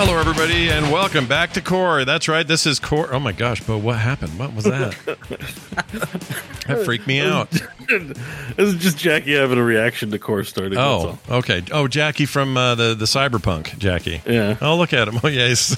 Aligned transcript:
Hello, 0.00 0.16
everybody, 0.16 0.70
and 0.70 0.92
welcome 0.92 1.26
back 1.26 1.54
to 1.54 1.60
Core. 1.60 2.04
That's 2.04 2.28
right. 2.28 2.46
This 2.46 2.66
is 2.66 2.78
Core. 2.78 3.12
Oh 3.12 3.18
my 3.18 3.32
gosh, 3.32 3.60
but 3.66 3.78
what 3.78 3.98
happened? 3.98 4.38
What 4.38 4.54
was 4.54 4.62
that? 4.62 4.94
that 6.68 6.82
freaked 6.84 7.08
me 7.08 7.18
out. 7.18 7.50
this 7.88 8.16
is 8.56 8.76
just 8.76 8.96
Jackie 8.96 9.34
having 9.34 9.58
a 9.58 9.62
reaction 9.64 10.12
to 10.12 10.18
core 10.20 10.44
starting. 10.44 10.78
Oh, 10.78 11.18
okay. 11.28 11.64
Oh, 11.72 11.88
Jackie 11.88 12.26
from 12.26 12.56
uh, 12.56 12.76
the 12.76 12.94
the 12.94 13.06
Cyberpunk, 13.06 13.76
Jackie. 13.78 14.22
Yeah. 14.24 14.56
Oh, 14.60 14.76
look 14.76 14.92
at 14.92 15.08
him. 15.08 15.18
Oh, 15.20 15.26
yes. 15.26 15.76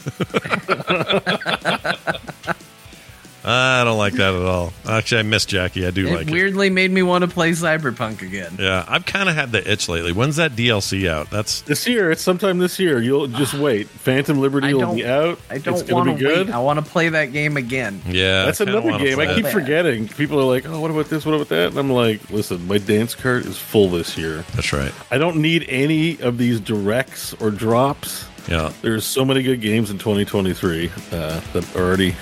I 3.45 3.85
don't 3.85 3.97
like 3.99 4.13
that 4.15 4.35
at 4.35 4.43
all. 4.43 4.73
Actually, 4.87 5.21
I 5.21 5.23
miss 5.23 5.45
Jackie. 5.47 5.87
I 5.87 5.91
do 5.91 6.07
It 6.09 6.13
like 6.15 6.27
it. 6.29 6.33
weirdly 6.33 6.69
made 6.71 6.91
me 6.91 7.03
want 7.03 7.23
to 7.23 7.29
play 7.29 7.53
Cyberpunk 7.53 8.23
again. 8.23 8.57
Yeah, 8.59 8.85
I've 8.87 9.07
kind 9.07 9.29
of 9.29 9.35
had 9.35 9.51
the 9.53 9.71
itch 9.71 9.89
lately. 9.89 10.13
When's 10.13 10.37
that 10.37 10.53
DLC 10.53 11.09
out? 11.09 11.31
That's 11.31 11.63
This 11.63 11.87
year, 11.87 12.11
it's 12.11 12.21
sometime 12.23 12.59
this 12.59 12.79
year. 12.79 13.01
You'll 13.01 13.29
just 13.29 13.55
wait. 13.55 13.89
Phantom 13.89 14.39
Liberty 14.39 14.75
will 14.75 14.95
be 14.95 15.07
out. 15.07 15.39
I 15.51 15.59
don't 15.59 15.75
it's 15.75 15.83
gonna 15.85 15.95
want 16.11 16.19
be 16.19 16.23
to 16.25 16.29
good. 16.35 16.47
wait. 16.49 16.55
I 16.55 16.59
want 16.59 16.85
to 16.85 16.91
play 16.91 17.09
that 17.11 17.33
game 17.33 17.57
again. 17.57 18.03
yeah. 18.07 18.45
That's 18.45 18.61
another 18.61 18.99
game. 18.99 19.19
I 19.19 19.35
keep 19.35 19.47
it. 19.47 19.53
forgetting. 19.53 20.09
People 20.09 20.39
are 20.41 20.45
like, 20.45 20.67
"Oh, 20.67 20.81
what 20.81 20.91
about 20.91 21.07
this? 21.09 21.25
What 21.25 21.35
about 21.35 21.49
that?" 21.49 21.69
And 21.71 21.79
I'm 21.79 21.91
like, 21.91 22.29
"Listen, 22.31 22.67
my 22.67 22.79
dance 22.79 23.15
card 23.15 23.47
is 23.47 23.57
full 23.57 23.89
this 23.89 24.19
year. 24.19 24.45
That's 24.55 24.73
right. 24.73 24.93
I 25.11 25.19
don't 25.19 25.37
need 25.37 25.65
any 25.69 26.21
of 26.21 26.37
these 26.39 26.61
directs 26.61 27.35
or 27.41 27.51
drops. 27.51 28.25
Yeah. 28.49 28.73
There's 28.83 29.05
so 29.05 29.25
many 29.25 29.43
good 29.43 29.61
games 29.61 29.91
in 29.91 29.99
2023 29.99 30.91
uh, 31.13 31.41
that 31.53 31.77
already 31.77 32.15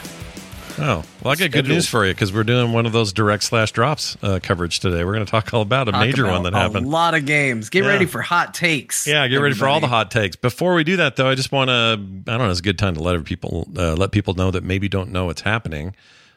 Oh, 0.81 1.03
well, 1.23 1.33
I 1.33 1.35
got 1.35 1.51
good 1.51 1.67
news 1.67 1.89
for 1.89 2.07
you 2.07 2.15
because 2.15 2.33
we're 2.33 2.45
doing 2.45 2.73
one 2.73 2.87
of 2.87 2.93
those 2.93 3.13
direct 3.13 3.43
slash 3.43 3.73
drops 3.73 4.17
uh, 4.23 4.39
coverage 4.41 4.79
today. 4.79 5.03
We're 5.05 5.15
going 5.15 5.27
to 5.27 5.31
talk 5.31 5.53
all 5.53 5.63
about 5.63 5.89
a 5.89 5.93
Talk 5.93 6.01
major 6.03 6.25
about 6.25 6.43
one 6.43 6.43
that 6.45 6.55
happened. 6.55 6.87
a 6.87 6.89
lot 6.89 7.15
of 7.15 7.27
games. 7.27 7.69
Get 7.69 7.83
Yeah. 7.85 7.91
ready 7.91 8.07
for 8.07 8.23
hot 8.23 8.55
takes. 8.55 9.07
Yeah, 9.07 9.27
get 9.27 9.37
ready 9.39 9.57
for 9.57 9.67
all 9.67 9.81
the 9.81 9.89
hot 9.89 10.11
takes. 10.13 10.37
Before 10.37 10.75
we 10.75 10.85
do 10.85 10.97
that, 10.99 11.17
though, 11.17 11.29
I 11.29 11.35
just 11.35 11.51
want 11.51 11.69
to, 11.69 11.75
I 11.95 11.97
don't 11.97 12.39
know, 12.39 12.51
it's 12.51 12.61
a 12.61 12.63
good 12.63 12.79
time 12.79 12.95
to 12.95 13.03
let 13.03 13.23
people 13.25 13.67
uh, 13.77 13.95
let 13.97 14.13
people 14.13 14.35
know 14.35 14.51
that 14.53 14.63
maybe 14.63 14.89
don't 14.89 15.11
know 15.11 15.25
what's 15.27 15.41
happening. 15.43 15.97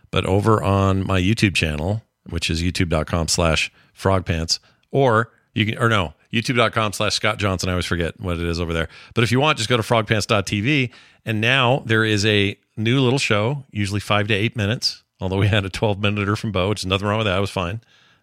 But 0.10 0.26
over 0.26 0.62
on 0.64 1.06
my 1.06 1.22
YouTube 1.22 1.54
channel, 1.54 2.02
which 2.30 2.50
is 2.50 2.64
youtube.com 2.64 3.28
slash 3.28 3.72
frogpants, 3.98 4.58
or 4.90 5.32
you 5.54 5.66
can, 5.68 5.78
or 5.78 5.88
no, 5.88 6.16
youtube.com 6.34 6.94
slash 6.94 7.14
Scott 7.14 7.38
Johnson. 7.38 7.70
I 7.70 7.74
always 7.74 7.86
forget 7.86 8.20
what 8.20 8.38
it 8.38 8.46
is 8.46 8.60
over 8.60 8.74
there. 8.74 8.90
But 9.14 9.24
if 9.24 9.32
you 9.32 9.40
want, 9.40 9.58
just 9.60 9.70
go 9.70 9.78
to 9.78 9.84
frogpants.tv. 9.84 10.92
And 11.26 11.40
now 11.40 11.84
there 11.86 12.04
is 12.04 12.26
a 12.26 12.58
new 12.82 13.00
little 13.00 13.20
show, 13.20 13.64
usually 13.72 14.00
five 14.00 14.28
to 14.28 14.34
eight 14.34 14.56
minutes. 14.56 15.04
Although 15.20 15.38
we 15.38 15.48
had 15.48 15.64
a 15.66 15.70
12 15.70 16.02
minuter 16.02 16.36
from 16.36 16.52
Bo, 16.52 16.70
which 16.70 16.82
is 16.82 16.86
nothing 16.88 17.08
wrong 17.08 17.20
with 17.20 17.28
that. 17.28 17.38
It 17.38 17.42
was 17.42 17.52
fine. 17.52 17.82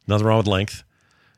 Nothing 0.08 0.26
wrong 0.26 0.38
with 0.38 0.48
length. 0.48 0.82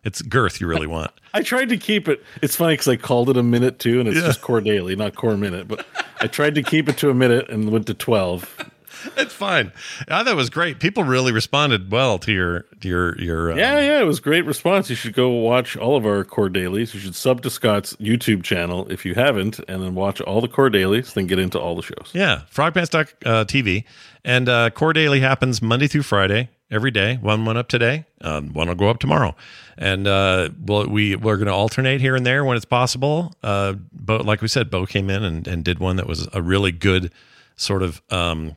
It's 0.03 0.23
girth 0.23 0.61
you 0.61 0.67
really 0.67 0.87
want. 0.87 1.11
I 1.35 1.43
tried 1.43 1.69
to 1.69 1.77
keep 1.77 2.09
it. 2.09 2.25
It's 2.43 2.57
funny 2.57 2.73
because 2.73 2.89
I 2.89 2.97
called 2.97 3.29
it 3.29 3.37
a 3.37 3.43
minute 3.43 3.79
too, 3.79 4.01
and 4.01 4.09
it's 4.09 4.19
Yeah. 4.19 4.27
just 4.27 4.41
core 4.41 4.61
daily, 4.63 4.97
not 4.97 5.15
core 5.15 5.37
minute. 5.37 5.69
But 5.69 5.85
I 6.21 6.27
tried 6.27 6.55
to 6.55 6.63
keep 6.63 6.89
it 6.89 6.97
to 6.99 7.11
a 7.11 7.15
minute 7.15 7.51
and 7.51 7.71
went 7.71 7.87
to 7.89 7.95
twelve. 7.95 8.70
It's 9.17 9.35
fine. 9.35 9.73
I 10.09 10.23
thought 10.23 10.29
it 10.33 10.37
was 10.37 10.51
great. 10.51 10.81
People 10.81 11.05
really 11.05 11.33
responded 11.33 11.91
well 11.91 12.19
to 12.21 12.33
your 12.33 12.61
to 12.81 12.89
your 12.89 13.19
your. 13.21 13.53
Um, 13.53 13.59
Yeah, 13.59 13.81
yeah, 13.81 14.01
it 14.01 14.07
was 14.07 14.21
great 14.21 14.45
response. 14.45 14.89
You 14.91 14.97
should 14.97 15.13
go 15.15 15.29
watch 15.31 15.77
all 15.77 15.97
of 15.97 16.07
our 16.07 16.25
core 16.25 16.49
dailies. 16.49 16.95
You 16.95 17.01
should 17.01 17.15
sub 17.15 17.43
to 17.43 17.51
Scott's 17.51 17.95
YouTube 17.97 18.43
channel 18.43 18.87
if 18.91 19.05
you 19.05 19.15
haven't, 19.15 19.59
and 19.69 19.83
then 19.83 19.95
watch 19.95 20.21
all 20.21 20.41
the 20.41 20.49
core 20.49 20.71
dailies. 20.71 21.15
Then 21.15 21.27
get 21.27 21.39
into 21.39 21.59
all 21.59 21.77
the 21.77 21.83
shows. 21.83 22.11
yeah. 22.13 22.43
Frogpants.tv 22.53 23.85
and 24.25 24.49
uh, 24.49 24.71
Core 24.71 24.93
Daily 24.93 25.21
happens 25.21 25.63
Monday 25.63 25.87
through 25.87 26.03
Friday 26.03 26.51
every 26.71 26.91
day. 26.91 27.17
One 27.17 27.45
went 27.45 27.59
up 27.59 27.69
today. 27.69 28.05
Um, 28.21 28.53
one 28.53 28.69
will 28.69 28.75
go 28.75 28.89
up 28.89 28.99
tomorrow, 28.99 29.35
and 29.79 30.07
uh, 30.07 30.51
we'll, 30.61 30.87
we 30.89 31.17
we're 31.17 31.37
going 31.37 31.47
to 31.47 31.55
alternate 31.55 32.01
here 32.01 32.17
and 32.17 32.27
there 32.27 32.45
when 32.45 32.57
it's 32.57 32.67
possible. 32.67 33.33
Uh, 33.43 33.75
but 33.93 34.27
like 34.27 34.43
we 34.43 34.49
said, 34.49 34.71
Bo 34.71 34.87
came 34.87 35.11
in 35.11 35.25
and, 35.25 35.47
and 35.49 35.65
did 35.65 35.79
one 35.79 35.97
that 35.97 36.07
was 36.07 36.29
a 36.33 36.43
really 36.43 36.73
good 36.73 37.13
sort 37.57 37.83
of 37.83 38.01
um, 38.11 38.57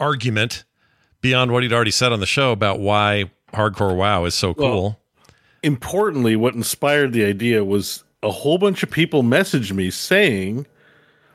argument 0.00 0.64
beyond 1.20 1.52
what 1.52 1.62
he'd 1.62 1.72
already 1.72 1.90
said 1.90 2.12
on 2.12 2.20
the 2.20 2.26
show 2.26 2.52
about 2.52 2.80
why 2.80 3.30
hardcore 3.52 3.96
WoW 3.96 4.24
is 4.24 4.34
so 4.34 4.54
cool. 4.54 4.82
Well, 4.82 4.96
Importantly, 5.62 6.36
what 6.36 6.54
inspired 6.54 7.12
the 7.12 7.24
idea 7.24 7.62
was 7.62 8.02
a 8.22 8.30
whole 8.30 8.56
bunch 8.56 8.82
of 8.82 8.90
people 8.90 9.22
messaged 9.22 9.72
me 9.72 9.90
saying, 9.90 10.66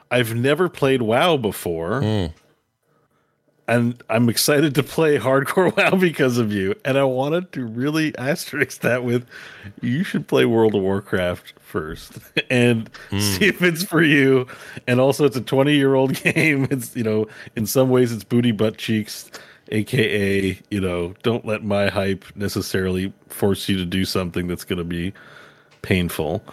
"I've 0.09 0.33
never 0.33 0.67
played 0.67 1.03
WoW 1.03 1.37
before." 1.37 2.01
Hmm. 2.01 2.25
And 3.67 4.01
I'm 4.11 4.29
excited 4.29 4.75
to 4.75 4.83
play 4.83 5.17
hardcore 5.17 5.75
WoW 5.91 5.99
because 5.99 6.37
of 6.37 6.51
you. 6.51 6.75
And 6.85 6.97
I 6.99 7.03
wanted 7.03 7.51
to 7.53 7.65
really 7.65 8.15
asterisk 8.17 8.81
that 8.81 9.03
with 9.03 9.25
you 9.81 10.03
should 10.03 10.27
play 10.27 10.45
World 10.45 10.75
of 10.75 10.83
Warcraft 10.83 11.53
first 11.59 12.13
and 12.51 12.89
Hmm. 13.09 13.19
see 13.19 13.45
if 13.47 13.61
it's 13.63 13.83
for 13.83 14.03
you. 14.03 14.45
And 14.85 14.99
also, 14.99 15.25
it's 15.25 15.35
a 15.35 15.41
20 15.41 15.73
year 15.75 15.95
old 15.95 16.13
game. 16.23 16.67
It's, 16.69 16.95
you 16.95 17.03
know, 17.03 17.27
in 17.55 17.65
some 17.65 17.89
ways, 17.89 18.11
it's 18.11 18.23
booty 18.23 18.51
butt 18.51 18.77
cheeks, 18.77 19.31
aka, 19.71 20.59
you 20.69 20.79
know, 20.79 21.15
don't 21.23 21.43
let 21.45 21.63
my 21.63 21.87
hype 21.89 22.23
necessarily 22.35 23.11
force 23.29 23.67
you 23.67 23.77
to 23.77 23.85
do 23.85 24.05
something 24.05 24.47
that's 24.47 24.63
going 24.63 24.77
to 24.77 24.83
be 24.83 25.11
painful. 25.81 26.43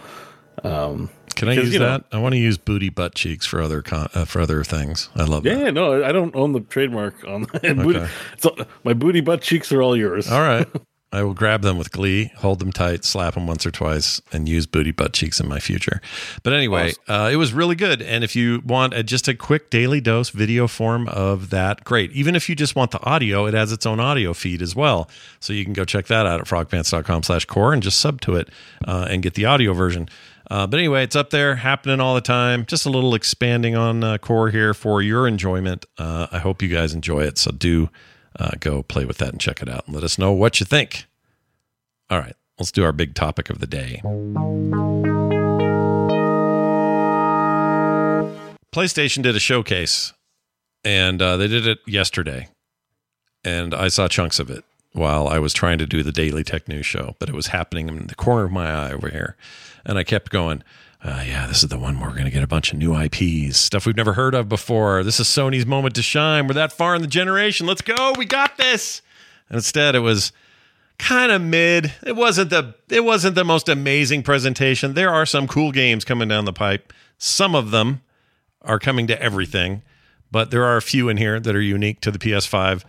Um, 0.63 1.09
Can 1.35 1.47
I 1.49 1.51
because, 1.53 1.65
use 1.65 1.73
you 1.73 1.79
know- 1.79 1.85
that? 1.87 2.05
I 2.11 2.19
want 2.19 2.33
to 2.33 2.39
use 2.39 2.57
booty 2.57 2.89
butt 2.89 3.15
cheeks 3.15 3.45
for 3.45 3.61
other 3.61 3.81
con- 3.81 4.09
uh, 4.13 4.25
for 4.25 4.39
other 4.41 4.63
things. 4.63 5.09
I 5.15 5.23
love 5.23 5.43
that. 5.43 5.57
Yeah, 5.57 5.69
no, 5.71 6.03
I 6.03 6.11
don't 6.11 6.35
own 6.35 6.51
the 6.53 6.61
trademark 6.61 7.23
on 7.27 7.41
that. 7.53 7.75
Booty, 7.77 7.99
Okay. 7.99 8.11
so 8.37 8.55
my 8.83 8.93
booty 8.93 9.21
butt 9.21 9.41
cheeks 9.41 9.71
are 9.71 9.81
all 9.81 9.95
yours. 9.97 10.29
All 10.31 10.41
right. 10.41 10.67
I 11.11 11.21
will 11.21 11.35
grab 11.35 11.61
them 11.61 11.77
with 11.77 11.91
glee, 11.91 12.31
hold 12.37 12.57
them 12.57 12.71
tight, 12.71 13.05
slap 13.05 13.35
them 13.35 13.45
once 13.45 13.67
or 13.67 13.71
twice, 13.71 14.19
and 14.31 14.49
use 14.49 14.65
booty 14.65 14.89
butt 14.89 15.13
cheeks 15.13 15.39
in 15.39 15.47
my 15.47 15.59
future. 15.59 16.01
But 16.41 16.53
anyway, 16.53 16.93
uh, 17.07 17.29
it 17.31 17.35
was 17.35 17.53
really 17.53 17.75
good. 17.75 18.01
And 18.01 18.23
if 18.23 18.35
you 18.35 18.63
want 18.65 18.95
a, 18.95 19.03
just 19.03 19.27
a 19.27 19.35
quick 19.35 19.69
daily 19.69 20.01
dose 20.01 20.31
video 20.31 20.67
form 20.67 21.07
of 21.09 21.51
that, 21.51 21.83
great. 21.83 22.11
Even 22.13 22.35
if 22.35 22.49
you 22.49 22.55
just 22.55 22.75
want 22.75 22.89
the 22.89 22.99
audio, 23.03 23.45
it 23.45 23.53
has 23.53 23.71
its 23.71 23.85
own 23.85 23.99
audio 23.99 24.33
feed 24.33 24.63
as 24.63 24.75
well. 24.75 25.07
So 25.39 25.53
you 25.53 25.63
can 25.63 25.73
go 25.73 25.85
check 25.85 26.07
that 26.07 26.25
out 26.25 26.41
at 26.41 26.47
frogpants.com 26.47 27.21
slash 27.21 27.45
core 27.45 27.73
and 27.73 27.83
just 27.83 27.99
sub 27.99 28.19
to 28.21 28.35
it 28.35 28.49
uh, 28.87 29.05
and 29.07 29.21
get 29.21 29.35
the 29.35 29.45
audio 29.45 29.73
version. 29.73 30.09
Uh, 30.53 30.67
but 30.67 30.77
anyway, 30.77 31.03
it's 31.03 31.15
up 31.15 31.31
there, 31.31 31.55
happening 31.55 31.99
all 31.99 32.13
the 32.13 32.21
time. 32.21 32.63
Just 32.67 32.85
a 32.85 32.89
little 32.91 33.15
expanding 33.15 33.75
on 33.75 34.03
uh, 34.03 34.19
core 34.19 34.51
here 34.51 34.75
for 34.75 35.01
your 35.01 35.27
enjoyment. 35.27 35.83
Uh, 35.97 36.27
I 36.31 36.37
hope 36.37 36.61
you 36.61 36.67
guys 36.67 36.93
enjoy 36.93 37.21
it. 37.21 37.39
So 37.39 37.49
do 37.49 37.89
uh, 38.37 38.51
go 38.59 38.83
play 38.83 39.03
with 39.03 39.17
that 39.17 39.29
and 39.29 39.41
check 39.41 39.63
it 39.63 39.67
out 39.67 39.87
and 39.87 39.95
let 39.95 40.03
us 40.03 40.19
know 40.19 40.31
what 40.31 40.59
you 40.59 40.67
think. 40.67 41.05
All 42.11 42.19
right, 42.19 42.35
let's 42.59 42.71
do 42.71 42.83
our 42.83 42.91
big 42.91 43.15
topic 43.15 43.49
of 43.49 43.57
the 43.57 43.65
day. 43.65 44.03
PlayStation 48.71 49.23
did 49.23 49.35
a 49.35 49.39
showcase, 49.39 50.13
and 50.85 51.19
uh, 51.19 51.35
they 51.35 51.47
did 51.47 51.65
it 51.65 51.79
yesterday, 51.87 52.47
and 53.43 53.73
I 53.73 53.87
saw 53.87 54.07
chunks 54.07 54.37
of 54.37 54.51
it 54.51 54.63
while 54.91 55.27
I 55.27 55.39
was 55.39 55.51
trying 55.51 55.79
to 55.79 55.87
do 55.87 56.03
the 56.03 56.11
Daily 56.11 56.43
Tech 56.43 56.67
News 56.67 56.85
show, 56.85 57.15
but 57.17 57.27
it 57.27 57.33
was 57.33 57.47
happening 57.47 57.87
in 57.87 58.05
the 58.05 58.13
corner 58.13 58.43
of 58.43 58.51
my 58.51 58.71
eye 58.71 58.91
over 58.91 59.09
here, 59.09 59.35
and 59.85 59.97
I 59.97 60.03
kept 60.03 60.31
going. 60.31 60.63
Uh, 61.03 61.21
yeah, 61.27 61.47
this 61.47 61.63
is 61.63 61.69
the 61.69 61.77
one 61.77 61.99
where 61.99 62.09
we're 62.09 62.15
going 62.15 62.25
to 62.25 62.31
get 62.31 62.43
a 62.43 62.47
bunch 62.47 62.71
of 62.71 62.79
new 62.79 62.97
IPs, 62.97 63.57
stuff 63.57 63.85
we've 63.85 63.97
never 63.97 64.13
heard 64.13 64.33
of 64.33 64.47
before. 64.47 65.03
This 65.03 65.19
is 65.19 65.27
Sony's 65.27 65.65
moment 65.65 65.95
to 65.95 66.01
shine. 66.01 66.47
We're 66.47 66.53
that 66.53 66.71
far 66.71 66.95
in 66.95 67.01
the 67.01 67.07
generation. 67.09 67.67
Let's 67.67 67.81
go. 67.81 68.13
We 68.17 68.25
got 68.25 68.57
this. 68.57 69.01
And 69.49 69.57
instead, 69.57 69.95
it 69.95 69.99
was 69.99 70.31
kind 70.97 71.31
of 71.31 71.41
mid. 71.41 71.91
It 72.05 72.15
wasn't 72.15 72.49
the 72.49 72.75
it 72.89 73.03
wasn't 73.03 73.35
the 73.35 73.43
most 73.43 73.67
amazing 73.67 74.23
presentation. 74.23 74.93
There 74.93 75.09
are 75.09 75.25
some 75.25 75.47
cool 75.47 75.73
games 75.73 76.05
coming 76.05 76.29
down 76.29 76.45
the 76.45 76.53
pipe. 76.53 76.93
Some 77.17 77.53
of 77.53 77.71
them 77.71 78.01
are 78.61 78.79
coming 78.79 79.07
to 79.07 79.21
everything, 79.21 79.81
but 80.31 80.51
there 80.51 80.63
are 80.63 80.77
a 80.77 80.81
few 80.81 81.09
in 81.09 81.17
here 81.17 81.39
that 81.39 81.55
are 81.55 81.61
unique 81.61 81.99
to 82.01 82.11
the 82.11 82.19
PS5, 82.19 82.85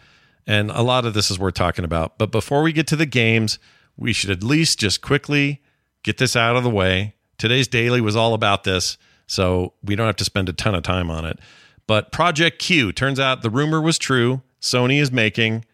and 0.47 0.71
a 0.71 0.83
lot 0.83 1.05
of 1.05 1.15
this 1.15 1.33
is 1.33 1.39
worth 1.39 1.55
talking 1.55 1.85
about. 1.85 2.17
But 2.17 2.31
before 2.31 2.63
we 2.63 2.73
get 2.73 2.87
to 2.89 2.97
the 2.97 3.07
games, 3.07 3.59
we 3.97 4.13
should 4.13 4.31
at 4.31 4.45
least 4.45 4.79
just 4.79 5.01
quickly 5.01 5.61
get 6.05 6.19
this 6.19 6.37
out 6.37 6.55
of 6.55 6.63
the 6.63 6.71
way. 6.71 7.15
Today's 7.37 7.67
daily 7.67 8.01
was 8.01 8.15
all 8.15 8.35
about 8.35 8.63
this, 8.63 8.97
so 9.27 9.73
we 9.83 9.97
don't 9.97 10.07
have 10.07 10.17
to 10.17 10.25
spend 10.25 10.49
a 10.49 10.53
ton 10.53 10.77
of 10.77 10.85
time 10.85 11.11
on 11.11 11.25
it. 11.25 11.41
But 11.89 12.13
Project 12.13 12.61
Q 12.61 12.93
turns 12.93 13.19
out 13.19 13.43
the 13.43 13.51
rumor 13.51 13.81
was 13.81 13.99
true. 13.99 14.43
Sony 14.61 15.01
is 15.01 15.11
making 15.11 15.65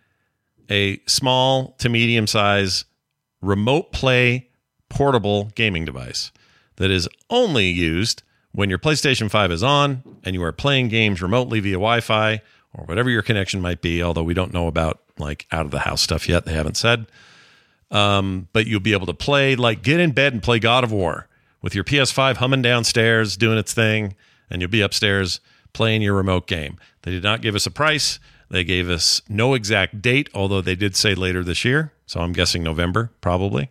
a 0.71 1.01
small 1.07 1.75
to 1.79 1.89
medium 1.89 2.27
size 2.27 2.87
remote 3.43 3.93
play 3.93 4.49
portable 4.89 5.51
gaming 5.55 5.85
device 5.85 6.33
that 6.77 6.91
is 6.91 7.09
only 7.29 7.67
used 7.67 8.23
when 8.53 8.69
your 8.69 8.79
PlayStation 8.79 9.31
5 9.31 9.53
is 9.53 9.63
on 9.63 10.03
and 10.25 10.35
you 10.35 10.43
are 10.43 10.53
playing 10.53 10.89
games 10.89 11.23
remotely 11.23 11.61
via 11.61 11.75
Wi 11.75 12.01
Fi 12.01 12.41
or 12.75 12.85
whatever 12.85 13.11
your 13.11 13.23
connection 13.23 13.61
might 13.61 13.81
be, 13.81 14.03
although 14.03 14.23
we 14.23 14.35
don't 14.35 14.53
know 14.53 14.67
about 14.67 15.01
like 15.19 15.47
out 15.53 15.65
of 15.65 15.71
the 15.71 15.81
house 15.81 16.03
stuff 16.03 16.29
yet. 16.29 16.45
They 16.45 16.53
haven't 16.53 16.77
said. 16.77 17.07
Um, 17.91 18.49
but 18.53 18.67
you'll 18.67 18.81
be 18.81 18.93
able 18.93 19.07
to 19.07 19.15
play, 19.15 19.57
like, 19.57 19.83
get 19.83 19.99
in 19.99 20.13
bed 20.13 20.33
and 20.33 20.43
play 20.43 20.59
God 20.59 20.85
of 20.85 20.93
War 20.93 21.29
with 21.61 21.75
your 21.75 21.85
PS5 21.85 22.37
humming 22.37 22.63
downstairs, 22.63 23.37
doing 23.37 23.59
its 23.59 23.75
thing, 23.75 24.15
and 24.49 24.63
you'll 24.63 24.71
be 24.71 24.81
upstairs 24.81 25.41
playing 25.73 26.03
your 26.03 26.15
remote 26.15 26.47
game. 26.47 26.79
They 27.03 27.11
did 27.11 27.23
not 27.23 27.43
give 27.43 27.55
us 27.55 27.67
a 27.67 27.71
price. 27.71 28.21
They 28.49 28.65
gave 28.65 28.89
us 28.91 29.23
no 29.29 29.55
exact 29.55 30.03
date, 30.03 30.29
although 30.35 30.61
they 30.61 30.75
did 30.75 30.97
say 30.97 31.15
later 31.15 31.43
this 31.45 31.65
year. 31.65 31.93
So 32.07 32.21
I'm 32.21 32.33
guessing 32.33 32.63
November, 32.63 33.11
probably. 33.21 33.71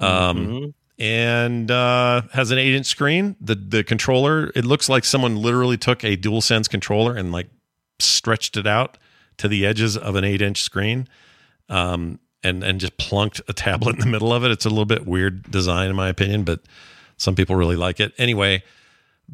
Um, 0.00 0.74
And 0.98 1.70
uh, 1.72 2.22
has 2.32 2.52
an 2.52 2.58
eight 2.58 2.74
inch 2.74 2.86
screen. 2.86 3.34
The 3.40 3.56
the 3.56 3.82
controller, 3.82 4.52
it 4.54 4.64
looks 4.64 4.88
like 4.88 5.04
someone 5.04 5.36
literally 5.36 5.76
took 5.76 6.04
a 6.04 6.16
DualSense 6.16 6.68
controller 6.70 7.16
and 7.16 7.32
like 7.32 7.48
stretched 7.98 8.56
it 8.56 8.66
out 8.66 8.96
to 9.38 9.48
the 9.48 9.66
edges 9.66 9.96
of 9.96 10.14
an 10.14 10.22
eight 10.24 10.40
inch 10.40 10.62
screen. 10.62 11.08
Um, 11.68 12.20
and 12.44 12.62
and 12.62 12.78
just 12.78 12.96
plunked 12.98 13.40
a 13.48 13.52
tablet 13.52 13.94
in 13.96 14.00
the 14.00 14.06
middle 14.06 14.32
of 14.32 14.44
it. 14.44 14.50
It's 14.50 14.66
a 14.66 14.70
little 14.70 14.84
bit 14.84 15.06
weird 15.06 15.50
design, 15.50 15.90
in 15.90 15.96
my 15.96 16.08
opinion, 16.08 16.44
but 16.44 16.60
some 17.16 17.34
people 17.34 17.56
really 17.56 17.76
like 17.76 17.98
it. 17.98 18.12
Anyway, 18.18 18.62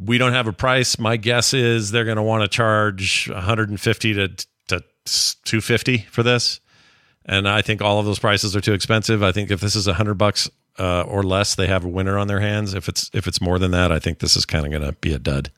we 0.03 0.17
don't 0.17 0.33
have 0.33 0.47
a 0.47 0.53
price. 0.53 0.99
My 0.99 1.17
guess 1.17 1.53
is 1.53 1.91
they're 1.91 2.05
going 2.05 2.17
to 2.17 2.23
want 2.23 2.43
to 2.43 2.49
charge 2.49 3.29
150 3.29 4.15
to 4.15 4.29
to 4.69 4.85
250 5.45 5.99
for 6.11 6.23
this, 6.23 6.61
and 7.27 7.49
I 7.49 7.63
think 7.63 7.83
all 7.83 7.99
of 7.99 8.07
those 8.07 8.19
prices 8.19 8.55
are 8.55 8.61
too 8.61 8.73
expensive. 8.73 9.23
I 9.23 9.33
think 9.33 9.51
if 9.51 9.61
this 9.61 9.75
is 9.75 9.87
hundred 9.87 10.15
bucks 10.15 10.49
uh, 10.79 11.03
or 11.03 11.23
less, 11.23 11.55
they 11.55 11.67
have 11.67 11.85
a 11.85 11.89
winner 11.89 12.17
on 12.17 12.29
their 12.29 12.41
hands. 12.41 12.75
If 12.75 12.89
it's 12.89 13.11
if 13.13 13.27
it's 13.27 13.41
more 13.41 13.59
than 13.59 13.73
that, 13.73 13.91
I 13.91 13.99
think 13.99 14.21
this 14.21 14.37
is 14.37 14.47
kind 14.47 14.65
of 14.65 14.71
going 14.71 14.85
to 14.85 14.93
be 15.01 15.13
a 15.13 15.19
dud, 15.19 15.51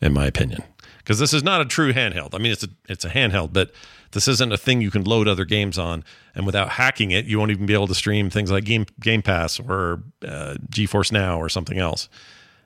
in 0.00 0.12
my 0.12 0.26
opinion, 0.26 0.62
because 1.06 1.20
this 1.20 1.32
is 1.32 1.44
not 1.44 1.60
a 1.60 1.64
true 1.64 1.92
handheld. 1.92 2.34
I 2.34 2.38
mean, 2.38 2.50
it's 2.50 2.64
a 2.64 2.68
it's 2.88 3.04
a 3.04 3.08
handheld, 3.08 3.52
but 3.52 3.70
this 4.10 4.26
isn't 4.26 4.52
a 4.52 4.56
thing 4.56 4.80
you 4.80 4.90
can 4.90 5.04
load 5.04 5.28
other 5.28 5.44
games 5.44 5.78
on, 5.78 6.02
and 6.34 6.44
without 6.44 6.70
hacking 6.70 7.12
it, 7.12 7.26
you 7.26 7.38
won't 7.38 7.52
even 7.52 7.64
be 7.64 7.74
able 7.74 7.86
to 7.86 7.94
stream 7.94 8.28
things 8.28 8.50
like 8.50 8.64
Game 8.64 8.86
Game 8.98 9.22
Pass 9.22 9.60
or 9.60 10.02
uh, 10.26 10.56
GeForce 10.68 11.12
Now 11.12 11.40
or 11.40 11.48
something 11.48 11.78
else. 11.78 12.08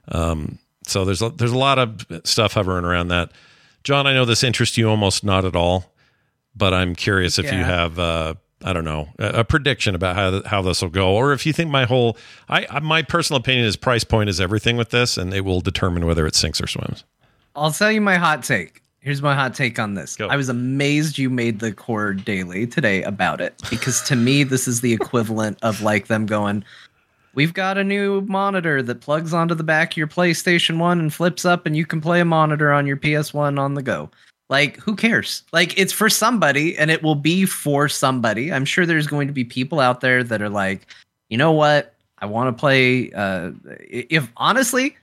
Um, 0.09 0.59
so 0.87 1.05
there's 1.05 1.21
a, 1.21 1.29
there's 1.29 1.53
a 1.53 1.59
lot 1.59 1.79
of 1.79 2.07
stuff 2.25 2.55
hovering 2.55 2.87
around 2.87 3.09
that. 3.09 3.31
John, 3.85 4.07
I 4.07 4.15
know 4.15 4.25
this 4.25 4.43
interests 4.43 4.79
you 4.79 4.89
almost 4.89 5.23
not 5.23 5.45
at 5.45 5.55
all, 5.55 5.93
but 6.57 6.73
I'm 6.73 6.95
curious 6.95 7.39
if 7.39 7.53
you 7.53 7.59
have 7.59 7.99
uh, 7.99 8.35
I 8.65 8.73
don't 8.73 8.87
know 8.87 9.11
a, 9.19 9.41
a 9.41 9.45
prediction 9.45 9.95
about 9.95 10.17
how 10.17 10.43
how 10.49 10.63
this 10.63 10.81
will 10.81 10.89
go, 10.89 11.15
or 11.15 11.35
if 11.35 11.45
you 11.45 11.53
think 11.53 11.71
my 11.71 11.85
whole 11.85 12.17
I, 12.49 12.67
I 12.71 12.81
my 12.81 13.03
personal 13.03 13.39
opinion 13.39 13.67
is 13.67 13.77
price 13.77 14.05
point 14.05 14.31
is 14.31 14.41
everything 14.41 14.79
with 14.79 14.89
this, 14.89 15.19
and 15.19 15.35
it 15.35 15.43
will 15.43 15.61
determine 15.61 16.07
whether 16.07 16.27
it 16.27 16.35
sinks 16.35 16.59
or 16.59 16.67
swims. 16.67 17.05
I'll 17.57 17.73
tell 17.73 17.91
you 17.91 18.01
my 18.01 18.17
hot 18.17 18.43
take. 18.43 18.83
Here's 19.01 19.23
my 19.23 19.35
hot 19.35 19.55
take 19.55 19.79
on 19.79 19.95
this. 19.95 20.17
Go. 20.17 20.29
I 20.29 20.37
was 20.37 20.49
amazed 20.49 21.17
you 21.17 21.31
made 21.31 21.61
the 21.61 21.73
core 21.73 22.13
daily 22.13 22.67
today 22.67 23.03
about 23.03 23.41
it 23.41 23.55
because 23.71 24.03
to 24.03 24.17
me 24.17 24.45
this 24.45 24.69
is 24.69 24.83
the 24.83 24.93
equivalent 24.93 25.59
of 25.63 25.81
like 25.81 26.09
them 26.09 26.27
going, 26.27 26.63
"We've 27.35 27.55
got 27.55 27.79
a 27.79 27.85
new 27.85 28.21
monitor 28.23 28.83
that 28.83 29.01
plugs 29.01 29.33
onto 29.33 29.55
the 29.55 29.65
back 29.65 29.93
of 29.93 29.97
your 29.97 30.07
PlayStation 30.07 30.79
1 30.79 31.01
and 31.01 31.13
flips 31.13 31.47
up 31.47 31.65
and 31.65 31.77
you 31.77 31.87
can 31.87 32.01
play 32.01 32.21
a 32.21 32.27
monitor 32.27 32.71
on 32.73 32.87
your 32.87 32.99
PS1 32.99 33.59
on 33.59 33.75
the 33.75 33.83
go." 33.83 34.11
Like 34.51 34.77
who 34.79 34.95
cares? 34.95 35.45
Like 35.53 35.79
it's 35.79 35.93
for 35.93 36.11
somebody 36.11 36.77
and 36.77 36.91
it 36.91 37.03
will 37.03 37.15
be 37.15 37.47
for 37.47 37.89
somebody. 37.89 38.53
I'm 38.53 38.67
sure 38.67 38.85
there's 38.85 39.07
going 39.07 39.29
to 39.29 39.35
be 39.35 39.45
people 39.45 39.81
out 39.81 40.03
there 40.03 40.23
that 40.25 40.43
are 40.43 40.51
like, 40.51 40.87
"You 41.31 41.39
know 41.39 41.53
what? 41.53 41.95
I 42.19 42.27
want 42.27 42.55
to 42.55 42.61
play 42.61 43.11
uh 43.13 43.53
if 43.89 44.31
honestly, 44.37 44.95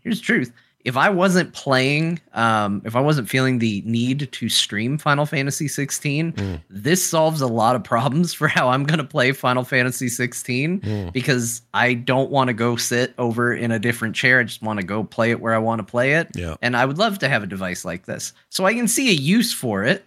here's 0.00 0.20
the 0.20 0.24
truth 0.24 0.52
if 0.84 0.96
I 0.96 1.10
wasn't 1.10 1.52
playing, 1.52 2.20
um, 2.32 2.82
if 2.84 2.96
I 2.96 3.00
wasn't 3.00 3.28
feeling 3.28 3.58
the 3.58 3.82
need 3.86 4.30
to 4.32 4.48
stream 4.48 4.98
Final 4.98 5.26
Fantasy 5.26 5.68
16, 5.68 6.60
this 6.68 7.04
solves 7.04 7.40
a 7.40 7.46
lot 7.46 7.76
of 7.76 7.84
problems 7.84 8.34
for 8.34 8.48
how 8.48 8.68
I'm 8.68 8.84
going 8.84 8.98
to 8.98 9.04
play 9.04 9.32
Final 9.32 9.64
Fantasy 9.64 10.08
16 10.08 11.10
because 11.12 11.62
I 11.72 11.94
don't 11.94 12.30
want 12.30 12.48
to 12.48 12.54
go 12.54 12.76
sit 12.76 13.14
over 13.18 13.54
in 13.54 13.70
a 13.70 13.78
different 13.78 14.16
chair. 14.16 14.40
I 14.40 14.44
just 14.44 14.62
want 14.62 14.80
to 14.80 14.86
go 14.86 15.04
play 15.04 15.30
it 15.30 15.40
where 15.40 15.54
I 15.54 15.58
want 15.58 15.78
to 15.78 15.84
play 15.84 16.14
it. 16.14 16.28
Yeah. 16.34 16.56
And 16.62 16.76
I 16.76 16.84
would 16.84 16.98
love 16.98 17.18
to 17.20 17.28
have 17.28 17.42
a 17.42 17.46
device 17.46 17.84
like 17.84 18.06
this. 18.06 18.32
So 18.50 18.64
I 18.64 18.74
can 18.74 18.88
see 18.88 19.08
a 19.08 19.12
use 19.12 19.52
for 19.52 19.84
it. 19.84 20.04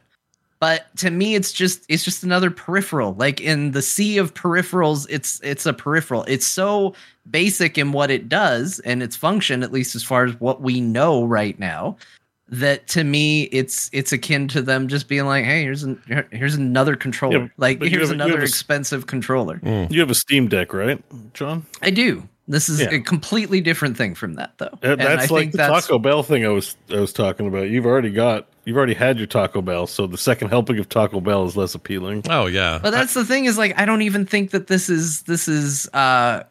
But 0.59 0.95
to 0.97 1.11
me, 1.11 1.35
it's 1.35 1.51
just 1.51 1.85
it's 1.89 2.03
just 2.03 2.23
another 2.23 2.49
peripheral. 2.49 3.13
Like 3.15 3.41
in 3.41 3.71
the 3.71 3.81
sea 3.81 4.17
of 4.17 4.33
peripherals, 4.33 5.05
it's 5.09 5.39
it's 5.43 5.65
a 5.65 5.73
peripheral. 5.73 6.23
It's 6.27 6.45
so 6.45 6.93
basic 7.29 7.77
in 7.77 7.91
what 7.91 8.09
it 8.09 8.29
does 8.29 8.79
and 8.79 9.03
its 9.03 9.15
function, 9.15 9.63
at 9.63 9.71
least 9.71 9.95
as 9.95 10.03
far 10.03 10.25
as 10.25 10.39
what 10.39 10.61
we 10.61 10.79
know 10.79 11.25
right 11.25 11.59
now, 11.59 11.97
that 12.47 12.87
to 12.87 13.03
me 13.03 13.43
it's 13.45 13.89
it's 13.91 14.13
akin 14.13 14.47
to 14.49 14.61
them 14.61 14.87
just 14.87 15.07
being 15.09 15.25
like, 15.25 15.43
hey, 15.43 15.61
here's 15.63 15.83
an 15.83 16.01
here's 16.31 16.55
another 16.55 16.95
controller. 16.95 17.37
Yeah, 17.39 17.47
like 17.57 17.81
here's 17.83 18.07
have 18.07 18.11
another 18.11 18.31
have 18.33 18.39
a 18.41 18.43
s- 18.43 18.49
expensive 18.49 19.07
controller. 19.07 19.59
You 19.89 19.99
have 19.99 20.09
a 20.09 20.15
Steam 20.15 20.47
Deck, 20.47 20.73
right, 20.73 21.03
John? 21.33 21.65
I 21.81 21.89
do. 21.89 22.27
This 22.47 22.69
is 22.69 22.79
Yeah. 22.79 22.91
a 22.91 22.99
completely 23.01 23.59
different 23.59 23.97
thing 23.97 24.13
from 24.13 24.35
that, 24.35 24.53
though. 24.59 24.67
Uh, 24.83 24.91
And 24.93 25.01
I 25.01 25.15
That's 25.15 25.31
like 25.31 25.39
think 25.41 25.51
the 25.53 25.57
that's- 25.57 25.87
Taco 25.87 25.99
Bell 25.99 26.23
thing 26.23 26.45
I 26.45 26.49
was 26.49 26.77
I 26.89 26.99
was 26.99 27.11
talking 27.11 27.45
about. 27.47 27.69
You've 27.69 27.85
already 27.87 28.11
got 28.11 28.47
you've 28.65 28.77
already 28.77 28.93
had 28.93 29.17
your 29.17 29.27
Taco 29.27 29.61
Bell, 29.61 29.87
so 29.87 30.07
the 30.07 30.17
second 30.17 30.49
helping 30.49 30.77
of 30.79 30.89
Taco 30.89 31.21
Bell 31.21 31.45
is 31.45 31.55
less 31.55 31.75
appealing. 31.75 32.23
Oh 32.29 32.47
yeah, 32.47 32.79
But 32.81 32.91
that's 32.91 33.13
the 33.13 33.25
thing 33.25 33.45
is 33.45 33.57
like 33.57 33.79
I 33.79 33.85
don't 33.85 34.01
even 34.01 34.25
think 34.25 34.51
that 34.51 34.67
this 34.67 34.89
is 34.89 35.23
this 35.23 35.47
is 35.47 35.87
uh 35.93 36.43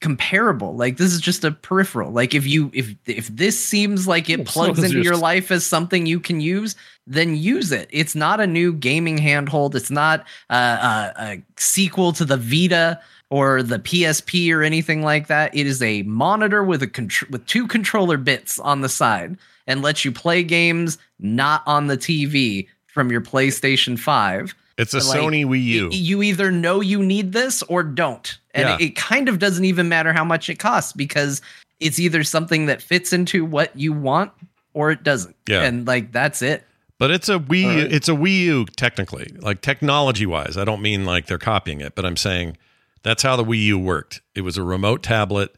comparable. 0.00 0.74
Like 0.74 0.96
this 0.96 1.12
is 1.12 1.20
just 1.20 1.44
a 1.44 1.50
peripheral. 1.52 2.10
Like 2.10 2.34
if 2.34 2.46
you 2.46 2.70
if 2.72 2.94
if 3.06 3.28
this 3.28 3.62
seems 3.62 4.08
like 4.08 4.30
it 4.30 4.38
Well, 4.38 4.46
so 4.46 4.52
plugs 4.52 4.82
into 4.82 4.96
your 4.96 5.04
your 5.04 5.16
life 5.16 5.50
as 5.50 5.64
something 5.64 6.06
you 6.06 6.20
can 6.20 6.40
use, 6.40 6.74
then 7.06 7.36
use 7.36 7.70
it. 7.72 7.88
It's 7.90 8.14
not 8.14 8.40
a 8.40 8.46
new 8.46 8.72
gaming 8.72 9.18
handhold. 9.18 9.76
It's 9.76 9.90
not 9.90 10.26
uh, 10.48 11.10
a, 11.16 11.22
a 11.22 11.42
sequel 11.58 12.12
to 12.12 12.24
the 12.24 12.36
Vita 12.36 13.00
or 13.28 13.62
the 13.62 13.78
PSP 13.78 14.52
or 14.52 14.62
anything 14.62 15.02
like 15.02 15.26
that. 15.28 15.54
It 15.54 15.66
is 15.66 15.82
a 15.82 16.02
monitor 16.02 16.64
with 16.64 16.82
a 16.82 16.86
contr- 16.86 17.30
with 17.30 17.46
two 17.46 17.66
controller 17.66 18.16
bits 18.16 18.58
on 18.58 18.80
the 18.80 18.88
side 18.88 19.36
and 19.70 19.82
lets 19.82 20.04
you 20.04 20.10
play 20.12 20.42
games 20.42 20.98
not 21.20 21.62
on 21.66 21.86
the 21.86 21.96
TV 21.96 22.66
from 22.88 23.10
your 23.10 23.20
PlayStation 23.20 23.96
5 23.98 24.54
It's 24.78 24.92
a 24.94 24.98
Like, 24.98 25.20
Sony 25.20 25.44
Wii 25.46 25.62
U. 25.64 25.88
You 25.92 26.22
either 26.22 26.50
know 26.50 26.80
you 26.80 27.02
need 27.02 27.32
this 27.32 27.62
or 27.64 27.82
don't. 27.82 28.36
And 28.52 28.68
Yeah. 28.68 28.74
it, 28.76 28.80
it 28.82 28.96
kind 28.96 29.28
of 29.28 29.38
doesn't 29.38 29.64
even 29.64 29.88
matter 29.88 30.12
how 30.12 30.24
much 30.24 30.48
it 30.50 30.56
costs 30.58 30.92
because 30.92 31.40
it's 31.78 31.98
either 32.00 32.24
something 32.24 32.66
that 32.66 32.82
fits 32.82 33.12
into 33.12 33.44
what 33.44 33.74
you 33.76 33.92
want 33.92 34.32
or 34.74 34.90
it 34.90 35.02
doesn't. 35.04 35.36
Yeah. 35.48 35.62
And 35.62 35.86
like 35.86 36.10
that's 36.12 36.42
it. 36.42 36.64
But 36.98 37.10
it's 37.10 37.28
a 37.28 37.38
Wii. 37.38 37.66
Right. 37.66 37.92
It's 37.92 38.08
a 38.08 38.12
Wii 38.12 38.40
U 38.40 38.64
technically, 38.76 39.32
like 39.38 39.60
technology 39.62 40.26
wise. 40.26 40.56
I 40.56 40.64
don't 40.64 40.82
mean 40.82 41.04
like 41.04 41.26
they're 41.26 41.38
copying 41.38 41.80
it, 41.80 41.94
but 41.94 42.04
I'm 42.04 42.16
saying 42.16 42.56
that's 43.02 43.22
how 43.22 43.36
the 43.36 43.44
Wii 43.44 43.62
U 43.66 43.78
worked. 43.78 44.20
It 44.34 44.40
was 44.42 44.56
a 44.58 44.62
remote 44.62 45.02
tablet 45.02 45.54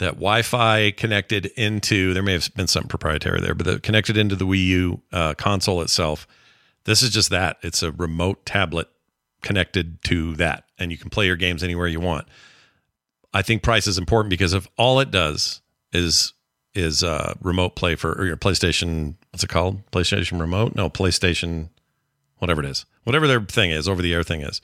that 0.00 0.14
Wi-Fi 0.14 0.90
connected 0.92 1.46
into. 1.56 2.12
There 2.12 2.22
may 2.22 2.32
have 2.32 2.52
been 2.54 2.66
something 2.66 2.88
proprietary 2.88 3.40
there, 3.40 3.54
but 3.54 3.66
that 3.66 3.82
connected 3.82 4.16
into 4.16 4.34
the 4.34 4.46
Wii 4.46 4.66
U 4.66 5.02
uh, 5.12 5.34
console 5.34 5.82
itself. 5.82 6.26
This 6.84 7.02
is 7.02 7.10
just 7.10 7.30
that. 7.30 7.58
It's 7.62 7.82
a 7.82 7.92
remote 7.92 8.44
tablet 8.44 8.88
connected 9.42 10.02
to 10.04 10.34
that, 10.36 10.64
and 10.78 10.90
you 10.90 10.98
can 10.98 11.10
play 11.10 11.26
your 11.26 11.36
games 11.36 11.62
anywhere 11.62 11.86
you 11.86 12.00
want. 12.00 12.26
I 13.32 13.42
think 13.42 13.62
price 13.62 13.86
is 13.86 13.98
important 13.98 14.30
because 14.30 14.54
if 14.54 14.68
all 14.76 15.00
it 15.00 15.10
does 15.10 15.60
is 15.92 16.32
is 16.74 17.02
uh, 17.02 17.34
remote 17.42 17.76
play 17.76 17.94
for 17.94 18.12
or 18.12 18.26
your 18.26 18.36
PlayStation. 18.36 19.16
What's 19.30 19.44
it 19.44 19.48
called? 19.48 19.88
PlayStation 19.90 20.40
Remote? 20.40 20.74
No, 20.74 20.88
PlayStation. 20.88 21.68
Whatever 22.38 22.64
it 22.64 22.70
is, 22.70 22.86
whatever 23.04 23.26
their 23.26 23.42
thing 23.42 23.70
is, 23.70 23.86
over 23.86 24.00
the 24.00 24.14
air 24.14 24.22
thing 24.22 24.40
is. 24.40 24.62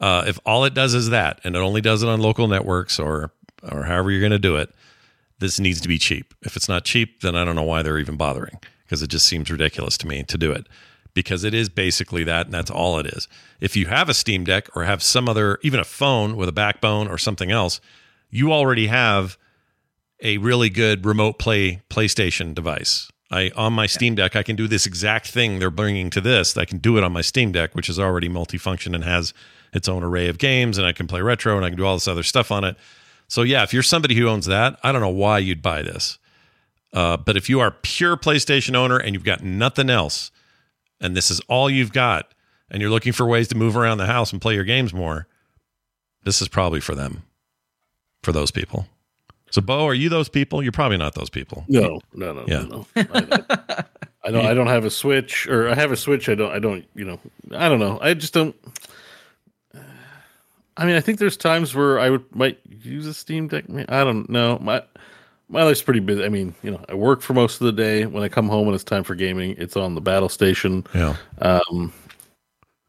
Uh, 0.00 0.24
if 0.26 0.40
all 0.46 0.64
it 0.64 0.72
does 0.72 0.94
is 0.94 1.10
that, 1.10 1.38
and 1.44 1.54
it 1.54 1.58
only 1.58 1.82
does 1.82 2.02
it 2.02 2.08
on 2.08 2.18
local 2.18 2.48
networks 2.48 2.98
or 2.98 3.30
or 3.70 3.84
however 3.84 4.10
you're 4.10 4.20
going 4.20 4.32
to 4.32 4.38
do 4.38 4.56
it, 4.56 4.74
this 5.38 5.58
needs 5.58 5.80
to 5.80 5.88
be 5.88 5.98
cheap. 5.98 6.34
If 6.42 6.56
it's 6.56 6.68
not 6.68 6.84
cheap, 6.84 7.20
then 7.22 7.34
I 7.34 7.44
don't 7.44 7.56
know 7.56 7.62
why 7.62 7.82
they're 7.82 7.98
even 7.98 8.16
bothering 8.16 8.58
because 8.84 9.02
it 9.02 9.08
just 9.08 9.26
seems 9.26 9.50
ridiculous 9.50 9.96
to 9.98 10.06
me 10.06 10.22
to 10.24 10.38
do 10.38 10.52
it 10.52 10.66
because 11.14 11.44
it 11.44 11.54
is 11.54 11.68
basically 11.68 12.24
that 12.24 12.46
and 12.46 12.54
that's 12.54 12.70
all 12.70 12.98
it 12.98 13.06
is. 13.06 13.28
If 13.60 13.76
you 13.76 13.86
have 13.86 14.08
a 14.08 14.14
Steam 14.14 14.44
Deck 14.44 14.68
or 14.76 14.84
have 14.84 15.02
some 15.02 15.28
other 15.28 15.58
even 15.62 15.80
a 15.80 15.84
phone 15.84 16.36
with 16.36 16.48
a 16.48 16.52
backbone 16.52 17.08
or 17.08 17.16
something 17.16 17.50
else, 17.50 17.80
you 18.30 18.52
already 18.52 18.88
have 18.88 19.38
a 20.20 20.38
really 20.38 20.68
good 20.68 21.06
remote 21.06 21.38
play 21.38 21.82
PlayStation 21.88 22.54
device. 22.54 23.10
I 23.30 23.50
on 23.56 23.72
my 23.72 23.86
Steam 23.86 24.16
Deck 24.16 24.36
I 24.36 24.42
can 24.42 24.56
do 24.56 24.68
this 24.68 24.86
exact 24.86 25.28
thing 25.28 25.58
they're 25.58 25.70
bringing 25.70 26.10
to 26.10 26.20
this. 26.20 26.56
I 26.56 26.64
can 26.64 26.78
do 26.78 26.98
it 26.98 27.04
on 27.04 27.12
my 27.12 27.22
Steam 27.22 27.52
Deck 27.52 27.74
which 27.74 27.88
is 27.88 27.98
already 27.98 28.28
multifunction 28.28 28.94
and 28.94 29.04
has 29.04 29.32
its 29.72 29.88
own 29.88 30.02
array 30.02 30.28
of 30.28 30.38
games 30.38 30.78
and 30.78 30.86
I 30.86 30.92
can 30.92 31.06
play 31.06 31.20
retro 31.20 31.56
and 31.56 31.64
I 31.64 31.68
can 31.68 31.78
do 31.78 31.86
all 31.86 31.96
this 31.96 32.08
other 32.08 32.22
stuff 32.22 32.50
on 32.50 32.64
it. 32.64 32.76
So 33.28 33.42
yeah, 33.42 33.62
if 33.62 33.72
you're 33.72 33.82
somebody 33.82 34.14
who 34.14 34.28
owns 34.28 34.46
that, 34.46 34.78
I 34.82 34.92
don't 34.92 35.00
know 35.00 35.08
why 35.08 35.38
you'd 35.38 35.62
buy 35.62 35.82
this. 35.82 36.18
Uh, 36.92 37.16
but 37.16 37.36
if 37.36 37.48
you 37.48 37.60
are 37.60 37.70
pure 37.70 38.16
PlayStation 38.16 38.76
owner 38.76 38.98
and 38.98 39.14
you've 39.14 39.24
got 39.24 39.42
nothing 39.42 39.90
else, 39.90 40.30
and 41.00 41.16
this 41.16 41.30
is 41.30 41.40
all 41.48 41.68
you've 41.68 41.92
got, 41.92 42.32
and 42.70 42.80
you're 42.80 42.90
looking 42.90 43.12
for 43.12 43.26
ways 43.26 43.48
to 43.48 43.56
move 43.56 43.76
around 43.76 43.98
the 43.98 44.06
house 44.06 44.32
and 44.32 44.40
play 44.40 44.54
your 44.54 44.64
games 44.64 44.94
more, 44.94 45.26
this 46.22 46.40
is 46.40 46.48
probably 46.48 46.80
for 46.80 46.94
them, 46.94 47.22
for 48.22 48.32
those 48.32 48.50
people. 48.50 48.86
So, 49.50 49.60
Bo, 49.60 49.86
are 49.86 49.94
you 49.94 50.08
those 50.08 50.28
people? 50.28 50.62
You're 50.62 50.72
probably 50.72 50.96
not 50.96 51.14
those 51.14 51.30
people. 51.30 51.64
No, 51.68 52.00
no, 52.12 52.32
no, 52.32 52.44
Yeah. 52.46 52.62
no. 52.62 52.86
no. 52.96 53.04
I, 53.12 53.84
I 54.24 54.30
don't. 54.30 54.46
I 54.46 54.54
don't 54.54 54.66
have 54.68 54.84
a 54.84 54.90
Switch, 54.90 55.46
or 55.48 55.68
I 55.68 55.74
have 55.74 55.92
a 55.92 55.96
Switch. 55.96 56.28
I 56.28 56.34
don't. 56.34 56.50
I 56.50 56.58
don't. 56.58 56.84
You 56.94 57.04
know. 57.04 57.20
I 57.52 57.68
don't 57.68 57.78
know. 57.78 57.98
I 58.00 58.14
just 58.14 58.32
don't. 58.32 58.56
I 60.76 60.86
mean, 60.86 60.96
I 60.96 61.00
think 61.00 61.18
there's 61.18 61.36
times 61.36 61.74
where 61.74 62.00
I 62.00 62.10
would 62.10 62.34
might 62.34 62.58
use 62.68 63.06
a 63.06 63.14
Steam 63.14 63.48
Deck. 63.48 63.64
I 63.88 64.04
don't 64.04 64.28
know. 64.28 64.58
My 64.60 64.82
my 65.48 65.62
life's 65.62 65.82
pretty 65.82 66.00
busy. 66.00 66.24
I 66.24 66.28
mean, 66.28 66.54
you 66.62 66.70
know, 66.70 66.84
I 66.88 66.94
work 66.94 67.20
for 67.20 67.34
most 67.34 67.60
of 67.60 67.66
the 67.66 67.72
day. 67.72 68.06
When 68.06 68.22
I 68.22 68.28
come 68.28 68.48
home 68.48 68.66
and 68.66 68.74
it's 68.74 68.84
time 68.84 69.04
for 69.04 69.14
gaming, 69.14 69.54
it's 69.58 69.76
on 69.76 69.94
the 69.94 70.00
battle 70.00 70.28
station. 70.28 70.84
Yeah. 70.94 71.16
Um, 71.40 71.92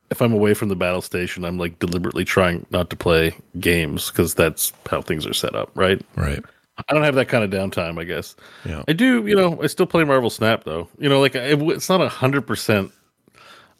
if 0.09 0.21
I'm 0.21 0.33
away 0.33 0.53
from 0.53 0.69
the 0.69 0.75
battle 0.75 1.01
station, 1.01 1.43
I'm 1.45 1.57
like 1.57 1.79
deliberately 1.79 2.25
trying 2.25 2.65
not 2.71 2.89
to 2.89 2.95
play 2.95 3.35
games 3.59 4.09
because 4.09 4.33
that's 4.33 4.71
how 4.89 5.01
things 5.01 5.25
are 5.25 5.33
set 5.33 5.55
up, 5.55 5.71
right? 5.75 6.01
Right. 6.15 6.43
I 6.77 6.93
don't 6.93 7.03
have 7.03 7.15
that 7.15 7.27
kind 7.27 7.43
of 7.43 7.49
downtime, 7.49 7.99
I 7.99 8.03
guess. 8.03 8.35
Yeah. 8.65 8.83
I 8.87 8.93
do, 8.93 9.25
you 9.25 9.35
know, 9.35 9.61
I 9.61 9.67
still 9.67 9.85
play 9.85 10.03
Marvel 10.03 10.29
Snap 10.29 10.63
though. 10.63 10.89
You 10.99 11.09
know, 11.09 11.21
like 11.21 11.35
it, 11.35 11.61
it's 11.61 11.89
not 11.89 12.01
a 12.01 12.09
hundred 12.09 12.47
percent 12.47 12.91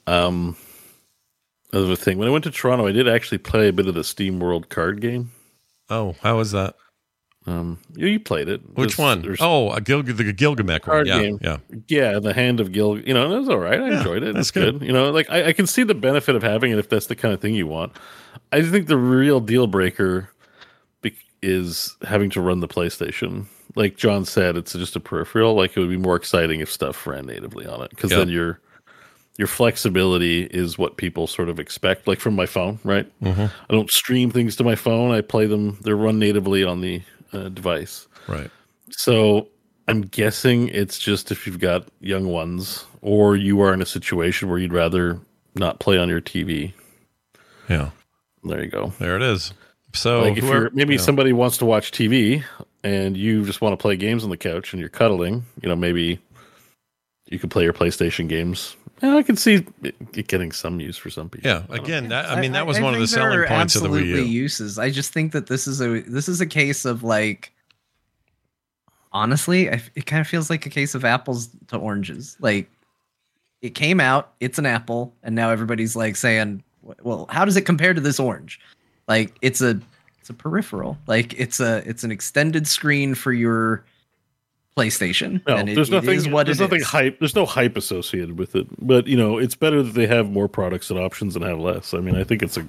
um 0.07 0.55
of 1.83 1.89
a 1.89 1.95
thing. 1.95 2.17
When 2.17 2.27
I 2.27 2.31
went 2.31 2.43
to 2.45 2.51
Toronto, 2.51 2.87
I 2.87 2.91
did 2.91 3.07
actually 3.07 3.37
play 3.39 3.67
a 3.67 3.73
bit 3.73 3.87
of 3.87 3.93
the 3.95 4.03
Steam 4.03 4.39
World 4.39 4.69
card 4.69 5.01
game. 5.01 5.31
Oh, 5.89 6.15
how 6.21 6.37
was 6.37 6.51
that? 6.51 6.75
Um, 7.47 7.77
you, 7.95 8.07
you 8.07 8.19
played 8.19 8.49
it. 8.49 8.61
Which 8.75 8.97
There's- 8.97 9.23
one? 9.23 9.35
Oh, 9.39 9.71
a 9.71 9.79
Gil- 9.79 10.01
the 10.01 10.33
Gilgamesh 10.33 10.79
one. 10.81 10.81
card 10.81 11.07
Yeah. 11.07 11.21
game. 11.21 11.39
Yeah. 11.41 11.57
yeah, 11.87 12.19
the 12.19 12.33
Hand 12.33 12.59
of 12.59 12.71
Gil. 12.71 12.97
You 12.99 13.13
know, 13.13 13.31
it 13.35 13.39
was 13.39 13.49
all 13.49 13.59
right. 13.59 13.79
I 13.79 13.89
Yeah, 13.89 13.97
enjoyed 13.99 14.23
it. 14.23 14.33
that's 14.33 14.49
It's 14.49 14.51
good. 14.51 14.79
good. 14.79 14.87
You 14.87 14.93
know, 14.93 15.11
like 15.11 15.29
I, 15.29 15.49
I 15.49 15.53
can 15.53 15.67
see 15.67 15.83
the 15.83 15.93
benefit 15.93 16.35
of 16.35 16.41
having 16.41 16.71
it 16.71 16.79
if 16.79 16.89
that's 16.89 17.05
the 17.05 17.15
kind 17.15 17.33
of 17.35 17.39
thing 17.41 17.53
you 17.53 17.67
want. 17.67 17.93
I 18.51 18.63
think 18.63 18.87
the 18.87 18.97
real 18.97 19.39
deal 19.39 19.67
breaker 19.67 20.29
is 21.41 21.95
having 22.03 22.29
to 22.31 22.41
run 22.41 22.59
the 22.59 22.67
PlayStation. 22.67 23.45
Like 23.75 23.97
John 23.97 24.25
said, 24.25 24.57
it's 24.57 24.73
just 24.73 24.95
a 24.95 24.99
peripheral. 24.99 25.53
Like 25.53 25.75
it 25.77 25.79
would 25.79 25.89
be 25.89 25.97
more 25.97 26.15
exciting 26.15 26.59
if 26.61 26.71
stuff 26.71 27.05
ran 27.05 27.27
natively 27.27 27.67
on 27.67 27.81
it 27.83 27.91
because 27.91 28.11
Yeah. 28.11 28.17
then 28.19 28.29
your 28.29 28.59
your 29.37 29.47
flexibility 29.47 30.43
is 30.43 30.77
what 30.77 30.97
people 30.97 31.27
sort 31.27 31.49
of 31.49 31.59
expect. 31.59 32.07
Like 32.07 32.19
from 32.19 32.35
my 32.35 32.45
phone, 32.45 32.79
right? 32.83 33.07
Mhm. 33.21 33.51
I 33.69 33.73
don't 33.73 33.91
stream 33.91 34.31
things 34.31 34.55
to 34.57 34.63
my 34.63 34.75
phone. 34.75 35.11
I 35.11 35.21
play 35.21 35.45
them. 35.45 35.77
They're 35.81 35.95
run 35.95 36.19
natively 36.19 36.63
on 36.63 36.81
the 36.81 37.01
uh, 37.33 37.49
device. 37.49 38.07
Right. 38.27 38.49
So 38.91 39.47
I'm 39.87 40.01
guessing 40.01 40.69
it's 40.69 40.97
just 40.97 41.31
if 41.31 41.45
you've 41.45 41.59
got 41.59 41.87
young 41.99 42.27
ones 42.27 42.85
or 43.01 43.35
you 43.35 43.61
are 43.61 43.73
in 43.73 43.81
a 43.81 43.85
situation 43.85 44.49
where 44.49 44.57
you'd 44.57 44.73
rather 44.73 45.19
not 45.53 45.79
play 45.79 45.97
on 45.97 46.09
your 46.09 46.21
TV. 46.21 46.73
Yeah. 47.69 47.89
There 48.43 48.63
you 48.63 48.69
go. 48.69 48.93
There 48.99 49.15
it 49.15 49.23
is. 49.23 49.53
So 49.93 50.21
like 50.21 50.37
if 50.37 50.43
you're 50.43 50.69
maybe 50.71 50.95
yeah. 50.95 51.01
somebody 51.01 51.33
wants 51.33 51.57
to 51.57 51.65
watch 51.65 51.91
TV 51.91 52.43
and 52.83 53.15
you 53.15 53.45
just 53.45 53.61
want 53.61 53.73
to 53.73 53.77
play 53.77 53.95
games 53.95 54.23
on 54.23 54.29
the 54.29 54.37
couch 54.37 54.73
and 54.73 54.79
you're 54.79 54.89
cuddling, 54.89 55.45
you 55.61 55.69
know, 55.69 55.75
maybe 55.75 56.19
you 57.27 57.39
could 57.39 57.49
play 57.49 57.63
your 57.63 57.73
PlayStation 57.73 58.27
games. 58.27 58.75
Yeah, 59.01 59.17
I 59.17 59.23
can 59.23 59.35
see 59.35 59.65
it 59.83 59.95
it 60.13 60.27
getting 60.27 60.51
some 60.51 60.79
use 60.79 60.97
for 60.97 61.09
some 61.09 61.29
people. 61.29 61.49
Yeah. 61.49 61.63
Again, 61.69 62.09
that 62.09 62.29
I 62.29 62.39
mean 62.39 62.53
that 62.53 62.65
was 62.65 62.79
one 62.79 62.93
of 62.93 62.99
the 62.99 63.07
think 63.07 63.21
there 63.21 63.31
selling 63.31 63.47
points 63.47 63.75
of 63.75 63.83
the 63.83 63.89
Wii 63.89 63.99
absolutely 63.99 64.21
U. 64.21 64.41
uses. 64.41 64.79
I 64.79 64.89
just 64.89 65.11
think 65.11 65.33
that 65.33 65.47
this 65.47 65.67
is 65.67 65.81
a 65.81 66.01
this 66.01 66.29
is 66.29 66.39
a 66.39 66.45
case 66.45 66.85
of 66.85 67.03
like 67.03 67.51
honestly, 69.11 69.71
I, 69.71 69.81
it 69.95 70.05
kind 70.05 70.21
of 70.21 70.27
feels 70.27 70.49
like 70.49 70.65
a 70.65 70.69
case 70.69 70.93
of 70.93 71.03
apples 71.03 71.49
to 71.67 71.77
oranges. 71.77 72.37
Like 72.39 72.69
it 73.61 73.75
came 73.75 73.99
out, 73.99 74.33
it's 74.39 74.59
an 74.59 74.65
apple, 74.65 75.13
and 75.23 75.33
now 75.35 75.49
everybody's 75.49 75.95
like 75.95 76.15
saying, 76.15 76.63
"Well, 77.01 77.25
how 77.29 77.45
does 77.45 77.57
it 77.57 77.61
compare 77.61 77.93
to 77.93 78.01
this 78.01 78.19
orange?" 78.19 78.59
Like 79.07 79.35
it's 79.41 79.61
a 79.61 79.79
it's 80.19 80.29
a 80.29 80.33
peripheral. 80.33 80.97
Like 81.07 81.33
it's 81.39 81.59
a 81.59 81.77
it's 81.87 82.03
an 82.03 82.11
extended 82.11 82.67
screen 82.67 83.15
for 83.15 83.33
your 83.33 83.83
PlayStation. 84.77 85.41
No, 85.47 85.55
and 85.55 85.69
it- 85.69 85.75
there's 85.75 85.89
nothing. 85.89 86.15
is 86.15 86.27
what 86.27 86.45
there's 86.45 86.59
it 86.59 86.63
nothing 86.63 86.81
is. 86.81 86.87
hype. 86.87 87.19
There's 87.19 87.35
no 87.35 87.45
hype 87.45 87.77
associated 87.77 88.37
with 88.37 88.55
it. 88.55 88.67
But 88.79 89.07
you 89.07 89.15
know, 89.17 89.37
it's 89.37 89.55
better 89.55 89.81
that 89.81 89.93
they 89.93 90.07
have 90.07 90.29
more 90.29 90.47
products 90.47 90.89
and 90.89 90.99
options 90.99 91.35
and 91.35 91.45
have 91.45 91.59
less. 91.59 91.93
I 91.93 91.99
mean, 91.99 92.15
I 92.15 92.23
think 92.23 92.43
it's 92.43 92.57
a 92.57 92.67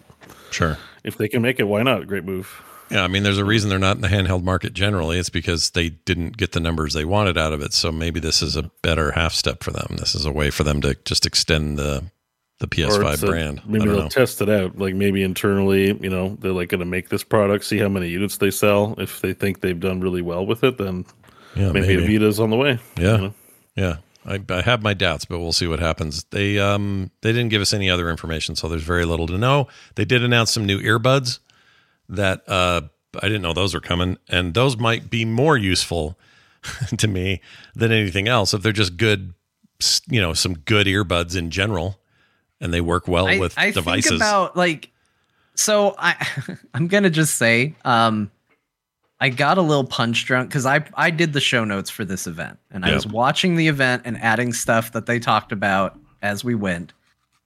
Sure. 0.50 0.78
if 1.04 1.16
they 1.18 1.28
can 1.28 1.42
make 1.42 1.58
it, 1.58 1.64
why 1.64 1.82
not? 1.82 2.06
Great 2.06 2.25
move. 2.25 2.62
Yeah, 2.90 3.02
I 3.02 3.08
mean, 3.08 3.25
there's 3.25 3.38
a 3.38 3.44
reason 3.44 3.68
they're 3.68 3.80
not 3.80 3.96
in 3.96 4.02
the 4.02 4.08
handheld 4.08 4.44
market 4.44 4.72
generally. 4.72 5.18
It's 5.18 5.28
because 5.30 5.70
they 5.70 5.88
didn't 5.88 6.36
get 6.36 6.52
the 6.52 6.60
numbers 6.60 6.94
they 6.94 7.04
wanted 7.04 7.36
out 7.36 7.52
of 7.52 7.60
it. 7.60 7.72
So 7.72 7.90
maybe 7.90 8.20
this 8.20 8.42
is 8.42 8.54
a 8.54 8.70
better 8.82 9.10
half 9.10 9.32
step 9.34 9.64
for 9.64 9.72
them. 9.72 9.96
This 9.98 10.14
is 10.14 10.25
a 10.25 10.30
way 10.30 10.50
for 10.50 10.62
them 10.62 10.80
to 10.82 10.96
just 11.04 11.26
extend 11.26 11.78
the 11.78 12.04
the 12.58 12.68
PS5 12.68 13.12
it's 13.14 13.22
a- 13.22 13.26
brand. 13.26 13.60
Maybe 13.66 13.84
they'll 13.86 14.02
know. 14.04 14.08
test 14.08 14.40
it 14.40 14.48
out. 14.48 14.78
Like 14.78 14.94
maybe 14.94 15.22
internally, 15.25 15.98
you 16.00 16.08
know, 16.08 16.38
they're 16.40 16.52
like 16.52 16.68
going 16.70 16.78
to 16.78 16.86
make 16.86 17.08
this 17.10 17.22
product, 17.25 17.64
see 17.64 17.76
how 17.78 17.88
many 17.88 18.08
units 18.08 18.36
they 18.38 18.50
sell. 18.52 18.94
If 18.96 19.20
they 19.20 19.34
think 19.34 19.60
they've 19.60 19.78
done 19.78 20.00
really 20.00 20.22
well 20.22 20.46
with 20.46 20.62
it, 20.64 20.78
then 20.78 21.04
Yeah, 21.56 21.72
maybe, 21.72 21.88
maybe. 21.88 22.04
a 22.04 22.06
Vita's 22.06 22.38
on 22.38 22.50
the 22.50 22.56
way. 22.56 22.78
Yeah, 22.98 23.16
you 23.16 23.18
know? 23.18 23.34
yeah. 23.75 23.96
I, 24.26 24.40
I 24.48 24.60
have 24.62 24.82
my 24.82 24.92
doubts, 24.92 25.25
but 25.25 25.38
we'll 25.38 25.52
see 25.52 25.68
what 25.68 25.78
happens. 25.78 26.25
They 26.25 26.58
um 26.58 27.10
they 27.22 27.32
didn't 27.32 27.50
give 27.50 27.62
us 27.62 27.72
any 27.72 27.88
other 27.88 28.10
information, 28.10 28.56
so 28.56 28.68
there's 28.68 28.82
very 28.82 29.04
little 29.04 29.26
to 29.28 29.38
know. 29.38 29.68
They 29.94 30.04
did 30.04 30.22
announce 30.22 30.50
some 30.52 30.66
new 30.66 30.80
earbuds 30.80 31.38
that 32.08 32.42
uh 32.48 32.82
I 33.22 33.28
didn't 33.28 33.42
know 33.42 33.52
those 33.52 33.72
were 33.72 33.80
coming, 33.80 34.18
and 34.28 34.52
those 34.54 34.76
might 34.76 35.10
be 35.10 35.25
more 35.25 35.56
useful 35.56 36.18
to 36.96 37.06
me 37.08 37.40
than 37.75 37.92
anything 37.92 38.28
else 38.28 38.52
if 38.52 38.62
they're 38.62 38.72
just 38.72 38.96
good, 38.96 39.32
you 40.08 40.20
know, 40.20 40.34
some 40.34 40.54
good 40.54 40.86
earbuds 40.88 41.36
in 41.36 41.50
general, 41.50 42.00
and 42.60 42.75
they 42.75 42.80
work 42.80 43.06
well 43.06 43.28
I, 43.28 43.38
with 43.38 43.56
I 43.56 43.70
devices. 43.70 44.10
think 44.10 44.20
about 44.20 44.56
like 44.56 44.90
so 45.54 45.94
I 45.98 46.26
I'm 46.75 46.88
gonna 46.88 47.10
just 47.10 47.36
say 47.36 47.75
um 47.84 48.30
I 49.20 49.30
got 49.30 49.56
a 49.56 49.62
little 49.62 49.85
punch 49.85 50.26
drunk 50.26 50.50
because 50.50 50.66
I 50.66 50.85
I 50.94 51.11
did 51.11 51.32
the 51.32 51.40
show 51.40 51.64
notes 51.64 51.88
for 51.88 52.04
this 52.04 52.26
event 52.26 52.58
and 52.70 52.85
I 52.85 52.94
was 52.94 53.06
watching 53.06 53.56
the 53.56 53.68
event 53.68 54.02
and 54.04 54.18
adding 54.20 54.52
stuff 54.52 54.92
that 54.92 55.06
they 55.06 55.18
talked 55.18 55.52
about 55.52 55.99
as 56.23 56.44
we 56.44 56.54
went. 56.54 56.92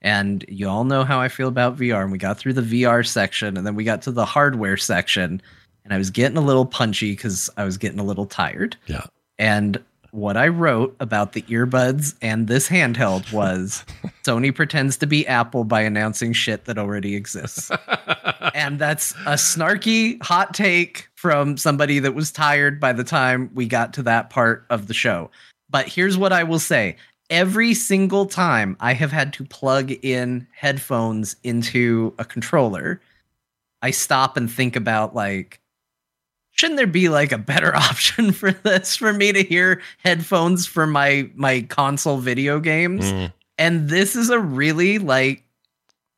And 0.02 0.44
you 0.48 0.68
all 0.68 0.84
know 0.84 1.04
how 1.04 1.20
I 1.20 1.28
feel 1.28 1.48
about 1.48 1.76
VR. 1.76 2.02
And 2.02 2.10
we 2.10 2.18
got 2.18 2.38
through 2.38 2.54
the 2.54 2.62
VR 2.62 3.06
section 3.06 3.56
and 3.56 3.66
then 3.66 3.74
we 3.74 3.84
got 3.84 4.02
to 4.02 4.10
the 4.10 4.24
hardware 4.24 4.76
section. 4.76 5.42
And 5.84 5.94
I 5.94 5.98
was 5.98 6.10
getting 6.10 6.36
a 6.36 6.42
little 6.42 6.66
punchy 6.66 7.12
because 7.12 7.50
I 7.56 7.64
was 7.64 7.76
getting 7.76 8.00
a 8.00 8.04
little 8.04 8.26
tired. 8.26 8.76
yeah, 8.86 9.06
And 9.38 9.82
what 10.12 10.36
I 10.36 10.48
wrote 10.48 10.96
about 11.00 11.32
the 11.34 11.42
earbuds 11.42 12.14
and 12.20 12.48
this 12.48 12.68
handheld 12.68 13.32
was 13.32 13.84
Sony 14.24 14.54
pretends 14.54 14.96
to 14.98 15.06
be 15.06 15.26
Apple 15.26 15.64
by 15.64 15.82
announcing 15.82 16.32
shit 16.32 16.64
that 16.64 16.78
already 16.78 17.14
exists. 17.14 17.70
and 18.54 18.78
that's 18.78 19.12
a 19.26 19.34
snarky 19.34 20.20
hot 20.22 20.54
take 20.54 21.09
from 21.20 21.58
somebody 21.58 21.98
that 21.98 22.14
was 22.14 22.32
tired 22.32 22.80
by 22.80 22.94
the 22.94 23.04
time 23.04 23.50
we 23.52 23.66
got 23.66 23.92
to 23.92 24.02
that 24.02 24.30
part 24.30 24.64
of 24.70 24.86
the 24.86 24.94
show. 24.94 25.30
But 25.68 25.86
here's 25.86 26.16
what 26.16 26.32
I 26.32 26.44
will 26.44 26.58
say 26.58 26.96
every 27.28 27.74
single 27.74 28.24
time 28.24 28.74
I 28.80 28.94
have 28.94 29.12
had 29.12 29.34
to 29.34 29.44
plug 29.44 29.92
in 30.02 30.46
headphones 30.50 31.36
into 31.42 32.14
a 32.18 32.24
controller, 32.24 33.02
I 33.82 33.90
stop 33.90 34.38
and 34.38 34.50
think 34.50 34.76
about 34.76 35.14
like, 35.14 35.60
shouldn't 36.52 36.78
there 36.78 36.86
be 36.86 37.10
like 37.10 37.32
a 37.32 37.38
better 37.38 37.76
option 37.76 38.32
for 38.32 38.52
this 38.52 38.96
for 38.96 39.12
me 39.12 39.30
to 39.30 39.42
hear 39.42 39.82
headphones 39.98 40.64
for 40.64 40.86
my 40.86 41.28
my 41.34 41.60
console 41.68 42.16
video 42.16 42.60
games? 42.60 43.04
Mm. 43.04 43.30
And 43.58 43.90
this 43.90 44.16
is 44.16 44.30
a 44.30 44.40
really 44.40 44.96
like 44.96 45.44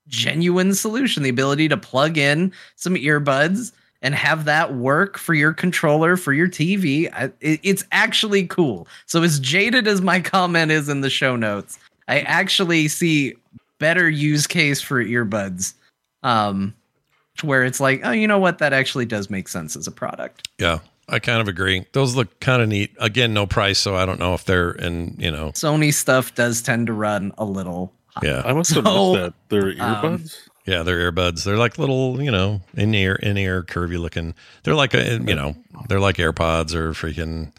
genuine 0.07 0.75
solution, 0.75 1.25
the 1.25 1.29
ability 1.29 1.69
to 1.71 1.77
plug 1.77 2.17
in 2.17 2.53
some 2.77 2.95
earbuds 2.95 3.73
and 4.03 4.15
have 4.15 4.45
that 4.45 4.75
work 4.75 5.17
for 5.17 5.33
your 5.33 5.53
controller 5.55 6.17
for 6.17 6.33
your 6.33 6.49
TV. 6.49 7.11
I, 7.13 7.25
it, 7.41 7.61
it's 7.63 7.85
actually 7.93 8.47
cool. 8.47 8.87
So 9.07 9.23
as 9.23 9.39
jaded 9.41 9.87
as 9.89 10.03
my 10.03 10.21
comment 10.37 10.71
is 10.73 10.89
in 10.89 11.01
the 11.01 11.11
show 11.11 11.37
notes, 11.37 11.79
I 12.09 12.21
actually 12.21 12.89
see 12.89 13.35
better 13.79 14.11
use 14.11 14.47
case 14.47 14.81
for 14.83 15.03
earbuds. 15.03 15.75
Um, 16.23 16.75
where 17.43 17.65
it's 17.65 17.81
like, 17.81 18.03
oh, 18.05 18.11
you 18.13 18.29
know 18.29 18.39
what? 18.39 18.59
That 18.59 18.73
actually 18.73 19.07
does 19.07 19.31
make 19.31 19.49
sense 19.49 19.75
as 19.75 19.87
a 19.87 19.91
product. 19.91 20.49
Yeah, 20.59 20.81
I 21.09 21.19
kind 21.19 21.41
of 21.41 21.49
agree. 21.49 21.87
Those 21.93 22.15
look 22.15 22.39
kind 22.41 22.61
of 22.63 22.69
neat. 22.69 22.91
Again, 23.01 23.33
no 23.33 23.47
price, 23.47 23.79
so 23.79 23.97
I 23.97 24.05
don't 24.05 24.21
know 24.21 24.35
if 24.35 24.45
they're 24.45 24.73
in. 24.73 25.17
You 25.19 25.31
know, 25.31 25.49
Sony 25.53 25.93
stuff 25.95 26.35
does 26.35 26.61
tend 26.63 26.89
to 26.89 26.93
run 26.93 27.33
a 27.39 27.45
little. 27.45 27.93
hot. 28.09 28.23
yeah, 28.25 28.43
I 28.45 28.53
must 28.53 28.73
have 28.75 28.85
So, 28.85 29.13
missed 29.15 29.23
that. 29.23 29.35
They're 29.49 29.83
um, 29.83 30.19
earbuds. 30.19 30.37
Yeah, 30.65 30.83
they're 30.83 31.11
earbuds. 31.11 31.45
They're 31.45 31.57
like 31.57 31.79
little, 31.79 32.21
you 32.23 32.31
know, 32.31 32.61
in 32.75 32.95
ear, 32.95 33.15
in 33.17 33.37
ear, 33.37 33.63
curvy 33.63 33.99
looking. 33.99 34.35
They're 34.63 34.75
like 34.75 34.95
a, 34.95 35.15
you 35.15 35.35
know, 35.35 35.55
they're 35.89 36.01
like 36.01 36.17
AirPods 36.17 36.75
or 36.75 36.93
freaking. 36.93 37.53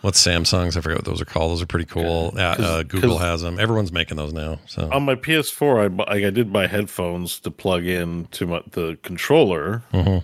What's 0.00 0.24
Samsung's? 0.24 0.76
I 0.76 0.80
forget 0.80 0.98
what 0.98 1.04
those 1.04 1.20
are 1.20 1.24
called. 1.24 1.50
Those 1.50 1.62
are 1.62 1.66
pretty 1.66 1.86
cool. 1.86 2.32
Uh, 2.36 2.40
uh, 2.40 2.82
Google 2.84 3.18
has 3.18 3.42
them. 3.42 3.58
Everyone's 3.58 3.90
making 3.90 4.16
those 4.16 4.32
now. 4.32 4.60
So 4.66 4.88
On 4.92 5.02
my 5.02 5.16
PS4, 5.16 5.84
I, 5.84 5.88
bu- 5.88 6.04
I 6.06 6.30
did 6.30 6.52
buy 6.52 6.68
headphones 6.68 7.40
to 7.40 7.50
plug 7.50 7.84
in 7.84 8.26
to 8.30 8.46
my, 8.46 8.62
the 8.70 8.96
controller. 9.02 9.82
Mhm. 9.92 10.22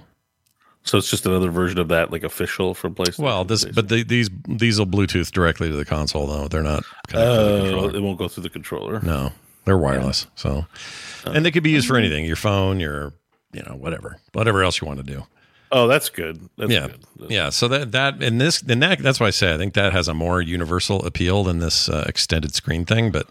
So 0.85 0.99
it's 0.99 1.11
just 1.11 1.27
another 1.27 1.51
version 1.51 1.79
of 1.81 1.89
that, 1.89 2.13
like 2.13 2.23
official 2.23 2.75
from 2.75 2.95
PlayStation. 2.95 3.21
well, 3.25 3.43
this, 3.45 3.65
but 3.65 3.89
the, 3.89 4.05
these 4.05 4.29
these 4.47 4.79
will 4.79 4.87
Bluetooth 4.87 5.33
directly 5.33 5.71
to 5.71 5.75
the 5.75 5.85
console 5.87 6.27
though. 6.29 6.47
They're 6.47 6.63
not 6.63 6.85
connected 7.09 7.35
to 7.37 7.43
the 7.43 7.57
uh, 7.57 7.63
controller. 7.63 7.97
it 7.97 8.01
won't 8.01 8.19
go 8.19 8.29
through 8.29 8.43
the 8.45 8.51
controller. 8.51 9.01
No, 9.01 9.33
they're 9.65 9.79
wireless. 9.79 10.27
So, 10.35 10.67
and 11.25 11.45
they 11.45 11.51
could 11.51 11.63
be 11.63 11.71
used 11.71 11.87
for 11.87 11.97
anything. 11.97 12.25
Your 12.25 12.37
phone, 12.37 12.81
your, 12.81 13.13
you 13.53 13.63
know, 13.63 13.75
whatever, 13.75 14.19
whatever 14.33 14.63
else 14.63 14.81
you 14.81 14.87
want 14.87 14.99
to 14.99 15.05
do. 15.05 15.25
Oh, 15.73 15.89
that's 15.89 16.09
good. 16.09 16.49
That's 16.57 16.71
yeah, 16.71 16.87
good. 16.87 17.31
yeah. 17.31 17.51
So 17.51 17.67
that 17.69 17.93
that 17.93 18.23
and 18.23 18.41
this 18.41 18.63
and 18.63 18.81
that 18.83 19.01
that's 19.01 19.19
why 19.19 19.27
I 19.27 19.31
say 19.31 19.53
I 19.53 19.59
think 19.59 19.75
that 19.75 19.93
has 19.93 20.07
a 20.07 20.15
more 20.15 20.41
universal 20.41 21.05
appeal 21.05 21.43
than 21.43 21.59
this 21.59 21.89
uh, 21.89 22.05
extended 22.07 22.55
screen 22.55 22.85
thing. 22.85 23.11
But 23.11 23.27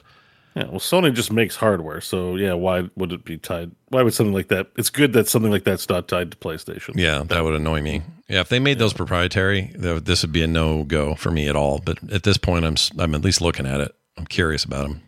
Yeah, 0.53 0.65
well, 0.65 0.79
Sony 0.79 1.13
just 1.13 1.31
makes 1.31 1.55
hardware, 1.55 2.01
so 2.01 2.35
yeah. 2.35 2.53
Why 2.53 2.89
would 2.97 3.13
it 3.13 3.23
be 3.23 3.37
tied? 3.37 3.71
Why 3.89 4.03
would 4.03 4.13
something 4.13 4.33
like 4.33 4.49
that? 4.49 4.67
It's 4.77 4.89
good 4.89 5.13
that 5.13 5.29
something 5.29 5.51
like 5.51 5.63
that's 5.63 5.87
not 5.87 6.09
tied 6.09 6.31
to 6.31 6.37
PlayStation. 6.37 6.95
yeah, 6.95 7.23
that 7.23 7.43
would 7.45 7.55
annoy 7.55 7.81
me. 7.81 8.01
Yeah, 8.27 8.41
if 8.41 8.49
they 8.49 8.59
made 8.59 8.77
those 8.77 8.93
proprietary, 8.93 9.71
this 9.75 10.21
would 10.23 10.33
be 10.33 10.43
a 10.43 10.47
no 10.47 10.83
go 10.83 11.15
for 11.15 11.31
me 11.31 11.47
at 11.47 11.55
all. 11.55 11.79
But 11.79 11.99
at 12.11 12.23
this 12.23 12.37
point, 12.37 12.65
I'm 12.65 12.75
I'm 12.99 13.15
at 13.15 13.21
least 13.23 13.39
looking 13.39 13.65
at 13.65 13.79
it. 13.79 13.95
I'm 14.17 14.25
curious 14.25 14.65
about 14.65 14.89
them. 14.89 15.01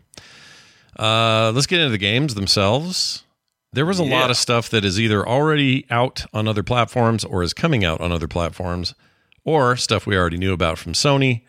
Uh, 0.98 1.52
let's 1.54 1.66
get 1.66 1.80
into 1.80 1.90
the 1.90 1.98
games 1.98 2.34
themselves. 2.34 3.22
There 3.72 3.84
was 3.86 3.98
a 3.98 4.04
lot 4.04 4.30
of 4.30 4.36
stuff 4.38 4.70
that 4.70 4.84
is 4.84 4.98
either 4.98 5.26
already 5.28 5.84
out 5.90 6.24
on 6.32 6.48
other 6.48 6.62
platforms 6.62 7.24
or 7.24 7.42
is 7.42 7.52
coming 7.52 7.84
out 7.84 8.00
on 8.00 8.10
other 8.12 8.28
platforms, 8.28 8.94
or 9.44 9.76
stuff 9.76 10.06
we 10.06 10.16
already 10.16 10.38
knew 10.38 10.54
about 10.54 10.78
from 10.78 10.94
Sony, 10.94 11.42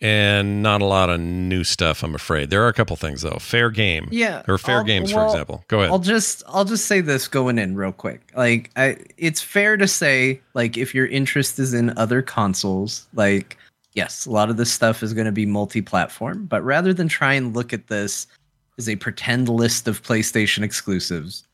and 0.00 0.62
not 0.62 0.82
a 0.82 0.84
lot 0.84 1.10
of 1.10 1.18
new 1.20 1.64
stuff. 1.64 2.02
I'm 2.04 2.14
afraid 2.14 2.50
there 2.50 2.62
are 2.62 2.68
a 2.68 2.72
couple 2.72 2.94
things 2.96 3.22
though. 3.22 3.38
Fair 3.40 3.70
game, 3.70 4.08
Yeah, 4.12 4.42
or 4.46 4.58
fair 4.58 4.78
I'll- 4.78 4.84
games, 4.84 5.10
for 5.12 5.24
example. 5.24 5.64
Go 5.68 5.78
ahead. 5.80 5.90
I'll 5.90 5.98
just 5.98 6.42
I'll 6.46 6.64
just 6.64 6.86
say 6.86 7.00
this 7.00 7.26
going 7.26 7.58
in 7.58 7.74
real 7.74 7.92
quick. 7.92 8.20
Like 8.36 8.70
I 8.76 8.98
it's 9.16 9.40
fair 9.40 9.76
to 9.76 9.88
say 9.88 10.40
like 10.54 10.76
if 10.76 10.94
your 10.94 11.06
interest 11.06 11.58
is 11.58 11.74
in 11.74 11.96
other 11.98 12.22
consoles, 12.22 13.06
like 13.14 13.56
yes, 13.94 14.26
a 14.26 14.30
lot 14.30 14.50
of 14.50 14.56
this 14.56 14.70
stuff 14.72 15.02
is 15.02 15.14
going 15.14 15.26
to 15.26 15.32
be 15.32 15.46
multi-platform, 15.46 16.46
but 16.46 16.62
rather 16.62 16.92
than 16.92 17.08
try 17.08 17.32
and 17.34 17.54
look 17.56 17.72
at 17.72 17.86
this 17.88 18.26
as 18.78 18.88
a 18.88 18.96
pretend 18.96 19.48
list 19.48 19.86
of 19.88 20.02
PlayStation 20.02 20.62
exclusives, 20.62 21.44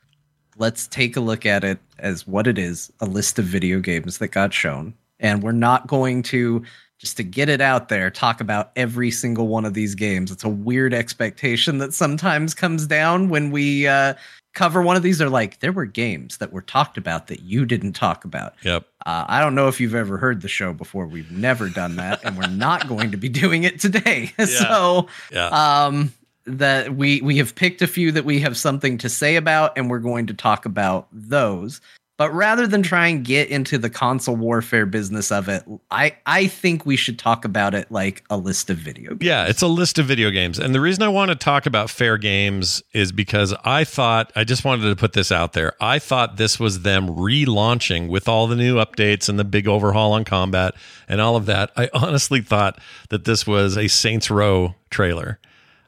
let's 0.57 0.87
take 0.87 1.17
a 1.17 1.21
look 1.21 1.45
at 1.47 1.65
it 1.65 1.79
as 1.99 2.27
what 2.27 2.47
it 2.47 2.59
is, 2.59 2.93
a 3.01 3.07
list 3.07 3.39
of 3.39 3.45
video 3.45 3.81
games 3.81 4.19
that 4.19 4.29
got 4.29 4.53
shown. 4.53 4.95
And 5.19 5.43
we're 5.43 5.53
not 5.53 5.87
going 5.87 6.23
to 6.25 6.65
just 6.99 7.17
to 7.17 7.23
get 7.23 7.49
it 7.49 7.63
out 7.63 7.89
there, 7.89 8.11
talk 8.11 8.41
about 8.43 8.73
every 8.77 9.11
single 9.11 9.49
one 9.49 9.65
of 9.65 9.73
these 9.73 9.95
games. 9.95 10.31
It's 10.31 10.45
a 10.45 10.49
weird 10.51 10.93
expectation 10.93 11.79
that 11.79 11.95
sometimes 11.95 12.53
comes 12.53 12.87
down 12.87 13.31
when 13.31 13.51
we 13.51 13.87
uh, 13.87 14.15
cover 14.53 14.83
one 14.83 14.97
of 14.97 15.03
these. 15.03 15.17
They're 15.17 15.31
like, 15.31 15.61
there 15.61 15.73
were 15.73 15.87
games 15.87 16.37
that 16.39 16.53
were 16.53 16.61
talked 16.61 16.99
about 16.99 17.29
that 17.29 17.41
you 17.41 17.65
didn't 17.65 17.95
talk 17.95 18.25
about. 18.27 18.53
yep. 18.63 18.87
Uh, 19.07 19.25
I 19.29 19.41
don't 19.41 19.55
know 19.55 19.69
if 19.69 19.81
you've 19.81 19.95
ever 19.95 20.19
heard 20.19 20.43
the 20.43 20.49
show 20.49 20.75
before. 20.75 21.07
We've 21.07 21.31
never 21.31 21.71
done 21.71 21.97
that, 21.97 22.23
and 22.23 22.37
we're 22.37 22.49
not 22.49 22.87
going 22.87 23.13
to 23.13 23.17
be 23.17 23.29
doing 23.31 23.65
it 23.65 23.81
today. 23.81 24.35
so, 24.47 25.07
Yeah. 25.33 25.47
um, 25.87 26.13
that 26.45 26.97
we 26.97 27.21
we 27.21 27.39
have 27.39 27.55
picked 27.55 27.83
a 27.83 27.87
few 27.87 28.13
that 28.13 28.25
we 28.25 28.41
have 28.41 28.57
something 28.57 28.99
to 28.99 29.09
say 29.09 29.37
about, 29.37 29.77
and 29.77 29.91
we're 29.91 29.99
going 29.99 30.27
to 30.27 30.35
talk 30.35 30.67
about 30.67 31.09
those. 31.13 31.81
But 32.21 32.35
rather 32.35 32.67
than 32.67 32.83
try 32.83 33.07
and 33.07 33.25
get 33.25 33.49
into 33.49 33.79
the 33.79 33.89
console 33.89 34.37
warfare 34.37 34.85
business 34.85 35.33
of 35.33 35.49
it, 35.49 35.65
I 35.91 36.15
I 36.27 36.49
think 36.49 36.85
we 36.85 36.95
should 36.95 37.19
talk 37.19 37.47
about 37.47 37.75
it 37.75 37.91
like 37.91 38.23
a 38.29 38.37
list 38.37 38.69
of 38.69 38.77
video 38.77 39.13
games. 39.13 39.23
Yeah, 39.23 39.47
it's 39.47 39.63
a 39.63 39.67
list 39.67 39.99
of 39.99 40.05
video 40.05 40.31
games. 40.31 40.59
And 40.59 40.75
the 40.75 40.83
reason 40.83 41.03
I 41.03 41.09
want 41.09 41.31
to 41.31 41.35
talk 41.35 41.65
about 41.65 41.89
fair 41.89 42.19
games 42.19 42.83
is 42.93 43.11
because 43.11 43.55
I 43.65 43.85
thought, 43.85 44.33
I 44.37 44.45
just 44.45 44.67
wanted 44.67 44.91
to 44.91 44.97
put 44.97 45.15
this 45.15 45.33
out 45.33 45.55
there. 45.55 45.73
I 45.81 45.99
thought 45.99 46.37
this 46.37 46.61
was 46.61 46.83
them 46.83 47.09
relaunching 47.09 48.11
with 48.11 48.29
all 48.29 48.47
the 48.47 48.57
new 48.57 48.77
updates 48.77 49.31
and 49.31 49.39
the 49.39 49.45
big 49.45 49.67
overhaul 49.67 50.13
on 50.13 50.25
combat 50.25 50.75
and 51.09 51.23
all 51.23 51.37
of 51.37 51.47
that. 51.47 51.71
I 51.75 51.89
honestly 51.95 52.43
thought 52.43 52.79
that 53.09 53.25
this 53.25 53.47
was 53.47 53.79
a 53.79 53.89
Saints 53.89 54.31
Row 54.31 54.75
trailer. 54.91 55.39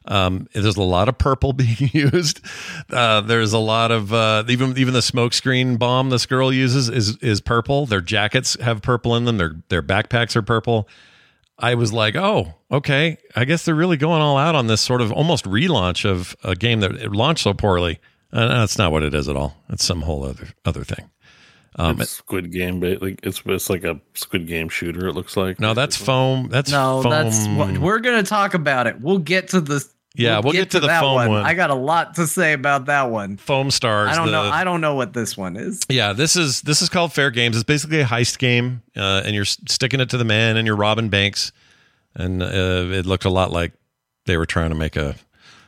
Um, 0.04 0.48
there's 0.52 0.76
a 0.76 0.82
lot 0.82 1.08
of 1.08 1.18
purple 1.18 1.52
being 1.52 1.90
used. 1.92 2.40
Uh, 2.90 3.20
there's 3.20 3.52
a 3.52 3.58
lot 3.58 3.90
of 3.90 4.12
uh, 4.12 4.44
even 4.48 4.76
even 4.78 4.94
the 4.94 5.00
smokescreen 5.00 5.78
bomb 5.78 6.10
this 6.10 6.26
girl 6.26 6.52
uses 6.52 6.88
is 6.88 7.16
is 7.18 7.40
purple. 7.40 7.86
Their 7.86 8.00
jackets 8.00 8.58
have 8.60 8.82
purple 8.82 9.16
in 9.16 9.24
them. 9.24 9.38
Their 9.38 9.56
their 9.68 9.82
backpacks 9.82 10.36
are 10.36 10.42
purple. 10.42 10.88
I 11.58 11.74
was 11.74 11.92
like, 11.92 12.16
oh, 12.16 12.54
okay. 12.70 13.18
I 13.36 13.44
guess 13.44 13.64
they're 13.64 13.74
really 13.74 13.96
going 13.96 14.20
all 14.20 14.36
out 14.36 14.54
on 14.54 14.66
this 14.66 14.80
sort 14.80 15.00
of 15.00 15.12
almost 15.12 15.44
relaunch 15.44 16.04
of 16.04 16.34
a 16.42 16.56
game 16.56 16.80
that 16.80 17.12
launched 17.12 17.44
so 17.44 17.54
poorly. 17.54 18.00
Uh, 18.32 18.48
that's 18.48 18.78
not 18.78 18.90
what 18.90 19.02
it 19.02 19.14
is 19.14 19.28
at 19.28 19.36
all. 19.36 19.56
It's 19.68 19.84
some 19.84 20.02
whole 20.02 20.24
other 20.24 20.48
other 20.64 20.84
thing. 20.84 21.10
Um, 21.76 22.00
it's 22.00 22.10
Squid 22.10 22.52
Game, 22.52 22.80
ba- 22.80 22.98
like 23.00 23.20
it's 23.22 23.42
it's 23.46 23.70
like 23.70 23.84
a 23.84 23.98
Squid 24.14 24.46
Game 24.46 24.68
shooter. 24.68 25.08
It 25.08 25.14
looks 25.14 25.36
like. 25.36 25.58
no, 25.58 25.72
that's 25.74 25.96
foam. 25.96 26.48
That's 26.50 26.70
No, 26.70 27.02
foam. 27.02 27.10
that's 27.10 27.46
what 27.48 27.78
we're 27.78 27.98
gonna 28.00 28.22
talk 28.22 28.54
about 28.54 28.86
it. 28.86 29.00
We'll 29.00 29.18
get 29.18 29.48
to 29.48 29.60
the 29.60 29.82
Yeah, 30.14 30.40
we'll 30.40 30.52
get 30.52 30.70
to 30.72 30.80
the 30.80 30.88
that 30.88 31.00
foam 31.00 31.14
one. 31.14 31.28
one. 31.30 31.42
I 31.44 31.54
got 31.54 31.70
a 31.70 31.74
lot 31.74 32.16
to 32.16 32.26
say 32.26 32.52
about 32.52 32.84
that 32.86 33.04
one. 33.10 33.38
foam 33.38 33.70
stars. 33.70 34.10
I 34.10 34.16
don't 34.16 34.30
know. 34.30 34.42
I 34.42 34.64
don't 34.64 34.82
know 34.82 34.94
what 34.96 35.14
this 35.14 35.34
one 35.36 35.56
is. 35.56 35.80
Yeah, 35.88 36.12
this 36.12 36.36
is 36.36 36.60
this 36.60 36.82
is 36.82 36.90
called 36.90 37.14
Fair 37.14 37.30
Games. 37.30 37.56
It's 37.56 37.64
basically 37.64 38.00
a 38.00 38.04
heist 38.04 38.38
game, 38.38 38.82
uh, 38.94 39.22
and 39.24 39.34
you're 39.34 39.46
sticking 39.46 40.00
it 40.00 40.10
to 40.10 40.18
the 40.18 40.24
man, 40.26 40.58
and 40.58 40.66
you're 40.66 40.76
robbing 40.76 41.08
banks, 41.08 41.52
and 42.14 42.42
uh, 42.42 42.46
it 42.92 43.06
looked 43.06 43.24
a 43.24 43.30
lot 43.30 43.50
like 43.50 43.72
they 44.26 44.36
were 44.36 44.44
trying 44.46 44.68
to 44.68 44.76
make 44.76 44.96
a 44.96 45.16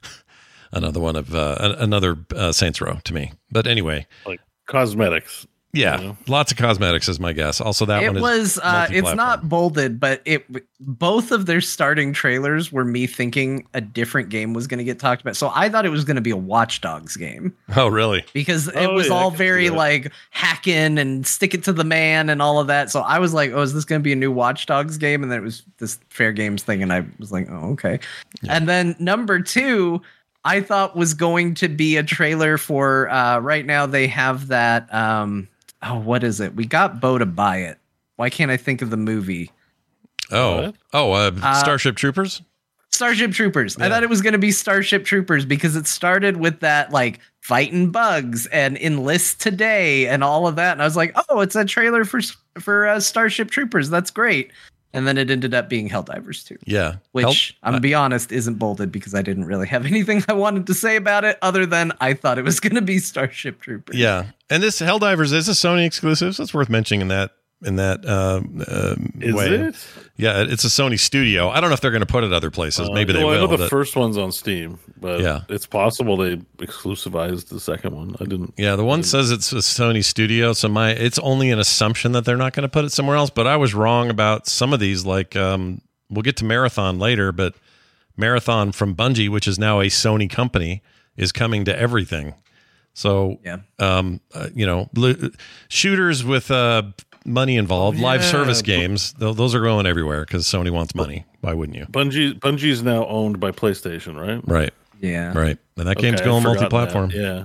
another 0.72 1.00
one 1.00 1.16
of 1.16 1.34
uh, 1.34 1.76
another 1.78 2.18
uh, 2.36 2.52
Saints 2.52 2.80
Row 2.82 2.98
to 3.04 3.14
me. 3.14 3.32
But 3.50 3.66
anyway, 3.66 4.06
like 4.26 4.40
cosmetics. 4.66 5.46
Yeah, 5.74 6.00
you 6.00 6.06
know? 6.08 6.16
lots 6.26 6.52
of 6.52 6.58
cosmetics 6.58 7.08
is 7.08 7.18
my 7.20 7.32
guess. 7.32 7.60
Also, 7.60 7.84
that 7.86 8.02
it 8.02 8.08
one 8.08 8.16
is 8.16 8.22
was. 8.22 8.58
Uh, 8.62 8.86
it's 8.90 9.14
not 9.14 9.48
bolded, 9.48 9.98
but 10.00 10.22
it. 10.24 10.44
Both 10.80 11.32
of 11.32 11.46
their 11.46 11.60
starting 11.60 12.12
trailers 12.12 12.70
were 12.70 12.84
me 12.84 13.06
thinking 13.06 13.66
a 13.74 13.80
different 13.80 14.28
game 14.28 14.52
was 14.52 14.66
going 14.66 14.78
to 14.78 14.84
get 14.84 14.98
talked 14.98 15.22
about. 15.22 15.34
So 15.36 15.50
I 15.54 15.68
thought 15.68 15.86
it 15.86 15.90
was 15.90 16.04
going 16.04 16.16
to 16.16 16.20
be 16.22 16.30
a 16.30 16.36
Watch 16.36 16.80
Dogs 16.82 17.16
game 17.16 17.56
Oh, 17.74 17.88
really? 17.88 18.24
because 18.34 18.68
it 18.68 18.76
Oh, 18.76 18.92
was 18.94 19.08
yeah, 19.08 19.14
all 19.14 19.30
very 19.30 19.68
that. 19.68 19.74
like 19.76 20.12
hacking 20.30 20.98
and 20.98 21.26
stick 21.26 21.54
it 21.54 21.64
to 21.64 21.72
the 21.72 21.84
man 21.84 22.28
and 22.28 22.42
all 22.42 22.60
of 22.60 22.66
that. 22.66 22.90
So 22.90 23.00
I 23.00 23.18
was 23.18 23.32
like, 23.32 23.52
oh, 23.52 23.62
is 23.62 23.72
this 23.72 23.84
going 23.86 24.00
to 24.00 24.04
be 24.04 24.12
a 24.12 24.16
new 24.16 24.30
Watch 24.30 24.66
Dogs 24.66 24.98
game? 24.98 25.22
And 25.22 25.32
then 25.32 25.38
it 25.38 25.42
was 25.42 25.62
this 25.78 25.98
Fair 26.10 26.32
Games 26.32 26.62
thing, 26.62 26.82
and 26.82 26.92
I 26.92 27.06
was 27.18 27.32
like, 27.32 27.48
oh, 27.50 27.70
okay. 27.72 27.98
And 28.48 28.68
then 28.68 28.94
number 28.98 29.40
two, 29.40 30.02
I 30.44 30.60
thought 30.60 30.94
was 30.94 31.14
going 31.14 31.54
to 31.54 31.68
be 31.68 31.96
a 31.96 32.02
trailer 32.02 32.58
for. 32.58 33.08
Uh, 33.08 33.38
right 33.38 33.64
now, 33.64 33.86
they 33.86 34.06
have 34.08 34.48
that. 34.48 34.92
Um, 34.92 35.48
oh, 35.84 35.98
what 35.98 36.24
is 36.24 36.40
it? 36.40 36.54
We 36.54 36.66
got 36.66 37.00
Bo 37.00 37.18
to 37.18 37.26
buy 37.26 37.58
it. 37.58 37.78
Why 38.16 38.30
can't 38.30 38.50
I 38.50 38.56
think 38.56 38.82
of 38.82 38.90
the 38.90 38.96
movie? 38.96 39.50
Oh, 40.30 40.62
What? 40.62 40.74
oh, 40.92 41.12
uh, 41.12 41.54
Starship 41.54 41.96
Troopers. 41.96 42.42
Starship 42.92 43.32
Troopers. 43.32 43.76
I 43.76 43.88
thought 43.88 44.04
it 44.04 44.08
was 44.08 44.22
going 44.22 44.34
to 44.34 44.38
be 44.38 44.52
Starship 44.52 45.04
Troopers 45.04 45.44
because 45.44 45.74
it 45.74 45.86
started 45.88 46.36
with 46.36 46.60
that 46.60 46.92
like 46.92 47.18
fighting 47.40 47.90
bugs 47.90 48.46
and 48.46 48.76
enlist 48.78 49.40
today 49.40 50.06
and 50.06 50.22
all 50.22 50.46
of 50.46 50.56
that, 50.56 50.72
and 50.72 50.80
I 50.80 50.84
was 50.84 50.96
like, 50.96 51.14
oh, 51.28 51.40
it's 51.40 51.56
a 51.56 51.64
trailer 51.64 52.04
for 52.04 52.20
for 52.60 52.86
uh, 52.86 53.00
Starship 53.00 53.50
Troopers. 53.50 53.90
That's 53.90 54.10
great. 54.12 54.52
And 54.94 55.06
then 55.08 55.18
it 55.18 55.28
ended 55.28 55.52
up 55.54 55.68
being 55.68 55.90
Helldivers 55.90 56.46
2, 56.46 56.56
Yeah, 56.66 56.94
which 57.12 57.24
Hell- 57.24 57.34
I'm 57.64 57.72
gonna 57.72 57.80
be 57.80 57.94
honest 57.94 58.30
isn't 58.32 58.54
bolded 58.54 58.92
because 58.92 59.14
I 59.14 59.22
didn't 59.22 59.44
really 59.44 59.66
have 59.66 59.84
anything 59.94 60.24
I 60.28 60.32
wanted 60.34 60.66
to 60.68 60.74
say 60.74 60.96
about 60.96 61.24
it 61.24 61.36
other 61.42 61.66
than 61.66 61.92
I 62.00 62.14
thought 62.14 62.38
it 62.38 62.44
was 62.44 62.60
going 62.60 62.76
to 62.76 62.80
be 62.80 62.98
Starship 63.00 63.60
Troopers. 63.60 63.96
Yeah, 63.96 64.26
and 64.48 64.62
this 64.62 64.80
Helldivers 64.80 65.32
is 65.32 65.48
a 65.48 65.52
Sony 65.52 65.84
exclusive, 65.84 66.36
so 66.36 66.44
it's 66.44 66.54
worth 66.54 66.70
mentioning 66.70 67.00
in 67.02 67.08
that 67.08 67.32
in 67.64 67.76
that 67.76 68.04
uh, 68.06 68.40
uh, 68.68 68.94
Is 69.20 69.34
way. 69.34 69.46
it? 69.48 69.74
Yeah, 70.16 70.44
it's 70.46 70.64
a 70.64 70.68
Sony 70.68 70.98
studio. 70.98 71.48
I 71.48 71.60
don't 71.60 71.70
know 71.70 71.74
if 71.74 71.80
they're 71.80 71.90
going 71.90 72.00
to 72.00 72.06
put 72.06 72.22
it 72.22 72.32
other 72.32 72.50
places. 72.50 72.88
Maybe 72.92 73.12
Uh, 73.12 73.16
they 73.16 73.24
well, 73.24 73.32
I 73.34 73.36
know 73.36 73.40
will. 73.42 73.48
the 73.48 73.56
but- 73.64 73.70
first 73.70 73.96
one's 73.96 74.16
on 74.16 74.30
Steam, 74.32 74.78
but 75.00 75.20
Yeah. 75.20 75.40
it's 75.48 75.66
possible 75.66 76.16
they 76.16 76.36
exclusivized 76.58 77.48
the 77.48 77.58
second 77.60 77.96
one. 77.96 78.14
I 78.20 78.24
didn't. 78.24 78.54
yeah, 78.56 78.76
the 78.76 78.84
one 78.84 79.02
says 79.02 79.30
it's 79.30 79.52
a 79.52 79.56
Sony 79.56 80.04
studio, 80.04 80.52
so 80.52 80.68
my 80.68 80.90
it's 80.90 81.18
only 81.18 81.50
an 81.50 81.58
assumption 81.58 82.12
that 82.12 82.24
they're 82.24 82.36
not 82.36 82.52
going 82.52 82.62
to 82.62 82.68
put 82.68 82.84
it 82.84 82.92
somewhere 82.92 83.16
else. 83.16 83.30
But 83.30 83.46
I 83.46 83.56
was 83.56 83.74
wrong 83.74 84.10
about 84.10 84.46
some 84.46 84.72
of 84.72 84.80
these. 84.80 85.04
Like 85.04 85.34
um, 85.36 85.80
we'll 86.10 86.22
get 86.22 86.36
to 86.38 86.44
Marathon 86.44 86.98
later, 86.98 87.32
but 87.32 87.54
Marathon 88.16 88.70
from 88.72 88.94
Bungie, 88.94 89.28
which 89.28 89.48
is 89.48 89.58
now 89.58 89.80
a 89.80 89.86
Sony 89.86 90.30
company, 90.30 90.82
is 91.16 91.32
coming 91.32 91.64
to 91.64 91.76
everything. 91.76 92.34
So 92.92 93.40
Yeah. 93.44 93.58
um, 93.80 94.20
uh, 94.32 94.48
you 94.54 94.64
know, 94.66 94.88
li- 94.94 95.30
shooters 95.68 96.22
with 96.24 96.50
uh, 96.52 96.82
money 97.24 97.56
involved, 97.56 97.98
live 97.98 98.24
service 98.24 98.62
games, 98.62 99.12
th- 99.14 99.36
those 99.36 99.54
are 99.54 99.60
going 99.60 99.86
everywhere 99.86 100.24
because 100.24 100.44
Sony 100.46 100.70
wants 100.70 100.94
money. 100.94 101.24
Why 101.40 101.54
wouldn't 101.54 101.76
you? 101.78 101.86
Bungie 101.86 102.38
Bungie's 102.38 102.82
now 102.82 103.06
owned 103.06 103.40
by 103.40 103.50
PlayStation, 103.50 104.16
right? 104.20 104.40
Right, 104.46 104.72
Yeah. 105.00 105.36
right. 105.36 105.58
And 105.76 105.86
that 105.88 105.96
game's 105.98 106.20
going 106.20 106.42
multi-platform. 106.42 107.10
that. 107.10 107.16
Yeah. 107.16 107.44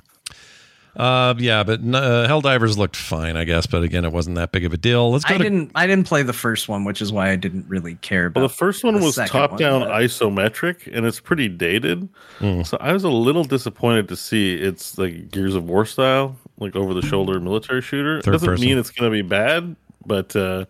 Uh, 0.96 1.34
yeah, 1.38 1.64
but 1.64 1.80
uh, 1.80 2.28
Helldivers 2.28 2.76
looked 2.76 2.96
fine, 2.96 3.38
I 3.38 3.46
guess. 3.46 3.68
But 3.68 3.84
again, 3.84 4.04
it 4.04 4.12
wasn't 4.12 4.36
that 4.38 4.52
big 4.52 4.66
of 4.66 4.74
a 4.74 4.78
deal. 4.78 5.12
Let's 5.12 5.24
go 5.24 5.36
I 5.36 5.38
to 5.38 5.44
didn't. 5.44 5.72
I 5.76 5.88
didn't 5.88 6.08
play 6.08 6.24
the 6.24 6.34
first 6.34 6.68
one, 6.68 6.84
which 6.84 7.02
is 7.02 7.12
why 7.12 7.30
I 7.30 7.36
didn't 7.38 7.68
really 7.70 7.96
care 7.96 8.26
about. 8.26 8.42
Well, 8.42 8.48
the 8.50 8.54
first 8.54 8.84
one 8.84 8.96
the 8.96 9.02
was 9.02 9.16
top 9.16 9.58
down 9.58 9.82
but- 9.82 9.92
isometric, 9.92 10.94
and 10.94 11.06
it's 11.06 11.20
pretty 11.22 11.48
dated. 11.48 12.10
Hmm. 12.40 12.64
So 12.64 12.76
I 12.82 12.92
was 12.92 13.04
a 13.06 13.10
little 13.10 13.44
disappointed 13.46 14.10
to 14.10 14.16
see 14.18 14.56
it's 14.56 14.98
like 14.98 15.32
Gears 15.32 15.56
of 15.56 15.70
War 15.70 15.86
style, 15.86 16.36
like 16.60 16.76
over 16.76 16.94
the 16.94 17.02
shoulder 17.02 17.40
military 17.40 17.82
shooter. 17.82 18.22
Third 18.22 18.32
Doesn't 18.34 18.48
person. 18.48 18.66
mean 18.66 18.78
it's 18.78 18.92
going 18.92 19.12
to 19.12 19.16
be 19.16 19.28
bad, 19.28 19.76
but 20.06 20.36
uh, 20.36 20.66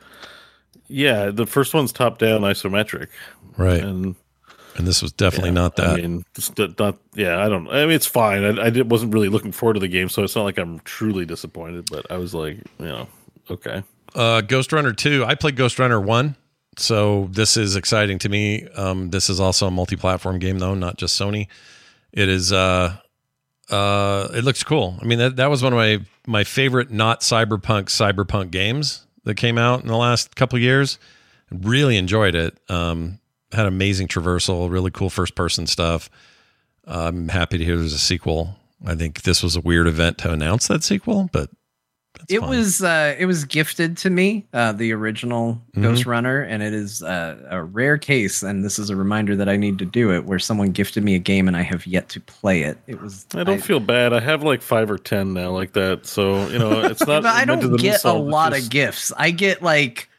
yeah, 0.87 1.31
the 1.31 1.45
first 1.45 1.73
one's 1.73 1.91
top 1.91 2.17
down 2.17 2.41
isometric, 2.41 3.09
right, 3.57 3.81
and 3.81 4.15
and 4.79 4.87
this 4.87 5.01
was 5.01 5.11
definitely 5.11 5.51
not 5.51 5.75
that. 5.75 5.87
I 5.87 5.95
mean, 5.97 6.23
just 6.33 6.57
not. 6.57 6.97
Yeah, 7.13 7.43
I 7.43 7.49
don't. 7.49 7.67
I 7.67 7.81
mean, 7.81 7.91
it's 7.91 8.05
fine. 8.05 8.43
I, 8.43 8.67
I 8.67 8.69
did, 8.69 8.89
wasn't 8.89 9.13
really 9.13 9.27
looking 9.27 9.51
forward 9.51 9.73
to 9.73 9.79
the 9.81 9.89
game, 9.89 10.07
so 10.07 10.23
it's 10.23 10.35
not 10.35 10.43
like 10.43 10.57
I'm 10.57 10.79
truly 10.81 11.25
disappointed. 11.25 11.89
But 11.91 12.09
I 12.09 12.17
was 12.17 12.33
like, 12.33 12.57
you 12.79 12.85
know, 12.85 13.07
okay. 13.49 13.83
uh, 14.15 14.39
Ghost 14.41 14.71
Runner 14.71 14.93
2. 14.93 15.25
I 15.25 15.35
played 15.35 15.57
Ghost 15.57 15.79
Runner 15.79 15.99
1, 15.99 16.35
so 16.77 17.27
this 17.31 17.57
is 17.57 17.75
exciting 17.75 18.19
to 18.19 18.29
me. 18.29 18.67
Um, 18.69 19.09
this 19.09 19.29
is 19.29 19.39
also 19.39 19.67
a 19.67 19.71
multi 19.71 19.97
platform 19.97 20.39
game, 20.39 20.59
though, 20.59 20.75
not 20.75 20.97
just 20.97 21.19
Sony. 21.19 21.47
It 22.13 22.29
is, 22.29 22.53
uh, 22.53 22.95
uh, 23.69 24.29
it 24.33 24.43
looks 24.43 24.63
cool. 24.63 24.97
I 25.01 25.05
mean, 25.05 25.19
that, 25.19 25.35
that 25.37 25.49
was 25.49 25.63
one 25.63 25.73
of 25.73 25.77
my, 25.77 25.99
my 26.25 26.43
favorite 26.43 26.91
not 26.91 27.21
cyberpunk 27.21 27.85
cyberpunk 27.85 28.51
games 28.51 29.05
that 29.23 29.35
came 29.35 29.57
out 29.57 29.81
in 29.81 29.87
the 29.87 29.97
last 29.97 30.35
couple 30.35 30.59
years. 30.59 30.97
Really 31.51 31.97
enjoyed 31.97 32.35
it. 32.35 32.57
Um, 32.69 33.19
had 33.51 33.65
amazing 33.65 34.07
traversal, 34.07 34.69
really 34.69 34.91
cool 34.91 35.09
first 35.09 35.35
person 35.35 35.67
stuff. 35.67 36.09
I'm 36.85 37.29
happy 37.29 37.57
to 37.57 37.65
hear 37.65 37.77
there's 37.77 37.93
a 37.93 37.99
sequel. 37.99 38.55
I 38.85 38.95
think 38.95 39.23
this 39.23 39.43
was 39.43 39.55
a 39.55 39.61
weird 39.61 39.87
event 39.87 40.17
to 40.19 40.31
announce 40.31 40.67
that 40.67 40.83
sequel, 40.83 41.29
but 41.31 41.49
it 42.29 42.39
fine. 42.39 42.49
was 42.49 42.83
uh, 42.83 43.15
it 43.17 43.25
was 43.25 43.45
gifted 43.45 43.97
to 43.97 44.09
me, 44.09 44.45
uh, 44.53 44.71
the 44.71 44.91
original 44.93 45.61
Mm-hmm. 45.71 45.83
Ghost 45.83 46.05
Runner, 46.05 46.41
and 46.41 46.61
it 46.63 46.73
is 46.73 47.01
uh, 47.03 47.37
a 47.49 47.63
rare 47.63 47.97
case. 47.97 48.43
And 48.43 48.63
this 48.65 48.79
is 48.79 48.89
a 48.89 48.95
reminder 48.95 49.35
that 49.37 49.47
I 49.47 49.55
need 49.55 49.79
to 49.79 49.85
do 49.85 50.11
it, 50.11 50.25
where 50.25 50.39
someone 50.39 50.71
gifted 50.71 51.03
me 51.03 51.15
a 51.15 51.19
game 51.19 51.47
and 51.47 51.55
I 51.55 51.61
have 51.61 51.85
yet 51.87 52.09
to 52.09 52.19
play 52.19 52.63
it. 52.63 52.77
It 52.87 53.01
was 53.01 53.25
I 53.33 53.43
don't 53.43 53.63
feel 53.63 53.79
bad. 53.79 54.11
I 54.11 54.19
have 54.19 54.43
like 54.43 54.61
five 54.61 54.89
or 54.91 54.97
ten 54.97 55.33
now, 55.33 55.51
like 55.51 55.73
that. 55.73 56.05
So 56.05 56.47
you 56.49 56.59
know, 56.59 56.81
it's 56.81 57.05
not. 57.07 57.25
I 57.25 57.45
don't 57.45 57.77
get 57.77 58.03
a 58.03 58.13
lot 58.13 58.51
just- 58.53 58.65
of 58.65 58.69
gifts. 58.71 59.11
I 59.15 59.31
get 59.31 59.61
like 59.61 60.09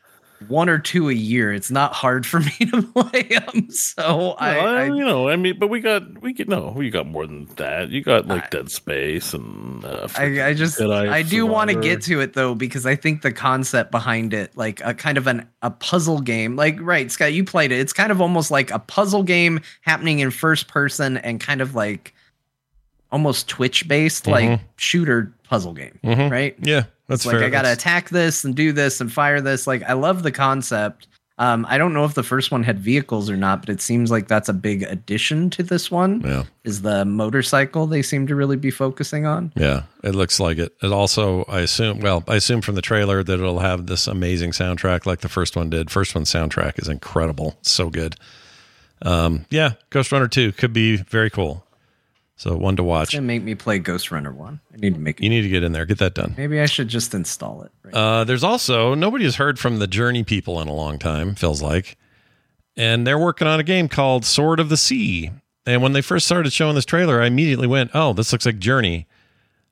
one 0.49 0.69
or 0.69 0.79
two 0.79 1.09
a 1.11 1.13
year. 1.13 1.53
It's 1.53 1.71
not 1.71 1.93
hard 1.93 2.25
for 2.27 2.41
me 2.41 2.51
to 2.71 2.83
play 2.83 3.23
them. 3.23 3.71
So 3.71 4.33
I, 4.39 4.57
Well, 4.57 4.67
I 4.77 4.85
you 4.87 5.05
know, 5.05 5.29
I 5.29 5.37
mean, 5.37 5.59
but 5.59 5.69
we 5.69 5.81
got 5.81 6.21
we 6.23 6.33
get 6.33 6.49
no, 6.49 6.73
we 6.75 6.91
got 6.91 7.07
more 7.07 7.27
than 7.27 7.45
that. 7.57 7.91
You 7.91 8.03
got 8.03 8.27
like 8.27 8.51
Dead 8.51 8.71
Space 8.71 9.35
and 9.35 9.85
uh, 9.85 10.09
I, 10.17 10.43
I 10.49 10.55
just 10.55 10.79
Jedi 10.79 11.11
I 11.11 11.23
do 11.23 11.47
want 11.47 11.71
to 11.71 11.81
get 11.81 12.03
to 12.03 12.21
it 12.21 12.33
though 12.33 12.55
because 12.55 12.87
I 12.87 12.97
think 12.97 13.23
the 13.23 13.33
concept 13.33 13.91
behind 13.91 14.33
it, 14.35 14.57
like 14.57 14.81
a 14.85 14.95
kind 14.95 15.19
of 15.19 15.27
an 15.27 15.47
a 15.63 15.71
puzzle 15.71 16.21
game, 16.21 16.57
like 16.57 16.79
right, 16.81 17.11
Scott, 17.11 17.33
you 17.33 17.45
played 17.45 17.73
it. 17.73 17.79
It's 17.79 17.93
kind 17.93 18.11
of 18.11 18.21
almost 18.21 18.51
like 18.51 18.71
a 18.71 18.79
puzzle 18.79 19.23
game 19.23 19.61
happening 19.83 20.21
in 20.21 20.31
first 20.31 20.69
person 20.69 21.19
and 21.19 21.39
kind 21.41 21.61
of 21.61 21.75
like 21.75 22.15
almost 23.13 23.49
Twitch 23.49 23.89
based, 23.89 24.27
like 24.27 24.61
shooter 24.77 25.35
puzzle 25.45 25.73
game, 25.73 25.99
Mhm. 26.05 26.31
right? 26.31 26.55
Yeah, 26.61 26.85
that's 27.11 27.23
It's 27.23 27.27
like 27.27 27.37
fair. 27.37 27.45
I 27.45 27.51
gotta 27.51 27.65
That's- 27.69 27.77
attack 27.83 28.09
this 28.09 28.45
and 28.45 28.55
do 28.55 28.73
this 28.73 29.01
and 29.03 29.13
fire 29.13 29.41
this. 29.43 29.67
Like 29.67 29.83
I 29.83 29.93
love 29.93 30.23
the 30.23 30.33
concept. 30.33 31.09
Um, 31.39 31.65
I 31.71 31.79
don't 31.79 31.95
know 31.95 32.05
if 32.05 32.13
the 32.13 32.23
first 32.23 32.51
one 32.51 32.63
had 32.63 32.79
vehicles 32.79 33.31
or 33.31 33.37
not, 33.37 33.61
but 33.63 33.71
it 33.71 33.81
seems 33.81 34.11
like 34.11 34.29
that's 34.29 34.51
a 34.51 34.53
big 34.53 34.83
addition 34.83 35.49
to 35.51 35.63
this 35.63 35.91
one. 35.91 36.21
Yeah. 36.21 36.43
Is 36.65 36.83
the 36.83 37.07
motorcycle 37.07 37.87
they 37.87 38.03
seem 38.03 38.27
to 38.27 38.35
really 38.35 38.57
be 38.57 38.71
focusing 38.71 39.25
on? 39.25 39.51
Yeah, 39.57 39.85
it 40.05 40.15
looks 40.15 40.39
like 40.39 40.59
it. 40.59 40.75
It 40.83 40.93
also, 40.93 41.45
I 41.45 41.61
assume, 41.61 42.01
well, 42.01 42.25
I 42.29 42.37
assume 42.37 42.61
from 42.61 42.75
the 42.75 42.83
trailer 42.83 43.23
that 43.23 43.33
it'll 43.33 43.61
have 43.61 43.87
this 43.87 44.07
amazing 44.07 44.51
soundtrack 44.51 45.07
like 45.07 45.21
the 45.21 45.31
first 45.31 45.57
one 45.57 45.71
did. 45.71 45.91
First 45.91 46.15
one's 46.15 46.31
soundtrack 46.31 46.79
is 46.79 46.89
incredible. 46.89 47.57
So 47.63 47.89
good. 47.89 48.17
Um, 49.01 49.47
yeah, 49.49 49.73
Ghost 49.89 50.13
Runner 50.13 50.29
2 50.29 50.53
could 50.53 50.75
be 50.75 50.97
very 50.97 51.31
cool. 51.31 51.65
So 52.41 52.57
one 52.57 52.75
to 52.77 52.83
It's 52.83 52.87
watch. 52.89 53.13
gonna 53.13 53.27
make 53.27 53.43
me 53.43 53.55
play 53.55 53.79
Ghost 53.79 54.11
Runner 54.11 54.33
one. 54.33 54.61
I 54.73 54.79
need 54.79 54.95
to 54.95 55.01
make. 55.01 55.21
You 55.21 55.29
need 55.29 55.43
to 55.43 55.49
get 55.51 55.63
in 55.63 55.73
there, 55.73 55.85
get 55.85 55.99
that 55.99 56.15
done. 56.15 56.35
Maybe 56.39 56.59
I 56.59 56.65
should 56.65 56.89
just 56.89 57.13
install 57.13 57.65
it. 57.65 57.71
Right? 57.85 57.95
Uh, 57.95 58.25
there's 58.25 58.43
also 58.43 58.95
nobody 58.95 59.25
has 59.25 59.37
heard 59.37 59.59
from 59.59 59.79
the 59.79 59.87
Journey 59.87 60.25
people 60.25 60.59
in 60.63 60.67
a 60.67 60.73
long 60.73 60.99
time. 60.99 61.35
Feels 61.35 61.61
like, 61.61 61.99
and 62.79 63.07
they're 63.07 63.19
working 63.19 63.47
on 63.47 63.61
a 63.61 63.63
game 63.63 63.89
called 63.89 64.25
Sword 64.25 64.59
of 64.59 64.71
the 64.71 64.79
Sea. 64.79 65.31
And 65.67 65.83
when 65.83 65.93
they 65.93 66.01
first 66.01 66.25
started 66.25 66.51
showing 66.55 66.75
this 66.75 66.87
trailer, 66.87 67.21
I 67.21 67.27
immediately 67.27 67.67
went, 67.67 67.91
"Oh, 67.93 68.15
this 68.15 68.33
looks 68.33 68.47
like 68.47 68.59
Journey." 68.59 69.07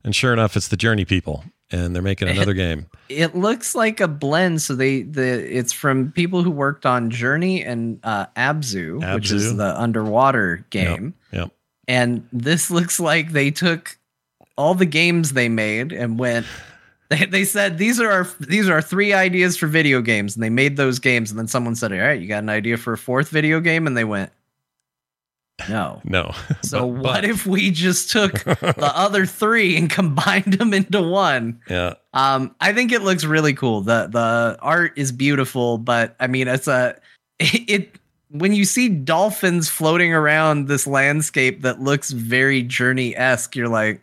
And 0.05 0.15
sure 0.15 0.35
enough, 0.35 0.55
it's 0.55 0.69
the 0.69 0.77
Journey 0.77 1.07
people, 1.07 1.45
and 1.71 1.95
they're 1.95 2.03
making 2.03 2.29
another 2.29 2.53
game. 2.67 2.85
it 3.09 3.35
looks 3.35 3.75
like 3.75 3.99
a 4.03 4.09
blend. 4.09 4.61
So 4.61 4.75
they 4.75 5.05
the 5.05 5.23
it's 5.57 5.73
from 5.73 6.13
people 6.13 6.43
who 6.43 6.51
worked 6.51 6.85
on 6.85 7.09
Journey 7.09 7.65
and 7.65 7.99
uh, 8.05 8.27
Abzu, 8.37 9.15
which 9.15 9.31
is 9.31 9.57
the 9.57 9.81
underwater 9.81 10.67
game. 10.69 11.15
Yep. 11.33 11.51
And 11.89 12.29
this 12.33 12.71
looks 12.77 13.01
like 13.01 13.33
they 13.33 13.51
took 13.51 13.99
all 14.57 14.75
the 14.75 14.87
games 14.87 15.33
they 15.33 15.49
made 15.49 15.93
and 15.93 16.19
went. 16.19 16.47
They, 17.11 17.25
they 17.25 17.45
said 17.45 17.79
these 17.79 17.99
are 18.01 18.11
our 18.11 18.29
these 18.39 18.69
are 18.69 18.75
our 18.75 18.83
three 18.83 19.15
ideas 19.15 19.57
for 19.57 19.67
video 19.67 20.03
games, 20.03 20.37
and 20.37 20.43
they 20.43 20.51
made 20.51 20.77
those 20.77 20.99
games. 20.99 21.31
And 21.31 21.39
then 21.41 21.49
someone 21.49 21.75
said, 21.75 21.91
"All 21.91 21.99
right, 21.99 22.21
you 22.21 22.29
got 22.29 22.43
an 22.43 22.51
idea 22.51 22.77
for 22.77 22.93
a 22.93 22.99
fourth 22.99 23.31
video 23.31 23.61
game?" 23.61 23.87
And 23.87 23.97
they 23.97 24.05
went, 24.05 24.31
"No." 25.71 26.03
No. 26.05 26.33
So 26.63 26.81
But- 26.81 26.89
what 27.03 27.03
but- 27.03 27.25
if 27.25 27.47
we 27.47 27.71
just 27.71 28.11
took 28.11 28.45
the 28.45 28.93
other 28.95 29.25
three 29.25 29.75
and 29.79 29.89
combined 29.89 30.53
them 30.53 30.75
into 30.75 31.01
one? 31.01 31.59
Yeah. 31.71 31.95
Um, 32.13 32.55
I 32.61 32.75
think 32.75 32.93
it 32.93 33.01
looks 33.01 33.25
really 33.25 33.55
cool. 33.55 33.81
the 33.81 34.09
The 34.13 34.59
art 34.61 34.93
is 34.97 35.11
beautiful, 35.11 35.79
but 35.79 36.15
I 36.21 36.27
mean, 36.27 36.47
it's 36.47 36.69
a 36.69 37.01
it, 37.39 37.98
when 38.31 38.53
you 38.53 38.65
see 38.65 38.89
dolphins 38.89 39.69
floating 39.69 40.13
around 40.13 40.69
this 40.69 40.87
landscape 40.87 41.63
that 41.63 41.81
looks 41.81 42.11
very 42.11 42.63
Journey 42.63 43.17
esque. 43.17 43.57
You're 43.57 43.69
like, 43.69 44.01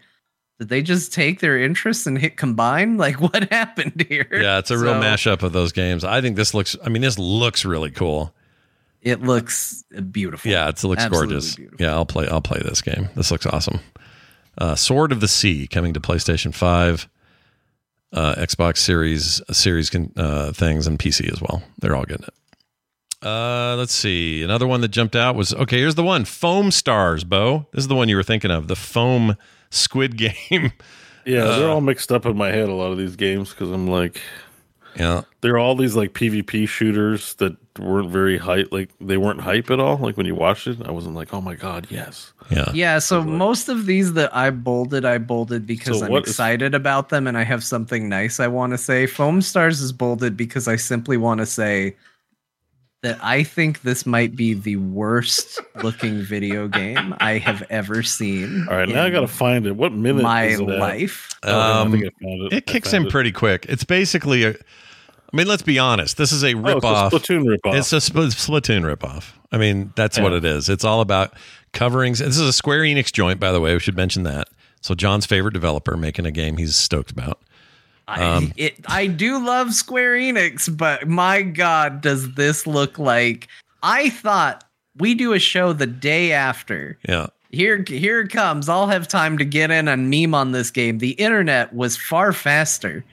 did 0.59 0.69
they 0.69 0.81
just 0.81 1.13
take 1.13 1.41
their 1.41 1.61
interests 1.61 2.07
and 2.07 2.17
hit 2.17 2.37
combine? 2.37 2.97
Like, 3.05 3.19
what 3.21 3.51
happened 3.51 4.05
here? 4.09 4.27
Yeah, 4.31 4.57
it's 4.59 4.71
a 4.71 4.77
real 4.77 4.93
So, 4.93 5.01
mashup 5.01 5.43
of 5.43 5.51
those 5.53 5.71
games. 5.71 6.03
I 6.03 6.21
think 6.21 6.35
this 6.37 6.53
looks. 6.53 6.75
I 6.83 6.89
mean, 6.89 7.01
this 7.01 7.19
looks 7.19 7.65
really 7.65 7.91
cool. 7.91 8.33
It 9.01 9.21
looks 9.21 9.83
beautiful. 10.11 10.49
Yeah, 10.49 10.69
it's, 10.69 10.83
it 10.83 10.87
looks 10.87 11.03
Absolutely 11.03 11.33
gorgeous. 11.35 11.55
beautiful. 11.55 11.85
Yeah, 11.85 11.93
I'll 11.93 12.05
play. 12.07 12.27
I'll 12.27 12.41
play 12.41 12.59
this 12.63 12.81
game. 12.81 13.09
This 13.15 13.29
looks 13.29 13.45
awesome. 13.45 13.79
Uh, 14.57 14.73
Sword 14.73 15.11
of 15.11 15.19
the 15.19 15.27
Sea 15.27 15.67
coming 15.67 15.93
to 15.93 15.99
PlayStation 15.99 16.51
Five, 16.55 17.07
uh, 18.13 18.33
Xbox 18.35 18.77
Series 18.77 19.41
Series 19.51 19.93
uh, 20.15 20.51
things, 20.53 20.87
and 20.87 20.97
PC 20.97 21.31
as 21.31 21.39
well. 21.41 21.61
They're 21.79 21.95
all 21.95 22.05
getting 22.05 22.25
it. 22.25 22.33
Uh, 23.25 23.75
let's 23.77 23.93
see. 23.93 24.43
Another 24.43 24.67
one 24.67 24.81
that 24.81 24.89
jumped 24.89 25.15
out 25.15 25.35
was 25.35 25.53
okay. 25.53 25.79
Here's 25.79 25.95
the 25.95 26.03
one: 26.03 26.25
Foam 26.25 26.69
Stars. 26.71 27.23
Bo, 27.23 27.65
this 27.71 27.83
is 27.83 27.87
the 27.87 27.95
one 27.95 28.07
you 28.07 28.15
were 28.15 28.23
thinking 28.23 28.51
of. 28.51 28.67
The 28.67 28.75
foam 28.75 29.35
squid 29.71 30.15
game. 30.49 30.71
Yeah, 31.25 31.45
Uh, 31.45 31.59
they're 31.59 31.69
all 31.69 31.81
mixed 31.81 32.11
up 32.11 32.25
in 32.27 32.37
my 32.37 32.49
head. 32.51 32.69
A 32.69 32.73
lot 32.73 32.91
of 32.91 32.97
these 32.99 33.15
games 33.15 33.49
because 33.49 33.71
I'm 33.71 33.87
like, 33.87 34.21
Yeah. 34.95 35.23
there 35.41 35.53
are 35.53 35.57
all 35.57 35.75
these 35.75 35.95
like 35.95 36.13
PvP 36.13 36.67
shooters 36.69 37.33
that 37.35 37.57
weren't 37.79 38.11
very 38.11 38.37
hype. 38.37 38.71
Like 38.71 38.91
they 39.01 39.17
weren't 39.17 39.41
hype 39.41 39.71
at 39.71 39.79
all. 39.79 39.97
Like 39.97 40.17
when 40.17 40.27
you 40.27 40.35
watched 40.35 40.67
it, 40.67 40.77
I 40.85 40.91
wasn't 40.91 41.15
like, 41.15 41.33
oh 41.33 41.41
my 41.41 41.55
god, 41.55 41.87
yes. 41.89 42.31
Yeah. 42.51 42.71
Yeah, 42.75 42.99
so 42.99 43.23
most 43.23 43.69
of 43.69 43.87
these 43.87 44.13
that 44.13 44.35
I 44.35 44.51
bolded, 44.51 45.03
I 45.03 45.17
bolded 45.17 45.65
because 45.65 45.97
So 45.97 46.05
I'm 46.05 46.11
what 46.11 46.23
is- 46.25 46.29
excited 46.29 46.75
about 46.75 47.09
them 47.09 47.25
and 47.25 47.39
I 47.39 47.43
have 47.43 47.63
something 47.63 48.07
nice 48.07 48.39
I 48.39 48.47
want 48.47 48.73
to 48.73 48.77
say. 48.77 49.07
Foam 49.07 49.41
Stars 49.41 49.81
is 49.81 49.91
bolded 49.91 50.37
because 50.37 50.67
I 50.67 50.75
simply 50.75 51.17
want 51.17 51.39
to 51.39 51.47
say 51.47 51.95
that 53.05 53.23
I 53.23 53.43
think 53.43 53.81
this 53.83 54.05
might 54.05 54.35
be 54.35 54.53
the 54.55 54.75
worst 54.77 55.61
looking 55.83 56.21
video 56.21 56.67
game 56.67 57.15
I 57.19 57.37
have 57.37 57.63
ever 57.69 58.01
seen. 58.03 58.67
All 58.69 58.75
right, 58.75 58.89
now 58.89 59.03
I 59.05 59.09
gotta 59.11 59.27
find 59.27 59.65
it. 59.67 59.75
What 59.75 59.93
minute? 59.93 60.23
my 60.23 60.45
is 60.45 60.59
life. 60.61 61.29
Oh, 61.43 61.57
I 61.59 61.81
Um, 61.81 61.91
think 61.91 62.05
I 62.05 62.09
found 62.23 62.41
it. 62.41 62.53
It 62.53 62.69
I 62.69 62.71
kicks 62.71 62.91
found 62.91 63.03
in 63.03 63.07
it. 63.07 63.11
pretty 63.11 63.31
quick. 63.31 63.65
It's 63.69 63.83
basically 63.83 64.43
a. 64.43 64.49
I 64.51 65.37
mean, 65.37 65.47
let's 65.47 65.61
be 65.63 65.77
honest. 65.79 66.17
This 66.17 66.31
is 66.31 66.43
a 66.43 66.53
Oh, 66.53 66.59
rip 66.61 66.75
it's 66.77 66.85
a 66.85 66.87
off. 66.87 67.11
Splatoon 67.13 67.43
ripoff. 67.43 67.77
It's 67.77 67.93
a 67.93 67.97
Spl- 67.97 68.27
Splatoon 68.33 68.81
ripoff. 68.95 69.31
I 69.51 69.57
mean, 69.57 69.91
that's 69.95 70.19
what 70.19 70.33
it 70.33 70.43
is. 70.45 70.69
It's 70.69 70.83
all 70.83 71.01
about 71.01 71.33
coverings. 71.73 72.19
This 72.19 72.37
is 72.37 72.47
a 72.47 72.53
Square 72.53 72.81
Enix 72.81 73.11
joint, 73.11 73.39
by 73.39 73.51
the 73.51 73.59
way. 73.59 73.73
We 73.73 73.79
should 73.79 73.95
mention 73.97 74.23
that. 74.23 74.47
So 74.81 74.95
John's 74.95 75.25
favorite 75.25 75.53
developer 75.53 75.97
making 75.97 76.25
a 76.25 76.31
game 76.31 76.57
he's 76.57 76.75
stoked 76.75 77.11
about. 77.11 77.39
Um, 78.07 78.17
I, 78.17 78.53
it, 78.57 78.75
I 78.87 79.07
do 79.07 79.43
love 79.43 79.73
Square 79.73 80.15
Enix, 80.15 80.75
but 80.75 81.07
my 81.07 81.41
God, 81.41 82.01
does 82.01 82.33
this 82.33 82.67
look 82.67 82.99
like? 82.99 83.47
I 83.83 84.09
thought 84.09 84.63
we 84.97 85.13
do 85.13 85.33
a 85.33 85.39
show 85.39 85.73
the 85.73 85.87
day 85.87 86.31
after. 86.31 86.97
Yeah. 87.07 87.27
Here, 87.51 87.83
here 87.87 88.21
it 88.21 88.31
comes. 88.31 88.67
I'll 88.67 88.87
have 88.87 89.07
time 89.07 89.37
to 89.37 89.45
get 89.45 89.71
in 89.71 89.87
and 89.87 90.09
meme 90.09 90.35
on 90.35 90.51
this 90.51 90.71
game. 90.71 90.97
The 90.97 91.11
internet 91.11 91.73
was 91.73 91.95
far 91.95 92.33
faster. 92.33 93.03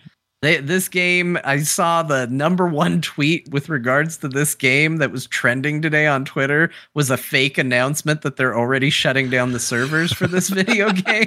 They, 0.42 0.56
this 0.56 0.88
game, 0.88 1.38
I 1.44 1.60
saw 1.60 2.02
the 2.02 2.26
number 2.26 2.66
one 2.66 3.00
tweet 3.02 3.48
with 3.52 3.68
regards 3.68 4.16
to 4.18 4.28
this 4.28 4.54
game 4.56 4.96
that 4.96 5.12
was 5.12 5.26
trending 5.28 5.80
today 5.80 6.06
on 6.06 6.24
Twitter 6.24 6.70
was 6.94 7.10
a 7.10 7.16
fake 7.16 7.56
announcement 7.58 8.22
that 8.22 8.36
they're 8.36 8.56
already 8.58 8.90
shutting 8.90 9.30
down 9.30 9.52
the 9.52 9.60
servers 9.60 10.12
for 10.12 10.26
this 10.26 10.48
video 10.50 10.90
game. 10.90 11.26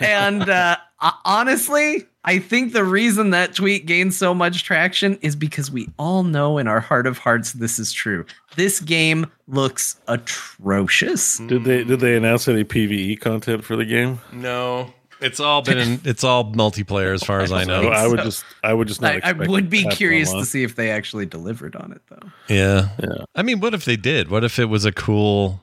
and 0.00 0.48
uh, 0.48 0.78
honestly, 1.26 2.06
I 2.24 2.38
think 2.38 2.72
the 2.72 2.84
reason 2.84 3.30
that 3.30 3.54
tweet 3.54 3.86
gained 3.86 4.14
so 4.14 4.32
much 4.32 4.62
traction 4.62 5.18
is 5.22 5.34
because 5.34 5.70
we 5.70 5.88
all 5.98 6.22
know 6.22 6.58
in 6.58 6.68
our 6.68 6.80
heart 6.80 7.06
of 7.06 7.18
hearts 7.18 7.52
this 7.52 7.78
is 7.78 7.92
true. 7.92 8.24
This 8.56 8.80
game 8.80 9.26
looks 9.48 10.00
atrocious. 10.06 11.38
Did 11.38 11.64
they 11.64 11.82
did 11.84 12.00
they 12.00 12.16
announce 12.16 12.46
any 12.46 12.64
PVE 12.64 13.20
content 13.20 13.64
for 13.64 13.76
the 13.76 13.84
game? 13.84 14.20
No. 14.32 14.92
It's 15.20 15.38
all 15.38 15.62
been 15.62 15.78
in, 15.78 16.00
it's 16.04 16.24
all 16.24 16.52
multiplayer 16.52 17.14
as 17.14 17.22
far 17.22 17.40
as 17.40 17.52
I 17.52 17.64
know. 17.64 17.88
I 17.88 18.06
would 18.06 18.20
just 18.20 18.44
I 18.62 18.72
would 18.72 18.88
just 18.88 19.00
not. 19.00 19.24
I, 19.24 19.30
I 19.30 19.32
would 19.32 19.70
be 19.70 19.84
curious 19.86 20.32
to 20.32 20.44
see 20.44 20.62
if 20.64 20.76
they 20.76 20.90
actually 20.90 21.26
delivered 21.26 21.76
on 21.76 21.92
it, 21.92 22.02
though. 22.08 22.28
Yeah. 22.48 22.88
Yeah. 23.00 23.24
I 23.34 23.42
mean, 23.42 23.60
what 23.60 23.74
if 23.74 23.84
they 23.84 23.96
did? 23.96 24.30
What 24.30 24.44
if 24.44 24.58
it 24.58 24.66
was 24.66 24.84
a 24.84 24.92
cool? 24.92 25.60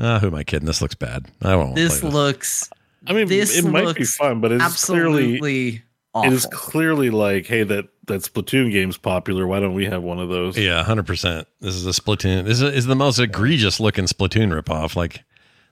Ah, 0.00 0.20
who 0.20 0.28
am 0.28 0.34
I 0.34 0.44
kidding? 0.44 0.66
This 0.66 0.80
looks 0.80 0.94
bad. 0.94 1.26
I 1.42 1.56
won't. 1.56 1.74
This 1.74 2.00
play 2.00 2.10
looks 2.10 2.70
I 3.06 3.12
mean, 3.12 3.28
This 3.28 3.56
it 3.56 3.64
might 3.64 3.96
be 3.96 4.04
fun, 4.04 4.40
but 4.40 4.52
it's 4.52 4.84
clearly 4.84 5.36
absolutely 5.36 5.82
awful. 6.18 6.32
it 6.32 6.34
is 6.34 6.46
clearly 6.46 7.10
like, 7.10 7.46
hey, 7.46 7.62
that 7.64 7.86
that 8.06 8.22
Splatoon 8.22 8.72
game's 8.72 8.96
popular. 8.96 9.46
Why 9.46 9.60
don't 9.60 9.74
we 9.74 9.86
have 9.86 10.02
one 10.02 10.18
of 10.18 10.28
those? 10.28 10.56
Yeah, 10.58 10.82
hundred 10.82 11.06
percent. 11.06 11.46
This 11.60 11.74
is 11.74 11.86
a 11.86 11.90
Splatoon. 11.90 12.44
This 12.44 12.60
is, 12.60 12.74
is 12.74 12.86
the 12.86 12.96
most 12.96 13.18
egregious 13.18 13.80
looking 13.80 14.04
Splatoon 14.06 14.58
ripoff. 14.58 14.96
Like 14.96 15.22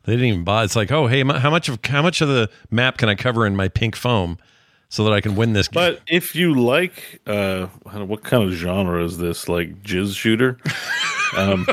they 0.05 0.13
didn't 0.13 0.27
even 0.29 0.45
buy. 0.45 0.65
It's 0.65 0.77
like, 0.77 0.93
oh, 0.93 1.07
hey, 1.07 1.25
how 1.25 1.51
much 1.51 1.69
of 1.69 1.79
how 1.85 2.03
much 2.03 2.21
of 2.21 2.29
the 2.29 2.49
map 2.71 2.99
can 2.99 3.09
I 3.09 3.15
cover 3.15 3.47
in 3.47 3.57
my 3.57 3.69
pink 3.69 3.97
foam 3.97 4.39
so 4.89 5.05
that 5.05 5.13
I 5.13 5.21
can 5.21 5.35
win 5.37 5.53
this 5.53 5.69
game? 5.69 5.83
But 5.83 6.01
if 6.07 6.35
you 6.37 6.55
like, 6.55 7.21
uh, 7.27 7.67
I 7.87 7.99
don't 7.99 8.09
what 8.09 8.23
kind 8.23 8.45
of 8.45 8.53
genre 8.53 9.05
is 9.05 9.19
this? 9.19 9.49
Like 9.49 9.83
jizz 9.83 10.17
shooter? 10.17 10.59
Um, 11.37 11.67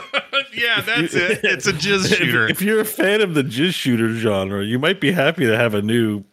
yeah, 0.54 0.82
that's 0.82 1.14
it. 1.14 1.42
It's 1.44 1.68
a 1.68 1.74
jizz 1.74 2.12
if, 2.22 2.50
if 2.50 2.62
you're 2.62 2.80
a 2.80 2.86
fan 2.86 3.22
of 3.22 3.34
the 3.36 3.44
jizz 3.44 3.76
shooter 3.76 4.14
genre, 4.16 4.64
you 4.64 4.80
might 4.80 5.00
be 5.00 5.12
happy 5.12 5.46
to 5.46 5.56
have 5.56 5.74
a 5.74 5.82
new, 5.82 6.20
A 6.20 6.24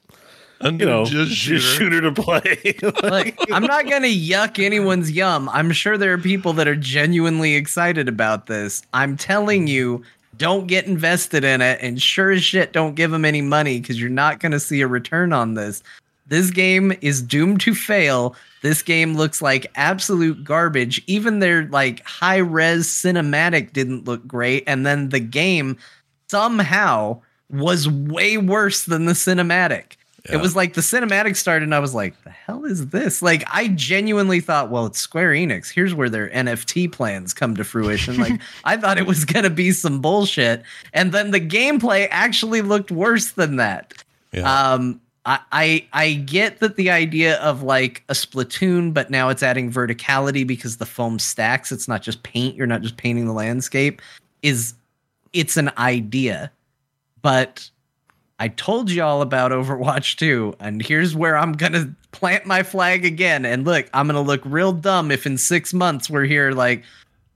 you 0.62 0.72
new 0.72 0.84
know, 0.84 1.02
jizz 1.04 1.26
jizz, 1.26 1.32
shooter. 1.32 1.60
shooter. 1.60 2.00
to 2.02 2.12
play. 2.12 2.74
like 3.10 3.38
I'm 3.50 3.64
not 3.64 3.88
gonna 3.88 4.08
yuck 4.08 4.62
anyone's 4.62 5.10
yum. 5.10 5.48
I'm 5.50 5.72
sure 5.72 5.96
there 5.96 6.12
are 6.12 6.18
people 6.18 6.52
that 6.54 6.68
are 6.68 6.76
genuinely 6.76 7.54
excited 7.54 8.08
about 8.08 8.46
this. 8.46 8.82
I'm 8.92 9.16
telling 9.16 9.66
you, 9.66 10.02
don't 10.36 10.66
get 10.66 10.86
invested 10.86 11.44
in 11.44 11.60
it, 11.60 11.78
and 11.80 12.00
sure 12.00 12.30
as 12.30 12.42
shit, 12.42 12.72
don't 12.72 12.94
give 12.94 13.10
them 13.10 13.24
any 13.24 13.42
money 13.42 13.80
because 13.80 14.00
you're 14.00 14.10
not 14.10 14.40
gonna 14.40 14.60
see 14.60 14.80
a 14.80 14.86
return 14.86 15.32
on 15.32 15.54
this. 15.54 15.82
This 16.26 16.50
game 16.50 16.92
is 17.00 17.22
doomed 17.22 17.60
to 17.62 17.74
fail. 17.74 18.36
This 18.62 18.82
game 18.82 19.16
looks 19.16 19.42
like 19.42 19.66
absolute 19.74 20.44
garbage. 20.44 21.02
Even 21.06 21.38
their 21.40 21.66
like 21.66 22.04
high 22.06 22.38
res 22.38 22.86
cinematic 22.86 23.72
didn't 23.72 24.04
look 24.04 24.26
great, 24.26 24.64
and 24.66 24.84
then 24.84 25.08
the 25.08 25.20
game 25.20 25.76
somehow 26.28 27.20
was 27.50 27.88
way 27.88 28.36
worse 28.36 28.84
than 28.84 29.06
the 29.06 29.12
cinematic. 29.12 29.96
It 30.28 30.36
was 30.36 30.54
like 30.54 30.74
the 30.74 30.80
cinematic 30.80 31.36
started, 31.36 31.64
and 31.64 31.74
I 31.74 31.78
was 31.78 31.94
like, 31.94 32.22
"The 32.24 32.30
hell 32.30 32.64
is 32.64 32.88
this?" 32.88 33.22
Like, 33.22 33.44
I 33.52 33.68
genuinely 33.68 34.40
thought, 34.40 34.70
"Well, 34.70 34.86
it's 34.86 34.98
Square 34.98 35.32
Enix. 35.32 35.70
Here's 35.70 35.94
where 35.94 36.10
their 36.10 36.28
NFT 36.30 36.92
plans 36.92 37.32
come 37.32 37.56
to 37.56 37.64
fruition." 37.64 38.18
Like, 38.18 38.40
I 38.64 38.76
thought 38.76 38.98
it 38.98 39.06
was 39.06 39.24
gonna 39.24 39.50
be 39.50 39.72
some 39.72 40.00
bullshit, 40.00 40.62
and 40.92 41.12
then 41.12 41.30
the 41.30 41.40
gameplay 41.40 42.08
actually 42.10 42.60
looked 42.60 42.90
worse 42.90 43.32
than 43.32 43.56
that. 43.56 43.94
Yeah. 44.32 44.72
Um, 44.72 45.00
I, 45.26 45.40
I 45.52 45.86
I 45.92 46.12
get 46.14 46.60
that 46.60 46.76
the 46.76 46.90
idea 46.90 47.38
of 47.40 47.62
like 47.62 48.02
a 48.08 48.14
Splatoon, 48.14 48.92
but 48.94 49.10
now 49.10 49.28
it's 49.28 49.42
adding 49.42 49.70
verticality 49.70 50.46
because 50.46 50.78
the 50.78 50.86
foam 50.86 51.18
stacks. 51.18 51.70
It's 51.72 51.88
not 51.88 52.02
just 52.02 52.22
paint. 52.22 52.56
You're 52.56 52.66
not 52.66 52.82
just 52.82 52.96
painting 52.96 53.26
the 53.26 53.32
landscape. 53.32 54.00
Is 54.42 54.74
it's 55.32 55.56
an 55.56 55.70
idea, 55.78 56.50
but 57.22 57.70
I 58.40 58.48
told 58.48 58.90
you 58.90 59.02
all 59.02 59.20
about 59.20 59.52
Overwatch 59.52 60.16
2, 60.16 60.54
and 60.60 60.80
here's 60.82 61.14
where 61.14 61.36
I'm 61.36 61.52
gonna 61.52 61.94
plant 62.10 62.46
my 62.46 62.62
flag 62.62 63.04
again. 63.04 63.44
And 63.44 63.66
look, 63.66 63.86
I'm 63.92 64.06
gonna 64.06 64.22
look 64.22 64.40
real 64.46 64.72
dumb 64.72 65.10
if 65.10 65.26
in 65.26 65.36
six 65.36 65.74
months 65.74 66.08
we're 66.08 66.24
here 66.24 66.50
like, 66.52 66.82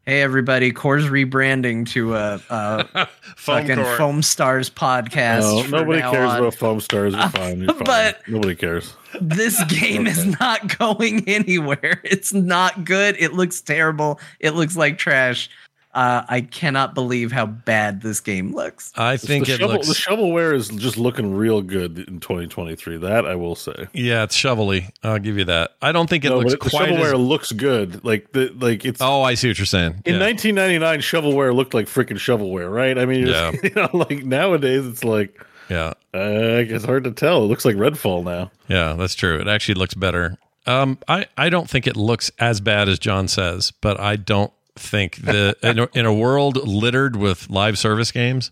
hey 0.07 0.23
everybody, 0.23 0.73
Core's 0.73 1.05
rebranding 1.05 1.87
to 1.91 2.15
a, 2.15 2.41
a 2.49 3.07
fucking 3.37 3.77
Core. 3.77 3.97
Foam 3.97 4.23
Stars 4.23 4.71
podcast. 4.71 5.41
No, 5.71 5.79
nobody 5.79 6.01
cares 6.01 6.31
on. 6.31 6.39
about 6.41 6.55
foam 6.55 6.81
stars. 6.81 7.15
You're 7.15 7.29
fine. 7.29 7.61
You're 7.61 7.75
fine. 7.75 7.85
But- 7.85 8.21
nobody 8.27 8.55
cares. 8.55 8.97
this 9.21 9.63
game 9.69 10.07
is 10.07 10.25
not 10.41 10.79
going 10.79 11.29
anywhere. 11.29 12.01
It's 12.03 12.33
not 12.33 12.85
good. 12.85 13.17
It 13.19 13.35
looks 13.35 13.61
terrible. 13.61 14.19
It 14.41 14.53
looks 14.53 14.75
like 14.77 14.97
trash. 14.99 15.51
Uh, 15.95 16.25
I 16.29 16.41
cannot 16.41 16.95
believe 16.95 17.31
how 17.31 17.47
bad 17.47 18.03
this 18.03 18.19
game 18.21 18.53
looks. 18.55 18.93
I 18.97 19.17
think 19.17 19.47
the, 19.47 19.53
it 19.55 19.59
shovel, 19.59 19.75
looks. 19.77 19.87
the 19.89 19.95
shovelware 19.95 20.53
is 20.55 20.69
just 20.69 20.97
looking 20.97 21.35
real 21.35 21.63
good 21.63 21.99
in 22.01 22.19
2023. 22.21 22.97
That 22.99 23.25
I 23.27 23.37
will 23.37 23.55
say. 23.55 23.87
yeah, 23.93 24.25
it's 24.25 24.35
shovelly. 24.35 24.91
I'll 25.05 25.21
give 25.21 25.39
you 25.39 25.45
that. 25.45 25.77
I 25.81 25.93
don't 25.93 26.11
think 26.11 26.25
it 26.25 26.31
No, 26.31 26.39
looks 26.39 26.55
but 26.55 26.63
the 26.65 26.71
quite 26.71 26.89
shovelware 26.91 27.15
as. 27.15 27.21
looks 27.21 27.53
good. 27.53 28.05
Like 28.05 28.33
the 28.33 28.49
like 28.59 28.85
it's 28.85 29.01
Oh, 29.01 29.23
I 29.23 29.35
see 29.35 29.49
what 29.49 29.59
you're 29.59 29.67
saying. 29.67 30.03
in 30.05 30.15
Yeah. 30.15 30.21
1999 30.21 30.99
shovelware 31.01 31.55
looked 31.55 31.75
like 31.75 31.87
freaking 31.87 32.19
shovelware, 32.19 32.73
right? 32.73 32.99
I 32.99 33.05
mean, 33.07 33.29
Yeah. 33.29 33.53
you 33.63 33.71
know, 33.77 33.89
like 33.93 34.25
nowadays 34.25 34.85
it's 34.87 35.05
like 35.05 35.41
yeah. 35.71 35.91
uh, 36.13 36.61
it's 36.67 36.85
hard 36.85 37.05
to 37.05 37.13
tell. 37.13 37.45
It 37.45 37.47
looks 37.47 37.65
like 37.65 37.77
Redfall 37.77 38.25
now. 38.25 38.51
Yeah, 38.69 38.95
that's 38.95 39.15
true. 39.15 39.39
It 39.41 39.47
actually 39.49 39.77
looks 39.77 39.95
better. 39.95 40.37
Um, 40.67 40.99
I, 41.09 41.27
I 41.37 41.51
don't 41.51 41.71
think 41.71 41.87
it 41.87 41.97
looks 41.97 42.31
as 42.39 42.61
bad 42.61 42.89
as 42.89 42.99
John 42.99 43.29
says, 43.29 43.71
but 43.81 44.01
I 44.01 44.17
don't 44.17 44.53
think 44.77 45.17
the 45.17 45.57
in 45.63 45.79
a, 45.79 45.89
in 45.95 46.07
a 46.07 46.13
world 46.13 46.57
littered 46.67 47.17
with 47.17 47.49
live 47.51 47.79
service 47.79 48.11
games, 48.11 48.51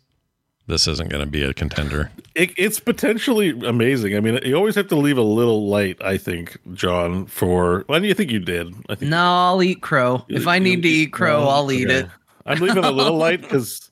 this 0.66 0.86
isn't 0.86 1.10
going 1.10 1.24
to 1.24 1.30
be 1.30 1.42
a 1.42 1.52
contender. 1.52 2.10
It, 2.34 2.52
it's 2.56 2.78
potentially 2.80 3.50
amazing. 3.66 4.16
I 4.16 4.20
mean, 4.20 4.38
you 4.44 4.54
always 4.54 4.74
have 4.76 4.88
to 4.88 4.96
leave 4.96 5.18
a 5.18 5.22
little 5.22 5.66
light. 5.68 6.00
I 6.02 6.16
think, 6.18 6.56
John. 6.74 7.26
For 7.26 7.84
when 7.88 8.02
do 8.02 8.08
you 8.08 8.14
think 8.14 8.30
you 8.30 8.38
did? 8.38 8.72
I 8.88 8.94
think 8.94 9.10
No, 9.10 9.18
I'll 9.18 9.62
eat 9.62 9.80
crow. 9.82 10.24
If 10.28 10.46
I 10.46 10.58
need 10.58 10.82
to 10.82 10.88
eat 10.88 11.12
crow, 11.12 11.40
No? 11.42 11.48
I'll 11.48 11.72
eat 11.72 11.88
Okay. 11.90 12.00
it. 12.00 12.06
I'm 12.46 12.58
leaving 12.60 12.84
a 12.84 12.90
little 12.90 13.16
light 13.16 13.40
because 13.42 13.90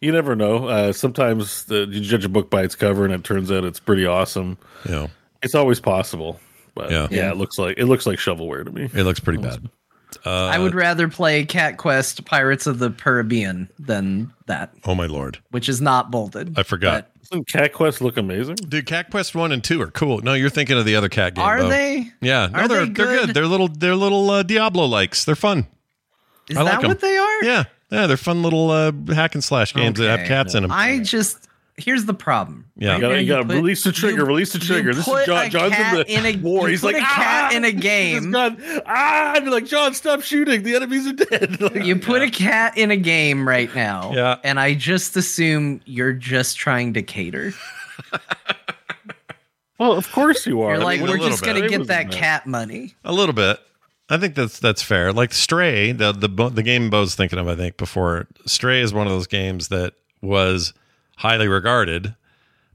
you 0.00 0.10
never 0.12 0.34
know. 0.34 0.66
Uh, 0.68 0.92
sometimes 0.92 1.64
the, 1.66 1.86
you 1.90 2.00
judge 2.00 2.24
a 2.24 2.28
book 2.28 2.50
by 2.50 2.62
its 2.62 2.74
cover, 2.74 3.04
and 3.04 3.12
it 3.14 3.22
turns 3.24 3.50
out 3.52 3.64
it's 3.64 3.78
pretty 3.80 4.06
awesome. 4.06 4.56
Yeah, 4.88 5.06
It's 5.42 5.54
always 5.54 5.78
possible, 5.80 6.40
but 6.74 6.90
Yeah. 6.90 7.06
yeah, 7.10 7.30
it 7.30 7.36
looks 7.36 7.58
like 7.58 7.76
it 7.78 7.86
looks 7.86 8.06
like 8.06 8.18
shovelware 8.18 8.64
to 8.64 8.70
me. 8.72 8.84
it 8.94 9.04
looks 9.04 9.20
pretty 9.20 9.40
bad. 9.42 9.68
Uh, 10.24 10.46
I 10.46 10.58
would 10.58 10.74
rather 10.74 11.08
play 11.08 11.44
Cat 11.44 11.76
Quest 11.78 12.24
Pirates 12.24 12.66
of 12.66 12.78
the 12.78 12.90
Caribbean 12.90 13.68
than 13.78 14.32
that, 14.46 14.74
Oh 14.84 14.94
my 14.94 15.06
lord, 15.06 15.38
which 15.50 15.68
is 15.68 15.80
not 15.80 16.10
bolded. 16.10 16.58
I 16.58 16.62
forgot. 16.62 17.08
Doesn't 17.20 17.48
Cat 17.48 17.72
Quest 17.72 18.00
look 18.00 18.16
amazing? 18.16 18.56
Dude, 18.56 18.86
Cat 18.86 19.10
Quest 19.10 19.34
one 19.34 19.52
and 19.52 19.62
two 19.62 19.80
are 19.80 19.90
cool. 19.90 20.20
No, 20.20 20.34
you're 20.34 20.50
thinking 20.50 20.76
of 20.78 20.84
the 20.84 20.96
other 20.96 21.08
cat 21.08 21.34
game. 21.34 21.44
Are 21.44 21.58
Bo. 21.58 21.68
they? 21.68 22.10
Yeah, 22.20 22.46
no, 22.52 22.58
Are 22.60 22.68
they're 22.68 22.86
they 22.86 22.92
they're 22.92 23.06
good. 23.06 23.26
good? 23.26 23.34
They're 23.34 23.46
little 23.46 23.68
they're 23.68 23.96
little 23.96 24.28
uh, 24.30 24.42
Diablo 24.42 24.84
likes. 24.86 25.24
They're 25.24 25.34
fun. 25.34 25.66
Is 26.48 26.56
I 26.56 26.62
like 26.62 26.82
what 26.82 27.00
they 27.00 27.16
are? 27.16 27.44
Yeah, 27.44 27.64
yeah, 27.90 28.06
they're 28.06 28.16
fun 28.16 28.42
little 28.42 28.70
uh, 28.70 28.92
hack 29.14 29.34
and 29.34 29.42
slash 29.44 29.72
games 29.74 29.98
that 29.98 30.08
have 30.08 30.20
Okay. 30.20 30.28
cats 30.28 30.54
in 30.54 30.62
them. 30.62 30.72
I 30.72 30.98
just 30.98 31.48
here's 31.82 32.04
the 32.04 32.14
problem. 32.14 32.66
Yeah. 32.76 32.94
You 32.96 33.00
gotta, 33.00 33.14
you 33.16 33.20
You 33.20 33.26
gotta 33.28 33.44
put- 33.44 33.56
release 33.56 33.84
the 33.84 33.92
trigger. 33.92 34.18
you- 34.18 34.24
release 34.24 34.52
the 34.52 34.58
trigger. 34.58 34.94
This 34.94 35.06
is 35.06 35.26
John. 35.26 35.46
a 35.46 35.48
John's 35.50 35.74
cat 35.74 36.08
in 36.08 36.22
the 36.22 36.28
in 36.30 36.36
a- 36.36 36.38
war. 36.42 36.62
you 36.68 36.72
He's 36.72 36.80
put 36.80 36.94
like 36.94 37.02
a 37.02 37.06
cat 37.06 37.52
ah! 37.52 37.56
in 37.56 37.64
a 37.64 37.70
He's 37.70 37.80
game. 37.80 38.30
got- 38.30 38.56
ah! 38.86 39.32
I'd 39.34 39.44
be 39.44 39.50
like, 39.50 39.66
John, 39.66 39.94
stop 39.94 40.22
shooting. 40.22 40.62
The 40.62 40.74
enemies 40.76 41.06
are 41.06 41.12
dead. 41.12 41.60
Like, 41.60 41.84
You 41.84 41.96
put 41.96 42.22
a 42.22 42.30
cat 42.30 42.76
in 42.78 42.90
a 42.90 42.96
game 42.96 43.46
right 43.48 43.72
now, 43.74 44.12
Yeah. 44.14 44.36
and 44.44 44.58
I 44.60 44.74
just 44.74 45.16
assume 45.16 45.80
you're 45.84 46.12
just 46.12 46.56
trying 46.56 46.94
to 46.94 47.02
cater. 47.02 47.52
well, 49.78 49.92
of 49.92 50.10
course 50.12 50.46
you 50.46 50.62
are. 50.62 50.74
You're 50.74 50.84
like, 50.84 51.00
mean, 51.00 51.08
a 51.08 51.12
we're 51.12 51.18
just 51.18 51.42
bit. 51.42 51.54
gonna 51.54 51.64
It 51.66 51.70
get 51.70 51.86
that 51.88 52.06
mad. 52.06 52.12
cat 52.14 52.46
money. 52.46 52.94
A 53.04 53.12
little 53.12 53.34
bit. 53.34 53.58
I 54.08 54.18
think 54.18 54.34
that's 54.34 54.58
that's 54.58 54.82
fair. 54.82 55.12
Like 55.12 55.32
Stray, 55.32 55.92
the 55.92 56.12
the 56.12 56.28
bo- 56.28 56.50
the 56.50 56.62
game 56.62 56.90
Bo's 56.90 57.14
thinking 57.14 57.38
of, 57.38 57.48
I 57.48 57.56
think 57.56 57.76
before 57.78 58.28
Stray 58.46 58.80
is 58.82 58.92
one 58.92 59.06
of 59.06 59.12
those 59.12 59.26
games 59.26 59.68
that 59.68 59.94
was 60.20 60.74
highly 61.22 61.48
regarded, 61.48 62.14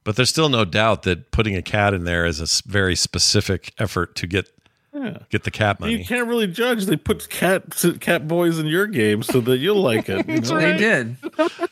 but 0.04 0.16
there's 0.16 0.30
still 0.30 0.50
no 0.50 0.66
doubt 0.66 1.04
that 1.04 1.32
putting 1.32 1.56
a 1.56 1.62
cat 1.62 1.94
in 1.94 2.04
there 2.06 2.26
is 2.26 2.40
a 2.42 2.70
very 2.70 2.96
specific 2.96 3.74
effort 3.78 4.16
to 4.16 4.28
get 4.28 4.50
Yeah. 4.94 5.18
get 5.30 5.44
the 5.44 5.52
cat 5.52 5.80
money. 5.80 5.96
You 5.98 6.06
can't 6.06 6.28
really 6.28 6.48
judge. 6.48 6.86
They 6.86 6.96
put 6.96 7.30
cat 7.30 7.64
cat 8.00 8.28
boys 8.28 8.58
in 8.58 8.66
your 8.66 8.88
game 8.88 9.22
so 9.22 9.42
that 9.42 9.58
you'll 9.58 9.82
like 9.82 10.10
it. 10.10 10.28
You 10.28 10.40
know? 10.42 10.60
They 10.60 10.78
did. 10.78 11.18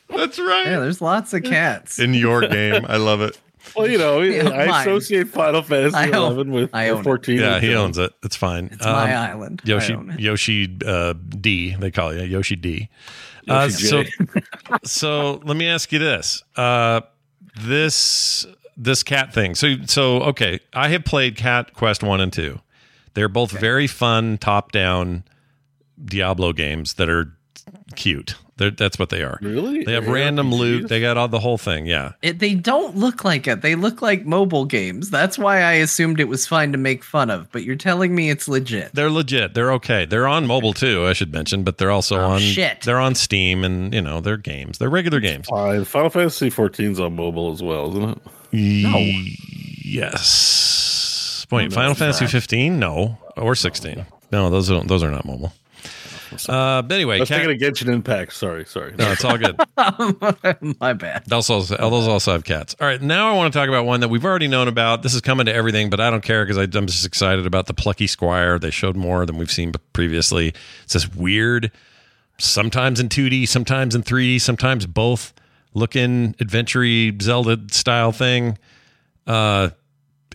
That's 0.08 0.38
right. 0.38 0.66
Yeah, 0.66 0.78
there's 0.80 1.00
lots 1.00 1.34
of 1.34 1.42
cats. 1.42 1.98
in 1.98 2.14
your 2.14 2.42
game, 2.46 2.84
I 2.88 2.98
love 2.98 3.20
it. 3.22 3.36
Well, 3.74 3.90
you 3.90 3.98
know, 3.98 4.20
Yeah, 4.20 4.48
I 4.50 4.66
mine. 4.66 4.80
associate 4.88 5.28
Final 5.28 5.60
Fantasy 5.62 5.96
I 5.96 6.06
own- 6.10 6.14
11 6.32 6.52
with 6.52 6.70
I 6.72 6.88
or 6.88 6.94
own 6.94 7.00
it. 7.00 7.04
14. 7.04 7.38
Yeah, 7.38 7.58
he 7.58 7.74
owns 7.74 7.98
it. 7.98 8.12
It's 8.22 8.36
fine. 8.36 8.68
It's 8.70 8.84
my 8.84 9.12
Um, 9.14 9.30
island. 9.30 9.62
I 9.64 9.68
Yoshi 9.70 9.94
own 9.94 10.10
it. 10.10 10.20
Yoshi 10.20 10.78
uh, 10.86 11.14
D, 11.40 11.74
they 11.74 11.90
call 11.90 12.14
you 12.14 12.22
Yoshi 12.22 12.54
D. 12.54 12.88
Uh, 13.48 13.68
so, 13.68 14.04
so 14.84 15.40
let 15.44 15.56
me 15.56 15.68
ask 15.68 15.92
you 15.92 15.98
this: 15.98 16.42
uh, 16.56 17.00
this 17.60 18.46
this 18.76 19.02
cat 19.02 19.32
thing. 19.32 19.54
So 19.54 19.74
so 19.86 20.22
okay, 20.22 20.60
I 20.72 20.88
have 20.88 21.04
played 21.04 21.36
Cat 21.36 21.72
Quest 21.74 22.02
one 22.02 22.20
and 22.20 22.32
two. 22.32 22.60
They're 23.14 23.28
both 23.28 23.50
very 23.50 23.86
fun 23.86 24.36
top 24.36 24.72
down 24.72 25.24
Diablo 26.04 26.52
games 26.52 26.94
that 26.94 27.08
are 27.08 27.32
cute. 27.94 28.36
They're, 28.58 28.70
that's 28.70 28.98
what 28.98 29.10
they 29.10 29.22
are. 29.22 29.38
Really? 29.42 29.84
They 29.84 29.92
have 29.92 30.04
They're 30.06 30.14
random 30.14 30.50
loot. 30.50 30.88
They 30.88 30.98
got 31.00 31.18
all 31.18 31.28
the 31.28 31.38
whole 31.40 31.58
thing. 31.58 31.84
Yeah. 31.84 32.12
It, 32.22 32.38
they 32.38 32.54
don't 32.54 32.96
look 32.96 33.22
like 33.22 33.46
it. 33.46 33.60
They 33.60 33.74
look 33.74 34.00
like 34.00 34.24
mobile 34.24 34.64
games. 34.64 35.10
That's 35.10 35.38
why 35.38 35.58
I 35.60 35.72
assumed 35.72 36.20
it 36.20 36.28
was 36.28 36.46
fine 36.46 36.72
to 36.72 36.78
make 36.78 37.04
fun 37.04 37.28
of. 37.28 37.52
But 37.52 37.64
you're 37.64 37.76
telling 37.76 38.14
me 38.14 38.30
it's 38.30 38.48
legit. 38.48 38.94
They're 38.94 39.10
legit. 39.10 39.52
They're 39.52 39.72
okay. 39.74 40.06
They're 40.06 40.26
on 40.26 40.46
mobile 40.46 40.72
too. 40.72 41.04
I 41.04 41.12
should 41.12 41.32
mention, 41.34 41.64
but 41.64 41.76
they're 41.76 41.90
also 41.90 42.16
Oh, 42.18 42.30
on. 42.30 42.40
shit. 42.40 42.80
They're 42.80 42.98
on 42.98 43.14
Steam, 43.14 43.62
and 43.62 43.92
you 43.92 44.00
know 44.00 44.22
they're 44.22 44.38
games. 44.38 44.78
They're 44.78 44.88
regular 44.88 45.20
games. 45.20 45.48
Fine. 45.48 45.84
Final 45.84 46.08
Fantasy 46.08 46.48
14's 46.50 46.98
on 46.98 47.14
mobile 47.14 47.52
as 47.52 47.62
well, 47.62 47.90
isn't 47.90 48.08
it? 48.10 48.18
Ye- 48.52 49.38
Yes. 49.84 51.46
Wait, 51.50 51.64
oh, 51.64 51.68
No, 51.68 51.74
Final 51.74 51.94
Fantasy 51.94 52.24
not. 52.24 52.30
15? 52.30 52.78
No, 52.78 53.18
or 53.36 53.54
16. 53.54 54.04
No, 54.32 54.50
those 54.50 54.70
are 54.70 54.82
those 54.82 55.02
are 55.02 55.10
not 55.10 55.24
mobile. 55.24 55.52
Uh, 56.48 56.82
but 56.82 56.94
anyway, 56.94 57.16
I 57.16 57.20
was 57.20 57.28
Cat- 57.28 57.42
thinking 57.46 57.66
of 57.66 57.74
Genshin 57.74 57.92
Impact. 57.92 58.32
Sorry, 58.32 58.64
sorry. 58.64 58.94
no, 58.96 59.10
it's 59.12 59.24
all 59.24 59.38
good. 59.38 59.56
My 60.80 60.92
bad. 60.92 61.24
Those 61.26 61.48
also, 61.50 61.76
those 61.76 62.08
also 62.08 62.32
have 62.32 62.44
cats. 62.44 62.74
All 62.80 62.86
right, 62.86 63.00
now 63.00 63.32
I 63.32 63.36
want 63.36 63.52
to 63.52 63.58
talk 63.58 63.68
about 63.68 63.86
one 63.86 64.00
that 64.00 64.08
we've 64.08 64.24
already 64.24 64.48
known 64.48 64.68
about. 64.68 65.02
This 65.02 65.14
is 65.14 65.20
coming 65.20 65.46
to 65.46 65.54
everything, 65.54 65.90
but 65.90 66.00
I 66.00 66.10
don't 66.10 66.22
care 66.22 66.44
because 66.44 66.56
I'm 66.58 66.86
just 66.86 67.06
excited 67.06 67.46
about 67.46 67.66
the 67.66 67.74
Plucky 67.74 68.06
Squire. 68.06 68.58
They 68.58 68.70
showed 68.70 68.96
more 68.96 69.24
than 69.26 69.36
we've 69.38 69.50
seen 69.50 69.72
previously. 69.92 70.52
It's 70.84 70.92
this 70.92 71.12
weird, 71.14 71.70
sometimes 72.38 73.00
in 73.00 73.08
2D, 73.08 73.48
sometimes 73.48 73.94
in 73.94 74.02
3D, 74.02 74.40
sometimes 74.40 74.86
both, 74.86 75.32
looking 75.74 76.34
adventure 76.40 76.84
Zelda 77.20 77.58
style 77.70 78.12
thing. 78.12 78.58
Uh, 79.26 79.70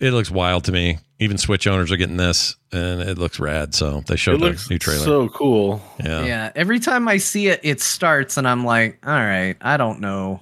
it 0.02 0.12
looks 0.12 0.30
wild 0.30 0.64
to 0.64 0.72
me. 0.72 0.98
Even 1.18 1.38
Switch 1.38 1.66
owners 1.66 1.92
are 1.92 1.96
getting 1.96 2.16
this, 2.16 2.56
and 2.72 3.00
it 3.02 3.16
looks 3.16 3.38
rad. 3.38 3.74
So 3.74 4.00
they 4.06 4.14
It 4.14 4.16
showed 4.18 4.40
the 4.40 4.60
new 4.68 4.78
trailer. 4.78 5.04
so 5.04 5.28
cool. 5.28 5.80
yeah. 6.02 6.24
Yeah. 6.24 6.52
Every 6.56 6.80
time 6.80 7.06
I 7.08 7.18
see 7.18 7.46
it, 7.48 7.60
it 7.62 7.80
starts, 7.80 8.36
and 8.36 8.46
I'm 8.48 8.64
like, 8.64 8.98
all 9.06 9.12
right, 9.12 9.56
I 9.60 9.76
don't 9.76 10.00
know. 10.00 10.40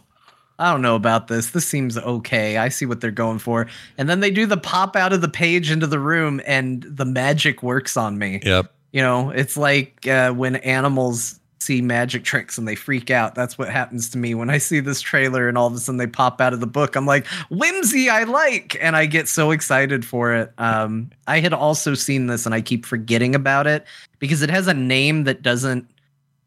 I 0.59 0.71
don't 0.73 0.83
know 0.83 0.95
about 0.95 1.29
this. 1.29 1.51
This 1.51 1.67
seems 1.67 1.97
okay. 1.97 2.59
I 2.59 2.69
see 2.69 2.85
what 2.87 3.01
they're 3.01 3.11
going 3.11 3.39
for. 3.39 3.67
And 3.97 4.09
then 4.11 4.21
they 4.21 4.31
do 4.31 4.45
the 4.45 4.59
pop 4.59 4.95
out 4.95 5.13
of 5.15 5.23
the 5.23 5.29
page 5.29 5.71
into 5.71 5.87
the 5.87 5.99
room, 5.99 6.41
and 6.47 6.83
the 6.83 7.05
magic 7.07 7.63
works 7.63 7.97
on 7.97 8.19
me. 8.19 8.41
Yep. 8.43 8.71
You 8.93 9.03
know, 9.03 9.31
it's 9.31 9.57
like 9.57 10.07
uh, 10.07 10.33
when 10.33 10.57
animals 10.57 11.40
see 11.61 11.83
magic 11.83 12.25
tricks 12.25 12.59
and 12.59 12.67
they 12.67 12.75
freak 12.75 13.11
out. 13.11 13.35
That's 13.35 13.59
what 13.59 13.69
happens 13.69 14.09
to 14.11 14.19
me 14.19 14.35
when 14.35 14.51
I 14.51 14.59
see 14.59 14.81
this 14.81 15.01
trailer 15.01 15.49
and 15.49 15.59
all 15.59 15.67
of 15.67 15.75
a 15.75 15.79
sudden 15.79 15.99
they 15.99 16.07
pop 16.07 16.41
out 16.41 16.53
of 16.53 16.61
the 16.61 16.67
book. 16.67 16.97
I'm 16.97 17.07
like, 17.07 17.27
whimsy, 17.51 18.09
I 18.09 18.25
like, 18.25 18.77
and 18.81 18.97
I 18.97 19.07
get 19.07 19.29
so 19.29 19.51
excited 19.51 20.05
for 20.05 20.35
it. 20.35 20.53
Um, 20.59 21.11
I 21.27 21.41
had 21.41 21.53
also 21.53 21.95
seen 21.95 22.27
this 22.27 22.47
and 22.47 22.55
I 22.55 22.61
keep 22.61 22.87
forgetting 22.87 23.35
about 23.35 23.67
it 23.67 23.85
because 24.19 24.43
it 24.43 24.51
has 24.51 24.67
a 24.67 24.75
name 24.75 25.25
that 25.25 25.43
doesn't 25.43 25.89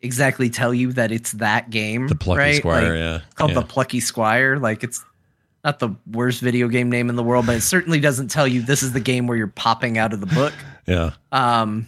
exactly 0.01 0.49
tell 0.49 0.73
you 0.73 0.91
that 0.93 1.11
it's 1.11 1.33
that 1.33 1.69
game. 1.69 2.07
The 2.07 2.15
Plucky 2.15 2.39
right? 2.39 2.55
Squire. 2.55 2.89
Like, 2.89 2.99
yeah. 2.99 3.19
called 3.35 3.51
yeah. 3.51 3.59
the 3.59 3.65
Plucky 3.65 3.99
Squire. 3.99 4.57
Like 4.57 4.83
it's 4.83 5.03
not 5.63 5.79
the 5.79 5.89
worst 6.11 6.41
video 6.41 6.67
game 6.67 6.89
name 6.89 7.09
in 7.09 7.15
the 7.15 7.23
world, 7.23 7.45
but 7.45 7.55
it 7.55 7.61
certainly 7.61 7.99
doesn't 7.99 8.29
tell 8.29 8.47
you 8.47 8.61
this 8.61 8.83
is 8.83 8.91
the 8.91 8.99
game 8.99 9.27
where 9.27 9.37
you're 9.37 9.47
popping 9.47 9.97
out 9.97 10.11
of 10.11 10.19
the 10.19 10.25
book. 10.27 10.53
yeah. 10.85 11.11
Um, 11.31 11.87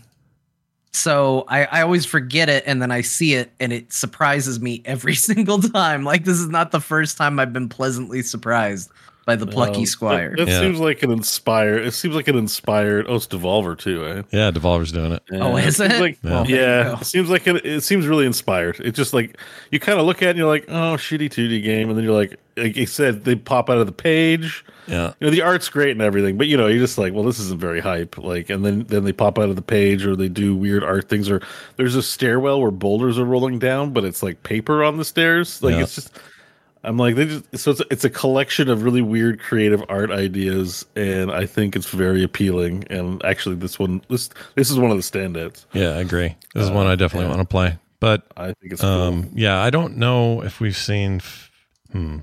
so 0.96 1.46
I, 1.48 1.66
I 1.66 1.82
always 1.82 2.06
forget 2.06 2.50
it 2.50 2.64
and 2.66 2.82
then 2.82 2.92
I 2.92 3.02
see 3.02 3.34
it 3.36 3.52
and 3.60 3.74
it 3.74 3.92
surprises 3.92 4.60
me 4.60 4.82
every 4.86 5.16
single 5.16 5.62
time. 5.62 6.04
Like 6.04 6.24
this 6.24 6.40
is 6.40 6.48
not 6.48 6.72
the 6.72 6.80
first 6.80 7.18
time 7.18 7.40
I've 7.40 7.54
been 7.54 7.70
pleasantly 7.70 8.22
surprised 8.22 8.90
by 9.26 9.36
the 9.36 9.48
plucky 9.48 9.80
Um, 9.80 9.86
squire. 9.88 10.34
It, 10.34 10.42
it 10.42 10.48
Yeah. 10.48 10.60
seems 10.60 10.80
like 10.80 11.02
an 11.04 11.12
inspired. 11.12 11.86
It 11.86 11.94
seems 11.94 12.14
like 12.16 12.28
an 12.28 12.38
inspired. 12.38 13.06
Oh, 13.10 13.16
it's 13.16 13.26
Devolver 13.28 13.78
too, 13.78 14.06
eh? 14.06 14.22
Yeah. 14.32 14.52
Devolver's 14.52 14.92
doing 14.92 15.14
it. 15.14 15.24
Oh, 15.34 15.58
is 15.58 15.78
seems 15.78 15.94
it? 15.94 16.00
Like, 16.00 16.18
Yeah. 16.24 16.30
Well, 16.32 16.44
there 16.46 16.52
you 16.56 16.62
yeah, 16.62 16.84
go. 16.84 16.94
it 17.02 17.06
seems 17.06 17.30
like 17.30 17.48
it, 17.48 17.66
it 17.66 17.82
seems 17.82 18.06
really 18.08 18.26
inspired. 18.28 18.80
It's 18.80 18.96
just 18.96 19.14
like 19.14 19.38
you 19.72 19.80
kind 19.80 20.00
of 20.00 20.06
look 20.06 20.18
at 20.22 20.28
it 20.28 20.30
and 20.32 20.38
you're 20.38 20.48
like, 20.48 20.66
oh, 20.68 20.96
shitty 20.96 21.30
2D 21.30 21.64
game, 21.64 21.90
and 21.90 21.98
then 21.98 22.06
you're 22.06 22.14
like, 22.14 22.40
like 22.56 22.78
I 22.78 22.86
said, 22.86 23.26
they 23.26 23.36
pop 23.36 23.70
out 23.70 23.80
of 23.80 23.86
the 23.88 23.92
page. 23.92 24.64
Yeah. 24.88 25.14
You 25.20 25.26
know, 25.28 25.32
the 25.32 25.42
art's 25.42 25.68
great 25.70 25.92
and 25.92 26.02
everything, 26.02 26.38
but 26.38 26.46
you 26.48 26.56
know, 26.56 26.68
you're 26.68 26.78
just 26.80 26.98
like, 27.00 27.12
well, 27.12 27.24
this 27.24 27.40
isn't 27.40 27.60
very 27.60 27.80
hype. 27.80 28.20
Like, 28.20 28.52
and 28.52 28.64
then 28.64 28.84
then 28.88 29.04
they 29.06 29.12
pop 29.12 29.40
out 29.40 29.50
of 29.50 29.56
the 29.56 29.62
page, 29.64 30.06
or 30.06 30.16
they 30.16 30.30
do 30.30 30.56
weird 30.56 30.84
art 30.84 31.10
things, 31.10 31.30
or 31.32 31.42
there's 31.78 31.96
a 31.96 32.04
stairwell 32.04 32.62
where 32.62 32.70
boulders 32.72 33.18
are 33.18 33.26
rolling 33.26 33.58
down, 33.58 33.92
but 33.92 34.06
it's 34.06 34.22
like 34.22 34.44
paper 34.44 34.84
on 34.84 34.98
the 34.98 35.04
stairs. 35.06 35.64
Like, 35.64 35.74
Yeah. 35.74 35.82
it's 35.82 35.96
just. 35.96 36.12
I'm 36.86 36.98
like 36.98 37.16
they 37.16 37.26
just 37.26 37.58
so 37.58 37.72
it's 37.72 37.82
it's 37.92 38.04
a 38.06 38.10
collection 38.10 38.70
of 38.70 38.84
really 38.84 39.02
weird 39.02 39.40
creative 39.40 39.84
art 39.90 40.12
ideas, 40.12 40.86
and 40.96 41.32
I 41.32 41.46
think 41.46 41.76
it's 41.76 41.90
very 41.90 42.24
appealing. 42.24 42.86
And 42.90 43.24
actually, 43.26 43.56
this 43.56 43.78
one 43.80 44.02
this 44.10 44.30
this 44.56 44.70
is 44.70 44.78
one 44.80 44.92
of 44.92 44.98
the 44.98 45.04
standouts. 45.04 45.66
Yeah. 45.74 45.90
I 45.90 46.00
agree. 46.02 46.36
This 46.54 46.64
is 46.66 46.72
one 46.72 46.88
I 46.88 46.96
definitely 46.96 47.28
yeah. 47.30 47.36
want 47.36 47.50
to 47.50 47.52
play. 47.52 47.78
But 48.00 48.24
I 48.38 48.48
think 48.48 48.74
it's 48.74 48.82
cool. 48.82 48.90
um, 48.90 49.30
yeah, 49.34 49.62
I 49.62 49.70
don't 49.70 49.98
know 49.98 50.42
if 50.44 50.60
we've 50.60 50.78
seen. 50.78 51.18
f- 51.18 51.52
Hmm. 51.92 52.20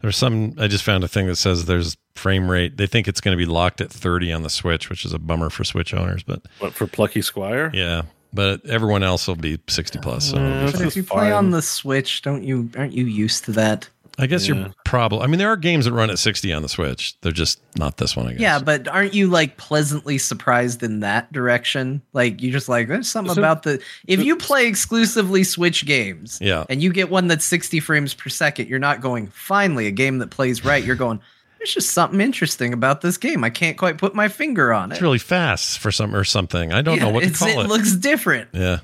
There's 0.00 0.16
some. 0.16 0.54
I 0.58 0.66
just 0.66 0.82
found 0.82 1.04
a 1.04 1.08
thing 1.08 1.26
that 1.28 1.36
says 1.36 1.66
there's 1.66 1.96
frame 2.16 2.50
rate. 2.50 2.76
They 2.76 2.88
think 2.88 3.06
it's 3.06 3.20
going 3.20 3.36
to 3.36 3.38
be 3.38 3.46
locked 3.50 3.80
at 3.80 3.90
30 3.90 4.32
on 4.32 4.42
the 4.42 4.50
Switch, 4.50 4.90
which 4.90 5.04
is 5.04 5.12
a 5.12 5.18
bummer 5.18 5.48
for 5.48 5.62
Switch 5.62 5.94
owners. 5.94 6.24
But 6.24 6.42
What 6.58 6.74
for 6.74 6.88
Plucky 6.88 7.22
Squire? 7.22 7.70
yeah, 7.72 8.02
but 8.32 8.66
everyone 8.68 9.04
else 9.04 9.28
will 9.28 9.36
be 9.36 9.60
60 9.68 10.00
plus. 10.00 10.30
So 10.30 10.38
Yeah, 10.38 10.66
But 10.66 10.80
if 10.80 10.86
is 10.88 10.96
you 10.96 11.04
play 11.04 11.30
on 11.30 11.50
the 11.52 11.62
Switch, 11.62 12.22
don't 12.22 12.42
you 12.42 12.68
aren't 12.76 12.92
you 12.94 13.04
used 13.04 13.44
to 13.44 13.52
that? 13.52 13.88
I 14.18 14.26
guess 14.26 14.46
Yeah. 14.46 14.54
you're 14.54 14.74
probably. 14.84 15.20
I 15.20 15.26
mean, 15.26 15.38
there 15.38 15.48
are 15.50 15.56
games 15.56 15.86
that 15.86 15.92
run 15.92 16.10
at 16.10 16.18
60 16.18 16.52
on 16.52 16.62
the 16.62 16.68
Switch. 16.68 17.14
They're 17.22 17.32
just 17.32 17.60
not 17.76 17.96
this 17.96 18.14
one. 18.14 18.26
I 18.28 18.32
guess. 18.32 18.40
Yeah, 18.40 18.58
but 18.58 18.86
aren't 18.88 19.14
you 19.14 19.28
like 19.28 19.56
pleasantly 19.56 20.18
surprised 20.18 20.82
in 20.82 21.00
that 21.00 21.32
direction? 21.32 22.02
Like 22.12 22.42
you're 22.42 22.52
just 22.52 22.68
like 22.68 22.88
there's 22.88 23.08
something 23.08 23.34
So- 23.34 23.40
about 23.40 23.62
the 23.62 23.80
if 24.06 24.22
you 24.22 24.36
play 24.36 24.66
exclusively 24.66 25.44
Switch 25.44 25.86
games, 25.86 26.38
Yeah. 26.42 26.64
and 26.68 26.82
you 26.82 26.92
get 26.92 27.08
one 27.10 27.26
that's 27.28 27.44
60 27.46 27.80
frames 27.80 28.12
per 28.14 28.28
second, 28.28 28.68
you're 28.68 28.78
not 28.78 29.00
going 29.00 29.28
finally 29.28 29.86
a 29.86 29.90
game 29.92 30.18
that 30.18 30.30
plays 30.30 30.64
right. 30.64 30.84
You're 30.84 30.96
going 30.96 31.20
there's 31.58 31.74
just 31.74 31.90
something 31.92 32.20
interesting 32.20 32.72
about 32.72 33.02
this 33.02 33.16
game. 33.16 33.44
I 33.44 33.50
can't 33.50 33.78
quite 33.78 33.96
put 33.96 34.16
my 34.16 34.26
finger 34.28 34.72
on 34.72 34.90
it. 34.90 34.94
it's 34.96 35.02
really 35.02 35.18
fast 35.20 35.78
for 35.78 35.92
some 35.92 36.14
or 36.14 36.24
something. 36.24 36.72
I 36.72 36.82
don't 36.82 36.98
know 36.98 37.08
what 37.10 37.22
to 37.22 37.30
call 37.30 37.48
it 37.48 37.64
it. 37.64 37.68
looks 37.68 37.94
different. 37.94 38.48
Yeah. 38.52 38.80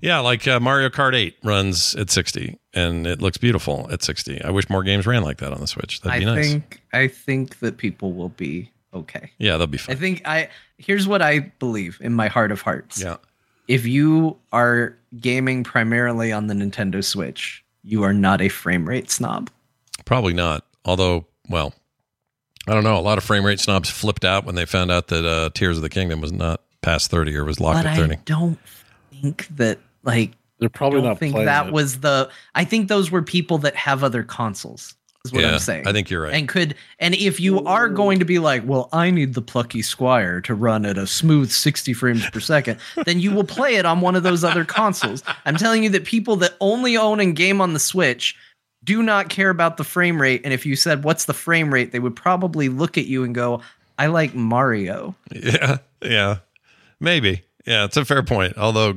Yeah, 0.00 0.18
like 0.18 0.46
uh, 0.46 0.60
Mario 0.60 0.88
Kart 0.90 1.14
8 1.14 1.36
runs 1.44 1.94
at 1.94 2.10
60 2.10 2.58
and 2.74 3.06
it 3.06 3.22
looks 3.22 3.38
beautiful 3.38 3.88
at 3.90 4.02
60. 4.02 4.42
I 4.42 4.50
wish 4.50 4.68
more 4.68 4.82
games 4.82 5.06
ran 5.06 5.22
like 5.22 5.38
that 5.38 5.52
on 5.52 5.60
the 5.60 5.66
Switch. 5.66 6.00
That'd 6.00 6.16
I 6.16 6.18
be 6.20 6.24
nice. 6.24 6.50
think 6.50 6.82
I 6.92 7.08
think 7.08 7.58
that 7.60 7.76
people 7.76 8.12
will 8.12 8.30
be 8.30 8.70
okay. 8.92 9.30
yeah, 9.38 9.52
that'll 9.52 9.66
be 9.66 9.78
fine. 9.78 9.96
I 9.96 9.98
think 9.98 10.22
I 10.26 10.48
here's 10.78 11.06
what 11.06 11.22
I 11.22 11.40
believe 11.58 11.98
in 12.00 12.12
my 12.14 12.28
heart 12.28 12.52
of 12.52 12.60
hearts. 12.60 13.02
Yeah. 13.02 13.16
If 13.66 13.86
you 13.86 14.36
are 14.52 14.96
gaming 15.20 15.64
primarily 15.64 16.32
on 16.32 16.48
the 16.48 16.54
Nintendo 16.54 17.02
Switch, 17.02 17.64
you 17.82 18.02
are 18.02 18.12
not 18.12 18.40
a 18.42 18.48
frame 18.48 18.86
rate 18.86 19.10
snob. 19.10 19.50
Probably 20.04 20.34
not. 20.34 20.66
Although, 20.84 21.24
well, 21.48 21.72
I 22.66 22.74
don't 22.74 22.84
know. 22.84 22.98
A 22.98 23.00
lot 23.00 23.16
of 23.16 23.24
frame 23.24 23.44
rate 23.44 23.60
snobs 23.60 23.88
flipped 23.88 24.24
out 24.24 24.44
when 24.44 24.54
they 24.54 24.66
found 24.66 24.90
out 24.90 25.08
that 25.08 25.24
uh, 25.24 25.50
Tears 25.54 25.76
of 25.76 25.82
the 25.82 25.88
Kingdom 25.88 26.20
was 26.20 26.32
not 26.32 26.60
past 26.82 27.10
30 27.10 27.34
or 27.36 27.44
was 27.44 27.60
locked 27.60 27.84
but 27.84 27.86
at 27.86 27.96
30. 27.96 28.14
I 28.14 28.18
don't 28.24 28.58
think 29.10 29.46
that 29.56 29.78
like 30.02 30.32
They're 30.58 30.68
probably 30.68 31.00
I 31.00 31.02
don't 31.02 31.10
not 31.10 31.18
think 31.18 31.32
playing 31.32 31.46
that 31.46 31.68
it. 31.68 31.72
was 31.72 32.00
the 32.00 32.30
I 32.54 32.64
think 32.64 32.88
those 32.88 33.10
were 33.10 33.22
people 33.22 33.58
that 33.58 33.74
have 33.76 34.04
other 34.04 34.22
consoles. 34.22 34.94
Is 35.24 35.32
what 35.32 35.42
Yeah, 35.42 35.52
I'm 35.52 35.58
saying. 35.58 35.86
I 35.86 35.92
think 35.92 36.10
you're 36.10 36.22
right. 36.22 36.34
And 36.34 36.46
could 36.48 36.74
and 36.98 37.14
if 37.14 37.40
you 37.40 37.64
are 37.64 37.88
going 37.88 38.18
to 38.18 38.24
be 38.24 38.38
like, 38.38 38.62
well, 38.66 38.88
I 38.92 39.10
need 39.10 39.34
the 39.34 39.42
plucky 39.42 39.80
squire 39.80 40.40
to 40.42 40.54
run 40.54 40.84
at 40.84 40.98
a 40.98 41.06
smooth 41.06 41.50
60 41.50 41.92
frames 41.94 42.28
per 42.28 42.40
second, 42.40 42.78
then 43.06 43.20
you 43.20 43.32
will 43.32 43.44
play 43.44 43.76
it 43.76 43.86
on 43.86 44.00
one 44.00 44.16
of 44.16 44.22
those 44.22 44.44
other 44.44 44.64
consoles. 44.64 45.22
I'm 45.46 45.56
telling 45.56 45.82
you 45.82 45.88
that 45.90 46.04
people 46.04 46.36
that 46.36 46.54
only 46.60 46.96
own 46.96 47.20
and 47.20 47.34
game 47.34 47.60
on 47.60 47.72
the 47.72 47.78
Switch 47.80 48.36
do 48.84 49.02
not 49.02 49.30
care 49.30 49.48
about 49.48 49.78
the 49.78 49.84
frame 49.84 50.20
rate. 50.20 50.42
And 50.44 50.52
if 50.52 50.66
you 50.66 50.76
said 50.76 51.04
what's 51.04 51.24
the 51.24 51.32
frame 51.32 51.72
rate, 51.72 51.90
they 51.90 52.00
would 52.00 52.14
probably 52.16 52.68
look 52.68 52.98
at 52.98 53.06
you 53.06 53.24
and 53.24 53.34
go, 53.34 53.62
I 53.98 54.06
like 54.08 54.34
Mario. 54.34 55.14
Yeah, 55.32 55.78
yeah, 56.02 56.38
maybe. 57.00 57.42
Yeah, 57.66 57.84
it's 57.84 57.96
a 57.96 58.04
fair 58.04 58.22
point. 58.22 58.58
Although, 58.58 58.94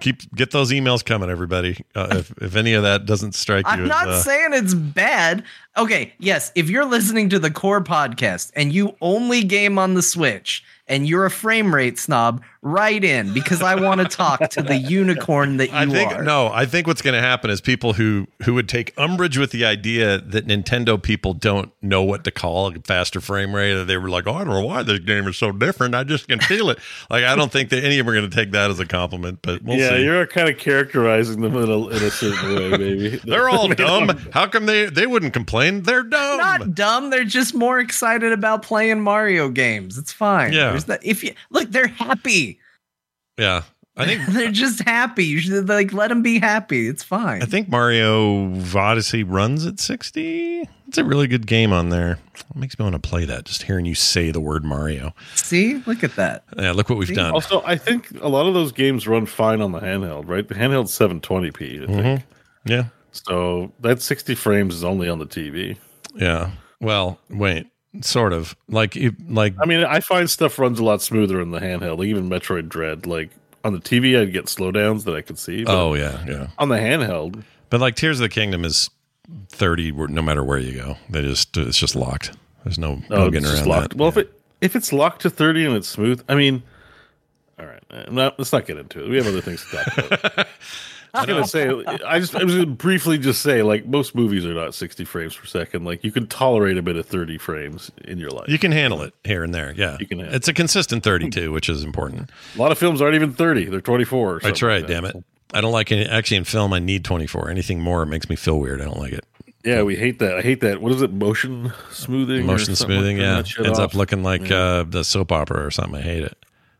keep 0.00 0.30
get 0.34 0.50
those 0.50 0.70
emails 0.70 1.02
coming, 1.02 1.30
everybody. 1.30 1.82
Uh, 1.94 2.08
if 2.10 2.30
if 2.42 2.54
any 2.54 2.74
of 2.74 2.82
that 2.82 3.06
doesn't 3.06 3.34
strike 3.34 3.64
you, 3.66 3.72
I'm 3.72 3.88
not 3.88 4.08
uh, 4.08 4.20
saying 4.20 4.50
it's 4.52 4.74
bad. 4.74 5.42
Okay, 5.78 6.12
yes, 6.18 6.52
if 6.54 6.68
you're 6.68 6.84
listening 6.84 7.30
to 7.30 7.38
the 7.38 7.50
core 7.50 7.82
podcast 7.82 8.50
and 8.54 8.72
you 8.74 8.94
only 9.00 9.42
game 9.42 9.78
on 9.78 9.94
the 9.94 10.02
Switch 10.02 10.62
and 10.86 11.08
you're 11.08 11.24
a 11.24 11.30
frame 11.30 11.74
rate 11.74 11.98
snob, 11.98 12.42
write 12.62 13.04
in 13.04 13.32
because 13.32 13.62
I 13.62 13.74
want 13.74 14.00
to 14.02 14.06
talk 14.06 14.50
to 14.50 14.62
the 14.62 14.76
unicorn 14.76 15.56
that 15.56 15.70
you 15.70 15.76
I 15.76 15.86
think 15.86 16.12
are. 16.12 16.22
no. 16.22 16.48
I 16.48 16.66
think 16.66 16.86
what's 16.86 17.00
going 17.00 17.14
to 17.14 17.20
happen 17.20 17.50
is 17.50 17.60
people 17.60 17.94
who 17.94 18.26
who 18.44 18.54
would 18.54 18.68
take 18.68 18.92
umbrage 18.98 19.38
with 19.38 19.50
the 19.50 19.64
idea 19.64 20.18
that 20.18 20.46
Nintendo 20.46 21.02
people 21.02 21.32
don't 21.32 21.72
know 21.80 22.02
what 22.02 22.24
to 22.24 22.30
call 22.30 22.66
a 22.66 22.74
faster 22.80 23.20
frame 23.20 23.54
rate. 23.54 23.84
They 23.84 23.96
were 23.96 24.10
like, 24.10 24.26
"Oh, 24.26 24.34
I 24.34 24.44
don't 24.44 24.52
know 24.52 24.66
why 24.66 24.82
this 24.82 24.98
game 24.98 25.26
is 25.26 25.36
so 25.36 25.52
different. 25.52 25.94
I 25.94 26.04
just 26.04 26.28
can 26.28 26.40
feel 26.40 26.68
it." 26.70 26.78
like, 27.10 27.24
I 27.24 27.34
don't 27.34 27.50
think 27.50 27.70
that 27.70 27.82
any 27.82 27.98
of 27.98 28.04
them 28.04 28.12
are 28.14 28.18
going 28.18 28.28
to 28.28 28.36
take 28.36 28.52
that 28.52 28.70
as 28.70 28.78
a 28.78 28.86
compliment. 28.86 29.40
But 29.42 29.62
we'll 29.62 29.78
yeah, 29.78 29.90
see. 29.90 30.04
you're 30.04 30.26
kind 30.26 30.48
of 30.48 30.58
characterizing 30.58 31.40
them 31.40 31.56
in 31.56 31.70
a, 31.70 31.88
in 31.88 32.02
a 32.02 32.10
certain 32.10 32.54
way, 32.54 32.70
maybe. 32.78 33.08
They're 33.24 33.48
all 33.48 33.68
dumb. 33.68 34.08
How 34.32 34.46
come 34.46 34.66
they 34.66 34.86
they 34.86 35.06
wouldn't 35.06 35.32
complain? 35.32 35.82
They're 35.82 36.02
dumb. 36.02 36.38
Not 36.38 36.74
dumb. 36.74 37.10
They're 37.10 37.24
just 37.24 37.54
more 37.54 37.80
excited 37.80 38.32
about 38.32 38.62
playing 38.62 39.00
Mario 39.00 39.48
games. 39.48 39.96
It's 39.96 40.12
fine. 40.12 40.52
Yeah. 40.52 40.70
There's 40.70 40.84
that. 40.84 41.04
If 41.04 41.24
you 41.24 41.32
look, 41.50 41.70
they're 41.70 41.86
happy. 41.86 42.49
Yeah, 43.40 43.62
I 43.96 44.06
think 44.06 44.26
they're 44.28 44.52
just 44.52 44.80
happy. 44.82 45.24
You 45.24 45.38
should 45.40 45.68
like 45.68 45.92
let 45.92 46.08
them 46.08 46.22
be 46.22 46.38
happy. 46.38 46.86
It's 46.88 47.02
fine. 47.02 47.42
I 47.42 47.46
think 47.46 47.68
Mario 47.68 48.52
Odyssey 48.74 49.24
runs 49.24 49.66
at 49.66 49.78
60. 49.80 50.68
It's 50.88 50.98
a 50.98 51.04
really 51.04 51.26
good 51.28 51.46
game 51.46 51.72
on 51.72 51.90
there. 51.90 52.18
It 52.34 52.56
makes 52.56 52.78
me 52.78 52.82
want 52.84 53.00
to 53.00 53.08
play 53.08 53.24
that 53.24 53.44
just 53.44 53.62
hearing 53.62 53.84
you 53.86 53.94
say 53.94 54.30
the 54.32 54.40
word 54.40 54.64
Mario. 54.64 55.14
See, 55.36 55.82
look 55.86 56.02
at 56.02 56.16
that. 56.16 56.42
Yeah, 56.58 56.72
look 56.72 56.88
what 56.88 56.98
we've 56.98 57.08
See? 57.08 57.14
done. 57.14 57.32
Also, 57.32 57.62
I 57.64 57.76
think 57.76 58.10
a 58.20 58.28
lot 58.28 58.46
of 58.46 58.54
those 58.54 58.72
games 58.72 59.06
run 59.06 59.26
fine 59.26 59.60
on 59.60 59.70
the 59.72 59.80
handheld, 59.80 60.28
right? 60.28 60.46
The 60.46 60.54
handheld's 60.56 60.92
720p, 60.98 61.82
I 61.84 61.86
think. 61.86 61.90
Mhm. 61.90 62.22
Yeah. 62.64 62.84
So 63.12 63.72
that 63.80 64.02
60 64.02 64.34
frames 64.34 64.74
is 64.74 64.82
only 64.84 65.08
on 65.08 65.18
the 65.20 65.26
TV. 65.26 65.76
Yeah. 66.16 66.50
Well, 66.80 67.20
wait, 67.28 67.66
sort 68.02 68.32
of 68.32 68.56
like 68.68 68.94
you 68.94 69.14
like 69.28 69.54
I 69.60 69.66
mean, 69.66 69.84
I 69.84 70.00
find 70.00 70.28
stuff 70.30 70.58
runs 70.58 70.78
a 70.78 70.84
lot 70.84 71.02
smoother 71.02 71.40
in 71.40 71.50
the 71.50 71.60
handheld, 71.60 71.98
like 71.98 72.08
even 72.08 72.28
Metroid 72.28 72.68
Dread. 72.68 73.06
Like 73.06 73.30
on 73.64 73.72
the 73.72 73.80
TV, 73.80 74.20
I'd 74.20 74.32
get 74.32 74.46
slowdowns 74.46 75.04
that 75.04 75.14
I 75.14 75.22
could 75.22 75.38
see. 75.38 75.64
but 75.64 75.74
oh 75.74 75.94
yeah, 75.94 76.24
yeah. 76.26 76.46
On 76.58 76.68
the 76.68 76.76
handheld, 76.76 77.42
But 77.68 77.80
like 77.80 77.96
Tears 77.96 78.20
of 78.20 78.24
the 78.24 78.28
Kingdom 78.28 78.64
is 78.64 78.90
30 79.50 79.92
no 79.92 80.22
matter 80.22 80.42
where 80.42 80.58
you 80.58 80.72
go. 80.80 80.96
They 81.08 81.22
just 81.22 81.56
it's 81.56 81.78
just 81.78 81.94
locked. 81.96 82.32
There's 82.64 82.78
no, 82.78 83.00
oh, 83.10 83.16
no 83.16 83.30
getting 83.30 83.48
around 83.48 83.66
locked. 83.66 83.90
that. 83.90 83.98
Well, 83.98 84.08
if 84.08 84.16
it 84.16 84.32
if 84.60 84.76
it's 84.76 84.92
locked 84.92 85.22
to 85.22 85.30
30 85.30 85.66
and 85.66 85.76
it's 85.76 85.88
smooth, 85.88 86.22
I 86.28 86.34
mean, 86.34 86.62
all 87.58 87.66
right, 87.66 87.82
uh, 87.90 88.04
no, 88.10 88.32
let's 88.38 88.52
not 88.52 88.66
get 88.66 88.76
into 88.76 89.04
it. 89.04 89.08
We 89.08 89.16
have 89.16 89.26
other 89.26 89.40
things 89.40 89.64
to 89.70 89.76
talk 89.76 89.98
about. 90.22 90.46
I 91.14 91.20
was 91.20 91.26
gonna 91.26 91.46
say, 91.46 91.84
I 92.06 92.20
just 92.20 92.34
I 92.36 92.44
was 92.44 92.54
gonna 92.54 92.66
briefly 92.66 93.18
just 93.18 93.42
say, 93.42 93.62
like 93.62 93.86
most 93.86 94.14
movies 94.14 94.44
are 94.46 94.54
not 94.54 94.74
60 94.74 95.04
frames 95.04 95.36
per 95.36 95.44
second. 95.46 95.84
Like 95.84 96.04
you 96.04 96.12
can 96.12 96.26
tolerate 96.26 96.76
a 96.78 96.82
bit 96.82 96.96
of 96.96 97.06
30 97.06 97.38
frames 97.38 97.90
in 98.04 98.18
your 98.18 98.30
life. 98.30 98.48
you 98.48 98.58
can 98.58 98.72
handle 98.72 99.02
it 99.02 99.12
here 99.24 99.42
and 99.42 99.54
there. 99.54 99.72
Yeah. 99.76 99.96
You 99.98 100.06
can 100.06 100.20
It's 100.20 100.48
a 100.48 100.52
consistent 100.52 101.02
32, 101.02 101.50
which 101.52 101.68
is 101.68 101.82
important. 101.84 102.30
a 102.54 102.58
lot 102.58 102.70
of 102.72 102.78
films 102.78 103.00
aren't 103.02 103.14
even 103.16 103.32
30; 103.32 103.66
they're 103.66 103.80
24. 103.80 104.36
or 104.36 104.40
That's 104.40 104.62
right, 104.62 104.78
like 104.82 104.86
that. 104.86 104.92
damn 104.92 105.04
it. 105.04 105.16
I 105.52 105.60
don't 105.60 105.72
like 105.72 105.90
any 105.90 106.06
actually 106.06 106.36
in 106.36 106.44
film 106.44 106.72
I 106.72 106.78
need 106.78 107.04
24. 107.04 107.50
Anything 107.50 107.80
more 107.80 108.06
makes 108.06 108.28
me 108.28 108.36
feel 108.36 108.60
weird. 108.60 108.80
I 108.80 108.84
don't 108.84 108.98
like 108.98 109.12
it. 109.12 109.24
Yeah, 109.64 109.82
we 109.82 109.96
hate 109.96 110.20
that. 110.20 110.36
I 110.38 110.42
hate 110.42 110.60
that. 110.60 110.80
What 110.80 110.92
is 110.92 111.02
it? 111.02 111.12
Motion 111.12 111.72
smoothing. 111.90 112.46
Motion 112.46 112.76
something 112.76 112.96
like 112.96 113.02
smoothing, 113.04 113.16
yeah. 113.18 113.42
Ends 113.66 113.78
off. 113.78 113.90
up 113.90 113.94
looking 113.94 114.22
like 114.22 114.48
Yeah. 114.48 114.56
uh, 114.56 114.84
the 114.84 115.02
soap 115.04 115.32
opera 115.32 115.66
or 115.66 115.70
something. 115.70 115.96
I 115.96 116.02
hate 116.02 116.22
it. 116.22 116.36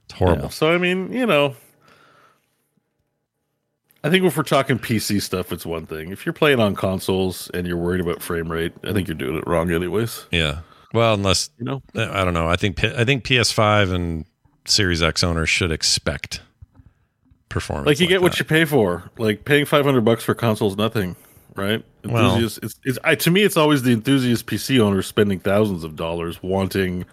It's 0.07 0.15
horrible. 0.15 0.45
Yeah. 0.45 0.49
So 0.51 0.73
I 0.73 0.79
mean, 0.79 1.13
you 1.13 1.27
know, 1.27 1.57
I 4.03 4.09
think 4.11 4.25
if 4.25 4.37
we're 4.37 4.43
talking 4.45 4.79
PC 4.79 5.21
stuff, 5.21 5.53
it's 5.53 5.67
one 5.67 5.85
thing. 5.87 6.11
If 6.11 6.25
you're 6.25 6.33
playing 6.33 6.59
on 6.61 6.75
consoles 6.75 7.51
and 7.53 7.67
you're 7.67 7.77
worried 7.77 8.01
about 8.01 8.23
frame 8.23 8.51
rate, 8.51 8.73
I 8.83 8.93
think 8.93 9.09
you're 9.09 9.15
doing 9.17 9.37
it 9.37 9.47
wrong, 9.47 9.71
anyways. 9.71 10.27
Yeah. 10.31 10.61
Well, 10.95 11.15
unless 11.15 11.51
You 11.59 11.65
know, 11.67 11.83
I 11.95 12.25
don't 12.25 12.35
know. 12.35 12.49
I 12.49 12.57
think 12.57 12.83
I 12.83 13.05
think 13.05 13.25
PS5 13.25 13.93
and 13.95 14.25
Series 14.65 15.03
X 15.03 15.23
owners 15.23 15.49
should 15.49 15.71
expect 15.71 16.41
performance. 17.49 17.87
like 17.87 18.01
you 18.01 18.07
get 18.07 18.23
what 18.23 18.39
you 18.39 18.45
pay 18.45 18.65
for. 18.65 19.11
Like 19.19 19.45
paying 19.45 19.65
500 19.67 20.01
bucks 20.05 20.25
for 20.25 20.35
consoles, 20.35 20.77
nothing, 20.77 21.15
right? 21.55 21.85
Well- 22.05 22.43
it's, 22.43 22.59
it's 22.85 22.99
I, 23.05 23.15
to 23.17 23.31
me, 23.31 23.43
it's 23.43 23.57
always 23.57 23.83
the 23.83 23.93
enthusiast 23.93 24.47
PC 24.47 24.81
owners 24.81 25.07
spending 25.07 25.39
thousands 25.41 25.85
of 25.85 25.95
dollars 25.95 26.43
wanting 26.43 27.05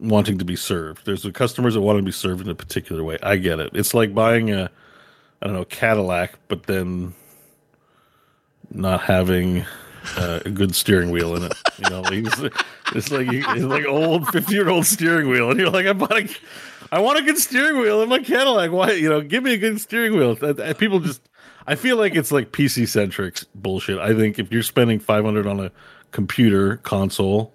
wanting 0.00 0.38
to 0.38 0.44
be 0.44 0.56
served. 0.56 1.06
There's 1.06 1.22
the 1.22 1.32
customers 1.32 1.74
that 1.74 1.80
want 1.80 1.98
to 1.98 2.02
be 2.02 2.10
served 2.12 2.42
in 2.42 2.48
a 2.48 2.54
particular 2.54 3.04
way. 3.04 3.18
I 3.22 3.36
get 3.36 3.60
it. 3.60 3.70
It's 3.74 3.94
like 3.94 4.12
buying 4.14 4.50
a 4.50 4.70
I 5.44 5.48
don't 5.48 5.56
know 5.56 5.66
Cadillac, 5.66 6.38
but 6.48 6.62
then 6.62 7.12
not 8.70 9.02
having 9.02 9.66
uh, 10.16 10.40
a 10.46 10.50
good 10.50 10.74
steering 10.74 11.10
wheel 11.10 11.36
in 11.36 11.42
it. 11.42 11.52
You 11.78 11.90
know, 11.90 12.02
it's, 12.06 12.40
like 13.10 13.28
it's 13.28 13.64
like 13.64 13.84
old 13.84 14.26
fifty 14.28 14.54
year 14.54 14.70
old 14.70 14.86
steering 14.86 15.28
wheel, 15.28 15.50
and 15.50 15.60
you're 15.60 15.68
like, 15.68 15.84
I 15.86 15.92
bought 15.92 16.16
a, 16.16 16.28
I 16.90 16.98
want 17.00 17.18
a 17.18 17.22
good 17.22 17.36
steering 17.36 17.78
wheel 17.78 18.02
in 18.02 18.08
my 18.08 18.20
Cadillac. 18.20 18.72
Why, 18.72 18.92
you 18.92 19.10
know, 19.10 19.20
give 19.20 19.44
me 19.44 19.52
a 19.52 19.58
good 19.58 19.78
steering 19.82 20.16
wheel. 20.16 20.34
People 20.76 21.00
just, 21.00 21.20
I 21.66 21.74
feel 21.74 21.98
like 21.98 22.14
it's 22.14 22.32
like 22.32 22.50
PC 22.50 22.88
centric 22.88 23.40
bullshit. 23.54 23.98
I 23.98 24.14
think 24.14 24.38
if 24.38 24.50
you're 24.50 24.62
spending 24.62 24.98
five 24.98 25.24
hundred 25.24 25.46
on 25.46 25.60
a 25.60 25.70
computer 26.10 26.78
console, 26.78 27.52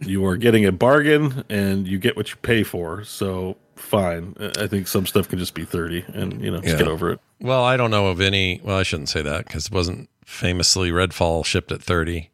you 0.00 0.24
are 0.26 0.36
getting 0.36 0.66
a 0.66 0.72
bargain, 0.72 1.44
and 1.48 1.86
you 1.86 1.98
get 1.98 2.16
what 2.16 2.30
you 2.30 2.36
pay 2.38 2.64
for. 2.64 3.04
So 3.04 3.56
fine. 3.80 4.34
I 4.58 4.66
think 4.66 4.88
some 4.88 5.06
stuff 5.06 5.28
can 5.28 5.38
just 5.38 5.54
be 5.54 5.64
thirty, 5.64 6.04
and 6.08 6.40
you 6.42 6.50
know, 6.50 6.58
just 6.60 6.72
Yeah. 6.72 6.78
get 6.78 6.88
over 6.88 7.10
it. 7.12 7.20
Well, 7.40 7.64
I 7.64 7.76
don't 7.76 7.90
know 7.90 8.08
of 8.08 8.20
any. 8.20 8.60
Well, 8.62 8.76
I 8.76 8.82
shouldn't 8.82 9.08
say 9.08 9.22
that 9.22 9.46
because 9.46 9.66
it 9.66 9.72
wasn't 9.72 10.08
famously 10.24 10.90
Redfall 10.90 11.44
shipped 11.44 11.72
at 11.72 11.82
30. 11.82 12.30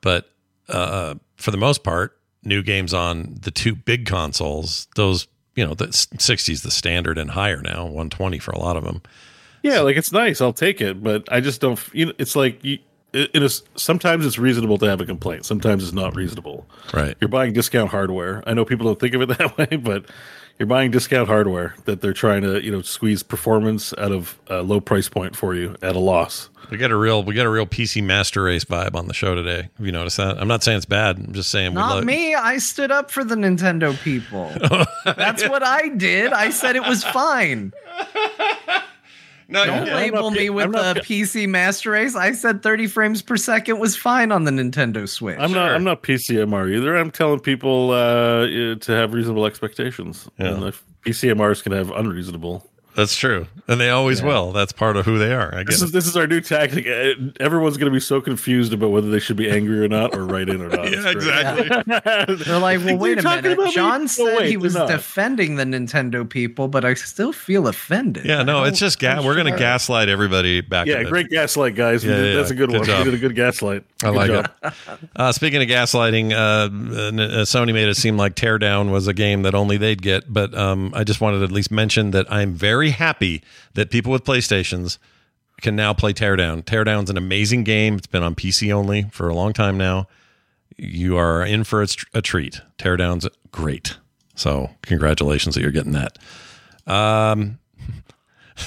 But 0.00 0.30
uh, 0.68 1.16
for 1.36 1.50
the 1.50 1.56
most 1.56 1.82
part, 1.82 2.16
new 2.42 2.62
games 2.62 2.94
on 2.94 3.36
the 3.42 3.50
two 3.50 3.74
big 3.74 4.06
consoles, 4.06 4.86
those, 4.96 5.26
you 5.56 5.66
know, 5.66 5.74
the 5.74 5.92
60 5.92 6.52
is 6.52 6.62
the 6.62 6.70
standard 6.70 7.18
and 7.18 7.30
higher 7.32 7.60
now, 7.60 7.84
120 7.84 8.38
for 8.38 8.52
a 8.52 8.58
lot 8.58 8.76
of 8.76 8.84
them. 8.84 9.02
Yeah, 9.62 9.80
like 9.80 9.96
it's 9.96 10.12
nice. 10.12 10.40
I'll 10.40 10.52
take 10.52 10.80
it, 10.80 11.02
but 11.02 11.30
I 11.32 11.40
just 11.40 11.60
don't. 11.60 11.80
You 11.92 12.06
know, 12.06 12.12
it's 12.18 12.36
like 12.36 12.62
you. 12.64 12.78
It 13.12 13.30
it 13.34 13.42
is 13.42 13.62
sometimes 13.74 14.24
it's 14.26 14.38
reasonable 14.38 14.76
to 14.78 14.86
have 14.86 15.00
a 15.00 15.06
complaint. 15.06 15.46
Sometimes 15.46 15.82
it's 15.82 15.94
not 15.94 16.14
reasonable. 16.14 16.66
Right. 16.92 17.16
You're 17.20 17.28
buying 17.28 17.54
discount 17.54 17.90
hardware. 17.90 18.42
I 18.46 18.52
know 18.54 18.64
people 18.66 18.84
don't 18.86 19.00
think 19.00 19.14
of 19.14 19.22
it 19.22 19.26
that 19.38 19.56
way, 19.58 19.76
but 19.78 20.04
you're 20.58 20.66
buying 20.66 20.90
discount 20.90 21.28
hardware 21.28 21.74
that 21.84 22.00
they're 22.00 22.12
trying 22.12 22.42
to 22.42 22.62
you 22.62 22.70
know 22.70 22.82
squeeze 22.82 23.22
performance 23.22 23.94
out 23.98 24.12
of 24.12 24.38
a 24.48 24.62
low 24.62 24.80
price 24.80 25.08
point 25.08 25.36
for 25.36 25.54
you 25.54 25.76
at 25.82 25.96
a 25.96 26.00
loss. 26.00 26.50
We 26.70 26.76
got 26.76 26.90
a 26.90 26.96
real, 26.96 27.22
we 27.24 27.32
get 27.32 27.46
a 27.46 27.50
real 27.50 27.64
PC 27.64 28.04
master 28.04 28.42
race 28.42 28.64
vibe 28.64 28.94
on 28.94 29.08
the 29.08 29.14
show 29.14 29.34
today. 29.34 29.70
Have 29.78 29.86
you 29.86 29.92
noticed 29.92 30.18
that? 30.18 30.38
I'm 30.38 30.48
not 30.48 30.62
saying 30.62 30.76
it's 30.76 30.86
bad. 30.86 31.16
I'm 31.16 31.32
just 31.32 31.50
saying 31.50 31.72
Not 31.72 31.96
love 31.96 32.04
me. 32.04 32.34
I 32.34 32.58
stood 32.58 32.90
up 32.90 33.10
for 33.10 33.24
the 33.24 33.36
Nintendo 33.36 33.98
people. 34.02 34.52
That's 35.04 35.48
what 35.48 35.62
I 35.62 35.88
did. 35.88 36.34
I 36.34 36.50
said 36.50 36.76
it 36.76 36.86
was 36.86 37.04
fine. 37.04 37.72
No, 39.50 39.64
Don't 39.64 39.86
you- 39.86 39.94
label 39.94 40.30
not 40.30 40.38
me 40.38 40.50
with 40.50 40.66
I'm 40.66 40.72
the 40.72 41.00
PC 41.00 41.48
Master 41.48 41.92
Race. 41.92 42.14
I 42.14 42.32
said 42.32 42.62
30 42.62 42.86
frames 42.86 43.22
per 43.22 43.38
second 43.38 43.78
was 43.78 43.96
fine 43.96 44.30
on 44.30 44.44
the 44.44 44.50
Nintendo 44.50 45.08
Switch. 45.08 45.38
I'm 45.40 45.52
not. 45.52 45.70
I'm 45.70 45.84
not 45.84 46.02
PCMR 46.02 46.70
either. 46.70 46.94
I'm 46.96 47.10
telling 47.10 47.40
people 47.40 47.90
uh, 47.90 47.94
uh, 47.94 48.74
to 48.74 48.92
have 48.92 49.14
reasonable 49.14 49.46
expectations. 49.46 50.28
Yeah. 50.38 50.48
And 50.54 50.64
if 50.64 50.84
PCMRs 51.06 51.62
can 51.62 51.72
have 51.72 51.90
unreasonable. 51.90 52.68
That's 52.98 53.14
true. 53.14 53.46
And 53.68 53.80
they 53.80 53.90
always 53.90 54.22
will. 54.22 54.50
That's 54.50 54.72
part 54.72 54.96
of 54.96 55.06
who 55.06 55.18
they 55.18 55.32
are. 55.32 55.54
I 55.54 55.58
This 55.62 55.76
guess. 55.76 55.82
is 55.82 55.92
this 55.92 56.06
is 56.08 56.16
our 56.16 56.26
new 56.26 56.40
tactic. 56.40 56.84
Uh, 56.84 57.30
Everyone's 57.38 57.76
going 57.76 57.90
to 57.90 57.94
be 57.94 58.00
so 58.00 58.20
confused 58.20 58.72
about 58.72 58.90
whether 58.90 59.08
they 59.08 59.20
should 59.20 59.36
be 59.36 59.48
angry 59.48 59.78
or 59.78 59.86
not, 59.86 60.16
or 60.16 60.24
write 60.26 60.48
in 60.48 60.60
or 60.60 60.68
not. 60.68 60.84
Yeah, 60.90 61.02
It's 61.06 61.24
great. 61.24 61.66
exactly. 61.68 62.34
They're 62.44 62.58
like, 62.58 62.78
well, 62.80 62.86
Like, 62.94 63.00
wait 63.00 63.08
you're 63.10 63.18
a 63.18 63.22
talking 63.22 63.42
minute. 63.42 63.58
about 63.58 63.66
me? 63.66 63.72
John 63.72 64.02
Oh, 64.02 64.06
said 64.06 64.38
wait, 64.38 64.50
he 64.50 64.56
was 64.56 64.74
not. 64.74 64.88
defending 64.88 65.54
the 65.56 65.64
Nintendo 65.64 66.28
people, 66.28 66.66
but 66.66 66.84
I 66.84 66.94
still 66.94 67.32
feel 67.32 67.68
offended. 67.68 68.24
Yeah, 68.24 68.42
no, 68.42 68.64
it's 68.64 68.80
just 68.80 68.98
ga- 68.98 69.22
we're 69.24 69.36
going 69.36 69.52
to 69.52 69.56
gaslight 69.58 70.08
everybody 70.08 70.60
back. 70.60 70.88
Yeah, 70.88 70.98
in 70.98 71.04
the- 71.04 71.10
great 71.10 71.28
gaslight, 71.30 71.76
guys. 71.76 72.04
We 72.04 72.10
Yeah, 72.10 72.16
did- 72.16 72.30
yeah, 72.32 72.36
That's 72.38 72.50
a 72.50 72.54
good, 72.56 72.70
good 72.70 72.78
one. 72.80 72.86
job. 72.88 72.98
We 72.98 73.12
did 73.12 73.14
a 73.14 73.18
good 73.18 73.36
gaslight. 73.36 73.84
I 74.02 74.06
Good 74.06 74.16
like 74.16 74.26
job. 74.30 74.50
it. 74.64 74.72
Uh, 75.16 75.30
speaking 75.32 75.62
of 75.62 75.68
gaslighting, 75.68 76.32
uh, 76.32 76.36
uh, 76.36 77.44
Sony 77.44 77.72
made 77.72 77.88
it 77.88 77.96
seem 77.96 78.16
like 78.16 78.34
Teardown 78.34 78.90
was 78.90 79.06
a 79.06 79.14
game 79.14 79.42
that 79.42 79.54
only 79.54 79.76
they'd 79.76 80.00
get. 80.02 80.32
But 80.32 80.56
um, 80.56 80.92
I 80.94 81.04
just 81.04 81.20
wanted 81.20 81.38
to 81.38 81.44
at 81.44 81.52
least 81.52 81.70
mention 81.70 82.10
that 82.12 82.30
I'm 82.32 82.54
very 82.54 82.87
happy 82.90 83.42
that 83.74 83.90
people 83.90 84.12
with 84.12 84.24
PlayStations 84.24 84.98
can 85.60 85.74
now 85.74 85.92
play 85.92 86.12
Teardown. 86.12 86.62
Teardown's 86.62 87.10
an 87.10 87.16
amazing 87.16 87.64
game. 87.64 87.96
It's 87.96 88.06
been 88.06 88.22
on 88.22 88.34
PC 88.34 88.72
only 88.72 89.04
for 89.10 89.28
a 89.28 89.34
long 89.34 89.52
time 89.52 89.76
now. 89.76 90.06
You 90.76 91.16
are 91.16 91.44
in 91.44 91.64
for 91.64 91.82
a, 91.82 91.88
a 92.14 92.22
treat. 92.22 92.60
Teardown's 92.78 93.26
great. 93.50 93.96
So 94.34 94.70
congratulations 94.82 95.54
that 95.54 95.62
you're 95.62 95.72
getting 95.72 95.92
that. 95.92 96.16
Um, 96.86 97.58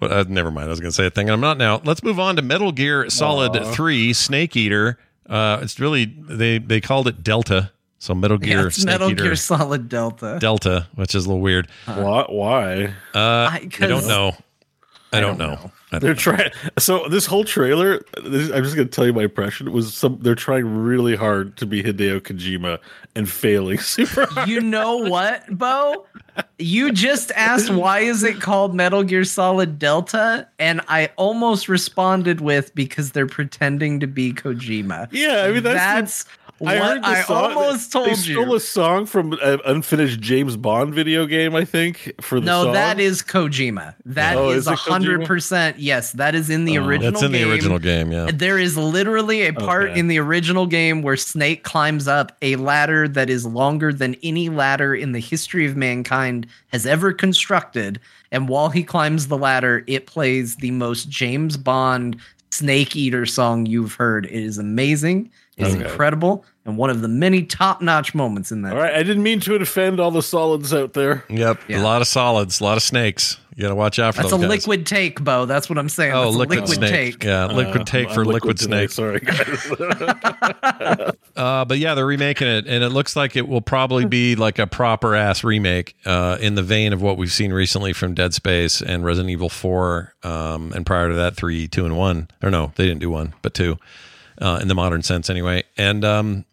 well, 0.00 0.12
uh, 0.12 0.24
never 0.28 0.50
mind. 0.50 0.66
I 0.66 0.70
was 0.70 0.80
going 0.80 0.90
to 0.90 0.94
say 0.96 1.06
a 1.06 1.10
thing. 1.10 1.28
and 1.28 1.34
I'm 1.34 1.40
not 1.40 1.56
now. 1.56 1.80
Let's 1.84 2.02
move 2.02 2.18
on 2.18 2.36
to 2.36 2.42
Metal 2.42 2.72
Gear 2.72 3.08
Solid 3.10 3.56
Aw. 3.56 3.72
3 3.72 4.12
Snake 4.12 4.56
Eater. 4.56 4.98
Uh, 5.28 5.60
it's 5.62 5.80
really 5.80 6.04
they 6.04 6.58
they 6.58 6.80
called 6.80 7.08
it 7.08 7.22
Delta. 7.22 7.70
So 7.98 8.14
Metal 8.14 8.36
Gear 8.38 8.60
Yeah, 8.60 8.66
it's 8.66 8.76
Snake 8.76 8.92
Metal 8.94 9.10
Eater 9.10 9.22
Gear 9.24 9.36
Solid 9.36 9.88
Delta. 9.88 10.38
Delta, 10.40 10.86
which 10.94 11.14
is 11.14 11.24
a 11.24 11.28
little 11.28 11.40
weird. 11.42 11.68
Why? 11.86 12.26
Why? 12.28 12.84
Uh, 13.14 13.48
I, 13.52 13.68
'cause- 13.70 13.88
don't 13.88 14.06
know. 14.06 14.36
I, 15.12 15.20
don't, 15.20 15.38
don't 15.38 15.48
know. 15.48 15.54
know. 15.54 15.72
I 15.92 15.98
don't 15.98 16.00
They're 16.00 16.10
know. 16.10 16.14
trying. 16.14 16.50
So 16.76 17.08
this 17.08 17.24
whole 17.24 17.44
trailer, 17.44 18.00
this, 18.24 18.50
I'm 18.50 18.64
just 18.64 18.74
going 18.74 18.88
to 18.88 18.92
tell 18.92 19.06
you 19.06 19.12
my 19.12 19.22
impression 19.22 19.70
was 19.70 19.94
some. 19.94 20.18
They're 20.20 20.34
trying 20.34 20.66
really 20.66 21.14
hard 21.14 21.56
to 21.58 21.66
be 21.66 21.84
Hideo 21.84 22.18
Kojima 22.20 22.80
and 23.14 23.30
failing 23.30 23.78
super 23.80 24.26
hard. 24.26 24.48
You 24.48 24.60
know 24.60 24.96
what, 24.96 25.56
Bo? 25.56 26.04
You 26.58 26.90
just 26.90 27.30
asked 27.36 27.70
why 27.70 28.00
is 28.00 28.24
it 28.24 28.40
called 28.40 28.74
Metal 28.74 29.04
Gear 29.04 29.22
Solid 29.22 29.78
Delta, 29.78 30.48
and 30.58 30.80
I 30.88 31.10
almost 31.14 31.68
responded 31.68 32.40
with 32.40 32.74
because 32.74 33.12
they're 33.12 33.28
pretending 33.28 34.00
to 34.00 34.08
be 34.08 34.32
Kojima. 34.32 35.06
Yeah, 35.12 35.44
I 35.44 35.52
mean 35.52 35.62
that's. 35.62 36.24
That's 36.24 36.26
I 36.60 36.78
what 36.78 36.82
heard 36.88 37.02
the 37.02 37.06
I 37.08 37.22
song. 37.22 37.44
almost 37.56 37.92
they 37.92 38.14
stole 38.14 38.46
you. 38.48 38.54
a 38.54 38.60
song 38.60 39.06
from 39.06 39.32
an 39.42 39.58
unfinished 39.66 40.20
James 40.20 40.56
Bond 40.56 40.94
video 40.94 41.26
game. 41.26 41.54
I 41.54 41.64
think 41.64 42.12
for 42.20 42.38
the 42.38 42.46
No, 42.46 42.64
song. 42.64 42.72
that 42.74 43.00
is 43.00 43.22
Kojima. 43.22 43.94
That 44.06 44.36
Oh, 44.36 44.50
is 44.50 44.58
is 44.58 44.66
a 44.68 44.76
hundred 44.76 45.24
percent. 45.26 45.78
Yes, 45.80 46.12
that 46.12 46.34
is 46.34 46.50
in 46.50 46.64
the 46.64 46.78
oh. 46.78 46.84
original. 46.86 47.10
Game. 47.10 47.12
That's 47.12 47.22
in 47.24 47.32
the 47.32 47.50
original 47.50 47.78
game, 47.80 48.12
yeah. 48.12 48.30
There 48.32 48.58
is 48.58 48.76
literally 48.76 49.42
a 49.46 49.52
part 49.52 49.90
Okay. 49.90 49.98
in 50.00 50.06
the 50.08 50.18
original 50.20 50.66
game 50.66 51.02
where 51.02 51.16
Snake 51.16 51.64
climbs 51.64 52.06
up 52.06 52.36
a 52.40 52.54
ladder 52.56 53.08
that 53.08 53.28
is 53.28 53.44
longer 53.44 53.92
than 53.92 54.14
any 54.22 54.48
ladder 54.48 54.94
in 54.94 55.12
the 55.12 55.20
history 55.20 55.66
of 55.66 55.76
mankind 55.76 56.46
has 56.68 56.86
ever 56.86 57.12
constructed. 57.12 57.98
And 58.30 58.48
while 58.48 58.68
he 58.70 58.84
climbs 58.84 59.26
the 59.26 59.36
ladder, 59.38 59.82
it 59.86 60.06
plays 60.06 60.56
the 60.56 60.70
most 60.70 61.08
James 61.08 61.56
Bond 61.56 62.16
Snake 62.50 62.94
Eater 62.94 63.26
song 63.26 63.66
you've 63.66 63.94
heard. 63.94 64.26
It 64.26 64.32
is 64.44 64.58
amazing. 64.58 65.30
It's 65.56 65.74
Okay. 65.74 65.84
incredible. 65.84 66.44
And 66.66 66.76
one 66.78 66.88
of 66.90 67.00
the 67.02 67.08
many 67.08 67.42
top 67.42 67.82
notch 67.82 68.14
moments 68.14 68.50
in 68.50 68.62
that. 68.62 68.72
All 68.72 68.78
right, 68.78 68.94
I 68.94 69.02
didn't 69.02 69.22
mean 69.22 69.38
to 69.40 69.54
offend 69.56 70.00
all 70.00 70.10
the 70.10 70.22
solids 70.22 70.72
out 70.72 70.94
there. 70.94 71.24
Yep. 71.28 71.60
Yeah. 71.68 71.80
A 71.80 71.84
lot 71.84 72.00
of 72.00 72.08
solids, 72.08 72.60
a 72.60 72.64
lot 72.64 72.76
of 72.78 72.82
snakes. 72.82 73.38
You 73.54 73.62
got 73.62 73.68
to 73.68 73.74
watch 73.76 73.98
out 74.00 74.16
for 74.16 74.22
That's 74.22 74.32
a 74.34 74.38
guys. 74.38 74.48
liquid 74.48 74.84
take, 74.86 75.22
Bo. 75.22 75.44
That's 75.46 75.68
what 75.70 75.78
I'm 75.78 75.88
saying. 75.90 76.12
Oh, 76.12 76.24
That's 76.24 76.34
a 76.34 76.38
liquid, 76.38 76.58
liquid 76.60 76.76
snake. 76.78 76.90
take. 77.20 77.24
Yeah, 77.24 77.46
liquid 77.46 77.82
Uh, 77.82 77.84
take 77.84 78.08
I'm 78.08 78.14
for 78.14 78.24
liquid, 78.24 78.56
today, 78.56 78.88
snake. 78.88 78.90
Sorry, 78.90 79.20
guys. 79.20 81.12
Uh, 81.36 81.64
but 81.64 81.78
yeah, 81.78 81.94
they're 81.94 82.06
remaking 82.06 82.46
it, 82.46 82.66
and 82.68 82.84
it 82.84 82.90
looks 82.90 83.16
like 83.16 83.34
it 83.36 83.48
will 83.48 83.60
probably 83.60 84.04
be 84.04 84.36
like 84.36 84.58
a 84.60 84.66
proper 84.68 85.14
ass 85.16 85.42
remake 85.42 85.96
uh, 86.06 86.38
in 86.40 86.54
the 86.54 86.62
vein 86.62 86.92
of 86.92 87.02
what 87.02 87.16
we've 87.18 87.32
seen 87.32 87.52
recently 87.52 87.92
from 87.92 88.14
Dead 88.14 88.32
Space 88.34 88.80
and 88.80 89.04
Resident 89.04 89.30
Evil 89.30 89.48
Four, 89.48 90.14
um, 90.22 90.72
and 90.72 90.86
prior 90.86 91.08
to 91.08 91.14
that, 91.16 91.34
three, 91.36 91.66
two, 91.66 91.84
and 91.84 91.96
one. 91.96 92.28
Or 92.42 92.50
no, 92.50 92.72
they 92.76 92.86
didn't 92.86 93.00
do 93.00 93.10
one, 93.10 93.34
but 93.42 93.52
two, 93.52 93.78
uh, 94.40 94.58
in 94.60 94.68
the 94.68 94.74
modern 94.74 95.02
sense, 95.02 95.28
anyway. 95.30 95.64
And 95.76 96.04
um, 96.04 96.44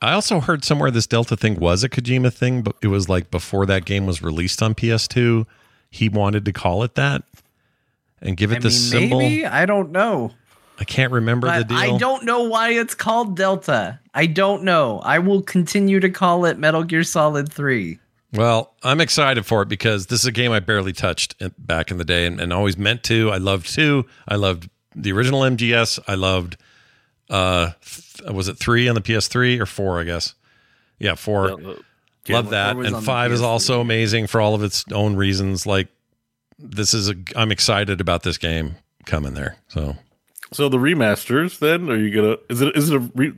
I 0.00 0.12
also 0.12 0.40
heard 0.40 0.64
somewhere 0.64 0.90
this 0.90 1.06
Delta 1.06 1.36
thing 1.36 1.56
was 1.58 1.84
a 1.84 1.88
Kojima 1.88 2.32
thing, 2.32 2.62
but 2.62 2.76
it 2.82 2.88
was 2.88 3.08
like 3.08 3.30
before 3.30 3.66
that 3.66 3.84
game 3.84 4.06
was 4.06 4.22
released 4.22 4.62
on 4.62 4.74
PS2, 4.74 5.46
he 5.90 6.08
wanted 6.08 6.44
to 6.46 6.52
call 6.52 6.82
it 6.82 6.94
that 6.94 7.22
and 8.20 8.36
give 8.36 8.52
it 8.52 8.56
I 8.56 8.60
the 8.60 8.68
mean, 8.68 8.78
symbol. 8.78 9.18
maybe 9.18 9.46
I 9.46 9.66
don't 9.66 9.90
know. 9.92 10.32
I 10.80 10.84
can't 10.84 11.12
remember 11.12 11.46
the 11.48 11.64
But 11.64 11.68
deal. 11.68 11.76
I 11.78 11.98
don't 11.98 12.24
know 12.24 12.42
why 12.44 12.70
it's 12.70 12.94
called 12.94 13.36
Delta. 13.36 14.00
I 14.14 14.26
don't 14.26 14.64
know. 14.64 15.00
I 15.04 15.18
will 15.18 15.42
continue 15.42 16.00
to 16.00 16.10
call 16.10 16.44
it 16.46 16.58
Metal 16.58 16.82
Gear 16.82 17.04
Solid 17.04 17.52
3. 17.52 17.98
Well, 18.32 18.72
I'm 18.82 19.00
excited 19.00 19.44
for 19.44 19.62
it 19.62 19.68
because 19.68 20.06
this 20.06 20.20
is 20.20 20.26
a 20.26 20.32
game 20.32 20.50
I 20.52 20.60
barely 20.60 20.94
touched 20.94 21.36
back 21.58 21.90
in 21.90 21.98
the 21.98 22.04
day 22.04 22.24
and, 22.26 22.40
and 22.40 22.52
always 22.52 22.78
meant 22.78 23.02
to. 23.04 23.30
I 23.30 23.36
loved 23.36 23.72
two. 23.72 24.06
I 24.26 24.36
loved 24.36 24.70
the 24.96 25.12
original 25.12 25.42
MGS. 25.42 26.00
I 26.08 26.14
loved, 26.14 26.56
uh, 27.32 27.72
th- 27.80 28.30
was 28.32 28.48
it 28.48 28.58
three 28.58 28.88
on 28.88 28.94
the 28.94 29.00
PS3 29.00 29.60
or 29.60 29.66
four? 29.66 30.00
I 30.00 30.04
guess. 30.04 30.34
Yeah, 30.98 31.16
four. 31.16 31.58
Love 32.28 32.50
that. 32.50 32.76
And 32.76 33.02
five 33.02 33.32
is 33.32 33.42
also 33.42 33.80
amazing 33.80 34.28
for 34.28 34.40
all 34.40 34.54
of 34.54 34.62
its 34.62 34.84
own 34.92 35.16
reasons. 35.16 35.66
Like 35.66 35.88
this 36.58 36.94
is 36.94 37.08
a. 37.08 37.16
I'm 37.34 37.50
excited 37.50 38.00
about 38.00 38.22
this 38.22 38.38
game 38.38 38.76
coming 39.04 39.34
there. 39.34 39.56
So 39.68 39.96
so 40.52 40.68
the 40.68 40.78
remasters, 40.78 41.58
then, 41.58 41.90
are 41.90 41.96
you 41.96 42.14
gonna? 42.14 42.36
Is 42.48 42.60
it? 42.60 42.76
Is 42.76 42.90
it 42.90 42.96
a? 42.96 43.00
Re, 43.14 43.32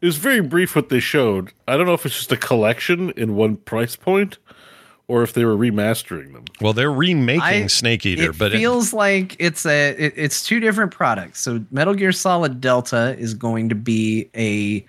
it 0.00 0.06
was 0.06 0.16
very 0.16 0.40
brief 0.40 0.76
what 0.76 0.88
they 0.88 1.00
showed. 1.00 1.52
I 1.66 1.76
don't 1.76 1.86
know 1.86 1.94
if 1.94 2.04
it's 2.04 2.16
just 2.16 2.32
a 2.32 2.36
collection 2.36 3.10
in 3.10 3.34
one 3.34 3.56
price 3.56 3.96
point, 3.96 4.38
or 5.08 5.22
if 5.22 5.32
they 5.32 5.44
were 5.44 5.56
remastering 5.56 6.32
them. 6.34 6.44
well, 6.60 6.72
they're 6.74 6.92
remaking 6.92 7.42
I- 7.42 7.66
Snake 7.66 8.04
Eater, 8.06 8.30
it 8.30 8.38
but 8.38 8.52
it- 8.54 8.58
feels 8.58 8.92
like 8.92 9.34
it's 9.38 9.64
a 9.66 9.90
it, 9.98 10.12
it's 10.16 10.44
two 10.46 10.60
different 10.60 10.92
products. 10.92 11.40
So 11.40 11.64
Metal 11.70 11.94
Gear 11.94 12.12
Solid 12.12 12.60
Delta 12.60 13.16
is 13.18 13.34
going 13.34 13.68
to 13.70 13.74
be 13.74 14.28
a 14.36 14.84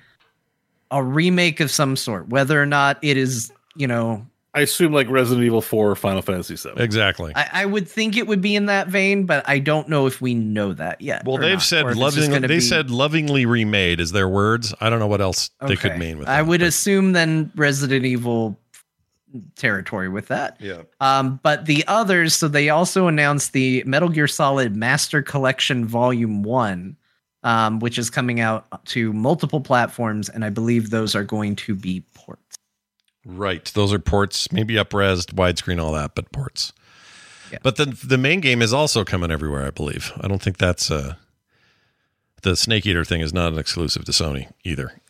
a 0.91 1.03
remake 1.03 1.59
of 1.59 1.71
some 1.71 1.95
sort, 1.95 2.27
whether 2.29 2.61
or 2.61 2.65
not 2.65 2.97
it 3.01 3.15
is, 3.15 3.51
you 3.75 3.85
know, 3.87 4.25
I 4.55 4.61
assume 4.61 4.91
like 4.91 5.07
Resident 5.07 5.45
Evil 5.45 5.61
Four 5.61 5.91
or 5.91 5.95
Final 5.95 6.23
Fantasy 6.23 6.55
Seven. 6.57 6.81
exactly. 6.81 7.31
I, 7.35 7.49
I 7.53 7.65
would 7.67 7.87
think 7.87 8.17
it 8.17 8.25
would 8.25 8.41
be 8.41 8.55
in 8.55 8.65
that 8.65 8.87
vein, 8.87 9.27
but 9.27 9.47
I 9.47 9.59
don't 9.59 9.87
know 9.87 10.07
if 10.07 10.19
we 10.21 10.33
know 10.33 10.73
that 10.73 10.99
yet. 11.01 11.23
Well, 11.23 11.37
they've 11.37 11.53
not, 11.53 11.61
said 11.61 11.85
if 11.85 11.91
it's 11.91 11.99
just 12.15 12.17
loving. 12.29 12.41
They 12.41 12.47
be- 12.55 12.59
said 12.59 12.89
lovingly 12.89 13.45
remade 13.45 13.99
is 13.99 14.11
their 14.11 14.27
words. 14.27 14.73
I 14.81 14.89
don't 14.89 14.97
know 14.97 15.05
what 15.07 15.21
else 15.21 15.51
they 15.67 15.75
could 15.75 15.97
mean 15.99 16.17
with. 16.17 16.27
I 16.27 16.37
that, 16.37 16.47
would 16.47 16.61
but- 16.61 16.67
assume 16.67 17.11
then 17.11 17.51
Resident 17.55 18.03
Evil 18.05 18.57
territory 19.55 20.09
with 20.09 20.27
that. 20.27 20.57
Yeah. 20.59 20.81
Um, 20.99 21.39
but 21.43 21.65
the 21.65 21.83
others, 21.87 22.35
so 22.35 22.47
they 22.47 22.69
also 22.69 23.07
announced 23.07 23.53
the 23.53 23.83
Metal 23.85 24.09
Gear 24.09 24.27
Solid 24.27 24.75
Master 24.75 25.21
Collection 25.21 25.85
Volume 25.85 26.43
One, 26.43 26.97
um, 27.43 27.79
which 27.79 27.97
is 27.97 28.09
coming 28.09 28.39
out 28.39 28.83
to 28.85 29.13
multiple 29.13 29.61
platforms, 29.61 30.29
and 30.29 30.43
I 30.43 30.49
believe 30.49 30.89
those 30.89 31.15
are 31.15 31.23
going 31.23 31.55
to 31.57 31.75
be 31.75 32.03
ports. 32.13 32.57
Right. 33.25 33.65
Those 33.75 33.93
are 33.93 33.99
ports, 33.99 34.51
maybe 34.51 34.75
upresed, 34.75 35.33
widescreen, 35.33 35.81
all 35.81 35.93
that, 35.93 36.15
but 36.15 36.31
ports. 36.31 36.73
Yeah. 37.51 37.59
But 37.63 37.77
the 37.77 37.85
the 37.85 38.17
main 38.17 38.41
game 38.41 38.61
is 38.61 38.73
also 38.73 39.03
coming 39.03 39.31
everywhere, 39.31 39.65
I 39.65 39.71
believe. 39.71 40.11
I 40.21 40.27
don't 40.27 40.41
think 40.41 40.57
that's 40.57 40.91
uh 40.91 41.15
the 42.41 42.55
Snake 42.55 42.85
Eater 42.85 43.03
thing 43.03 43.21
is 43.21 43.33
not 43.33 43.53
an 43.53 43.59
exclusive 43.59 44.05
to 44.05 44.11
Sony 44.11 44.51
either. 44.63 45.01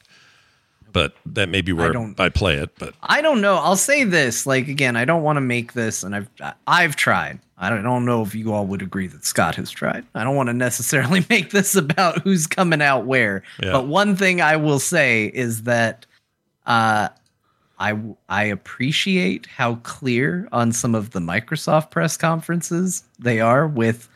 But 0.91 1.13
that 1.25 1.49
may 1.49 1.61
be 1.61 1.73
where 1.73 1.89
I, 1.89 1.93
don't- 1.93 2.33
play 2.33 2.55
it. 2.55 2.71
But 2.79 2.95
I 3.03 3.21
don't 3.21 3.41
know. 3.41 3.55
I'll 3.55 3.75
say 3.75 4.03
this, 4.03 4.45
like 4.45 4.67
again, 4.67 4.95
I 4.95 5.05
don't 5.05 5.23
want 5.23 5.37
to 5.37 5.41
make 5.41 5.73
this, 5.73 6.03
and 6.03 6.15
I've 6.15 6.29
I've 6.67 6.95
tried. 6.95 7.39
I 7.57 7.69
don't, 7.69 7.79
I 7.79 7.81
don't 7.83 8.05
know 8.05 8.21
if 8.21 8.33
you 8.33 8.53
all 8.53 8.65
would 8.67 8.81
agree 8.81 9.07
that 9.07 9.25
Scott 9.25 9.55
has 9.55 9.69
tried. 9.69 10.05
I 10.15 10.23
don't 10.23 10.35
want 10.35 10.47
to 10.47 10.53
necessarily 10.53 11.25
make 11.29 11.51
this 11.51 11.75
about 11.75 12.21
who's 12.21 12.47
coming 12.47 12.81
out 12.81 13.05
where. 13.05 13.43
Yeah. 13.61 13.73
But 13.73 13.87
one 13.87 14.15
thing 14.15 14.39
I 14.41 14.55
will 14.55 14.79
say 14.79 15.25
is 15.33 15.63
that 15.63 16.05
uh, 16.65 17.09
I 17.79 17.97
I 18.29 18.43
appreciate 18.45 19.45
how 19.45 19.75
clear 19.83 20.47
on 20.51 20.71
some 20.71 20.95
of 20.95 21.11
the 21.11 21.19
Microsoft 21.19 21.91
press 21.91 22.15
conferences 22.17 23.03
they 23.19 23.39
are 23.41 23.67
with 23.67 24.07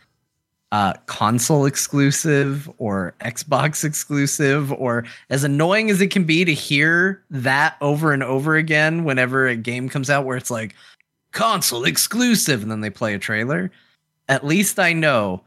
uh, 0.73 0.93
console 1.05 1.67
exclusive 1.67 2.67
or 2.79 3.13
Xbox 3.21 3.83
exclusive, 3.83 4.73
or 4.73 5.05
as 5.29 5.43
annoying 5.43 5.91
as 5.91 6.01
it 6.01 6.09
can 6.09 6.23
be 6.23 6.43
to 6.43 6.53
hear 6.53 7.23
that 7.29 7.77
over 7.79 8.11
and 8.11 8.23
over 8.23 8.55
again 8.55 9.03
whenever 9.03 9.45
a 9.45 9.55
game 9.55 9.87
comes 9.87 10.09
out 10.09 10.25
where 10.25 10.35
it's 10.35 10.49
like 10.49 10.73
console 11.31 11.83
exclusive 11.83 12.63
and 12.63 12.71
then 12.71 12.81
they 12.81 12.89
play 12.89 13.13
a 13.13 13.19
trailer. 13.19 13.69
At 14.27 14.47
least 14.47 14.79
I 14.79 14.93
know 14.93 15.43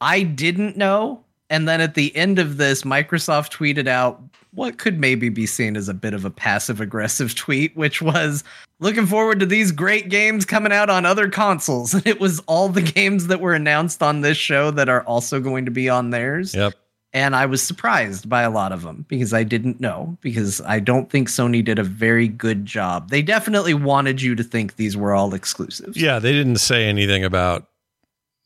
I 0.00 0.22
didn't 0.22 0.78
know. 0.78 1.24
And 1.50 1.68
then 1.68 1.82
at 1.82 1.94
the 1.94 2.16
end 2.16 2.38
of 2.38 2.56
this, 2.56 2.82
Microsoft 2.82 3.52
tweeted 3.52 3.86
out 3.86 4.22
what 4.52 4.78
could 4.78 4.98
maybe 4.98 5.28
be 5.28 5.46
seen 5.46 5.76
as 5.76 5.88
a 5.88 5.94
bit 5.94 6.14
of 6.14 6.24
a 6.24 6.30
passive 6.30 6.80
aggressive 6.80 7.34
tweet, 7.34 7.76
which 7.76 8.02
was 8.02 8.42
looking 8.80 9.06
forward 9.06 9.40
to 9.40 9.46
these 9.46 9.72
great 9.72 10.08
games 10.08 10.44
coming 10.44 10.72
out 10.72 10.90
on 10.90 11.06
other 11.06 11.28
consoles. 11.28 11.94
And 12.00 12.06
it 12.06 12.20
was 12.20 12.40
all 12.40 12.68
the 12.68 12.82
games 12.82 13.26
that 13.26 13.40
were 13.40 13.54
announced 13.54 14.02
on 14.02 14.22
this 14.22 14.38
show 14.38 14.70
that 14.70 14.88
are 14.88 15.02
also 15.02 15.40
going 15.40 15.66
to 15.66 15.70
be 15.70 15.88
on 15.88 16.10
theirs. 16.10 16.54
yep. 16.54 16.74
And 17.12 17.34
I 17.34 17.46
was 17.46 17.60
surprised 17.60 18.28
by 18.28 18.42
a 18.42 18.50
lot 18.50 18.70
of 18.70 18.82
them 18.82 19.04
because 19.08 19.34
I 19.34 19.42
didn't 19.42 19.80
know, 19.80 20.16
because 20.20 20.60
I 20.60 20.78
don't 20.78 21.10
think 21.10 21.28
Sony 21.28 21.64
did 21.64 21.78
a 21.78 21.82
very 21.82 22.28
good 22.28 22.64
job. 22.64 23.10
They 23.10 23.20
definitely 23.20 23.74
wanted 23.74 24.22
you 24.22 24.36
to 24.36 24.44
think 24.44 24.76
these 24.76 24.96
were 24.96 25.12
all 25.12 25.34
exclusives. 25.34 25.96
Yeah, 25.96 26.20
they 26.20 26.30
didn't 26.30 26.58
say 26.58 26.86
anything 26.86 27.24
about 27.24 27.66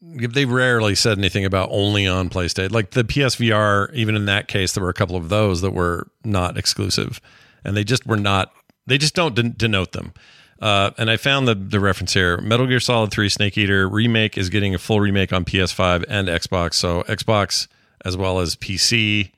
they 0.06 0.44
rarely 0.44 0.94
said 0.94 1.18
anything 1.18 1.44
about 1.44 1.68
only 1.72 2.06
on 2.06 2.28
PlayStation. 2.30 2.70
Like 2.72 2.90
the 2.92 3.04
PSVR, 3.04 3.92
even 3.94 4.14
in 4.16 4.26
that 4.26 4.48
case, 4.48 4.72
there 4.72 4.82
were 4.82 4.90
a 4.90 4.94
couple 4.94 5.16
of 5.16 5.28
those 5.28 5.60
that 5.62 5.72
were 5.72 6.06
not 6.24 6.56
exclusive, 6.58 7.20
and 7.64 7.76
they 7.76 7.84
just 7.84 8.06
were 8.06 8.16
not. 8.16 8.52
They 8.86 8.98
just 8.98 9.14
don't 9.14 9.34
den- 9.34 9.54
denote 9.56 9.92
them. 9.92 10.12
Uh, 10.60 10.90
and 10.98 11.10
I 11.10 11.16
found 11.16 11.48
the 11.48 11.54
the 11.54 11.80
reference 11.80 12.12
here. 12.14 12.36
Metal 12.38 12.66
Gear 12.66 12.80
Solid 12.80 13.10
3 13.10 13.28
Snake 13.28 13.58
Eater 13.58 13.88
remake 13.88 14.38
is 14.38 14.50
getting 14.50 14.74
a 14.74 14.78
full 14.78 15.00
remake 15.00 15.32
on 15.32 15.44
PS5 15.44 16.04
and 16.08 16.28
Xbox. 16.28 16.74
So 16.74 17.02
Xbox 17.04 17.66
as 18.04 18.16
well 18.16 18.38
as 18.40 18.54
PC 18.56 19.32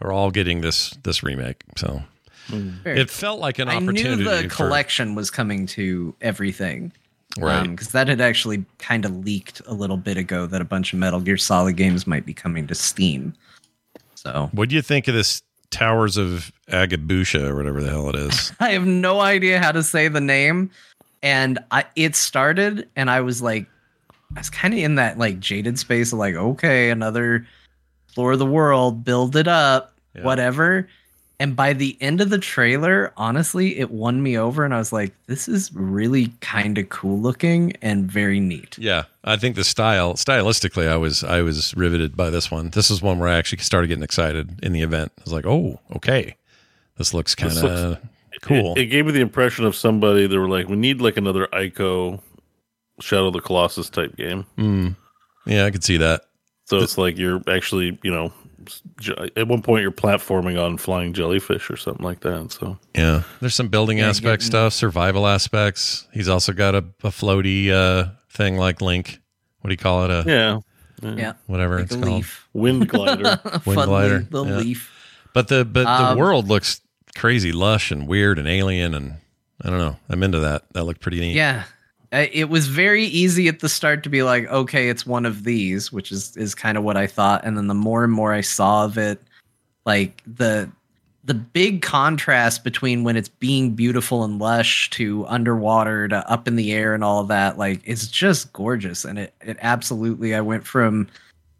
are 0.00 0.12
all 0.12 0.30
getting 0.30 0.60
this 0.60 0.90
this 1.04 1.22
remake. 1.22 1.62
So 1.76 2.02
Very 2.48 3.00
it 3.00 3.10
felt 3.10 3.40
like 3.40 3.58
an 3.58 3.68
I 3.68 3.76
opportunity 3.76 4.16
knew 4.16 4.24
the 4.24 4.42
for- 4.48 4.56
collection 4.56 5.14
was 5.14 5.30
coming 5.30 5.66
to 5.68 6.14
everything. 6.20 6.92
Right. 7.36 7.58
Um, 7.60 7.72
because 7.72 7.88
that 7.92 8.08
had 8.08 8.20
actually 8.20 8.64
kind 8.78 9.04
of 9.04 9.24
leaked 9.24 9.60
a 9.66 9.74
little 9.74 9.96
bit 9.98 10.16
ago 10.16 10.46
that 10.46 10.60
a 10.60 10.64
bunch 10.64 10.92
of 10.92 10.98
Metal 10.98 11.20
Gear 11.20 11.36
Solid 11.36 11.76
games 11.76 12.06
might 12.06 12.24
be 12.24 12.32
coming 12.34 12.66
to 12.66 12.74
Steam. 12.74 13.34
So 14.14 14.48
What 14.52 14.68
do 14.68 14.74
you 14.74 14.82
think 14.82 15.06
of 15.08 15.14
this 15.14 15.42
Towers 15.70 16.16
of 16.16 16.50
Agabusha 16.68 17.48
or 17.48 17.54
whatever 17.56 17.82
the 17.82 17.90
hell 17.90 18.08
it 18.08 18.16
is? 18.16 18.52
I 18.60 18.70
have 18.70 18.86
no 18.86 19.20
idea 19.20 19.60
how 19.60 19.72
to 19.72 19.82
say 19.82 20.08
the 20.08 20.20
name. 20.20 20.70
And 21.22 21.58
I, 21.70 21.84
it 21.96 22.14
started, 22.16 22.88
and 22.96 23.10
I 23.10 23.20
was 23.20 23.42
like, 23.42 23.66
I 24.36 24.40
was 24.40 24.50
kind 24.50 24.72
of 24.72 24.80
in 24.80 24.94
that 24.96 25.18
like 25.18 25.40
jaded 25.40 25.78
space 25.78 26.12
of 26.12 26.18
like, 26.18 26.34
okay, 26.36 26.90
another 26.90 27.46
floor 28.14 28.32
of 28.32 28.38
the 28.38 28.46
world, 28.46 29.04
build 29.04 29.36
it 29.36 29.48
up, 29.48 29.92
Yeah. 30.14 30.22
whatever. 30.24 30.88
And 31.40 31.54
by 31.54 31.72
the 31.72 31.96
end 32.00 32.20
of 32.20 32.30
the 32.30 32.38
trailer, 32.38 33.12
honestly, 33.16 33.78
it 33.78 33.92
won 33.92 34.22
me 34.22 34.36
over, 34.36 34.64
and 34.64 34.74
I 34.74 34.78
was 34.78 34.92
like, 34.92 35.14
this 35.26 35.46
is 35.46 35.72
really 35.72 36.32
kind 36.40 36.78
of 36.78 36.88
cool 36.88 37.20
looking 37.20 37.74
and 37.80 38.10
very 38.10 38.40
neat. 38.40 38.76
Yeah, 38.76 39.04
I 39.22 39.36
think 39.36 39.54
the 39.54 39.62
style, 39.62 40.14
stylistically, 40.14 40.88
I 40.88 40.96
was 40.96 41.22
I 41.22 41.42
was 41.42 41.76
riveted 41.76 42.16
by 42.16 42.30
this 42.30 42.50
one. 42.50 42.70
This 42.70 42.90
is 42.90 43.00
one 43.00 43.20
where 43.20 43.28
I 43.28 43.36
actually 43.36 43.58
started 43.58 43.86
getting 43.86 44.02
excited 44.02 44.58
in 44.64 44.72
the 44.72 44.82
event. 44.82 45.12
I 45.16 45.22
was 45.22 45.32
like, 45.32 45.46
oh, 45.46 45.78
okay, 45.94 46.34
this 46.96 47.14
looks 47.14 47.36
kind 47.36 47.56
of 47.56 47.98
cool. 48.42 48.72
It, 48.72 48.82
it 48.82 48.86
gave 48.86 49.06
me 49.06 49.12
the 49.12 49.20
impression 49.20 49.64
of 49.64 49.76
somebody 49.76 50.26
that 50.26 50.38
were 50.38 50.48
like, 50.48 50.68
we 50.68 50.74
need 50.76 51.00
like 51.00 51.16
another 51.16 51.46
Ico 51.52 52.20
Shadow 53.00 53.28
of 53.28 53.32
the 53.34 53.40
Colossus 53.40 53.88
type 53.88 54.16
game. 54.16 54.44
Mm. 54.56 54.96
Yeah, 55.46 55.66
I 55.66 55.70
could 55.70 55.84
see 55.84 55.98
that. 55.98 56.22
So 56.64 56.78
it's 56.78 56.98
like 56.98 57.16
you're 57.16 57.40
actually, 57.48 57.98
you 58.02 58.10
know, 58.10 58.28
j- 58.28 58.34
at 59.36 59.46
one 59.48 59.62
point 59.62 59.82
you're 59.82 59.90
platforming 59.92 60.62
on 60.62 60.76
flying 60.78 61.12
jellyfish 61.12 61.70
or 61.70 61.76
something 61.76 62.04
like 62.04 62.20
that. 62.20 62.52
So 62.52 62.78
Yeah, 62.94 63.22
there's 63.40 63.54
some 63.54 63.68
building 63.68 63.98
Yeah, 63.98 64.08
aspect 64.08 64.40
getting- 64.42 64.46
stuff, 64.46 64.72
survival 64.72 65.26
aspects. 65.26 66.06
He's 66.12 66.28
also 66.28 66.52
got 66.52 66.74
a, 66.74 66.78
a 67.02 67.10
floaty 67.10 67.70
uh, 67.70 68.10
thing 68.30 68.56
like 68.56 68.80
Link. 68.80 69.20
What 69.60 69.68
do 69.68 69.72
you 69.72 69.78
call 69.78 70.04
it? 70.04 70.10
A 70.10 70.24
yeah, 70.26 71.14
Yeah, 71.16 71.32
whatever 71.46 71.76
like 71.76 71.84
it's 71.86 71.94
a 71.94 72.00
called. 72.00 72.12
leaf, 72.16 72.48
wind 72.52 72.88
glider. 72.88 73.40
Wind 73.66 73.82
glider, 73.84 74.18
the 74.30 74.44
yeah. 74.44 74.56
leaf. 74.58 74.92
But 75.34 75.48
the 75.48 75.64
but 75.64 75.84
the 75.84 76.10
Um, 76.12 76.18
world 76.18 76.48
looks 76.48 76.80
crazy 77.16 77.52
lush 77.52 77.90
and 77.90 78.06
weird 78.06 78.38
and 78.38 78.46
alien 78.48 78.94
and 78.94 79.14
I 79.62 79.70
don't 79.70 79.78
know. 79.78 79.96
I'm 80.08 80.22
into 80.22 80.38
that. 80.40 80.62
That 80.74 80.84
looked 80.84 81.00
pretty 81.00 81.18
neat. 81.20 81.34
Yeah. 81.34 81.64
It 82.10 82.48
was 82.48 82.68
very 82.68 83.04
easy 83.04 83.48
at 83.48 83.60
the 83.60 83.68
start 83.68 84.02
to 84.04 84.08
be 84.08 84.22
like, 84.22 84.46
okay, 84.46 84.88
it's 84.88 85.04
one 85.04 85.26
of 85.26 85.44
these, 85.44 85.92
which 85.92 86.10
is 86.10 86.36
is 86.38 86.54
kind 86.54 86.78
of 86.78 86.84
what 86.84 86.96
I 86.96 87.06
thought. 87.06 87.44
And 87.44 87.56
then 87.56 87.66
the 87.66 87.74
more 87.74 88.02
and 88.02 88.12
more 88.12 88.32
I 88.32 88.40
saw 88.40 88.86
of 88.86 88.96
it, 88.96 89.20
like 89.84 90.22
the 90.26 90.70
the 91.24 91.34
big 91.34 91.82
contrast 91.82 92.64
between 92.64 93.04
when 93.04 93.14
it's 93.14 93.28
being 93.28 93.74
beautiful 93.74 94.24
and 94.24 94.38
lush 94.38 94.88
to 94.90 95.26
underwater 95.26 96.08
to 96.08 96.30
up 96.30 96.48
in 96.48 96.56
the 96.56 96.72
air 96.72 96.94
and 96.94 97.04
all 97.04 97.20
of 97.20 97.28
that, 97.28 97.58
like 97.58 97.82
it's 97.84 98.08
just 98.08 98.54
gorgeous. 98.54 99.04
And 99.04 99.18
it 99.18 99.34
it 99.42 99.58
absolutely 99.60 100.34
I 100.34 100.40
went 100.40 100.66
from 100.66 101.08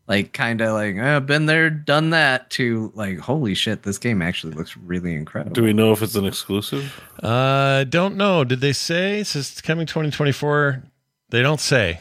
like 0.09 0.33
kind 0.33 0.61
of 0.61 0.73
like 0.73 0.97
oh, 0.97 1.21
been 1.21 1.47
there, 1.47 1.69
done 1.69 2.11
that 2.11 2.51
to 2.51 2.91
like 2.95 3.19
holy 3.19 3.55
shit, 3.55 3.83
this 3.83 3.99
game 3.99 4.23
actually 4.23 4.55
looks 4.55 4.77
really 4.77 5.15
incredible. 5.15 5.53
Do 5.53 5.63
we 5.63 5.75
know 5.75 5.93
if 5.93 6.03
it's 6.03 6.15
an 6.15 6.25
exclusive? 6.25 7.01
Uh, 7.23 7.85
don't 7.85 8.17
know. 8.17 8.43
Did 8.43 8.61
they 8.61 8.73
say 8.73 9.21
it 9.21 9.27
says 9.27 9.51
it's 9.51 9.61
coming 9.61 9.87
2024? 9.87 10.83
They 11.29 11.43
don't 11.43 11.61
say. 11.61 12.01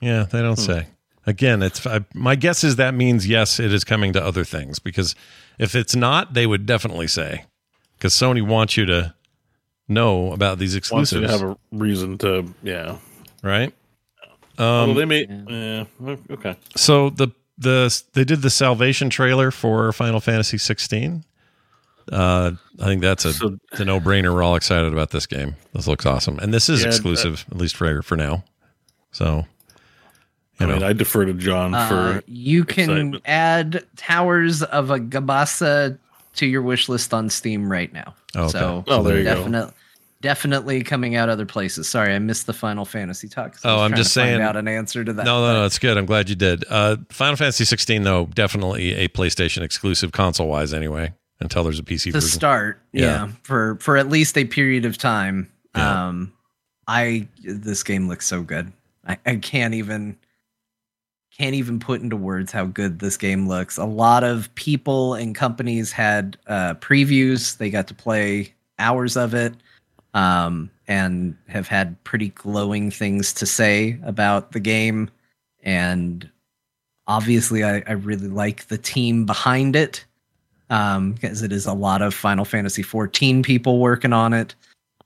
Yeah, 0.00 0.24
they 0.24 0.42
don't 0.42 0.56
say. 0.56 0.88
Again, 1.26 1.62
it's 1.62 1.84
I, 1.86 2.04
my 2.14 2.36
guess 2.36 2.62
is 2.62 2.76
that 2.76 2.94
means 2.94 3.26
yes, 3.26 3.58
it 3.58 3.72
is 3.72 3.82
coming 3.82 4.12
to 4.12 4.22
other 4.22 4.44
things 4.44 4.78
because 4.78 5.16
if 5.58 5.74
it's 5.74 5.96
not, 5.96 6.34
they 6.34 6.46
would 6.46 6.66
definitely 6.66 7.08
say 7.08 7.46
because 7.96 8.12
Sony 8.12 8.46
wants 8.46 8.76
you 8.76 8.84
to 8.86 9.14
know 9.88 10.32
about 10.32 10.58
these 10.58 10.74
Wants 10.74 11.12
you 11.12 11.20
exclusives, 11.22 11.40
to 11.40 11.46
have 11.46 11.56
a 11.56 11.58
reason 11.72 12.18
to, 12.18 12.54
yeah. 12.62 12.98
right? 13.42 13.72
Um, 14.58 14.94
they 14.94 15.04
may, 15.04 15.26
yeah. 15.28 15.84
okay. 16.30 16.56
So 16.76 17.10
the 17.10 17.28
the 17.58 18.02
they 18.14 18.24
did 18.24 18.42
the 18.42 18.50
Salvation 18.50 19.10
trailer 19.10 19.50
for 19.50 19.92
Final 19.92 20.20
Fantasy 20.20 20.58
16. 20.58 21.24
Uh, 22.12 22.52
I 22.80 22.84
think 22.84 23.02
that's 23.02 23.24
a, 23.24 23.32
So- 23.32 23.58
a 23.72 23.84
no 23.84 23.98
brainer. 24.00 24.32
We're 24.32 24.42
all 24.42 24.54
excited 24.56 24.92
about 24.92 25.10
this 25.10 25.26
game. 25.26 25.56
This 25.74 25.86
looks 25.88 26.06
awesome, 26.06 26.38
and 26.38 26.54
this 26.54 26.68
is 26.68 26.82
Yeah, 26.82 26.88
exclusive 26.88 27.44
at 27.50 27.56
least 27.58 27.76
for 27.76 28.02
for 28.02 28.16
now. 28.16 28.44
So, 29.10 29.46
you 30.60 30.66
I 30.66 30.66
know, 30.66 30.74
mean, 30.74 30.82
I 30.84 30.92
defer 30.92 31.24
to 31.24 31.34
John 31.34 31.74
Uh, 31.74 31.88
for 31.88 32.22
you 32.26 32.64
can 32.64 32.90
excitement. 32.90 33.22
add 33.26 33.84
Towers 33.96 34.62
of 34.62 34.90
a 34.90 34.98
Gabasa 35.00 35.98
to 36.36 36.46
your 36.46 36.62
wish 36.62 36.88
list 36.88 37.12
on 37.14 37.28
Steam 37.30 37.70
right 37.70 37.92
now. 37.92 38.14
Oh, 38.34 38.42
okay. 38.44 38.52
So 38.52 38.84
Oh, 38.86 39.02
there 39.02 39.18
you 39.18 39.24
go. 39.24 39.72
Definitely, 40.20 40.82
coming 40.82 41.14
out 41.16 41.28
other 41.28 41.46
places. 41.46 41.88
Sorry, 41.88 42.14
I 42.14 42.18
missed 42.18 42.46
the 42.46 42.52
Final 42.52 42.84
Fantasy 42.84 43.28
talk. 43.28 43.56
Oh, 43.64 43.80
I'm 43.80 43.94
just 43.94 44.12
saying- 44.12 44.40
out 44.40 44.56
an 44.56 44.68
answer 44.68 45.04
to 45.04 45.12
that. 45.12 45.24
no, 45.24 45.40
no, 45.46 45.60
no, 45.60 45.64
it's 45.66 45.78
good. 45.78 45.96
I'm 45.98 46.06
glad 46.06 46.28
you 46.28 46.34
did. 46.36 46.64
Uh, 46.68 46.96
Final 47.10 47.36
Fantasy 47.36 47.64
16 47.64 48.02
though, 48.02 48.26
definitely 48.26 48.94
a 48.94 49.08
PlayStation 49.08 49.62
exclusive 49.62 50.12
console 50.12 50.48
wise 50.48 50.72
anyway. 50.74 51.12
Until 51.38 51.64
there's 51.64 51.78
a 51.78 51.82
PC 51.82 52.04
To 52.04 52.12
version. 52.12 52.30
start, 52.30 52.80
Yeah. 52.92 53.02
yeah. 53.26 53.28
for 53.42 53.76
for 53.80 53.98
at 53.98 54.08
least 54.08 54.38
a 54.38 54.46
period 54.46 54.86
of 54.86 54.96
time. 54.96 55.50
Yeah. 55.76 56.06
Um, 56.08 56.32
I 56.88 57.28
this 57.44 57.82
game 57.82 58.08
looks 58.08 58.26
so 58.26 58.40
good. 58.42 58.72
I, 59.06 59.18
I 59.26 59.36
can't 59.36 59.74
even 59.74 60.16
can't 61.36 61.54
even 61.54 61.78
put 61.78 62.00
into 62.00 62.16
words 62.16 62.52
how 62.52 62.64
good 62.64 62.98
this 63.00 63.18
game 63.18 63.46
looks. 63.48 63.76
A 63.76 63.84
lot 63.84 64.24
of 64.24 64.52
people 64.54 65.12
and 65.12 65.34
companies 65.34 65.92
had 65.92 66.38
uh, 66.46 66.72
previews. 66.76 67.58
They 67.58 67.68
got 67.68 67.88
to 67.88 67.94
play 67.94 68.54
hours 68.78 69.16
of 69.18 69.34
it, 69.34 69.52
um, 70.16 70.70
and 70.88 71.36
have 71.46 71.68
had 71.68 72.02
pretty 72.02 72.30
glowing 72.30 72.90
things 72.90 73.34
to 73.34 73.44
say 73.44 73.98
about 74.02 74.52
the 74.52 74.60
game. 74.60 75.10
And 75.62 76.28
obviously, 77.06 77.62
I, 77.62 77.82
I 77.86 77.92
really 77.92 78.28
like 78.28 78.68
the 78.68 78.78
team 78.78 79.26
behind 79.26 79.76
it 79.76 80.06
um, 80.70 81.12
because 81.12 81.42
it 81.42 81.52
is 81.52 81.66
a 81.66 81.74
lot 81.74 82.00
of 82.00 82.14
Final 82.14 82.46
Fantasy 82.46 82.82
14 82.82 83.42
people 83.42 83.78
working 83.78 84.14
on 84.14 84.32
it, 84.32 84.54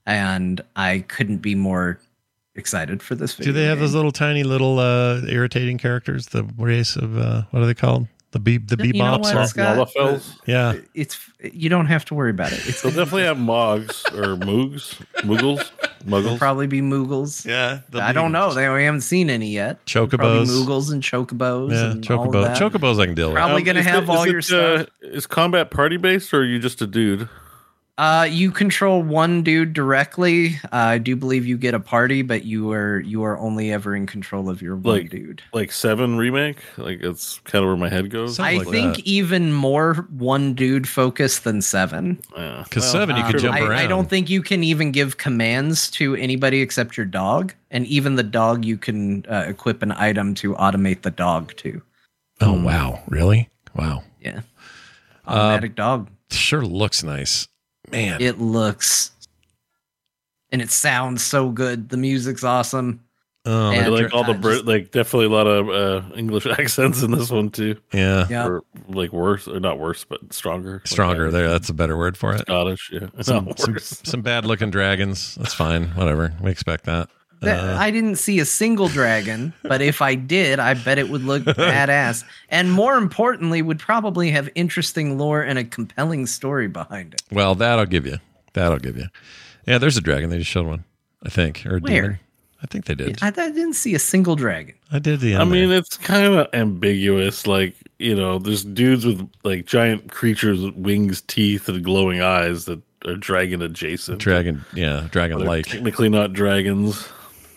and 0.05 0.61
I 0.77 0.99
couldn't 1.09 1.39
be 1.39 1.55
more 1.55 1.99
excited 2.55 3.03
for 3.03 3.15
this. 3.15 3.35
Do 3.35 3.51
they 3.51 3.65
have 3.65 3.79
game. 3.79 3.83
those 3.83 3.93
little 3.93 4.13
tiny 4.13 4.43
little 4.43 4.79
uh, 4.79 5.21
irritating 5.27 5.77
characters? 5.77 6.27
The 6.27 6.43
race 6.57 6.95
of 6.95 7.17
uh, 7.17 7.43
what 7.51 7.61
are 7.61 7.65
they 7.65 7.73
called? 7.73 8.07
The 8.31 8.39
be 8.39 8.57
the 8.57 8.77
You 8.87 8.93
know 8.93 9.17
bebops. 9.19 9.33
what, 9.35 9.49
Scott? 9.49 9.77
Lalafells. 9.93 10.37
yeah, 10.45 10.75
It's 10.93 11.19
you 11.41 11.67
don't 11.67 11.87
have 11.87 12.05
to 12.05 12.13
worry 12.13 12.29
about 12.31 12.53
it. 12.53 12.65
It's 12.65 12.81
They'll 12.81 12.91
definitely 12.93 13.23
have 13.23 13.35
Mogs 13.35 14.05
or 14.17 14.37
Moogs, 14.37 15.01
Moogles, 15.17 15.69
It'll 16.05 16.05
Muggles. 16.07 16.37
probably 16.37 16.67
be 16.67 16.79
Moogles. 16.81 17.45
yeah. 17.45 17.81
I 17.93 18.13
don't 18.13 18.31
know. 18.31 18.53
They 18.53 18.69
we 18.69 18.85
haven't 18.85 19.01
seen 19.01 19.29
any 19.29 19.49
yet. 19.49 19.85
Chocobos. 19.85 20.15
Probably 20.17 20.45
Moogles 20.45 20.91
and 20.93 21.03
Chocobos. 21.03 21.71
Yeah, 21.71 21.91
and 21.91 22.09
all 22.09 22.23
of 22.23 22.29
chocobo. 22.29 22.43
that. 22.45 22.57
Chocobos 22.57 23.01
I 23.01 23.05
can 23.07 23.15
deal 23.15 23.27
with. 23.29 23.35
Probably 23.35 23.63
gonna 23.63 23.81
is 23.81 23.85
have 23.85 24.03
it- 24.03 24.09
all 24.09 24.23
is 24.23 24.29
your 24.31 24.39
it, 24.39 24.43
stuff. 24.43 24.87
Uh, 25.03 25.07
is 25.07 25.27
combat 25.27 25.69
party 25.69 25.97
based 25.97 26.33
or 26.33 26.39
are 26.39 26.45
you 26.45 26.57
just 26.59 26.81
a 26.81 26.87
dude? 26.87 27.27
Uh, 27.97 28.25
you 28.27 28.49
control 28.51 29.03
one 29.03 29.43
dude 29.43 29.73
directly. 29.73 30.55
Uh, 30.65 30.67
I 30.71 30.97
do 30.97 31.15
believe 31.15 31.45
you 31.45 31.55
get 31.57 31.73
a 31.75 31.79
party, 31.79 32.21
but 32.23 32.45
you 32.45 32.71
are 32.71 32.99
you 33.01 33.23
are 33.23 33.37
only 33.37 33.71
ever 33.71 33.95
in 33.95 34.07
control 34.07 34.49
of 34.49 34.61
your 34.61 34.75
one 34.75 34.95
Like- 35.01 35.09
dude. 35.11 35.43
Like 35.53 35.71
Seven 35.71 36.17
remake? 36.17 36.57
Like 36.77 37.01
it's 37.01 37.39
kind 37.43 37.63
of 37.63 37.67
where 37.69 37.77
my 37.77 37.89
head 37.89 38.09
goes. 38.09 38.37
Something 38.37 38.55
I 38.61 38.63
like 38.63 38.69
think 38.69 38.95
that. 38.95 39.05
even 39.07 39.53
more 39.53 40.07
one 40.09 40.53
dude 40.55 40.87
focused 40.87 41.43
than 41.43 41.61
seven. 41.61 42.19
Yeah. 42.35 42.61
Because 42.63 42.83
Well, 42.83 42.91
seven, 42.93 43.17
you 43.17 43.23
could 43.25 43.35
Um, 43.35 43.41
jump 43.41 43.55
I, 43.57 43.61
around. 43.61 43.71
I 43.79 43.87
don't 43.87 44.09
think 44.09 44.29
you 44.29 44.41
can 44.41 44.63
even 44.63 44.91
give 44.91 45.17
commands 45.17 45.91
to 45.91 46.15
anybody 46.15 46.61
except 46.61 46.97
your 46.97 47.05
dog, 47.05 47.53
and 47.69 47.85
even 47.85 48.15
the 48.15 48.23
dog 48.23 48.65
you 48.65 48.77
can 48.77 49.25
uh, 49.29 49.43
equip 49.47 49.83
an 49.83 49.91
item 49.91 50.33
to 50.35 50.53
automate 50.55 51.03
the 51.03 51.11
dog 51.11 51.53
to. 51.57 51.81
Oh 52.39 52.53
wow, 52.63 53.03
really? 53.09 53.49
Wow, 53.75 54.03
Yeah, 54.19 54.39
Uh, 55.27 55.31
automatic 55.33 55.75
dog. 55.75 56.09
sure 56.31 56.65
looks 56.65 57.03
nice, 57.03 57.47
man. 57.91 58.21
It 58.21 58.39
looks, 58.39 59.11
and 60.51 60.61
it 60.61 60.69
sounds 60.71 61.23
so 61.23 61.49
good. 61.49 61.89
The 61.89 61.97
music's 61.97 62.43
awesome. 62.43 63.01
oh, 63.45 63.71
and- 63.71 63.93
like 63.93 64.13
all 64.13 64.23
the 64.23 64.33
I 64.33 64.37
Brit, 64.37 64.55
just- 64.57 64.65
like 64.67 64.91
definitely 64.91 65.25
a 65.25 65.29
lot 65.29 65.47
of 65.47 65.69
uh, 65.69 66.15
English 66.15 66.45
accents 66.59 67.01
in 67.01 67.11
this 67.11 67.29
one 67.31 67.49
too. 67.49 67.75
yeah, 67.93 68.27
Yeah, 68.29 68.47
Or 68.47 68.61
like 68.87 69.11
worse, 69.11 69.47
or 69.47 69.59
not 69.59 69.79
worse, 69.79 70.03
but 70.03 70.31
stronger. 70.33 70.73
Like 70.73 70.87
stronger 70.87 71.23
Irish, 71.23 71.33
there. 71.33 71.49
That's 71.49 71.69
a 71.69 71.73
better 71.73 71.97
word 71.97 72.17
for 72.17 72.33
it. 72.35 72.41
Scottish. 72.41 72.89
Yeah, 72.91 73.07
Some, 73.21 73.51
some, 73.57 73.77
some 73.79 74.21
bad 74.21 74.45
looking 74.45 74.69
dragons. 74.71 75.35
That's 75.35 75.53
fine. 75.53 75.87
Whatever. 75.89 76.33
We 76.41 76.51
expect 76.51 76.85
that. 76.85 77.09
That- 77.41 77.59
Uh, 77.59 77.77
I 77.77 77.89
didn't 77.91 78.15
see 78.17 78.39
a 78.39 78.45
single 78.45 78.87
dragon, 78.87 79.53
but 79.63 79.81
if 79.81 80.01
I 80.01 80.15
did, 80.15 80.59
I 80.59 80.75
bet 80.75 80.97
it 80.99 81.09
would 81.09 81.23
look 81.23 81.43
badass. 81.43 82.23
And 82.49 82.71
more 82.71 82.97
importantly, 82.97 83.61
would 83.61 83.79
probably 83.79 84.31
have 84.31 84.49
interesting 84.55 85.17
lore 85.17 85.41
and 85.41 85.57
a 85.57 85.63
compelling 85.63 86.27
story 86.27 86.67
behind 86.67 87.13
it. 87.15 87.23
well, 87.31 87.55
that 87.55 87.79
I'll 87.79 87.85
give 87.85 88.05
you. 88.05 88.17
That 88.53 88.71
I'll 88.71 88.77
give 88.79 88.97
you. 88.97 89.07
Yeah, 89.65 89.77
there's 89.77 89.97
a 89.97 90.01
dragon. 90.01 90.29
They 90.29 90.37
just 90.39 90.49
showed 90.51 90.67
one. 90.67 90.83
I 91.23 91.29
think. 91.29 91.65
Or 91.65 91.79
Where? 91.79 92.01
demon. 92.01 92.19
I 92.63 92.67
think 92.67 92.85
they 92.85 92.93
did. 92.95 93.17
I, 93.23 93.27
I 93.29 93.31
didn't 93.31 93.73
see 93.73 93.95
a 93.95 93.99
single 93.99 94.35
dragon. 94.35 94.75
I 94.91 94.99
did 94.99 95.19
the. 95.19 95.35
I 95.35 95.43
mean, 95.45 95.69
there. 95.69 95.79
it's 95.79 95.97
kind 95.97 96.25
of 96.35 96.47
ambiguous. 96.53 97.47
Like 97.47 97.75
you 97.97 98.15
know, 98.15 98.37
there's 98.39 98.63
dudes 98.63 99.05
with 99.05 99.27
like 99.43 99.65
giant 99.65 100.11
creatures 100.11 100.61
with 100.61 100.75
wings, 100.75 101.21
teeth, 101.21 101.67
and 101.69 101.83
glowing 101.83 102.21
eyes 102.21 102.65
that 102.65 102.79
are 103.05 103.15
dragon 103.15 103.61
adjacent. 103.63 104.19
dragon. 104.19 104.63
Yeah, 104.75 105.07
dragon 105.11 105.43
like. 105.43 105.65
technically 105.65 106.09
not 106.09 106.33
dragons. 106.33 107.07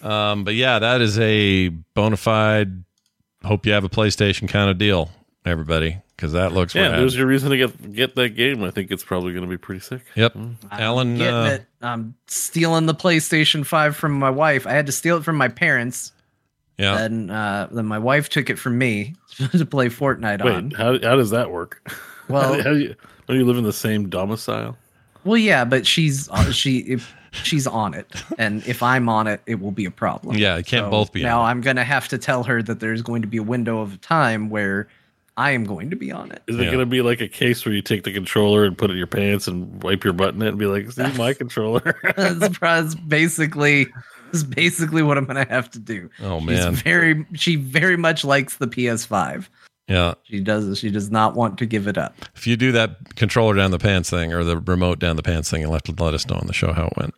Um, 0.05 0.44
but 0.44 0.55
yeah, 0.55 0.78
that 0.78 1.00
is 1.00 1.18
a 1.18 1.68
bona 1.68 2.16
fide. 2.16 2.84
Hope 3.44 3.66
you 3.66 3.72
have 3.72 3.84
a 3.84 3.88
PlayStation 3.88 4.48
kind 4.48 4.70
of 4.70 4.78
deal, 4.78 5.11
everybody, 5.44 5.98
because 6.16 6.32
that 6.32 6.52
looks 6.52 6.74
Yeah, 6.74 6.88
rad. 6.90 7.00
there's 7.00 7.16
your 7.16 7.26
reason 7.26 7.50
to 7.50 7.57
get 7.57 7.92
get 7.94 8.14
that 8.16 8.30
game. 8.30 8.62
I 8.64 8.70
think 8.70 8.90
it's 8.90 9.05
probably 9.05 9.32
going 9.32 9.44
to 9.44 9.50
be 9.50 9.57
pretty 9.59 9.80
sick. 9.80 10.02
Yep, 10.14 10.34
I'm 10.36 10.59
Alan. 10.70 11.16
getting 11.16 11.34
Uh, 11.34 11.44
it. 11.44 11.66
I'm 11.82 12.14
stealing 12.26 12.86
the 12.86 12.94
PlayStation 12.94 13.64
5 13.66 13.96
from 13.96 14.12
my 14.12 14.30
wife. 14.30 14.66
I 14.66 14.72
had 14.72 14.86
to 14.86 14.92
steal 14.92 15.18
it 15.18 15.24
from 15.24 15.36
my 15.36 15.48
parents. 15.48 16.12
yeah, 16.78 16.96
Then, 16.96 17.28
uh, 17.30 17.68
then 17.70 17.84
my 17.86 17.98
wife 17.98 18.28
took 18.30 18.48
it 18.50 18.59
from 18.59 18.78
me 18.78 19.14
to 19.52 19.66
play 19.66 19.88
Fortnite 19.88 20.42
on. 20.44 20.68
Wait, 20.70 20.76
how 20.76 20.92
how 21.00 21.16
does 21.16 21.30
that 21.30 21.50
work? 21.50 21.90
Well- 22.28 22.55
how, 22.55 22.62
how 22.62 22.72
do 22.72 22.78
you, 22.78 22.94
don't 23.26 23.36
you 23.38 23.44
live 23.44 23.59
in 23.59 23.64
the 23.64 23.72
same 23.72 24.09
domicile? 24.09 24.76
Well, 25.24 25.38
yeah, 25.38 25.64
but 25.64 25.86
she's 25.86 26.28
uh, 26.30 26.52
she 26.52 26.78
if 26.80 27.12
she's 27.43 27.66
on 27.66 27.95
it, 27.95 28.07
and 28.39 28.66
if 28.66 28.82
I'm 28.82 29.09
on 29.09 29.26
it, 29.26 29.41
it 29.47 29.61
will 29.61 29.72
be 29.72 29.85
a 29.85 29.91
problem. 29.91 30.37
Yeah, 30.37 30.57
it 30.57 30.66
can't 30.66 30.87
So 30.87 30.91
both 30.91 31.12
be 31.12 31.22
Now 31.22 31.41
on. 31.43 31.51
I'm 31.51 31.61
gonna 31.61 31.85
have 31.85 32.09
to 32.09 32.18
tell 32.18 32.43
her 32.45 32.62
that 32.62 32.80
there's 32.80 33.03
going 33.03 33.22
to 33.22 33.28
be 33.28 33.39
a 33.39 33.43
window 33.43 33.80
of 33.80 34.01
time 34.01 34.49
where 34.51 34.89
I 35.37 35.51
am 35.51 35.64
going 35.64 35.91
to 35.91 35.97
be 35.97 36.12
on 36.12 36.30
it. 36.30 36.43
Is 36.47 36.57
it 36.57 36.61
Yeah. 36.62 36.66
going 36.66 36.78
to 36.78 36.87
be 36.87 37.03
like 37.03 37.20
a 37.20 37.26
case 37.26 37.64
where 37.66 37.74
you 37.74 37.82
take 37.82 38.05
the 38.05 38.12
controller 38.12 38.64
and 38.64 38.78
put 38.78 38.91
it 38.91 38.93
in 38.93 38.99
your 38.99 39.09
pants 39.09 39.49
and 39.49 39.82
wipe 39.82 40.05
your 40.05 40.12
butt 40.12 40.32
in 40.35 40.43
it 40.43 40.49
and 40.51 40.59
be 40.59 40.66
like, 40.66 40.87
"This 40.87 40.97
is 40.97 41.18
my 41.18 41.32
controller"? 41.43 41.97
that's, 42.16 42.57
that's 42.61 42.95
basically 42.95 43.89
that's 44.30 44.45
basically 44.45 45.03
what 45.03 45.18
I'm 45.18 45.24
gonna 45.24 45.47
have 45.49 45.70
to 45.72 45.80
do. 45.80 46.09
Oh, 46.22 46.39
She's 46.41 46.47
man. 46.51 46.74
very 46.74 47.26
she 47.35 47.57
very 47.57 47.97
much 47.97 48.24
likes 48.24 48.59
the 48.59 48.68
PS5. 48.68 49.49
Yeah. 49.89 50.14
She 50.24 50.41
does 50.41 50.78
she 50.78 50.91
does 50.91 51.11
not 51.11 51.35
want 51.35 51.59
to 51.59 51.66
give 51.66 51.87
it 51.87 51.99
up. 51.99 52.14
If 52.35 52.47
you 52.47 52.57
do 52.57 52.72
that 52.72 53.16
controller 53.16 53.55
down 53.55 53.70
the 53.70 53.78
pants 53.78 54.09
thing 54.11 54.32
or 54.32 54.43
the 54.45 54.59
remote 54.59 54.99
down 54.99 55.16
the 55.16 55.22
pants 55.22 55.51
thing, 55.51 55.61
you'll 55.61 55.72
have 55.72 55.82
to 55.82 55.95
let 56.03 56.14
us 56.14 56.26
know 56.26 56.37
on 56.37 56.47
the 56.47 56.53
show 56.55 56.72
how 56.72 56.87
it 56.87 56.97
went. 56.97 57.14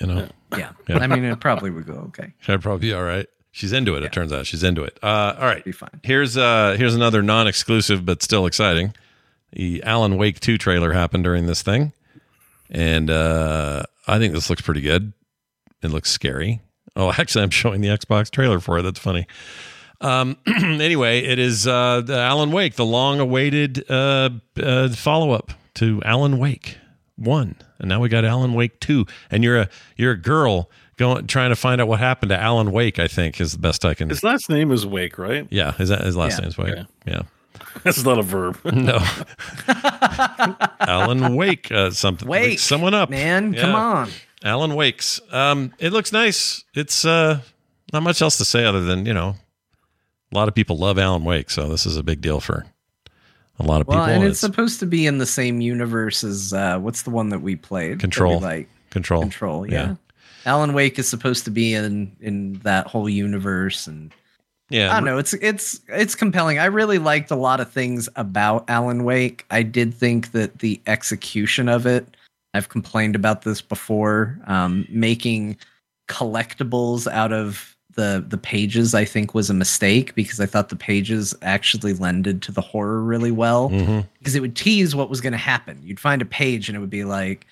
You 0.00 0.06
know, 0.06 0.28
Yeah, 0.56 0.72
Yeah. 0.88 0.98
I 0.98 1.06
mean 1.06 1.24
it 1.24 1.40
probably 1.40 1.70
would 1.70 1.86
go 1.86 1.94
okay. 2.08 2.32
that'd 2.46 2.62
probably 2.62 2.88
be 2.88 2.92
all 2.92 3.04
right. 3.04 3.26
She's 3.52 3.72
into 3.72 3.96
it. 3.96 4.04
It 4.04 4.12
turns 4.12 4.32
out 4.32 4.46
she's 4.46 4.62
into 4.62 4.84
it. 4.84 4.96
Uh, 5.02 5.34
all 5.38 5.46
right, 5.46 5.64
Be 5.64 5.72
fine. 5.72 6.00
Here's 6.02 6.36
uh 6.36 6.74
here's 6.78 6.94
another 6.94 7.22
non-exclusive 7.22 8.04
but 8.04 8.22
still 8.22 8.46
exciting. 8.46 8.94
The 9.52 9.82
Alan 9.82 10.16
Wake 10.16 10.38
2 10.38 10.58
trailer 10.58 10.92
happened 10.92 11.24
during 11.24 11.46
this 11.46 11.62
thing. 11.62 11.92
And 12.70 13.10
uh 13.10 13.84
I 14.06 14.18
think 14.18 14.34
this 14.34 14.50
looks 14.50 14.62
pretty 14.62 14.80
good. 14.80 15.12
It 15.82 15.88
looks 15.90 16.10
scary. 16.10 16.60
Oh, 16.96 17.10
actually 17.18 17.44
I'm 17.44 17.50
showing 17.50 17.80
the 17.80 17.88
Xbox 17.88 18.30
trailer 18.30 18.58
for 18.60 18.78
it. 18.78 18.82
That's 18.82 18.98
funny. 18.98 19.26
Um 20.00 20.36
anyway, 20.46 21.20
it 21.20 21.38
is 21.38 21.66
uh 21.66 22.02
Alan 22.08 22.52
Wake, 22.52 22.74
the 22.76 22.84
long-awaited 22.86 23.90
uh, 23.90 24.30
uh 24.62 24.88
follow-up 24.90 25.52
to 25.74 26.00
Alan 26.04 26.38
Wake 26.38 26.78
1. 27.16 27.54
And 27.78 27.88
now 27.88 28.00
we 28.00 28.08
got 28.08 28.24
Alan 28.24 28.54
Wake 28.54 28.80
2. 28.80 29.06
And 29.30 29.44
you're 29.44 29.58
a 29.58 29.68
you're 29.96 30.12
a 30.12 30.16
girl 30.20 30.70
going 30.96 31.26
trying 31.26 31.50
to 31.50 31.56
find 31.56 31.80
out 31.80 31.88
what 31.88 31.98
happened 31.98 32.30
to 32.30 32.38
Alan 32.40 32.72
Wake, 32.72 32.98
I 32.98 33.08
think 33.08 33.40
is 33.40 33.52
the 33.52 33.58
best 33.58 33.84
I 33.84 33.94
can 33.94 34.08
His 34.10 34.22
last 34.22 34.48
name 34.50 34.70
is 34.72 34.86
Wake, 34.86 35.18
right? 35.18 35.46
yeah, 35.50 35.74
is 35.78 35.88
that 35.90 36.02
his 36.04 36.16
last 36.16 36.38
Yeah. 36.38 36.42
name's 36.42 36.58
Wake? 36.58 36.74
Yeah. 36.76 36.84
Yeah. 37.06 37.22
That's 37.84 38.04
not 38.04 38.18
a 38.18 38.22
verb. 38.22 38.58
No. 38.72 38.98
Alan 40.80 41.34
Wake, 41.36 41.70
uh, 41.70 41.90
something. 41.90 42.26
Wake, 42.28 42.58
someone 42.58 42.94
up, 42.94 43.10
man. 43.10 43.54
Come 43.54 43.74
on. 43.74 44.10
Alan 44.44 44.74
Wakes. 44.74 45.20
Um, 45.30 45.72
it 45.78 45.92
looks 45.92 46.12
nice. 46.12 46.64
It's 46.74 47.04
uh, 47.04 47.40
not 47.92 48.02
much 48.02 48.22
else 48.22 48.38
to 48.38 48.44
say 48.44 48.64
other 48.64 48.80
than 48.82 49.04
you 49.06 49.12
know, 49.14 49.36
a 50.32 50.36
lot 50.36 50.48
of 50.48 50.54
people 50.54 50.76
love 50.78 50.98
Alan 50.98 51.24
Wake, 51.24 51.50
so 51.50 51.68
this 51.68 51.86
is 51.86 51.96
a 51.96 52.02
big 52.02 52.20
deal 52.20 52.40
for 52.40 52.66
a 53.58 53.62
lot 53.64 53.80
of 53.80 53.86
Well, 53.88 53.98
people. 54.04 54.14
and 54.14 54.24
it's 54.24 54.40
supposed 54.40 54.80
to 54.80 54.86
be 54.86 55.06
in 55.06 55.18
the 55.18 55.26
same 55.26 55.60
universe 55.60 56.24
as 56.24 56.52
uh, 56.52 56.78
what's 56.78 57.02
the 57.02 57.10
one 57.10 57.28
that 57.30 57.40
we 57.40 57.56
played? 57.56 57.92
that 57.92 57.96
we 57.96 58.00
Control. 58.00 58.40
like 58.40 58.68
control. 58.90 59.22
Control. 59.22 59.66
Yeah. 59.70 59.72
Yeah. 59.90 59.94
Alan 60.46 60.72
Wake 60.72 60.98
is 60.98 61.06
supposed 61.08 61.44
to 61.44 61.50
be 61.50 61.74
in 61.74 62.16
in 62.20 62.54
that 62.62 62.86
whole 62.86 63.08
universe, 63.10 63.86
and 63.86 64.10
Yeah, 64.70 64.90
I 64.90 64.94
don't 64.94 65.04
know. 65.04 65.18
It's 65.18 65.34
it's 65.34 65.80
it's 65.88 66.14
compelling. 66.14 66.58
I 66.58 66.64
really 66.66 66.98
liked 66.98 67.30
a 67.30 67.36
lot 67.36 67.60
of 67.60 67.70
things 67.70 68.08
about 68.16 68.64
Alan 68.70 69.04
Wake. 69.04 69.44
I 69.50 69.62
did 69.62 69.92
think 69.92 70.32
that 70.32 70.60
the 70.60 70.80
execution 70.86 71.68
of 71.68 71.84
it. 71.86 72.06
I've 72.54 72.68
complained 72.70 73.14
about 73.16 73.42
this 73.42 73.60
before. 73.60 74.38
Um, 74.46 74.86
making 74.88 75.58
collectibles 76.08 77.06
out 77.10 77.32
of 77.32 77.69
the 77.94 78.24
the 78.28 78.38
pages, 78.38 78.94
I 78.94 79.04
think, 79.04 79.34
was 79.34 79.50
a 79.50 79.54
mistake 79.54 80.14
because 80.14 80.40
I 80.40 80.46
thought 80.46 80.68
the 80.68 80.76
pages 80.76 81.34
actually 81.42 81.92
lended 81.94 82.42
to 82.42 82.52
the 82.52 82.60
horror 82.60 83.02
really 83.02 83.30
well 83.32 83.70
Mhm. 83.70 84.06
because 84.18 84.34
it 84.34 84.40
would 84.40 84.56
tease 84.56 84.94
what 84.94 85.10
was 85.10 85.20
going 85.20 85.32
to 85.32 85.38
happen. 85.38 85.80
You'd 85.82 86.00
find 86.00 86.22
a 86.22 86.26
page 86.26 86.68
and 86.68 86.76
it 86.76 86.80
would 86.80 86.90
be 86.90 87.04
like, 87.04 87.46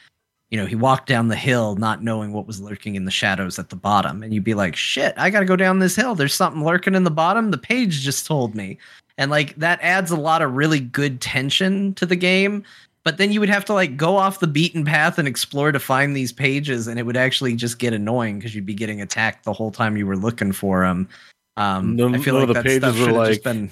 you 0.50 0.56
know, 0.58 0.64
he 0.66 0.74
walked 0.76 1.08
down 1.08 1.28
the 1.28 1.36
hill 1.36 1.76
not 1.76 2.02
knowing 2.02 2.32
what 2.32 2.46
was 2.46 2.60
lurking 2.60 2.94
in 2.94 3.04
the 3.04 3.10
shadows 3.10 3.58
at 3.58 3.68
the 3.68 3.76
bottom. 3.76 4.22
And 4.22 4.32
you'd 4.32 4.44
be 4.44 4.54
like, 4.54 4.76
shit, 4.76 5.12
I 5.16 5.28
got 5.30 5.40
to 5.40 5.46
go 5.46 5.56
down 5.56 5.78
this 5.80 5.96
hill. 5.96 6.14
There's 6.14 6.34
something 6.34 6.64
lurking 6.64 6.94
in 6.94 7.04
the 7.04 7.10
bottom. 7.10 7.50
The 7.50 7.58
page 7.58 8.00
just 8.00 8.26
told 8.26 8.54
me. 8.54 8.78
And 9.18 9.30
like 9.30 9.56
that 9.56 9.80
adds 9.82 10.10
a 10.10 10.16
lot 10.16 10.40
of 10.42 10.54
really 10.54 10.80
good 10.80 11.20
tension 11.20 11.92
to 11.94 12.06
the 12.06 12.16
game. 12.16 12.62
But 13.08 13.16
then 13.16 13.32
you 13.32 13.40
would 13.40 13.48
have 13.48 13.64
to 13.64 13.72
like 13.72 13.96
go 13.96 14.16
off 14.18 14.40
the 14.40 14.46
beaten 14.46 14.84
path 14.84 15.18
and 15.18 15.26
explore 15.26 15.72
to 15.72 15.78
find 15.80 16.14
these 16.14 16.30
pages. 16.30 16.86
And 16.86 16.98
it 17.00 17.04
would 17.04 17.16
actually 17.16 17.54
just 17.54 17.78
get 17.78 17.94
annoying 17.94 18.38
because 18.38 18.54
you'd 18.54 18.66
be 18.66 18.74
getting 18.74 19.00
attacked 19.00 19.44
the 19.44 19.52
whole 19.54 19.70
time 19.70 19.96
you 19.96 20.06
were 20.06 20.14
looking 20.14 20.52
for 20.52 20.82
them. 20.82 21.08
Um, 21.56 21.96
No- 21.96 22.10
I 22.12 22.18
feel 22.18 22.34
no, 22.34 22.40
like 22.40 22.48
the 22.48 22.52
that 22.52 22.64
pages 22.64 22.94
stuff 22.94 23.06
were 23.06 23.12
like, 23.14 23.28
just 23.30 23.44
been. 23.44 23.70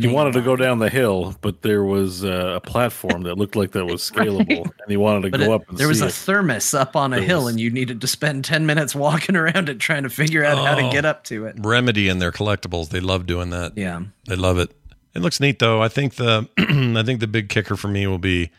He 0.00 0.06
wanted 0.06 0.34
to 0.34 0.40
go 0.40 0.54
down 0.54 0.78
the 0.78 0.88
hill, 0.88 1.34
but 1.40 1.62
there 1.62 1.82
was 1.82 2.24
uh, 2.24 2.52
a 2.56 2.60
platform 2.60 3.22
that 3.22 3.38
looked 3.38 3.56
like 3.56 3.72
that 3.72 3.86
was 3.86 4.02
scalable, 4.12 4.62
and 4.62 4.88
he 4.88 4.96
wanted 4.96 5.22
to 5.22 5.30
But 5.30 5.40
go 5.40 5.46
it- 5.46 5.54
up. 5.56 5.68
And 5.68 5.78
there 5.78 5.88
was 5.88 6.00
a 6.00 6.06
it. 6.06 6.12
thermos 6.12 6.72
up 6.72 6.94
on 6.94 7.12
a 7.12 7.16
There 7.16 7.24
hill, 7.24 7.44
was- 7.46 7.54
and 7.54 7.60
you 7.60 7.70
needed 7.70 8.00
to 8.02 8.06
spend 8.06 8.44
10 8.44 8.66
minutes 8.66 8.94
walking 9.06 9.34
around 9.34 9.68
it 9.68 9.80
trying 9.80 10.04
to 10.04 10.10
figure 10.10 10.44
out 10.44 10.64
how 10.64 10.76
to 10.76 10.82
Oh. 10.82 10.92
get 10.92 11.04
up 11.04 11.24
to 11.24 11.46
it. 11.46 11.56
Remedy 11.58 12.08
and 12.08 12.22
their 12.22 12.30
collectibles. 12.30 12.90
They 12.90 13.00
love 13.00 13.26
doing 13.26 13.50
that. 13.50 13.76
Yeah. 13.76 14.02
They 14.28 14.36
love 14.36 14.58
it. 14.58 14.70
It 15.12 15.22
looks 15.22 15.40
neat 15.40 15.58
though. 15.58 15.82
I 15.82 15.88
think 15.88 16.14
the 16.16 16.48
I 16.58 17.02
think 17.02 17.18
the 17.18 17.26
big 17.26 17.48
kicker 17.48 17.74
for 17.76 17.88
me 17.88 18.06
will 18.06 18.18
be 18.18 18.50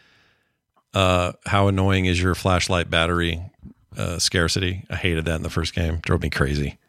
uh, 0.97 1.33
how 1.45 1.67
annoying 1.67 2.05
is 2.05 2.19
your 2.19 2.33
flashlight 2.33 2.89
battery 2.89 3.39
uh, 3.95 4.17
scarcity. 4.17 4.83
I 4.89 4.95
hated 4.95 5.25
that 5.25 5.35
in 5.35 5.43
the 5.43 5.49
first 5.51 5.75
game. 5.75 5.97
Drove 5.97 6.23
me 6.23 6.31
crazy. 6.31 6.79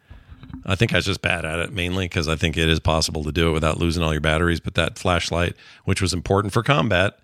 I 0.64 0.76
think 0.76 0.94
I 0.94 0.96
was 0.96 1.04
just 1.04 1.20
bad 1.20 1.44
at 1.44 1.58
it 1.58 1.74
mainly 1.74 2.06
because 2.06 2.26
I 2.26 2.34
think 2.34 2.56
it 2.56 2.70
is 2.70 2.80
possible 2.80 3.22
to 3.24 3.32
do 3.32 3.50
it 3.50 3.52
without 3.52 3.76
losing 3.76 4.02
all 4.02 4.12
your 4.12 4.22
batteries. 4.22 4.60
But 4.60 4.76
that 4.76 4.98
flashlight, 4.98 5.56
which 5.84 6.00
was 6.00 6.14
important 6.14 6.54
for 6.54 6.62
combat, 6.62 7.18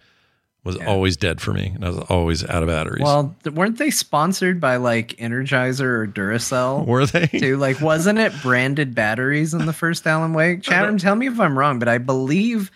was 0.62 0.76
always 0.76 1.16
dead 1.16 1.40
for 1.40 1.54
me, 1.54 1.72
and 1.74 1.84
I 1.86 1.88
was 1.88 1.98
always 2.10 2.44
out 2.44 2.62
of 2.62 2.68
batteries. 2.68 3.02
Well, 3.02 3.34
weren't 3.50 3.78
they 3.78 3.90
sponsored 3.90 4.60
by 4.60 4.76
like 4.76 5.08
Energizer 5.16 5.80
or 5.80 6.06
Duracell? 6.06 6.86
were 6.86 7.06
they? 7.06 7.28
too? 7.28 7.56
Like, 7.56 7.80
wasn't 7.80 8.18
it 8.18 8.32
branded 8.42 8.94
batteries 8.94 9.54
in 9.54 9.64
the 9.64 9.72
first 9.72 10.06
Alan 10.06 10.34
Wake? 10.34 10.62
Chatham, 10.62 10.98
tell 10.98 11.16
me 11.16 11.28
if 11.28 11.40
I'm 11.40 11.58
wrong, 11.58 11.78
but 11.78 11.88
I 11.88 11.96
believe, 11.96 12.70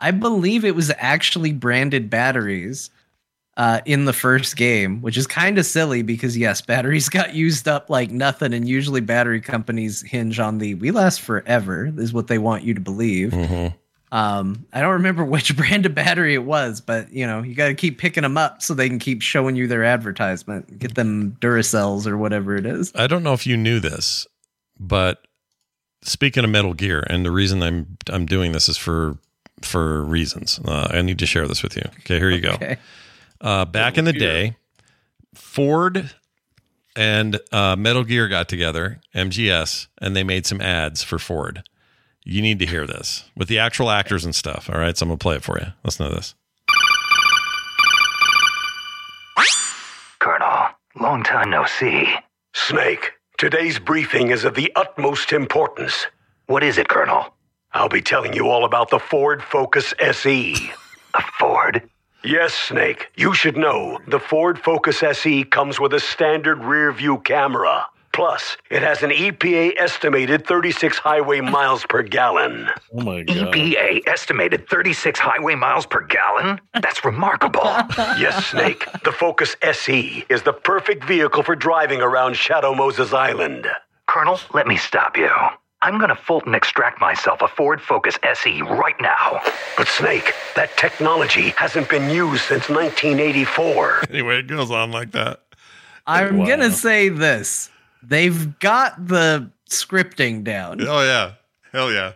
I 0.00 0.10
believe 0.10 0.66
it 0.66 0.74
was 0.74 0.92
actually 0.98 1.52
branded 1.52 2.10
batteries 2.10 2.90
uh, 3.56 3.80
in 3.84 4.04
the 4.04 4.12
first 4.12 4.56
game, 4.56 5.00
which 5.00 5.16
is 5.16 5.26
kind 5.26 5.58
of 5.58 5.66
silly 5.66 6.02
because 6.02 6.36
yes, 6.36 6.60
batteries 6.60 7.08
got 7.10 7.34
used 7.34 7.68
up 7.68 7.88
like 7.90 8.10
nothing, 8.10 8.52
and 8.52 8.68
usually 8.68 9.00
battery 9.00 9.40
companies 9.40 10.02
hinge 10.02 10.38
on 10.40 10.58
the 10.58 10.74
"we 10.74 10.90
last 10.90 11.20
forever" 11.20 11.92
is 11.96 12.12
what 12.12 12.26
they 12.26 12.38
want 12.38 12.64
you 12.64 12.74
to 12.74 12.80
believe. 12.80 13.32
hmm 13.32 13.68
Um, 14.12 14.66
I 14.72 14.80
don't 14.80 14.92
remember 14.92 15.24
which 15.34 15.56
brand 15.56 15.86
of 15.86 15.94
battery 15.94 16.34
it 16.34 16.44
was, 16.44 16.80
but 16.80 17.12
you 17.12 17.26
know, 17.26 17.42
you 17.42 17.54
got 17.54 17.68
to 17.68 17.74
keep 17.74 17.98
picking 17.98 18.22
them 18.22 18.36
up 18.36 18.62
so 18.62 18.74
they 18.74 18.88
can 18.88 18.98
keep 18.98 19.22
showing 19.22 19.56
you 19.56 19.66
their 19.66 19.84
advertisement. 19.84 20.78
Get 20.78 20.94
them 20.94 21.36
Duracells 21.40 22.06
or 22.06 22.18
whatever 22.18 22.56
it 22.56 22.66
is. 22.66 22.92
I 22.94 23.06
don't 23.06 23.22
know 23.22 23.34
if 23.34 23.46
you 23.46 23.56
knew 23.56 23.80
this, 23.80 24.26
but 24.78 25.26
speaking 26.02 26.44
of 26.44 26.50
Metal 26.50 26.74
Gear, 26.74 27.04
and 27.08 27.24
the 27.24 27.30
reason 27.30 27.62
I'm 27.62 27.96
I'm 28.10 28.26
doing 28.26 28.52
this 28.52 28.68
is 28.68 28.76
for 28.76 29.16
for 29.62 30.02
reasons. 30.02 30.60
Uh, 30.64 30.88
I 30.90 31.02
need 31.02 31.18
to 31.20 31.26
share 31.26 31.46
this 31.46 31.62
with 31.62 31.76
you. 31.76 31.82
Okay, 32.00 32.18
here 32.18 32.30
you 32.30 32.40
go. 32.40 32.56
Okay. 33.44 33.52
Uh, 33.52 33.64
back 33.66 33.98
in 33.98 34.06
the 34.06 34.12
day, 34.12 34.56
Ford 35.34 36.14
and 36.96 37.38
uh, 37.52 37.76
Metal 37.76 38.04
Gear 38.04 38.28
got 38.28 38.48
together, 38.48 39.00
MGS, 39.14 39.88
and 40.00 40.16
they 40.16 40.24
made 40.24 40.46
some 40.46 40.60
ads 40.60 41.02
for 41.02 41.18
Ford. 41.18 41.62
You 42.24 42.40
need 42.40 42.58
to 42.60 42.66
hear 42.66 42.86
this 42.86 43.24
with 43.36 43.48
the 43.48 43.58
actual 43.58 43.90
actors 43.90 44.24
and 44.24 44.34
stuff. 44.34 44.70
All 44.70 44.78
right, 44.78 44.96
so 44.96 45.04
I'm 45.04 45.10
gonna 45.10 45.18
play 45.18 45.36
it 45.36 45.44
for 45.44 45.58
you. 45.58 45.66
Listen 45.84 46.08
to 46.08 46.14
this. 46.14 46.34
Colonel, 50.20 50.68
long 50.98 51.22
time 51.22 51.50
no 51.50 51.66
see. 51.66 52.14
Snake, 52.54 53.12
today's 53.36 53.78
briefing 53.78 54.30
is 54.30 54.44
of 54.44 54.54
the 54.54 54.72
utmost 54.74 55.32
importance. 55.34 56.06
What 56.46 56.62
is 56.62 56.78
it, 56.78 56.88
Colonel? 56.88 57.34
I'll 57.72 57.90
be 57.90 58.00
telling 58.00 58.32
you 58.32 58.48
all 58.48 58.64
about 58.64 58.88
the 58.88 58.98
Ford 58.98 59.42
Focus 59.42 59.92
SE. 59.98 60.72
A 61.12 61.22
Ford? 61.38 61.82
Yes, 62.24 62.54
Snake. 62.54 63.10
You 63.16 63.34
should 63.34 63.56
know 63.56 63.98
the 64.08 64.18
Ford 64.18 64.58
Focus 64.58 65.02
SE 65.02 65.44
comes 65.44 65.78
with 65.78 65.92
a 65.92 66.00
standard 66.00 66.64
rear 66.64 66.90
view 66.90 67.18
camera. 67.18 67.84
Plus, 68.14 68.56
it 68.70 68.80
has 68.80 69.02
an 69.02 69.10
EPA 69.10 69.72
estimated 69.76 70.46
36 70.46 70.96
highway 70.96 71.40
miles 71.40 71.84
per 71.84 72.02
gallon. 72.02 72.70
Oh 72.96 73.02
my 73.02 73.24
god. 73.24 73.36
EPA 73.52 74.06
estimated 74.06 74.68
36 74.68 75.18
highway 75.20 75.54
miles 75.54 75.84
per 75.84 76.00
gallon? 76.06 76.60
That's 76.80 77.04
remarkable. 77.04 77.64
yes, 77.98 78.46
Snake. 78.46 78.86
The 79.02 79.12
Focus 79.12 79.56
SE 79.62 80.24
is 80.30 80.42
the 80.44 80.52
perfect 80.52 81.04
vehicle 81.04 81.42
for 81.42 81.56
driving 81.56 82.00
around 82.00 82.36
Shadow 82.36 82.74
Moses 82.74 83.12
Island. 83.12 83.66
Colonel, 84.06 84.38
let 84.54 84.66
me 84.66 84.76
stop 84.76 85.16
you. 85.18 85.30
I'm 85.84 85.98
gonna 85.98 86.16
Fulton 86.16 86.54
extract 86.54 86.98
myself 86.98 87.42
a 87.42 87.48
Ford 87.48 87.80
Focus 87.80 88.18
SE 88.22 88.62
right 88.62 88.98
now. 89.00 89.40
But 89.76 89.86
Snake, 89.86 90.32
that 90.56 90.74
technology 90.78 91.50
hasn't 91.58 91.90
been 91.90 92.08
used 92.08 92.42
since 92.44 92.70
1984. 92.70 94.04
Anyway, 94.10 94.38
it 94.38 94.46
goes 94.46 94.70
on 94.70 94.90
like 94.90 95.10
that. 95.12 95.42
I'm 96.06 96.38
Wow. 96.38 96.46
gonna 96.46 96.70
say 96.70 97.10
this: 97.10 97.70
they've 98.02 98.58
got 98.60 99.06
the 99.08 99.50
scripting 99.68 100.42
down. 100.42 100.80
Oh 100.86 101.02
yeah, 101.02 101.32
hell 101.72 101.92
yeah, 101.92 102.12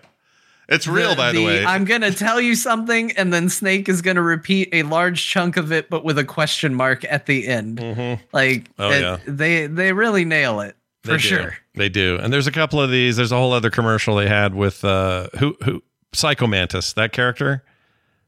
it's 0.68 0.86
real. 0.86 1.14
by 1.14 1.32
the, 1.32 1.44
way, 1.44 1.64
I'm 1.64 1.84
gonna 1.84 2.10
tell 2.12 2.40
you 2.40 2.54
something, 2.54 3.12
and 3.12 3.32
then 3.34 3.48
Snake 3.50 3.88
is 3.90 4.00
gonna 4.02 4.22
repeat 4.22 4.70
a 4.72 4.82
large 4.84 5.26
chunk 5.26 5.58
of 5.58 5.72
it, 5.72 5.90
but 5.90 6.04
with 6.04 6.18
a 6.18 6.24
question 6.24 6.74
mark 6.74 7.04
at 7.04 7.26
the 7.26 7.46
end. 7.46 7.78
Mm-hmm. 7.78 8.22
Like, 8.32 8.66
Oh, 8.78 8.90
it- 8.90 9.00
yeah. 9.02 9.18
they 9.26 9.66
they 9.66 9.92
really 9.92 10.24
nail 10.24 10.60
it 10.60 10.74
They 11.04 11.12
for 11.12 11.18
do. 11.18 11.28
sure. 11.28 11.58
They 11.78 11.88
do. 11.88 12.18
And 12.20 12.32
there's 12.32 12.46
a 12.46 12.52
couple 12.52 12.80
of 12.80 12.90
these. 12.90 13.16
There's 13.16 13.32
a 13.32 13.36
whole 13.36 13.52
other 13.52 13.70
commercial 13.70 14.16
they 14.16 14.28
had 14.28 14.54
with 14.54 14.84
uh 14.84 15.28
who 15.38 15.56
who 15.64 15.82
Psycho 16.12 16.46
Mantis, 16.46 16.92
that 16.94 17.12
character, 17.12 17.64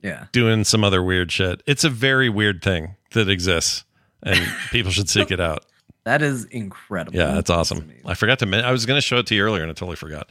Yeah. 0.03 0.26
doing 0.32 0.64
some 0.64 0.84
other 0.84 1.03
weird 1.03 1.30
shit. 1.32 1.62
It's 1.66 1.84
a 1.84 1.90
very 1.90 2.28
weird 2.28 2.62
thing 2.62 2.96
that 3.12 3.28
exists 3.28 3.84
and 4.22 4.38
people 4.70 4.90
should 4.92 5.09
seek 5.09 5.30
it 5.30 5.40
out. 5.40 5.64
That 6.05 6.22
is 6.22 6.44
incredible. 6.46 7.18
Yeah, 7.18 7.32
that's 7.34 7.51
awesome. 7.51 7.90
I 8.07 8.14
forgot 8.14 8.38
to 8.40 8.46
mention 8.46 8.66
I 8.66 8.72
was 8.72 8.86
going 8.86 8.96
to 8.96 9.03
show 9.07 9.18
it 9.18 9.26
to 9.26 9.34
you 9.34 9.42
earlier 9.42 9.62
and 9.62 9.70
I 9.70 9.74
totally 9.74 9.96
forgot. 9.96 10.28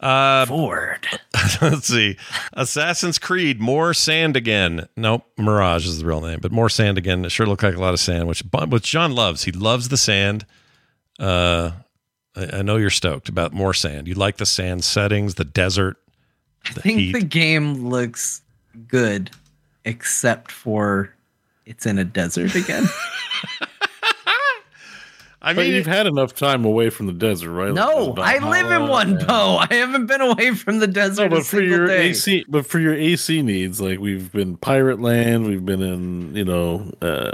Uh 0.00 0.46
Ford. 0.46 1.06
let's 1.62 1.86
see. 1.86 2.16
Assassin's 2.54 3.18
Creed, 3.18 3.60
more 3.60 3.92
sand 3.92 4.34
again. 4.36 4.88
Nope, 4.96 5.24
Mirage 5.36 5.86
is 5.86 5.98
the 6.00 6.06
real 6.06 6.22
name, 6.22 6.38
but 6.40 6.50
more 6.52 6.70
sand 6.70 6.96
again. 6.96 7.22
It 7.24 7.30
sure 7.30 7.44
looked 7.46 7.62
like 7.62 7.74
a 7.74 7.80
lot 7.80 7.92
of 7.92 8.00
sand, 8.00 8.26
which 8.26 8.42
which 8.68 8.90
John 8.90 9.14
loves. 9.14 9.44
He 9.44 9.52
loves 9.52 9.90
the 9.90 9.98
sand. 9.98 10.46
Uh, 11.18 11.72
I, 12.36 12.58
I 12.58 12.62
know 12.62 12.76
you're 12.76 12.90
stoked 12.90 13.28
about 13.28 13.52
more 13.52 13.74
sand. 13.74 14.06
You 14.08 14.14
like 14.14 14.36
the 14.38 14.46
sand 14.46 14.84
settings, 14.84 15.34
the 15.36 15.44
desert, 15.44 15.96
I 16.66 16.72
think 16.72 16.98
heat. 17.00 17.12
the 17.12 17.22
game 17.22 17.88
looks 17.88 18.42
good, 18.88 19.30
except 19.84 20.50
for 20.52 21.14
it's 21.66 21.86
in 21.86 21.98
a 21.98 22.04
desert 22.04 22.54
again. 22.54 22.84
I 25.42 25.54
but 25.54 25.62
mean, 25.64 25.72
you've 25.74 25.86
had 25.86 26.06
enough 26.06 26.34
time 26.34 26.66
away 26.66 26.90
from 26.90 27.06
the 27.06 27.14
desert, 27.14 27.50
right? 27.52 27.72
no, 27.72 28.08
Like, 28.14 28.42
I 28.42 28.50
live 28.50 28.70
in 28.70 28.88
one, 28.90 29.16
and- 29.16 29.26
Bo. 29.26 29.56
I 29.56 29.72
haven't 29.74 30.04
been 30.04 30.20
away 30.20 30.50
from 30.54 30.80
the 30.80 30.86
No, 30.86 30.92
desert 30.92 31.26
a 31.32 31.36
but 31.36 31.46
for 31.46 31.62
your 31.62 31.86
day. 31.86 32.08
AC, 32.10 32.44
but 32.46 32.66
for 32.66 32.78
your 32.78 32.92
AC 32.92 33.40
needs, 33.40 33.80
like 33.80 33.98
we've 34.00 34.30
been 34.30 34.58
Pirate 34.58 35.00
Land, 35.00 35.46
we've 35.46 35.64
been 35.64 35.80
in, 35.80 36.36
you 36.36 36.44
know, 36.44 36.92
uh, 37.00 37.30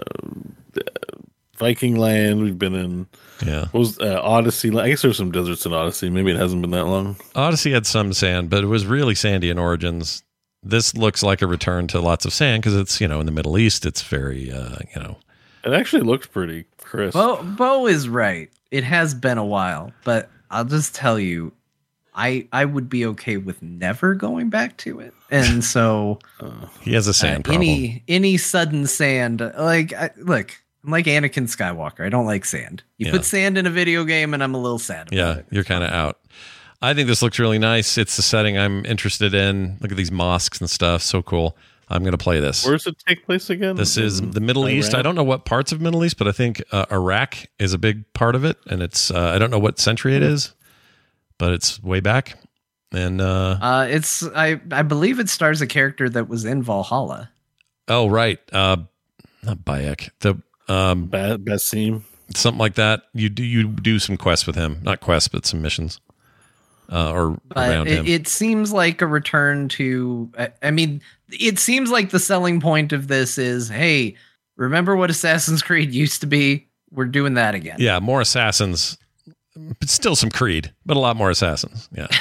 Viking 1.56 1.96
Land, 1.96 2.42
we've 2.42 2.58
been 2.58 2.76
in, 2.76 3.06
yeah. 3.44 3.66
what 3.70 3.80
was 3.80 3.98
uh, 3.98 4.20
Odyssey? 4.22 4.76
I 4.78 4.88
guess 4.88 5.02
there's 5.02 5.16
some 5.16 5.30
deserts 5.30 5.66
in 5.66 5.72
Odyssey. 5.72 6.10
Maybe 6.10 6.30
it 6.30 6.36
hasn't 6.36 6.62
been 6.62 6.70
that 6.70 6.86
long. 6.86 7.16
Odyssey 7.34 7.72
had 7.72 7.86
some 7.86 8.12
sand, 8.12 8.50
but 8.50 8.64
it 8.64 8.68
was 8.68 8.86
really 8.86 9.14
sandy 9.14 9.50
in 9.50 9.58
Origins. 9.58 10.22
This 10.62 10.94
looks 10.94 11.22
like 11.22 11.42
a 11.42 11.46
return 11.46 11.86
to 11.88 12.00
lots 12.00 12.24
of 12.24 12.32
sand 12.32 12.62
because 12.62 12.76
it's 12.76 13.00
you 13.00 13.08
know 13.08 13.20
in 13.20 13.26
the 13.26 13.32
Middle 13.32 13.58
East. 13.58 13.86
It's 13.86 14.02
very 14.02 14.50
uh, 14.50 14.78
you 14.94 15.02
know 15.02 15.18
It 15.64 15.72
actually 15.72 16.02
looks 16.02 16.26
pretty 16.26 16.64
crisp. 16.78 17.14
Bo, 17.14 17.42
Bo 17.42 17.86
is 17.86 18.08
right. 18.08 18.50
It 18.70 18.84
has 18.84 19.14
been 19.14 19.38
a 19.38 19.44
while, 19.44 19.92
but 20.04 20.30
I'll 20.50 20.64
just 20.64 20.94
tell 20.94 21.18
you, 21.18 21.52
I 22.14 22.48
I 22.52 22.64
would 22.64 22.88
be 22.88 23.06
okay 23.06 23.36
with 23.36 23.62
never 23.62 24.14
going 24.14 24.48
back 24.50 24.76
to 24.78 25.00
it. 25.00 25.14
And 25.30 25.62
so 25.62 26.18
he 26.80 26.94
has 26.94 27.06
a 27.06 27.10
uh, 27.10 27.12
sand 27.12 27.44
problem. 27.44 27.62
any 27.62 28.02
any 28.08 28.36
sudden 28.36 28.86
sand, 28.86 29.40
like 29.40 29.92
I, 29.92 30.10
look, 30.16 30.56
I'm 30.86 30.92
like 30.92 31.06
Anakin 31.06 31.44
Skywalker. 31.48 32.06
I 32.06 32.08
don't 32.08 32.26
like 32.26 32.44
sand. 32.44 32.84
You 32.96 33.06
Yeah. 33.06 33.12
put 33.12 33.24
sand 33.24 33.58
in 33.58 33.66
a 33.66 33.70
video 33.70 34.04
game, 34.04 34.32
and 34.34 34.42
I'm 34.42 34.54
a 34.54 34.58
little 34.58 34.78
sad. 34.78 35.08
about 35.08 35.12
Yeah, 35.12 35.34
it. 35.38 35.46
you're 35.50 35.64
kind 35.64 35.82
of 35.82 35.90
out. 35.90 36.18
I 36.80 36.94
think 36.94 37.08
this 37.08 37.22
looks 37.22 37.38
really 37.38 37.58
nice. 37.58 37.98
It's 37.98 38.16
the 38.16 38.22
setting 38.22 38.56
I'm 38.56 38.84
interested 38.86 39.34
in. 39.34 39.78
Look 39.80 39.90
at 39.90 39.96
these 39.96 40.12
mosques 40.12 40.60
and 40.60 40.70
stuff. 40.70 41.02
So 41.02 41.22
cool. 41.22 41.56
I'm 41.88 42.02
going 42.02 42.12
to 42.12 42.18
play 42.18 42.38
this. 42.40 42.64
Where 42.64 42.74
does 42.76 42.86
it 42.86 42.96
take 43.06 43.24
place 43.24 43.48
again? 43.50 43.76
This 43.76 43.96
is 43.96 44.20
the 44.20 44.40
Middle 44.40 44.68
East. 44.68 44.94
I 44.94 45.02
don't 45.02 45.14
know 45.14 45.22
what 45.24 45.44
parts 45.44 45.70
of 45.72 45.80
Middle 45.80 46.04
East, 46.04 46.18
but 46.18 46.26
I 46.28 46.32
think 46.32 46.62
uh, 46.72 46.84
Iraq 46.90 47.36
is 47.58 47.72
a 47.72 47.78
big 47.78 48.12
part 48.12 48.34
of 48.34 48.44
it, 48.44 48.56
and 48.68 48.82
it's 48.82 49.10
uh, 49.10 49.30
I 49.34 49.38
don't 49.38 49.50
know 49.50 49.58
what 49.60 49.78
century 49.78 50.16
it 50.16 50.22
is, 50.22 50.52
but 51.38 51.52
it's 51.52 51.80
way 51.82 52.00
back. 52.00 52.38
And 52.92 53.20
uh, 53.20 53.58
Uh, 53.60 53.86
it's 53.88 54.24
I 54.34 54.60
I 54.72 54.82
believe 54.82 55.18
it 55.20 55.28
stars 55.28 55.60
a 55.60 55.66
character 55.66 56.08
that 56.08 56.28
was 56.28 56.44
in 56.44 56.62
Valhalla. 56.62 57.30
oh 57.88 58.08
right, 58.08 58.38
uh, 58.52 58.76
not 59.44 59.58
Bayek, 59.58 60.10
the 60.20 60.34
um, 60.68 61.06
Ba- 61.06 61.38
Basim. 61.38 62.02
something 62.34 62.58
like 62.58 62.74
that. 62.74 63.02
You 63.14 63.28
do 63.28 63.44
you 63.44 63.68
do 63.68 63.98
some 63.98 64.16
quests 64.16 64.46
with 64.46 64.56
him, 64.56 64.78
not 64.82 65.00
quests, 65.00 65.28
but 65.28 65.46
some 65.46 65.62
missions, 65.62 66.00
uh, 66.90 67.12
or 67.12 67.38
But 67.48 67.70
around 67.70 67.86
him. 67.88 68.06
it, 68.06 68.10
it 68.10 68.28
seems 68.28 68.72
like 68.72 69.00
a 69.02 69.06
return 69.06 69.68
to. 69.70 70.30
I, 70.38 70.48
I 70.62 70.70
mean, 70.70 71.02
it 71.30 71.58
seems 71.58 71.90
like 71.90 72.10
the 72.10 72.18
selling 72.18 72.60
point 72.60 72.92
of 72.92 73.08
this 73.08 73.38
is, 73.38 73.68
hey, 73.68 74.16
remember 74.56 74.96
what 74.96 75.10
Assassin's 75.10 75.62
Creed 75.62 75.94
used 75.94 76.20
to 76.20 76.26
be? 76.26 76.66
We're 76.90 77.04
doing 77.06 77.34
that 77.34 77.54
again. 77.54 77.76
Yeah, 77.78 77.98
more 77.98 78.20
assassins, 78.20 78.96
but 79.56 79.88
still 79.88 80.16
some 80.16 80.30
Creed, 80.30 80.72
but 80.86 80.96
a 80.96 81.00
lot 81.00 81.16
more 81.16 81.30
assassins. 81.30 81.88
Yeah. 81.92 82.06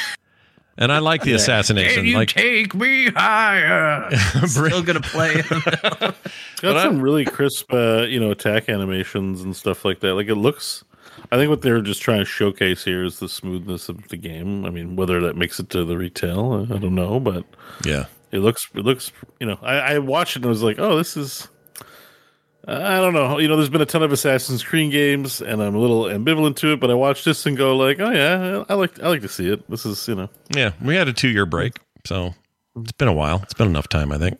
And 0.78 0.92
I 0.92 1.00
like 1.00 1.22
the 1.22 1.30
Yeah. 1.30 1.36
assassination. 1.38 1.96
Can 2.04 2.06
you 2.06 2.18
like 2.18 2.30
take 2.30 2.76
me 2.76 3.10
higher? 3.12 4.10
Still 4.46 4.84
gonna 4.84 5.00
play. 5.00 5.42
Got 6.62 6.82
some 6.84 7.00
really 7.00 7.26
crisp, 7.26 7.72
uh, 7.74 8.02
you 8.04 8.20
know, 8.20 8.32
attack 8.32 8.68
animations 8.70 9.42
and 9.42 9.56
stuff 9.56 9.86
like 9.86 10.00
that. 10.02 10.16
Like 10.16 10.28
it 10.28 10.36
looks. 10.36 10.84
I 11.32 11.38
think 11.38 11.50
what 11.50 11.62
they're 11.62 11.82
just 11.82 12.02
trying 12.02 12.20
to 12.20 12.26
showcase 12.26 12.84
here 12.84 13.04
is 13.04 13.20
the 13.20 13.30
smoothness 13.30 13.88
of 13.90 14.10
the 14.10 14.18
game. 14.18 14.66
I 14.66 14.70
mean, 14.70 14.96
whether 14.96 15.22
that 15.22 15.38
makes 15.38 15.60
it 15.60 15.70
to 15.72 15.86
the 15.86 15.98
retail, 15.98 16.52
uh, 16.70 16.76
I 16.76 16.78
don't 16.78 16.94
know, 16.96 17.20
but 17.20 17.46
yeah, 17.86 18.06
it 18.32 18.40
looks. 18.40 18.68
It 18.76 18.84
looks. 18.84 19.12
You 19.40 19.48
know, 19.48 19.60
I, 19.62 19.76
I 19.96 20.00
watched 20.00 20.36
it 20.36 20.40
and 20.40 20.46
I 20.48 20.50
was 20.50 20.62
like, 20.64 20.78
oh, 20.78 20.98
this 20.98 21.16
is. 21.16 21.48
I 22.68 23.00
don't 23.00 23.14
know. 23.14 23.38
You 23.38 23.48
know, 23.48 23.58
there's 23.58 23.70
been 23.70 23.82
a 23.82 23.86
ton 23.86 24.02
of 24.02 24.12
Assassin's 24.12 24.64
Creed 24.64 24.92
games, 24.92 25.40
and 25.42 25.62
I'm 25.62 25.76
a 25.76 25.80
little 25.80 26.04
ambivalent 26.06 26.56
to 26.58 26.74
it. 26.74 26.80
But 26.80 26.90
I 26.90 26.96
watched 26.96 27.24
this 27.26 27.46
and 27.46 27.56
go 27.56 27.76
like, 27.78 28.00
oh 28.00 28.10
yeah, 28.12 28.64
I 28.68 28.74
like. 28.74 29.00
I 29.04 29.10
like 29.10 29.22
to 29.22 29.28
see 29.30 29.48
it. 29.52 29.70
This 29.70 29.86
is, 29.86 30.08
you 30.08 30.16
know, 30.16 30.30
yeah, 30.56 30.72
we 30.82 30.96
had 30.96 31.08
a 31.08 31.14
two 31.14 31.28
year 31.30 31.46
break, 31.46 31.78
so 32.06 32.34
it's 32.76 32.92
been 32.94 33.08
a 33.08 33.14
while. 33.14 33.42
It's 33.44 33.54
been 33.54 33.68
enough 33.68 33.88
time, 33.88 34.12
I 34.12 34.18
think. 34.18 34.40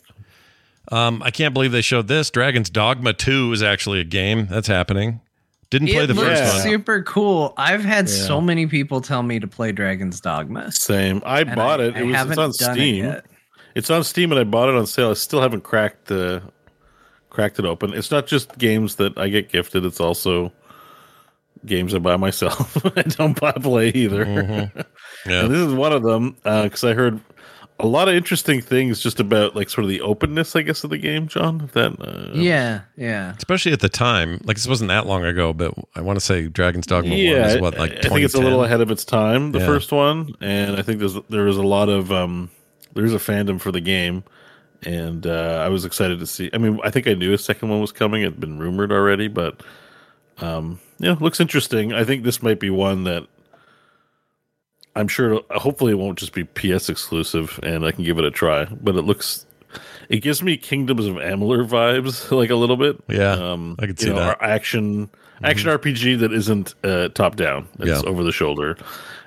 Um, 0.92 1.22
I 1.24 1.32
can't 1.32 1.54
believe 1.54 1.72
they 1.72 1.82
showed 1.82 2.08
this. 2.08 2.30
Dragon's 2.30 2.70
Dogma 2.70 3.14
2 3.14 3.52
is 3.54 3.64
actually 3.64 4.00
a 4.02 4.04
game 4.04 4.46
that's 4.48 4.68
happening. 4.68 5.20
Didn't 5.72 5.88
play 5.88 6.04
it 6.04 6.08
the 6.08 6.14
first 6.16 6.54
one. 6.54 6.62
super 6.62 7.02
cool. 7.02 7.56
I've 7.58 7.84
had 7.84 8.08
Yeah. 8.08 8.14
so 8.28 8.40
many 8.40 8.68
people 8.68 9.02
tell 9.02 9.24
me 9.24 9.40
to 9.40 9.48
play 9.48 9.72
Dragon's 9.72 10.22
Dogma. 10.22 10.72
Same. 10.72 11.24
I 11.26 11.44
bought 11.44 11.82
I- 11.82 11.86
it. 11.86 11.96
I 11.96 12.00
It 12.02 12.04
was 12.06 12.16
it's 12.16 12.38
on 12.38 12.38
done 12.38 12.50
it 12.50 12.54
Steam. 12.78 13.16
it's 13.74 13.90
on 13.90 14.04
Steam, 14.04 14.32
and 14.32 14.40
I 14.40 14.44
bought 14.44 14.70
it 14.70 14.76
on 14.76 14.86
sale. 14.86 15.10
I 15.10 15.14
still 15.16 15.42
haven't 15.42 15.62
cracked 15.64 16.06
the 16.06 16.44
cracked 17.36 17.60
it 17.60 17.66
open. 17.66 17.94
It's 17.94 18.10
not 18.12 18.26
just 18.28 18.58
games 18.58 18.96
that 18.96 19.18
I 19.18 19.28
get 19.30 19.52
gifted. 19.52 19.86
It's 19.86 20.00
also 20.00 20.52
games 21.66 21.94
I 21.94 22.00
buy 22.00 22.16
myself. 22.18 22.78
I 22.98 23.02
don't 23.04 23.40
buy 23.40 23.52
play 23.52 23.90
either. 23.90 24.26
Mm-hmm. 24.26 24.80
Yeah. 25.28 25.46
And 25.46 25.52
this 25.52 25.60
is 25.60 25.74
one 25.74 25.92
of 25.92 26.04
them 26.04 26.38
because 26.44 26.84
I 26.84 26.94
heard 26.94 27.20
a 27.80 27.88
lot 27.88 28.08
of 28.08 28.14
interesting 28.14 28.62
things 28.62 29.00
just 29.00 29.20
about 29.20 29.56
like 29.56 29.72
sort 29.72 29.84
of 29.84 29.90
the 29.90 30.02
openness, 30.02 30.56
I 30.56 30.62
guess, 30.62 30.84
of 30.84 30.92
the 30.92 31.00
game. 31.00 31.28
John, 31.28 31.68
that 31.74 32.00
uh, 32.00 32.30
Yeah, 32.32 32.82
yeah. 32.96 33.34
Especially 33.36 33.72
at 33.72 33.80
the 33.80 33.90
time. 33.90 34.40
Like, 34.44 34.56
this 34.56 34.68
wasn't 34.68 34.90
that 34.90 35.08
long 35.08 35.26
ago, 35.26 35.52
but 35.52 35.74
I 35.96 36.02
want 36.02 36.18
to 36.18 36.24
say 36.24 36.48
Dragon's 36.48 36.86
Dogma 36.86 37.10
1 37.10 37.18
yeah, 37.18 37.48
is 37.48 37.60
what, 37.60 37.76
like 37.76 38.06
I 38.06 38.10
think 38.10 38.20
it's 38.22 38.36
a 38.36 38.40
little 38.40 38.64
ahead 38.64 38.82
of 38.82 38.92
its 38.92 39.04
time. 39.04 39.52
The 39.52 39.60
Yeah. 39.62 39.66
first 39.66 39.92
one, 39.92 40.36
and 40.42 40.76
I 40.76 40.84
think 40.84 41.00
there's 41.00 41.16
there 41.30 41.48
is 41.48 41.58
a 41.58 41.64
lot 41.64 41.90
of 41.90 42.12
um, 42.12 42.52
there's 42.94 43.16
a 43.16 43.18
fandom 43.18 43.60
for 43.60 43.72
the 43.72 43.82
game, 43.82 44.24
and 44.86 45.26
uh, 45.26 45.62
I 45.66 45.70
was 45.70 45.86
excited 45.86 46.20
to 46.20 46.26
see. 46.28 46.50
I 46.54 46.58
mean, 46.58 46.80
I 46.84 46.90
think 46.90 47.08
I 47.08 47.14
knew 47.14 47.34
a 47.34 47.38
second 47.38 47.70
one 47.70 47.82
was 47.82 47.92
coming; 47.92 48.22
it 48.22 48.26
had 48.26 48.40
been 48.40 48.60
rumored 48.60 48.92
already, 48.92 49.28
but 49.28 49.62
um, 50.40 50.80
yeah, 51.00 51.16
looks 51.20 51.40
interesting. 51.40 51.94
I 51.94 52.04
think 52.04 52.24
this 52.24 52.42
might 52.44 52.60
be 52.60 52.70
one 52.70 53.04
that 53.06 53.28
I'm 54.96 55.08
sure. 55.08 55.42
Hopefully, 55.52 55.92
it 55.92 55.96
won't 55.96 56.18
just 56.20 56.34
be 56.34 56.44
PS 56.44 56.90
exclusive, 56.90 57.60
and 57.64 57.86
I 57.86 57.92
can 57.92 58.04
give 58.04 58.18
it 58.18 58.26
a 58.26 58.32
try. 58.32 58.66
But 58.66 58.96
it 58.96 59.02
looks. 59.02 59.46
It 60.08 60.20
gives 60.20 60.42
me 60.42 60.56
Kingdoms 60.56 61.06
of 61.06 61.16
Amalur 61.16 61.68
vibes, 61.68 62.32
like 62.36 62.50
a 62.50 62.56
little 62.56 62.78
bit. 62.78 62.98
Yeah, 63.10 63.32
um, 63.34 63.76
I 63.80 63.88
could 63.88 64.00
see 64.00 64.10
know, 64.10 64.16
that. 64.16 64.40
our 64.40 64.44
action 64.44 65.10
action 65.44 65.70
RPG 65.70 66.20
that 66.20 66.32
isn't 66.32 66.76
uh, 66.84 67.10
top 67.10 67.36
down. 67.36 67.68
It's 67.80 67.88
Yeah. 68.04 68.10
over 68.10 68.24
the 68.24 68.32
shoulder, 68.32 68.78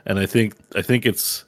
and 0.06 0.18
I 0.18 0.24
think 0.26 0.54
I 0.74 0.80
think 0.82 1.04
it's 1.04 1.44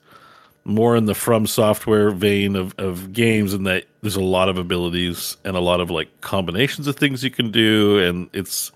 more 0.71 0.97
in 0.97 1.07
the 1.07 1.15
From 1.15 1.47
Software 1.47 2.11
vein 2.11 2.57
of 2.57 2.75
of 2.79 3.13
games, 3.13 3.55
in 3.55 3.65
that 3.65 3.85
there's 4.03 4.17
a 4.17 4.23
lot 4.23 4.49
of 4.49 4.57
abilities 4.59 5.37
and 5.45 5.57
a 5.57 5.61
lot 5.61 5.81
of 5.81 5.91
like 5.91 6.21
combinations 6.21 6.87
of 6.87 6.97
things 6.97 7.23
you 7.23 7.31
can 7.31 7.51
do, 7.51 7.99
and 7.99 8.31
it's 8.33 8.73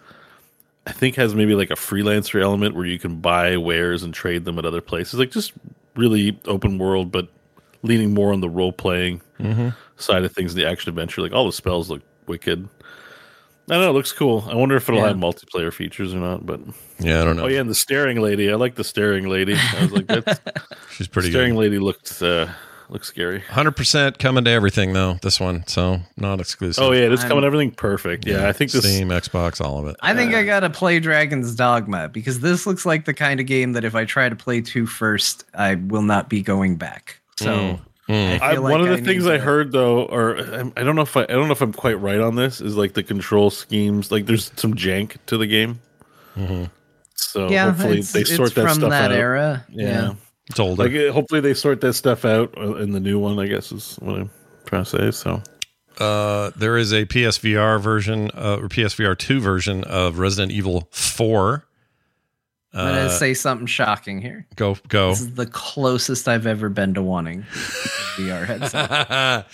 I 0.86 0.92
think 0.92 1.16
has 1.16 1.34
maybe 1.34 1.55
like 1.55 1.70
a 1.70 1.74
freelancer 1.76 2.42
element 2.42 2.74
where 2.74 2.84
you 2.84 2.99
can 2.99 3.20
buy 3.20 3.57
wares 3.57 4.03
and 4.03 4.12
trade 4.12 4.45
them 4.45 4.59
at 4.59 4.64
other 4.66 4.80
places. 4.80 5.18
Like 5.18 5.30
just 5.30 5.53
really 5.97 6.38
open 6.47 6.78
world, 6.78 7.11
but 7.11 7.28
leaning 7.82 8.12
more 8.12 8.32
on 8.32 8.40
the 8.40 8.51
role 8.51 8.72
playing 8.72 9.20
Mm-hmm. 9.40 9.70
side 9.97 10.24
of 10.24 10.32
things. 10.32 10.55
The 10.55 10.64
action 10.64 10.88
adventure, 10.90 11.20
like 11.20 11.32
all 11.32 11.45
the 11.45 11.53
spells 11.53 11.90
look 11.90 12.03
wicked. 12.26 12.68
I 13.71 13.75
know, 13.79 13.89
it 13.91 13.93
looks 13.95 14.12
cool. 14.12 14.45
I 14.49 14.55
wonder 14.55 14.77
if 14.77 14.89
it'll 14.89 15.01
Yeah. 15.01 15.09
have 15.09 15.17
multiplayer 15.17 15.73
features 15.73 16.12
or 16.15 16.19
not. 16.19 16.45
But 16.45 16.61
Yeah, 16.99 17.23
I 17.23 17.25
don't 17.25 17.37
know. 17.37 17.45
oh 17.45 17.49
yeah, 17.49 17.61
and 17.61 17.71
the 17.71 17.75
staring 17.75 18.21
lady. 18.21 18.51
I 18.51 18.57
like 18.57 18.75
the 18.75 18.85
staring 18.85 19.27
lady. 19.29 19.55
I 19.57 19.83
was 19.83 19.93
like, 19.93 20.07
that's 20.07 20.41
She's 20.97 21.09
pretty 21.09 21.31
staring 21.31 21.55
good. 21.55 21.61
lady 21.61 21.79
looked 21.79 22.21
uh, 22.23 22.49
looked 22.91 23.07
scary. 23.07 23.41
100% 23.49 24.19
coming 24.19 24.45
to 24.45 24.51
everything, 24.51 24.93
though, 24.93 25.15
this 25.23 25.41
one. 25.41 25.67
So 25.67 26.01
not 26.19 26.41
exclusive. 26.41 26.85
Oh 26.85 26.93
yeah, 26.93 27.11
it's 27.11 27.23
I'm- 27.23 27.29
coming 27.31 27.45
everything 27.45 27.71
perfect. 27.71 28.27
Yeah, 28.27 28.47
I 28.47 28.53
think 28.53 28.71
this. 28.71 28.85
Steam, 28.85 29.09
Xbox, 29.09 29.65
all 29.65 29.79
of 29.79 29.87
it. 29.87 29.97
I 30.01 30.15
think 30.15 30.35
I 30.35 30.45
gotta 30.45 30.69
play 30.69 31.01
Dragon's 31.01 31.55
Dogma 31.55 32.11
because 32.11 32.41
this 32.41 32.67
looks 32.67 32.85
like 32.85 33.07
the 33.07 33.15
kind 33.15 33.41
of 33.41 33.47
game 33.47 33.73
that 33.73 33.85
if 33.85 33.95
I 33.95 34.05
try 34.05 34.29
to 34.29 34.37
play 34.37 34.61
two 34.61 34.87
first, 34.87 35.45
I 35.55 35.77
will 35.77 36.03
not 36.03 36.29
be 36.29 36.43
going 36.43 36.77
back. 36.77 37.19
So 37.39 37.47
Mm. 37.57 37.81
Mm. 38.09 38.41
I 38.41 38.55
I, 38.55 38.59
one 38.59 38.73
like 38.73 38.81
of 38.83 38.87
the 38.89 39.03
I 39.03 39.05
things 39.05 39.27
I 39.27 39.39
heard 39.39 39.73
though, 39.73 40.05
or 40.05 40.37
I, 40.39 40.61
I 40.77 40.83
don't 40.83 40.95
know 40.95 41.03
if 41.03 41.17
I, 41.17 41.23
I 41.23 41.27
don't 41.27 41.47
know 41.47 41.53
if 41.53 41.63
I'm 41.63 41.73
quite 41.73 42.01
right 42.01 42.21
on 42.21 42.35
this, 42.37 42.61
is 42.61 42.77
like 42.77 42.93
the 42.95 43.03
control 43.03 43.51
schemes. 43.51 44.13
Like 44.13 44.27
there's 44.27 44.53
some 44.57 44.75
jank 44.75 45.17
to 45.27 45.39
the 45.39 45.47
game. 45.47 45.81
Mm-hmm. 46.37 46.65
So 47.15 47.49
yeah, 47.49 47.71
hopefully 47.71 47.99
it's, 48.01 48.13
they 48.13 48.21
it's 48.21 48.35
sort 48.37 48.55
that 48.55 48.63
from 48.63 48.75
stuff 48.75 48.91
that 48.91 49.11
out. 49.13 49.17
era. 49.17 49.65
Yeah. 49.71 49.89
Yeah. 49.89 50.15
It's 50.51 50.61
older. 50.61 50.89
Like 50.89 51.13
hopefully 51.15 51.41
they 51.41 51.55
sort 51.55 51.81
that 51.81 51.95
stuff 51.95 52.25
out 52.27 52.53
uh, 52.59 52.75
in 52.75 52.91
the 52.93 53.01
new 53.01 53.19
one. 53.19 53.39
I 53.39 53.47
guess 53.47 53.73
is 53.73 53.97
what 54.01 54.17
I'm 54.17 54.31
trying 54.67 54.85
to 54.85 54.91
say. 54.91 55.11
So 55.11 55.43
Uh, 55.99 56.51
there 56.57 56.77
is 56.77 56.93
a 56.93 57.07
PSVR 57.07 57.81
version, 57.81 58.31
uh, 58.35 58.59
or 58.61 58.69
PSVR 58.69 59.17
2 59.17 59.41
version 59.41 59.85
of 59.85 60.19
Resident 60.19 60.53
Evil 60.53 60.89
4. 60.91 61.65
I'm 62.75 62.87
gonna 62.89 63.01
Uh, 63.07 63.09
say 63.09 63.35
something 63.35 63.66
shocking 63.66 64.20
here. 64.20 64.47
go, 64.57 64.77
go. 64.89 65.11
This 65.11 65.20
is 65.20 65.35
the 65.35 65.47
closest 65.47 66.27
I've 66.29 66.47
ever 66.47 66.68
been 66.68 66.93
to 66.95 67.03
wanting 67.03 67.41
a 67.41 68.20
VR 68.20 68.45
headset. 68.47 69.47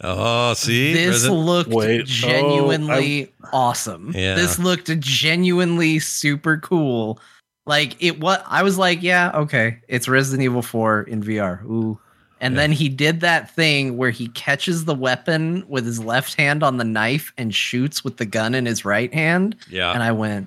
oh, 0.00 0.54
see? 0.54 0.92
This 0.94 1.08
Resident- 1.22 1.40
looked 1.40 1.70
Wait, 1.70 2.00
oh, 2.00 2.04
genuinely 2.04 3.32
awesome. 3.52 4.12
Yeah. 4.14 4.34
This 4.34 4.58
looked 4.58 4.98
genuinely 5.00 5.98
super 5.98 6.56
cool. 6.58 7.20
Like 7.66 7.96
it 8.02 8.20
what 8.20 8.44
I 8.46 8.62
was 8.62 8.78
like, 8.78 9.02
yeah, 9.02 9.32
okay. 9.34 9.78
It's 9.88 10.08
Resident 10.08 10.42
Evil 10.44 10.62
4 10.62 11.02
in 11.02 11.22
VR. 11.22 11.62
Ooh. 11.64 11.98
And 12.38 12.56
then 12.58 12.70
he 12.70 12.90
did 12.90 13.20
that 13.20 13.50
thing 13.54 13.96
where 13.96 14.10
he 14.10 14.28
catches 14.28 14.84
the 14.84 14.94
weapon 14.94 15.64
with 15.68 15.86
his 15.86 15.98
left 16.04 16.34
hand 16.34 16.62
on 16.62 16.76
the 16.76 16.84
knife 16.84 17.32
and 17.38 17.54
shoots 17.54 18.04
with 18.04 18.18
the 18.18 18.26
gun 18.26 18.54
in 18.54 18.66
his 18.66 18.84
right 18.84 19.12
hand. 19.12 19.56
Yeah. 19.70 19.92
And 19.92 20.02
I 20.02 20.12
went, 20.12 20.46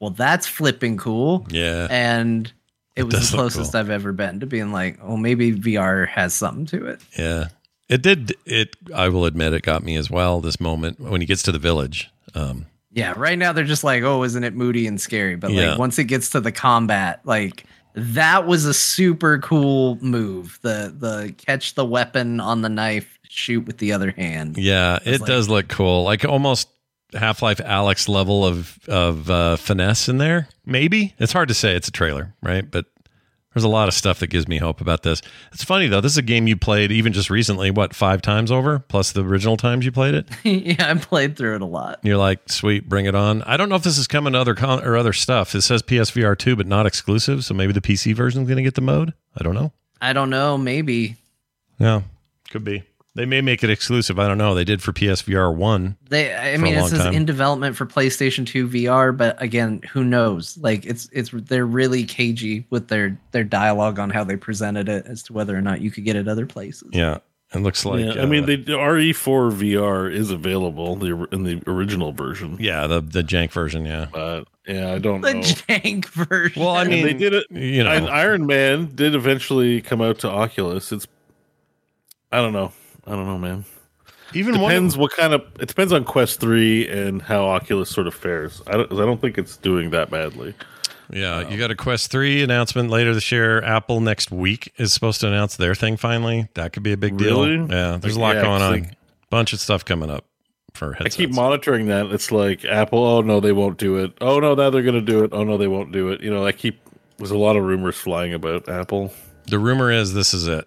well, 0.00 0.10
that's 0.10 0.46
flipping 0.46 0.96
cool. 0.96 1.46
yeah. 1.50 1.86
And 1.90 2.52
it 2.96 3.04
was 3.04 3.30
the 3.30 3.36
closest 3.36 3.72
cool. 3.72 3.80
I've 3.80 3.90
ever 3.90 4.12
been 4.12 4.40
to 4.40 4.46
being 4.46 4.72
like, 4.72 4.98
oh, 5.02 5.16
maybe 5.16 5.52
VR 5.54 6.08
has 6.08 6.34
something 6.34 6.66
to 6.66 6.86
it. 6.86 7.00
Yeah. 7.18 7.48
It 7.88 8.02
did. 8.02 8.32
It, 8.46 8.76
I 8.94 9.08
will 9.08 9.24
admit, 9.24 9.52
it 9.52 9.62
got 9.62 9.82
me 9.82 9.96
as 9.96 10.10
well. 10.10 10.40
This 10.40 10.60
moment 10.60 11.00
when 11.00 11.20
he 11.20 11.26
gets 11.26 11.42
to 11.44 11.52
the 11.52 11.58
village. 11.58 12.10
Um, 12.34 12.66
Yeah, 12.92 13.14
right 13.16 13.38
now 13.38 13.52
they're 13.52 13.64
just 13.64 13.84
like, 13.84 14.02
oh, 14.02 14.22
isn't 14.24 14.42
it 14.44 14.54
moody 14.54 14.86
and 14.86 15.00
scary? 15.00 15.36
But 15.36 15.50
Yeah. 15.52 15.70
like 15.70 15.78
once 15.78 15.98
it 15.98 16.04
gets 16.04 16.30
to 16.30 16.40
the 16.40 16.52
combat, 16.52 17.20
like 17.24 17.64
that 17.94 18.46
was 18.46 18.64
a 18.64 18.74
super 18.74 19.38
cool 19.38 19.98
move. 20.00 20.58
The 20.62 20.94
the 20.96 21.34
catch 21.36 21.74
the 21.74 21.84
weapon 21.84 22.38
on 22.40 22.62
the 22.62 22.68
knife, 22.68 23.18
shoot 23.28 23.64
with 23.66 23.78
the 23.78 23.92
other 23.92 24.12
hand. 24.12 24.56
yeah, 24.58 24.98
it 25.04 25.20
like- 25.20 25.26
does 25.28 25.48
look 25.48 25.68
cool. 25.68 26.04
Like 26.04 26.24
almost 26.24 26.68
Half 27.14 27.42
Life 27.42 27.58
Alyx 27.58 28.08
level 28.08 28.44
of 28.44 28.78
of 28.88 29.30
uh, 29.30 29.56
finesse 29.56 30.08
in 30.08 30.18
there. 30.18 30.48
Maybe 30.64 31.14
it's 31.18 31.32
hard 31.32 31.48
to 31.48 31.54
say. 31.54 31.74
It's 31.74 31.88
a 31.88 31.92
trailer, 31.92 32.34
right? 32.42 32.68
But 32.68 32.86
there's 33.54 33.64
a 33.64 33.68
lot 33.68 33.88
of 33.88 33.94
stuff 33.94 34.20
that 34.20 34.28
gives 34.28 34.46
me 34.46 34.58
hope 34.58 34.80
about 34.80 35.02
this. 35.02 35.22
It's 35.52 35.64
funny 35.64 35.88
though. 35.88 36.00
This 36.00 36.12
is 36.12 36.18
a 36.18 36.22
game 36.22 36.46
you 36.46 36.56
played 36.56 36.92
even 36.92 37.12
just 37.12 37.30
recently. 37.30 37.70
What 37.70 37.94
five 37.94 38.22
times 38.22 38.52
over 38.52 38.78
plus 38.78 39.10
the 39.12 39.24
original 39.24 39.56
times 39.56 39.84
you 39.84 39.90
played 39.90 40.14
it. 40.14 40.28
yeah, 40.44 40.90
I 40.90 40.94
played 40.94 41.36
through 41.36 41.56
it 41.56 41.62
a 41.62 41.66
lot. 41.66 41.98
You're 42.02 42.16
like, 42.16 42.48
sweet, 42.48 42.88
bring 42.88 43.06
it 43.06 43.14
on. 43.14 43.42
I 43.42 43.56
don't 43.56 43.68
know 43.68 43.74
if 43.74 43.82
this 43.82 43.98
is 43.98 44.06
coming 44.06 44.34
to 44.34 44.38
other 44.38 44.54
con- 44.54 44.84
or 44.84 44.96
other 44.96 45.12
stuff. 45.12 45.54
It 45.54 45.62
says 45.62 45.82
PSVR 45.82 46.38
two, 46.38 46.54
but 46.54 46.66
not 46.66 46.86
exclusive. 46.86 47.44
So 47.44 47.54
maybe 47.54 47.72
the 47.72 47.80
PC 47.80 48.14
version 48.14 48.42
is 48.42 48.48
going 48.48 48.58
to 48.58 48.62
get 48.62 48.74
the 48.74 48.82
mode. 48.82 49.14
I 49.36 49.42
don't 49.42 49.54
know. 49.54 49.72
I 50.00 50.12
don't 50.12 50.30
know, 50.30 50.56
maybe. 50.56 51.16
Yeah, 51.78 52.02
could 52.50 52.64
be. 52.64 52.84
They 53.16 53.26
may 53.26 53.40
make 53.40 53.64
it 53.64 53.70
exclusive. 53.70 54.20
I 54.20 54.28
don't 54.28 54.38
know. 54.38 54.54
They 54.54 54.62
did 54.64 54.80
for 54.82 54.92
PSVR 54.92 55.52
one. 55.54 55.96
They 56.08 56.32
I 56.32 56.56
mean 56.58 56.74
it 56.74 56.80
long 56.80 56.88
says 56.90 57.00
time. 57.00 57.12
in 57.14 57.24
development 57.24 57.74
for 57.76 57.84
PlayStation 57.84 58.46
2 58.46 58.68
VR, 58.68 59.16
but 59.16 59.40
again, 59.42 59.80
who 59.92 60.04
knows? 60.04 60.56
Like 60.58 60.86
it's 60.86 61.08
it's 61.12 61.30
they're 61.32 61.66
really 61.66 62.04
cagey 62.04 62.66
with 62.70 62.86
their 62.86 63.18
their 63.32 63.42
dialogue 63.42 63.98
on 63.98 64.10
how 64.10 64.22
they 64.22 64.36
presented 64.36 64.88
it 64.88 65.06
as 65.06 65.24
to 65.24 65.32
whether 65.32 65.56
or 65.56 65.60
not 65.60 65.80
you 65.80 65.90
could 65.90 66.04
get 66.04 66.14
it 66.14 66.28
other 66.28 66.46
places. 66.46 66.88
Yeah, 66.92 67.18
it 67.52 67.58
looks 67.58 67.84
like. 67.84 68.04
yeah, 68.14 68.22
I 68.22 68.26
mean 68.26 68.44
uh, 68.44 68.46
the 68.46 68.56
the 68.56 68.72
RE4 68.74 69.52
VR 69.54 70.12
is 70.12 70.30
available 70.30 70.94
the, 70.94 71.26
in 71.32 71.42
the 71.42 71.60
original 71.66 72.12
version. 72.12 72.58
yeah, 72.60 72.86
the 72.86 73.00
the 73.00 73.22
jank 73.24 73.50
version. 73.50 73.86
Yeah. 73.86 74.06
But 74.12 74.46
yeah, 74.68 74.92
I 74.94 74.98
don't 75.00 75.20
The 75.22 75.34
know. 75.34 75.40
jank 75.40 76.04
version. 76.06 76.62
Well, 76.62 76.76
I 76.76 76.82
And 76.82 76.90
mean, 76.90 77.04
they 77.04 77.14
did 77.14 77.34
it. 77.34 77.46
You 77.50 77.82
know, 77.82 77.90
And 77.90 78.08
Iron 78.08 78.46
Man 78.46 78.94
did 78.94 79.16
eventually 79.16 79.82
come 79.82 80.00
out 80.00 80.20
to 80.20 80.28
Oculus. 80.30 80.92
It's 80.92 81.08
I 82.30 82.36
don't 82.36 82.52
know. 82.52 82.70
I 83.06 83.10
don't 83.12 83.26
know, 83.26 83.38
man. 83.38 83.64
even 84.34 84.60
one. 84.60 84.70
Depends 84.70 84.96
what 84.96 85.12
kind 85.12 85.32
of. 85.32 85.42
It 85.60 85.66
depends 85.68 85.92
on 85.92 86.04
Quest 86.04 86.40
Three 86.40 86.88
and 86.88 87.20
how 87.22 87.44
Oculus 87.46 87.90
sort 87.90 88.06
of 88.06 88.14
fares. 88.14 88.62
I 88.66 88.72
don't. 88.72 88.92
I 88.92 88.96
don't 89.06 89.20
think 89.20 89.38
it's 89.38 89.56
doing 89.56 89.90
that 89.90 90.10
badly. 90.10 90.54
Yeah, 91.12 91.38
um, 91.38 91.50
you 91.50 91.58
got 91.58 91.72
a 91.72 91.74
Quest 91.74 92.10
three 92.12 92.40
announcement 92.42 92.88
later 92.90 93.12
this 93.12 93.32
year. 93.32 93.60
Apple 93.64 94.00
next 94.00 94.30
week 94.30 94.72
is 94.76 94.92
supposed 94.92 95.20
to 95.22 95.26
announce 95.26 95.56
their 95.56 95.74
thing 95.74 95.96
finally. 95.96 96.48
That 96.54 96.72
could 96.72 96.84
be 96.84 96.92
a 96.92 96.96
big 96.96 97.16
deal. 97.16 97.48
Yeah, 97.68 97.96
there's 97.96 98.14
a 98.14 98.20
lot 98.20 98.36
yeah, 98.36 98.42
going 98.42 98.60
'cause, 98.60 98.62
on. 98.72 98.80
like- 98.82 98.94
Bunch 99.28 99.52
of 99.52 99.60
stuff 99.60 99.84
coming 99.84 100.10
up 100.10 100.24
for 100.74 100.96
I 101.00 101.08
keep 101.08 101.30
monitoring 101.32 101.86
that. 101.86 102.06
It's 102.06 102.32
like 102.32 102.64
Apple. 102.64 103.04
Oh 103.04 103.20
no, 103.22 103.38
they 103.40 103.52
won't 103.52 103.78
do 103.78 103.96
it. 103.98 104.12
Oh 104.20 104.38
no, 104.40 104.54
now 104.54 104.70
they're 104.70 104.82
going 104.82 104.94
to 104.96 105.00
do 105.00 105.22
it. 105.24 105.30
Oh 105.32 105.44
no, 105.44 105.56
they 105.56 105.68
won't 105.68 105.92
do 105.92 106.08
it. 106.10 106.20
You 106.20 106.30
know, 106.30 106.44
I 106.46 106.50
keep. 106.52 106.80
There's 107.18 107.30
a 107.30 107.38
lot 107.38 107.54
of 107.56 107.62
rumors 107.64 107.96
flying 107.96 108.32
about 108.34 108.68
Apple. 108.68 109.12
The 109.46 109.58
rumor 109.58 109.90
is 109.92 110.14
this 110.14 110.32
is 110.34 110.48
it. 110.48 110.66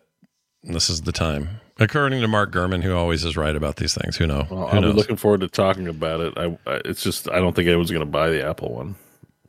This 0.64 0.90
is 0.90 1.02
the 1.02 1.12
time. 1.12 1.62
According 1.84 2.22
to 2.22 2.28
Mark 2.28 2.52
Gurman, 2.52 2.82
who 2.82 2.96
always 2.96 3.26
is 3.26 3.36
right 3.36 3.56
about 3.56 3.76
these 3.76 3.94
things. 3.94 4.18
Who 4.18 4.26
know? 4.28 4.48
Well, 4.50 4.68
who 4.68 4.76
I'll 4.78 4.82
be 4.82 4.88
knows? 4.88 4.96
looking 4.96 5.18
forward 5.18 5.42
to 5.42 5.48
talking 5.48 5.88
about 5.88 6.22
it. 6.22 6.34
I, 6.38 6.58
I 6.66 6.82
it's 6.86 7.04
just 7.04 7.30
I 7.30 7.40
don't 7.40 7.56
think 7.56 7.68
anyone's 7.68 7.92
going 7.92 8.06
to 8.06 8.06
buy 8.12 8.30
the 8.30 8.46
Apple 8.46 8.74
one. 8.74 8.96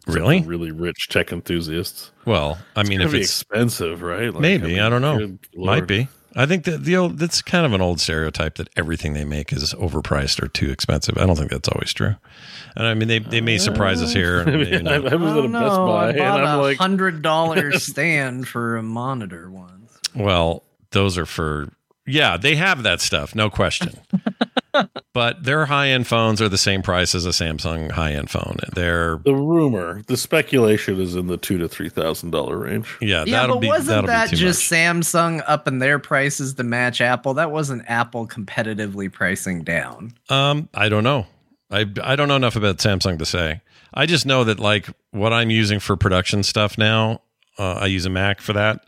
Except 0.07 0.16
Really? 0.18 0.43
for 0.43 0.49
really 0.49 0.70
rich 0.70 1.09
tech 1.09 1.32
enthusiasts. 1.32 2.11
well, 2.26 2.59
I 2.76 2.82
mean, 2.82 3.01
It's 3.01 3.07
if 3.07 3.12
be 3.12 3.20
it's 3.20 3.30
expensive, 3.41 4.03
right? 4.03 4.32
Like, 4.32 4.43
maybe, 4.43 4.66
mean, 4.66 4.80
I, 4.80 4.91
don't 4.91 5.01
know. 5.01 5.39
Might 5.57 5.87
be. 5.87 6.09
I 6.37 6.45
think 6.47 6.64
that 6.64 6.85
the 6.85 6.97
old 6.97 7.18
that's 7.18 7.41
kind 7.41 7.64
of 7.64 7.72
an 7.72 7.80
old 7.80 8.01
stereotype 8.01 8.57
that 8.57 8.68
everything 8.76 9.14
they 9.14 9.24
make 9.24 9.53
is 9.53 9.72
overpriced 9.74 10.43
or 10.43 10.49
too 10.49 10.70
expensive. 10.70 11.16
I 11.16 11.24
don't 11.26 11.37
think 11.37 11.51
that's 11.51 11.68
always 11.68 11.93
true. 11.93 12.16
And 12.76 12.87
I 12.87 12.95
mean, 12.95 13.09
they 13.09 13.20
they 13.20 13.41
may 13.41 13.57
surprise 13.57 14.03
us 14.03 14.11
uh, 14.11 14.18
here. 14.18 14.41
I, 14.47 14.51
mean, 14.57 14.89
I. 14.89 14.95
I 14.97 14.99
was 14.99 15.12
at 15.12 15.39
a 15.39 15.43
Best 15.43 15.53
know. 15.53 15.87
Buy 15.87 16.07
I 16.09 16.11
and 16.11 16.20
I'm 16.22 16.59
a 16.59 16.62
like, 16.62 16.76
hundred 16.78 17.22
dollar 17.22 17.72
stand 17.78 18.49
for 18.49 18.76
a 18.76 18.82
monitor 18.82 19.49
once. 19.51 19.97
Well, 20.14 20.64
those 20.91 21.16
are 21.16 21.26
for 21.26 21.68
yeah, 22.07 22.37
they 22.37 22.57
have 22.57 22.83
that 22.83 23.01
stuff, 23.01 23.35
no 23.35 23.51
question. 23.51 23.99
but 25.13 25.45
their 25.45 25.67
high 25.67 25.89
end 25.89 26.07
phones 26.07 26.43
are 26.43 26.49
the 26.49 26.59
same 26.59 26.83
price 26.83 27.15
as 27.15 27.25
a 27.27 27.31
Samsung 27.31 27.93
high 27.93 28.13
end 28.13 28.31
phone. 28.31 28.57
They're 28.75 29.19
the 29.25 29.35
rumor, 29.35 30.03
the 30.07 30.17
speculation 30.17 31.01
is 31.01 31.15
in 31.15 31.29
the 31.29 31.37
two 31.37 31.59
to 31.59 31.69
three 31.69 31.89
thousand 31.89 32.31
dollar 32.31 32.59
range. 32.59 32.97
yeah, 33.01 33.25
Yeah, 33.27 33.41
that'll 33.41 33.57
but 33.57 33.61
be 33.61 33.69
wasn't 33.69 33.89
that'll 33.89 34.07
that 34.09 34.31
be 34.31 34.37
just 34.37 34.71
much. 34.71 34.79
Samsung 34.79 35.43
upping 35.47 35.79
their 35.79 35.99
prices 35.99 36.55
to 36.55 36.65
match 36.65 37.01
Apple? 37.01 37.35
That 37.35 37.51
wasn't 37.51 37.85
Apple 37.89 38.27
competitively 38.27 39.11
pricing 39.13 39.63
down. 39.63 40.13
Um, 40.29 40.69
I 40.75 40.89
don't 40.89 41.05
know. 41.05 41.27
I 41.71 41.87
I 42.03 42.17
don't 42.17 42.29
know 42.29 42.37
enough 42.37 42.57
about 42.57 42.79
Samsung 42.79 43.19
to 43.19 43.27
say. 43.27 43.61
I 43.93 44.07
just 44.07 44.27
know 44.27 44.43
that 44.45 44.59
like 44.59 44.89
what 45.13 45.33
I'm 45.33 45.51
using 45.51 45.79
for 45.79 45.97
production 45.97 46.43
stuff 46.43 46.77
now, 46.77 47.23
uh, 47.59 47.75
I 47.75 47.87
use 47.87 48.07
a 48.07 48.11
Mac 48.11 48.41
for 48.41 48.53
that, 48.55 48.85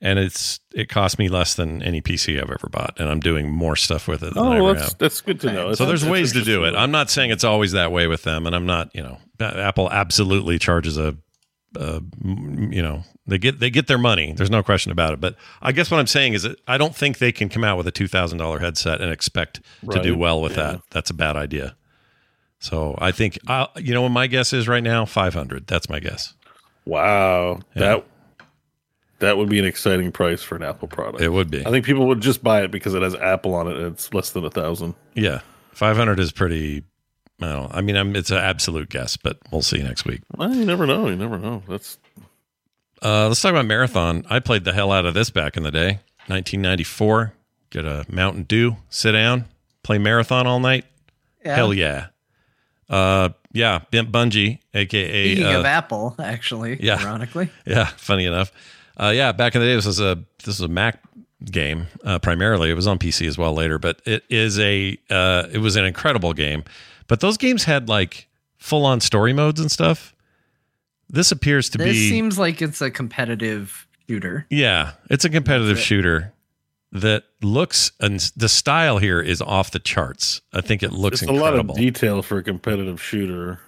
and 0.00 0.18
it's 0.18 0.60
it 0.74 0.88
costs 0.88 1.18
me 1.18 1.28
less 1.28 1.54
than 1.54 1.82
any 1.82 2.00
PC 2.00 2.36
I've 2.40 2.50
ever 2.50 2.68
bought, 2.70 2.98
and 3.00 3.08
I'm 3.08 3.20
doing 3.20 3.50
more 3.50 3.76
stuff 3.76 4.06
with 4.08 4.22
it 4.22 4.34
than 4.34 4.42
oh, 4.42 4.52
I 4.52 4.58
Oh, 4.58 4.66
ever 4.68 4.78
that's 4.78 4.90
have. 4.92 4.98
that's 4.98 5.20
good 5.20 5.40
to 5.40 5.52
know. 5.52 5.74
So 5.74 5.86
there's 5.86 6.04
ways 6.04 6.32
to 6.34 6.42
do 6.42 6.64
it. 6.64 6.74
I'm 6.74 6.90
not 6.90 7.10
saying 7.10 7.30
it's 7.30 7.44
always 7.44 7.72
that 7.72 7.90
way 7.92 8.06
with 8.06 8.22
them, 8.22 8.46
and 8.46 8.54
I'm 8.54 8.66
not, 8.66 8.94
you 8.94 9.02
know, 9.02 9.18
Apple 9.40 9.90
absolutely 9.90 10.58
charges 10.58 10.98
a, 10.98 11.16
you 11.76 12.82
know, 12.82 13.04
they 13.26 13.38
get 13.38 13.60
they 13.60 13.70
get 13.70 13.86
their 13.88 13.98
money. 13.98 14.32
There's 14.32 14.50
no 14.50 14.62
question 14.62 14.90
about 14.92 15.12
it. 15.12 15.20
But 15.20 15.36
I 15.60 15.72
guess 15.72 15.90
what 15.90 15.98
I'm 16.00 16.06
saying 16.06 16.32
is 16.34 16.42
that 16.44 16.58
I 16.66 16.78
don't 16.78 16.94
think 16.96 17.18
they 17.18 17.30
can 17.32 17.48
come 17.48 17.62
out 17.64 17.76
with 17.76 17.86
a 17.86 17.90
two 17.92 18.08
thousand 18.08 18.38
dollar 18.38 18.58
headset 18.58 19.00
and 19.00 19.12
expect 19.12 19.60
to 19.90 20.02
do 20.02 20.16
well 20.16 20.40
with 20.40 20.52
Yeah. 20.56 20.72
that. 20.72 20.80
That's 20.90 21.10
a 21.10 21.14
bad 21.14 21.36
idea. 21.36 21.76
So 22.60 22.96
I 23.00 23.12
think, 23.12 23.38
i 23.46 23.68
you 23.76 23.94
know, 23.94 24.02
what 24.02 24.08
my 24.08 24.26
guess 24.26 24.52
is 24.52 24.66
right 24.66 24.82
now, 24.82 25.04
500. 25.04 25.68
That's 25.68 25.88
my 25.88 26.00
guess. 26.00 26.34
Wow, 26.84 27.60
Yeah. 27.76 27.80
that 27.80 28.04
that 29.20 29.36
would 29.36 29.48
be 29.48 29.58
an 29.58 29.64
exciting 29.64 30.12
price 30.12 30.42
for 30.42 30.56
an 30.56 30.62
Apple 30.62 30.88
product. 30.88 31.22
It 31.22 31.30
would 31.30 31.50
be. 31.50 31.66
I 31.66 31.70
think 31.70 31.84
people 31.84 32.06
would 32.06 32.20
just 32.20 32.42
buy 32.42 32.62
it 32.62 32.70
because 32.70 32.94
it 32.94 33.02
has 33.02 33.14
Apple 33.14 33.54
on 33.54 33.66
it 33.68 33.76
and 33.76 33.86
it's 33.86 34.12
less 34.14 34.30
than 34.30 34.44
a 34.44 34.50
thousand. 34.50 34.94
Yeah, 35.14 35.40
500 35.72 36.20
is 36.20 36.32
pretty 36.32 36.84
I 37.40 37.52
don't. 37.52 37.74
I 37.74 37.80
mean, 37.80 37.96
I'm, 37.96 38.16
it's 38.16 38.30
an 38.30 38.38
absolute 38.38 38.88
guess, 38.88 39.16
but 39.16 39.38
we'll 39.52 39.62
see 39.62 39.82
next 39.82 40.04
week. 40.04 40.22
Well, 40.36 40.54
you 40.54 40.64
never 40.64 40.86
know. 40.86 41.08
You 41.08 41.16
never 41.16 41.38
know. 41.38 41.62
That's 41.68 41.98
Uh, 43.00 43.28
let's 43.28 43.40
talk 43.40 43.50
about 43.50 43.66
marathon. 43.66 44.24
I 44.28 44.40
played 44.40 44.64
the 44.64 44.72
hell 44.72 44.90
out 44.90 45.06
of 45.06 45.14
this 45.14 45.30
back 45.30 45.56
in 45.56 45.62
the 45.62 45.70
day, 45.70 46.00
1994. 46.26 47.34
Get 47.70 47.84
a 47.84 48.04
Mountain 48.08 48.44
Dew, 48.44 48.76
sit 48.88 49.12
down, 49.12 49.44
play 49.82 49.98
marathon 49.98 50.46
all 50.46 50.58
night. 50.58 50.84
Yeah. 51.44 51.54
Hell 51.54 51.74
yeah. 51.74 52.06
Uh, 52.88 53.28
yeah, 53.52 53.80
Bimp 53.92 54.10
Bungie, 54.10 54.60
aka 54.74 55.34
Speaking 55.34 55.54
uh, 55.54 55.60
of 55.60 55.64
Apple, 55.66 56.16
actually, 56.18 56.82
yeah. 56.82 56.96
ironically. 56.96 57.50
Yeah, 57.66 57.84
funny 57.84 58.24
enough. 58.24 58.50
Uh, 58.98 59.10
yeah, 59.14 59.32
back 59.32 59.54
in 59.54 59.60
the 59.60 59.66
day, 59.66 59.74
this 59.74 59.86
was 59.86 60.00
a 60.00 60.16
this 60.38 60.58
was 60.58 60.60
a 60.62 60.68
Mac 60.68 61.02
game 61.44 61.86
uh, 62.04 62.18
primarily. 62.18 62.70
It 62.70 62.74
was 62.74 62.86
on 62.86 62.98
PC 62.98 63.26
as 63.28 63.38
well 63.38 63.52
later, 63.54 63.78
but 63.78 64.02
it 64.04 64.24
is 64.28 64.58
a 64.58 64.98
uh, 65.10 65.46
it 65.52 65.58
was 65.58 65.76
an 65.76 65.84
incredible 65.84 66.32
game. 66.32 66.64
But 67.06 67.20
those 67.20 67.36
games 67.36 67.64
had 67.64 67.88
like 67.88 68.28
full 68.58 68.84
on 68.84 69.00
story 69.00 69.32
modes 69.32 69.60
and 69.60 69.70
stuff. 69.70 70.14
This 71.08 71.30
appears 71.32 71.70
to 71.70 71.78
This 71.78 71.86
be 71.86 71.92
This 71.92 72.08
seems 72.10 72.38
like 72.38 72.60
it's 72.60 72.80
a 72.82 72.90
competitive 72.90 73.86
shooter. 74.08 74.46
yeah, 74.50 74.92
it's 75.10 75.24
a 75.24 75.30
competitive 75.30 75.68
That's 75.76 75.80
it. 75.80 75.84
shooter 75.84 76.32
that 76.90 77.24
looks 77.42 77.92
and 78.00 78.18
the 78.36 78.48
style 78.48 78.98
here 78.98 79.20
is 79.20 79.40
off 79.42 79.70
the 79.70 79.78
charts. 79.78 80.40
I 80.52 80.60
think 80.60 80.82
it 80.82 80.92
looks 80.92 81.22
it's 81.22 81.30
a 81.30 81.34
lot 81.34 81.54
of 81.58 81.74
detail 81.74 82.22
for 82.22 82.38
a 82.38 82.42
competitive 82.42 83.00
shooter. 83.02 83.60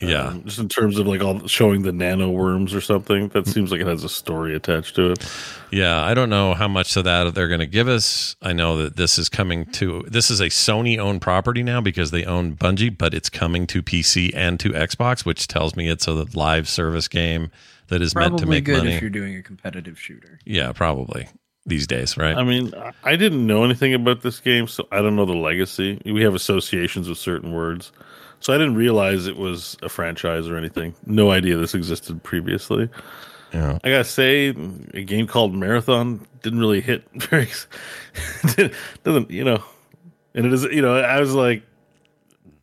Yeah. 0.00 0.28
Um, 0.28 0.44
just 0.44 0.58
in 0.58 0.68
terms 0.68 0.98
of 0.98 1.06
like 1.06 1.20
all 1.22 1.46
showing 1.46 1.82
the 1.82 1.92
nano 1.92 2.30
worms 2.30 2.72
or 2.74 2.80
something. 2.80 3.28
That 3.28 3.46
seems 3.46 3.70
like 3.70 3.80
it 3.82 3.86
has 3.86 4.02
a 4.02 4.08
story 4.08 4.54
attached 4.54 4.96
to 4.96 5.12
it. 5.12 5.30
Yeah, 5.70 6.02
I 6.02 6.14
don't 6.14 6.30
know 6.30 6.54
how 6.54 6.68
much 6.68 6.96
of 6.96 7.04
that 7.04 7.34
they're 7.34 7.48
going 7.48 7.60
to 7.60 7.66
give 7.66 7.86
us. 7.86 8.34
I 8.40 8.54
know 8.54 8.78
that 8.78 8.96
this 8.96 9.18
is 9.18 9.28
coming 9.28 9.66
to 9.72 10.02
this 10.08 10.30
is 10.30 10.40
a 10.40 10.46
Sony 10.46 10.98
owned 10.98 11.20
property 11.20 11.62
now 11.62 11.80
because 11.82 12.10
they 12.12 12.24
own 12.24 12.56
Bungie, 12.56 12.96
but 12.96 13.12
it's 13.12 13.28
coming 13.28 13.66
to 13.68 13.82
PC 13.82 14.30
and 14.34 14.58
to 14.60 14.70
Xbox, 14.70 15.24
which 15.26 15.46
tells 15.48 15.76
me 15.76 15.88
it's 15.88 16.06
a 16.06 16.12
live 16.34 16.66
service 16.68 17.06
game 17.06 17.50
that 17.88 18.00
is 18.00 18.14
meant 18.14 18.38
to 18.38 18.44
Probably 18.44 18.56
make 18.56 18.64
good 18.64 18.78
money. 18.78 18.94
if 18.94 19.02
you're 19.02 19.10
doing 19.10 19.36
a 19.36 19.42
competitive 19.42 20.00
shooter. 20.00 20.38
yeah, 20.46 20.72
probably 20.72 21.28
these 21.66 21.86
days, 21.86 22.16
right? 22.16 22.36
I 22.36 22.42
mean, 22.42 22.72
I 23.04 23.16
didn't 23.16 23.46
know 23.46 23.64
anything 23.64 23.92
about 23.92 24.22
this 24.22 24.40
game, 24.40 24.66
so 24.66 24.88
I 24.90 25.02
don't 25.02 25.14
know 25.14 25.26
the 25.26 25.34
legacy. 25.34 26.00
We 26.06 26.22
have 26.22 26.34
associations 26.34 27.06
with 27.08 27.18
certain 27.18 27.52
words. 27.52 27.92
So 28.40 28.52
I 28.54 28.58
didn't 28.58 28.74
realize 28.74 29.26
it 29.26 29.36
was 29.36 29.76
a 29.82 29.88
franchise 29.88 30.48
or 30.48 30.56
anything. 30.56 30.94
No 31.06 31.30
idea 31.30 31.56
this 31.56 31.74
existed 31.74 32.22
previously. 32.22 32.88
Yeah. 33.52 33.78
I 33.84 33.90
gotta 33.90 34.04
say, 34.04 34.48
a 34.94 35.02
game 35.02 35.26
called 35.26 35.54
Marathon 35.54 36.26
didn't 36.42 36.60
really 36.60 36.80
hit 36.80 37.04
very. 37.14 37.48
doesn't 39.04 39.30
you 39.30 39.44
know? 39.44 39.62
And 40.34 40.46
it 40.46 40.52
is 40.52 40.64
you 40.64 40.80
know 40.82 40.96
I 40.98 41.20
was 41.20 41.34
like, 41.34 41.62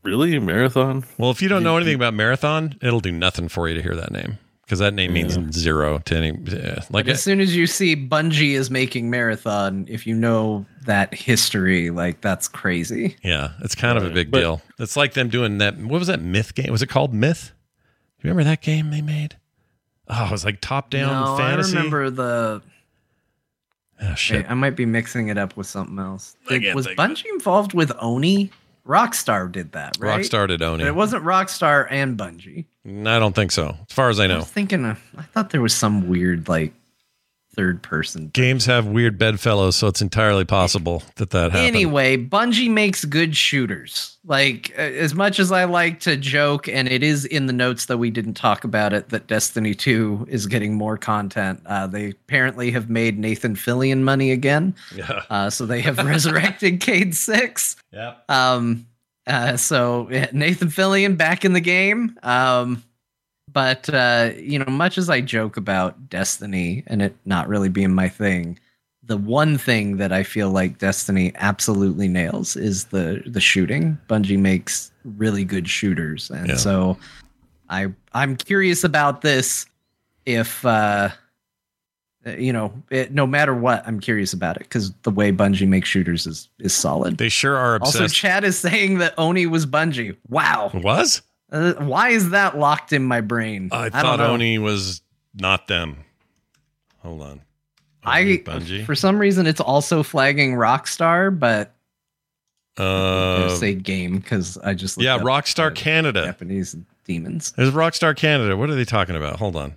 really 0.04 0.40
Marathon? 0.40 1.04
well, 1.18 1.32
if 1.32 1.42
you 1.42 1.50
don't 1.50 1.64
know 1.64 1.78
anything 1.78 1.96
about 1.96 2.14
Marathon, 2.14 2.76
it'll 2.82 3.02
do 3.02 3.12
nothing 3.12 3.50
for 3.50 3.68
you 3.68 3.76
to 3.76 3.82
hear 3.82 3.96
that 3.96 4.12
name 4.12 4.40
because 4.68 4.80
that 4.80 4.94
name 4.94 5.14
means 5.14 5.38
zero 5.56 6.00
to 6.00 6.16
any. 6.18 6.38
Yeah. 6.44 6.76
Like 6.76 6.92
Like 6.92 7.08
as 7.08 7.24
soon 7.24 7.40
as 7.40 7.56
you 7.56 7.66
see 7.68 7.96
Bungie 7.96 8.52
is 8.54 8.70
making 8.70 9.10
Marathon, 9.10 9.86
if 9.90 10.06
you 10.06 10.14
know 10.14 10.66
that 10.86 11.14
history, 11.14 11.90
like 11.90 12.20
that's 12.20 12.50
crazy. 12.50 13.16
Yeah, 13.24 13.52
it's 13.62 13.76
kind 13.76 13.98
of 13.98 14.04
a 14.04 14.10
big 14.10 14.30
But- 14.30 14.40
deal. 14.42 14.62
It's 14.78 14.98
like 14.98 15.14
them 15.14 15.30
doing 15.30 15.58
that. 15.60 15.78
What 15.78 16.00
was 16.00 16.08
that 16.10 16.22
Myth 16.22 16.54
game? 16.54 16.70
Was 16.72 16.82
it 16.82 16.88
called 16.88 17.14
Myth? 17.14 17.54
You 18.22 18.30
remember 18.30 18.44
that 18.50 18.62
game 18.62 18.92
they 18.92 19.02
made? 19.02 19.38
Oh, 20.10 20.26
it 20.26 20.32
was 20.32 20.44
like 20.46 20.60
top 20.62 20.90
down 20.90 21.26
no, 21.26 21.38
fantasy. 21.38 21.76
I 21.76 21.78
remember 21.80 22.10
the. 22.10 22.62
Oh, 24.02 24.16
shit. 24.16 24.44
Wait, 24.44 24.52
I 24.52 24.54
might 24.54 24.76
be 24.76 24.86
mixing 24.86 25.30
it 25.30 25.38
up 25.38 25.58
with 25.58 25.66
something 25.68 25.98
else. 25.98 26.36
I 26.50 26.60
Did- 26.60 26.76
was 26.76 26.86
think 26.86 27.00
Bungie 27.00 27.26
involved 27.34 27.74
with 27.74 27.92
Oni? 28.00 28.52
Rockstar 28.88 29.52
did 29.52 29.74
that, 29.74 29.98
right? 30.00 30.22
Rockstar 30.22 30.48
did 30.48 30.62
Oni. 30.62 30.84
But 30.84 30.88
it 30.88 30.96
wasn't 30.96 31.24
Rockstar 31.24 31.88
and 31.90 32.18
Bungie. 32.18 32.66
I 32.86 33.20
don't 33.20 33.36
think 33.36 33.52
so. 33.52 33.76
As 33.90 33.94
far 33.94 34.10
as 34.10 34.20
I 34.20 34.28
know. 34.28 34.36
I 34.36 34.40
was 34.40 34.48
thinking 34.48 34.86
of. 34.86 35.00
I 35.18 35.24
thought 35.24 35.50
there 35.50 35.62
was 35.62 35.74
some 35.74 36.08
weird 36.08 36.48
like 36.48 36.74
third 37.58 37.82
person. 37.84 38.30
games 38.34 38.66
have 38.68 38.86
weird 38.86 39.18
bedfellows, 39.18 39.76
so 39.76 39.88
it's 39.88 40.02
entirely 40.02 40.46
possible 40.46 41.04
that 41.16 41.32
that 41.32 41.52
happened. 41.52 41.68
Anyway, 41.68 42.16
Bungie 42.16 42.70
makes 42.70 43.04
good 43.04 43.36
shooters. 43.36 44.18
Like 44.26 44.72
as 44.72 45.14
much 45.16 45.40
as 45.40 45.52
I 45.52 45.64
like 45.64 46.00
to 46.02 46.16
joke, 46.18 46.68
and 46.68 46.88
it 46.88 47.02
is 47.02 47.26
in 47.26 47.48
the 47.48 47.54
notes 47.54 47.86
that 47.88 47.98
we 47.98 48.10
didn't 48.12 48.36
talk 48.36 48.64
about 48.64 48.94
it 48.94 49.10
that 49.10 49.28
Destiny 49.28 49.74
Two 49.74 50.26
is 50.30 50.46
getting 50.48 50.76
more 50.76 50.98
content. 50.98 51.62
Uh, 51.66 51.88
they 51.88 52.10
apparently 52.12 52.70
have 52.72 52.90
made 52.90 53.18
Nathan 53.18 53.56
Fillion 53.56 54.02
money 54.02 54.32
again, 54.32 54.76
Yeah. 54.96 55.24
uh, 55.30 55.50
so 55.50 55.66
they 55.66 55.82
have 55.82 55.98
resurrected 56.06 56.80
Cayde 56.82 57.16
Six. 57.16 57.76
Yep. 57.92 58.24
Um, 58.30 58.86
uh, 59.26 59.58
so 59.58 60.08
Nathan 60.32 60.68
Fillion 60.70 61.18
back 61.18 61.44
in 61.44 61.54
the 61.54 61.60
game. 61.62 62.18
Um, 62.24 62.84
but 63.52 63.90
uh, 63.94 64.32
you 64.38 64.60
know, 64.60 64.66
much 64.66 64.98
as 64.98 65.10
I 65.10 65.22
joke 65.22 65.58
about 65.58 66.10
Destiny 66.10 66.84
and 66.88 67.02
it 67.02 67.16
not 67.26 67.48
really 67.48 67.70
being 67.70 67.94
my 67.94 68.10
thing, 68.10 68.60
the 69.04 69.18
one 69.18 69.58
thing 69.58 69.98
that 69.98 70.12
I 70.12 70.24
feel 70.24 70.50
like 70.50 70.80
Destiny 70.80 71.32
absolutely 71.36 72.08
nails 72.08 72.56
is 72.56 72.86
the 72.86 73.24
the 73.26 73.40
shooting. 73.42 73.98
Bungie 74.10 74.40
makes 74.40 74.92
really 75.04 75.46
good 75.46 75.70
shooters, 75.70 76.30
and 76.30 76.50
Yeah. 76.50 76.56
so 76.58 76.98
I 77.70 77.88
I'm 78.14 78.36
curious 78.36 78.84
about 78.84 79.22
this. 79.22 79.66
If 80.26 80.66
uh, 80.66 81.10
you 82.38 82.52
know, 82.52 82.74
it, 82.90 83.14
no 83.14 83.26
matter 83.26 83.54
what, 83.54 83.88
I'm 83.88 84.02
curious 84.02 84.34
about 84.34 84.58
it 84.58 84.64
because 84.64 84.92
the 85.04 85.12
way 85.12 85.32
Bungie 85.32 85.68
makes 85.68 85.88
shooters 85.88 86.28
is 86.28 86.50
is 86.60 86.74
solid. 86.74 87.18
They 87.18 87.30
sure 87.30 87.56
are 87.56 87.80
Also. 87.82 88.08
Chad 88.10 88.44
is 88.44 88.60
saying 88.60 88.98
that 88.98 89.14
Oni 89.18 89.46
was 89.46 89.66
Bungie. 89.66 90.18
Wow. 90.28 90.72
was? 90.74 91.22
Uh, 91.52 91.74
why 91.76 92.10
is 92.10 92.32
that 92.32 92.58
locked 92.58 92.92
in 92.94 93.04
my 93.04 93.22
brain? 93.22 93.70
I 93.72 93.90
don't 93.90 93.92
thought. 94.02 94.20
Oni 94.20 94.58
was 94.60 95.02
not 95.34 95.68
them. 95.68 96.04
Hold 97.00 97.22
on. 97.22 97.42
I 98.04 98.24
Bungie. 98.46 98.86
for 98.86 98.96
some 98.96 99.20
reason 99.20 99.48
it's 99.48 99.60
also 99.60 100.02
flagging 100.04 100.54
Rockstar, 100.54 101.38
but 101.38 101.74
Uh, 102.78 103.50
say 103.56 103.74
game 103.74 104.18
because 104.20 104.58
I 104.60 104.74
just 104.74 105.02
yeah, 105.02 105.18
Rockstar 105.20 105.72
uh, 105.72 105.74
Canada. 105.74 106.26
Japanese 106.26 106.76
demons. 107.06 107.54
There's 107.58 107.72
Rockstar 107.72 108.16
Canada. 108.16 108.56
What 108.56 108.70
are 108.70 108.76
they 108.76 108.86
talking 108.86 109.16
about? 109.16 109.38
Hold 109.40 109.56
on. 109.56 109.76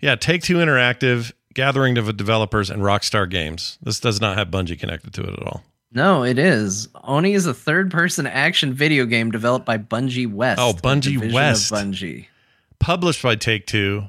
Yeah, 0.00 0.14
Take 0.16 0.42
Two 0.42 0.56
Interactive, 0.56 1.32
Gathering 1.54 1.98
of 1.98 2.16
Developers, 2.16 2.70
and 2.70 2.82
Rockstar 2.82 3.28
Games. 3.28 3.78
This 3.82 4.00
does 4.00 4.20
not 4.20 4.38
have 4.38 4.48
Bungie 4.48 4.78
connected 4.78 5.12
to 5.14 5.22
it 5.22 5.30
at 5.32 5.42
all. 5.46 5.62
No, 5.92 6.22
it 6.24 6.38
is. 6.38 6.88
Oni 7.02 7.32
is 7.32 7.46
a 7.46 7.54
third-person 7.54 8.26
action 8.26 8.72
video 8.72 9.06
game 9.06 9.30
developed 9.30 9.66
by 9.66 9.78
Bungie 9.78 10.32
West. 10.32 10.60
Oh, 10.60 10.72
Bungie 10.72 11.32
West. 11.32 11.72
Bungie. 11.72 12.26
Published 12.78 13.22
by 13.22 13.34
Take 13.34 13.66
Two. 13.66 14.04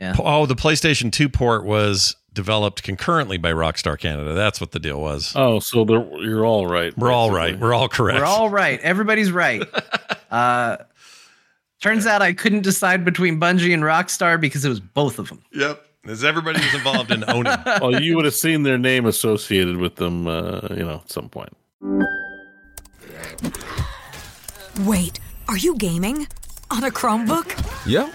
Yeah. 0.00 0.14
Oh, 0.18 0.46
the 0.46 0.54
PlayStation 0.54 1.10
2 1.10 1.28
port 1.28 1.64
was 1.64 2.14
developed 2.32 2.84
concurrently 2.84 3.36
by 3.36 3.52
Rockstar 3.52 3.98
Canada. 3.98 4.32
That's 4.32 4.60
what 4.60 4.70
the 4.70 4.78
deal 4.78 5.00
was. 5.00 5.32
Oh, 5.34 5.58
so 5.58 5.84
you're 6.20 6.46
all 6.46 6.68
right. 6.68 6.96
We're 6.96 7.10
all 7.10 7.30
basically. 7.30 7.52
right. 7.52 7.60
We're 7.60 7.74
all 7.74 7.88
correct. 7.88 8.20
We're 8.20 8.24
all 8.24 8.48
right. 8.48 8.80
Everybody's 8.80 9.32
right. 9.32 9.64
uh, 10.30 10.76
turns 11.82 12.06
out 12.06 12.22
I 12.22 12.32
couldn't 12.32 12.62
decide 12.62 13.04
between 13.04 13.40
Bungie 13.40 13.74
and 13.74 13.82
Rockstar 13.82 14.40
because 14.40 14.64
it 14.64 14.68
was 14.68 14.78
both 14.78 15.18
of 15.18 15.28
them. 15.28 15.42
Yep. 15.52 15.84
As 16.08 16.24
everybody 16.24 16.58
was 16.58 16.74
involved 16.74 17.10
in 17.10 17.22
Oni. 17.28 17.50
well, 17.82 18.00
you 18.00 18.16
would 18.16 18.24
have 18.24 18.34
seen 18.34 18.62
their 18.62 18.78
name 18.78 19.04
associated 19.04 19.76
with 19.76 19.96
them, 19.96 20.26
uh, 20.26 20.60
you 20.70 20.82
know, 20.82 21.02
at 21.04 21.10
some 21.10 21.28
point. 21.28 21.54
Wait, 24.80 25.20
are 25.48 25.58
you 25.58 25.76
gaming? 25.76 26.26
On 26.70 26.84
a 26.84 26.90
Chromebook? 26.90 27.46
Yep. 27.86 28.10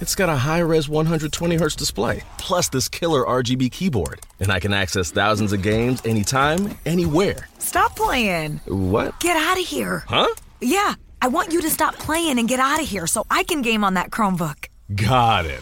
It's 0.00 0.14
got 0.14 0.30
a 0.30 0.36
high 0.36 0.60
res 0.60 0.88
120 0.88 1.56
hertz 1.56 1.76
display, 1.76 2.22
plus 2.38 2.70
this 2.70 2.88
killer 2.88 3.22
RGB 3.24 3.70
keyboard. 3.70 4.20
And 4.40 4.50
I 4.50 4.58
can 4.58 4.72
access 4.72 5.10
thousands 5.10 5.52
of 5.52 5.62
games 5.62 6.00
anytime, 6.06 6.76
anywhere. 6.86 7.48
Stop 7.58 7.94
playing. 7.94 8.60
What? 8.66 9.20
Get 9.20 9.36
out 9.36 9.58
of 9.58 9.66
here. 9.66 10.04
Huh? 10.08 10.28
Yeah, 10.62 10.94
I 11.20 11.28
want 11.28 11.52
you 11.52 11.60
to 11.60 11.70
stop 11.70 11.94
playing 11.96 12.38
and 12.38 12.48
get 12.48 12.58
out 12.58 12.80
of 12.80 12.88
here 12.88 13.06
so 13.06 13.26
I 13.30 13.44
can 13.44 13.60
game 13.60 13.84
on 13.84 13.94
that 13.94 14.10
Chromebook. 14.10 14.68
Got 14.94 15.44
it. 15.46 15.60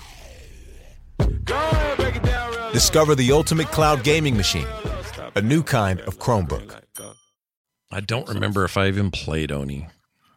Discover 2.73 3.15
the 3.17 3.33
ultimate 3.33 3.67
cloud 3.69 4.03
gaming 4.03 4.37
machine, 4.37 4.67
a 5.35 5.43
new 5.43 5.63
kind 5.63 6.01
of 6.03 6.19
Chromebook. 6.19 6.81
I 7.91 8.01
don't 8.01 8.27
remember 8.29 8.65
if 8.65 8.79
I 8.79 8.89
even 8.89 9.11
played 9.11 9.53
Oni. 9.53 9.89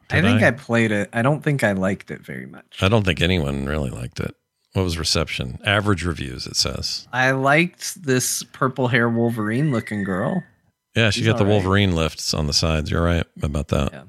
I 0.09 0.15
Did 0.15 0.25
think 0.25 0.43
I? 0.43 0.51
played 0.51 0.91
it. 0.91 1.09
I 1.13 1.21
don't 1.21 1.41
think 1.41 1.63
I 1.63 1.71
liked 1.71 2.11
it 2.11 2.21
very 2.21 2.45
much. 2.45 2.81
I 2.81 2.89
don't 2.89 3.05
think 3.05 3.21
anyone 3.21 3.65
really 3.65 3.89
liked 3.89 4.19
it. 4.19 4.35
What 4.73 4.83
was 4.83 4.97
reception? 4.99 5.59
Average 5.65 6.03
reviews, 6.03 6.45
it 6.45 6.57
says. 6.57 7.07
I 7.13 7.31
liked 7.31 8.03
this 8.03 8.43
purple 8.51 8.89
hair 8.89 9.07
Wolverine 9.09 9.71
looking 9.71 10.03
girl. 10.03 10.43
Yeah, 10.93 11.11
she 11.11 11.21
She's 11.21 11.27
got 11.27 11.37
the 11.37 11.45
all 11.45 11.49
right. 11.49 11.53
Wolverine 11.53 11.95
lifts 11.95 12.33
on 12.33 12.47
the 12.47 12.53
sides. 12.53 12.91
You're 12.91 13.03
right 13.03 13.25
about 13.41 13.69
that. 13.69 13.93
Yeah. 13.93 14.03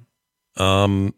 Um, 0.83 1.15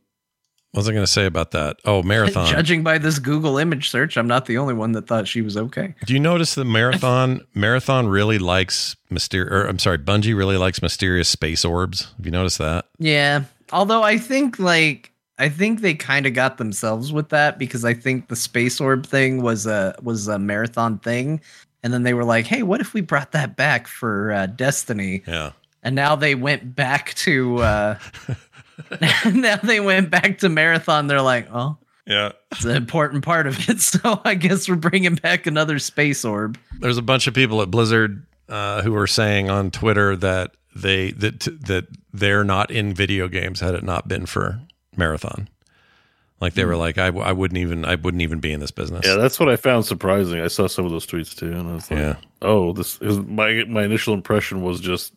what 0.73 0.81
was 0.81 0.89
I 0.89 0.93
going 0.93 1.03
to 1.05 1.11
say 1.11 1.25
about 1.25 1.53
that? 1.53 1.79
Oh, 1.87 2.03
marathon. 2.03 2.47
Judging 2.47 2.83
by 2.83 2.99
this 2.99 3.19
Google 3.19 3.57
image 3.57 3.89
search, 3.89 4.19
I'm 4.19 4.27
not 4.27 4.45
the 4.45 4.59
only 4.59 4.75
one 4.75 4.93
that 4.93 5.07
thought 5.07 5.27
she 5.27 5.41
was 5.41 5.57
okay. 5.57 5.95
Do 6.05 6.13
you 6.13 6.21
notice 6.21 6.55
that 6.57 6.67
marathon 6.67 7.41
marathon 7.55 8.07
really 8.07 8.39
likes 8.39 8.95
myster? 9.11 9.51
Or 9.51 9.65
I'm 9.65 9.79
sorry, 9.79 9.99
Bungie 9.99 10.37
really 10.37 10.59
likes 10.59 10.83
mysterious 10.83 11.29
space 11.29 11.65
orbs. 11.65 12.13
Have 12.19 12.27
you 12.27 12.33
noticed 12.33 12.59
that? 12.59 12.85
Yeah, 12.99 13.45
although 13.73 14.03
I 14.03 14.19
think 14.19 14.59
like 14.59 15.13
I 15.39 15.49
think 15.49 15.81
they 15.81 15.95
kind 15.95 16.27
of 16.27 16.35
got 16.35 16.59
themselves 16.59 17.13
with 17.13 17.31
that 17.31 17.59
because 17.59 17.85
I 17.85 17.95
think 17.95 18.29
the 18.29 18.37
space 18.37 18.81
orb 18.81 19.07
thing 19.07 19.41
was 19.41 19.67
a 19.67 19.95
was 20.03 20.29
a 20.29 20.39
marathon 20.39 20.99
thing, 20.99 21.41
and 21.83 21.93
then 21.93 22.03
they 22.03 22.13
were 22.13 22.25
like, 22.25 22.47
"Hey, 22.47 22.63
what 22.63 22.81
if 22.81 22.93
we 22.93 23.01
brought 23.01 23.33
that 23.33 23.57
back 23.57 23.87
for 23.87 24.33
uh, 24.33 24.47
Destiny?" 24.47 25.23
Yeah. 25.27 25.53
And 25.85 25.95
now 25.95 26.17
they 26.17 26.35
went 26.35 26.75
back 26.75 27.15
to 27.15 27.59
uh, 27.59 27.99
now 29.33 29.57
they 29.57 29.81
went 29.81 30.11
back 30.11 30.39
to 30.39 30.49
marathon. 30.49 31.07
They're 31.07 31.23
like, 31.23 31.49
"Oh, 31.53 31.77
Yeah. 32.07 32.33
it's 32.53 32.65
an 32.65 32.77
important 32.77 33.25
part 33.25 33.47
of 33.47 33.69
it." 33.69 33.81
So 33.81 34.21
I 34.25 34.35
guess 34.35 34.69
we're 34.69 34.77
bringing 34.77 35.15
back 35.17 35.47
another 35.47 35.79
space 35.79 36.25
orb. 36.25 36.59
There's 36.81 36.99
a 36.99 37.03
bunch 37.03 37.27
of 37.27 37.35
people 37.35 37.61
at 37.63 37.71
Blizzard 37.71 38.25
uh, 38.49 38.83
who 38.83 38.93
were 38.93 39.07
saying 39.07 39.51
on 39.51 39.71
Twitter 39.71 40.17
that 40.17 40.53
they 40.77 41.11
that 41.13 41.41
that 41.67 41.87
they're 42.13 42.45
not 42.45 42.71
in 42.71 42.95
video 42.95 43.29
games 43.29 43.61
had 43.61 43.75
it 43.75 43.83
not 43.85 44.07
been 44.09 44.27
for 44.27 44.61
Marathon. 44.97 45.49
Like 46.41 46.55
they 46.55 46.65
were 46.65 46.77
like, 46.77 46.99
I, 46.99 47.07
I 47.09 47.33
wouldn't 47.33 47.59
even 47.59 47.85
I 47.85 47.97
wouldn't 47.97 48.23
even 48.23 48.39
be 48.39 48.53
in 48.53 48.61
this 48.61 48.71
business. 48.71 49.05
Yeah, 49.05 49.17
that's 49.17 49.41
what 49.41 49.49
I 49.49 49.57
found 49.57 49.87
surprising. 49.87 50.41
I 50.41 50.47
saw 50.47 50.69
some 50.69 50.85
of 50.85 50.93
those 50.93 51.05
tweets 51.05 51.35
too, 51.37 51.51
and 51.51 51.69
I 51.69 51.75
was 51.75 51.91
like, 51.91 51.99
Yeah. 51.99 52.15
"Oh, 52.43 52.73
this 52.73 53.01
is 53.03 53.19
my 53.19 53.65
my 53.67 53.83
initial 53.83 54.15
impression 54.15 54.63
was 54.63 54.79
just, 54.79 55.13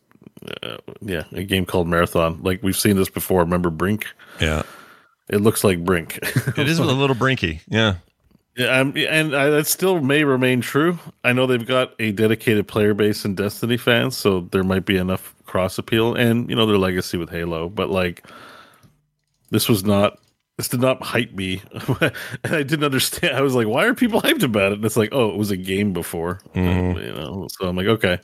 uh, 0.63 0.77
yeah, 1.01 1.23
a 1.31 1.43
game 1.43 1.65
called 1.65 1.87
Marathon. 1.87 2.39
Like 2.41 2.61
we've 2.63 2.77
seen 2.77 2.95
this 2.95 3.09
before. 3.09 3.41
Remember 3.41 3.69
Brink? 3.69 4.07
Yeah, 4.39 4.63
it 5.29 5.41
looks 5.41 5.63
like 5.63 5.83
Brink. 5.83 6.19
It 6.57 6.67
is 6.67 6.79
a 6.79 6.83
little 6.83 7.15
brinky. 7.15 7.61
Yeah. 7.67 7.95
Yeah, 8.57 8.79
um, 8.81 8.93
and 8.97 9.33
I, 9.33 9.49
that 9.49 9.65
still 9.65 10.01
may 10.01 10.25
remain 10.25 10.59
true. 10.59 10.99
I 11.23 11.31
know 11.31 11.47
they've 11.47 11.65
got 11.65 11.93
a 11.99 12.11
dedicated 12.11 12.67
player 12.67 12.93
base 12.93 13.23
in 13.23 13.33
Destiny 13.33 13.77
fans, 13.77 14.17
so 14.17 14.41
there 14.51 14.63
might 14.65 14.83
be 14.85 14.97
enough 14.97 15.33
cross 15.45 15.77
appeal, 15.77 16.15
and 16.15 16.49
you 16.49 16.55
know 16.57 16.65
their 16.65 16.77
legacy 16.77 17.15
with 17.17 17.29
Halo. 17.29 17.69
But 17.69 17.89
like, 17.89 18.27
this 19.51 19.69
was 19.69 19.83
not. 19.85 20.17
This 20.57 20.67
did 20.67 20.81
not 20.81 21.01
hype 21.01 21.31
me, 21.31 21.61
and 22.01 22.11
I 22.53 22.61
didn't 22.61 22.83
understand. 22.83 23.35
I 23.37 23.41
was 23.41 23.55
like, 23.55 23.67
"Why 23.67 23.85
are 23.85 23.93
people 23.95 24.21
hyped 24.23 24.43
about 24.43 24.73
it?" 24.73 24.75
And 24.75 24.85
it's 24.85 24.97
like, 24.97 25.09
"Oh, 25.13 25.29
it 25.29 25.37
was 25.37 25.49
a 25.49 25.57
game 25.57 25.93
before," 25.93 26.41
Mhm. 26.53 27.01
you 27.03 27.13
know. 27.13 27.47
So 27.51 27.67
I'm 27.69 27.77
like, 27.77 27.87
"Okay." 27.87 28.19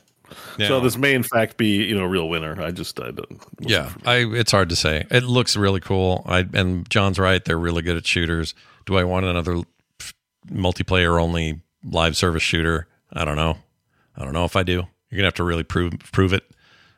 Yeah. 0.58 0.68
So 0.68 0.80
this 0.80 0.96
may 0.96 1.14
in 1.14 1.22
fact 1.22 1.56
be 1.56 1.84
you 1.84 1.96
know 1.96 2.04
a 2.04 2.08
real 2.08 2.28
winner. 2.28 2.60
I 2.60 2.70
just 2.70 3.00
I 3.00 3.10
don't. 3.10 3.42
Yeah, 3.60 3.92
I 4.04 4.18
it's 4.18 4.52
hard 4.52 4.68
to 4.70 4.76
say. 4.76 5.06
It 5.10 5.24
looks 5.24 5.56
really 5.56 5.80
cool. 5.80 6.24
I 6.26 6.46
and 6.52 6.88
John's 6.90 7.18
right. 7.18 7.44
They're 7.44 7.58
really 7.58 7.82
good 7.82 7.96
at 7.96 8.06
shooters. 8.06 8.54
Do 8.86 8.96
I 8.96 9.04
want 9.04 9.26
another 9.26 9.62
multiplayer 10.50 11.20
only 11.20 11.60
live 11.84 12.16
service 12.16 12.42
shooter? 12.42 12.88
I 13.12 13.24
don't 13.24 13.36
know. 13.36 13.58
I 14.16 14.24
don't 14.24 14.32
know 14.32 14.44
if 14.44 14.56
I 14.56 14.62
do. 14.62 14.84
You're 15.10 15.18
gonna 15.18 15.26
have 15.26 15.34
to 15.34 15.44
really 15.44 15.64
prove 15.64 15.98
prove 16.12 16.32
it. 16.32 16.44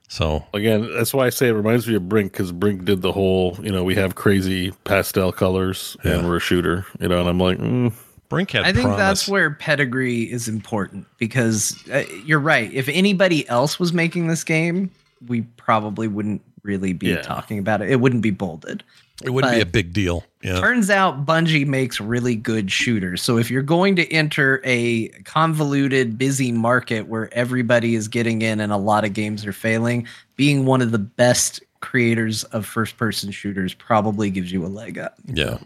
So 0.08 0.44
Again, 0.52 0.90
that's 0.92 1.14
why 1.14 1.26
I 1.26 1.30
say 1.30 1.48
it 1.48 1.52
reminds 1.52 1.86
me 1.86 1.94
of 1.94 2.08
Brink 2.08 2.32
because 2.32 2.50
Brink 2.50 2.84
did 2.84 3.00
the 3.00 3.12
whole, 3.12 3.56
you 3.62 3.70
know, 3.70 3.84
we 3.84 3.94
have 3.94 4.16
crazy 4.16 4.72
pastel 4.82 5.30
colors 5.30 5.96
and 6.02 6.26
we're 6.26 6.38
a 6.38 6.40
shooter, 6.40 6.84
you 6.98 7.06
know, 7.06 7.20
and 7.20 7.28
I'm 7.28 7.38
like, 7.38 7.58
mm. 7.58 7.92
Brink 8.30 8.52
had 8.52 8.62
I 8.64 8.72
think 8.72 8.96
that's 8.96 9.28
where 9.28 9.50
pedigree 9.50 10.22
is 10.22 10.48
important 10.48 11.06
because 11.18 11.76
uh, 11.92 12.04
you're 12.24 12.40
right. 12.40 12.72
If 12.72 12.88
anybody 12.88 13.46
else 13.50 13.78
was 13.78 13.92
making 13.92 14.28
this 14.28 14.42
game, 14.44 14.90
we 15.28 15.42
probably 15.58 16.08
wouldn't 16.08 16.40
really 16.62 16.94
be 16.94 17.08
Yeah. 17.08 17.20
talking 17.22 17.58
about 17.58 17.82
it. 17.82 17.90
It 17.90 18.00
wouldn't 18.00 18.22
be 18.22 18.30
bolded. 18.30 18.82
it 19.22 19.30
wouldn't 19.30 19.52
be 19.54 19.60
a 19.60 19.66
big 19.66 19.92
deal. 19.92 20.24
Yeah. 20.42 20.60
Turns 20.60 20.88
out 20.88 21.26
Bungie 21.26 21.66
makes 21.66 22.00
really 22.00 22.34
good 22.36 22.72
shooters. 22.72 23.20
So 23.20 23.36
if 23.36 23.50
you're 23.50 23.60
going 23.60 23.96
to 23.96 24.10
enter 24.10 24.62
a 24.64 25.08
convoluted, 25.24 26.16
busy 26.16 26.52
market 26.52 27.06
where 27.08 27.32
everybody 27.34 27.94
is 27.96 28.08
getting 28.08 28.40
in 28.42 28.60
and 28.60 28.72
a 28.72 28.78
lot 28.78 29.04
of 29.04 29.12
games 29.12 29.44
are 29.44 29.52
failing, 29.52 30.06
being 30.36 30.64
one 30.64 30.80
of 30.80 30.90
the 30.92 30.98
best 30.98 31.62
creators 31.80 32.44
of 32.44 32.64
first 32.64 32.96
person 32.96 33.30
shooters 33.30 33.74
probably 33.74 34.30
gives 34.30 34.52
you 34.52 34.64
a 34.64 34.68
leg 34.68 34.98
up. 34.98 35.16
Yeah. 35.26 35.58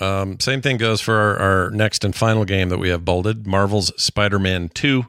Um, 0.00 0.40
same 0.40 0.62
thing 0.62 0.78
goes 0.78 1.00
for 1.00 1.14
our, 1.14 1.36
our 1.36 1.70
next 1.70 2.04
and 2.04 2.14
final 2.14 2.44
game 2.44 2.70
that 2.70 2.78
we 2.78 2.88
have 2.88 3.04
bolded. 3.04 3.46
Marvel's 3.46 3.92
Spider-Man 4.02 4.70
2 4.70 5.04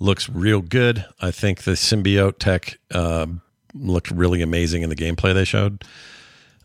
looks 0.00 0.28
real 0.28 0.60
good. 0.60 1.04
I 1.20 1.30
think 1.30 1.62
the 1.62 1.72
symbiote 1.72 2.38
tech 2.38 2.78
uh, 2.92 3.26
looked 3.74 4.10
really 4.10 4.42
amazing 4.42 4.82
in 4.82 4.88
the 4.88 4.96
gameplay 4.96 5.32
they 5.32 5.44
showed. 5.44 5.84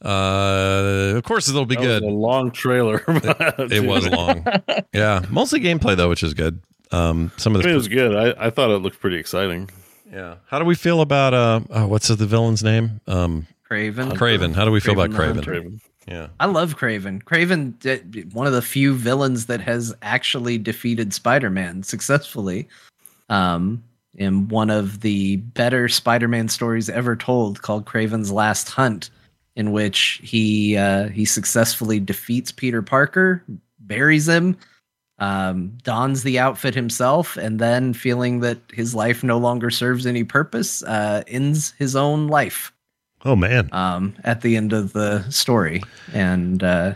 Uh, 0.04 1.14
of 1.16 1.24
course, 1.24 1.50
it'll 1.50 1.66
be 1.66 1.76
That 1.76 1.82
was 1.82 2.00
good. 2.00 2.04
a 2.04 2.08
long 2.08 2.52
trailer. 2.52 3.04
It, 3.08 3.72
it 3.72 3.84
was 3.84 4.08
long. 4.08 4.46
Yeah, 4.94 5.24
mostly 5.30 5.60
gameplay 5.60 5.96
though, 5.96 6.10
which 6.10 6.24
is 6.24 6.34
good. 6.34 6.62
Um, 6.92 7.32
some 7.38 7.56
of 7.56 7.62
the 7.62 7.68
mean, 7.68 7.74
it 7.74 7.78
was 7.78 7.88
good. 7.88 8.16
I, 8.16 8.48
I 8.48 8.50
thought 8.50 8.70
it 8.72 8.78
looked 8.78 9.00
pretty 9.00 9.18
exciting. 9.18 9.70
Yeah. 10.12 10.36
How 10.48 10.60
do 10.60 10.66
we 10.66 10.76
feel 10.76 11.02
about 11.02 11.34
uh, 11.34 11.60
uh 11.70 11.86
what's 11.88 12.08
the 12.08 12.16
villain's 12.26 12.64
name? 12.64 13.02
Um, 13.08 13.48
Kraven. 13.70 14.14
Kraven. 14.14 14.54
How 14.54 14.66
do 14.66 14.72
we 14.72 14.80
feel 14.80 14.94
Kraven 14.96 15.32
about 15.32 15.36
the 15.36 15.42
Kraven? 15.42 15.82
Yeah. 16.08 16.28
I 16.40 16.46
love 16.46 16.78
Kraven. 16.78 17.22
Kraven, 17.24 18.34
one 18.34 18.48
of 18.48 18.54
the 18.54 18.62
few 18.62 18.94
villains 18.94 19.48
that 19.48 19.60
has 19.62 19.94
actually 20.02 20.58
defeated 20.58 21.14
Spider-Man 21.14 21.84
successfully. 21.84 22.68
Um, 23.30 23.84
in 24.16 24.48
one 24.48 24.70
of 24.70 25.02
the 25.02 25.36
better 25.36 25.90
Spider-Man 25.90 26.48
stories 26.48 26.90
ever 26.90 27.16
told, 27.16 27.62
called 27.62 27.86
Kraven's 27.86 28.32
Last 28.32 28.70
Hunt, 28.70 29.10
in 29.56 29.72
which 29.72 30.22
he 30.24 30.78
uh, 30.78 31.10
he 31.10 31.26
successfully 31.26 32.00
defeats 32.00 32.52
Peter 32.52 32.82
Parker, 32.82 33.44
buries 33.80 34.28
him, 34.28 34.58
um, 35.20 35.78
dons 35.84 36.24
the 36.24 36.40
outfit 36.40 36.74
himself, 36.74 37.38
and 37.38 37.60
then 37.60 37.94
feeling 37.94 38.40
that 38.40 38.60
his 38.72 38.96
life 38.96 39.24
no 39.24 39.38
longer 39.38 39.70
serves 39.70 40.06
any 40.06 40.24
purpose, 40.24 40.84
uh, 40.84 41.24
ends 41.28 41.74
his 41.78 41.96
own 41.96 42.28
life 42.28 42.72
Oh 43.26 43.36
man. 43.36 43.70
um, 43.74 44.16
at 44.24 44.42
the 44.42 44.56
end 44.56 44.74
of 44.74 44.94
the 44.94 45.30
story, 45.30 45.82
and 46.14 46.64
uh, 46.64 46.94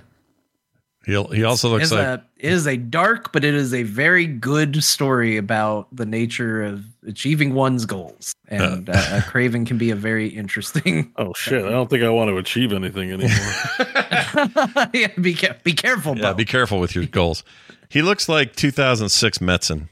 He 1.06 1.14
he 1.34 1.44
also 1.44 1.70
looks 1.70 1.86
is 1.86 1.92
like 1.92 2.06
a 2.06 2.24
it 2.38 2.52
is 2.52 2.68
a 2.68 2.78
dark, 2.78 3.32
but 3.34 3.44
it 3.44 3.54
is 3.54 3.74
a 3.74 3.84
very 3.84 4.26
good 4.28 4.84
story 4.84 5.38
about 5.38 5.88
the 5.96 6.06
nature 6.06 6.64
of 6.64 6.84
achieving 7.08 7.54
one's 7.54 7.86
goals. 7.86 8.34
And 8.48 8.90
uh, 8.90 8.94
uh, 8.94 9.22
Kraven 9.22 9.66
can 9.66 9.78
be 9.78 9.90
a 9.92 9.96
very 9.96 10.28
interesting. 10.28 11.12
Oh 11.18 11.34
shit! 11.34 11.64
I 11.66 11.70
don't 11.70 11.90
think 11.90 12.04
I 12.04 12.10
want 12.10 12.30
to 12.30 12.38
achieve 12.38 12.72
anything 12.72 13.12
anymore. 13.12 13.38
yeah, 14.94 15.08
be 15.20 15.36
be 15.64 15.74
careful. 15.74 16.16
Yeah, 16.18 16.32
Bo. 16.32 16.34
be 16.36 16.46
careful 16.46 16.80
with 16.80 16.96
your 16.96 17.06
goals. 17.06 17.44
He 17.90 18.02
looks 18.02 18.30
like 18.30 18.56
2006 18.56 19.40
Metzen. 19.40 19.90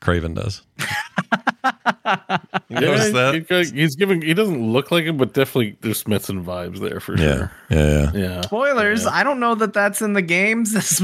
Kraven 0.00 0.34
does. 0.34 0.62
You 2.68 2.80
notice 2.80 3.12
that? 3.12 3.46
he- 3.48 3.80
he's 3.80 3.94
giving. 3.96 4.20
He 4.22 4.34
doesn't 4.34 4.72
look 4.72 4.90
like 4.90 5.04
him, 5.04 5.16
but 5.16 5.32
definitely 5.32 5.76
there's 5.82 6.04
Metzen 6.04 6.44
vibes 6.44 6.78
there 6.80 7.00
for 7.00 7.16
Yeah, 7.16 7.24
sure. 7.36 7.52
yeah, 7.70 8.10
yeah. 8.12 8.12
Yeah. 8.14 8.40
Spoilers. 8.42 9.06
I 9.06 9.22
don't 9.22 9.38
know 9.40 9.54
that 9.54 9.72
that's 9.72 10.02
in 10.02 10.12
the 10.14 10.22
games. 10.22 10.72
This 10.74 11.00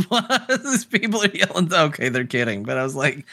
was 0.49 0.85
people 0.85 1.23
are 1.23 1.29
yelling. 1.29 1.73
Okay, 1.73 2.09
they're 2.09 2.25
kidding, 2.27 2.65
but 2.65 2.77
I 2.79 2.83
was 2.83 2.97
like, 2.97 3.25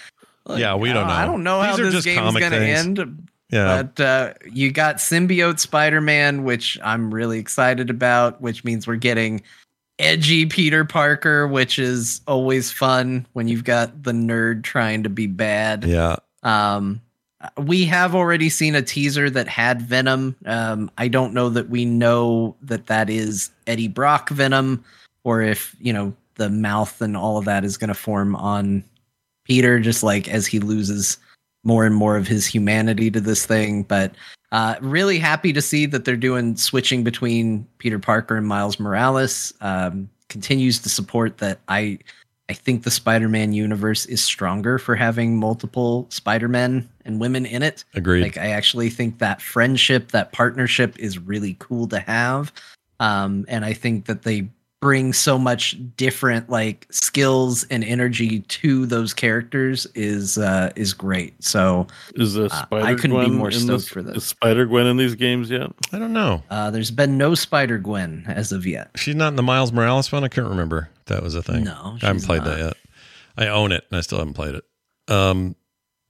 look, 0.46 0.60
Yeah, 0.60 0.76
we 0.76 0.94
don't 0.94 1.08
know. 1.08 1.14
I 1.14 1.26
don't 1.26 1.44
know 1.44 1.60
how 1.62 1.72
These 1.76 1.80
are 1.80 1.84
this 1.86 1.94
just 2.04 2.06
game's 2.06 2.38
going 2.38 2.52
to 2.52 2.60
things. 2.60 3.00
end. 3.00 3.28
Yeah. 3.52 3.82
But 3.82 4.00
uh, 4.04 4.34
you 4.52 4.72
got 4.72 4.98
symbiote 4.98 5.60
Spider-Man, 5.60 6.44
which 6.44 6.78
I'm 6.84 7.12
really 7.14 7.40
excited 7.40 7.90
about, 7.90 8.40
which 8.42 8.64
means 8.64 8.86
we're 8.86 8.96
getting 8.98 9.42
edgy 9.98 10.46
Peter 10.46 10.86
Parker, 10.86 11.48
which 11.48 11.80
is 11.80 12.22
always 12.28 12.72
fun 12.72 13.26
when 13.34 13.48
you've 13.48 13.64
got 13.64 14.04
the 14.04 14.12
nerd 14.12 14.64
trying 14.64 15.02
to 15.04 15.10
be 15.10 15.26
bad. 15.26 15.84
Yeah. 15.84 16.18
Um, 16.44 17.02
we 17.58 17.86
have 17.86 18.16
already 18.16 18.50
seen 18.50 18.76
a 18.76 18.82
teaser 18.82 19.30
that 19.30 19.48
had 19.48 19.82
Venom. 19.82 20.36
Um, 20.46 20.92
I 20.98 21.08
don't 21.08 21.34
know 21.34 21.50
that 21.50 21.70
we 21.70 21.86
know 21.86 22.56
that 22.62 22.88
that 22.88 23.10
is 23.10 23.50
Eddie 23.68 23.88
Brock 23.88 24.30
Venom, 24.30 24.84
or 25.24 25.42
if 25.42 25.76
you 25.80 25.94
know 25.94 26.14
the 26.36 26.50
mouth 26.50 27.02
and 27.02 27.16
all 27.16 27.38
of 27.38 27.46
that 27.46 27.64
is 27.64 27.78
going 27.78 27.90
to 27.90 27.94
form 27.94 28.36
on 28.36 28.84
Peter, 29.46 29.80
just 29.80 30.04
like 30.04 30.28
as 30.28 30.48
he 30.48 30.60
loses 30.60 31.18
more 31.64 31.86
and 31.86 31.96
more 31.96 32.18
of 32.18 32.28
his 32.28 32.46
humanity 32.46 33.12
to 33.12 33.22
this 33.22 33.46
thing. 33.46 33.84
But 33.84 34.16
uh, 34.52 34.76
really 34.82 35.20
happy 35.20 35.54
to 35.54 35.62
see 35.62 35.86
that 35.88 36.06
they're 36.06 36.18
doing 36.18 36.56
switching 36.56 37.04
between 37.04 37.68
Peter 37.78 38.00
Parker 38.00 38.38
and 38.38 38.48
Miles 38.48 38.80
Morales. 38.80 39.54
Um, 39.62 40.10
continues 40.30 40.80
to 40.80 40.90
support 40.90 41.38
that. 41.40 41.60
I 41.68 42.00
I 42.50 42.54
think 42.54 42.84
the 42.84 42.92
Spider-Man 42.92 43.54
universe 43.54 44.08
is 44.08 44.24
stronger 44.24 44.80
for 44.80 44.96
having 44.96 45.38
multiple 45.38 46.08
Spider-Men 46.10 46.90
and 47.06 47.20
women 47.20 47.46
in 47.46 47.62
it. 47.62 47.86
Agreed. 47.94 48.24
Like 48.24 48.38
I 48.38 48.48
actually 48.48 48.90
think 48.90 49.20
that 49.20 49.40
friendship, 49.40 50.12
that 50.12 50.32
partnership 50.32 50.98
is 50.98 51.20
really 51.20 51.56
cool 51.60 51.88
to 51.90 52.00
have. 52.00 52.52
Um, 53.00 53.46
and 53.48 53.64
I 53.64 53.74
think 53.74 54.06
that 54.06 54.24
they 54.24 54.50
bring 54.82 55.12
so 55.12 55.38
much 55.38 55.78
different 55.98 56.50
like 56.50 56.88
skills 56.90 57.66
and 57.66 57.84
energy 57.84 58.40
to 58.42 58.86
those 58.86 59.14
characters 59.14 59.86
is 59.96 60.38
uh 60.38 60.72
is 60.76 60.94
great. 60.94 61.44
So 61.44 61.88
Is 62.16 62.38
a 62.38 62.46
uh, 62.46 62.50
Spider 62.50 62.86
I 62.86 62.96
couldn't 62.96 63.20
be 63.20 63.26
Gwen 63.26 63.34
more 63.34 63.48
in 63.50 63.54
stoked 63.60 63.68
this, 63.84 63.88
for 63.90 64.02
this. 64.02 64.18
Is 64.18 64.24
Spider 64.26 64.66
Gwen 64.66 64.86
in 64.88 64.98
these 64.98 65.16
games 65.16 65.50
yet? 65.50 65.70
I 65.92 66.00
don't 66.00 66.14
know. 66.14 66.44
Uh, 66.50 66.72
there's 66.72 66.92
been 66.92 67.18
no 67.18 67.36
Spider 67.36 67.78
Gwen 67.78 68.24
as 68.28 68.52
of 68.52 68.66
yet. 68.66 68.92
She's 68.96 69.16
not 69.16 69.30
in 69.30 69.36
the 69.36 69.44
Miles 69.44 69.72
Morales 69.72 70.12
one. 70.12 70.24
I 70.24 70.30
can't 70.30 70.48
remember. 70.48 70.90
That 71.08 71.24
was 71.24 71.36
a 71.36 71.44
thing. 71.44 71.64
No, 71.66 71.98
I 72.02 72.06
haven't 72.08 72.24
played 72.24 72.44
not. 72.44 72.58
that 72.58 72.60
yet. 72.60 72.74
I 73.38 73.48
own 73.48 73.72
it 73.72 73.84
and 73.90 73.98
I 73.98 74.02
still 74.02 74.20
haven't 74.20 74.34
played 74.36 74.56
it. 74.56 74.64
Um, 75.14 75.56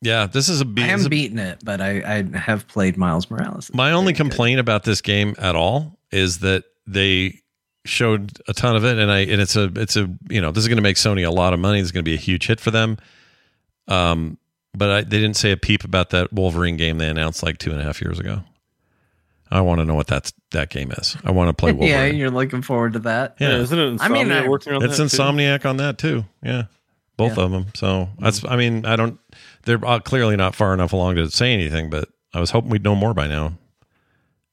yeah, 0.02 0.28
this 0.28 0.48
is 0.48 0.62
a. 0.62 0.66
be- 0.66 0.84
I 0.84 0.88
this 0.88 1.02
is 1.02 1.06
a- 1.08 1.10
beaten 1.10 1.40
it, 1.40 1.60
but 1.64 1.82
I, 1.82 2.24
I 2.34 2.38
have 2.38 2.68
played 2.68 2.98
Miles 2.98 3.30
Morales. 3.30 3.72
My 3.74 3.92
only 3.92 4.14
complaint 4.14 4.60
about 4.60 4.84
this 4.84 5.02
game 5.02 5.36
at 5.40 5.56
all 5.56 6.00
is 6.12 6.40
that 6.40 6.64
they 6.88 7.42
showed 7.86 8.38
a 8.48 8.54
ton 8.54 8.76
of 8.76 8.84
it, 8.86 8.98
and 8.98 9.12
I 9.12 9.20
and 9.20 9.42
it's 9.42 9.56
a 9.56 9.72
it's 9.76 9.96
a 9.96 10.10
you 10.30 10.42
know 10.42 10.52
this 10.52 10.64
is 10.64 10.68
going 10.68 10.78
to 10.78 10.84
make 10.84 10.98
Sony 10.98 11.26
a 11.26 11.32
lot 11.32 11.54
of 11.54 11.60
money. 11.60 11.80
It's 11.80 11.92
going 11.92 12.04
to 12.04 12.10
be 12.10 12.16
a 12.16 12.20
huge 12.20 12.48
hit 12.48 12.60
for 12.60 12.72
them. 12.72 12.98
Um, 13.88 14.38
but 14.76 14.90
I, 14.90 15.02
they 15.02 15.20
didn't 15.20 15.36
say 15.38 15.52
a 15.52 15.58
peep 15.58 15.84
about 15.84 16.12
that 16.12 16.32
Wolverine 16.32 16.78
game 16.78 16.98
they 17.00 17.10
announced 17.10 17.42
like 17.42 17.58
two 17.58 17.72
and 17.72 17.82
a 17.82 17.84
half 17.84 18.02
years 18.02 18.20
ago. 18.20 18.42
I 19.52 19.62
want 19.62 19.80
to 19.80 19.86
know 19.86 19.96
what 19.96 20.06
that's 20.06 20.32
that 20.52 20.70
game 20.70 20.92
is. 20.92 21.18
I 21.24 21.32
want 21.32 21.50
to 21.50 21.54
play 21.54 21.72
Wolverine. 21.74 21.90
yeah, 21.92 22.06
you're 22.06 22.30
looking 22.30 22.62
forward 22.62 22.94
to 22.94 23.00
that. 23.00 23.36
Yeah. 23.40 23.58
isn't 23.58 23.80
it? 23.80 23.98
I 24.02 24.08
mean, 24.10 24.28
Insomniac 24.28 24.44
I- 24.44 24.48
working 24.48 24.74
on 24.74 24.84
it's 24.84 24.98
that 24.98 25.10
too? 25.10 25.18
Insomniac 25.18 25.66
on 25.66 25.78
that 25.78 25.98
too. 25.98 26.26
Yeah, 26.44 26.64
both 27.18 27.38
Yeah. 27.38 27.44
of 27.46 27.52
them. 27.52 27.66
So 27.74 28.10
that's. 28.20 28.46
I 28.46 28.56
mean, 28.58 28.86
I 28.86 28.96
don't. 28.96 29.20
They're 29.64 29.84
uh, 29.84 30.00
clearly 30.00 30.36
not 30.38 30.54
far 30.54 30.74
enough 30.76 30.94
along 30.94 31.16
to 31.16 31.32
say 31.32 31.52
anything, 31.54 31.90
but 31.90 32.10
I 32.34 32.40
was 32.40 32.52
hoping 32.52 32.70
we'd 32.70 32.84
know 32.84 32.96
more 32.96 33.16
by 33.16 33.28
now. 33.28 33.54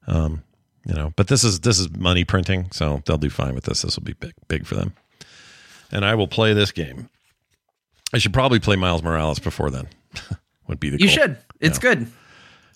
Um, 0.07 0.43
you 0.87 0.95
know, 0.95 1.13
but 1.17 1.27
this 1.29 1.43
is 1.45 1.61
this 1.61 1.79
is 1.79 1.91
money 1.97 2.25
printing, 2.25 2.69
so 2.71 3.03
they'll 3.07 3.19
do 3.19 3.29
fine 3.31 3.55
with 3.55 3.65
this. 3.65 3.83
This 3.83 3.97
will 3.97 4.05
be 4.05 4.13
big, 4.15 4.33
big 4.49 4.67
for 4.67 4.77
them. 4.77 4.95
And 5.91 6.05
I 6.05 6.15
will 6.15 6.29
play 6.29 6.53
this 6.53 6.73
game. 6.73 7.09
I 8.15 8.19
should 8.19 8.33
probably 8.33 8.61
play 8.61 8.77
Miles 8.77 9.03
Morales 9.03 9.39
before 9.39 9.71
then. 9.71 9.89
Would 10.69 10.81
be 10.81 10.91
the 10.91 10.99
You 11.01 11.07
goal. 11.07 11.15
should. 11.15 11.39
It's 11.61 11.79
good. 11.79 12.07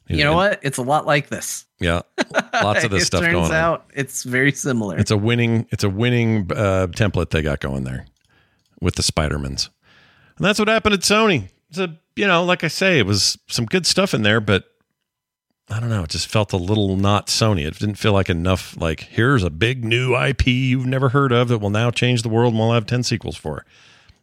You 0.08 0.24
know 0.24 0.34
what? 0.34 0.58
It's 0.62 0.78
a 0.78 0.82
lot 0.82 1.06
like 1.06 1.28
this. 1.28 1.66
Yeah, 1.78 2.00
lots 2.52 2.82
of 2.82 2.90
this 2.90 3.06
stuff 3.06 3.22
turns 3.22 3.32
going 3.32 3.44
on. 3.46 3.52
out 3.52 3.90
it's 3.94 4.24
very 4.24 4.50
similar. 4.50 4.98
It's 4.98 5.12
a 5.12 5.16
winning. 5.16 5.68
It's 5.70 5.84
a 5.84 5.88
winning 5.88 6.50
uh, 6.52 6.88
template 6.90 7.30
they 7.30 7.42
got 7.42 7.60
going 7.60 7.84
there 7.84 8.06
with 8.80 8.96
the 8.96 9.02
Spidermans, 9.02 9.68
and 10.36 10.44
that's 10.44 10.58
what 10.58 10.66
happened 10.66 10.94
at 10.94 11.00
Sony. 11.02 11.48
It's 11.68 11.78
a 11.78 11.96
you 12.16 12.26
know, 12.26 12.44
like 12.44 12.64
I 12.64 12.68
say, 12.68 12.98
it 12.98 13.06
was 13.06 13.38
some 13.46 13.66
good 13.66 13.86
stuff 13.86 14.12
in 14.12 14.22
there, 14.22 14.40
but 14.40 14.64
I 15.70 15.78
don't 15.78 15.88
know. 15.88 16.02
It 16.02 16.10
just 16.10 16.26
felt 16.26 16.52
a 16.52 16.56
little 16.56 16.96
not 16.96 17.28
Sony. 17.28 17.64
It 17.66 17.78
didn't 17.78 17.94
feel 17.94 18.12
like 18.12 18.28
enough. 18.28 18.76
Like 18.76 19.00
here's 19.00 19.44
a 19.44 19.50
big 19.50 19.84
new 19.84 20.16
IP 20.16 20.46
you've 20.48 20.86
never 20.86 21.10
heard 21.10 21.32
of 21.32 21.48
that 21.48 21.58
will 21.58 21.70
now 21.70 21.90
change 21.90 22.22
the 22.22 22.28
world, 22.28 22.52
and 22.52 22.60
we'll 22.60 22.72
have 22.72 22.86
ten 22.86 23.02
sequels 23.02 23.36
for. 23.36 23.64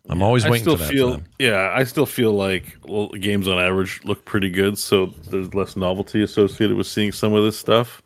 I'm 0.09 0.21
always 0.21 0.45
I 0.45 0.49
waiting 0.49 0.63
still 0.63 0.77
for 0.77 0.83
that. 0.83 0.91
feel 0.91 1.17
for 1.17 1.23
yeah, 1.39 1.71
I 1.73 1.83
still 1.83 2.05
feel 2.05 2.33
like 2.33 2.77
well, 2.85 3.07
games 3.09 3.47
on 3.47 3.59
average 3.59 4.01
look 4.03 4.25
pretty 4.25 4.49
good, 4.49 4.77
so 4.77 5.07
there's 5.29 5.53
less 5.53 5.75
novelty 5.75 6.21
associated 6.21 6.75
with 6.75 6.87
seeing 6.87 7.11
some 7.11 7.33
of 7.33 7.43
this 7.43 7.57
stuff. 7.57 8.01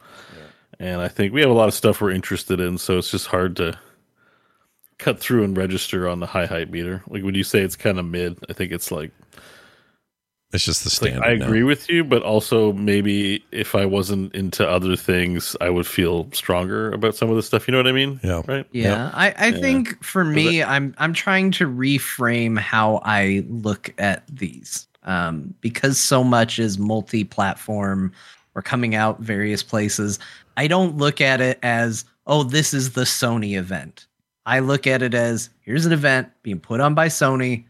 And 0.80 1.02
I 1.02 1.08
think 1.08 1.34
we 1.34 1.42
have 1.42 1.50
a 1.50 1.54
lot 1.54 1.68
of 1.68 1.76
stuff 1.76 2.02
we're 2.02 2.12
interested 2.12 2.60
in, 2.60 2.78
so 2.78 2.98
it's 2.98 3.12
just 3.12 3.28
hard 3.28 3.56
to 3.58 3.78
cut 4.98 5.20
through 5.20 5.44
and 5.44 5.58
register 5.58 6.08
on 6.08 6.20
the 6.20 6.28
high 6.28 6.46
hype 6.46 6.70
meter. 6.70 7.04
Like 7.08 7.24
when 7.24 7.36
you 7.36 7.44
say 7.44 7.62
it's 7.62 7.76
kind 7.76 8.00
of 8.00 8.06
mid, 8.06 8.38
I 8.50 8.54
think 8.54 8.72
it's 8.72 8.92
like 8.92 9.12
It's 10.54 10.66
just 10.66 10.84
the 10.84 10.88
it's 10.90 11.02
like, 11.02 11.12
standard. 11.12 11.30
I 11.30 11.36
now. 11.36 11.46
agree 11.46 11.64
with 11.64 11.90
you, 11.90 12.04
but 12.04 12.24
also 12.24 12.74
maybe 12.74 13.44
if 13.52 13.74
I 13.74 13.86
wasn't 13.86 14.36
into 14.36 14.68
other 14.68 14.96
things, 14.98 15.56
I 15.62 15.70
would 15.70 15.88
feel 15.88 16.30
stronger 16.34 16.92
about 16.92 17.16
some 17.16 17.30
of 17.30 17.38
the 17.38 17.44
stuff. 17.44 17.68
You 17.68 17.72
know 17.72 17.78
what 17.80 17.88
I 17.88 17.94
mean? 17.94 18.20
Yeah. 18.24 18.42
Right. 18.48 18.66
Yeah, 18.72 19.12
I, 19.14 19.34
I 19.38 19.48
Yeah. 19.48 19.58
think 19.60 20.04
for 20.04 20.24
me, 20.26 20.62
I'm 20.64 20.94
I'm 20.98 21.14
trying 21.14 21.52
to 21.52 21.68
reframe 21.68 22.58
how 22.60 23.02
I 23.06 23.46
look 23.50 23.94
at 23.98 24.24
these 24.28 24.88
um, 25.04 25.54
because 25.62 25.98
so 25.98 26.24
much 26.24 26.60
is 26.60 26.78
multi-platform 26.78 28.12
or 28.56 28.62
coming 28.62 28.96
out 28.96 29.20
various 29.22 29.64
places. 29.64 30.20
I 30.58 30.68
don't 30.68 30.98
look 30.98 31.22
at 31.22 31.40
it 31.42 31.60
as 31.64 32.06
oh, 32.28 32.44
this 32.44 32.74
is 32.74 32.92
the 32.92 33.02
Sony 33.02 33.58
event. 33.58 34.06
I 34.46 34.60
look 34.60 34.86
at 34.88 35.02
it 35.02 35.14
as 35.14 35.50
here's 35.62 35.86
an 35.86 35.92
event 35.94 36.30
being 36.44 36.60
put 36.60 36.82
on 36.82 36.94
by 36.94 37.08
Sony, 37.08 37.64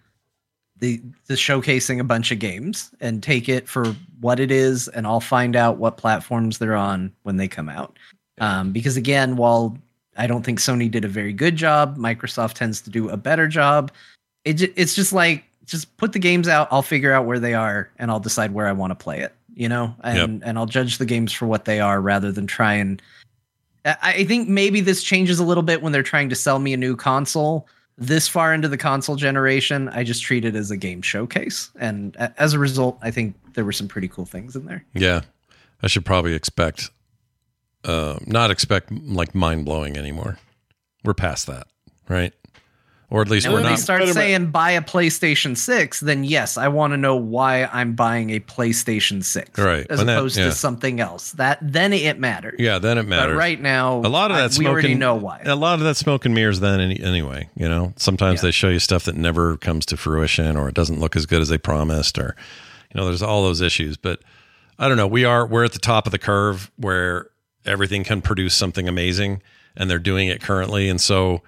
the, 0.82 1.00
the 1.28 1.36
showcasing 1.36 2.00
a 2.00 2.04
bunch 2.04 2.32
of 2.32 2.40
games 2.40 2.90
and 3.00 3.22
take 3.22 3.48
it 3.48 3.70
for 3.70 3.96
what 4.20 4.40
it 4.40 4.52
is, 4.52 4.88
and 4.90 5.06
I'll 5.06 5.22
find 5.22 5.56
out 5.56 5.78
what 5.78 5.98
platforms 5.98 6.58
they're 6.58 6.76
on 6.76 7.14
when 7.22 7.38
they 7.38 7.48
come 7.48 7.70
out. 7.70 7.98
Um, 8.40 8.72
because 8.72 8.98
again, 8.98 9.36
while 9.36 9.78
I 10.18 10.26
don't 10.26 10.44
think 10.44 10.60
Sony 10.60 10.90
did 10.90 11.06
a 11.06 11.08
very 11.08 11.34
good 11.34 11.56
job, 11.56 11.98
Microsoft 11.98 12.54
tends 12.54 12.82
to 12.82 12.90
do 12.90 13.10
a 13.10 13.16
better 13.16 13.48
job. 13.48 13.92
It 14.44 14.62
it's 14.76 14.96
just 14.96 15.14
like 15.14 15.44
just 15.66 15.96
put 15.98 16.14
the 16.14 16.20
games 16.20 16.48
out. 16.48 16.68
I'll 16.72 16.82
figure 16.82 17.14
out 17.14 17.26
where 17.26 17.40
they 17.40 17.54
are, 17.54 17.92
and 18.00 18.10
I'll 18.10 18.20
decide 18.20 18.52
where 18.52 18.68
I 18.68 18.72
want 18.72 18.90
to 18.90 18.96
play 18.96 19.20
it. 19.20 19.34
You 19.54 19.70
know, 19.70 19.96
and 20.04 20.44
and 20.44 20.58
I'll 20.58 20.66
judge 20.66 20.98
the 20.98 21.06
games 21.06 21.32
for 21.32 21.46
what 21.46 21.66
they 21.66 21.80
are 21.80 22.02
rather 22.02 22.32
than 22.32 22.48
try 22.48 22.74
and. 22.74 23.02
I 23.84 24.26
think 24.26 24.48
maybe 24.48 24.80
this 24.82 25.02
changes 25.02 25.40
a 25.40 25.44
little 25.44 25.64
bit 25.64 25.82
when 25.82 25.92
they're 25.92 26.04
trying 26.04 26.30
to 26.30 26.36
sell 26.36 26.60
me 26.60 26.72
a 26.72 26.78
new 26.78 26.96
console. 26.96 27.68
This 27.98 28.28
far 28.28 28.54
into 28.54 28.68
the 28.68 28.78
console 28.78 29.16
generation, 29.16 29.90
I 29.90 30.04
just 30.04 30.24
treat 30.24 30.46
it 30.46 30.56
as 30.56 30.72
a 30.72 30.78
game 30.78 31.02
showcase, 31.02 31.70
and 31.80 32.16
as 32.18 32.54
a 32.54 32.60
result, 32.60 32.98
I 33.02 33.12
think 33.12 33.36
there 33.54 33.64
were 33.66 33.72
some 33.72 33.88
pretty 33.88 34.08
cool 34.08 34.26
things 34.26 34.56
in 34.56 34.66
there. 34.66 34.84
Yeah, 34.94 35.22
I 35.84 35.88
should 35.88 36.06
probably 36.06 36.34
expect, 36.34 36.90
uh, 37.84 38.18
not 38.26 38.50
expect 38.50 38.92
like 38.92 39.36
mind 39.36 39.66
blowing 39.66 39.98
anymore. 39.98 40.40
We're 41.04 41.14
past 41.14 41.48
that, 41.48 41.68
right? 42.08 42.34
Or 43.14 43.22
at 43.22 43.28
least 43.28 43.46
And 43.46 43.52
we're 43.54 43.58
when 43.60 43.64
they 43.66 43.72
not. 43.72 43.80
start 43.80 44.08
saying 44.08 44.52
buy 44.52 44.72
a 44.72 44.82
PlayStation 44.82 45.58
6, 45.58 46.00
then 46.00 46.24
yes, 46.24 46.56
I 46.58 46.70
want 46.70 46.94
to 46.94 46.98
know 46.98 47.18
why 47.18 47.66
I'm 47.66 47.92
buying 47.94 48.30
a 48.30 48.40
PlayStation 48.40 49.22
6. 49.22 49.60
Right. 49.60 49.86
As 49.90 49.98
When 49.98 50.08
that- 50.08 50.18
opposed 50.18 50.38
yeah. 50.38 50.46
to 50.46 50.52
something 50.54 51.02
else. 51.02 51.32
That 51.34 51.60
then 51.62 51.92
it 51.92 52.20
matters. 52.20 52.56
yeah, 52.58 52.80
then 52.80 52.98
it 52.98 53.04
matters. 53.04 53.34
But 53.34 53.38
right 53.40 53.60
now, 53.62 53.98
a 53.98 54.08
lot 54.08 54.32
of 54.32 54.38
I- 54.38 54.48
that 54.48 54.58
we 54.58 54.66
already 54.66 54.92
and- 54.92 55.02
know 55.02 55.16
why. 55.16 55.42
A 55.44 55.58
lot 55.58 55.74
of 55.80 55.82
that 55.86 55.98
smoke 55.98 56.24
and 56.24 56.34
mirrors. 56.34 56.62
Then 56.62 56.80
any, 56.80 57.02
anyway, 57.02 57.50
you 57.58 57.68
know, 57.68 57.92
sometimes 57.98 58.42
they 58.42 58.52
show 58.52 58.70
you 58.70 58.80
stuff 58.80 59.04
that 59.04 59.16
never 59.18 59.58
comes 59.58 59.86
to 59.88 59.98
fruition, 59.98 60.56
or 60.56 60.70
it 60.70 60.74
doesn't 60.74 61.02
look 61.02 61.18
as 61.18 61.26
good 61.26 61.42
as 61.42 61.50
they 61.50 61.58
promised, 61.58 62.18
or 62.18 62.34
you 62.96 63.02
know, 63.02 63.06
there's 63.08 63.22
all 63.22 63.44
those 63.44 63.60
issues. 63.60 63.98
But 63.98 64.22
I 64.80 64.88
don't 64.88 64.96
know. 64.96 65.06
We 65.08 65.26
are 65.26 65.46
we're 65.46 65.66
at 65.66 65.74
the 65.74 65.80
top 65.80 66.06
of 66.06 66.14
the 66.14 66.18
curve 66.18 66.72
where 66.78 67.28
everything 67.66 68.06
can 68.06 68.22
produce 68.22 68.56
something 68.56 68.88
amazing, 68.88 69.42
and 69.76 69.90
they're 69.90 70.00
doing 70.00 70.30
it 70.30 70.42
currently, 70.42 70.88
and 70.88 71.02
so. 71.02 71.42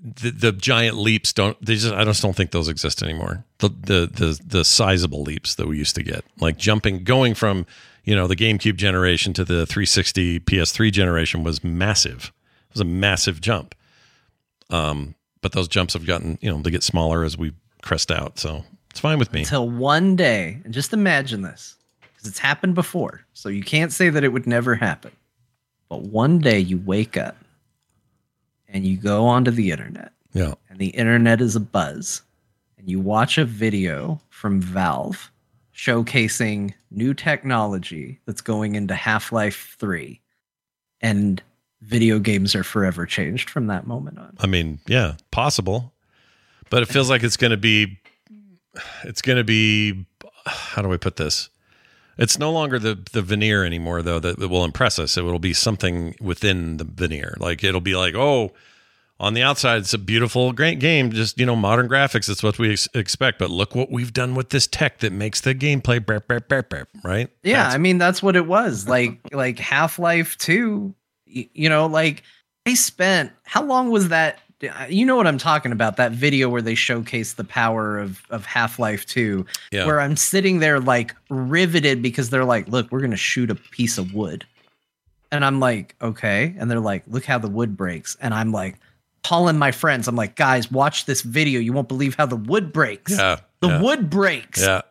The, 0.00 0.30
the 0.30 0.52
giant 0.52 0.96
leaps 0.96 1.32
don't 1.32 1.60
they 1.64 1.74
just 1.74 1.92
I 1.92 2.04
just 2.04 2.22
don't 2.22 2.36
think 2.36 2.52
those 2.52 2.68
exist 2.68 3.02
anymore. 3.02 3.44
The 3.58 3.68
the 3.68 4.10
the 4.12 4.40
the 4.44 4.64
sizable 4.64 5.22
leaps 5.22 5.56
that 5.56 5.66
we 5.66 5.76
used 5.76 5.94
to 5.96 6.02
get. 6.02 6.24
Like 6.40 6.56
jumping 6.56 7.04
going 7.04 7.34
from, 7.34 7.66
you 8.04 8.14
know, 8.14 8.26
the 8.26 8.36
GameCube 8.36 8.76
generation 8.76 9.32
to 9.34 9.44
the 9.44 9.66
360 9.66 10.40
PS3 10.40 10.92
generation 10.92 11.42
was 11.42 11.64
massive. 11.64 12.32
It 12.68 12.74
was 12.74 12.80
a 12.80 12.84
massive 12.84 13.40
jump. 13.40 13.74
Um, 14.70 15.14
but 15.40 15.52
those 15.52 15.68
jumps 15.68 15.94
have 15.94 16.06
gotten, 16.06 16.38
you 16.40 16.50
know, 16.50 16.60
they 16.60 16.70
get 16.70 16.82
smaller 16.82 17.24
as 17.24 17.36
we 17.38 17.52
crest 17.82 18.10
out. 18.10 18.38
So 18.38 18.64
it's 18.90 19.00
fine 19.00 19.18
with 19.18 19.32
me. 19.32 19.40
Until 19.40 19.68
one 19.68 20.16
day, 20.16 20.60
and 20.64 20.74
just 20.74 20.92
imagine 20.92 21.42
this, 21.42 21.76
because 22.00 22.28
it's 22.28 22.38
happened 22.38 22.74
before. 22.74 23.24
So 23.32 23.48
you 23.48 23.62
can't 23.62 23.92
say 23.92 24.10
that 24.10 24.24
it 24.24 24.28
would 24.28 24.46
never 24.46 24.74
happen. 24.74 25.12
But 25.88 26.02
one 26.02 26.38
day 26.38 26.58
you 26.58 26.78
wake 26.78 27.16
up 27.16 27.36
and 28.68 28.84
you 28.86 28.96
go 28.96 29.24
onto 29.26 29.50
the 29.50 29.70
internet, 29.70 30.12
Yeah. 30.32 30.54
and 30.68 30.78
the 30.78 30.88
internet 30.88 31.40
is 31.40 31.56
a 31.56 31.60
buzz, 31.60 32.22
and 32.78 32.88
you 32.88 33.00
watch 33.00 33.38
a 33.38 33.44
video 33.44 34.20
from 34.30 34.60
Valve 34.60 35.30
showcasing 35.74 36.74
new 36.90 37.14
technology 37.14 38.18
that's 38.26 38.40
going 38.40 38.74
into 38.74 38.94
Half 38.94 39.32
Life 39.32 39.76
3, 39.78 40.20
and 41.00 41.42
video 41.80 42.18
games 42.18 42.54
are 42.54 42.64
forever 42.64 43.06
changed 43.06 43.48
from 43.48 43.68
that 43.68 43.86
moment 43.86 44.18
on. 44.18 44.36
I 44.40 44.46
mean, 44.48 44.80
yeah, 44.86 45.14
possible. 45.30 45.92
But 46.70 46.82
it 46.82 46.86
feels 46.86 47.08
like 47.08 47.22
it's 47.22 47.36
going 47.36 47.52
to 47.52 47.56
be 47.56 47.98
it's 49.04 49.22
going 49.22 49.38
to 49.38 49.44
be 49.44 50.04
how 50.44 50.82
do 50.82 50.92
I 50.92 50.96
put 50.98 51.16
this? 51.16 51.48
It's 52.18 52.38
no 52.38 52.50
longer 52.50 52.78
the 52.78 52.98
the 53.12 53.22
veneer 53.22 53.64
anymore 53.64 54.02
though 54.02 54.18
that, 54.18 54.38
that 54.38 54.48
will 54.48 54.64
impress 54.64 54.98
us. 54.98 55.16
It 55.16 55.22
will 55.22 55.38
be 55.38 55.54
something 55.54 56.16
within 56.20 56.76
the 56.78 56.84
veneer. 56.84 57.36
Like 57.38 57.62
it'll 57.62 57.80
be 57.80 57.94
like, 57.96 58.14
"Oh, 58.14 58.52
on 59.20 59.34
the 59.34 59.42
outside 59.42 59.78
it's 59.78 59.94
a 59.94 59.98
beautiful 59.98 60.52
great 60.52 60.78
game, 60.78 61.10
just, 61.10 61.38
you 61.38 61.46
know, 61.46 61.56
modern 61.56 61.88
graphics, 61.88 62.28
it's 62.28 62.42
what 62.42 62.58
we 62.58 62.72
ex- 62.72 62.88
expect, 62.94 63.38
but 63.38 63.50
look 63.50 63.74
what 63.74 63.90
we've 63.90 64.12
done 64.12 64.34
with 64.34 64.50
this 64.50 64.66
tech 64.66 64.98
that 64.98 65.12
makes 65.12 65.40
the 65.40 65.54
gameplay 65.54 66.04
burp, 66.04 66.28
burp, 66.28 66.48
burp, 66.48 66.68
burp, 66.70 66.88
right? 67.02 67.28
Yeah, 67.42 67.68
I 67.68 67.78
mean 67.78 67.98
that's 67.98 68.22
what 68.22 68.36
it 68.36 68.46
was. 68.46 68.88
Like 68.88 69.18
like 69.32 69.58
Half-Life 69.58 70.36
2, 70.38 70.94
you 71.26 71.68
know, 71.68 71.86
like 71.86 72.22
I 72.66 72.74
spent 72.74 73.32
how 73.42 73.64
long 73.64 73.90
was 73.90 74.08
that 74.08 74.40
you 74.88 75.06
know 75.06 75.16
what 75.16 75.26
I'm 75.26 75.38
talking 75.38 75.72
about 75.72 75.96
that 75.96 76.12
video 76.12 76.48
where 76.48 76.62
they 76.62 76.74
showcase 76.74 77.34
the 77.34 77.44
power 77.44 77.98
of 77.98 78.22
of 78.30 78.44
Half-Life 78.44 79.06
2 79.06 79.46
Yeah. 79.70 79.86
where 79.86 80.00
I'm 80.00 80.16
sitting 80.16 80.58
there 80.58 80.80
like 80.80 81.14
riveted 81.30 82.02
because 82.02 82.30
they're 82.30 82.44
like, 82.44 82.68
"Look, 82.68 82.90
we're 82.90 83.00
going 83.00 83.12
to 83.12 83.16
shoot 83.16 83.50
a 83.50 83.54
piece 83.54 83.98
of 83.98 84.14
wood." 84.14 84.44
And 85.30 85.44
I'm 85.44 85.60
like, 85.60 85.94
"Okay." 86.02 86.54
And 86.58 86.70
they're 86.70 86.80
like, 86.80 87.04
"Look 87.06 87.24
how 87.24 87.38
the 87.38 87.48
wood 87.48 87.76
breaks." 87.76 88.16
And 88.20 88.34
I'm 88.34 88.50
like 88.50 88.76
calling 89.22 89.58
my 89.58 89.70
friends. 89.72 90.08
I'm 90.08 90.16
like, 90.16 90.36
"Guys, 90.36 90.70
watch 90.72 91.04
this 91.06 91.22
video. 91.22 91.60
You 91.60 91.72
won't 91.72 91.88
believe 91.88 92.14
how 92.16 92.26
the 92.26 92.36
wood 92.36 92.72
breaks." 92.72 93.12
Yeah. 93.12 93.36
The 93.60 93.68
yeah, 93.68 93.82
wood 93.82 94.08
breaks. 94.10 94.62
Yeah. 94.62 94.82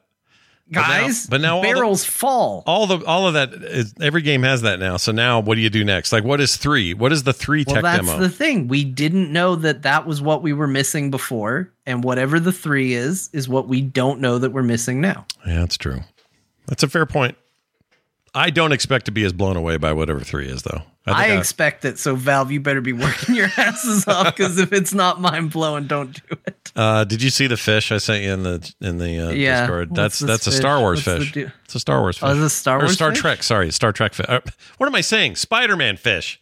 But 0.69 0.81
now- 0.81 0.87
Guys, 0.87 1.27
but 1.27 1.39
now 1.41 1.55
all 1.57 1.61
the- 1.61 1.67
barrels 1.67 2.03
fall. 2.03 2.63
All 2.65 2.87
the 2.87 2.97
all 3.05 3.27
of 3.27 3.35
that 3.35 3.53
is 3.53 3.93
every 4.01 4.21
game 4.21 4.43
has 4.43 4.63
that 4.63 4.79
now. 4.79 4.97
So 4.97 5.11
now 5.13 5.39
what 5.39 5.55
do 5.55 5.61
you 5.61 5.69
do 5.69 5.85
next? 5.85 6.11
Like 6.11 6.23
what 6.25 6.41
is 6.41 6.57
3? 6.57 6.93
What 6.93 7.11
is 7.13 7.23
the 7.23 7.31
3 7.33 7.63
Well, 7.65 7.75
tech 7.75 7.83
that's 7.83 8.05
demo? 8.05 8.19
the 8.19 8.29
thing. 8.29 8.67
We 8.67 8.83
didn't 8.83 9.31
know 9.31 9.55
that 9.55 9.83
that 9.83 10.05
was 10.05 10.21
what 10.21 10.43
we 10.43 10.51
were 10.51 10.67
missing 10.67 11.09
before, 11.09 11.71
and 11.85 12.03
whatever 12.03 12.39
the 12.39 12.51
three 12.51 12.93
is, 12.93 13.29
is 13.31 13.47
what 13.47 13.67
we 13.69 13.81
don't 13.81 14.19
know 14.19 14.37
that 14.39 14.49
we're 14.51 14.61
missing 14.63 14.99
now. 14.99 15.25
Yeah, 15.47 15.59
that's 15.61 15.77
true. 15.77 16.01
That's 16.67 16.83
a 16.83 16.89
fair 16.89 17.05
point. 17.05 17.37
I 18.37 18.49
don't 18.51 18.71
expect 18.71 19.05
to 19.05 19.11
be 19.11 19.23
as 19.23 19.33
blown 19.33 19.57
away 19.57 19.77
by 19.77 19.93
whatever 19.93 20.19
three 20.19 20.47
is, 20.47 20.63
though. 20.63 20.83
I, 21.07 21.29
think 21.29 21.39
expect 21.39 21.85
it, 21.85 21.97
so 21.97 22.15
Valve, 22.15 22.51
you 22.51 22.59
better 22.59 22.81
be 22.81 22.91
working 22.93 23.33
your 23.35 23.47
asses 23.57 24.07
off 24.07 24.35
because 24.35 24.59
if 24.59 24.73
it's 24.73 24.93
not 24.93 25.21
mind 25.21 25.51
blowing, 25.51 25.87
don't 25.87 26.13
do 26.13 26.37
it. 26.45 26.71
Uh, 26.75 27.03
did 27.05 27.23
you 27.23 27.29
see 27.29 27.47
the 27.47 27.55
fish 27.57 27.91
I 27.91 27.97
sent 27.97 28.23
you 28.23 28.33
in 28.33 28.43
the 28.43 28.73
in 28.81 28.97
the 28.97 29.19
uh, 29.19 29.29
Yeah, 29.31 29.61
Discord? 29.61 29.89
what's 29.91 29.97
That's 29.97 30.19
that's 30.19 30.47
a 30.47 30.51
fish? 30.51 30.59
Star 30.59 30.79
Wars 30.81 31.05
What's 31.05 31.31
the 31.33 31.41
fish. 31.41 31.53
It's 31.63 31.75
a 31.75 31.79
Star 31.79 32.01
Wars 32.01 32.17
fish. 32.17 32.29
Oh, 32.29 32.35
this 32.35 32.53
Star 32.53 32.77
or 32.77 32.81
Wars 32.81 32.93
Star 32.93 33.11
fish? 33.11 33.19
Trek? 33.21 33.41
Sorry, 33.43 33.71
Star 33.71 33.91
Trek 33.93 34.13
fish. 34.13 34.25
Uh, 34.27 34.41
what 34.77 34.87
am 34.87 34.95
I 34.95 35.01
saying? 35.01 35.37
Spider 35.37 35.75
Man 35.77 35.95
fish. 35.97 36.39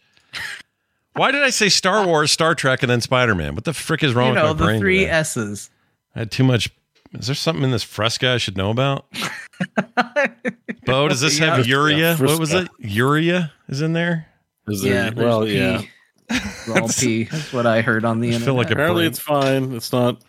Why 1.14 1.30
did 1.30 1.42
I 1.42 1.50
say 1.50 1.68
Star 1.70 2.04
Wars, 2.06 2.30
Star 2.30 2.54
Trek, 2.54 2.82
and 2.82 2.90
then 2.90 3.00
Spider 3.00 3.34
Man? 3.34 3.54
What 3.54 3.64
the 3.64 3.72
frick 3.72 4.02
is 4.02 4.12
wrong 4.14 4.28
You 4.30 4.34
know 4.34 4.48
with 4.48 4.58
my 4.58 4.66
the 4.66 4.70
brain? 4.72 4.80
three 4.80 4.98
today? 5.00 5.10
S's. 5.10 5.70
I 6.14 6.18
had 6.20 6.30
too 6.30 6.44
much. 6.44 6.68
Is 7.14 7.26
there 7.26 7.34
something 7.34 7.64
in 7.64 7.70
this 7.70 7.82
fresca 7.82 8.30
I 8.30 8.36
should 8.38 8.56
know 8.56 8.70
about? 8.70 9.06
Bo, 10.86 11.08
does 11.08 11.20
this 11.20 11.38
have 11.38 11.66
Yeah. 11.66 11.76
urea? 11.76 11.96
Yeah, 11.96 12.16
what 12.18 12.38
was 12.38 12.52
it? 12.52 12.68
Urea 12.78 13.52
is 13.68 13.80
in 13.82 13.92
there. 13.92 14.26
Is 14.68 14.84
Yeah, 14.84 14.92
there, 14.92 15.10
there's 15.12 15.24
well, 15.26 15.44
P. 15.44 15.56
yeah. 15.56 15.82
It's 16.28 16.68
all 16.68 16.88
P. 16.88 17.24
That's 17.24 17.52
what 17.52 17.66
I 17.66 17.80
heard 17.82 18.04
on 18.04 18.20
the 18.20 18.28
I 18.28 18.32
internet. 18.32 18.46
feel 18.46 18.54
like 18.54 18.70
Apparently, 18.70 19.06
it's 19.06 19.18
fine. 19.20 19.72
It's 19.74 19.92
not 19.92 20.20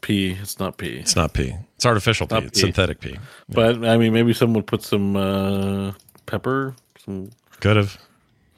pee. 0.00 0.32
It's 0.40 0.58
not 0.58 0.76
pee. 0.78 0.96
It's 0.98 1.14
not 1.16 1.32
pee. 1.32 1.54
It's 1.76 1.86
artificial 1.86 2.26
pee. 2.26 2.34
Not 2.34 2.44
It's 2.44 2.60
synthetic 2.60 3.00
pee. 3.00 3.16
But 3.48 3.84
I 3.84 3.96
mean, 3.96 4.12
maybe 4.12 4.32
someone 4.34 4.56
would 4.56 4.66
put 4.66 4.82
some 4.82 5.16
uh, 5.16 5.92
pepper, 6.26 6.74
some 7.04 7.30
Could 7.60 7.76
have. 7.76 7.98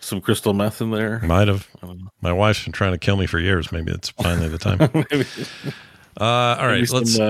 some 0.01 0.21
crystal 0.23 0.55
meth 0.55 0.81
in 0.81 0.91
there. 0.91 1.21
Might 1.21 1.49
have. 1.49 1.69
My 2.23 2.33
wife's 2.33 2.65
been 2.65 2.73
trying 2.73 2.93
to 2.93 2.99
kill 2.99 3.17
me 3.17 3.27
for 3.27 3.39
years. 3.39 3.71
Maybe 3.73 3.93
it's 3.93 4.09
finally 4.11 4.49
the 4.49 4.59
time. 4.59 4.79
Maybe- 6.19 6.25
Uh, 6.27 6.57
all 6.61 6.67
right, 6.67 6.91
let's. 6.91 7.15
some, 7.15 7.23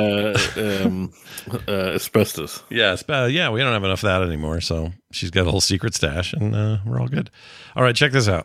uh, 0.57 0.85
um, 0.85 1.13
uh, 1.69 1.93
asbestos. 1.95 2.63
Yeah, 2.71 2.93
it's, 2.95 3.05
uh, 3.09 3.29
yeah, 3.31 3.51
we 3.51 3.61
don't 3.61 3.73
have 3.73 3.85
enough 3.85 4.03
of 4.05 4.09
that 4.09 4.23
anymore. 4.23 4.61
So 4.61 4.93
she's 5.13 5.31
got 5.31 5.47
a 5.47 5.51
whole 5.51 5.61
secret 5.61 5.95
stash, 5.95 6.33
and 6.33 6.55
uh, 6.55 6.79
we're 6.87 7.01
all 7.01 7.09
good. 7.09 7.31
All 7.75 7.83
right, 7.83 7.95
check 7.97 8.13
this 8.13 8.29
out. 8.29 8.45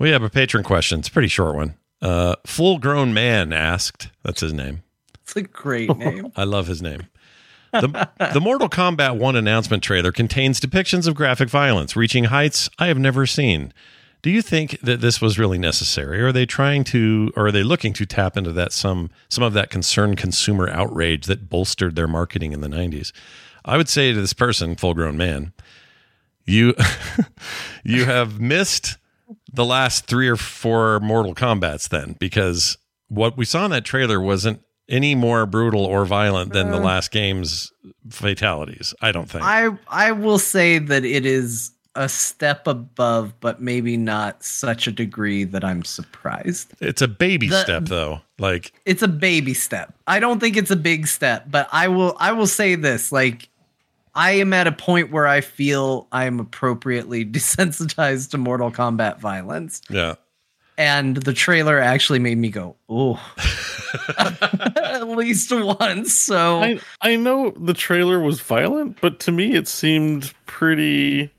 We 0.00 0.10
have 0.10 0.22
a 0.22 0.30
patron 0.30 0.64
question. 0.64 0.98
It's 1.00 1.08
a 1.08 1.12
pretty 1.12 1.28
short 1.28 1.56
one. 1.56 1.74
Uh, 2.02 2.36
Full 2.46 2.78
grown 2.78 3.14
man 3.14 3.52
asked. 3.52 4.10
That's 4.22 4.40
his 4.40 4.52
name. 4.52 4.82
It's 5.22 5.36
a 5.36 5.42
great 5.42 5.96
name. 5.96 6.30
I 6.36 6.44
love 6.44 6.66
his 6.66 6.82
name. 6.82 7.04
The, 7.72 8.08
the 8.32 8.40
Mortal 8.40 8.68
Kombat 8.68 9.16
1 9.18 9.34
announcement 9.36 9.82
trailer 9.82 10.12
contains 10.12 10.60
depictions 10.60 11.08
of 11.08 11.14
graphic 11.16 11.48
violence 11.48 11.96
reaching 11.96 12.24
heights 12.24 12.68
I 12.78 12.86
have 12.86 12.98
never 12.98 13.26
seen. 13.26 13.72
Do 14.24 14.30
you 14.30 14.40
think 14.40 14.80
that 14.80 15.02
this 15.02 15.20
was 15.20 15.38
really 15.38 15.58
necessary? 15.58 16.22
Or 16.22 16.28
are 16.28 16.32
they 16.32 16.46
trying 16.46 16.82
to 16.84 17.30
or 17.36 17.48
are 17.48 17.52
they 17.52 17.62
looking 17.62 17.92
to 17.92 18.06
tap 18.06 18.38
into 18.38 18.52
that 18.52 18.72
some 18.72 19.10
some 19.28 19.44
of 19.44 19.52
that 19.52 19.68
concerned 19.68 20.16
consumer 20.16 20.66
outrage 20.70 21.26
that 21.26 21.50
bolstered 21.50 21.94
their 21.94 22.08
marketing 22.08 22.52
in 22.52 22.62
the 22.62 22.68
90s? 22.68 23.12
I 23.66 23.76
would 23.76 23.88
say 23.90 24.12
to 24.14 24.20
this 24.20 24.32
person, 24.32 24.76
full 24.76 24.94
grown 24.94 25.18
man, 25.18 25.52
you 26.46 26.74
you 27.84 28.06
have 28.06 28.40
missed 28.40 28.96
the 29.52 29.64
last 29.66 30.06
three 30.06 30.28
or 30.28 30.36
four 30.36 31.00
Mortal 31.00 31.34
Kombats 31.34 31.86
then, 31.88 32.16
because 32.18 32.78
what 33.08 33.36
we 33.36 33.44
saw 33.44 33.66
in 33.66 33.70
that 33.72 33.84
trailer 33.84 34.20
wasn't 34.22 34.60
any 34.88 35.14
more 35.14 35.44
brutal 35.44 35.84
or 35.84 36.06
violent 36.06 36.54
than 36.54 36.70
the 36.70 36.78
Uh. 36.78 36.80
last 36.80 37.10
game's 37.10 37.70
fatalities. 38.10 38.94
I 39.02 39.12
don't 39.12 39.28
think. 39.30 39.44
I 39.44 39.68
I 39.88 40.12
will 40.12 40.38
say 40.38 40.78
that 40.78 41.04
it 41.04 41.26
is 41.26 41.72
a 41.96 42.08
step 42.08 42.66
above, 42.66 43.32
but 43.40 43.60
maybe 43.60 43.96
not 43.96 44.42
such 44.42 44.86
a 44.86 44.92
degree 44.92 45.44
that 45.44 45.64
I'm 45.64 45.84
surprised. 45.84 46.72
it's 46.80 47.02
a 47.02 47.08
baby 47.08 47.48
The- 47.48 47.62
step 47.62 47.84
though. 47.84 48.20
Like 48.38 48.72
It's 48.84 49.02
a 49.02 49.08
baby 49.08 49.54
step. 49.54 49.94
I 50.06 50.18
don't 50.20 50.40
think 50.40 50.56
it's 50.56 50.70
a 50.72 50.76
big 50.76 51.06
step, 51.06 51.44
but 51.50 51.68
I 51.72 51.88
will 51.88 52.16
I 52.18 52.32
will 52.32 52.48
say 52.48 52.74
this 52.74 53.12
like 53.12 53.48
I 54.16 54.32
am 54.32 54.52
at 54.52 54.66
a 54.66 54.72
point 54.72 55.10
where 55.12 55.26
I 55.26 55.40
feel 55.40 56.06
I 56.12 56.24
am 56.26 56.40
appropriately 56.40 57.24
desensitized 57.36 58.30
to 58.30 58.38
Mortal 58.38 58.70
Kombat 58.72 59.18
violence. 59.20 59.80
yeah. 59.88 60.14
And 60.76 61.16
the 61.18 61.32
trailer 61.32 61.78
actually 61.78 62.18
made 62.18 62.36
me 62.38 62.48
go, 62.48 62.74
oh, 62.88 63.14
at 64.18 65.06
least 65.08 65.52
once. 65.52 66.12
So 66.14 66.60
I 66.62 66.80
I 67.00 67.16
know 67.16 67.50
the 67.56 67.74
trailer 67.74 68.18
was 68.20 68.40
violent, 68.40 69.00
but 69.00 69.20
to 69.20 69.32
me 69.32 69.54
it 69.54 69.68
seemed 69.68 70.32
pretty. 70.46 71.30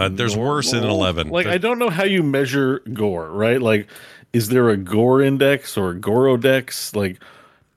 Uh, 0.00 0.08
there's 0.08 0.36
worse 0.36 0.72
in 0.72 0.82
11. 0.84 1.28
Like 1.28 1.44
There- 1.44 1.54
I 1.54 1.58
don't 1.58 1.78
know 1.78 1.90
how 1.90 2.04
you 2.04 2.22
measure 2.22 2.80
gore, 2.92 3.30
right? 3.30 3.60
Like, 3.60 3.86
is 4.32 4.48
there 4.48 4.70
a 4.70 4.76
gore 4.76 5.20
index 5.20 5.76
or 5.76 5.90
a 5.90 5.94
gorodex? 5.94 6.94
Like, 6.96 7.20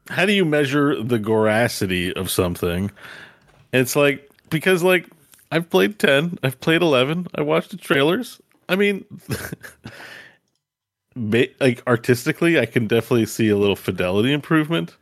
how 0.10 0.26
do 0.26 0.34
you 0.34 0.46
measure 0.46 1.02
the 1.04 1.20
goracity 1.20 2.14
of 2.14 2.30
something? 2.32 2.92
It's 3.74 3.96
like 3.96 4.30
because 4.50 4.84
like 4.84 5.08
I've 5.52 5.70
played 5.70 6.00
ten, 6.00 6.38
I've 6.44 6.60
played 6.60 6.82
eleven, 6.82 7.28
I 7.36 7.42
watched 7.42 7.72
the 7.72 7.78
trailers. 7.78 8.40
I 8.70 8.76
mean, 8.76 9.04
like 11.16 11.82
artistically, 11.88 12.60
I 12.60 12.66
can 12.66 12.88
definitely 12.88 13.26
see 13.26 13.50
a 13.50 13.58
little 13.58 13.76
fidelity 13.76 14.32
improvement. 14.32 14.96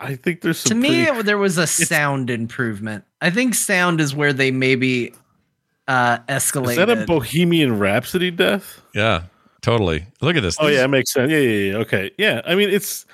I 0.00 0.14
think 0.14 0.42
there's 0.42 0.62
to 0.64 0.74
me, 0.74 1.04
pretty- 1.06 1.20
it- 1.20 1.26
there 1.26 1.38
was 1.38 1.58
a 1.58 1.66
sound 1.66 2.30
improvement. 2.30 3.04
I 3.20 3.30
think 3.30 3.54
sound 3.54 4.00
is 4.00 4.14
where 4.14 4.32
they 4.32 4.50
maybe 4.50 5.12
uh, 5.88 6.18
escalated. 6.28 6.70
Is 6.70 6.76
that 6.76 6.90
a 6.90 7.04
Bohemian 7.06 7.78
Rhapsody 7.78 8.30
death? 8.30 8.80
yeah, 8.94 9.22
totally. 9.62 10.06
Look 10.20 10.36
at 10.36 10.42
this. 10.42 10.56
Oh 10.60 10.66
This- 10.66 10.76
yeah, 10.76 10.84
it 10.84 10.88
makes 10.88 11.12
sense. 11.12 11.30
Yeah, 11.32 11.38
yeah, 11.38 11.70
yeah. 11.72 11.76
Okay, 11.78 12.10
yeah. 12.18 12.42
I 12.46 12.54
mean, 12.54 12.70
it's 12.70 13.06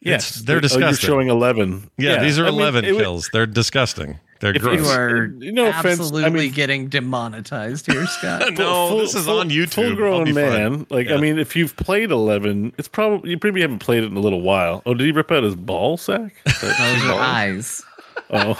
yes, 0.00 0.30
It's- 0.30 0.44
they're 0.46 0.54
Oh, 0.54 0.56
you're 0.56 0.60
disgusting. 0.62 1.06
showing 1.08 1.28
eleven. 1.28 1.90
Yeah, 1.98 2.22
these 2.22 2.38
are 2.38 2.44
I 2.46 2.50
mean, 2.50 2.60
11 2.60 2.84
would- 2.86 2.96
kills. 3.02 3.30
They're 3.32 3.46
disgusting. 3.46 4.18
They're 4.40 4.56
If 4.56 4.62
gross. 4.62 4.80
you 4.80 4.86
are 4.88 5.28
No 5.28 5.68
offense, 5.68 5.84
I 5.84 5.88
absolutely 6.02 6.30
mean- 6.30 6.52
getting 6.52 6.88
demonetized 6.88 7.86
here, 7.86 8.04
Scott. 8.06 8.52
no, 8.58 8.98
this 8.98 9.14
is 9.14 9.28
on 9.28 9.50
YouTube. 9.50 9.74
Full 9.90 9.94
grown 9.94 10.24
be 10.24 10.32
fine. 10.32 10.42
man. 10.50 10.86
Like, 10.90 11.08
Yeah. 11.08 11.14
I 11.14 11.18
mean, 11.20 11.38
if 11.38 11.54
you've 11.54 11.76
played 11.76 12.10
eleven, 12.10 12.72
it's 12.76 12.88
probably 12.88 13.30
you 13.30 13.38
probably 13.38 13.60
haven't 13.60 13.78
played 13.78 14.02
it 14.02 14.06
in 14.08 14.16
a 14.16 14.20
little 14.20 14.40
while. 14.42 14.82
Oh, 14.84 14.94
did 14.94 15.04
he 15.06 15.12
rip 15.12 15.30
out 15.30 15.44
his 15.44 15.54
ball 15.54 15.96
sack? 15.96 16.34
Those 16.60 17.04
are 17.04 17.20
eyes. 17.20 17.82
Oh, 18.30 18.54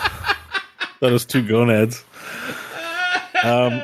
that 1.00 1.10
was 1.10 1.24
two 1.24 1.42
gonads. 1.42 2.04
Um, 3.42 3.82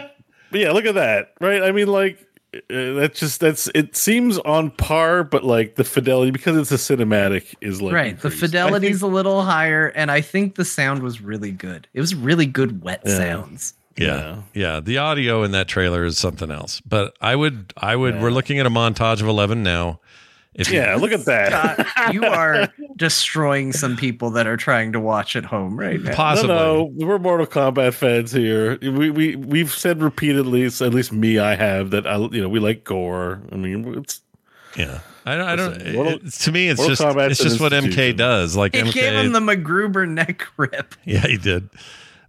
but 0.51 0.61
yeah, 0.61 0.73
look 0.73 0.85
at 0.87 0.95
that, 0.95 1.35
right? 1.41 1.63
I 1.63 1.73
mean, 1.73 1.89
like 1.89 2.25
uh, 2.55 2.59
that's 2.95 3.21
just 3.21 3.41
that's 3.41 3.69
it 3.75 3.97
seems 3.97 4.39
on 4.39 4.71
par, 4.71 5.25
but 5.25 5.45
like 5.45 5.75
the 5.75 5.85
fidelity 5.85 6.31
because 6.31 6.57
it's 6.57 6.73
a 6.73 6.97
cinematic 6.97 7.55
is 7.61 7.83
like 7.83 7.93
right. 7.95 8.19
The 8.21 8.29
increased. 8.29 8.55
I 8.55 8.61
fidelity's 8.63 9.01
think- 9.01 9.13
a 9.13 9.15
little 9.15 9.43
higher, 9.43 9.89
and 9.89 10.11
I 10.11 10.21
think 10.23 10.55
the 10.55 10.65
sound 10.65 11.03
was 11.03 11.21
really 11.21 11.51
good. 11.53 11.87
It 11.93 12.01
was 12.01 12.15
really 12.15 12.47
good 12.47 12.83
wet 12.83 13.03
Yeah. 13.05 13.17
sounds. 13.17 13.75
Yeah. 13.97 14.43
Yeah. 14.55 14.79
The 14.79 14.99
audio 14.99 15.43
in 15.43 15.51
that 15.51 15.67
trailer 15.67 16.05
is 16.05 16.19
something 16.19 16.53
else. 16.53 16.81
But 16.83 17.15
I 17.21 17.35
would, 17.35 17.73
I 17.77 17.97
would, 17.97 18.21
we're 18.23 18.31
looking 18.31 18.61
at 18.61 18.65
a 18.67 18.71
montage 18.71 19.21
of 19.21 19.27
11 19.27 19.65
now. 19.65 19.99
If 20.59 20.71
Yeah, 20.71 20.97
look 20.97 21.13
at 21.13 21.25
that. 21.27 21.87
Scott, 21.89 22.13
you 22.15 22.25
are 22.25 22.69
destroying 22.97 23.73
some 23.73 23.97
people 23.97 24.31
that 24.33 24.47
are 24.47 24.57
trying 24.57 24.93
to 24.93 25.01
watch 25.01 25.37
at 25.37 25.45
home 25.45 25.79
right 25.79 26.01
now. 26.03 26.15
Possibly. 26.15 26.49
No, 26.49 26.91
no, 26.95 27.07
we're 27.07 27.19
Mortal 27.19 27.47
Kombat 27.47 27.95
fans 27.95 28.33
here. 28.33 28.77
We 28.83 29.09
we 29.11 29.37
we've 29.37 29.73
said 29.73 30.03
repeatedly, 30.03 30.65
at 30.67 30.81
least 30.93 31.13
me, 31.13 31.39
I 31.39 31.55
have 31.55 31.91
that 31.93 32.07
I 32.07 32.17
you 32.19 32.41
know 32.43 32.49
we 32.49 32.59
like 32.59 32.85
gore. 32.85 33.41
I 33.53 33.57
mean, 33.57 33.95
it's 33.99 34.21
Yeah. 34.77 35.01
I 35.25 35.37
don't, 35.37 35.47
I 35.49 35.57
don't 35.57 35.93
Mortal- 35.95 36.27
it- 36.27 36.33
to 36.33 36.53
me, 36.53 36.69
it's 36.69 36.79
Mortal 36.79 36.97
just, 36.97 37.03
Kombat's 37.03 37.31
it's 37.33 37.43
just 37.43 37.61
what 37.61 37.73
MK 37.73 38.17
does. 38.17 38.57
Like 38.57 38.75
He 38.75 38.81
MK. 38.83 38.93
gave 38.95 39.13
him 39.13 39.33
the 39.33 39.41
MacGruber 39.41 40.09
neck 40.09 40.47
rip. 40.57 40.95
yeah, 41.05 41.27
he 41.27 41.37
did. 41.37 41.69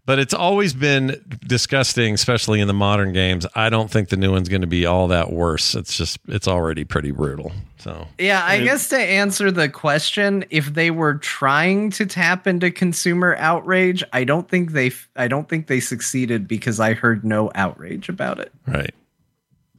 But 0.06 0.18
it's 0.18 0.34
always 0.34 0.74
been 0.74 1.24
disgusting, 1.46 2.16
especially 2.16 2.60
in 2.62 2.68
the 2.68 2.74
modern 2.74 3.14
games. 3.14 3.46
I 3.54 3.70
don't 3.70 3.92
think 3.92 4.10
the 4.10 4.18
new 4.18 4.32
one's 4.32 4.50
going 4.50 4.62
to 4.62 4.68
be 4.68 4.86
all 4.88 5.08
that 5.10 5.32
worse. 5.32 5.76
It's 5.76 5.96
just, 5.96 6.18
it's 6.28 6.48
already 6.48 6.84
pretty 6.84 7.12
brutal. 7.12 7.52
So, 7.78 8.08
Yeah, 8.18 8.42
I 8.44 8.58
mean- 8.58 8.66
guess 8.66 8.90
to 8.90 8.98
answer 8.98 9.52
the 9.52 9.70
question, 9.70 10.46
if 10.50 10.74
they 10.74 10.90
were 10.90 11.14
trying 11.16 11.92
to 11.92 12.06
tap 12.08 12.48
into 12.48 12.72
consumer 12.72 13.36
outrage, 13.38 14.04
I 14.12 14.24
don't 14.24 14.50
think 14.50 14.72
they 14.72 14.92
I 15.16 15.28
don't 15.28 15.48
think 15.48 15.68
they 15.68 15.80
succeeded 15.80 16.48
because 16.48 16.80
I 16.80 16.94
heard 16.94 17.24
no 17.24 17.52
outrage 17.54 18.10
about 18.10 18.40
it. 18.40 18.52
right. 18.68 18.94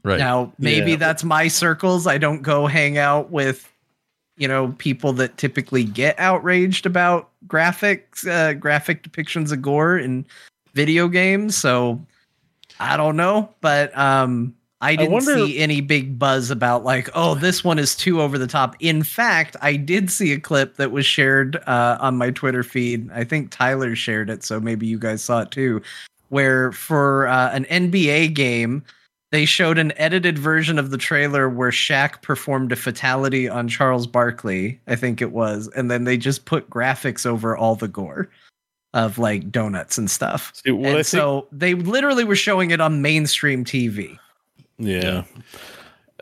Right. 0.02 0.18
Now, 0.18 0.52
maybe 0.58 0.92
Yeah. 0.92 0.96
that's 0.96 1.24
my 1.24 1.48
circles. 1.48 2.06
I 2.06 2.16
don't 2.18 2.40
go 2.40 2.66
hang 2.66 2.96
out 2.96 3.30
with 3.30 3.68
you 4.40 4.48
know 4.48 4.74
people 4.78 5.12
that 5.12 5.36
typically 5.36 5.84
get 5.84 6.18
outraged 6.18 6.86
about 6.86 7.28
graphics, 7.46 8.26
uh, 8.26 8.54
graphic 8.54 9.04
depictions 9.04 9.52
of 9.52 9.60
gore 9.60 9.98
in 9.98 10.26
video 10.72 11.08
games. 11.08 11.54
So 11.54 12.04
I 12.80 12.96
don't 12.96 13.16
know, 13.16 13.54
but 13.60 13.96
um, 13.96 14.54
I 14.80 14.96
didn't 14.96 15.12
wonder- 15.12 15.34
see 15.34 15.58
any 15.58 15.82
big 15.82 16.18
buzz 16.18 16.50
about 16.50 16.84
like, 16.84 17.10
oh, 17.14 17.34
this 17.34 17.62
one 17.62 17.78
is 17.78 17.94
too 17.94 18.22
over 18.22 18.38
the 18.38 18.46
top. 18.46 18.76
In 18.80 19.02
fact, 19.02 19.56
I 19.60 19.76
did 19.76 20.10
see 20.10 20.32
a 20.32 20.40
clip 20.40 20.76
that 20.76 20.90
was 20.90 21.04
shared 21.04 21.56
uh, 21.66 21.98
on 22.00 22.16
my 22.16 22.30
Twitter 22.30 22.62
feed. 22.62 23.10
I 23.12 23.24
think 23.24 23.50
Tyler 23.50 23.94
shared 23.94 24.30
it, 24.30 24.42
so 24.42 24.58
maybe 24.58 24.86
you 24.86 24.98
guys 24.98 25.22
saw 25.22 25.42
it 25.42 25.50
too. 25.50 25.82
Where 26.30 26.72
for 26.72 27.28
uh, 27.28 27.50
an 27.52 27.66
NBA 27.66 28.32
game, 28.32 28.84
they 29.30 29.44
showed 29.44 29.78
an 29.78 29.92
edited 29.96 30.38
version 30.38 30.78
of 30.78 30.90
the 30.90 30.98
trailer 30.98 31.48
where 31.48 31.70
Shaq 31.70 32.20
performed 32.22 32.72
a 32.72 32.76
fatality 32.76 33.48
on 33.48 33.68
Charles 33.68 34.06
Barkley, 34.06 34.80
I 34.86 34.96
think 34.96 35.22
it 35.22 35.32
was, 35.32 35.68
and 35.76 35.90
then 35.90 36.04
they 36.04 36.16
just 36.16 36.44
put 36.46 36.68
graphics 36.68 37.24
over 37.24 37.56
all 37.56 37.76
the 37.76 37.88
gore. 37.88 38.28
of 38.92 39.18
like 39.18 39.50
donuts 39.50 39.98
and 39.98 40.10
stuff. 40.10 40.52
See, 40.54 40.70
and 40.70 41.06
so 41.06 41.46
they 41.52 41.74
literally 41.74 42.24
were 42.24 42.36
showing 42.36 42.70
it 42.70 42.80
on 42.80 43.02
mainstream 43.02 43.64
TV. 43.64 44.18
Yeah. 44.78 45.24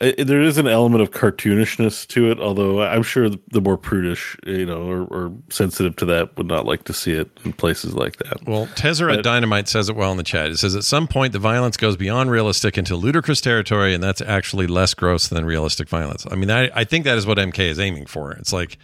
There 0.00 0.40
is 0.42 0.58
an 0.58 0.68
element 0.68 1.02
of 1.02 1.10
cartoonishness 1.10 2.06
to 2.08 2.30
it, 2.30 2.38
although 2.38 2.82
I'm 2.82 3.02
sure 3.02 3.28
the, 3.28 3.60
more 3.60 3.76
prudish, 3.76 4.36
you 4.46 4.64
know, 4.64 4.82
or, 4.88 5.02
or 5.04 5.32
sensitive 5.50 5.96
to 5.96 6.04
that 6.06 6.36
would 6.36 6.46
not 6.46 6.66
like 6.66 6.84
to 6.84 6.92
see 6.92 7.12
it 7.12 7.28
in 7.44 7.52
places 7.52 7.94
like 7.94 8.16
that. 8.18 8.46
Well, 8.46 8.66
Tezzeret 8.68 9.16
But- 9.16 9.24
Dynamite 9.24 9.66
says 9.68 9.88
it 9.88 9.96
well 9.96 10.12
in 10.12 10.16
the 10.16 10.22
chat. 10.22 10.50
It 10.50 10.58
says 10.58 10.76
at 10.76 10.84
some 10.84 11.08
point 11.08 11.32
the 11.32 11.40
violence 11.40 11.76
goes 11.76 11.96
beyond 11.96 12.30
realistic 12.30 12.78
into 12.78 12.94
ludicrous 12.94 13.40
territory, 13.40 13.92
and 13.92 14.02
that's 14.02 14.20
actually 14.20 14.68
less 14.68 14.94
gross 14.94 15.26
than 15.28 15.44
realistic 15.44 15.88
violence. 15.88 16.26
I 16.30 16.36
mean, 16.36 16.50
I, 16.50 16.70
I 16.74 16.84
think 16.84 17.04
that 17.04 17.18
is 17.18 17.26
what 17.26 17.38
MK 17.38 17.58
is 17.58 17.80
aiming 17.80 18.06
for. 18.06 18.32
It's 18.32 18.52
like 18.52 18.78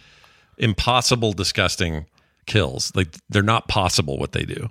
impossible, 0.57 1.33
disgusting 1.33 2.05
kills. 2.45 2.91
Like 2.95 3.15
they're 3.29 3.41
not 3.41 3.67
possible 3.67 4.17
what 4.17 4.33
they 4.33 4.43
do, 4.43 4.69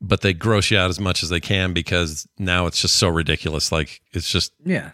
but 0.00 0.20
they 0.20 0.32
gross 0.32 0.70
you 0.70 0.78
out 0.78 0.90
as 0.90 1.00
much 1.00 1.22
as 1.22 1.28
they 1.30 1.40
can 1.40 1.72
because 1.72 2.28
now 2.38 2.66
it's 2.66 2.80
just 2.80 2.96
so 2.96 3.08
ridiculous. 3.08 3.72
Like 3.72 4.00
it's 4.12 4.30
just 4.30 4.52
Yeah. 4.64 4.90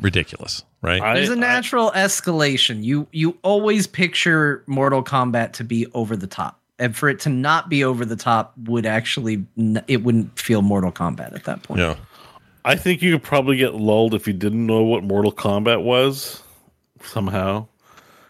ridiculous, 0.00 0.64
right? 0.82 1.14
There's 1.14 1.28
a 1.28 1.36
natural 1.36 1.90
escalation. 1.92 2.82
You 2.82 3.06
you 3.12 3.36
always 3.42 3.86
picture 3.86 4.62
Mortal 4.66 5.02
Kombat 5.02 5.52
to 5.54 5.64
be 5.64 5.86
over 5.94 6.16
the 6.16 6.26
top. 6.26 6.60
And 6.80 6.96
for 6.96 7.08
it 7.08 7.18
to 7.20 7.28
not 7.28 7.68
be 7.68 7.82
over 7.82 8.04
the 8.04 8.16
top 8.16 8.54
would 8.64 8.86
actually 8.86 9.44
it 9.86 10.02
wouldn't 10.04 10.38
feel 10.38 10.62
Mortal 10.62 10.92
Kombat 10.92 11.34
at 11.34 11.44
that 11.44 11.62
point. 11.62 11.80
Yeah. 11.80 11.96
I 12.64 12.76
think 12.76 13.02
you 13.02 13.12
could 13.12 13.22
probably 13.22 13.56
get 13.56 13.74
lulled 13.74 14.14
if 14.14 14.26
you 14.26 14.32
didn't 14.32 14.66
know 14.66 14.82
what 14.82 15.02
Mortal 15.02 15.32
Kombat 15.32 15.82
was 15.82 16.42
somehow. 17.02 17.66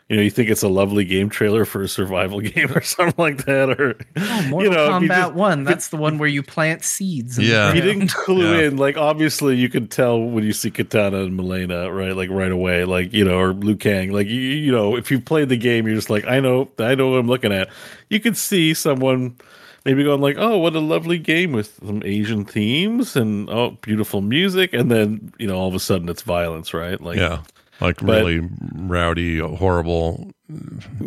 You 0.09 0.16
know, 0.16 0.22
you 0.22 0.30
think 0.30 0.48
it's 0.48 0.62
a 0.62 0.68
lovely 0.68 1.05
game 1.05 1.28
trailer 1.28 1.66
for 1.66 1.82
a 1.82 1.89
survival 1.89 2.40
game 2.43 2.72
or 2.74 2.80
something 2.80 3.14
like 3.18 3.44
that, 3.44 3.78
or 3.78 3.94
Oh, 4.16 4.47
Mortal 4.48 4.62
you 4.72 4.76
know, 4.76 4.85
if 4.97 5.02
Kombat 5.02 5.09
just- 5.09 5.35
One. 5.35 5.64
That's 5.64 5.89
the 5.89 5.98
one 5.98 6.16
where 6.16 6.28
you 6.28 6.43
plant 6.43 6.82
seeds. 6.82 7.39
in 7.39 7.44
Yeah. 7.44 7.68
If 7.68 7.76
you 7.76 7.82
didn't 7.82 8.09
clue 8.09 8.56
Yeah. 8.59 8.68
in, 8.68 8.76
like 8.78 8.97
obviously 8.97 9.56
you 9.56 9.68
could 9.68 9.90
tell 9.90 10.18
when 10.18 10.44
you 10.44 10.55
see 10.55 10.70
Kitana 10.70 11.26
and 11.26 11.39
Mileena, 11.39 11.94
right? 11.94 12.16
Like 12.16 12.30
right 12.30 12.51
away, 12.51 12.85
like 12.86 13.12
you 13.12 13.22
know, 13.24 13.39
or 13.39 13.52
Liu 13.52 13.76
Kang. 13.76 14.10
Like 14.12 14.28
you, 14.28 14.40
you 14.40 14.72
know, 14.72 14.97
if 14.97 15.10
you've 15.10 15.26
played 15.26 15.51
the 15.51 15.59
game, 15.59 15.86
you're 15.86 15.97
just 15.97 16.09
like, 16.09 16.24
I 16.26 16.40
know, 16.40 16.70
I 16.78 16.94
know 16.94 17.10
what 17.10 17.18
I'm 17.18 17.26
looking 17.28 17.52
at. 17.52 17.68
You 18.09 18.18
could 18.18 18.39
see 18.39 18.72
someone 18.72 19.36
maybe 19.85 20.05
going 20.05 20.22
like, 20.22 20.36
oh, 20.39 20.56
what 20.56 20.74
a 20.74 20.80
lovely 20.80 21.18
game 21.18 21.52
with 21.52 21.78
some 21.85 22.02
Asian 22.05 22.47
themes 22.47 23.14
and 23.14 23.51
oh, 23.51 23.72
beautiful 23.82 24.22
music, 24.22 24.72
and 24.72 24.90
then 24.90 25.35
you 25.39 25.47
know, 25.47 25.59
all 25.59 25.68
of 25.68 25.74
a 25.74 25.78
sudden 25.80 26.09
it's 26.09 26.22
violence, 26.22 26.72
right? 26.72 26.98
Like 26.98 27.18
yeah. 27.18 27.43
Like 27.80 27.96
but- 27.98 28.24
really 28.24 28.48
rowdy, 28.74 29.38
horrible, 29.38 30.30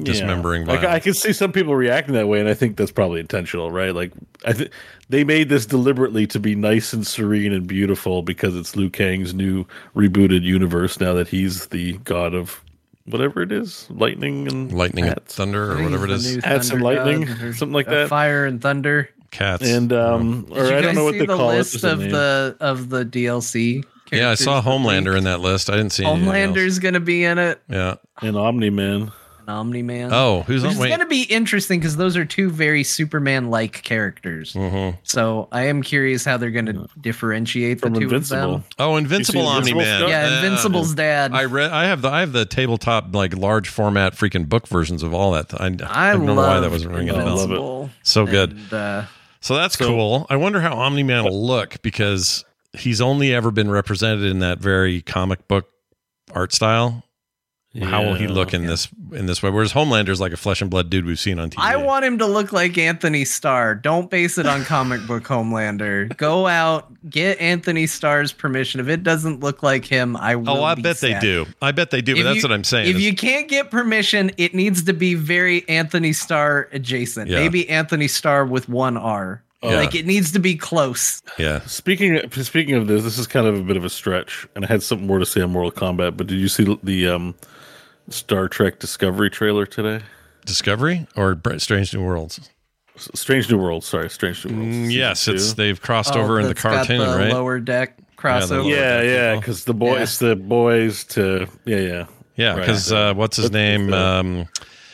dismembering 0.03 0.65
Like. 0.65 0.83
I 0.83 0.99
can 0.99 1.13
see 1.13 1.33
some 1.33 1.51
people 1.51 1.75
reacting 1.75 2.13
that 2.15 2.27
way, 2.27 2.39
and 2.39 2.47
I 2.47 2.53
think 2.53 2.77
that's 2.77 2.91
probably 2.91 3.19
intentional, 3.19 3.71
right? 3.71 3.93
Like 3.93 4.11
I 4.45 4.53
think 4.53 4.71
they 5.09 5.23
made 5.23 5.49
this 5.49 5.65
deliberately 5.65 6.27
to 6.27 6.39
be 6.39 6.55
nice 6.55 6.93
and 6.93 7.05
serene 7.05 7.51
and 7.53 7.67
beautiful 7.67 8.21
because 8.21 8.55
it's 8.55 8.75
Liu 8.75 8.89
Kang's 8.89 9.33
new 9.33 9.65
rebooted 9.95 10.43
universe 10.43 10.99
now 10.99 11.13
that 11.13 11.27
he's 11.27 11.67
the 11.67 11.93
god 11.99 12.33
of 12.33 12.61
whatever 13.05 13.41
it 13.41 13.51
is, 13.51 13.87
lightning 13.89 14.47
and 14.47 14.71
lightning 14.71 15.05
and 15.05 15.19
thunder 15.25 15.73
or 15.73 15.83
whatever 15.83 16.05
it 16.05 16.11
is, 16.11 16.31
The 16.31 16.37
is. 16.37 16.43
Hats 16.45 16.69
and 16.69 16.81
Thunder 16.81 17.03
lightning, 17.03 17.29
or- 17.29 17.53
something 17.53 17.73
like 17.73 17.87
that. 17.87 18.09
Fire 18.09 18.45
and 18.45 18.61
thunder. 18.61 19.09
Cats. 19.31 19.67
And 19.67 19.93
um, 19.93 20.45
or 20.51 20.63
Did 20.63 20.69
you 20.71 20.75
I 20.77 20.81
don't 20.81 20.95
know 20.95 21.03
what 21.05 21.13
see 21.13 21.19
they 21.19 21.25
the 21.25 21.35
call 21.37 21.47
list 21.47 21.75
it. 21.75 21.81
There's 21.81 21.99
a 22.01 22.05
of 22.05 22.11
the 22.11 22.57
of 22.59 22.89
the 22.89 23.05
DLC. 23.05 23.83
Yeah, 24.11 24.29
I 24.29 24.35
saw 24.35 24.61
Homelander 24.61 25.17
in 25.17 25.23
that 25.25 25.39
list. 25.39 25.69
I 25.69 25.77
didn't 25.77 25.91
see 25.91 26.03
anything 26.05 26.27
else. 26.27 26.35
Homelander's 26.35 26.79
gonna 26.79 26.99
be 26.99 27.23
in 27.23 27.37
it. 27.37 27.61
Yeah. 27.69 27.95
and 28.21 28.35
Omni 28.37 28.69
Man. 28.69 29.11
And 29.39 29.49
Omni 29.49 29.81
Man. 29.81 30.09
Oh, 30.13 30.43
who's 30.43 30.61
Which 30.61 30.75
on? 30.77 30.83
is 30.85 30.89
gonna 30.89 31.07
be 31.07 31.23
interesting 31.23 31.79
because 31.79 31.97
those 31.97 32.15
are 32.15 32.23
two 32.25 32.49
very 32.51 32.83
Superman-like 32.83 33.81
characters. 33.83 34.53
Mhm. 34.53 34.97
So 35.03 35.47
I 35.51 35.63
am 35.65 35.81
curious 35.81 36.23
how 36.23 36.37
they're 36.37 36.51
gonna 36.51 36.85
differentiate 36.99 37.79
the 37.81 37.87
From 37.87 37.93
two 37.95 38.01
Invincible. 38.01 38.55
of 38.55 38.61
them. 38.61 38.63
Oh, 38.77 38.97
Invincible 38.97 39.47
Omni 39.47 39.73
Man. 39.73 39.97
stuff? 39.97 40.09
Yeah, 40.09 40.35
Invincible's 40.43 40.93
dad. 40.93 41.31
I 41.33 41.45
read. 41.45 41.71
I 41.71 41.85
have 41.85 42.01
the. 42.03 42.09
I 42.09 42.19
have 42.19 42.33
the 42.33 42.45
tabletop 42.45 43.13
like 43.15 43.35
large 43.35 43.67
format 43.69 44.13
freaking 44.15 44.47
book 44.47 44.67
versions 44.67 45.01
of 45.03 45.13
all 45.13 45.31
that. 45.31 45.53
I, 45.59 45.65
I, 45.87 46.09
I 46.09 46.13
don't 46.13 46.25
know 46.27 46.35
why 46.35 46.59
that 46.59 46.69
wasn't 46.69 46.93
ringing 46.93 47.15
a 47.15 47.17
bell. 47.17 47.89
So 48.03 48.25
good. 48.27 48.51
And, 48.51 48.73
uh, 48.73 49.01
So 49.43 49.55
that's 49.55 49.75
So- 49.75 49.87
cool. 49.87 50.27
I 50.29 50.35
wonder 50.35 50.61
how 50.61 50.75
Omni 50.75 51.01
Man 51.01 51.23
will 51.23 51.45
look 51.47 51.81
because 51.81 52.45
he's 52.73 53.01
only 53.01 53.33
ever 53.33 53.51
been 53.51 53.69
represented 53.69 54.25
in 54.25 54.39
that 54.39 54.59
very 54.59 55.01
comic 55.01 55.47
book 55.47 55.67
art 56.33 56.53
style. 56.53 57.03
How 57.81 58.03
will 58.03 58.15
he 58.15 58.27
look 58.27 58.53
in 58.53 58.65
this 58.65 58.89
in 59.13 59.27
this 59.27 59.41
way? 59.41 59.49
Whereas 59.49 59.71
Homelander's 59.71 60.19
like 60.19 60.33
a 60.33 60.37
flesh 60.37 60.61
and 60.61 60.69
blood 60.69 60.89
dude 60.89 61.05
we've 61.05 61.17
seen 61.17 61.39
on 61.39 61.49
TV. 61.49 61.59
I 61.59 61.77
want 61.77 62.03
him 62.03 62.17
to 62.17 62.25
look 62.25 62.51
like 62.51 62.77
Anthony 62.77 63.23
Starr. 63.23 63.75
Don't 63.75 64.09
base 64.09 64.37
it 64.37 64.45
on 64.45 64.65
comic 64.65 65.07
book 65.07 65.23
Homelander. 65.23 66.17
Go 66.17 66.47
out, 66.47 66.91
get 67.09 67.39
Anthony 67.39 67.87
Starr's 67.87 68.33
permission. 68.33 68.81
If 68.81 68.89
it 68.89 69.03
doesn't 69.03 69.39
look 69.39 69.63
like 69.63 69.85
him, 69.85 70.17
I 70.17 70.35
will. 70.35 70.49
oh, 70.49 70.63
I 70.65 70.75
be 70.75 70.81
bet 70.81 70.97
they 70.97 71.17
do. 71.19 71.45
I 71.61 71.71
bet 71.71 71.91
they 71.91 72.01
do. 72.01 72.17
But 72.17 72.23
that's 72.23 72.37
you- 72.37 72.41
what 72.41 72.51
I'm 72.51 72.65
saying. 72.65 72.89
If 72.89 72.97
is- 72.97 73.03
you 73.03 73.15
can't 73.15 73.47
get 73.47 73.71
permission, 73.71 74.31
it 74.35 74.53
needs 74.53 74.83
to 74.83 74.93
be 74.93 75.13
very 75.13 75.67
Anthony 75.69 76.11
Starr 76.11 76.67
adjacent. 76.73 77.29
Yeah. 77.29 77.39
Maybe 77.39 77.69
Anthony 77.69 78.09
Starr 78.09 78.45
with 78.45 78.67
one 78.67 78.97
R. 78.97 79.43
Yeah. 79.63 79.75
Like 79.77 79.93
it 79.93 80.05
needs 80.07 80.31
to 80.31 80.39
be 80.39 80.55
close. 80.55 81.21
yeah. 81.37 81.61
Speaking 81.61 82.17
of, 82.17 82.33
speaking 82.45 82.73
of 82.75 82.87
this, 82.87 83.03
this 83.03 83.17
is 83.19 83.27
kind 83.27 83.45
of 83.45 83.59
a 83.59 83.61
bit 83.63 83.77
of 83.77 83.85
a 83.85 83.89
stretch, 83.89 84.47
and 84.55 84.65
I 84.65 84.67
had 84.67 84.81
something 84.81 85.05
more 85.05 85.19
to 85.19 85.25
say 85.25 85.41
on 85.41 85.51
Mortal 85.51 85.71
Kombat. 85.71 86.17
But 86.17 86.27
did 86.27 86.39
you 86.39 86.47
see 86.47 86.77
the 86.81 87.07
um, 87.09 87.35
Star 88.09 88.47
Trek 88.47 88.79
Discovery 88.79 89.29
trailer 89.29 89.65
today? 89.67 90.03
Discovery 90.45 91.05
or 91.15 91.39
Strange 91.57 91.93
New 91.93 92.03
Worlds? 92.03 92.49
Strange 92.97 93.51
New 93.51 93.59
Worlds. 93.59 93.85
Sorry, 93.85 94.09
Strange 94.09 94.43
New 94.45 94.55
World. 94.57 94.67
Mm, 94.69 94.91
yes, 94.91 95.19
season 95.21 95.35
it's 95.35 95.53
they've 95.53 95.79
crossed 95.81 96.15
Oh, 96.15 96.21
over 96.21 96.39
in 96.39 96.47
the 96.47 96.55
that's 96.55 96.63
got 96.63 96.87
cartoon, 96.87 96.97
the 96.99 97.05
right? 97.17 97.31
Lower 97.31 97.59
deck 97.59 97.97
crossover. 98.17 98.67
Yeah, 98.69 99.01
yeah, 99.03 99.35
because 99.35 99.65
the 99.65 99.73
boys, 99.75 100.17
the 100.19 100.35
boys 100.35 101.03
to 101.05 101.47
yeah, 101.65 101.77
yeah, 101.77 102.05
yeah, 102.35 102.49
Right. 102.53 102.59
because 102.61 102.91
uh, 102.91 103.13
what's 103.13 103.37
his 103.37 103.45
What's 103.45 103.53
name? 103.53 103.93
um, 103.93 104.47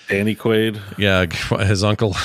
Danny 0.10 0.35
Quaid. 0.35 0.80
yeah, 0.98 1.26
his 1.65 1.84
uncle, 1.85 2.15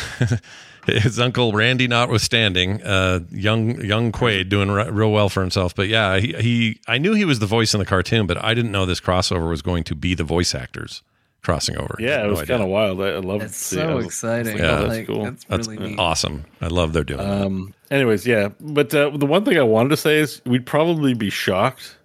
his 0.87 1.19
uncle 1.21 1.53
Randy, 1.53 1.87
notwithstanding, 1.89 2.83
uh, 2.83 3.21
young 3.31 3.81
young 3.85 4.13
Quaid 4.13 4.49
doing 4.49 4.71
re- 4.71 4.91
real 4.91 5.13
well 5.13 5.29
for 5.29 5.41
himself. 5.41 5.75
But 5.75 5.89
yeah, 5.89 6.19
he, 6.19 6.33
he 6.35 6.81
I 6.89 6.99
knew 6.99 7.15
he 7.15 7.25
was 7.25 7.39
the 7.39 7.47
voice 7.47 7.73
in 7.75 7.79
the 7.79 7.87
cartoon, 7.87 8.27
but 8.27 8.43
I 8.43 8.55
didn't 8.55 8.73
know 8.73 8.85
this 8.87 9.01
crossover 9.01 9.49
was 9.49 9.63
going 9.63 9.85
to 9.85 9.95
be 9.95 10.15
the 10.15 10.25
voice 10.25 10.55
actors 10.55 11.03
crossing 11.43 11.77
over. 11.77 11.97
Yeah, 11.99 12.19
had 12.19 12.27
it 12.27 12.31
was 12.31 12.41
idea. 12.41 12.55
kind 12.55 12.63
of 12.63 12.69
wild. 12.69 13.01
I, 13.01 13.09
I 13.09 13.19
love 13.19 13.41
That's 13.41 13.73
it. 13.73 13.81
I 13.81 13.83
so 13.87 13.97
was- 13.97 14.07
exciting. 14.07 14.59
Yeah, 14.59 14.77
that's 14.77 14.89
like, 14.89 15.07
cool. 15.07 15.25
That's 15.25 15.45
That's 15.45 15.69
really 15.69 15.91
neat. 15.91 15.99
awesome. 15.99 16.45
I 16.61 16.69
love 16.69 16.93
they're 16.93 17.05
doing. 17.05 17.19
that. 17.19 17.47
Um. 17.47 17.75
Anyways, 17.91 18.27
yeah, 18.27 18.49
but 18.61 18.95
uh, 18.95 19.11
the 19.11 19.27
one 19.27 19.45
thing 19.45 19.59
I 19.59 19.63
wanted 19.63 19.91
to 19.91 19.97
say 19.99 20.19
is 20.19 20.41
we'd 20.47 20.65
probably 20.67 21.15
be 21.15 21.31
shocked 21.31 21.97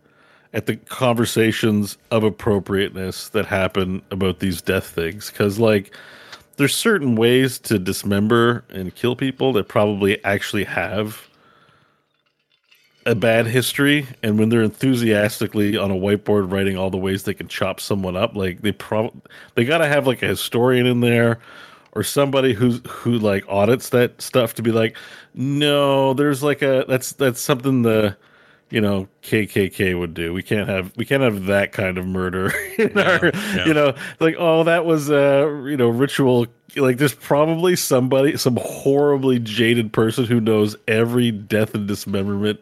at 0.54 0.66
the 0.66 0.76
conversations 0.76 1.98
of 2.12 2.24
appropriateness 2.24 3.30
that 3.30 3.46
happen 3.46 4.02
about 4.12 4.40
these 4.40 4.62
death 4.62 4.88
things 4.88 5.30
because, 5.30 5.60
like, 5.60 5.94
there's 6.58 6.76
certain 6.76 7.16
ways 7.16 7.60
to 7.60 7.80
dismember 7.80 8.66
and 8.70 8.94
kill 8.94 9.16
people 9.16 9.54
that 9.54 9.68
probably 9.68 10.24
actually 10.24 10.66
have 10.66 11.28
a 13.06 13.16
bad 13.16 13.48
history 13.48 14.06
and 14.22 14.38
when 14.38 14.50
they're 14.50 14.62
enthusiastically 14.62 15.78
on 15.78 15.90
a 15.90 15.96
whiteboard 15.96 16.52
writing 16.52 16.78
all 16.78 16.90
the 16.90 16.98
ways 16.98 17.24
they 17.24 17.34
can 17.34 17.48
chop 17.48 17.80
someone 17.80 18.18
up 18.18 18.36
like 18.36 18.62
they 18.62 18.72
probably 18.74 19.22
they 19.56 19.64
got 19.64 19.78
to 19.78 19.88
have 19.88 20.06
like 20.06 20.22
a 20.22 20.28
historian 20.28 20.86
in 20.86 21.00
there 21.00 21.40
or 21.94 22.04
somebody 22.04 22.54
who's 22.54 22.82
who 22.86 23.18
like 23.18 23.46
audits 23.48 23.90
that 23.90 24.22
stuff 24.22 24.54
to 24.56 24.62
be 24.62 24.74
like 24.74 24.98
no 25.34 26.14
there's 26.16 26.44
like 26.44 26.62
a 26.62 26.84
that's 26.90 27.14
that's 27.14 27.40
something 27.40 27.84
the 27.84 28.16
you 28.70 28.82
know 28.82 29.08
KKK 29.24 29.98
would 29.98 30.14
do 30.14 30.34
we 30.34 30.44
can't 30.44 30.68
have 30.68 30.96
we 30.98 31.06
can't 31.06 31.24
have 31.24 31.46
that 31.46 31.72
kind 31.72 31.98
of 31.98 32.06
murder 32.06 32.52
in 32.78 32.98
our 32.98 33.32
yeah. 33.34 33.66
you 33.66 33.74
know 33.74 33.96
like 34.20 34.36
oh 34.38 34.64
that 34.64 34.86
was 34.86 35.10
uh 35.10 35.48
you 35.66 35.78
know 35.78 35.90
ritual 35.90 36.48
like 36.76 36.98
there's 36.98 37.14
probably 37.14 37.76
somebody 37.76 38.38
some 38.38 38.58
horribly 38.62 39.40
jaded 39.40 39.94
person 39.94 40.26
who 40.26 40.42
knows 40.42 40.76
every 40.88 41.32
death 41.32 41.74
and 41.74 41.88
dismemberment 41.88 42.60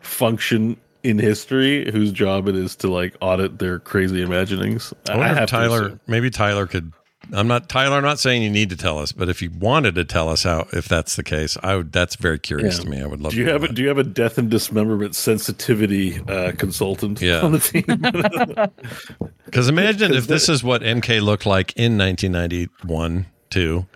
function 0.00 0.76
in 1.02 1.18
history 1.18 1.90
whose 1.92 2.10
job 2.12 2.48
it 2.48 2.56
is 2.56 2.74
to 2.76 2.88
like 2.88 3.14
audit 3.20 3.58
their 3.58 3.78
crazy 3.78 4.22
imaginings 4.22 4.92
I 5.08 5.16
wonder 5.16 5.32
if 5.32 5.38
have 5.38 5.48
to 5.48 5.56
Tyler, 5.56 6.00
maybe 6.06 6.30
Tyler 6.30 6.66
could. 6.66 6.92
I'm 7.32 7.48
not 7.48 7.68
Tyler. 7.68 7.96
I'm 7.96 8.02
not 8.04 8.18
saying 8.18 8.42
you 8.42 8.50
need 8.50 8.70
to 8.70 8.76
tell 8.76 8.98
us, 8.98 9.12
but 9.12 9.28
if 9.28 9.42
you 9.42 9.50
wanted 9.50 9.94
to 9.96 10.04
tell 10.04 10.28
us 10.28 10.44
how, 10.44 10.66
if 10.72 10.88
that's 10.88 11.16
the 11.16 11.22
case, 11.22 11.56
I 11.62 11.76
would. 11.76 11.92
That's 11.92 12.14
very 12.16 12.38
curious 12.38 12.78
Yeah. 12.78 12.84
to 12.84 12.90
me. 12.90 13.02
I 13.02 13.06
would 13.06 13.20
love. 13.20 13.32
do 13.32 13.38
you 13.38 13.46
to 13.46 13.52
have 13.52 13.62
a 13.64 13.72
do 13.72 13.82
you 13.82 13.88
have 13.88 13.98
a 13.98 14.04
death 14.04 14.38
and 14.38 14.48
dismemberment 14.50 15.14
sensitivity 15.16 16.20
uh, 16.28 16.52
consultant 16.56 17.20
Yeah. 17.20 17.40
on 17.40 17.52
the 17.52 17.58
team? 17.58 17.84
Because 19.46 19.68
imagine 19.68 20.12
if 20.12 20.26
this 20.26 20.48
is 20.48 20.64
what 20.64 20.82
MK 20.82 21.22
looked 21.22 21.46
like 21.46 21.72
in 21.76 21.96
1991, 21.96 23.26
too. 23.48 23.86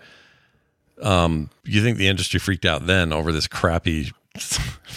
Um, 1.03 1.51
you 1.65 1.83
think 1.83 1.99
the 1.99 2.07
industry 2.09 2.39
freaked 2.39 2.65
out 2.65 2.87
then 2.87 3.13
over 3.13 3.33
this 3.33 3.49
crappy 3.49 4.13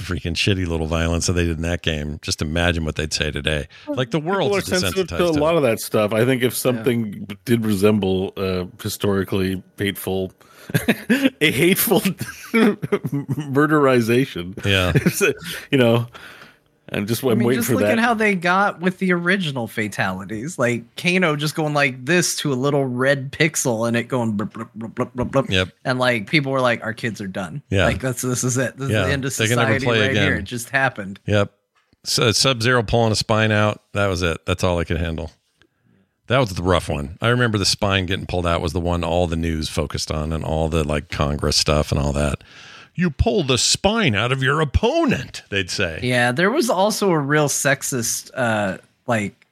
freaking 0.04 0.34
shitty 0.34 0.68
little 0.68 0.88
violence 0.88 1.28
that 1.28 1.34
they 1.34 1.46
did 1.46 1.58
in 1.58 1.64
that 1.64 1.82
game. 1.82 2.20
Just 2.22 2.42
imagine 2.42 2.86
what 2.86 2.96
they'd 2.96 3.14
say 3.14 3.32
today. 3.32 3.68
Like 3.88 4.12
the 4.12 4.20
world 4.20 4.54
are 4.54 4.60
is 4.60 4.66
sensitive 4.66 5.08
to 5.08 5.26
a 5.26 5.32
lot 5.32 5.54
it. 5.54 5.58
of 5.58 5.64
that 5.64 5.80
stuff. 5.80 6.14
I 6.14 6.26
think 6.26 6.44
if 6.44 6.56
something 6.56 7.28
did 7.46 7.66
resemble 7.66 8.34
uh, 8.38 8.66
historically 8.82 9.64
hateful, 9.78 10.32
a 11.42 11.52
hateful 11.52 12.00
murderization, 12.52 14.54
Yeah. 14.66 14.94
you 15.72 15.78
know, 15.78 16.08
I'm 16.92 17.08
just 17.08 17.24
I'm 17.24 17.30
I 17.30 17.36
mean, 17.36 17.48
waiting 17.48 17.60
just 17.62 17.70
for 17.70 17.76
look 17.76 17.84
that. 17.84 17.94
at 17.94 18.00
how 18.00 18.14
they 18.14 18.36
got 18.36 18.82
with 18.82 19.00
the 19.00 19.14
original 19.14 19.68
fatalities. 19.68 20.60
Like 20.60 20.84
Kano 20.96 21.36
just 21.36 21.56
going 21.56 21.74
like 21.74 22.06
this 22.06 22.36
to 22.38 22.52
a 22.52 22.56
little 22.56 22.86
red 22.86 23.32
pixel 23.32 23.88
and 23.88 23.96
it 23.96 24.04
going 24.10 24.34
blip, 24.34 24.54
blip, 24.54 24.70
blip, 24.76 24.94
blip, 24.94 25.14
blip, 25.14 25.32
blip. 25.32 25.50
Yep. 25.50 25.70
And 25.86 25.98
like 25.98 26.28
people 26.30 26.52
were 26.52 26.62
like, 26.62 26.84
our 26.84 26.94
kids 26.94 27.22
are 27.22 27.28
done. 27.28 27.64
Yeah. 27.70 27.86
Like 27.86 28.02
that's 28.02 28.22
this 28.22 28.44
is 28.44 28.58
it. 28.58 28.78
This 28.78 28.90
Yeah, 28.90 29.02
is 29.02 29.08
the 29.08 29.14
end 29.14 29.26
of 29.26 29.36
they 29.38 29.48
can 29.48 29.56
never 29.58 29.80
society 29.80 29.86
play 29.86 30.02
right 30.02 30.12
again. 30.12 30.24
here. 30.24 30.36
It 30.36 30.44
just 30.44 30.70
happened. 30.70 31.20
Yep. 31.26 31.54
So 32.04 32.32
Sub 32.34 32.62
Zero 32.62 32.84
pulling 32.84 33.14
a 33.14 33.16
spine 33.16 33.52
out. 33.52 33.82
That 33.94 34.08
was 34.08 34.22
it. 34.22 34.46
That's 34.46 34.64
all 34.64 34.78
I 34.78 34.84
could 34.84 34.98
handle. 34.98 35.32
That 36.28 36.40
was 36.40 36.54
the 36.54 36.64
rough 36.64 36.90
one. 36.90 37.18
I 37.22 37.30
remember 37.30 37.58
the 37.58 37.66
spine 37.66 38.06
getting 38.06 38.26
pulled 38.26 38.46
out 38.48 38.62
was 38.62 38.74
the 38.74 38.80
one 38.82 39.04
all 39.04 39.28
the 39.28 39.36
news 39.36 39.70
focused 39.70 40.12
on 40.12 40.32
and 40.34 40.44
all 40.44 40.68
the 40.70 40.84
like 40.84 41.10
Congress 41.10 41.56
stuff 41.56 41.92
and 41.92 42.00
all 42.00 42.12
that. 42.14 42.44
You 42.96 43.10
pull 43.10 43.44
the 43.44 43.58
spine 43.58 44.16
out 44.16 44.32
of 44.32 44.44
your 44.44 44.62
opponent, 44.62 45.44
they'd 45.50 45.70
say. 45.70 46.00
Yeah, 46.04 46.32
there 46.32 46.52
was 46.52 46.70
also 46.70 47.12
a 47.12 47.20
real 47.20 47.48
sexist 47.48 48.32
uh 48.36 48.78
like 49.08 49.44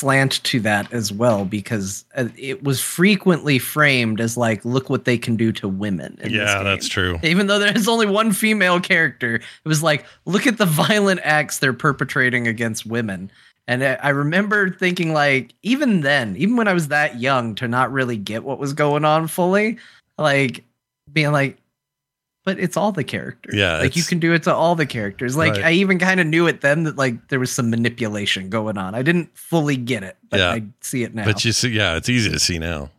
slant 0.00 0.42
to 0.44 0.60
that 0.60 0.90
as 0.94 1.12
well 1.12 1.44
because 1.44 2.06
uh, 2.14 2.28
it 2.38 2.62
was 2.62 2.80
frequently 2.80 3.58
framed 3.58 4.18
as 4.18 4.34
like 4.36 4.64
look 4.64 4.88
what 4.88 5.04
they 5.04 5.18
can 5.18 5.36
do 5.36 5.52
to 5.52 5.68
women. 5.68 6.18
Yeah, 6.24 6.62
that's 6.62 6.88
true. 6.88 7.18
Even 7.22 7.48
though 7.48 7.58
there's 7.58 7.88
only 7.88 8.06
one 8.06 8.32
female 8.32 8.80
character, 8.80 9.34
it 9.34 9.68
was 9.68 9.82
like 9.82 10.06
look 10.24 10.46
at 10.46 10.58
the 10.58 10.66
violent 10.66 11.20
acts 11.22 11.58
they're 11.58 11.72
perpetrating 11.72 12.46
against 12.46 12.86
women. 12.86 13.30
And 13.66 13.84
I 13.84 14.08
remember 14.08 14.70
thinking 14.70 15.12
like 15.12 15.52
even 15.62 16.00
then, 16.00 16.34
even 16.36 16.56
when 16.56 16.66
I 16.66 16.72
was 16.72 16.88
that 16.88 17.20
young 17.20 17.54
to 17.56 17.68
not 17.68 17.92
really 17.92 18.16
get 18.16 18.42
what 18.42 18.58
was 18.58 18.72
going 18.72 19.04
on 19.04 19.28
fully, 19.28 19.78
like 20.16 20.64
being 21.12 21.32
like 21.32 21.58
but 22.44 22.58
it's 22.58 22.76
all 22.76 22.92
the 22.92 23.04
characters. 23.04 23.54
Yeah, 23.54 23.78
like 23.78 23.96
you 23.96 24.02
can 24.02 24.18
do 24.18 24.32
it 24.32 24.42
to 24.44 24.54
all 24.54 24.74
the 24.74 24.86
characters. 24.86 25.36
Like 25.36 25.52
Right. 25.54 25.64
I 25.64 25.72
even 25.72 25.98
kind 25.98 26.20
of 26.20 26.26
knew 26.26 26.46
it 26.46 26.60
then 26.60 26.84
that 26.84 26.96
like 26.96 27.28
there 27.28 27.40
was 27.40 27.50
some 27.50 27.70
manipulation 27.70 28.48
going 28.50 28.78
on. 28.78 28.94
I 28.94 29.02
didn't 29.02 29.36
fully 29.36 29.76
get 29.76 30.02
it, 30.02 30.16
but 30.30 30.40
Yeah. 30.40 30.50
I 30.50 30.62
see 30.80 31.02
it 31.02 31.14
now. 31.14 31.24
But 31.24 31.44
you 31.44 31.52
see, 31.52 31.68
yeah, 31.70 31.96
it's 31.96 32.08
easy 32.08 32.30
to 32.30 32.38
see 32.38 32.58
now. 32.58 32.90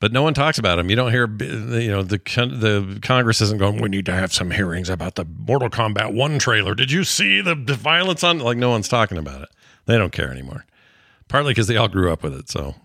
But 0.00 0.12
no 0.12 0.22
one 0.22 0.32
talks 0.32 0.58
about 0.58 0.76
them. 0.76 0.88
You 0.88 0.96
don't 0.96 1.10
hear, 1.12 1.26
you 1.26 1.90
know, 1.90 2.02
the 2.02 2.16
the 2.16 2.98
Congress 3.02 3.42
isn't 3.42 3.58
going. 3.58 3.82
We 3.82 3.90
need 3.90 4.06
to 4.06 4.14
have 4.14 4.32
some 4.32 4.50
hearings 4.50 4.88
about 4.88 5.16
the 5.16 5.26
Mortal 5.26 5.68
Kombat 5.68 6.14
One 6.14 6.38
trailer. 6.38 6.74
Did 6.74 6.90
you 6.90 7.04
see 7.04 7.42
the, 7.42 7.54
the 7.54 7.74
violence 7.74 8.24
on? 8.24 8.38
Like 8.38 8.56
no 8.56 8.70
one's 8.70 8.88
talking 8.88 9.18
about 9.18 9.42
it. 9.42 9.50
They 9.84 9.98
don't 9.98 10.12
care 10.12 10.30
anymore. 10.30 10.64
Partly 11.28 11.50
because 11.52 11.66
they 11.66 11.76
all 11.76 11.88
grew 11.88 12.10
up 12.10 12.22
with 12.22 12.34
it. 12.34 12.48
So 12.48 12.76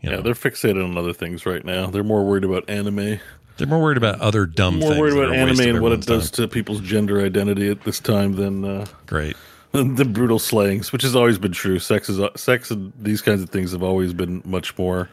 yeah, 0.00 0.20
they're 0.20 0.34
fixated 0.34 0.84
on 0.84 0.98
other 0.98 1.12
things 1.12 1.46
right 1.46 1.64
now. 1.64 1.86
They're 1.86 2.02
more 2.04 2.24
worried 2.24 2.44
about 2.44 2.68
anime. 2.68 3.20
They're 3.58 3.66
more 3.66 3.82
worried 3.82 3.98
about 3.98 4.20
other 4.20 4.46
dumb 4.46 4.78
more 4.78 4.90
things. 4.90 5.00
worried 5.00 5.12
about 5.12 5.36
are 5.36 5.42
a 5.42 5.44
waste 5.44 5.60
anime 5.60 5.76
and 5.76 5.82
what 5.82 5.92
it 5.92 6.06
does 6.06 6.30
to 6.32 6.48
people's 6.48 6.80
gender 6.80 7.24
identity 7.24 7.68
at 7.70 7.82
this 7.82 8.00
time 8.00 8.34
than 8.34 8.64
uh, 8.64 8.86
great 9.06 9.36
the 9.72 10.04
brutal 10.04 10.38
slayings, 10.38 10.92
which 10.92 11.02
has 11.02 11.14
always 11.14 11.38
been 11.38 11.52
true. 11.52 11.78
Sex 11.78 12.08
is 12.08 12.20
sex 12.36 12.70
and 12.70 12.92
these 12.98 13.20
kinds 13.20 13.42
of 13.42 13.50
things 13.50 13.72
have 13.72 13.82
always 13.82 14.14
been 14.14 14.40
much 14.44 14.76
more 14.78 15.10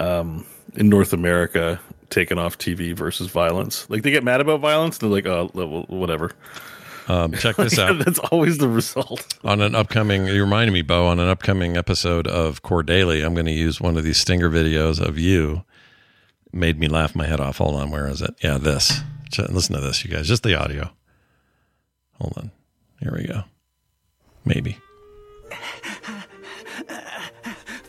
um, 0.00 0.46
in 0.74 0.88
North 0.88 1.12
America 1.12 1.78
taken 2.08 2.38
off 2.38 2.56
TV 2.56 2.94
versus 2.94 3.28
violence. 3.28 3.88
Like 3.90 4.02
they 4.02 4.10
get 4.10 4.24
mad 4.24 4.40
about 4.40 4.60
violence, 4.60 4.98
they're 4.98 5.10
like, 5.10 5.26
oh, 5.26 5.50
well, 5.52 5.84
whatever. 5.88 6.32
Um, 7.08 7.32
check 7.32 7.56
this 7.56 7.78
out. 7.80 7.98
That's 7.98 8.18
always 8.18 8.58
the 8.58 8.68
result. 8.68 9.38
on 9.44 9.60
an 9.60 9.74
upcoming 9.74 10.26
you 10.26 10.40
reminded 10.40 10.72
me 10.72 10.82
bo 10.82 11.06
on 11.06 11.18
an 11.18 11.28
upcoming 11.28 11.76
episode 11.76 12.28
of 12.28 12.62
core 12.62 12.84
daily 12.84 13.22
i'm 13.22 13.34
going 13.34 13.46
to 13.46 13.52
use 13.52 13.80
one 13.80 13.96
of 13.96 14.04
these 14.04 14.16
stinger 14.16 14.48
videos 14.48 15.00
of 15.00 15.18
you 15.18 15.64
made 16.52 16.78
me 16.78 16.88
laugh 16.88 17.14
my 17.14 17.26
head 17.26 17.40
off 17.40 17.58
hold 17.58 17.74
on 17.74 17.90
where 17.90 18.06
is 18.06 18.20
it 18.20 18.34
yeah 18.42 18.58
this 18.58 19.00
listen 19.48 19.74
to 19.74 19.80
this 19.80 20.04
you 20.04 20.10
guys 20.10 20.28
just 20.28 20.42
the 20.42 20.54
audio 20.54 20.90
hold 22.18 22.34
on 22.36 22.50
here 23.00 23.14
we 23.14 23.26
go 23.26 23.42
maybe 24.44 24.78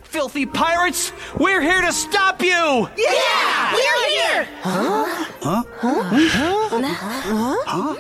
Filthy 0.04 0.46
pirates! 0.46 1.12
We're 1.40 1.60
here 1.60 1.82
to 1.82 1.92
stop 1.92 2.42
you! 2.44 2.48
Yeah! 2.48 3.74
We're 3.74 4.10
here! 4.10 4.48
Huh? 4.62 5.26
Huh? 5.42 5.64
Huh? 5.80 7.58
Huh? 7.66 7.98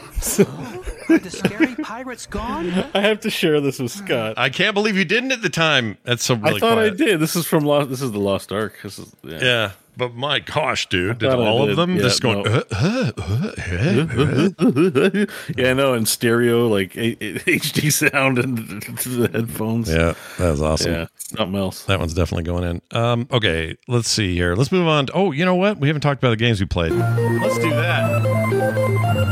the 1.07 1.29
scary 1.29 1.75
pirates 1.75 2.27
gone? 2.27 2.69
I 2.93 3.01
have 3.01 3.19
to 3.21 3.31
share 3.31 3.59
this 3.61 3.79
with 3.79 3.91
Scott. 3.91 4.35
i 4.37 4.49
can't 4.49 4.75
believe 4.75 4.95
you 4.95 5.05
didn't 5.05 5.31
at 5.31 5.41
the 5.41 5.49
time 5.49 5.97
that's 6.03 6.23
so 6.23 6.35
really 6.35 6.57
I 6.57 6.59
thought 6.59 6.73
quiet. 6.73 6.93
I 6.93 6.95
did. 6.95 7.19
This 7.19 7.35
is 7.35 7.47
from 7.47 7.65
Lost. 7.65 7.89
This 7.89 8.01
is 8.01 8.11
the 8.11 8.19
Lost 8.19 8.51
Ark. 8.51 8.75
This 8.83 8.99
is 8.99 9.11
yeah. 9.23 9.39
yeah 9.41 9.71
but 9.97 10.13
my 10.15 10.39
gosh 10.39 10.87
dude 10.89 11.19
did 11.19 11.29
all 11.33 11.69
of 11.69 11.75
them 11.75 11.95
Yeah, 11.95 12.01
just 12.01 12.21
going 12.21 12.43
no. 12.43 12.51
uh, 12.51 12.63
uh, 12.71 13.11
uh, 13.17 13.51
uh, 13.57 14.49
uh. 14.59 15.25
yeah, 15.57 15.69
I 15.69 15.73
know. 15.73 15.93
In 15.93 16.05
stereo, 16.05 16.67
like 16.67 16.95
a- 16.95 17.17
a- 17.23 17.39
HD 17.39 17.91
sound 17.91 18.39
and 18.39 18.57
the 18.57 19.29
headphones. 19.31 19.89
Yeah, 19.89 20.13
that 20.39 20.51
was 20.51 20.61
awesome. 20.61 20.91
Yeah, 20.91 21.05
something 21.17 21.55
else. 21.55 21.83
That 21.85 21.99
one's 21.99 22.13
definitely 22.13 22.43
going 22.43 22.63
in. 22.63 22.81
Um, 22.97 23.27
okay, 23.31 23.75
let's 23.87 24.09
see 24.09 24.33
here. 24.35 24.55
Let's 24.55 24.71
move 24.71 24.87
on. 24.87 25.07
To, 25.07 25.13
oh, 25.13 25.31
you 25.31 25.45
know 25.45 25.55
what? 25.55 25.77
We 25.79 25.87
haven't 25.87 26.01
talked 26.01 26.21
about 26.21 26.31
the 26.31 26.37
games 26.37 26.59
we 26.59 26.65
played. 26.65 26.91
Let's 26.93 27.57
do 27.59 27.69
that. 27.69 29.23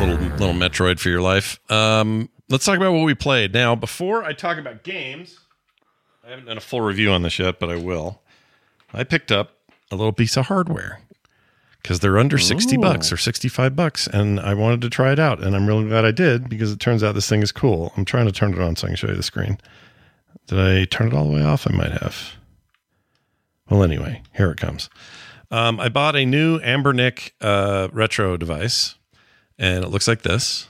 Little 0.00 0.16
little 0.16 0.54
Metroid 0.54 0.98
for 0.98 1.10
your 1.10 1.20
life. 1.20 1.60
Um, 1.70 2.30
let's 2.48 2.64
talk 2.64 2.76
about 2.78 2.92
what 2.92 3.04
we 3.04 3.14
played. 3.14 3.52
Now, 3.52 3.74
before 3.74 4.24
I 4.24 4.32
talk 4.32 4.56
about 4.56 4.82
games, 4.82 5.38
I 6.24 6.30
haven't 6.30 6.46
done 6.46 6.58
a 6.58 6.60
full 6.60 6.80
review 6.80 7.10
on 7.10 7.22
this 7.22 7.38
yet, 7.38 7.58
but 7.58 7.70
I 7.70 7.76
will. 7.76 8.20
I 8.92 9.04
picked 9.04 9.32
up 9.32 9.56
a 9.90 9.96
little 9.96 10.12
piece 10.12 10.36
of 10.36 10.46
hardware 10.46 11.00
because 11.82 12.00
they're 12.00 12.18
under 12.18 12.38
60 12.38 12.76
Ooh. 12.76 12.80
bucks 12.80 13.12
or 13.12 13.16
65 13.16 13.74
bucks 13.74 14.06
and 14.06 14.38
I 14.38 14.54
wanted 14.54 14.82
to 14.82 14.90
try 14.90 15.12
it 15.12 15.18
out 15.18 15.42
and 15.42 15.56
I'm 15.56 15.66
really 15.66 15.88
glad 15.88 16.04
I 16.04 16.10
did 16.10 16.48
because 16.48 16.72
it 16.72 16.80
turns 16.80 17.02
out 17.02 17.14
this 17.14 17.28
thing 17.28 17.42
is 17.42 17.52
cool. 17.52 17.92
I'm 17.96 18.04
trying 18.04 18.26
to 18.26 18.32
turn 18.32 18.52
it 18.52 18.60
on 18.60 18.76
so 18.76 18.86
I 18.86 18.90
can 18.90 18.96
show 18.96 19.08
you 19.08 19.16
the 19.16 19.22
screen. 19.22 19.58
Did 20.46 20.58
I 20.58 20.84
turn 20.84 21.08
it 21.08 21.14
all 21.14 21.26
the 21.26 21.34
way 21.34 21.42
off? 21.42 21.66
I 21.68 21.74
might 21.74 21.92
have. 21.92 22.34
Well, 23.68 23.82
anyway, 23.82 24.22
here 24.34 24.50
it 24.50 24.58
comes. 24.58 24.90
Um, 25.50 25.80
I 25.80 25.88
bought 25.88 26.16
a 26.16 26.24
new 26.24 26.58
Anbernic 26.60 27.32
uh, 27.40 27.88
retro 27.92 28.36
device 28.36 28.96
and 29.58 29.84
it 29.84 29.88
looks 29.88 30.08
like 30.08 30.22
this. 30.22 30.66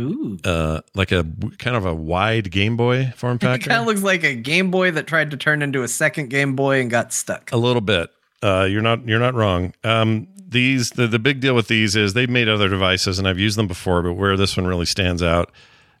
Ooh. 0.00 0.38
Uh, 0.44 0.80
like 0.94 1.12
a 1.12 1.24
kind 1.58 1.76
of 1.76 1.86
a 1.86 1.94
wide 1.94 2.50
Game 2.50 2.76
Boy 2.76 3.12
form 3.16 3.38
factor. 3.38 3.66
It 3.70 3.72
kind 3.72 3.80
of 3.80 3.86
looks 3.86 4.02
like 4.02 4.24
a 4.24 4.34
Game 4.34 4.70
Boy 4.70 4.90
that 4.92 5.06
tried 5.06 5.30
to 5.32 5.36
turn 5.36 5.62
into 5.62 5.82
a 5.82 5.88
second 5.88 6.30
Game 6.30 6.56
Boy 6.56 6.80
and 6.80 6.90
got 6.90 7.12
stuck. 7.12 7.52
A 7.52 7.56
little 7.56 7.80
bit. 7.80 8.10
Uh, 8.42 8.66
you're 8.70 8.82
not 8.82 9.06
you're 9.06 9.20
not 9.20 9.34
wrong. 9.34 9.74
Um, 9.84 10.28
these 10.36 10.90
the, 10.90 11.06
the 11.06 11.18
big 11.18 11.40
deal 11.40 11.54
with 11.54 11.68
these 11.68 11.94
is 11.94 12.14
they've 12.14 12.30
made 12.30 12.48
other 12.48 12.68
devices 12.68 13.18
and 13.18 13.28
I've 13.28 13.38
used 13.38 13.58
them 13.58 13.66
before, 13.66 14.02
but 14.02 14.14
where 14.14 14.36
this 14.36 14.56
one 14.56 14.66
really 14.66 14.86
stands 14.86 15.22
out 15.22 15.52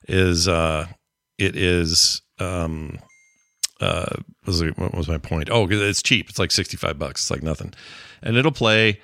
is 0.08 0.48
uh, 0.48 0.86
it 1.38 1.56
is 1.56 2.22
um, 2.38 2.98
uh, 3.80 4.16
what 4.44 4.46
was, 4.46 4.62
was 4.94 5.08
my 5.08 5.18
point? 5.18 5.48
Oh, 5.50 5.68
it's 5.70 6.02
cheap. 6.02 6.28
It's 6.28 6.38
like 6.38 6.50
sixty 6.50 6.76
five 6.76 6.98
bucks. 6.98 7.22
It's 7.22 7.30
like 7.30 7.42
nothing, 7.42 7.74
and 8.22 8.36
it'll 8.36 8.52
play 8.52 9.00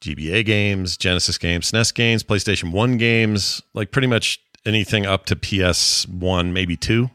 GBA 0.00 0.44
games, 0.44 0.96
Genesis 0.96 1.38
games, 1.38 1.70
SNES 1.70 1.94
games, 1.94 2.22
PlayStation 2.22 2.72
One 2.72 2.96
games, 2.96 3.62
like 3.74 3.90
pretty 3.90 4.08
much 4.08 4.40
anything 4.64 5.06
up 5.06 5.26
to 5.26 5.36
PS 5.36 6.06
One, 6.08 6.52
maybe 6.52 6.76
two. 6.76 7.10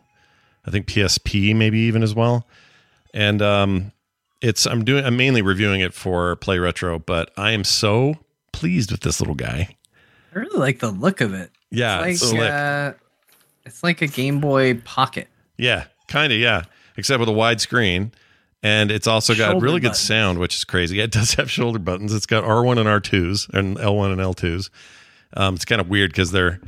I 0.65 0.71
think 0.71 0.87
PSP 0.87 1.55
maybe 1.55 1.79
even 1.79 2.03
as 2.03 2.15
well. 2.15 2.47
And 3.13 3.41
um, 3.41 3.91
it's 4.41 4.65
I'm 4.65 4.83
doing 4.83 5.05
I'm 5.05 5.17
mainly 5.17 5.41
reviewing 5.41 5.81
it 5.81 5.93
for 5.93 6.35
Play 6.37 6.59
Retro, 6.59 6.99
but 6.99 7.31
I 7.37 7.51
am 7.51 7.63
so 7.63 8.15
pleased 8.51 8.91
with 8.91 9.01
this 9.01 9.19
little 9.19 9.35
guy. 9.35 9.77
I 10.33 10.39
really 10.39 10.59
like 10.59 10.79
the 10.79 10.91
look 10.91 11.21
of 11.21 11.33
it. 11.33 11.51
Yeah, 11.69 12.05
It's 12.05 12.31
like 12.31 12.51
uh, 12.51 12.93
it's 13.65 13.83
like 13.83 14.01
a 14.01 14.07
Game 14.07 14.39
Boy 14.39 14.75
Pocket. 14.75 15.27
Yeah, 15.57 15.85
kind 16.07 16.31
of. 16.31 16.39
Yeah, 16.39 16.63
except 16.97 17.19
with 17.19 17.29
a 17.29 17.33
wide 17.33 17.61
screen, 17.61 18.11
and 18.63 18.89
it's 18.89 19.07
also 19.07 19.35
got 19.35 19.51
Shoulder 19.51 19.65
really 19.65 19.79
good 19.81 19.95
sound, 19.95 20.39
which 20.39 20.55
is 20.55 20.63
crazy. 20.63 20.99
It 20.99 21.11
does 21.11 21.33
have 21.35 21.51
shoulder 21.51 21.79
buttons. 21.79 22.13
It's 22.13 22.25
got 22.25 22.43
R 22.45 22.63
one 22.63 22.77
and 22.77 22.87
R 22.87 23.01
twos 23.01 23.47
and 23.53 23.77
L 23.79 23.95
one 23.95 24.11
and 24.11 24.21
L 24.21 24.33
twos. 24.33 24.71
Um, 25.35 25.55
it's 25.55 25.65
kind 25.65 25.81
of 25.81 25.89
weird 25.89 26.11
because 26.11 26.31
they're, 26.31 26.61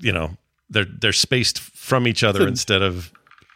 you 0.00 0.12
know, 0.12 0.36
they're 0.68 0.86
they're 0.86 1.12
spaced 1.12 1.60
from 1.60 2.08
each 2.08 2.24
other 2.24 2.46
instead 2.48 2.82
of 2.82 3.12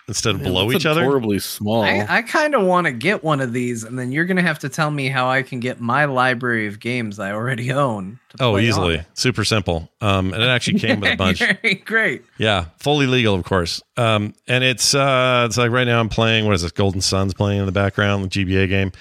instead 0.09 0.35
of 0.35 0.41
Man, 0.41 0.51
below 0.51 0.73
each 0.73 0.87
other. 0.87 1.05
Horribly 1.05 1.39
small. 1.39 1.83
I, 1.83 2.05
I 2.09 2.23
kind 2.23 2.55
of 2.55 2.63
want 2.67 2.87
to 2.87 2.93
get 2.93 3.23
one 3.23 3.41
of 3.41 3.53
these, 3.53 3.85
and 3.85 3.99
then 3.99 4.11
you're 4.11 4.25
gonna 4.25 4.43
have 4.43 4.59
to 4.61 4.69
tell 4.69 4.91
me 4.91 5.09
how 5.09 5.29
I 5.29 5.43
can 5.43 5.61
get 5.61 5.81
my 5.81 6.07
library 6.07 6.67
of 6.67 6.81
games 6.81 7.19
I 7.19 7.33
already 7.33 7.71
own. 7.73 8.19
to 8.31 8.43
Oh, 8.43 8.53
play 8.53 8.65
easily, 8.67 8.99
on 8.99 9.07
super 9.15 9.45
simple. 9.45 9.89
Um, 10.01 10.33
and 10.35 10.43
it 10.43 10.49
actually 10.49 10.81
came 10.81 10.99
with 11.01 11.13
a 11.13 11.17
bunch. 11.19 11.39
Very 11.39 11.75
Great. 11.85 12.25
Yeah, 12.39 12.67
fully 12.79 13.07
legal, 13.07 13.35
of 13.35 13.45
course. 13.45 13.83
Um, 13.97 14.35
and 14.49 14.65
it's 14.65 14.95
uh, 14.95 15.45
it's 15.47 15.57
like 15.59 15.71
right 15.71 15.85
now 15.87 16.01
I'm 16.01 16.09
playing. 16.09 16.47
What 16.47 16.55
is 16.55 16.63
this? 16.63 16.73
Golden 16.73 17.01
Sun's 17.01 17.35
playing 17.35 17.61
in 17.61 17.67
the 17.67 17.73
background, 17.73 18.25
the 18.25 18.29
GBA 18.45 18.69
game. 18.69 18.93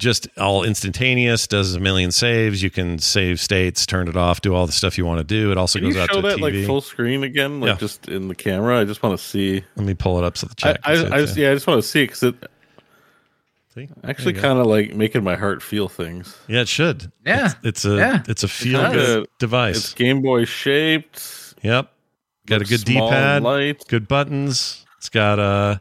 Just 0.00 0.26
all 0.36 0.64
instantaneous. 0.64 1.46
Does 1.46 1.74
a 1.76 1.80
million 1.80 2.10
saves. 2.10 2.60
You 2.62 2.70
can 2.70 2.98
save 2.98 3.38
states, 3.38 3.86
turn 3.86 4.08
it 4.08 4.16
off, 4.16 4.40
do 4.40 4.54
all 4.54 4.66
the 4.66 4.72
stuff 4.72 4.98
you 4.98 5.06
want 5.06 5.18
to 5.18 5.24
do. 5.24 5.52
It 5.52 5.58
also 5.58 5.78
Can 5.78 5.88
goes 5.88 5.94
you 5.96 6.02
out 6.02 6.10
show 6.10 6.20
to 6.22 6.28
that 6.28 6.38
TV. 6.38 6.40
like 6.58 6.66
full 6.66 6.80
screen 6.80 7.22
again, 7.22 7.60
like 7.60 7.68
Yeah. 7.68 7.76
just 7.76 8.08
in 8.08 8.26
the 8.26 8.34
camera? 8.34 8.80
I 8.80 8.84
just 8.84 9.02
want 9.02 9.16
to 9.16 9.24
see. 9.24 9.62
Let 9.76 9.86
me 9.86 9.94
pull 9.94 10.18
it 10.18 10.24
up 10.24 10.36
so 10.36 10.48
the 10.48 10.54
I, 10.58 10.72
chat. 10.72 10.80
I, 10.82 10.94
can 10.96 11.06
see 11.06 11.12
I 11.12 11.20
just, 11.20 11.36
yeah, 11.36 11.50
I 11.50 11.54
just 11.54 11.66
want 11.68 11.82
to 11.82 11.88
see 11.88 12.02
because 12.04 12.22
it 12.24 12.34
See? 13.74 13.88
actually 14.02 14.32
There 14.32 14.40
you 14.40 14.42
go. 14.42 14.48
kind 14.48 14.58
of 14.58 14.66
like 14.66 14.94
making 14.96 15.22
my 15.22 15.36
heart 15.36 15.62
feel 15.62 15.88
things. 15.88 16.36
Yeah, 16.48 16.62
it 16.62 16.68
should. 16.68 17.12
Yeah. 17.24 17.46
It's, 17.46 17.54
it's 17.62 17.84
a 17.84 17.96
Yeah. 17.96 18.22
it's 18.26 18.42
a 18.42 18.48
feel 18.48 18.80
Kinda- 18.80 18.96
good 18.96 19.28
device. 19.38 19.76
It's 19.76 19.94
Game 19.94 20.22
Boy 20.22 20.44
shaped. 20.44 21.54
Yep. 21.62 21.92
Got 22.46 22.62
a 22.62 22.64
good 22.64 22.84
D-pad, 22.84 23.42
light. 23.44 23.84
good 23.86 24.08
buttons. 24.08 24.84
It's 24.98 25.08
got 25.08 25.38
a 25.38 25.80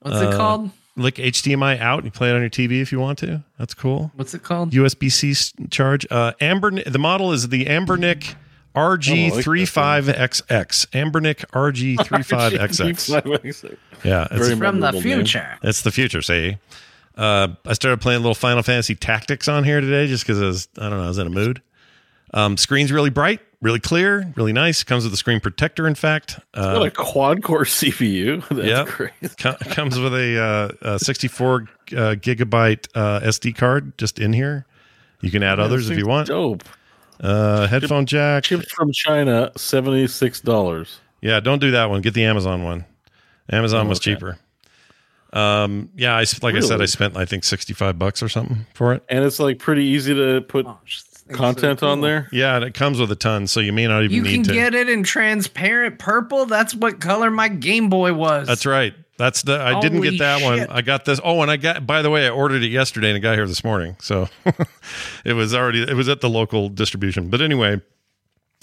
What's 0.00 0.20
it 0.20 0.28
uh, 0.34 0.36
called? 0.36 0.70
Like 0.96 1.14
HDMI 1.14 1.80
out. 1.80 2.04
You 2.04 2.10
play 2.10 2.28
it 2.30 2.34
on 2.34 2.40
your 2.42 2.50
TV 2.50 2.82
if 2.82 2.92
you 2.92 3.00
want 3.00 3.18
to. 3.20 3.42
That's 3.58 3.72
cool. 3.74 4.10
What's 4.14 4.34
it 4.34 4.42
called? 4.42 4.72
USB 4.72 5.10
C 5.10 5.34
charge. 5.70 6.06
Uh, 6.10 6.32
Amber. 6.40 6.70
The 6.82 6.98
model 6.98 7.32
is 7.32 7.48
the 7.48 7.64
Anbernic 7.64 8.34
RG35XX. 8.74 10.88
Anbernic 10.92 11.44
RG35XX. 11.52 13.76
Yeah, 14.04 14.26
it's 14.30 14.34
Very 14.34 14.50
From 14.56 14.80
the 14.80 14.86
memorable 14.86 15.00
name. 15.00 15.18
future. 15.18 15.58
It's 15.62 15.82
the 15.82 15.90
future, 15.90 16.22
see. 16.22 16.56
Uh, 17.16 17.48
I 17.66 17.72
started 17.74 18.00
playing 18.00 18.18
a 18.18 18.20
little 18.20 18.34
Final 18.34 18.62
Fantasy 18.62 18.94
Tactics 18.94 19.48
on 19.48 19.64
here 19.64 19.80
today 19.80 20.06
just 20.06 20.24
because 20.26 20.40
I 20.42 20.46
was, 20.46 20.68
I 20.78 20.88
don't 20.88 20.98
know, 20.98 21.04
I 21.04 21.08
was 21.08 21.18
in 21.18 21.26
a 21.26 21.30
mood. 21.30 21.60
Um, 22.34 22.56
screen's 22.56 22.90
really 22.90 23.10
bright, 23.10 23.40
really 23.62 23.80
clear, 23.80 24.30
really 24.36 24.52
nice. 24.52 24.84
Comes 24.84 25.04
with 25.04 25.14
a 25.14 25.16
screen 25.16 25.40
protector, 25.40 25.86
in 25.88 25.94
fact. 25.94 26.32
It's 26.52 26.60
got 26.66 26.76
Uh, 26.82 26.84
a 26.84 26.90
quad 26.90 27.42
core 27.42 27.64
CPU. 27.64 28.46
That's 28.54 28.66
Yep. 28.68 28.86
great. 28.88 29.12
co- 29.38 29.56
comes 29.74 29.98
with 29.98 30.12
a, 30.14 30.74
uh, 30.84 30.94
a 30.94 30.98
64 30.98 31.54
uh, 31.56 31.64
gigabyte 32.16 32.88
uh, 32.94 33.20
SD 33.20 33.56
card 33.56 33.96
just 33.96 34.18
in 34.18 34.34
here. 34.34 34.66
You 35.22 35.30
can 35.30 35.42
add 35.42 35.58
Yeah, 35.58 35.64
others 35.64 35.88
if 35.88 35.96
you 35.96 36.06
want. 36.06 36.28
Dope. 36.28 36.64
Uh, 37.20 37.66
headphone 37.68 38.04
jack. 38.04 38.44
Shipped 38.44 38.70
from 38.72 38.90
China, 38.92 39.52
seventy 39.56 40.08
six 40.08 40.40
dollars. 40.40 40.98
Yeah, 41.20 41.38
don't 41.38 41.60
do 41.60 41.70
that 41.70 41.88
one. 41.88 42.00
Get 42.02 42.14
the 42.14 42.24
Amazon 42.24 42.64
one. 42.64 42.84
Amazon 43.48 43.86
Oh, 43.86 43.88
was 43.90 43.98
okay. 44.00 44.14
cheaper. 44.14 44.38
Um, 45.32 45.88
yeah, 45.96 46.16
I 46.16 46.22
s- 46.22 46.42
like 46.42 46.56
I 46.56 46.60
said, 46.60 46.82
I 46.82 46.86
spent 46.86 47.16
I 47.16 47.24
think 47.24 47.44
65 47.44 47.98
bucks 47.98 48.22
or 48.22 48.28
something 48.28 48.66
for 48.74 48.92
it. 48.92 49.02
And 49.08 49.24
it's 49.24 49.38
like 49.38 49.58
pretty 49.60 49.84
easy 49.84 50.14
to 50.14 50.40
put 50.42 50.66
Content 51.30 51.82
on 51.82 52.00
there. 52.00 52.28
Yeah, 52.32 52.56
and 52.56 52.64
it 52.64 52.74
comes 52.74 52.98
with 52.98 53.10
a 53.10 53.16
ton, 53.16 53.46
so 53.46 53.60
you 53.60 53.72
may 53.72 53.86
not 53.86 54.02
even 54.02 54.16
You 54.16 54.22
need 54.22 54.44
can 54.46 54.54
get 54.54 54.74
it 54.74 54.88
in 54.88 55.02
transparent 55.02 55.98
purple. 55.98 56.46
That's 56.46 56.74
what 56.74 57.00
color 57.00 57.30
my 57.30 57.48
Game 57.48 57.88
Boy 57.88 58.12
was. 58.12 58.46
That's 58.46 58.66
right. 58.66 58.94
That's 59.18 59.42
the. 59.42 59.60
I 59.60 59.80
didn't 59.80 60.00
get 60.00 60.18
that 60.18 60.42
one. 60.42 60.66
I 60.68 60.82
got 60.82 61.04
this. 61.04 61.20
Oh, 61.22 61.42
and 61.42 61.50
I 61.50 61.56
got. 61.56 61.86
By 61.86 62.02
the 62.02 62.10
way, 62.10 62.26
I 62.26 62.30
ordered 62.30 62.62
it 62.62 62.70
yesterday, 62.70 63.08
and 63.08 63.16
it 63.16 63.20
got 63.20 63.34
here 63.34 63.46
this 63.46 63.62
morning. 63.62 63.96
So 64.00 64.28
it 65.24 65.34
was 65.34 65.54
already. 65.54 65.82
It 65.82 65.94
was 65.94 66.08
at 66.08 66.20
the 66.20 66.28
local 66.28 66.68
distribution. 66.68 67.28
But 67.30 67.40
anyway, 67.40 67.80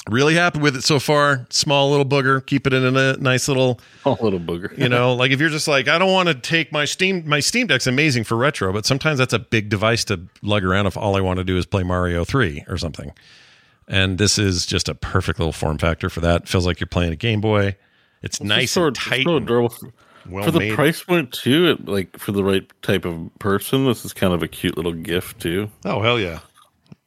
really 0.07 0.35
happy 0.35 0.59
with 0.59 0.75
it 0.75 0.83
so 0.83 0.99
far. 0.99 1.45
Small 1.49 1.89
little 1.89 2.05
booger. 2.05 2.45
Keep 2.45 2.67
it 2.67 2.73
in 2.73 2.95
a 2.95 3.17
nice 3.17 3.47
little. 3.47 3.79
A 4.05 4.11
little 4.11 4.39
booger. 4.39 4.75
You 4.77 4.89
know, 4.89 5.13
like 5.13 5.31
if 5.31 5.39
you're 5.39 5.49
just 5.49 5.67
like, 5.67 5.87
I 5.87 5.97
don't 5.97 6.11
want 6.11 6.29
to 6.29 6.35
take 6.35 6.71
my 6.71 6.85
Steam. 6.85 7.27
My 7.27 7.39
Steam 7.39 7.67
Deck's 7.67 7.87
amazing 7.87 8.23
for 8.23 8.37
retro, 8.37 8.71
but 8.71 8.85
sometimes 8.85 9.19
that's 9.19 9.33
a 9.33 9.39
big 9.39 9.69
device 9.69 10.03
to 10.05 10.21
lug 10.41 10.63
around 10.63 10.87
if 10.87 10.97
all 10.97 11.15
I 11.15 11.21
want 11.21 11.37
to 11.37 11.43
do 11.43 11.57
is 11.57 11.65
play 11.65 11.83
Mario 11.83 12.23
Three 12.23 12.63
or 12.67 12.77
something. 12.77 13.11
And 13.87 14.17
this 14.17 14.37
is 14.37 14.65
just 14.65 14.87
a 14.87 14.95
perfect 14.95 15.39
little 15.39 15.51
form 15.51 15.79
factor 15.79 16.09
for 16.09 16.21
that. 16.21 16.47
Feels 16.47 16.65
like 16.65 16.79
you're 16.79 16.87
playing 16.87 17.11
a 17.11 17.15
Game 17.15 17.41
Boy. 17.41 17.75
It's 18.21 18.41
nice 18.41 18.71
so, 18.71 18.87
and 18.87 18.95
tight. 18.95 19.23
so 19.23 19.37
and 19.37 19.45
adorable. 19.45 19.75
well 20.29 20.43
for 20.43 20.51
the 20.51 20.59
made. 20.59 20.75
price 20.75 21.03
point 21.03 21.31
too, 21.31 21.69
it, 21.69 21.87
like 21.87 22.17
for 22.17 22.31
the 22.31 22.43
right 22.43 22.69
type 22.81 23.05
of 23.05 23.29
person, 23.39 23.85
this 23.85 24.05
is 24.05 24.13
kind 24.13 24.33
of 24.33 24.43
a 24.43 24.47
cute 24.47 24.77
little 24.77 24.93
gift 24.93 25.39
too. 25.41 25.69
Oh 25.85 26.01
hell 26.01 26.19
yeah, 26.19 26.39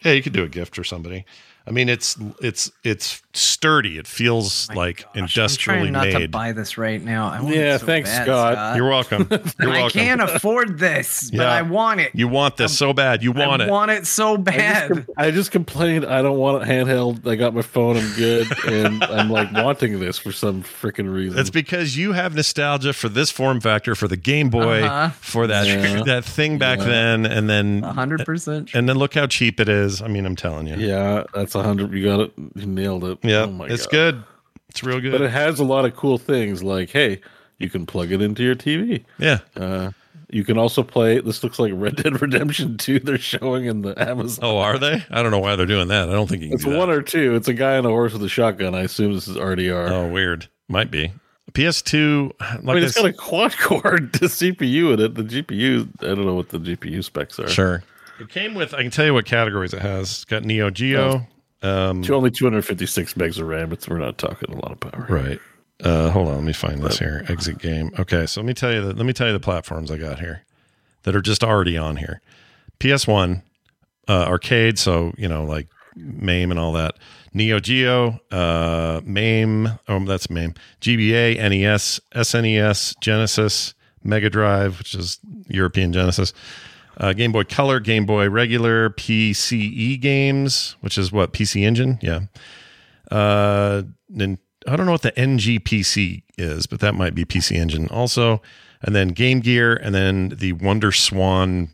yeah! 0.01 0.13
You 0.13 0.23
could 0.23 0.33
do 0.33 0.43
a 0.43 0.49
gift 0.49 0.75
for 0.75 0.85
somebody. 0.85 1.25
I 1.67 1.71
mean, 1.71 1.89
it's 1.89 2.17
it's 2.41 2.71
it's 2.83 3.22
sturdy. 3.35 3.99
It 3.99 4.07
feels 4.07 4.69
like 4.75 5.05
I'm 5.15 5.21
industrially 5.21 5.91
trying 5.91 6.13
not 6.13 6.21
to 6.21 6.29
buy 6.29 6.53
this 6.53 6.77
right 6.77 7.03
now. 7.03 7.29
I 7.29 7.41
want 7.41 7.55
Yeah, 7.55 7.77
it 7.77 7.81
so 7.81 7.87
thanks, 7.87 8.11
bad, 8.11 8.25
Scott. 8.27 8.77
You're 8.77 8.89
welcome. 8.89 9.27
You're 9.31 9.41
I 9.71 9.81
welcome. 9.83 10.01
can't 10.01 10.21
afford 10.23 10.79
this, 10.79 11.31
but 11.31 11.39
Yeah. 11.41 11.51
I 11.53 11.63
want 11.63 12.01
it. 12.01 12.11
You 12.15 12.29
want 12.29 12.57
this 12.57 12.77
so 12.77 12.93
bad. 12.93 13.23
You 13.23 13.33
want 13.33 13.63
I 13.63 13.67
it. 13.67 13.71
want 13.71 13.91
it 13.91 14.07
so 14.07 14.35
I 14.35 14.37
just, 14.37 14.45
bad. 14.45 14.89
com- 14.91 15.07
I 15.17 15.31
just 15.31 15.51
complained 15.51 16.05
I 16.05 16.21
don't 16.23 16.39
want 16.39 16.63
it 16.63 16.69
handheld. 16.69 17.27
I 17.27 17.37
got 17.37 17.55
my 17.55 17.63
phone. 17.63 17.97
I'm 17.97 18.13
good, 18.17 18.47
and 18.67 19.03
I'm 19.05 19.31
like 19.31 19.53
wanting 19.55 19.99
this 20.01 20.19
for 20.19 20.33
some 20.33 20.63
freaking 20.63 21.13
reason. 21.13 21.39
It's 21.39 21.51
because 21.51 21.97
you 21.97 22.13
have 22.13 22.35
nostalgia 22.35 22.93
for 22.93 23.09
this 23.09 23.31
form 23.31 23.61
factor, 23.61 23.95
for 23.95 24.09
the 24.09 24.17
Game 24.17 24.51
Boy, 24.51 24.83
Uh-huh. 24.83 25.11
for 25.21 25.47
that 25.47 25.67
Yeah. 25.67 26.03
that 26.07 26.25
thing 26.25 26.59
back 26.59 26.79
Yeah. 26.81 26.85
then, 26.87 27.27
and 27.27 27.49
then 27.49 27.83
hundred 27.83 28.25
percent. 28.27 28.71
and 28.75 28.89
then 28.89 28.97
look 28.99 29.15
how 29.15 29.27
cheap 29.27 29.59
it 29.61 29.69
is. 29.69 30.03
I 30.03 30.09
mean, 30.09 30.27
I'm 30.27 30.37
telling 30.37 30.67
you. 30.67 30.77
yeah, 30.77 31.25
that's 31.35 31.55
hundred. 31.55 31.93
You 31.93 32.05
got 32.05 32.21
it. 32.21 32.33
You 32.57 32.67
nailed 32.67 33.05
it. 33.05 33.22
Yeah, 33.23 33.47
Oh 33.49 33.63
it's 33.65 33.87
God. 33.87 33.91
good. 33.93 34.25
It's 34.69 34.83
real 34.83 35.01
good. 35.01 35.13
But 35.13 35.21
it 35.23 35.31
has 35.31 35.61
a 35.61 35.65
lot 35.65 35.85
of 35.85 35.95
cool 35.97 36.19
things 36.19 36.63
like, 36.63 36.91
hey, 36.91 37.21
you 37.59 37.69
can 37.71 37.85
plug 37.87 38.11
it 38.11 38.23
into 38.23 38.43
your 38.43 38.55
TV. 38.55 39.05
yeah. 39.19 39.39
Uh, 39.57 39.91
you 40.31 40.45
can 40.45 40.57
also 40.57 40.83
play. 40.83 41.21
This 41.21 41.45
looks 41.45 41.59
like 41.59 41.73
Red 41.75 41.97
Dead 41.97 42.23
Redemption 42.23 42.79
2. 42.79 43.01
They're 43.01 43.19
showing 43.19 43.67
in 43.67 43.83
the 43.83 43.93
Amazon. 44.03 44.43
Oh, 44.43 44.57
are 44.59 44.79
they? 44.79 45.05
I 45.11 45.23
don't 45.23 45.31
know 45.31 45.39
why 45.41 45.57
they're 45.57 45.67
doing 45.67 45.89
that. 45.89 46.09
I 46.09 46.13
don't 46.13 46.27
think 46.27 46.41
you 46.43 46.49
can 46.49 46.55
it's 46.55 46.65
do 46.65 46.71
that. 46.71 46.79
one 46.79 46.89
or 46.89 47.03
two. 47.03 47.35
It's 47.37 47.49
a 47.49 47.53
guy 47.53 47.77
on 47.77 47.85
a 47.85 47.91
horse 47.91 48.15
with 48.15 48.23
a 48.23 48.31
shotgun. 48.31 48.75
I 48.75 48.81
assume 48.81 49.13
this 49.13 49.29
is 49.29 49.37
RDR. 49.37 49.91
Oh, 49.91 50.09
weird. 50.09 50.49
Might 50.69 50.91
be. 50.91 51.13
PS2. 51.53 52.31
Like 52.41 52.51
I 52.51 52.57
mean, 52.63 52.83
I 52.83 52.87
it's 52.87 52.95
got 52.97 53.05
a 53.05 53.13
quad 53.13 53.57
core 53.59 53.83
the 54.01 54.27
CPU 54.27 54.95
in 54.95 55.01
it. 55.01 55.15
The 55.17 55.23
GPU, 55.23 55.89
I 56.03 56.15
don't 56.15 56.25
know 56.25 56.35
what 56.35 56.49
the 56.49 56.59
GPU 56.59 57.05
specs 57.05 57.39
are. 57.39 57.49
Sure. 57.49 57.83
It 58.19 58.31
came 58.31 58.55
with. 58.55 58.73
I 58.73 58.81
can 58.83 58.91
tell 58.91 59.05
you 59.05 59.13
what 59.15 59.27
categories 59.27 59.75
it 59.75 59.83
has. 59.83 60.11
It's 60.13 60.25
got 60.25 60.45
Neo 60.45 60.71
Geo. 60.71 61.27
Um, 61.63 62.01
It's 62.01 62.11
only 62.11 62.31
256 62.31 63.15
megs 63.15 63.39
of 63.39 63.47
RAM. 63.47 63.73
It's 63.73 63.89
we're 63.89 63.99
not 63.99 64.19
talking 64.19 64.53
a 64.53 64.57
lot 64.57 64.73
of 64.73 64.81
power. 64.81 65.07
right. 65.09 65.39
Uh, 65.83 66.11
hold 66.11 66.29
on. 66.29 66.35
Let 66.37 66.45
me 66.45 66.53
find 66.53 66.81
this 66.83 66.99
here. 66.99 67.25
Exit 67.29 67.59
game. 67.59 67.91
Okay. 67.99 68.27
So 68.27 68.41
let 68.41 68.47
me 68.47 68.55
tell 68.55 68.73
you. 68.73 68.81
The, 68.83 68.93
let 68.95 69.05
me 69.05 69.13
tell 69.13 69.27
you 69.27 69.33
the 69.33 69.41
platforms 69.41 69.91
I 69.91 69.97
got 69.97 70.21
here 70.21 70.45
that 71.03 71.17
are 71.17 71.21
just 71.21 71.43
already 71.43 71.77
on 71.77 71.97
here. 71.97 72.21
PS1, 72.79 73.43
uh, 74.09 74.13
arcade. 74.29 74.79
So 74.79 75.13
you 75.19 75.27
know, 75.29 75.45
like 75.45 75.69
MAME 75.97 76.51
and 76.53 76.61
all 76.61 76.73
that. 76.75 76.97
Neo 77.35 77.59
Geo, 77.59 78.21
uh, 78.31 79.01
MAME. 79.05 79.69
Oh, 79.89 80.05
that's 80.05 80.31
MAME. 80.31 80.55
GBA, 80.81 81.37
NES, 81.37 82.01
SNES, 82.15 82.95
Genesis, 83.01 83.75
Mega 84.05 84.31
Drive, 84.31 84.79
which 84.79 84.95
is 84.95 85.19
European 85.49 85.93
Genesis. 85.93 86.33
Uh, 86.99 87.13
Game 87.13 87.33
Boy 87.33 87.45
Color, 87.45 87.81
Game 87.81 88.05
Boy 88.07 88.29
Regular, 88.29 88.91
PCE 88.91 90.01
games, 90.01 90.77
which 90.81 90.99
is 90.99 91.11
what 91.11 91.33
PC 91.33 91.63
Engine, 91.63 91.99
yeah. 92.03 92.21
Uh, 93.11 93.83
then 94.09 94.39
I 94.67 94.77
don't 94.77 94.87
know 94.87 94.93
what 94.93 95.03
the 95.03 95.13
NGPC 95.13 96.23
is, 96.39 96.67
but 96.67 96.81
that 96.81 96.95
might 96.95 97.15
be 97.15 97.25
PC 97.25 97.57
Engine 97.57 97.89
also. 97.89 98.41
And 98.83 98.95
then 98.95 99.09
Game 99.09 99.41
Gear, 99.41 99.75
and 99.75 99.95
then 99.95 100.31
the 100.31 100.53
Wonder 100.55 100.93
Swan, 100.93 101.69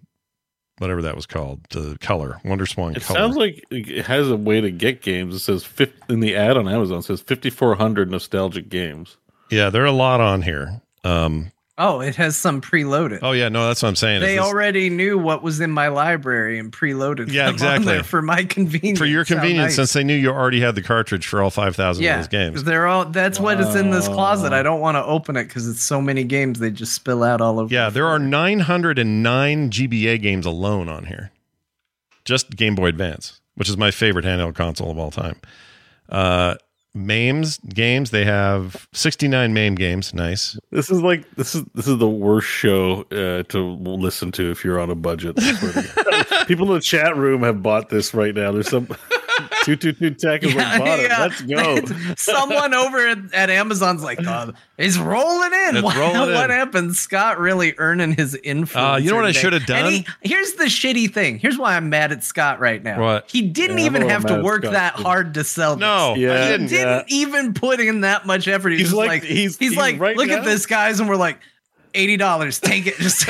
whatever 0.78 1.02
that 1.02 1.16
was 1.16 1.26
called, 1.26 1.60
the 1.70 1.96
color 2.00 2.40
Wonder 2.44 2.66
Swan 2.66 2.94
It 2.94 3.02
color. 3.02 3.18
sounds 3.18 3.36
like 3.36 3.64
it 3.70 4.04
has 4.06 4.30
a 4.30 4.36
way 4.36 4.60
to 4.60 4.70
get 4.70 5.02
games. 5.02 5.34
It 5.34 5.38
says 5.40 5.66
in 6.08 6.20
the 6.20 6.36
ad 6.36 6.56
on 6.56 6.68
Amazon 6.68 6.98
it 6.98 7.04
says 7.04 7.20
5400 7.22 8.10
nostalgic 8.10 8.68
games. 8.68 9.16
yeah, 9.50 9.70
there 9.70 9.82
are 9.82 9.86
a 9.86 9.92
lot 9.92 10.20
on 10.20 10.42
here. 10.42 10.80
Um, 11.04 11.50
Oh, 11.80 12.00
it 12.00 12.16
has 12.16 12.36
some 12.36 12.60
preloaded. 12.60 13.20
oh 13.22 13.30
yeah, 13.30 13.48
no, 13.48 13.68
that's 13.68 13.82
what 13.82 13.88
I'm 13.88 13.96
saying. 13.96 14.20
they 14.20 14.34
this- 14.34 14.44
already 14.44 14.90
knew 14.90 15.16
what 15.16 15.44
was 15.44 15.60
in 15.60 15.70
my 15.70 15.88
library 15.88 16.58
and 16.58 16.72
preloaded. 16.72 17.30
Yeah, 17.30 17.48
exactly. 17.50 17.86
there 17.86 18.02
for 18.02 18.20
my 18.20 18.42
convenience. 18.44 18.98
for 18.98 19.04
your 19.06 19.24
convenience, 19.24 19.68
nice. 19.68 19.76
since 19.76 19.92
they 19.92 20.02
knew 20.02 20.14
you 20.16 20.30
already 20.30 20.60
had 20.60 20.74
the 20.74 20.82
cartridge 20.82 21.26
for 21.26 21.40
all 21.40 21.50
five 21.50 21.76
thousand 21.76 22.02
yeah, 22.02 22.14
of 22.14 22.18
those 22.22 22.28
games. 22.28 22.64
they're 22.64 22.88
all. 22.88 23.04
That's 23.04 23.38
what 23.38 23.60
is 23.60 23.76
in 23.76 23.90
this 23.90 24.08
closet. 24.08 24.52
I 24.52 24.64
don't 24.64 24.80
want 24.80 24.96
to 24.96 25.04
open 25.04 25.36
it 25.36 25.44
because 25.44 25.68
it's 25.68 25.82
so 25.82 26.02
many 26.02 26.24
games. 26.24 26.58
They 26.58 26.70
just 26.70 26.94
spill 26.94 27.22
out 27.22 27.40
all 27.40 27.60
over. 27.60 27.72
Yeah, 27.72 27.90
there 27.90 28.06
are 28.06 28.18
909 28.18 29.70
GBA 29.70 30.20
games 30.20 30.46
alone 30.46 30.88
on 30.88 31.06
here. 31.06 31.30
Just 32.24 32.56
Game 32.56 32.74
Boy 32.74 32.86
Advance, 32.88 33.40
which 33.54 33.68
is 33.68 33.76
my 33.76 33.90
favorite 33.92 34.24
handheld 34.24 34.54
console 34.56 34.90
of 34.90 34.98
all 34.98 35.10
time. 35.12 35.36
Uh 36.08 36.56
MAMES 36.94 37.58
games, 37.58 38.10
they 38.10 38.24
have 38.24 38.88
69 38.92 39.52
MAME 39.52 39.74
games. 39.74 40.14
Nice. 40.14 40.58
This 40.70 40.90
is 40.90 41.00
like 41.02 41.30
this 41.36 41.54
is 41.54 41.64
this 41.74 41.86
is 41.86 41.98
the 41.98 42.08
worst 42.08 42.48
show 42.48 43.02
uh, 43.12 43.42
to 43.44 43.58
listen 43.58 44.32
to 44.32 44.50
if 44.50 44.64
you're 44.64 44.80
on 44.80 44.90
a 44.90 44.94
budget. 44.94 45.38
I 45.38 45.54
swear 45.54 45.72
to 45.72 46.26
God. 46.28 46.46
People 46.46 46.66
in 46.68 46.74
the 46.74 46.80
chat 46.80 47.16
room 47.16 47.42
have 47.42 47.62
bought 47.62 47.88
this 47.88 48.14
right 48.14 48.34
now. 48.34 48.52
There's 48.52 48.68
some 48.68 48.88
two 49.64 49.76
two 49.76 49.92
two 49.92 50.10
tech 50.10 50.42
is 50.42 50.54
like 50.54 50.78
bought 50.78 50.98
it. 51.00 51.10
Let's 51.10 51.40
go. 51.42 52.14
Someone 52.16 52.74
over 52.74 53.06
at, 53.06 53.18
at 53.34 53.50
Amazon's 53.50 54.02
like, 54.02 54.24
uh, 54.26 54.52
"It's 54.76 54.96
rolling 54.98 55.52
in." 55.52 55.76
It's 55.76 55.82
what, 55.82 55.96
rolling 55.96 56.34
what 56.34 56.50
in. 56.50 56.56
happened? 56.56 56.96
Scott 56.96 57.38
really 57.38 57.74
earning 57.78 58.12
his 58.12 58.34
influence. 58.36 58.96
Uh, 58.96 58.98
you 59.02 59.10
know 59.10 59.16
what 59.16 59.24
I 59.24 59.32
should 59.32 59.52
have 59.52 59.66
done? 59.66 59.92
he- 59.92 60.06
here's 60.22 60.54
the 60.54 60.64
shitty 60.64 61.12
thing. 61.12 61.38
Here's 61.38 61.58
why 61.58 61.76
I'm 61.76 61.88
mad 61.90 62.12
at 62.12 62.24
Scott 62.24 62.60
right 62.60 62.82
now. 62.82 63.00
What? 63.00 63.30
He 63.30 63.42
didn't 63.42 63.78
Yeah, 63.78 63.86
even 63.86 64.08
have 64.08 64.26
to 64.26 64.42
work 64.42 64.62
Scott, 64.62 64.72
that 64.72 64.96
too. 64.96 65.02
hard 65.02 65.34
to 65.34 65.44
sell. 65.44 65.76
This. 65.76 65.80
No, 65.80 66.14
Yeah, 66.16 66.42
He 66.44 66.48
didn't. 66.52 66.66
didn't 66.68 67.04
even 67.08 67.54
put 67.54 67.80
in 67.80 68.00
that 68.02 68.26
much 68.26 68.48
effort. 68.48 68.70
He's, 68.70 68.80
He's 68.80 68.92
like- 68.92 69.08
like, 69.08 69.22
he's- 69.24 69.56
he's, 69.56 69.70
he's 69.70 69.76
like, 69.76 69.98
right 70.00 70.16
look 70.16 70.28
now- 70.28 70.38
at 70.38 70.44
this, 70.44 70.66
guys, 70.66 71.00
and 71.00 71.08
we're 71.08 71.16
like, 71.16 71.38
eighty 71.94 72.16
dollars. 72.16 72.58
Take 72.60 72.86
it. 72.86 72.96
Just 72.96 73.26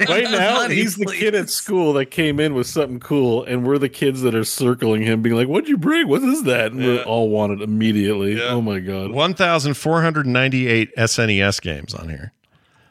right 0.08 0.30
now 0.30 0.68
he's 0.68 0.96
the 0.96 1.06
kid 1.06 1.34
at 1.34 1.50
school 1.50 1.92
that 1.94 2.06
came 2.06 2.40
in 2.40 2.54
with 2.54 2.66
something 2.66 3.00
cool, 3.00 3.44
and 3.44 3.66
we're 3.66 3.78
the 3.78 3.88
kids 3.88 4.22
that 4.22 4.34
are 4.34 4.44
circling 4.44 5.02
him, 5.02 5.22
being 5.22 5.36
like, 5.36 5.48
"What'd 5.48 5.68
you 5.68 5.76
bring? 5.76 6.08
What 6.08 6.22
is 6.22 6.42
that?" 6.44 6.72
And 6.72 6.80
we 6.80 7.02
all 7.02 7.28
want 7.28 7.52
it 7.52 7.62
immediately. 7.62 8.40
Oh 8.42 8.60
my 8.60 8.80
god! 8.80 9.10
One 9.12 9.34
thousand 9.34 9.74
four 9.74 10.02
hundred 10.02 10.26
ninety-eight 10.26 10.94
SNES 10.96 11.60
games 11.60 11.94
on 11.94 12.08
here. 12.08 12.32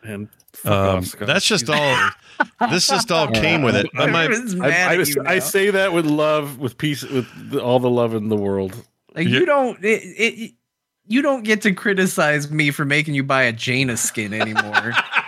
And 0.03 0.30
Um, 0.65 0.72
off, 0.73 1.11
that's 1.19 1.45
just 1.45 1.69
all. 1.69 2.10
this 2.69 2.88
just 2.88 3.11
all 3.11 3.27
came 3.30 3.61
with 3.61 3.76
it. 3.76 3.88
But 3.94 4.10
my- 4.11 4.27
I, 4.61 4.95
I, 4.95 5.06
I 5.26 5.40
say 5.40 5.72
that 5.72 5.94
with 5.94 6.06
love, 6.06 6.57
with 6.57 6.77
peace, 6.77 7.03
with 7.03 7.27
all 7.56 7.80
the 7.80 7.90
love 7.90 8.14
in 8.14 8.30
the 8.30 8.38
world. 8.38 8.76
Like 9.15 9.27
you 9.27 9.45
don't 9.45 9.84
it, 9.84 10.03
it 10.03 10.53
you 11.10 11.22
don't 11.23 11.44
get 11.44 11.64
to 11.64 11.73
criticize 11.73 12.49
me 12.49 12.72
for 12.72 12.86
making 12.86 13.15
you 13.15 13.23
buy 13.23 13.44
a 13.44 13.52
Jaina 13.52 13.98
skin 13.98 14.34
anymore. 14.34 14.94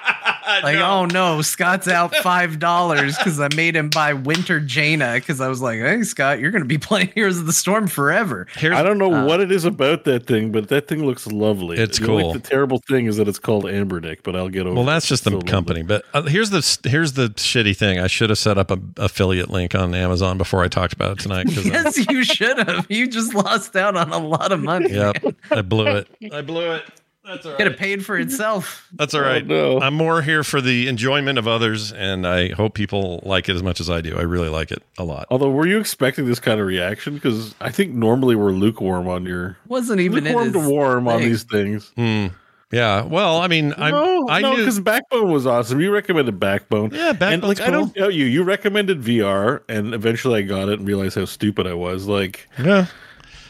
like, 0.64 0.78
oh 0.78 1.06
no, 1.06 1.42
Scott's 1.42 1.88
out 1.88 2.16
five 2.24 2.60
dollars 2.60 3.18
because 3.18 3.40
I 3.40 3.48
made 3.56 3.76
him 3.76 3.90
buy 3.90 4.14
Winter 4.14 4.60
Jaina 4.60 5.14
because 5.16 5.42
I 5.42 5.48
was 5.48 5.62
like, 5.62 5.80
hey 5.80 6.04
Scott, 6.04 6.40
you're 6.40 6.52
gonna 6.52 6.66
be 6.66 6.78
playing 6.80 7.12
Heroes 7.16 7.40
of 7.40 7.46
the 7.46 7.54
Storm 7.54 7.88
forever. 7.88 8.48
I 8.62 8.84
don't 8.84 8.98
know 8.98 9.14
Uh, 9.14 9.26
what 9.26 9.40
it 9.40 9.52
is 9.52 9.66
about 9.66 10.04
that 10.06 10.26
thing, 10.28 10.52
but 10.52 10.68
that 10.70 10.88
thing 10.88 11.06
looks 11.06 11.28
lovely. 11.28 11.78
It's 11.78 12.00
The 12.00 12.10
only- 12.10 12.24
cool. 12.24 12.34
the 12.34 12.40
terrible 12.40 12.80
thing 12.88 13.06
is 13.08 13.18
that 13.18 13.28
it's 13.28 13.40
called 13.40 13.66
Anbernic, 13.66 14.20
but 14.24 14.36
I'll 14.36 14.50
get 14.50 14.66
over. 14.66 14.76
Well, 14.76 14.86
that's 14.86 15.08
just 15.08 15.24
the 15.24 15.30
It's 15.32 15.34
so 15.34 15.38
lovely. 15.38 15.52
company. 15.52 15.84
But 15.84 16.06
uh, 16.14 16.24
here's 16.24 16.50
the 16.50 16.90
here's 16.90 17.14
the 17.14 17.30
shitty 17.30 17.76
thing. 17.76 18.00
I 18.00 18.08
should 18.08 18.30
have 18.30 18.40
set 18.40 18.58
up 18.58 18.72
a 18.72 18.78
affiliate 18.98 19.50
link 19.50 19.76
on 19.76 19.94
Amazon 19.96 20.38
before 20.38 20.64
I 20.64 20.68
talked 20.68 20.94
about 20.94 21.14
it 21.14 21.20
tonight. 21.20 21.48
'cause 21.48 21.66
I- 21.66 21.72
Yes, 21.72 22.10
you 22.10 22.24
should 22.24 22.58
have. 22.58 22.86
You 22.90 23.08
just 23.08 23.34
lost 23.34 23.76
out 23.76 23.96
on 23.96 24.12
a 24.12 24.18
lot 24.20 24.52
of 24.52 24.60
money. 24.62 24.92
Yep, 24.94 25.24
I 25.52 25.62
blew 25.62 25.88
it. 25.88 26.08
I 26.34 26.42
blew 26.42 26.72
it. 26.74 26.84
That's 27.32 27.46
all 27.46 27.56
Could 27.56 27.68
have 27.68 27.78
paid 27.78 28.06
for 28.06 28.18
itself. 28.18 28.90
That's 28.94 29.14
all 29.14 29.22
right. 29.22 29.50
I'm 29.50 29.94
more 29.94 30.22
here 30.22 30.44
for 30.44 30.60
the 30.60 30.88
enjoyment 30.90 31.40
of 31.40 31.48
others, 31.48 31.94
and 31.94 32.28
I 32.28 32.50
hope 32.50 32.74
people 32.74 33.22
like 33.24 33.48
it 33.48 33.56
as 33.56 33.64
much 33.64 33.80
as 33.80 33.90
I 33.90 34.02
do. 34.02 34.18
I 34.18 34.24
really 34.24 34.50
like 34.50 34.72
it 34.72 34.84
a 34.98 35.06
lot. 35.06 35.28
Although, 35.30 35.50
were 35.50 35.66
you 35.66 35.80
expecting 35.80 36.26
this 36.26 36.42
kind 36.42 36.60
of 36.60 36.68
reaction? 36.68 37.14
Because 37.14 37.56
I 37.62 37.72
think 37.72 37.94
normally 37.94 38.36
we're 38.36 38.52
lukewarm 38.52 39.08
on 39.08 39.26
your 39.26 39.58
Wasn't 39.68 40.02
even 40.02 40.28
in 40.28 40.34
lukewarm 40.34 40.54
to 40.54 40.60
his 40.60 40.70
warm 40.70 41.08
on 41.08 41.22
these 41.22 41.44
things. 41.44 41.92
Hmm. 41.96 42.28
Yeah. 42.72 43.04
Well, 43.04 43.38
I 43.38 43.48
mean, 43.48 43.74
I 43.78 43.92
no, 43.92 44.28
I 44.30 44.42
no, 44.42 44.56
because 44.56 44.80
Backbone 44.80 45.32
was 45.32 45.46
awesome. 45.46 45.80
You 45.82 45.92
recommended 45.92 46.40
Backbone. 46.40 46.92
Yeah, 46.92 47.10
and 47.10 47.20
Backbone's 47.20 47.60
like 47.60 47.62
I 47.62 47.70
don't 47.70 47.94
cool. 47.94 48.04
doubt 48.06 48.14
you. 48.14 48.26
You 48.26 48.44
recommended 48.44 49.02
VR, 49.02 49.62
and 49.68 49.94
eventually 49.94 50.40
I 50.40 50.42
got 50.44 50.70
it 50.70 50.80
and 50.80 50.88
realized 50.88 51.16
how 51.16 51.26
stupid 51.26 51.68
I 51.68 51.74
was. 51.74 52.08
Like, 52.08 52.48
yeah, 52.58 52.88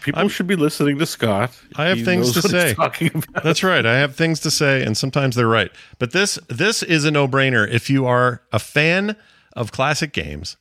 people 0.02 0.28
should 0.28 0.48
be 0.48 0.56
listening 0.56 0.98
to 1.00 1.06
Scott. 1.06 1.52
I 1.76 1.86
have 1.86 1.98
He 1.98 2.04
things 2.04 2.36
knows 2.36 2.44
to 2.44 2.48
what 2.48 2.64
he's 2.64 2.72
say. 2.72 2.74
talking 2.74 3.12
about. 3.16 3.44
That's 3.44 3.64
right. 3.64 3.86
I 3.86 4.00
have 4.00 4.16
things 4.16 4.40
to 4.42 4.52
say, 4.52 4.84
and 4.84 4.98
sometimes 4.98 5.36
they're 5.36 5.48
right. 5.48 5.72
But 6.00 6.12
this 6.12 6.38
this 6.50 6.84
is 6.84 7.06
a 7.06 7.12
no 7.12 7.28
brainer. 7.28 7.68
If 7.68 7.90
you 7.90 8.06
are 8.06 8.42
a 8.52 8.60
fan 8.60 9.16
of 9.54 9.72
classic 9.72 10.14
games, 10.14 10.58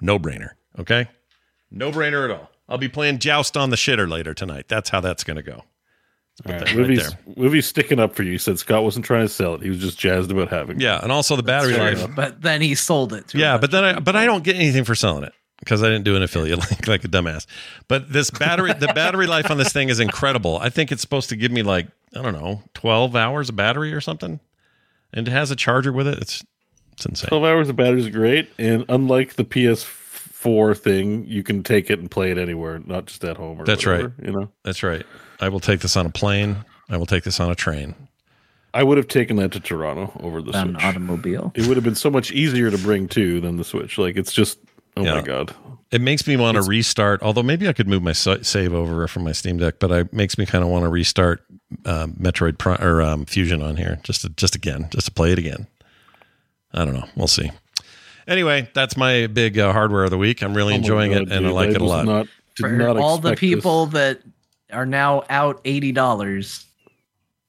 no 0.00 0.18
brainer. 0.18 0.50
Okay, 0.78 1.08
no 1.70 1.90
brainer 1.90 2.24
at 2.24 2.30
all. 2.30 2.50
I'll 2.68 2.78
be 2.78 2.88
playing 2.88 3.18
Joust 3.18 3.56
on 3.56 3.70
the 3.70 3.76
shitter 3.76 4.08
later 4.08 4.34
tonight. 4.34 4.66
That's 4.68 4.90
how 4.90 5.00
that's 5.00 5.24
going 5.24 5.38
to 5.38 5.42
go. 5.42 5.64
All 6.46 6.52
right, 6.52 6.58
that 6.60 6.68
right 6.68 6.76
Livvy's, 6.76 7.08
there. 7.08 7.18
Livvy's 7.36 7.66
sticking 7.66 7.98
up 7.98 8.14
for 8.14 8.22
you. 8.22 8.32
He 8.32 8.38
said 8.38 8.58
Scott 8.58 8.84
wasn't 8.84 9.04
trying 9.04 9.26
to 9.26 9.28
sell 9.28 9.54
it. 9.54 9.62
He 9.62 9.70
was 9.70 9.78
just 9.78 9.98
jazzed 9.98 10.30
about 10.30 10.48
having 10.50 10.76
it. 10.76 10.82
Yeah, 10.82 11.00
and 11.02 11.10
also 11.10 11.34
the 11.34 11.42
battery 11.42 11.76
life. 11.76 12.06
But 12.14 12.42
then 12.42 12.60
he 12.60 12.74
sold 12.76 13.12
it. 13.12 13.28
To 13.28 13.38
Yeah, 13.38 13.58
but 13.58 13.70
then 13.70 13.84
I 13.84 13.98
but 13.98 14.14
I 14.14 14.24
don't 14.24 14.44
get 14.44 14.54
anything 14.56 14.84
for 14.84 14.94
selling 14.94 15.24
it 15.24 15.32
because 15.60 15.82
I 15.82 15.86
didn't 15.86 16.04
do 16.04 16.16
an 16.16 16.22
affiliate 16.22 16.58
link 16.70 16.86
like 16.86 17.04
a 17.04 17.08
dumbass. 17.08 17.46
But 17.88 18.12
this 18.12 18.30
battery 18.30 18.72
the 18.72 18.88
battery 18.88 19.26
life 19.36 19.50
on 19.50 19.58
this 19.58 19.72
thing 19.72 19.88
is 19.88 20.00
incredible. 20.00 20.58
I 20.58 20.68
think 20.68 20.92
it's 20.92 21.02
supposed 21.02 21.28
to 21.30 21.36
give 21.36 21.50
me 21.50 21.62
like, 21.62 21.88
I 22.14 22.22
don't 22.22 22.34
know, 22.34 22.62
12 22.74 23.16
hours 23.16 23.48
of 23.48 23.56
battery 23.56 23.92
or 23.92 24.00
something. 24.00 24.40
And 25.12 25.26
it 25.26 25.30
has 25.30 25.50
a 25.50 25.56
charger 25.56 25.92
with 25.92 26.06
it. 26.06 26.18
It's 26.18 26.44
it's 26.92 27.06
insane. 27.06 27.28
12 27.28 27.44
hours 27.44 27.68
of 27.68 27.76
battery 27.76 28.00
is 28.00 28.08
great. 28.08 28.50
And 28.58 28.84
unlike 28.88 29.34
the 29.34 29.44
PS4 29.44 30.76
thing, 30.76 31.24
you 31.26 31.42
can 31.42 31.62
take 31.62 31.90
it 31.90 31.98
and 32.00 32.10
play 32.10 32.30
it 32.30 32.38
anywhere, 32.38 32.80
not 32.84 33.06
just 33.06 33.24
at 33.24 33.36
home. 33.36 33.60
Or 33.60 33.64
That's 33.64 33.86
whatever, 33.86 34.14
right. 34.18 34.26
You 34.26 34.32
know, 34.32 34.50
That's 34.64 34.82
right. 34.82 35.06
I 35.40 35.48
will 35.48 35.60
take 35.60 35.80
this 35.80 35.96
on 35.96 36.06
a 36.06 36.10
plane. 36.10 36.64
I 36.90 36.96
will 36.96 37.06
take 37.06 37.22
this 37.24 37.38
on 37.38 37.50
a 37.50 37.54
train. 37.54 37.94
I 38.74 38.82
would 38.82 38.98
have 38.98 39.08
taken 39.08 39.36
that 39.36 39.52
to 39.52 39.60
Toronto 39.60 40.12
over 40.20 40.42
the 40.42 40.52
Switch. 40.52 40.62
An 40.62 40.72
Switch. 40.74 40.84
automobile. 40.84 41.52
It 41.54 41.66
would 41.66 41.76
have 41.76 41.84
been 41.84 41.94
so 41.94 42.10
much 42.10 42.32
easier 42.32 42.70
to 42.70 42.78
bring 42.78 43.08
too 43.08 43.40
than 43.40 43.56
the 43.56 43.64
Switch. 43.64 43.96
Like 43.96 44.16
it's 44.16 44.32
just, 44.32 44.58
oh 44.98 45.04
Yeah. 45.04 45.14
my 45.14 45.22
god. 45.22 45.54
It 45.90 46.02
makes 46.02 46.26
me 46.26 46.36
want 46.36 46.56
to 46.56 46.62
restart. 46.62 47.22
Although 47.22 47.42
maybe 47.42 47.66
I 47.66 47.72
could 47.72 47.88
move 47.88 48.02
my 48.02 48.12
save 48.12 48.74
over 48.74 49.06
from 49.08 49.24
my 49.24 49.32
Steam 49.32 49.56
Deck, 49.56 49.76
but 49.78 49.90
it 49.90 50.12
makes 50.12 50.36
me 50.36 50.44
kind 50.44 50.62
of 50.62 50.68
want 50.68 50.84
to 50.84 50.90
restart 50.90 51.42
um, 51.86 52.12
Metroid 52.14 52.58
Prime 52.58 52.82
or 52.82 53.00
um, 53.00 53.24
Fusion 53.24 53.62
on 53.62 53.76
here 53.76 53.98
just 54.02 54.20
to, 54.22 54.28
just 54.30 54.54
again, 54.54 54.88
just 54.90 55.06
to 55.06 55.12
play 55.12 55.32
it 55.32 55.38
again. 55.38 55.66
I 56.74 56.84
don't 56.84 56.92
know. 56.92 57.08
We'll 57.16 57.26
see. 57.26 57.50
Anyway, 58.26 58.68
that's 58.74 58.98
my 58.98 59.28
big 59.28 59.58
uh, 59.58 59.72
hardware 59.72 60.04
of 60.04 60.10
the 60.10 60.18
week. 60.18 60.42
I'm 60.42 60.52
really 60.54 60.74
Oh 60.74 60.76
enjoying 60.76 61.12
God, 61.12 61.22
it, 61.22 61.32
and 61.32 61.46
I 61.46 61.50
like 61.50 61.70
I 61.70 61.72
it 61.72 61.80
a 61.80 61.84
lot. 61.84 62.04
Not, 62.04 62.26
did 62.56 62.62
For 62.64 62.68
not 62.70 62.98
all 62.98 63.16
the 63.16 63.30
expect 63.32 63.40
this. 63.40 63.54
people 63.54 63.86
that 63.86 64.20
are 64.70 64.84
now 64.84 65.22
out 65.30 65.62
eighty 65.64 65.92
dollars. 65.92 66.66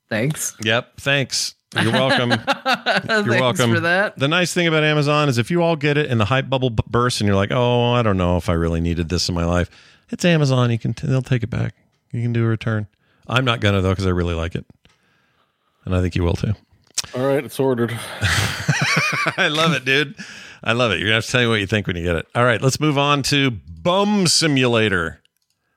Thanks. 0.10 0.56
Yep. 0.64 0.96
Thanks. 1.02 1.56
You're 1.76 1.92
welcome. 1.92 2.30
You're 2.32 2.38
Thanks 2.40 3.28
welcome 3.28 3.74
for 3.74 3.80
that. 3.82 4.18
The 4.18 4.28
nice 4.28 4.54
thing 4.54 4.68
about 4.68 4.84
Amazon 4.84 5.30
is 5.30 5.38
if 5.38 5.52
you 5.52 5.62
all 5.62 5.76
get 5.76 5.98
it 5.98 6.10
and 6.10 6.20
the 6.20 6.26
hype 6.26 6.50
bubble 6.50 6.72
b- 6.72 6.84
bursts 6.88 7.22
and 7.22 7.28
you're 7.28 7.36
like, 7.36 7.52
oh, 7.52 7.92
I 7.92 8.02
don't 8.02 8.18
know 8.18 8.38
if 8.38 8.50
I 8.50 8.54
really 8.54 8.82
needed 8.82 9.10
this 9.10 9.30
in 9.30 9.36
my 9.36 9.46
life, 9.46 9.70
it's 10.10 10.26
Amazon. 10.26 10.72
You 10.72 10.80
can 10.80 10.96
they'll 11.04 11.22
take 11.22 11.44
it 11.44 11.50
back. 11.50 11.76
You 12.12 12.22
can 12.22 12.34
do 12.34 12.44
a 12.44 12.48
return. 12.48 12.88
I'm 13.28 13.46
not 13.46 13.60
gonna 13.60 13.82
though 13.82 13.92
because 13.92 14.08
I 14.08 14.10
really 14.10 14.34
like 14.34 14.56
it, 14.56 14.66
and 15.86 15.96
I 15.96 16.02
think 16.02 16.16
you 16.16 16.24
will 16.24 16.34
too. 16.34 16.54
All 17.16 17.26
right, 17.26 17.44
it's 17.44 17.60
ordered. 17.60 17.92
I 19.38 19.48
love 19.50 19.74
it, 19.74 19.86
dude. 19.86 20.16
I 20.64 20.74
love 20.74 20.92
it. 20.92 21.00
You're 21.00 21.08
gonna 21.08 21.16
have 21.16 21.26
to 21.26 21.32
tell 21.32 21.42
me 21.42 21.48
what 21.48 21.60
you 21.60 21.68
think 21.68 21.86
when 21.88 21.96
you 21.96 22.04
get 22.04 22.16
it. 22.16 22.28
All 22.34 22.44
right, 22.44 22.62
let's 22.62 22.80
move 22.80 22.98
on 22.98 23.22
to 23.24 23.52
Bum 23.52 24.26
Simulator. 24.28 25.22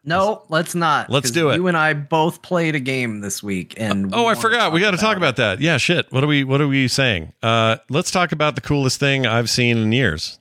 No, 0.05 0.43
let's 0.49 0.74
not. 0.74 1.11
Let's 1.11 1.31
do 1.31 1.51
it. 1.51 1.57
You 1.57 1.69
and 1.69 1.77
I 1.77 1.95
both 1.95 2.43
played 2.43 2.74
a 2.74 2.81
game 2.81 3.20
this 3.20 3.43
week, 3.43 3.74
and 3.77 4.12
Oh, 4.15 4.27
I 4.27 4.35
forgot. 4.35 4.73
We 4.73 4.81
got 4.81 4.91
to 4.93 4.97
talk 4.97 5.16
about 5.16 5.37
that. 5.37 5.61
Yeah, 5.61 5.77
shit. 5.77 6.11
What 6.12 6.24
are 6.24 6.27
we? 6.27 6.43
What 6.43 6.61
are 6.61 6.66
we 6.66 6.89
saying? 6.89 7.33
Uh, 7.43 7.77
let's 7.89 8.11
talk 8.11 8.33
about 8.33 8.55
the 8.57 8.61
coolest 8.61 8.99
thing 8.99 9.27
I've 9.27 9.49
seen 9.49 9.79
in 9.79 9.93
years. 9.93 10.41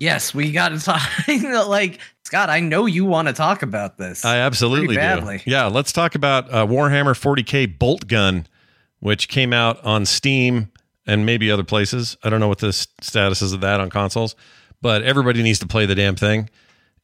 yes, 0.00 0.34
we 0.34 0.50
got 0.50 0.70
to 0.70 0.78
talk. 0.84 1.02
like 1.68 2.00
Scott, 2.24 2.50
I 2.50 2.58
know 2.58 2.86
you 2.86 3.04
want 3.04 3.28
to 3.28 3.34
talk 3.34 3.62
about 3.62 3.98
this. 3.98 4.24
I 4.24 4.38
absolutely 4.38 4.96
Pretty 4.96 5.38
do. 5.44 5.50
Yeah, 5.50 5.66
let's 5.66 5.92
talk 5.92 6.16
about 6.16 6.52
uh, 6.52 6.66
Warhammer 6.66 7.14
40k 7.14 7.78
Bolt 7.78 8.08
Gun, 8.08 8.48
which 8.98 9.28
came 9.28 9.52
out 9.52 9.82
on 9.84 10.04
Steam 10.06 10.72
and 11.06 11.24
maybe 11.24 11.48
other 11.52 11.62
places. 11.62 12.16
I 12.24 12.30
don't 12.30 12.40
know 12.40 12.48
what 12.48 12.58
the 12.58 12.72
status 12.72 13.42
is 13.42 13.52
of 13.52 13.60
that 13.60 13.78
on 13.78 13.90
consoles, 13.90 14.34
but 14.82 15.02
everybody 15.04 15.44
needs 15.44 15.60
to 15.60 15.68
play 15.68 15.86
the 15.86 15.94
damn 15.94 16.16
thing. 16.16 16.50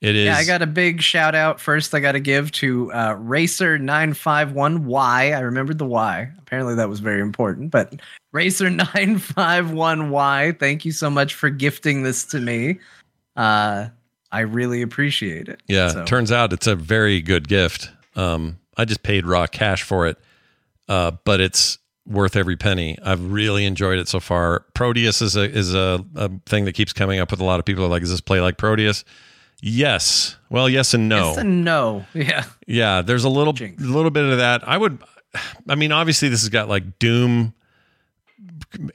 It 0.02 0.16
is. 0.16 0.26
Yeah, 0.26 0.36
I 0.36 0.44
got 0.44 0.62
a 0.62 0.66
big 0.66 1.00
shout 1.00 1.36
out 1.36 1.60
first. 1.60 1.94
I 1.94 2.00
got 2.00 2.12
to 2.12 2.20
give 2.20 2.50
to 2.52 2.92
uh, 2.92 3.14
Racer 3.20 3.78
nine 3.78 4.14
five 4.14 4.50
one 4.52 4.84
Y. 4.84 5.30
I 5.30 5.38
remembered 5.38 5.78
the 5.78 5.86
Y. 5.86 6.28
Apparently, 6.38 6.74
that 6.74 6.88
was 6.88 6.98
very 6.98 7.20
important. 7.20 7.70
But 7.70 7.94
Racer 8.32 8.68
nine 8.94 9.18
five 9.18 9.70
one 9.70 10.10
Y. 10.10 10.56
Thank 10.58 10.84
you 10.84 10.90
so 10.90 11.08
much 11.08 11.34
for 11.34 11.50
gifting 11.50 12.02
this 12.02 12.24
to 12.26 12.40
me. 12.40 12.80
Uh, 13.36 13.88
I 14.32 14.40
really 14.40 14.82
appreciate 14.82 15.48
it. 15.48 15.62
Yeah, 15.68 15.88
So- 15.88 16.04
turns 16.04 16.32
out 16.32 16.52
it's 16.52 16.66
a 16.66 16.74
very 16.74 17.20
good 17.22 17.46
gift. 17.48 17.90
Um, 18.16 18.58
I 18.76 18.84
just 18.84 19.02
paid 19.04 19.24
raw 19.24 19.46
cash 19.46 19.82
for 19.84 20.06
it, 20.08 20.18
uh, 20.88 21.12
but 21.24 21.40
it's 21.40 21.78
worth 22.06 22.34
every 22.34 22.56
penny. 22.56 22.98
I've 23.04 23.30
really 23.30 23.64
enjoyed 23.66 23.98
it 24.00 24.08
so 24.08 24.18
far. 24.18 24.64
Prodeus 24.74 25.22
is 25.22 25.36
a 25.36 25.42
is 25.48 25.74
a, 25.74 26.04
a 26.16 26.30
thing 26.46 26.64
that 26.64 26.72
keeps 26.72 26.92
coming 26.92 27.20
up 27.20 27.30
with 27.30 27.38
a 27.40 27.44
lot 27.44 27.60
of 27.60 27.64
people. 27.64 27.84
Are 27.84 27.88
like, 27.88 28.02
is 28.02 28.10
this 28.10 28.20
play 28.20 28.40
like 28.40 28.56
Prodeus? 28.58 29.04
Yes. 29.64 30.36
Well, 30.50 30.68
yes 30.68 30.92
and 30.92 31.08
no. 31.08 31.28
Yes 31.28 31.36
and 31.38 31.64
no. 31.64 32.04
Yeah. 32.14 32.44
Yeah, 32.66 33.00
there's 33.02 33.24
a 33.24 33.28
little 33.28 33.54
little 33.78 34.10
bit 34.10 34.24
of 34.24 34.38
that. 34.38 34.66
I 34.68 34.76
would 34.76 34.98
I 35.68 35.76
mean 35.76 35.92
obviously 35.92 36.28
this 36.28 36.40
has 36.42 36.48
got 36.48 36.68
like 36.68 36.98
Doom 36.98 37.54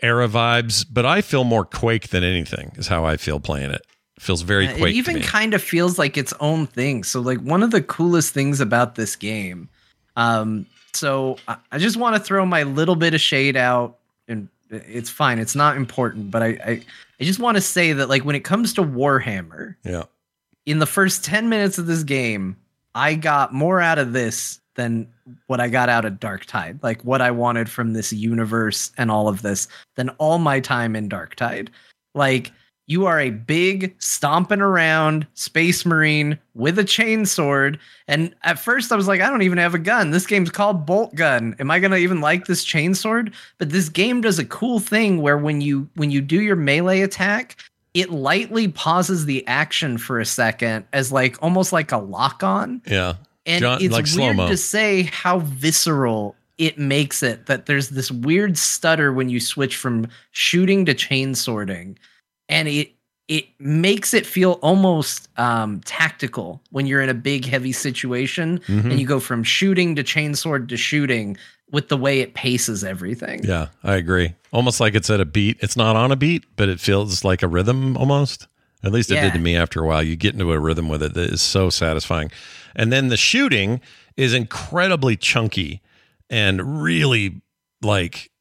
era 0.01 0.27
vibes, 0.27 0.85
but 0.89 1.05
I 1.05 1.21
feel 1.21 1.43
more 1.43 1.63
Quake 1.65 2.09
than 2.09 2.23
anything 2.23 2.73
is 2.75 2.87
how 2.87 3.05
I 3.05 3.17
feel 3.17 3.39
playing 3.39 3.71
it. 3.71 3.81
feels 4.19 4.41
very 4.41 4.67
Uh, 4.67 4.75
Quake. 4.77 4.93
It 4.93 4.97
even 4.97 5.13
to 5.15 5.19
me. 5.21 5.25
kind 5.25 5.53
of 5.53 5.63
feels 5.63 5.97
like 5.97 6.17
its 6.17 6.33
own 6.39 6.67
thing. 6.67 7.03
So, 7.03 7.21
like 7.21 7.39
one 7.39 7.63
of 7.63 7.71
the 7.71 7.81
coolest 7.81 8.33
things 8.33 8.59
about 8.59 8.95
this 8.95 9.15
game. 9.15 9.69
Um, 10.15 10.65
so 10.93 11.37
I, 11.47 11.57
I 11.71 11.77
just 11.77 11.95
want 11.97 12.15
to 12.15 12.21
throw 12.21 12.45
my 12.45 12.63
little 12.63 12.95
bit 12.95 13.13
of 13.13 13.21
shade 13.21 13.55
out, 13.55 13.99
and 14.27 14.49
it's 14.69 15.09
fine. 15.11 15.37
It's 15.39 15.55
not 15.55 15.77
important, 15.77 16.31
but 16.31 16.41
I 16.41 16.47
I, 16.47 16.81
I 17.19 17.23
just 17.23 17.39
want 17.39 17.55
to 17.55 17.61
say 17.61 17.93
that 17.93 18.09
like 18.09 18.25
when 18.25 18.35
it 18.35 18.43
comes 18.43 18.73
to 18.73 18.83
Warhammer, 18.83 19.75
yeah. 19.85 20.03
In 20.67 20.79
the 20.79 20.85
first 20.85 21.23
10 21.23 21.49
minutes 21.49 21.77
of 21.77 21.87
this 21.87 22.03
game, 22.03 22.55
I 22.93 23.15
got 23.15 23.53
more 23.53 23.79
out 23.79 23.97
of 23.97 24.11
this 24.11 24.59
than 24.75 25.07
what 25.47 25.61
I 25.61 25.69
got 25.69 25.89
out 25.89 26.05
of 26.05 26.19
Dark 26.19 26.45
Tide. 26.45 26.77
Like 26.83 27.03
what 27.03 27.21
I 27.21 27.31
wanted 27.31 27.69
from 27.69 27.93
this 27.93 28.13
universe 28.13 28.91
and 28.97 29.09
all 29.09 29.29
of 29.29 29.41
this 29.41 29.67
than 29.95 30.09
all 30.19 30.37
my 30.37 30.59
time 30.59 30.95
in 30.95 31.07
Dark 31.07 31.35
Tide. 31.35 31.71
Like 32.13 32.51
you 32.85 33.05
are 33.05 33.19
a 33.19 33.29
big 33.29 33.95
stomping 33.99 34.59
around 34.59 35.25
space 35.35 35.85
marine 35.85 36.37
with 36.53 36.77
a 36.79 36.83
chainsword. 36.83 37.79
And 38.09 38.35
at 38.43 38.59
first 38.59 38.91
I 38.91 38.97
was 38.97 39.07
like, 39.07 39.21
I 39.21 39.29
don't 39.29 39.43
even 39.43 39.57
have 39.57 39.73
a 39.73 39.79
gun. 39.79 40.11
This 40.11 40.27
game's 40.27 40.49
called 40.49 40.85
Bolt 40.85 41.15
Gun. 41.15 41.55
Am 41.59 41.71
I 41.71 41.79
gonna 41.79 41.97
even 41.97 42.19
like 42.19 42.45
this 42.45 42.65
chainsword? 42.65 43.33
But 43.57 43.69
this 43.69 43.87
game 43.87 44.19
does 44.19 44.37
a 44.37 44.45
cool 44.45 44.79
thing 44.79 45.21
where 45.21 45.37
when 45.37 45.61
you 45.61 45.89
when 45.95 46.11
you 46.11 46.19
do 46.21 46.41
your 46.41 46.57
melee 46.57 47.01
attack, 47.01 47.55
it 47.97 48.11
lightly 48.11 48.67
pauses 48.67 49.25
the 49.25 49.45
action 49.47 49.97
for 49.97 50.19
a 50.19 50.25
second 50.25 50.85
as 50.93 51.11
like 51.11 51.35
almost 51.41 51.73
like 51.73 51.91
a 51.91 51.97
lock 51.97 52.43
on. 52.43 52.79
Yeah. 52.85 53.15
And 53.45 53.61
John- 53.61 53.81
it's 53.81 53.91
like 53.91 54.05
weird 54.05 54.35
slow-mo. 54.35 54.47
to 54.49 54.57
say 54.57 55.03
how 55.03 55.39
visceral 55.39 56.35
it 56.59 56.77
makes 56.77 57.23
it 57.23 57.45
that 57.47 57.65
there's 57.65 57.89
this 57.89 58.11
weird 58.11 58.57
stutter 58.57 59.11
when 59.13 59.29
you 59.29 59.39
switch 59.39 59.75
from 59.77 60.07
shooting 60.31 60.85
to 60.85 60.93
chain 60.93 61.33
sorting. 61.35 61.97
And 62.49 62.67
it 62.67 62.91
it 63.27 63.45
makes 63.59 64.13
it 64.13 64.25
feel 64.25 64.53
almost 64.61 65.27
um, 65.37 65.81
tactical 65.83 66.61
when 66.69 66.85
you're 66.85 67.01
in 67.01 67.09
a 67.09 67.13
big 67.13 67.43
heavy 67.45 67.73
situation 67.73 68.59
Mhm. 68.67 68.91
and 68.91 68.99
you 69.01 69.05
go 69.05 69.19
from 69.19 69.43
shooting 69.43 69.95
to 69.95 70.03
chainsword 70.03 70.69
to 70.69 70.77
shooting 70.77 71.35
with 71.69 71.89
the 71.89 71.97
way 71.97 72.21
it 72.21 72.33
paces 72.35 72.85
everything. 72.85 73.43
Yeah, 73.43 73.67
I 73.83 73.95
agree. 73.95 74.33
Almost 74.57 74.79
like 74.79 74.95
it's 74.95 75.11
at 75.11 75.21
a 75.21 75.25
beat. 75.25 75.57
It's 75.61 75.77
not 75.77 75.95
on 75.95 76.11
a 76.11 76.15
beat, 76.15 76.43
but 76.55 76.67
it 76.67 76.79
feels 76.79 77.23
like 77.23 77.43
a 77.43 77.47
rhythm 77.47 77.95
almost. 77.95 78.47
At 78.83 78.91
least 78.91 79.11
it 79.11 79.15
Yeah. 79.15 79.25
did 79.25 79.33
to 79.33 79.39
me 79.39 79.55
after 79.55 79.83
a 79.83 79.85
while. 79.87 80.01
You 80.01 80.15
get 80.15 80.33
into 80.33 80.51
a 80.51 80.57
rhythm 80.59 80.89
with 80.89 81.03
it 81.03 81.13
that 81.13 81.29
is 81.31 81.43
so 81.43 81.69
satisfying. 81.69 82.31
And 82.75 82.91
then 82.91 83.09
the 83.09 83.17
shooting 83.17 83.81
is 84.15 84.33
incredibly 84.33 85.15
chunky 85.15 85.81
and 86.27 86.81
really 86.81 87.39
like 87.83 88.31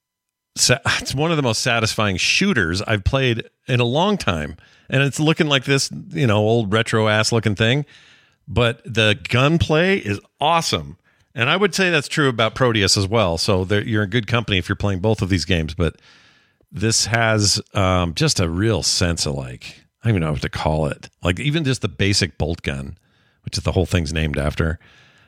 sa- 0.56 0.78
it's 1.00 1.14
one 1.14 1.30
of 1.30 1.36
the 1.36 1.42
most 1.42 1.60
satisfying 1.60 2.16
shooters 2.16 2.80
I've 2.80 3.04
played 3.04 3.44
in 3.68 3.80
a 3.80 3.84
long 3.84 4.16
time. 4.16 4.56
And 4.88 5.02
it's 5.02 5.20
looking 5.20 5.48
like 5.48 5.64
this, 5.64 5.90
you 6.12 6.26
know, 6.26 6.38
old 6.38 6.72
retro 6.72 7.08
ass 7.08 7.30
looking 7.30 7.56
thing, 7.56 7.84
but 8.48 8.80
the 8.86 9.18
gunplay 9.28 9.98
is 9.98 10.18
awesome. 10.40 10.96
And 11.36 11.50
I 11.50 11.56
would 11.56 11.74
say 11.74 11.90
that's 11.90 12.08
true 12.08 12.28
about 12.30 12.54
Prodeus 12.54 12.96
as 12.96 13.06
well. 13.06 13.36
So 13.36 13.66
there, 13.66 13.84
you're 13.84 14.02
in 14.02 14.10
good 14.10 14.26
company 14.26 14.56
if 14.56 14.70
you're 14.70 14.76
playing 14.76 15.00
both 15.00 15.20
of 15.20 15.28
these 15.28 15.44
games. 15.44 15.74
But 15.74 15.96
this 16.72 17.06
has 17.06 17.60
um, 17.74 18.14
just 18.14 18.40
a 18.40 18.48
real 18.48 18.82
sense 18.82 19.26
of 19.26 19.34
like 19.34 19.84
I 20.02 20.08
don't 20.08 20.16
even 20.16 20.22
know 20.22 20.32
what 20.32 20.42
to 20.42 20.48
call 20.48 20.86
it. 20.86 21.10
Like 21.22 21.38
even 21.38 21.62
just 21.62 21.82
the 21.82 21.88
basic 21.88 22.38
bolt 22.38 22.62
gun, 22.62 22.96
which 23.44 23.58
is 23.58 23.64
the 23.64 23.72
whole 23.72 23.84
thing's 23.84 24.14
named 24.14 24.38
after. 24.38 24.78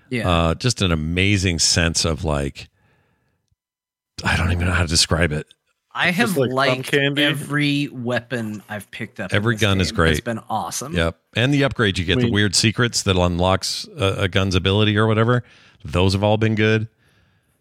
Yeah. 0.08 0.28
Uh, 0.28 0.54
just 0.54 0.80
an 0.80 0.92
amazing 0.92 1.58
sense 1.58 2.06
of 2.06 2.24
like 2.24 2.70
I 4.24 4.38
don't 4.38 4.50
even 4.50 4.66
know 4.66 4.72
how 4.72 4.82
to 4.82 4.88
describe 4.88 5.30
it. 5.30 5.46
I 5.92 6.10
have 6.10 6.38
like 6.38 6.50
liked 6.50 6.94
every 6.94 7.88
weapon 7.88 8.62
I've 8.68 8.90
picked 8.90 9.20
up. 9.20 9.32
in 9.32 9.36
Every 9.36 9.56
this 9.56 9.62
gun 9.62 9.80
is 9.80 9.92
great. 9.92 10.12
It's 10.12 10.20
been 10.20 10.40
awesome. 10.48 10.94
Yep. 10.94 11.18
And 11.34 11.52
the 11.52 11.62
upgrades 11.62 11.98
you 11.98 12.04
get, 12.04 12.18
I 12.18 12.22
the 12.22 12.30
weird 12.30 12.54
secrets 12.54 13.02
that 13.02 13.16
unlocks 13.16 13.86
a, 13.98 14.22
a 14.22 14.28
gun's 14.28 14.54
ability 14.54 14.96
or 14.96 15.06
whatever. 15.06 15.42
Those 15.84 16.12
have 16.12 16.22
all 16.22 16.36
been 16.36 16.54
good. 16.54 16.88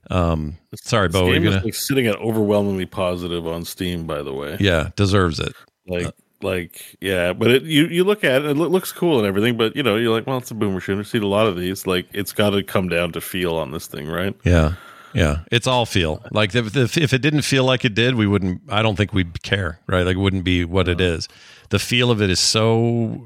Um, 0.10 0.57
sorry, 0.76 1.07
This 1.07 1.14
Bo, 1.14 1.26
you're 1.27 1.35
game 1.35 1.44
gonna 1.52 1.64
like 1.64 1.73
sitting 1.73 2.07
at 2.07 2.15
overwhelmingly 2.18 2.85
positive 2.85 3.45
on 3.45 3.65
Steam, 3.65 4.07
by 4.07 4.23
the 4.23 4.34
way. 4.34 4.57
yeah 4.60 4.89
deserves 4.95 5.39
it. 5.39 5.53
Like, 5.85 6.14
like, 6.41 6.98
yeah, 7.02 7.34
but 7.34 7.52
it, 7.52 7.64
you 7.64 7.88
you 7.88 8.03
look 8.03 8.23
at 8.23 8.44
it, 8.44 8.52
it 8.52 8.56
looks 8.56 8.91
cool 8.91 9.18
and 9.18 9.27
everything, 9.27 9.57
but 9.57 9.76
you 9.76 9.84
know, 9.84 9.95
you're 9.98 10.14
like, 10.14 10.27
well, 10.27 10.38
it's 10.38 10.52
a 10.52 10.56
boomer 10.56 10.80
shooter. 10.80 11.03
Seen 11.03 11.23
a 11.23 11.27
lot 11.27 11.48
of 11.48 11.57
these. 11.57 11.85
Like, 11.88 12.07
it's 12.14 12.31
got 12.31 12.52
to 12.52 12.64
come 12.64 12.89
down 12.89 13.11
to 13.14 13.22
feel 13.22 13.56
on 13.56 13.72
this 13.72 13.88
thing, 13.88 14.07
right? 14.07 14.35
Yeah. 14.44 14.73
Yeah. 15.14 15.39
It's 15.52 15.65
all 15.65 15.85
feel. 15.85 16.23
Like 16.31 16.53
if, 16.53 16.76
if, 16.76 16.98
if 16.98 17.11
it 17.14 17.19
didn't 17.23 17.41
feel 17.41 17.64
like 17.64 17.84
it 17.85 17.95
did, 17.95 18.15
we 18.15 18.27
wouldn't, 18.27 18.61
I 18.69 18.84
don't 18.84 18.95
think 18.95 19.14
we'd 19.14 19.41
care, 19.41 19.80
right? 19.88 20.06
Like 20.06 20.15
it 20.15 20.19
wouldn't 20.19 20.44
be 20.44 20.64
what 20.64 20.88
it 20.88 21.02
is. 21.02 21.27
The 21.69 21.80
feel 21.80 22.11
of 22.11 22.22
it 22.22 22.30
is 22.30 22.39
so, 22.39 23.26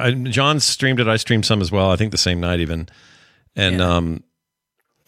I, 0.00 0.12
John 0.12 0.58
streamed 0.58 0.98
it. 0.98 1.06
I 1.06 1.16
streamed 1.16 1.46
some 1.46 1.60
as 1.60 1.70
well. 1.70 1.90
I 1.90 1.96
think 1.96 2.10
the 2.10 2.18
same 2.18 2.40
night 2.40 2.58
even. 2.58 2.88
And, 3.56 3.80
um, 3.80 4.22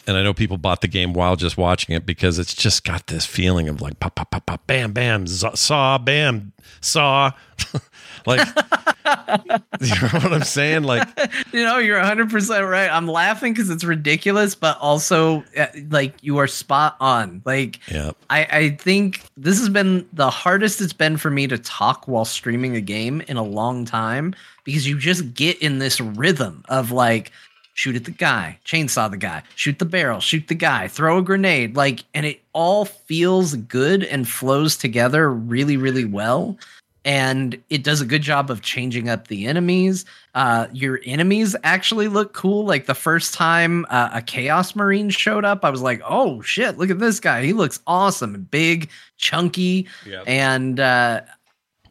and 0.06 0.16
I 0.16 0.22
know 0.22 0.34
people 0.34 0.56
bought 0.56 0.80
the 0.80 0.88
game 0.88 1.12
while 1.12 1.36
just 1.36 1.56
watching 1.56 1.94
it 1.94 2.04
because 2.04 2.38
it's 2.38 2.54
just 2.54 2.84
got 2.84 3.06
this 3.06 3.24
feeling 3.24 3.68
of 3.68 3.80
like 3.80 4.00
pop, 4.00 4.16
pop, 4.16 4.30
pop, 4.32 4.46
pop, 4.46 4.66
bam, 4.66 4.92
bam, 4.92 5.26
saw, 5.26 5.98
bam, 5.98 6.52
saw. 6.80 7.30
like, 8.26 8.46
you 9.80 9.94
know 10.00 10.08
what 10.08 10.32
I'm 10.32 10.42
saying? 10.42 10.82
Like, 10.82 11.08
you 11.52 11.62
know, 11.64 11.78
you're 11.78 12.00
100% 12.00 12.68
right. 12.68 12.90
I'm 12.90 13.06
laughing 13.06 13.52
because 13.52 13.70
it's 13.70 13.84
ridiculous, 13.84 14.56
but 14.56 14.76
also, 14.80 15.44
uh, 15.56 15.66
like, 15.90 16.14
you 16.20 16.38
are 16.38 16.48
spot 16.48 16.96
on. 16.98 17.40
Like, 17.44 17.78
yeah. 17.88 18.10
I, 18.28 18.44
I 18.50 18.70
think 18.70 19.22
this 19.36 19.58
has 19.60 19.68
been 19.68 20.08
the 20.12 20.30
hardest 20.30 20.80
it's 20.80 20.92
been 20.92 21.16
for 21.16 21.30
me 21.30 21.46
to 21.46 21.58
talk 21.58 22.08
while 22.08 22.24
streaming 22.24 22.74
a 22.74 22.80
game 22.80 23.20
in 23.28 23.36
a 23.36 23.44
long 23.44 23.84
time 23.84 24.34
because 24.64 24.86
you 24.88 24.98
just 24.98 25.32
get 25.34 25.60
in 25.62 25.78
this 25.78 26.00
rhythm 26.00 26.64
of 26.68 26.90
like, 26.90 27.30
shoot 27.74 27.96
at 27.96 28.04
the 28.04 28.10
guy, 28.10 28.58
chainsaw 28.64 29.10
the 29.10 29.16
guy, 29.16 29.42
shoot 29.56 29.78
the 29.78 29.84
barrel, 29.84 30.20
shoot 30.20 30.48
the 30.48 30.54
guy, 30.54 30.88
throw 30.88 31.18
a 31.18 31.22
grenade. 31.22 31.76
Like, 31.76 32.04
and 32.14 32.26
it 32.26 32.42
all 32.52 32.84
feels 32.84 33.54
good 33.54 34.04
and 34.04 34.28
flows 34.28 34.76
together 34.76 35.32
really, 35.32 35.76
really 35.76 36.04
well. 36.04 36.58
And 37.04 37.60
it 37.68 37.82
does 37.82 38.00
a 38.00 38.04
good 38.04 38.22
job 38.22 38.48
of 38.48 38.62
changing 38.62 39.08
up 39.08 39.26
the 39.26 39.46
enemies. 39.46 40.04
Uh, 40.36 40.68
your 40.72 41.00
enemies 41.04 41.56
actually 41.64 42.06
look 42.06 42.32
cool. 42.32 42.64
Like 42.64 42.86
the 42.86 42.94
first 42.94 43.34
time 43.34 43.86
uh, 43.90 44.10
a 44.12 44.22
Chaos 44.22 44.76
Marine 44.76 45.10
showed 45.10 45.44
up, 45.44 45.64
I 45.64 45.70
was 45.70 45.82
like, 45.82 46.00
oh 46.08 46.42
shit, 46.42 46.78
look 46.78 46.90
at 46.90 47.00
this 47.00 47.18
guy. 47.18 47.42
He 47.42 47.52
looks 47.54 47.80
awesome, 47.88 48.36
and 48.36 48.48
big, 48.48 48.88
chunky. 49.16 49.88
Yep. 50.06 50.24
And 50.28 50.78
uh, 50.78 51.22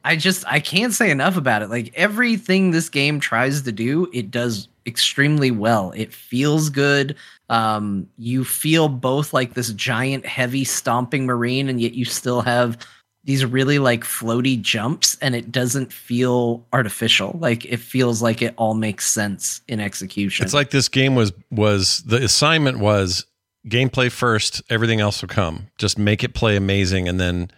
I 0.04 0.16
just 0.16 0.46
I 0.48 0.60
can't 0.60 0.94
say 0.94 1.12
enough 1.12 1.38
about 1.38 1.62
it. 1.62 1.70
Like 1.70 1.94
everything 1.96 2.72
this 2.72 2.90
game 2.90 3.20
tries 3.20 3.62
to 3.64 3.72
do, 3.72 4.10
it 4.14 4.32
does 4.32 4.68
extremely 4.86 5.52
well. 5.52 5.92
It 5.96 6.14
feels 6.14 6.70
good. 6.70 7.16
Um, 7.50 8.08
you 8.18 8.44
feel 8.44 8.90
both 8.90 9.34
like 9.34 9.54
this 9.54 9.72
giant, 9.74 10.26
heavy, 10.26 10.64
stomping 10.64 11.26
marine, 11.26 11.70
and 11.70 11.80
yet 11.80 11.94
you 11.94 12.06
still 12.06 12.42
have 12.42 12.78
these 13.24 13.46
really 13.46 13.78
like 13.78 14.04
floaty 14.04 14.60
jumps, 14.60 15.18
and 15.22 15.36
it 15.36 15.52
doesn't 15.52 15.94
feel 15.94 16.66
artificial. 16.74 17.38
Like 17.40 17.66
it 17.66 17.78
feels 17.78 18.22
like 18.22 18.42
it 18.42 18.54
all 18.58 18.74
makes 18.74 19.08
sense 19.08 19.62
in 19.68 19.80
execution. 19.80 20.44
It's 20.44 20.54
like 20.54 20.72
this 20.72 20.90
game 20.90 21.16
was 21.16 21.32
was 21.52 22.02
the 22.04 22.24
assignment 22.24 22.80
was 22.80 23.26
gameplay 23.68 24.12
first, 24.12 24.62
everything 24.70 25.00
else 25.00 25.22
will 25.22 25.30
come. 25.30 25.68
Just 25.78 25.98
make 25.98 26.24
it 26.24 26.34
play 26.34 26.56
amazing 26.56 27.08
and 27.08 27.20
then 27.20 27.52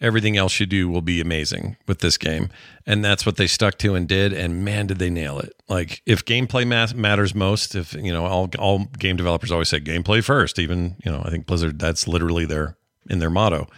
everything 0.00 0.36
else 0.36 0.60
you 0.60 0.66
do 0.66 0.88
will 0.88 1.02
be 1.02 1.20
amazing 1.20 1.76
with 1.86 2.00
this 2.00 2.16
game. 2.16 2.50
And 2.86 3.04
that's 3.04 3.24
what 3.24 3.36
they 3.36 3.46
stuck 3.46 3.78
to 3.78 3.94
and 3.94 4.06
did 4.06 4.32
and 4.32 4.64
man 4.64 4.86
did 4.86 4.98
they 4.98 5.10
nail 5.10 5.38
it. 5.38 5.54
Like 5.68 6.02
if 6.06 6.24
gameplay 6.24 6.66
ma- 6.66 6.98
matters 6.98 7.34
most, 7.34 7.74
if 7.74 7.94
you 7.94 8.12
know 8.12 8.26
all 8.26 8.50
all 8.58 8.84
game 8.98 9.16
developers 9.16 9.50
always 9.50 9.68
say 9.68 9.80
gameplay 9.80 10.22
first, 10.22 10.58
even, 10.58 10.96
you 11.04 11.10
know, 11.10 11.22
I 11.24 11.30
think 11.30 11.46
Blizzard 11.46 11.78
that's 11.78 12.06
literally 12.06 12.44
their 12.44 12.76
in 13.08 13.18
their 13.18 13.30
motto. 13.30 13.68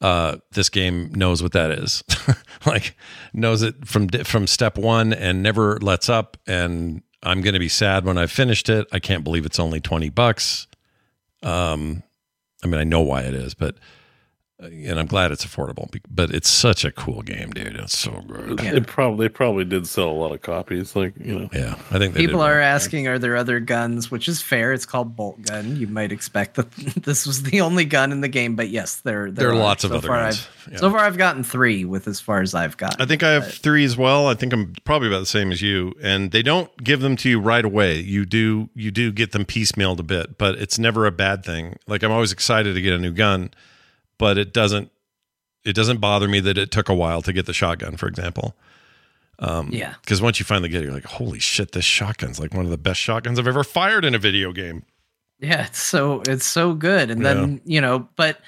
Uh, 0.00 0.36
this 0.52 0.68
game 0.68 1.10
knows 1.14 1.42
what 1.42 1.52
that 1.52 1.72
is, 1.72 2.04
like 2.66 2.96
knows 3.32 3.62
it 3.62 3.86
from 3.86 4.08
from 4.08 4.46
step 4.46 4.78
one 4.78 5.12
and 5.12 5.42
never 5.42 5.78
lets 5.80 6.08
up. 6.08 6.36
And 6.46 7.02
I'm 7.24 7.40
going 7.40 7.54
to 7.54 7.58
be 7.58 7.68
sad 7.68 8.04
when 8.04 8.16
I've 8.16 8.30
finished 8.30 8.68
it. 8.68 8.86
I 8.92 9.00
can't 9.00 9.24
believe 9.24 9.44
it's 9.44 9.58
only 9.58 9.80
twenty 9.80 10.08
bucks. 10.08 10.68
Um, 11.42 12.04
I 12.62 12.68
mean, 12.68 12.80
I 12.80 12.84
know 12.84 13.00
why 13.00 13.22
it 13.22 13.34
is, 13.34 13.54
but 13.54 13.76
and 14.60 14.98
I'm 14.98 15.06
glad 15.06 15.30
it's 15.30 15.44
affordable. 15.44 15.88
But 16.10 16.30
it's 16.30 16.48
such 16.48 16.84
a 16.84 16.90
cool 16.90 17.22
game, 17.22 17.50
dude. 17.50 17.76
It's 17.76 17.96
so 17.96 18.22
good. 18.26 18.60
It 18.60 18.86
probably 18.86 19.26
they 19.26 19.28
probably 19.28 19.64
did 19.64 19.86
sell 19.86 20.08
a 20.08 20.12
lot 20.12 20.32
of 20.32 20.42
copies. 20.42 20.96
Like, 20.96 21.14
you 21.18 21.38
know, 21.38 21.48
Yeah, 21.52 21.76
I 21.90 21.98
think 21.98 22.14
People 22.14 22.40
are 22.40 22.58
asking, 22.60 23.06
are 23.06 23.18
there 23.18 23.36
other 23.36 23.60
guns? 23.60 24.10
Which 24.10 24.28
is 24.28 24.42
fair. 24.42 24.72
It's 24.72 24.86
called 24.86 25.14
bolt 25.14 25.40
gun. 25.42 25.76
You 25.76 25.86
might 25.86 26.10
expect 26.12 26.56
that 26.56 26.70
this 27.04 27.26
was 27.26 27.44
the 27.44 27.60
only 27.60 27.84
gun 27.84 28.10
in 28.10 28.20
the 28.20 28.28
game, 28.28 28.56
but 28.56 28.68
yes, 28.68 28.96
there 28.96 29.30
There 29.30 29.50
are 29.50 29.54
lots 29.54 29.84
of 29.84 29.92
other 29.92 30.06
far 30.08 30.24
guns. 30.24 30.48
Yeah. 30.70 30.78
So 30.78 30.90
far, 30.90 31.00
I've 31.00 31.16
gotten 31.18 31.44
three 31.44 31.84
with 31.84 32.08
as 32.08 32.20
far 32.20 32.40
as 32.42 32.54
I've 32.54 32.76
got. 32.76 33.00
I 33.00 33.06
think 33.06 33.22
I 33.22 33.30
have 33.30 33.52
three 33.52 33.84
as 33.84 33.96
well. 33.96 34.26
I 34.26 34.34
think 34.34 34.52
I'm 34.52 34.74
probably 34.84 35.08
about 35.08 35.20
the 35.20 35.26
same 35.26 35.52
as 35.52 35.62
you. 35.62 35.94
And 36.02 36.30
they 36.32 36.42
don't 36.42 36.74
give 36.82 37.00
them 37.00 37.16
to 37.16 37.30
you 37.30 37.40
right 37.40 37.64
away. 37.64 38.00
You 38.00 38.26
do 38.26 38.68
you 38.74 38.90
do 38.90 39.12
get 39.12 39.32
them 39.32 39.44
piecemealed 39.44 40.00
a 40.00 40.02
bit, 40.02 40.36
but 40.36 40.56
it's 40.56 40.78
never 40.78 41.06
a 41.06 41.12
bad 41.12 41.44
thing. 41.44 41.78
Like 41.86 42.02
I'm 42.02 42.12
always 42.12 42.32
excited 42.32 42.74
to 42.74 42.80
get 42.80 42.92
a 42.92 42.98
new 42.98 43.12
gun, 43.12 43.50
but 44.18 44.38
it 44.38 44.52
doesn't 44.52 44.90
it 45.64 45.74
doesn't 45.74 45.98
bother 45.98 46.28
me 46.28 46.40
that 46.40 46.56
it 46.56 46.70
took 46.70 46.88
a 46.88 46.94
while 46.94 47.20
to 47.22 47.32
get 47.32 47.46
the 47.46 47.52
shotgun, 47.52 47.96
for 47.96 48.06
example. 48.06 48.56
Um, 49.38 49.70
Yeah. 49.72 49.94
Because 50.02 50.22
once 50.22 50.38
you 50.38 50.44
finally 50.44 50.68
get 50.68 50.82
it, 50.82 50.84
you're 50.84 50.94
like, 50.94 51.04
holy 51.04 51.38
shit, 51.38 51.72
this 51.72 51.84
shotgun's 51.84 52.40
like 52.40 52.54
one 52.54 52.64
of 52.64 52.70
the 52.70 52.78
best 52.78 53.00
shotguns 53.00 53.38
I've 53.38 53.46
ever 53.46 53.64
fired 53.64 54.04
in 54.04 54.14
a 54.14 54.18
video 54.18 54.52
game. 54.52 54.84
Yeah, 55.40 55.66
it's 55.66 55.80
so 55.80 56.22
it's 56.26 56.46
so 56.46 56.74
good, 56.74 57.10
and 57.10 57.24
then 57.24 57.60
you 57.64 57.80
know, 57.80 58.08
but 58.16 58.40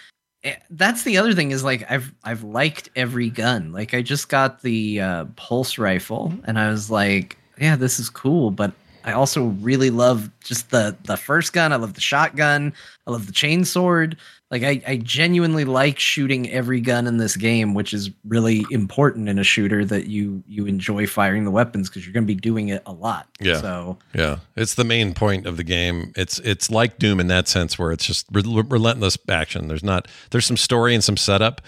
eh, 0.43 0.57
that's 0.71 1.05
the 1.05 1.19
other 1.19 1.35
thing 1.35 1.53
is 1.53 1.63
like 1.63 1.89
I've 1.89 2.13
I've 2.25 2.43
liked 2.43 2.91
every 2.97 3.31
gun. 3.31 3.71
Like 3.71 3.95
I 3.95 4.03
just 4.03 4.29
got 4.29 4.63
the 4.63 5.01
uh, 5.01 5.25
pulse 5.37 5.79
rifle, 5.79 6.35
and 6.45 6.59
I 6.59 6.69
was 6.69 6.91
like, 6.91 7.39
yeah, 7.61 7.77
this 7.77 8.01
is 8.01 8.11
cool, 8.11 8.51
but 8.51 8.73
I 9.05 9.13
also 9.13 9.45
really 9.61 9.91
love 9.91 10.31
just 10.43 10.71
the 10.71 10.97
the 11.05 11.17
first 11.17 11.53
gun. 11.53 11.73
I 11.73 11.77
love 11.77 11.95
the 11.95 12.01
shotgun. 12.01 12.73
I 13.07 13.13
love 13.13 13.27
the 13.27 13.33
chainsword. 13.33 14.17
Like 14.51 14.65
I, 14.65 14.83
I 14.85 14.97
genuinely 14.97 15.65
like 15.65 16.01
shooting 16.01 16.51
every 16.51 16.81
gun 16.81 17.07
in 17.07 17.19
this 17.19 17.37
game, 17.37 17.73
which 17.73 17.95
is 17.95 18.11
really 18.25 18.67
important 18.71 19.29
in 19.29 19.39
a 19.39 19.45
shooter 19.45 19.85
that 19.85 20.09
you 20.09 20.43
you 20.49 20.67
enjoy 20.67 21.07
firing 21.07 21.45
the 21.45 21.53
weapons 21.53 21.89
because 21.89 22.05
you're 22.05 22.13
going 22.13 22.25
to 22.25 22.35
be 22.35 22.35
doing 22.35 22.69
it 22.69 22.83
a 22.85 22.93
lot. 22.93 23.29
Yeah. 23.39 23.61
So 23.61 23.99
Yeah, 24.13 24.39
it's 24.57 24.75
the 24.75 24.83
main 24.83 25.15
point 25.15 25.47
of 25.47 25.57
the 25.57 25.63
game. 25.63 26.13
It's 26.17 26.41
it's 26.41 26.69
like 26.69 26.99
Doom 26.99 27.21
in 27.21 27.29
that 27.29 27.47
sense, 27.47 27.79
where 27.79 27.93
it's 27.93 28.05
just 28.05 28.27
re- 28.33 28.43
relentless 28.43 29.17
action. 29.29 29.69
There's 29.69 29.85
not 29.85 30.09
there's 30.31 30.47
some 30.47 30.57
story 30.57 30.95
and 30.95 31.05
some 31.05 31.17
setup, 31.17 31.61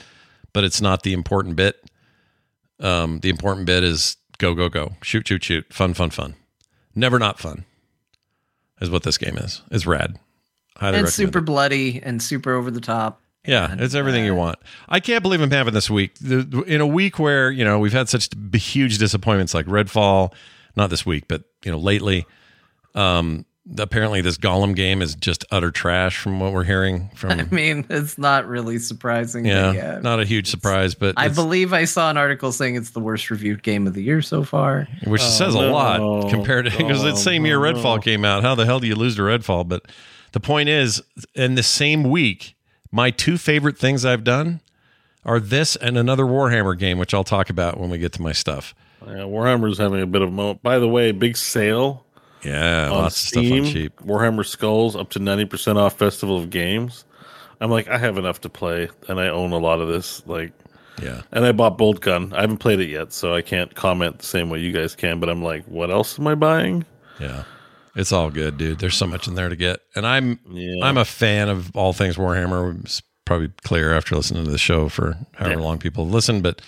but 0.53 0.65
it's 0.65 0.81
not 0.81 1.05
the 1.05 1.13
important 1.13 1.55
bit. 1.55 1.85
Um, 2.81 3.21
the 3.21 3.29
important 3.29 3.67
bit 3.67 3.85
is 3.85 4.17
go 4.39 4.55
go 4.55 4.69
go, 4.69 4.97
shoot 5.03 5.29
shoot 5.29 5.45
shoot, 5.45 5.73
fun 5.73 5.95
fun 5.95 6.11
fun, 6.11 6.35
never 6.97 7.21
not 7.21 7.39
fun, 7.39 7.65
is 8.81 8.91
what 8.91 9.05
this 9.05 9.19
game 9.19 9.37
is. 9.39 9.63
It's 9.71 9.87
rad. 9.87 10.19
Highly 10.83 10.99
and 10.99 11.05
recommend 11.07 11.13
super 11.15 11.39
it. 11.39 11.43
bloody 11.43 12.03
and 12.03 12.23
super 12.23 12.53
over 12.55 12.71
the 12.71 12.81
top. 12.81 13.21
Yeah, 13.47 13.75
it's 13.79 13.95
everything 13.95 14.25
you 14.25 14.35
want. 14.35 14.59
I 14.89 15.01
can't 15.01 15.23
believe 15.23 15.41
I'm 15.41 15.51
having 15.51 15.75
this 15.75 15.89
week. 15.91 16.15
The- 16.21 16.65
In 16.67 16.81
a 16.81 16.87
week 16.87 17.19
where, 17.19 17.51
you 17.51 17.65
know, 17.65 17.79
we've 17.79 17.93
had 17.93 18.09
such 18.09 18.29
huge 18.55 18.99
disappointments 18.99 19.53
like 19.55 19.67
Redfall, 19.67 20.33
not 20.77 20.91
this 20.91 21.05
week, 21.05 21.25
but, 21.29 21.43
you 21.65 21.73
know, 21.73 21.79
lately. 21.79 22.27
Um, 22.95 23.47
apparently 23.79 24.21
this 24.21 24.37
Gollum 24.39 24.75
game 24.75 25.03
is 25.03 25.15
just 25.15 25.45
utter 25.51 25.71
trash 25.71 26.19
from 26.19 26.41
what 26.41 26.53
we're 26.53 26.65
hearing 26.65 27.11
from 27.15 27.31
I 27.41 27.45
mean, 27.45 27.87
it's 27.91 28.19
not 28.19 28.47
really 28.47 28.79
surprising. 28.79 29.45
yeah, 29.45 29.67
but 29.69 29.75
yeah. 29.77 29.99
not 30.03 30.21
a 30.21 30.25
huge 30.25 30.49
surprise, 30.49 30.95
but 30.95 31.15
I 31.17 31.29
believe 31.29 31.73
I 31.73 31.85
saw 31.85 32.11
an 32.11 32.17
article 32.17 32.53
saying 32.53 32.75
it's 32.77 32.91
the 32.91 33.01
worst 33.01 33.31
reviewed 33.31 33.63
game 33.63 33.87
of 33.87 33.95
the 33.95 34.03
year 34.03 34.21
so 34.23 34.43
far. 34.43 34.89
which 35.05 35.23
says 35.23 35.55
a 35.55 35.61
lot 35.61 36.31
compared 36.31 36.67
to 36.67 36.71
because 36.77 37.03
the 37.03 37.17
same 37.17 37.47
year 37.47 37.59
Redfall 37.59 38.03
came 38.03 38.25
out. 38.25 38.43
How 38.43 38.55
the 38.55 38.65
hell 38.67 38.81
do 38.81 38.87
you 38.87 38.97
lose 38.97 39.17
to 39.17 39.23
Redfall? 39.23 39.67
But 39.67 39.87
the 40.33 40.41
point 40.41 40.69
is, 40.69 41.03
in 41.35 41.55
the 41.55 41.63
same 41.63 42.05
week, 42.05 42.55
my 42.91 43.11
two 43.11 43.39
favorite 43.39 43.79
things 43.79 44.05
I've 44.05 44.25
done 44.25 44.61
are 45.25 45.41
this 45.41 45.77
and 45.77 45.97
another 45.97 46.25
Warhammer 46.25 46.79
game, 46.79 46.99
which 46.99 47.15
I'll 47.15 47.25
talk 47.25 47.49
about 47.49 47.79
when 47.79 47.91
we 47.91 47.99
get 47.99 48.13
to 48.15 48.23
my 48.23 48.33
stuff. 48.33 48.75
Yeah, 49.07 49.23
Warhammer's 49.23 49.79
having 49.79 50.01
a 50.01 50.07
bit 50.07 50.23
of 50.23 50.29
a 50.29 50.33
moment. 50.33 50.63
By 50.63 50.79
the 50.79 50.89
way, 50.89 51.13
big 51.13 51.37
sale. 51.37 52.05
Yeah, 52.45 52.87
on 52.87 53.03
lots 53.03 53.17
of 53.17 53.29
stuff 53.29 53.45
on 53.45 53.65
cheap. 53.65 53.97
Warhammer 54.01 54.45
Skulls 54.45 54.97
up 54.97 55.11
to 55.11 55.19
ninety 55.19 55.45
percent 55.45 55.79
off 55.79 55.97
Festival 55.97 56.39
of 56.39 56.51
Games. 56.51 57.05
I'm 57.61 57.71
like, 57.71 57.89
I 57.89 57.99
have 57.99 58.19
enough 58.19 58.41
to 58.41 58.49
play, 58.49 58.89
and 59.09 59.21
I 59.21 59.29
own 59.29 59.53
a 59.53 59.59
lot 59.59 59.81
of 59.81 59.87
this. 59.87 60.27
Like, 60.27 60.53
yeah. 61.01 61.23
And 61.31 61.45
I 61.45 61.53
bought 61.53 61.79
Bolt 61.79 62.01
Gun. 62.01 62.33
I 62.33 62.41
haven't 62.41 62.59
played 62.59 62.81
it 62.81 62.89
yet, 62.89 63.13
so 63.13 63.33
I 63.33 63.43
can't 63.43 63.73
comment 63.75 64.19
the 64.19 64.27
same 64.27 64.51
way 64.51 64.59
you 64.59 64.73
guys 64.73 64.97
can. 64.97 65.21
But 65.21 65.29
I'm 65.29 65.43
like, 65.43 65.65
what 65.67 65.91
else 65.91 66.19
am 66.19 66.27
I 66.27 66.35
buying? 66.35 66.85
Yeah. 67.21 67.45
It's 67.94 68.12
all 68.12 68.31
good, 68.31 68.56
dude. 68.56 68.78
There's 68.78 68.97
so 68.97 69.06
much 69.06 69.28
in 69.28 69.35
there 69.35 69.48
to 69.48 69.56
get. 69.56 69.81
And 69.94 70.06
I'm 70.06 70.39
Yeah. 70.51 70.85
I'm 70.85 70.97
a 70.97 71.05
fan 71.05 71.48
of 71.48 71.74
all 71.77 71.93
things 71.93 72.16
Warhammer. 72.16 72.82
It's 72.85 73.02
probably 73.24 73.51
clear 73.64 73.94
after 73.94 74.16
listening 74.16 74.44
to 74.44 74.51
the 74.51 74.59
show 74.59 74.89
for 74.89 75.16
however 75.32 75.60
long 75.60 75.78
people 75.78 76.05
have 76.05 76.12
listened, 76.14 76.43
but 76.43 76.60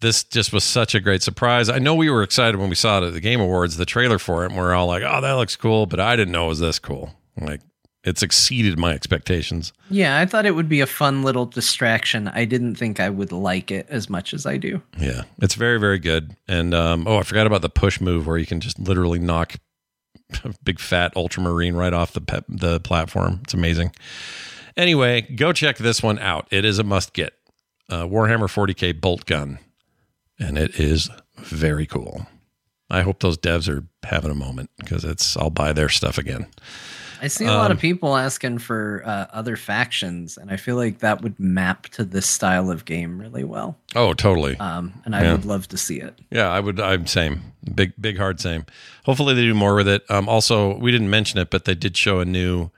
this 0.00 0.24
just 0.24 0.52
was 0.52 0.64
such 0.64 0.94
a 0.94 1.00
great 1.00 1.22
surprise. 1.22 1.68
I 1.68 1.78
know 1.78 1.94
we 1.94 2.10
were 2.10 2.22
excited 2.22 2.58
when 2.58 2.68
we 2.68 2.74
saw 2.74 2.98
it 3.02 3.06
at 3.06 3.12
the 3.12 3.20
Game 3.20 3.40
Awards, 3.40 3.76
the 3.76 3.86
trailer 3.86 4.18
for 4.18 4.42
it, 4.42 4.46
and 4.50 4.54
we 4.56 4.60
are 4.60 4.74
all 4.74 4.86
like, 4.86 5.02
"Oh, 5.06 5.20
that 5.20 5.32
looks 5.32 5.56
cool," 5.56 5.86
but 5.86 6.00
I 6.00 6.16
didn't 6.16 6.32
know 6.32 6.46
it 6.46 6.48
was 6.48 6.58
this 6.58 6.78
cool. 6.78 7.14
Like 7.40 7.60
it's 8.04 8.22
exceeded 8.22 8.78
my 8.78 8.92
expectations. 8.92 9.72
Yeah, 9.88 10.18
I 10.18 10.26
thought 10.26 10.44
it 10.44 10.56
would 10.56 10.68
be 10.68 10.80
a 10.80 10.86
fun 10.86 11.22
little 11.22 11.46
distraction. 11.46 12.26
I 12.28 12.44
didn't 12.44 12.74
think 12.74 12.98
I 12.98 13.08
would 13.10 13.30
like 13.30 13.70
it 13.70 13.86
as 13.88 14.10
much 14.10 14.34
as 14.34 14.44
I 14.44 14.56
do. 14.56 14.82
Yeah, 14.98 15.22
it's 15.40 15.54
very 15.54 15.78
very 15.78 15.98
good. 16.00 16.36
And 16.48 16.74
um, 16.74 17.06
oh, 17.06 17.18
I 17.18 17.22
forgot 17.22 17.46
about 17.46 17.62
the 17.62 17.70
push 17.70 18.00
move 18.00 18.26
where 18.26 18.38
you 18.38 18.46
can 18.46 18.60
just 18.60 18.78
literally 18.80 19.20
knock 19.20 19.54
a 19.54 19.58
big 20.64 20.78
fat 20.78 21.16
ultramarine 21.16 21.74
right 21.74 21.92
off 21.92 22.12
the 22.12 22.20
pe- 22.20 22.40
the 22.48 22.80
platform. 22.80 23.40
It's 23.44 23.54
amazing. 23.54 23.92
Anyway, 24.76 25.22
go 25.22 25.52
check 25.52 25.78
this 25.78 26.02
one 26.02 26.18
out. 26.18 26.46
It 26.50 26.64
is 26.64 26.78
a 26.78 26.84
must 26.84 27.12
get. 27.12 27.34
Uh, 27.88 28.04
Warhammer 28.04 28.48
40k 28.48 29.00
bolt 29.00 29.26
gun, 29.26 29.58
and 30.38 30.56
it 30.56 30.78
is 30.80 31.10
very 31.36 31.86
cool. 31.86 32.26
I 32.88 33.02
hope 33.02 33.20
those 33.20 33.38
devs 33.38 33.68
are 33.68 33.86
having 34.02 34.30
a 34.30 34.34
moment 34.34 34.70
because 34.78 35.04
it's. 35.04 35.36
I'll 35.36 35.50
buy 35.50 35.72
their 35.72 35.88
stuff 35.88 36.18
again. 36.18 36.46
I 37.22 37.28
see 37.28 37.44
a 37.44 37.52
lot 37.52 37.70
Um, 37.70 37.76
of 37.76 37.80
people 37.80 38.16
asking 38.16 38.58
for 38.58 39.02
uh, 39.06 39.26
other 39.32 39.54
factions, 39.56 40.36
and 40.36 40.50
I 40.50 40.56
feel 40.56 40.74
like 40.74 40.98
that 40.98 41.22
would 41.22 41.38
map 41.38 41.84
to 41.90 42.04
this 42.04 42.26
style 42.26 42.68
of 42.68 42.84
game 42.84 43.18
really 43.20 43.44
well. 43.44 43.78
Oh, 43.94 44.12
totally. 44.12 44.56
Um, 44.58 44.92
and 45.04 45.14
I 45.14 45.22
Yeah. 45.22 45.32
would 45.32 45.44
love 45.44 45.68
to 45.68 45.76
see 45.78 46.00
it. 46.00 46.18
Yeah, 46.32 46.48
I 46.50 46.58
would. 46.58 46.80
I'm 46.80 47.06
same. 47.06 47.42
Big, 47.74 47.92
big, 48.00 48.18
hard 48.18 48.40
same. 48.40 48.66
Hopefully, 49.04 49.34
they 49.34 49.42
do 49.42 49.54
more 49.54 49.76
with 49.76 49.86
it. 49.86 50.02
Um, 50.10 50.28
also, 50.28 50.76
we 50.78 50.90
didn't 50.90 51.10
mention 51.10 51.38
it, 51.38 51.48
but 51.48 51.64
they 51.64 51.76
did 51.76 51.96
show 51.96 52.18
a 52.18 52.24
new 52.24 52.70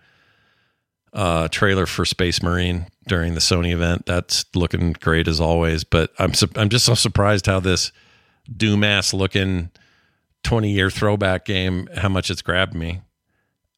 uh, 1.14 1.48
trailer 1.48 1.86
for 1.86 2.04
Space 2.04 2.42
Marine 2.42 2.86
during 3.06 3.34
the 3.34 3.40
Sony 3.40 3.72
event. 3.72 4.04
That's 4.04 4.44
looking 4.54 4.92
great 4.94 5.28
as 5.28 5.40
always. 5.40 5.84
But 5.84 6.12
I'm 6.18 6.34
su- 6.34 6.50
I'm 6.56 6.68
just 6.68 6.84
so 6.84 6.94
surprised 6.94 7.46
how 7.46 7.60
this 7.60 7.92
Doom 8.54 8.84
ass 8.84 9.14
looking 9.14 9.70
20 10.42 10.70
year 10.70 10.90
throwback 10.90 11.46
game 11.46 11.88
how 11.96 12.10
much 12.10 12.30
it's 12.30 12.42
grabbed 12.42 12.74
me. 12.74 13.00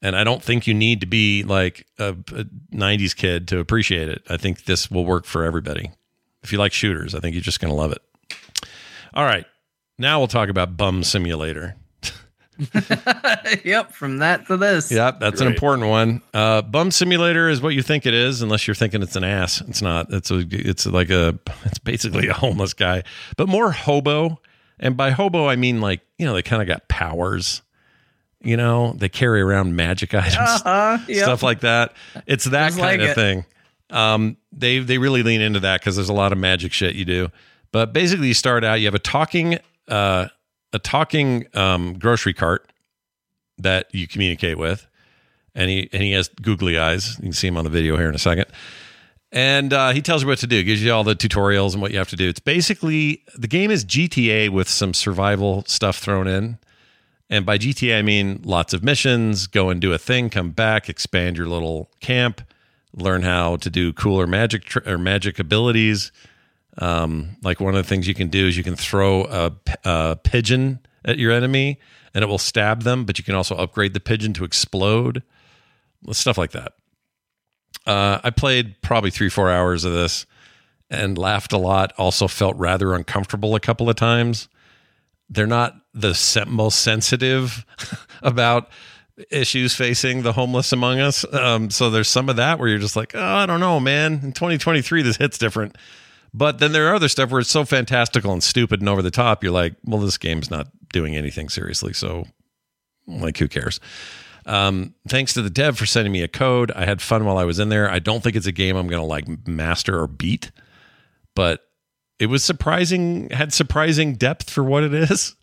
And 0.03 0.15
I 0.15 0.25
don't 0.25 0.43
think 0.43 0.67
you 0.67 0.75
need 0.75 1.01
to 1.01 1.07
be 1.07 1.43
like 1.43 1.87
a, 1.99 2.11
a 2.11 2.45
90s 2.75 3.17
kid 3.17 3.49
to 3.49 3.59
appreciate 3.59 4.09
it. 4.09 4.23
I 4.29 4.37
think 4.37 4.65
this 4.65 4.91
will 4.91 5.05
work 5.05 5.25
for 5.25 5.45
everybody. 5.45 5.91
If 6.43 6.53
you 6.53 6.59
like 6.59 6.73
shooters, 6.73 7.15
I 7.15 7.21
think 7.21 7.35
you're 7.35 7.43
just 7.43 7.61
going 7.61 7.73
to 7.73 7.77
love 7.77 7.93
it. 7.93 8.03
All 9.15 9.25
right. 9.25 9.47
Now 9.99 10.19
we'll 10.19 10.29
talk 10.29 10.49
about 10.49 10.77
Bum 10.77 11.03
Simulator. 11.03 11.77
yep, 13.65 13.93
from 13.93 14.19
that 14.19 14.47
to 14.47 14.57
this. 14.57 14.91
Yep, 14.91 15.21
that's 15.21 15.41
an 15.41 15.47
important 15.47 15.89
one. 15.89 16.23
Uh, 16.33 16.63
Bum 16.63 16.91
Simulator 16.91 17.49
is 17.49 17.61
what 17.61 17.75
you 17.75 17.83
think 17.83 18.07
it 18.07 18.15
is, 18.15 18.41
unless 18.41 18.67
you're 18.67 18.75
thinking 18.75 19.03
it's 19.03 19.17
an 19.17 19.25
ass. 19.25 19.61
It's 19.63 19.83
not. 19.83 20.13
It's 20.13 20.31
a. 20.31 20.45
It's 20.51 20.87
like 20.87 21.11
a. 21.11 21.39
It's 21.65 21.79
basically 21.79 22.29
a 22.29 22.33
homeless 22.33 22.73
guy, 22.73 23.03
but 23.37 23.49
more 23.49 23.73
hobo. 23.73 24.41
And 24.79 24.97
by 24.97 25.11
hobo, 25.11 25.49
I 25.49 25.57
mean 25.57 25.81
like 25.81 26.01
you 26.19 26.27
know 26.27 26.35
they 26.35 26.43
kind 26.43 26.63
of 26.63 26.69
got 26.69 26.89
powers. 26.89 27.63
You 28.47 28.57
know, 28.57 28.93
they 28.97 29.09
carry 29.09 29.41
around 29.41 29.75
magic 29.75 30.15
items, 30.15 30.37
Uh-huh, 30.65 30.99
yep. 31.09 31.25
stuff 31.25 31.43
like 31.43 31.61
that. 31.61 31.95
It's 32.27 32.45
that 32.45 32.69
Just 32.69 32.79
kind 32.79 33.01
like 33.01 33.11
of 33.11 33.11
it. 33.11 33.15
thing. 33.15 33.45
Um, 33.91 34.37
they 34.53 34.79
they 34.79 34.99
really 34.99 35.23
lean 35.23 35.41
into 35.41 35.61
that 35.61 35.81
because 35.81 35.97
there's 35.97 36.09
a 36.09 36.13
lot 36.15 36.33
of 36.33 36.39
magic 36.39 36.73
shit 36.73 36.95
you 36.95 37.05
do. 37.05 37.31
But 37.73 37.93
basically, 37.93 38.29
you 38.29 38.35
start 38.35 38.65
out. 38.65 38.75
You 38.81 38.87
have 38.87 38.95
a 38.95 38.99
talking 39.01 39.59
uh, 39.89 40.29
a 40.73 40.79
talking 40.79 41.47
um, 41.55 41.99
grocery 41.99 42.35
cart 42.35 42.71
that 43.59 43.87
you 43.93 44.07
communicate 44.07 44.59
with, 44.59 44.87
and 45.55 45.69
he 45.71 45.89
and 45.93 46.03
he 46.03 46.13
has 46.13 46.29
googly 46.29 46.79
eyes. 46.79 47.17
You 47.19 47.25
can 47.25 47.33
see 47.33 47.49
him 47.49 47.57
on 47.57 47.65
the 47.65 47.71
video 47.71 47.97
here 47.97 48.09
in 48.09 48.15
a 48.15 48.19
second. 48.19 48.47
And 49.33 49.73
uh, 49.73 49.91
he 49.91 50.01
tells 50.03 50.23
you 50.23 50.29
what 50.29 50.39
to 50.39 50.47
do, 50.47 50.63
gives 50.63 50.83
you 50.83 50.93
all 50.93 51.05
the 51.05 51.17
tutorials 51.17 51.73
and 51.73 51.83
what 51.83 51.91
you 51.91 51.99
have 51.99 52.09
to 52.11 52.17
do. 52.17 52.29
It's 52.29 52.41
basically 52.41 53.23
the 53.37 53.49
game 53.49 53.71
is 53.73 53.85
GTA 53.85 54.51
with 54.51 54.69
some 54.69 54.95
survival 54.95 55.65
stuff 55.67 55.99
thrown 55.99 56.27
in. 56.29 56.59
And 57.29 57.45
by 57.45 57.59
GTA, 57.59 57.99
I 57.99 58.03
mean 58.03 58.41
lots 58.45 58.73
of 58.73 58.85
missions, 58.85 59.47
go 59.47 59.71
and 59.71 59.81
do 59.81 59.93
a 59.93 59.99
thing, 59.99 60.31
come 60.31 60.51
back, 60.51 60.89
expand 60.89 61.37
your 61.37 61.49
little 61.49 61.91
camp, 62.01 62.41
learn 62.93 63.23
how 63.23 63.57
to 63.57 63.71
do 63.71 63.93
cooler 63.93 64.27
magic 64.27 64.65
tr- 64.65 64.79
or 64.87 64.97
magic 64.97 65.39
abilities. 65.39 66.13
Um, 66.79 67.37
like 67.43 67.59
one 67.59 67.75
of 67.75 67.83
the 67.83 67.89
things 67.89 68.07
you 68.07 68.15
can 68.15 68.29
do 68.29 68.47
is 68.47 68.57
you 68.57 68.63
can 68.63 68.77
throw 68.77 69.25
a 69.85 70.17
pigeon 70.17 70.81
at 71.05 71.19
your 71.19 71.33
enemy 71.33 71.81
and 72.15 72.23
it 72.23 72.27
will 72.29 72.39
stab 72.39 72.83
them, 72.83 73.05
but 73.05 73.19
you 73.19 73.25
can 73.25 73.35
also 73.35 73.57
upgrade 73.57 73.93
the 73.93 74.01
pigeon 74.01 74.33
to 74.35 74.45
explode. 74.45 75.23
Stuff 76.13 76.39
like 76.39 76.53
that. 76.53 76.75
Uh, 77.87 78.21
I 78.23 78.31
played 78.31 78.81
probably 78.83 79.11
three, 79.11 79.29
four 79.29 79.51
hours 79.51 79.85
of 79.85 79.93
this 79.93 80.27
and 80.91 81.19
laughed 81.19 81.53
a 81.53 81.59
lot. 81.59 81.93
Also 81.99 82.29
felt 82.29 82.57
rather 82.57 82.95
uncomfortable 82.95 83.55
a 83.55 83.61
couple 83.61 83.89
of 83.89 83.97
times. 83.97 84.49
They're 85.29 85.47
not 85.47 85.75
the 85.97 86.45
most 86.47 86.81
sensitive 86.81 87.65
about 88.23 88.69
issues 89.31 89.75
facing 89.75 90.23
the 90.23 90.33
homeless 90.33 90.73
among 90.73 91.01
us. 91.01 91.25
Um, 91.33 91.71
so 91.71 91.91
there's 91.91 92.09
some 92.09 92.29
of 92.29 92.37
that 92.37 92.59
where 92.59 92.69
you're 92.69 92.79
just 92.79 92.97
like, 92.97 93.15
oh, 93.15 93.21
I 93.21 93.47
don't 93.47 93.61
know, 93.61 93.81
man. 93.81 94.21
In 94.23 94.33
2023, 94.33 95.03
this 95.03 95.17
hits 95.17 95.39
different. 95.39 95.77
But 96.35 96.59
then 96.59 96.73
there 96.73 96.89
are 96.89 96.95
other 96.95 97.09
stuff 97.09 97.31
where 97.31 97.41
it's 97.41 97.51
so 97.51 97.65
fantastical 97.65 98.33
and 98.33 98.43
stupid 98.43 98.81
and 98.81 98.89
over 98.89 99.01
the 99.01 99.11
top. 99.11 99.43
You're 99.43 99.53
like, 99.53 99.75
well, 99.85 100.01
this 100.01 100.19
game's 100.19 100.51
not 100.51 100.69
doing 100.93 101.17
anything 101.17 101.49
seriously. 101.49 101.95
So, 101.95 102.27
like, 103.07 103.39
who 103.39 103.49
cares? 103.49 103.81
Um, 104.45 104.95
thanks 105.09 105.33
to 105.35 105.43
the 105.43 105.51
dev 105.51 105.79
for 105.79 105.87
sending 105.87 106.13
me 106.13 106.23
a 106.23 106.29
code. 106.29 106.71
I 106.73 106.85
had 106.85 107.01
fun 107.01 107.25
while 107.25 107.39
I 107.39 107.45
was 107.45 107.59
in 107.59 107.71
there. 107.71 107.91
I 107.91 108.01
don't 108.01 108.23
think 108.23 108.37
it's 108.37 108.47
a 108.47 108.53
game 108.53 108.77
I'm 108.77 108.87
going 108.87 109.01
to 109.01 109.07
like 109.07 109.49
master 109.49 109.99
or 109.99 110.07
beat, 110.07 110.53
but 111.35 111.63
it 112.19 112.27
was 112.27 112.45
surprising, 112.45 113.31
had 113.31 113.53
surprising 113.53 114.15
depth 114.15 114.51
for 114.51 114.63
what 114.63 114.85
it 114.85 114.93
is. 114.93 115.37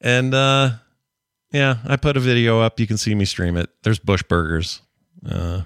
And 0.00 0.34
uh, 0.34 0.70
yeah, 1.52 1.78
I 1.86 1.96
put 1.96 2.16
a 2.16 2.20
video 2.20 2.60
up. 2.60 2.78
You 2.80 2.86
can 2.86 2.98
see 2.98 3.14
me 3.14 3.24
stream 3.24 3.56
it. 3.56 3.70
There's 3.82 3.98
Bush 3.98 4.22
Burgers. 4.22 4.82
Uh, 5.28 5.62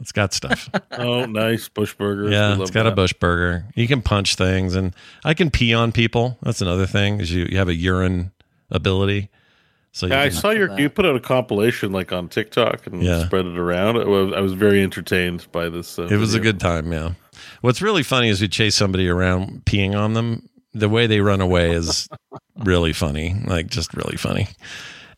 it's 0.00 0.12
got 0.12 0.32
stuff. 0.32 0.68
oh, 0.92 1.26
nice 1.26 1.68
bush 1.68 1.94
burgers. 1.94 2.30
Yeah, 2.32 2.50
it's 2.52 2.58
love 2.60 2.72
got 2.72 2.86
a 2.86 2.92
bush 2.92 3.12
burger. 3.14 3.66
You 3.74 3.88
can 3.88 4.00
punch 4.00 4.36
things, 4.36 4.76
and 4.76 4.94
I 5.24 5.34
can 5.34 5.50
pee 5.50 5.74
on 5.74 5.90
people. 5.92 6.38
That's 6.42 6.60
another 6.60 6.86
thing. 6.86 7.20
Is 7.20 7.32
you, 7.32 7.46
you 7.50 7.58
have 7.58 7.68
a 7.68 7.74
urine 7.74 8.30
ability. 8.70 9.28
So 9.92 10.06
Yeah, 10.06 10.20
I 10.20 10.28
saw 10.28 10.50
your 10.50 10.78
you 10.78 10.88
put 10.90 11.04
out 11.06 11.16
a 11.16 11.20
compilation 11.20 11.90
like 11.90 12.12
on 12.12 12.28
TikTok 12.28 12.86
and 12.86 13.02
Yeah. 13.02 13.24
spread 13.26 13.46
it 13.46 13.58
around. 13.58 13.96
I 13.96 14.04
was, 14.04 14.32
I 14.34 14.40
was 14.40 14.52
very 14.52 14.82
entertained 14.82 15.50
by 15.50 15.68
this. 15.68 15.98
Uh, 15.98 16.02
It 16.08 16.16
was 16.18 16.34
a 16.34 16.40
good 16.40 16.60
time, 16.60 16.92
yeah. 16.92 17.12
What's 17.62 17.82
really 17.82 18.02
funny 18.04 18.28
is 18.28 18.40
we 18.40 18.46
chase 18.48 18.76
somebody 18.76 19.08
around 19.08 19.64
peeing 19.64 19.98
on 19.98 20.12
them. 20.12 20.48
The 20.74 20.88
way 20.88 21.06
they 21.08 21.20
run 21.20 21.40
away 21.40 21.72
is 21.72 22.08
really 22.58 22.92
funny, 22.92 23.34
like 23.46 23.68
just 23.68 23.94
really 23.94 24.16
funny. 24.16 24.48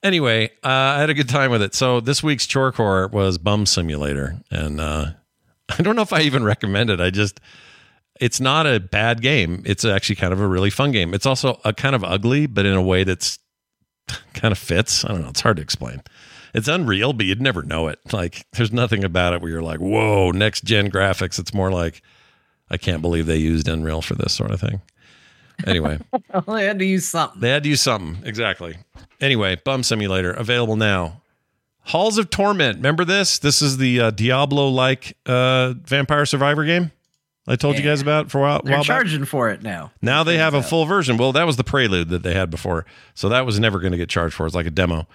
Anyway, 0.03 0.47
uh, 0.65 0.69
I 0.69 1.01
had 1.01 1.11
a 1.11 1.15
good 1.15 1.29
time 1.29 1.51
with 1.51 1.63
it. 1.63 1.75
So 1.75 2.01
this 2.01 2.23
week's 2.23 2.47
chore 2.47 2.73
core 2.73 3.09
was 3.09 3.39
Bum 3.39 3.67
Simulator, 3.67 4.37
and 4.51 4.81
uh, 4.81 5.07
I 5.69 5.83
don't 5.83 5.97
know 5.97 6.03
if 6.03 6.13
I 6.13 6.23
even 6.23 6.45
recommend 6.45 6.91
it. 6.91 7.01
I 7.01 7.11
just 7.11 7.41
it's 8.21 8.41
not 8.41 8.67
a 8.67 8.79
bad 8.79 9.23
game. 9.23 9.63
It's 9.65 9.85
actually 9.85 10.17
kind 10.17 10.33
of 10.33 10.41
a 10.41 10.47
really 10.47 10.71
fun 10.71 10.93
game. 10.93 11.15
It's 11.15 11.27
also 11.27 11.61
a 11.65 11.73
kind 11.73 11.95
of 11.95 12.05
ugly, 12.05 12.47
but 12.47 12.67
in 12.67 12.75
a 12.75 12.83
way 12.83 13.05
that's 13.05 13.39
kind 14.35 14.53
of 14.53 14.59
fits. 14.59 15.05
I 15.05 15.09
don't 15.09 15.23
know. 15.23 15.29
It's 15.29 15.41
hard 15.41 15.57
to 15.57 15.63
explain. 15.63 16.03
It's 16.53 16.69
unreal, 16.69 17.13
but 17.13 17.27
you'd 17.27 17.41
never 17.41 17.63
know 17.63 17.89
it. 17.89 17.99
Like 18.13 18.47
there's 18.53 18.73
nothing 18.73 19.05
about 19.05 19.33
it 19.33 19.41
where 19.41 19.51
you're 19.51 19.63
like, 19.63 19.81
whoa, 19.81 20.33
next 20.33 20.65
gen 20.65 20.91
graphics. 20.91 21.39
It's 21.39 21.55
more 21.55 21.71
like, 21.71 22.03
I 22.71 22.77
can't 22.77 23.03
believe 23.03 23.27
they 23.27 23.37
used 23.37 23.69
Unreal 23.69 24.01
for 24.01 24.15
this 24.15 24.33
sort 24.33 24.53
of 24.53 24.61
thing. 24.61 24.81
Anyway, 25.67 25.99
Well, 26.33 26.57
they 26.57 26.65
had 26.65 26.79
to 26.79 26.85
use 26.85 27.07
something. 27.09 27.41
they 27.41 27.51
had 27.51 27.63
to 27.65 27.69
use 27.69 27.83
something. 27.83 28.27
Exactly. 28.27 28.77
Anyway, 29.21 29.57
Bum 29.65 29.83
Simulator 29.83 30.33
available 30.33 30.77
now. 30.77 31.23
Halls 31.85 32.19
of 32.19 32.31
Torment. 32.31 32.77
Remember 32.77 33.05
this? 33.05 33.39
This 33.39 33.63
is 33.63 33.79
the 33.79 34.01
uh, 34.01 34.11
Diablo 34.11 34.69
like 34.69 35.17
uh, 35.27 35.75
Vampire 35.85 36.27
Survivor 36.27 36.65
game 36.65 36.93
I 37.49 37.57
told 37.57 37.77
you 37.79 37.83
guys 37.83 38.01
about 38.01 38.31
for 38.31 38.39
a 38.39 38.41
while. 38.43 38.61
They're 38.63 38.73
while 38.75 38.83
back? 38.83 38.87
charging 38.87 39.25
for 39.25 39.51
it 39.51 39.63
now. 39.63 39.91
Now 40.03 40.23
they 40.23 40.37
have 40.39 40.55
a 40.55 40.63
full 40.63 40.85
version. 40.85 41.17
Well, 41.17 41.33
that 41.33 41.45
was 41.47 41.57
the 41.57 41.65
prelude 41.65 42.11
that 42.11 42.23
they 42.23 42.35
had 42.35 42.49
before. 42.51 42.87
So 43.15 43.29
that 43.31 43.45
was 43.47 43.59
never 43.59 43.81
going 43.81 43.93
to 43.93 43.99
get 43.99 44.09
charged 44.09 44.35
for. 44.35 44.47
It's 44.47 44.55
like 44.55 44.67
a 44.67 44.71
demo. 44.71 45.09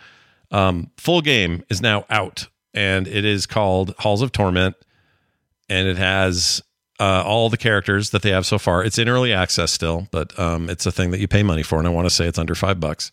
Um, 0.52 0.92
full 0.98 1.22
game 1.22 1.64
is 1.70 1.82
now 1.82 2.06
out 2.10 2.48
and 2.74 3.08
it 3.08 3.24
is 3.26 3.46
called 3.46 3.94
Halls 4.00 4.22
of 4.22 4.32
Torment 4.32 4.76
and 5.70 5.88
it 5.88 5.98
has 5.98 6.62
uh, 7.00 7.24
all 7.26 7.50
the 7.50 7.58
characters 7.58 8.12
that 8.12 8.22
they 8.22 8.32
have 8.32 8.46
so 8.46 8.58
far. 8.58 8.84
It's 8.84 8.98
in 8.98 9.10
early 9.10 9.34
access 9.34 9.72
still, 9.72 10.08
but 10.12 10.38
um, 10.40 10.70
it's 10.70 10.86
a 10.86 10.92
thing 10.92 11.12
that 11.12 11.20
you 11.20 11.28
pay 11.28 11.44
money 11.44 11.64
for. 11.64 11.78
And 11.78 11.88
I 11.88 11.92
want 11.92 12.06
to 12.08 12.14
say 12.14 12.26
it's 12.26 12.40
under 12.40 12.56
five 12.56 12.80
bucks. 12.80 13.12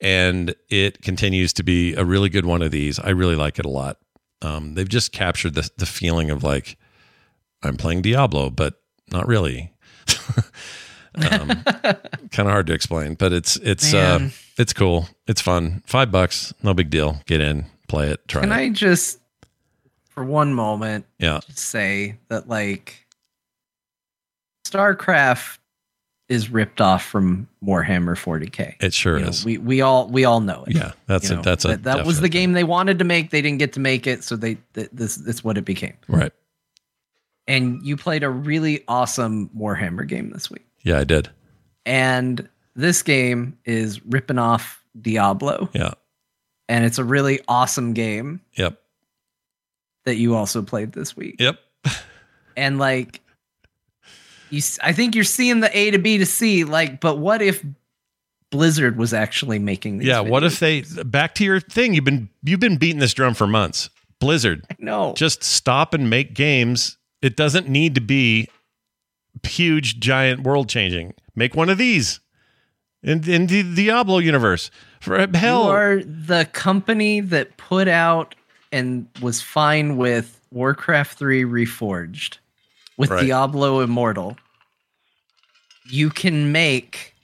And 0.00 0.54
it 0.68 1.02
continues 1.02 1.52
to 1.54 1.62
be 1.62 1.94
a 1.94 2.04
really 2.04 2.28
good 2.28 2.44
one 2.44 2.62
of 2.62 2.70
these. 2.72 2.98
I 2.98 3.10
really 3.10 3.36
like 3.36 3.58
it 3.58 3.64
a 3.64 3.70
lot. 3.70 3.98
Um, 4.40 4.74
they've 4.74 4.88
just 4.88 5.12
captured 5.12 5.54
the, 5.54 5.68
the 5.76 5.86
feeling 5.86 6.30
of 6.30 6.42
like, 6.42 6.76
I'm 7.62 7.76
playing 7.76 8.02
Diablo, 8.02 8.50
but 8.50 8.74
not 9.12 9.28
really. 9.28 9.72
um, 11.14 11.48
kind 11.64 12.46
of 12.46 12.46
hard 12.46 12.66
to 12.66 12.72
explain, 12.72 13.14
but 13.14 13.32
it's 13.32 13.56
it's 13.56 13.94
uh, 13.94 14.28
it's 14.58 14.72
cool. 14.72 15.08
It's 15.26 15.40
fun. 15.40 15.82
Five 15.86 16.10
bucks, 16.10 16.52
no 16.62 16.74
big 16.74 16.90
deal. 16.90 17.20
Get 17.26 17.40
in, 17.40 17.66
play 17.88 18.10
it, 18.10 18.26
try 18.26 18.42
Can 18.42 18.52
it. 18.52 18.54
I 18.56 18.68
just, 18.70 19.20
for 20.14 20.24
one 20.24 20.54
moment, 20.54 21.06
yeah, 21.18 21.40
say 21.50 22.16
that 22.28 22.48
like 22.48 23.06
StarCraft 24.66 25.58
is 26.28 26.50
ripped 26.50 26.80
off 26.80 27.04
from 27.04 27.46
Warhammer 27.64 28.16
40k. 28.16 28.76
it 28.80 28.94
sure 28.94 29.18
You 29.18 29.24
know, 29.24 29.28
is. 29.30 29.44
we 29.44 29.58
we 29.58 29.80
all 29.82 30.08
we 30.08 30.24
all 30.24 30.40
know 30.40 30.64
it. 30.66 30.74
yeah, 30.74 30.92
that's 31.06 31.30
You 31.30 31.38
a 31.38 31.42
that's 31.42 31.64
a 31.64 31.68
that, 31.68 31.82
that 31.84 32.06
was 32.06 32.20
the 32.20 32.28
game 32.28 32.52
they 32.52 32.64
wanted 32.64 32.98
to 33.00 33.04
make. 33.04 33.30
They 33.30 33.42
didn't 33.42 33.58
get 33.58 33.72
to 33.74 33.80
make 33.80 34.06
it, 34.06 34.24
so 34.24 34.36
they 34.36 34.56
th- 34.74 34.88
this 34.92 35.16
that's 35.16 35.44
what 35.44 35.58
it 35.58 35.64
became. 35.64 35.94
right. 36.08 36.32
And 37.48 37.84
you 37.84 37.96
played 37.96 38.22
a 38.22 38.30
really 38.30 38.84
awesome 38.86 39.50
Warhammer 39.56 40.06
game 40.06 40.30
this 40.30 40.48
week. 40.48 40.64
Yeah, 40.84 41.00
I 41.00 41.04
did. 41.04 41.28
And 41.84 42.48
this 42.76 43.02
game 43.02 43.58
is 43.64 44.04
ripping 44.06 44.38
off 44.38 44.80
Diablo, 45.00 45.68
Yeah, 45.74 45.94
and 46.68 46.84
it's 46.84 46.98
a 46.98 47.04
really 47.04 47.40
awesome 47.48 47.92
game 47.94 48.40
yep, 48.54 48.80
that 50.04 50.16
you 50.16 50.34
also 50.34 50.62
played 50.62 50.92
this 50.92 51.16
week. 51.16 51.36
yep. 51.38 51.58
and 52.56 52.78
like 52.78 53.20
you 54.50 54.60
i 54.82 54.92
think 54.92 55.14
you're 55.14 55.24
seeing 55.24 55.60
the 55.60 55.76
a 55.76 55.90
to 55.90 55.98
b 55.98 56.18
to 56.18 56.26
c 56.26 56.64
like 56.64 57.00
but 57.00 57.18
what 57.18 57.40
if 57.40 57.64
blizzard 58.50 58.96
was 58.96 59.12
actually 59.12 59.58
making 59.58 59.98
these 59.98 60.06
Yeah, 60.06 60.20
what 60.20 60.44
if 60.44 60.60
they 60.60 60.82
back 61.04 61.34
to 61.36 61.44
your 61.44 61.58
thing? 61.58 61.94
You've 61.94 62.04
been 62.04 62.28
you've 62.44 62.60
been 62.60 62.76
beating 62.76 63.00
this 63.00 63.14
drum 63.14 63.34
for 63.34 63.46
months. 63.46 63.90
Blizzard, 64.20 64.64
no 64.78 65.14
just 65.14 65.42
stop 65.42 65.94
and 65.94 66.08
make 66.08 66.34
games. 66.34 66.98
It 67.22 67.34
doesn't 67.34 67.68
need 67.68 67.94
to 67.96 68.00
be 68.00 68.48
huge, 69.42 69.98
giant, 69.98 70.42
world 70.42 70.68
changing. 70.68 71.14
Make 71.34 71.56
one 71.56 71.70
of 71.70 71.78
these 71.78 72.20
in 73.02 73.28
in 73.28 73.46
the 73.46 73.62
Diablo 73.74 74.18
universe. 74.18 74.70
For 75.00 75.26
hell, 75.34 75.64
you 75.64 75.70
are 75.70 76.02
the 76.04 76.48
company 76.52 77.20
that 77.20 77.56
put 77.56 77.88
out 77.88 78.36
and 78.72 79.06
was 79.20 79.40
fine 79.40 79.96
with 79.96 80.40
warcraft 80.50 81.18
3 81.18 81.44
reforged. 81.44 82.38
With 82.96 83.10
Right. 83.10 83.26
diablo 83.26 83.80
immortal. 83.80 84.36
You 85.88 86.10
can 86.10 86.52
make 86.52 87.14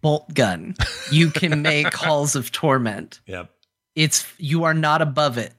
bolt 0.00 0.32
gun. 0.34 0.74
You 1.10 1.30
can 1.30 1.62
make 1.62 1.92
halls 1.94 2.34
of 2.36 2.50
torment. 2.52 3.20
Yep. 3.26 3.50
it's 3.96 4.26
you 4.38 4.64
are 4.64 4.74
not 4.74 5.02
above 5.02 5.36
it 5.38 5.52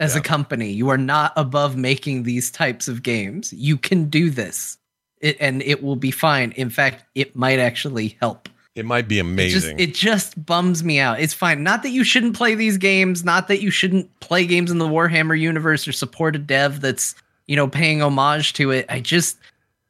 as 0.00 0.14
a 0.14 0.20
company. 0.20 0.70
You 0.70 0.88
are 0.90 0.98
not 0.98 1.32
above 1.36 1.76
making 1.76 2.22
these 2.22 2.50
types 2.50 2.86
of 2.88 3.02
games. 3.02 3.52
You 3.52 3.76
can 3.76 4.08
do 4.08 4.30
this. 4.30 4.78
It, 5.20 5.36
and 5.40 5.62
it 5.62 5.82
will 5.82 5.96
be 5.96 6.10
fine. 6.12 6.52
In 6.52 6.70
fact 6.70 7.04
it 7.14 7.34
might 7.34 7.58
actually 7.58 8.16
help 8.20 8.48
It 8.78 8.84
might 8.84 9.08
be 9.08 9.18
it 9.18 9.22
just, 9.22 9.66
amazing. 9.66 9.80
it 9.80 9.94
just 9.94 10.46
bums 10.46 10.84
me 10.84 11.00
out. 11.00 11.18
It's 11.18 11.34
fine. 11.34 11.64
Not 11.64 11.82
that 11.82 11.90
you 11.90 12.04
shouldn't 12.04 12.36
play 12.36 12.54
these 12.54 12.78
games 12.78 13.24
not 13.24 13.48
that 13.48 13.60
you 13.60 13.70
shouldn't 13.70 14.08
play 14.20 14.46
games 14.46 14.70
in 14.70 14.78
the 14.78 14.86
warhammer 14.86 15.38
universe 15.38 15.88
or 15.88 15.92
support 15.92 16.36
a 16.36 16.38
dev 16.38 16.80
that's 16.80 17.14
you 17.46 17.56
know 17.56 17.66
paying 17.66 18.02
homage 18.02 18.52
to 18.54 18.70
it. 18.70 18.86
I 18.88 19.00
just 19.00 19.36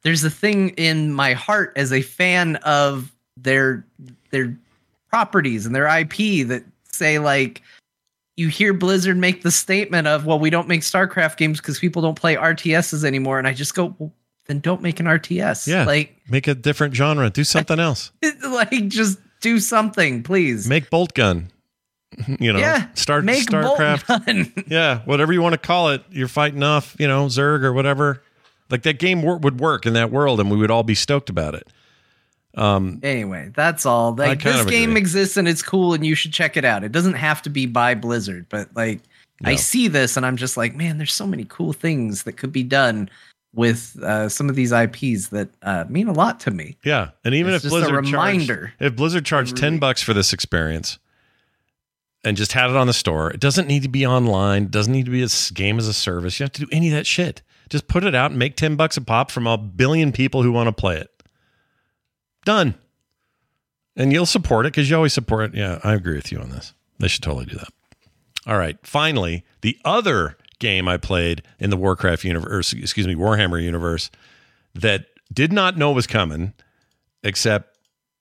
there's 0.01 0.23
a 0.23 0.29
thing 0.29 0.69
in 0.69 1.13
my 1.13 1.33
heart 1.33 1.73
as 1.75 1.93
a 1.93 2.01
fan 2.01 2.55
of 2.57 3.13
their 3.37 3.85
their 4.31 4.57
properties 5.09 5.65
and 5.65 5.75
their 5.75 5.87
IP 5.87 6.47
that 6.47 6.63
say 6.83 7.19
like 7.19 7.61
you 8.37 8.47
hear 8.47 8.73
Blizzard 8.73 9.17
make 9.17 9.43
the 9.43 9.51
statement 9.51 10.07
of 10.07 10.25
well 10.25 10.39
we 10.39 10.49
don't 10.49 10.67
make 10.67 10.81
StarCraft 10.81 11.37
games 11.37 11.59
because 11.59 11.77
people 11.77 12.01
don't 12.01 12.19
play 12.19 12.35
RTSs 12.35 13.03
anymore. 13.03 13.37
And 13.37 13.47
I 13.47 13.53
just 13.53 13.75
go 13.75 13.93
well, 13.99 14.11
then 14.49 14.59
don't 14.59 14.81
make 14.81 14.99
an 14.99 15.05
RTS 15.05 15.67
yeah, 15.67 15.85
like 15.85 16.17
make 16.27 16.47
a 16.47 16.55
different 16.55 16.95
genre. 16.95 17.29
Do 17.29 17.43
something 17.43 17.79
else. 17.79 18.11
like 18.49 18.87
just 18.87 19.19
do 19.41 19.59
something 19.59 20.23
please 20.23 20.67
Make 20.67 20.89
bolt 20.89 21.13
gun. 21.13 21.51
You 22.39 22.51
know, 22.51 22.59
yeah 22.59 22.87
start 22.95 23.23
make 23.23 23.49
Bolt 23.49 23.79
StarCraft. 23.79 24.65
Yeah, 24.67 25.01
whatever 25.05 25.31
you 25.31 25.43
want 25.43 25.53
to 25.53 25.59
call 25.59 25.89
it. 25.91 26.03
You're 26.09 26.27
fighting 26.27 26.63
off, 26.63 26.95
you 26.99 27.07
know, 27.07 27.27
Zerg 27.27 27.63
or 27.63 27.71
whatever. 27.71 28.23
Like 28.71 28.81
that 28.81 28.97
game 28.97 29.21
would 29.21 29.59
work 29.59 29.85
in 29.85 29.93
that 29.93 30.11
world, 30.11 30.39
and 30.39 30.49
we 30.49 30.57
would 30.57 30.71
all 30.71 30.83
be 30.83 30.95
stoked 30.95 31.29
about 31.29 31.53
it. 31.53 31.67
Um, 32.55 32.99
anyway 33.03 33.51
that's 33.55 33.85
all 33.85 34.15
like 34.15 34.41
this 34.41 34.65
game 34.65 34.89
agree. 34.89 34.99
exists 34.99 35.37
and 35.37 35.47
it's 35.47 35.61
cool 35.61 35.93
and 35.93 36.03
you 36.03 36.15
should 36.15 36.33
check 36.33 36.57
it 36.57 36.65
out 36.65 36.83
it 36.83 36.91
doesn't 36.91 37.13
have 37.13 37.43
to 37.43 37.49
be 37.49 37.67
by 37.67 37.93
Blizzard 37.93 38.47
but 38.49 38.67
like 38.75 39.01
I 39.45 39.55
see 39.55 39.87
this 39.87 40.17
and 40.17 40.25
I'm 40.25 40.37
just 40.37 40.57
like, 40.57 40.75
man, 40.75 40.97
there's 40.97 41.13
so 41.13 41.27
many 41.27 41.45
cool 41.47 41.73
things 41.73 42.23
that 42.23 42.33
could 42.33 42.51
be 42.51 42.63
done 42.63 43.09
with 43.53 43.97
uh, 44.03 44.29
some 44.29 44.47
of 44.49 44.55
these 44.55 44.71
IPs 44.71 45.29
that 45.29 45.49
uh, 45.63 45.85
mean 45.89 46.07
a 46.07 46.13
lot 46.13 46.39
to 46.41 46.51
me. 46.51 46.77
Yeah, 46.83 47.09
and 47.23 47.33
even 47.33 47.53
It's 47.53 47.65
if 47.65 47.71
Blizzard 47.71 48.05
reminder. 48.05 48.55
charged, 48.67 48.75
if 48.81 48.95
Blizzard 48.95 49.25
charged 49.25 49.57
ten 49.57 49.79
bucks 49.79 50.01
for 50.01 50.13
this 50.13 50.33
experience, 50.33 50.99
and 52.23 52.37
just 52.37 52.51
had 52.53 52.69
it 52.69 52.75
on 52.75 52.87
the 52.87 52.93
store, 52.93 53.31
it 53.31 53.39
doesn't 53.39 53.67
need 53.67 53.83
to 53.83 53.89
be 53.89 54.05
online. 54.05 54.63
It 54.63 54.71
doesn't 54.71 54.93
need 54.93 55.05
to 55.05 55.11
be 55.11 55.23
a 55.23 55.29
game 55.53 55.77
as 55.79 55.87
a 55.87 55.93
service. 55.93 56.39
You 56.39 56.43
have 56.43 56.51
to 56.53 56.61
do 56.61 56.67
any 56.71 56.87
of 56.89 56.93
that 56.93 57.07
shit. 57.07 57.41
Just 57.69 57.87
put 57.87 58.03
it 58.03 58.13
out 58.15 58.31
and 58.31 58.39
make 58.39 58.55
ten 58.55 58.75
bucks 58.75 58.97
a 58.97 59.01
pop 59.01 59.31
from 59.31 59.47
a 59.47 59.57
billion 59.57 60.11
people 60.11 60.43
who 60.43 60.51
want 60.51 60.67
to 60.67 60.73
play 60.73 60.97
it. 60.97 61.09
Done. 62.45 62.75
And 63.95 64.13
you'll 64.13 64.25
support 64.25 64.65
it 64.65 64.71
because 64.73 64.89
you 64.89 64.95
always 64.95 65.13
support 65.13 65.53
it. 65.53 65.57
Yeah, 65.57 65.79
I 65.83 65.93
agree 65.93 66.15
with 66.15 66.31
you 66.31 66.39
on 66.39 66.49
this. 66.49 66.73
They 66.99 67.07
should 67.09 67.23
totally 67.23 67.45
do 67.45 67.57
that. 67.57 67.67
All 68.47 68.57
right. 68.57 68.77
Finally, 68.83 69.43
the 69.61 69.77
other 69.83 70.37
game 70.59 70.87
I 70.87 70.97
played 70.97 71.41
in 71.59 71.69
the 71.69 71.77
Warcraft 71.77 72.23
universe, 72.23 72.73
excuse 72.73 73.07
me, 73.07 73.15
Warhammer 73.15 73.61
universe 73.61 74.09
that 74.75 75.05
did 75.33 75.51
not 75.53 75.77
know 75.77 75.91
was 75.91 76.07
coming, 76.07 76.53
except 77.23 77.77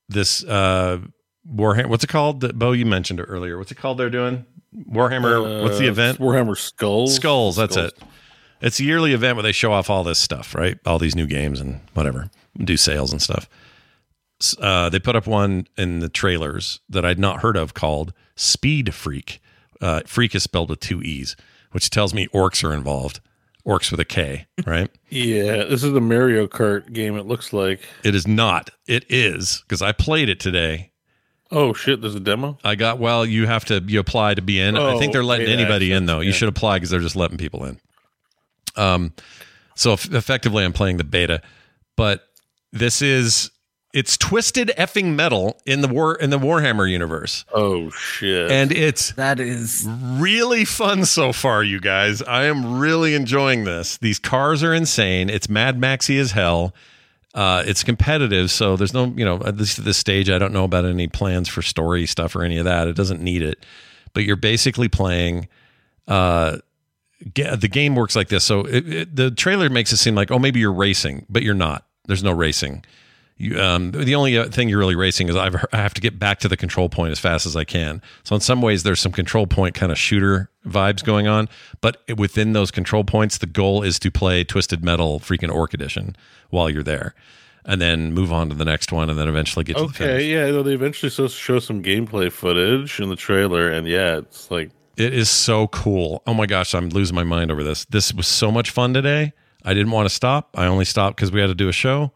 this 0.09 0.45
uh 0.45 0.99
Warhammer. 1.51 1.87
What's 1.89 2.05
it 2.05 2.09
called? 2.09 2.41
That 2.41 2.59
Bo, 2.59 2.73
you 2.73 2.87
mentioned 2.87 3.21
it 3.21 3.25
earlier. 3.25 3.59
What's 3.59 3.73
it 3.73 3.77
called? 3.77 3.99
They're 3.99 4.11
doing 4.11 4.45
Warhammer. 4.91 5.63
what's 5.63 5.79
the 5.79 5.87
Uh, 5.87 5.91
event? 5.91 6.19
Warhammer 6.19 6.57
Skulls. 6.57 7.15
Skulls. 7.17 7.57
That's 7.57 7.75
Skulls. 7.75 7.93
it. 7.93 8.03
It's 8.61 8.81
a 8.81 8.85
yearly 8.85 9.13
event 9.13 9.37
where 9.37 9.43
they 9.45 9.53
show 9.53 9.73
off 9.73 9.89
all 9.89 10.03
this 10.05 10.19
stuff, 10.19 10.55
right? 10.55 10.79
All 10.85 10.99
these 10.99 11.15
new 11.15 11.27
games 11.27 11.61
and 11.61 11.81
whatever, 11.95 12.29
do 12.59 12.77
sales 12.77 13.13
and 13.13 13.23
stuff. 13.23 13.49
Uh, 14.61 14.89
they 14.89 14.99
put 14.99 15.17
up 15.17 15.27
one 15.27 15.67
in 15.77 16.01
the 16.01 16.09
trailers 16.09 16.81
that 16.89 17.05
I'd 17.05 17.19
not 17.19 17.41
heard 17.41 17.57
of 17.57 17.75
called 17.75 18.13
Speed 18.37 18.95
Freek. 18.95 19.41
Uh, 19.81 20.01
Freak 20.07 20.35
is 20.35 20.43
spelled 20.43 20.71
with 20.71 20.81
two 20.81 21.01
E's, 21.03 21.37
which 21.79 21.91
tells 21.91 22.13
me 22.13 22.27
orcs 22.35 22.69
are 22.69 22.75
involved. 22.75 23.21
Orcs 23.65 23.93
with 23.93 24.01
a 24.01 24.05
K, 24.05 24.49
right? 24.67 24.91
Yeah, 25.11 25.63
this 25.65 25.85
is 25.85 25.93
the 25.93 26.01
Mario 26.01 26.49
Kart 26.49 26.93
game. 26.93 27.17
It 27.17 27.25
looks 27.27 27.53
like. 27.53 27.83
It 28.03 28.17
is 28.17 28.27
not. 28.27 28.71
It 28.89 29.05
is 29.09 29.63
because 29.63 29.81
I 29.81 29.93
played 29.93 30.29
it 30.29 30.41
today. 30.41 30.91
Oh 31.53 31.73
shit! 31.73 32.01
There's 32.01 32.17
a 32.17 32.21
demo. 32.21 32.59
I 32.65 32.75
got. 32.75 32.99
Well, 32.99 33.25
you 33.25 33.47
have 33.47 33.65
to 33.67 33.81
you 33.87 34.01
apply 34.01 34.35
to 34.35 34.43
be 34.43 34.59
in. 34.61 34.77
I 34.77 34.95
Oh, 34.95 34.99
think 34.99 35.13
they're 35.13 35.23
letting 35.23 35.47
beta 35.47 35.57
anybody 35.61 35.93
in 35.93 36.07
though. 36.07 36.19
You 36.19 36.33
should 36.33 36.49
apply 36.49 36.77
because 36.79 36.91
they're 36.91 36.99
just 36.99 37.15
letting 37.15 37.39
people 37.39 37.65
in. 37.65 37.79
Um, 38.77 39.13
so 39.77 39.93
eff- 39.93 40.13
effectively, 40.13 40.65
I'm 40.65 40.73
playing 40.73 40.97
the 40.97 41.05
beta, 41.05 41.41
but 41.97 42.25
this 42.73 43.03
is 43.03 43.53
it's 43.99 44.17
twisted 44.17 44.71
effing 44.79 45.17
metal 45.17 45.61
in 45.67 45.81
the 45.81 45.89
war 45.89 46.15
in 46.15 46.31
the 46.31 46.39
Warhammer 46.39 46.89
universe. 46.89 47.45
Oh 47.53 47.91
shit! 47.91 48.49
And 48.49 48.71
it's 48.71 49.11
that 49.15 49.41
is 49.41 49.89
really 49.89 50.65
fun 50.65 51.05
so 51.05 51.33
far, 51.33 51.65
you 51.65 51.81
guys. 51.81 52.23
I 52.23 52.45
am 52.45 52.79
really 52.79 53.15
enjoying 53.15 53.65
this. 53.65 53.97
These 53.99 54.21
cars 54.21 54.63
are 54.63 54.73
insane. 54.73 55.29
It's 55.29 55.49
Mad 55.49 55.81
Maxy 55.81 56.17
as 56.17 56.31
hell. 56.31 56.77
Uh, 57.35 57.65
it's 57.67 57.83
competitive, 57.83 58.53
so 58.53 58.77
there's 58.77 58.95
no, 58.95 59.07
you 59.17 59.25
know, 59.25 59.43
at 59.45 59.57
least 59.57 59.81
at 59.81 59.85
this 59.85 59.99
stage, 59.99 60.31
I 60.31 60.39
don't 60.39 60.53
know 60.53 60.65
about 60.65 60.85
any 60.85 61.09
plans 61.09 61.49
for 61.49 61.61
story 61.61 62.07
stuff 62.07 62.37
or 62.37 62.45
any 62.45 62.57
of 62.59 62.67
that. 62.67 62.87
It 62.87 62.95
doesn't 62.95 63.21
need 63.21 63.43
it, 63.43 63.67
but 64.15 64.23
you're 64.23 64.37
basically 64.37 64.89
playing. 64.89 65.49
Uh, 66.07 66.59
ga- 67.35 67.57
the 67.57 67.69
game 67.69 67.97
works 67.97 68.15
like 68.15 68.29
this. 68.29 68.45
So 68.45 68.61
it, 68.61 68.93
it, 68.93 69.17
the 69.17 69.33
trailer 69.33 69.69
makes 69.69 69.93
it 69.93 69.97
seem 69.97 70.15
like, 70.15 70.31
oh, 70.31 70.39
maybe 70.39 70.61
you're 70.61 70.73
racing, 70.73 71.27
but 71.29 71.43
you're 71.43 71.55
not. 71.55 71.85
There's 72.07 72.23
no 72.23 72.33
racing. 72.33 72.85
You, 73.39 73.61
um, 73.61 73.93
the 73.93 74.17
only 74.17 74.37
uh, 74.37 74.49
thing 74.49 74.69
you're 74.69 74.81
really 74.81 74.97
racing 74.97 75.29
is 75.29 75.37
I've, 75.37 75.55
I 75.73 75.77
have 75.77 75.95
to 75.95 76.01
get 76.01 76.19
back 76.19 76.41
to 76.41 76.49
the 76.49 76.57
control 76.57 76.89
point 76.89 77.13
as 77.13 77.21
fast 77.21 77.47
as 77.47 77.55
I 77.55 77.63
can. 77.63 78.03
So 78.25 78.35
in 78.35 78.41
some 78.41 78.61
ways, 78.61 78.83
there's 78.83 78.99
some 79.01 79.13
control 79.13 79.47
point 79.47 79.77
kind 79.77 79.93
of 79.93 79.99
shooter 79.99 80.51
vibes 80.67 81.05
going 81.05 81.29
on. 81.29 81.49
But 81.81 82.03
within 82.17 82.53
those 82.53 82.73
control 82.73 83.05
points, 83.05 83.39
the 83.39 83.47
goal 83.47 83.85
is 83.85 84.01
to 84.01 84.11
play 84.11 84.43
Twisted 84.43 84.85
Metal 84.85 85.21
freaking 85.21 85.55
Orc 85.55 85.73
Edition 85.73 86.17
while 86.51 86.69
you're 86.69 86.83
there, 86.83 87.15
and 87.65 87.81
then 87.81 88.13
move 88.13 88.33
on 88.33 88.49
to 88.49 88.57
the 88.57 88.65
next 88.65 88.91
one, 88.91 89.09
and 89.09 89.17
then 89.17 89.29
eventually 89.29 89.65
get 89.65 89.77
to 89.77 89.87
the 89.87 89.93
finish. 89.93 90.15
Okay, 90.15 90.33
yeah, 90.33 90.51
no, 90.51 90.65
they 90.65 90.73
eventually 90.75 91.11
show 91.11 91.59
some 91.61 91.81
gameplay 91.81 92.33
footage 92.33 92.99
in 92.99 93.09
the 93.09 93.17
trailer, 93.17 93.71
and 93.71 93.87
yeah, 93.87 94.19
it's 94.19 94.51
like 94.51 94.71
It 94.97 95.15
is 95.15 95.31
so 95.31 95.69
cool. 95.69 96.23
Oh 96.27 96.35
my 96.35 96.47
gosh, 96.47 96.75
I'm 96.75 96.89
losing 96.89 97.15
my 97.15 97.25
mind 97.25 97.53
over 97.53 97.63
this. 97.63 97.85
This 97.85 98.13
was 98.13 98.27
so 98.27 98.51
much 98.51 98.71
fun 98.71 98.95
today. 98.95 99.33
I 99.65 99.75
didn't 99.75 99.93
want 99.93 100.09
to 100.09 100.15
stop. 100.15 100.51
I 100.57 100.67
only 100.67 100.85
stopped 100.85 101.17
because 101.17 101.31
we 101.31 101.41
had 101.41 101.49
to 101.49 101.55
do 101.55 101.69
a 101.69 101.73
show. 101.73 102.11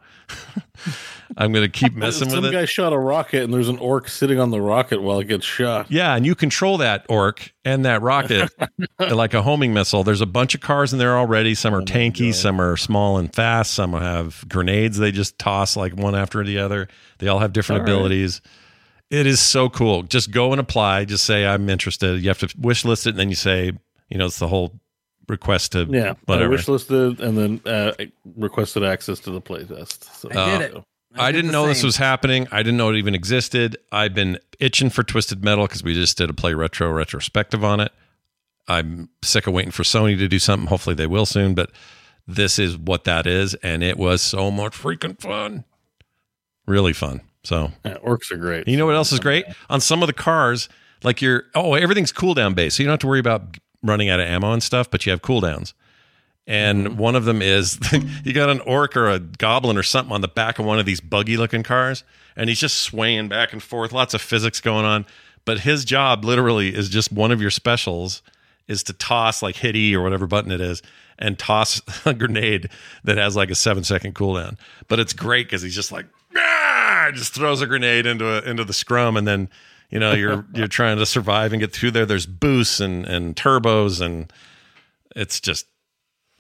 I'm 1.37 1.53
going 1.53 1.65
to 1.65 1.71
keep 1.71 1.95
messing 1.95 2.29
some 2.29 2.39
with 2.39 2.47
it. 2.47 2.49
Some 2.49 2.61
guy 2.61 2.65
shot 2.67 2.93
a 2.93 2.99
rocket, 2.99 3.43
and 3.43 3.55
there's 3.55 3.69
an 3.69 3.79
orc 3.79 4.09
sitting 4.09 4.39
on 4.39 4.51
the 4.51 4.61
rocket 4.61 5.01
while 5.03 5.19
it 5.19 5.29
gets 5.29 5.47
shot. 5.47 5.91
Yeah, 5.91 6.15
and 6.15 6.27
you 6.27 6.35
control 6.35 6.79
that 6.79 7.07
orc 7.09 7.53
and 7.65 7.85
that 7.85 8.03
rocket 8.03 8.51
like 8.99 9.35
a 9.35 9.43
homing 9.43 9.73
missile. 9.73 10.05
There's 10.05 10.21
a 10.21 10.27
bunch 10.27 10.55
of 10.55 10.61
cars 10.61 10.93
in 10.93 10.99
there 10.99 11.17
already. 11.17 11.55
Some 11.55 11.75
are 11.75 11.81
oh 11.81 11.85
tanky, 11.85 12.35
some 12.35 12.61
are 12.61 12.77
small 12.77 13.17
and 13.19 13.35
fast, 13.35 13.73
some 13.73 13.93
have 13.93 14.45
grenades 14.49 14.99
they 14.99 15.13
just 15.13 15.39
toss 15.39 15.77
like 15.77 15.95
one 15.95 16.15
after 16.15 16.45
the 16.45 16.59
other. 16.59 16.89
They 17.19 17.29
all 17.29 17.39
have 17.39 17.53
different 17.53 17.83
All 17.83 17.87
right. 17.87 17.93
abilities. 17.93 18.41
It 19.11 19.27
is 19.27 19.41
so 19.41 19.69
cool. 19.69 20.03
Just 20.03 20.31
go 20.31 20.53
and 20.53 20.61
apply. 20.61 21.05
Just 21.05 21.25
say 21.25 21.47
I'm 21.47 21.69
interested. 21.69 22.23
You 22.23 22.29
have 22.29 22.39
to 22.41 22.55
wish 22.59 22.85
list 22.85 23.07
it, 23.07 23.11
and 23.11 23.19
then 23.19 23.29
you 23.29 23.35
say, 23.35 23.73
you 24.09 24.19
know, 24.19 24.27
it's 24.27 24.39
the 24.39 24.49
whole 24.49 24.81
request 25.29 25.73
to 25.73 25.87
Yeah, 25.91 26.11
I 26.13 26.17
whatever. 26.27 26.51
wish 26.51 26.69
listed 26.69 27.21
and 27.21 27.39
then 27.39 27.61
uh, 27.73 27.93
requested 28.37 28.83
access 28.85 29.21
to 29.21 29.31
the 29.31 29.41
playtest. 29.41 30.05
So, 30.17 30.29
I 30.31 30.59
did 30.59 30.75
it. 30.75 30.85
I, 31.15 31.31
didn't 31.31 31.51
know 31.53 31.67
this 31.67 31.83
was 31.83 31.97
happening. 31.97 32.49
I 32.51 32.63
didn't 32.63 32.79
know 32.79 32.89
it 32.91 32.97
even 32.97 33.15
existed. 33.15 33.77
I've 33.93 34.15
been 34.15 34.39
itching 34.61 34.89
for 34.91 35.03
Twisted 35.03 35.45
Metal 35.45 35.67
because 35.67 35.83
we 35.85 35.93
just 35.95 36.17
did 36.17 36.31
a 36.31 36.33
play 36.33 36.55
retro 36.55 36.91
retrospective 36.91 37.63
on 37.63 37.81
it. 37.81 37.93
I'm 38.67 39.11
sick 39.23 39.47
of 39.47 39.53
waiting 39.53 39.73
for 39.73 39.83
Sony 39.83 40.17
to 40.19 40.29
do 40.29 40.39
something. 40.39 40.69
Hopefully 40.69 40.95
they 40.95 41.07
will 41.07 41.27
soon, 41.27 41.53
but 41.55 41.71
this 42.27 42.59
is 42.59 42.79
what 42.79 43.05
that 43.05 43.27
is, 43.27 43.55
and 43.57 43.83
it 43.83 43.99
was 43.99 44.23
so 44.23 44.51
much 44.51 44.73
freaking 44.73 45.21
fun. 45.21 45.65
Really 46.67 46.93
fun. 46.93 47.21
So 47.45 47.73
Yeah, 47.85 47.97
orcs 47.99 48.31
are 48.31 48.37
great. 48.37 48.69
you 48.69 48.77
know 48.77 48.87
what 48.87 48.95
else 48.95 49.13
is 49.13 49.19
great? 49.21 49.45
On 49.69 49.81
some 49.81 50.03
of 50.03 50.07
the 50.07 50.13
cars, 50.13 50.69
like 51.03 51.21
your 51.21 51.45
oh, 51.55 51.75
everything's 51.75 52.13
cooldown 52.13 52.55
based. 52.55 52.77
So 52.77 52.83
you 52.83 52.87
don't 52.87 52.93
have 52.93 53.01
to 53.01 53.09
worry 53.09 53.19
about 53.19 53.59
running 53.83 54.09
out 54.09 54.21
of 54.21 54.27
ammo 54.27 54.53
and 54.53 54.63
stuff, 54.63 54.91
but 54.91 55.07
you 55.07 55.11
have 55.11 55.23
cooldowns. 55.23 55.73
And 56.47 56.99
one 56.99 57.15
of 57.15 57.25
them 57.25 57.41
is 57.41 57.79
you 58.25 58.33
got 58.33 58.51
an 58.51 58.61
orc 58.61 58.97
or 58.97 59.09
a 59.09 59.19
goblin 59.19 59.77
or 59.79 59.83
something 59.83 60.13
on 60.13 60.21
the 60.21 60.29
back 60.29 60.59
of 60.59 60.65
one 60.65 60.79
of 60.79 60.87
these 60.87 61.01
buggy 61.01 61.37
looking 61.37 61.63
cars, 61.63 62.05
and 62.37 62.49
he's 62.49 62.61
just 62.61 62.79
swaying 62.79 63.29
back 63.29 63.53
and 63.53 63.63
forth, 63.63 63.93
lots 63.93 64.15
of 64.15 64.21
physics 64.21 64.61
going 64.61 64.85
on. 64.85 65.07
But 65.45 65.61
his 65.61 65.85
job 65.85 66.25
literally 66.25 66.75
is 66.75 66.89
just 66.89 67.13
one 67.13 67.33
of 67.33 67.41
your 67.41 67.51
specials 67.51 68.23
is 68.69 68.83
to 68.85 68.93
toss 68.93 69.43
like 69.43 69.57
hit 69.57 69.77
E 69.77 69.95
or 69.95 70.03
whatever 70.03 70.27
button 70.27 70.53
it 70.53 70.61
is 70.61 70.83
and 71.19 71.39
toss 71.39 71.81
a 72.07 72.15
grenade 72.15 72.69
that 73.05 73.19
has 73.19 73.37
like 73.37 73.51
a 73.51 73.55
seven 73.55 73.85
second 73.85 74.15
cooldown. 74.15 74.57
But 74.89 75.01
it's 75.01 75.13
great 75.13 75.47
because 75.47 75.63
he's 75.63 75.75
just 75.75 75.93
like 75.93 76.07
"Ah!" 76.37 77.11
just 77.13 77.35
throws 77.35 77.61
a 77.61 77.67
grenade 77.67 78.07
into 78.07 78.27
a, 78.27 78.49
into 78.49 78.65
the 78.65 78.73
scrum 78.73 79.17
and 79.17 79.27
then 79.27 79.49
you 79.93 80.01
know 80.01 80.13
you're 80.13 80.45
you're 80.55 80.67
trying 80.67 80.99
to 80.99 81.07
survive 81.07 81.53
and 81.53 81.61
get 81.61 81.73
through 81.73 81.93
there. 81.93 82.07
There's 82.07 82.27
boosts 82.27 82.81
and 82.81 83.07
and 83.07 83.37
turbos 83.37 84.01
and 84.01 84.33
it's 85.15 85.39
just 85.39 85.67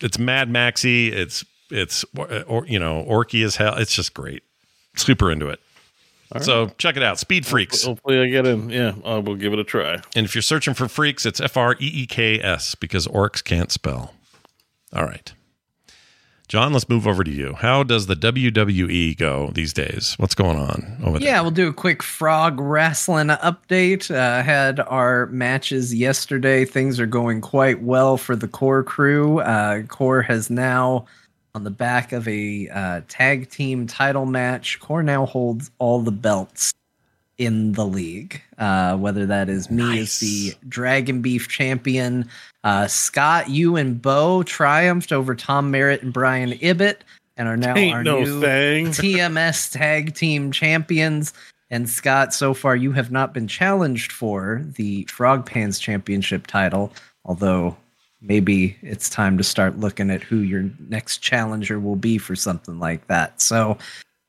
it's 0.01 0.19
Mad 0.19 0.51
Maxy. 0.51 1.13
It's 1.13 1.45
it's 1.71 2.05
or 2.17 2.67
you 2.67 2.79
know 2.79 3.05
orky 3.09 3.45
as 3.45 3.57
hell. 3.57 3.77
It's 3.77 3.95
just 3.95 4.15
great. 4.15 4.43
Super 4.97 5.31
into 5.31 5.49
it. 5.49 5.61
So 6.41 6.69
check 6.79 6.97
it 6.97 7.03
out. 7.03 7.19
Speed 7.19 7.45
Freeks. 7.45 7.85
Hopefully, 7.85 8.19
I 8.19 8.27
get 8.27 8.47
in. 8.47 8.71
Yeah, 8.71 8.95
I 9.05 9.19
will 9.19 9.35
give 9.35 9.53
it 9.53 9.59
a 9.59 9.65
try. 9.65 10.01
And 10.17 10.25
if 10.25 10.35
you're 10.35 10.41
searching 10.41 10.73
for 10.73 10.89
freaks, 10.89 11.27
it's 11.27 11.43
F 11.43 11.59
R 11.59 11.75
E 11.75 11.77
E 11.81 12.07
K 12.07 12.41
S 12.41 12.75
because 12.75 13.07
orcs 13.07 13.45
can't 13.45 13.71
spell. 13.71 14.15
All 14.95 15.05
right. 15.05 15.33
John, 16.49 16.73
let's 16.73 16.89
move 16.89 17.07
over 17.07 17.25
to 17.25 17.31
you. 17.31 17.55
How 17.55 17.83
does 17.83 18.07
the 18.07 18.15
WWE 18.15 19.17
go 19.17 19.51
these 19.55 19.73
days? 19.73 20.15
What's 20.19 20.35
going 20.35 20.59
on 20.59 20.99
over 21.03 21.19
there? 21.19 21.29
Yeah, 21.29 21.41
we'll 21.41 21.51
do 21.51 21.69
a 21.69 21.73
quick 21.73 22.03
frog 22.03 22.61
wrestling 22.61 23.29
update. 23.29 24.11
Uh, 24.11 24.43
had 24.43 24.81
our 24.81 25.27
matches 25.27 25.95
yesterday. 25.95 26.65
Things 26.65 27.01
are 27.01 27.07
going 27.07 27.41
quite 27.41 27.83
well 27.83 28.17
for 28.17 28.37
the 28.37 28.49
core 28.49 28.83
crew. 28.83 29.41
Uh, 29.41 29.83
core 29.85 30.23
has 30.23 30.51
now, 30.51 31.07
on 31.55 31.65
the 31.65 31.71
back 31.71 32.13
of 32.13 32.29
a 32.29 32.69
uh, 32.69 33.01
tag 33.09 33.49
team 33.49 33.87
title 33.87 34.27
match, 34.27 34.79
core 34.81 35.03
now 35.03 35.25
holds 35.25 35.71
all 35.79 36.01
the 36.01 36.13
belts 36.13 36.73
in 37.39 37.73
the 37.73 37.85
league. 37.87 38.41
Uh, 38.59 38.97
whether 38.97 39.27
that 39.27 39.49
is 39.49 39.71
me 39.71 40.01
as 40.01 40.21
the 40.21 40.55
Dragon 40.69 41.23
Beef 41.23 41.49
champion, 41.49 42.29
uh, 42.65 42.87
Scott, 42.87 43.49
you 43.49 43.77
and 43.77 44.01
Bo 44.01 44.43
triumphed 44.43 45.13
over 45.13 45.35
Tom 45.35 45.71
Merritt 45.71 46.03
and 46.03 46.13
Brian 46.13 46.53
Ibbott 46.61 47.05
and 47.37 47.49
are 47.49 47.57
now 47.57 47.75
Ain't 47.77 47.95
our 47.95 48.05
no 48.05 48.21
new 48.21 48.41
thing. 48.41 48.87
TMS 48.89 49.73
Tag 49.73 50.15
Team 50.15 50.53
Champions. 50.53 51.33
And 51.71 51.89
Scott, 51.89 52.35
so 52.35 52.53
far 52.53 52.77
you 52.77 52.93
have 52.93 53.11
not 53.11 53.33
been 53.33 53.49
challenged 53.49 54.13
for 54.13 54.63
the 54.77 55.05
Frog 55.05 55.47
Pants 55.47 55.79
Championship 55.79 56.47
title, 56.47 56.93
although 57.25 57.77
maybe 58.21 58.77
it's 58.83 59.09
time 59.09 59.39
to 59.39 59.45
start 59.45 59.79
looking 59.81 60.11
at 60.11 60.23
who 60.23 60.37
your 60.39 60.71
next 60.89 61.19
challenger 61.19 61.81
will 61.81 61.97
be 61.97 62.19
for 62.19 62.37
something 62.37 62.79
like 62.79 63.07
that. 63.07 63.41
So 63.41 63.79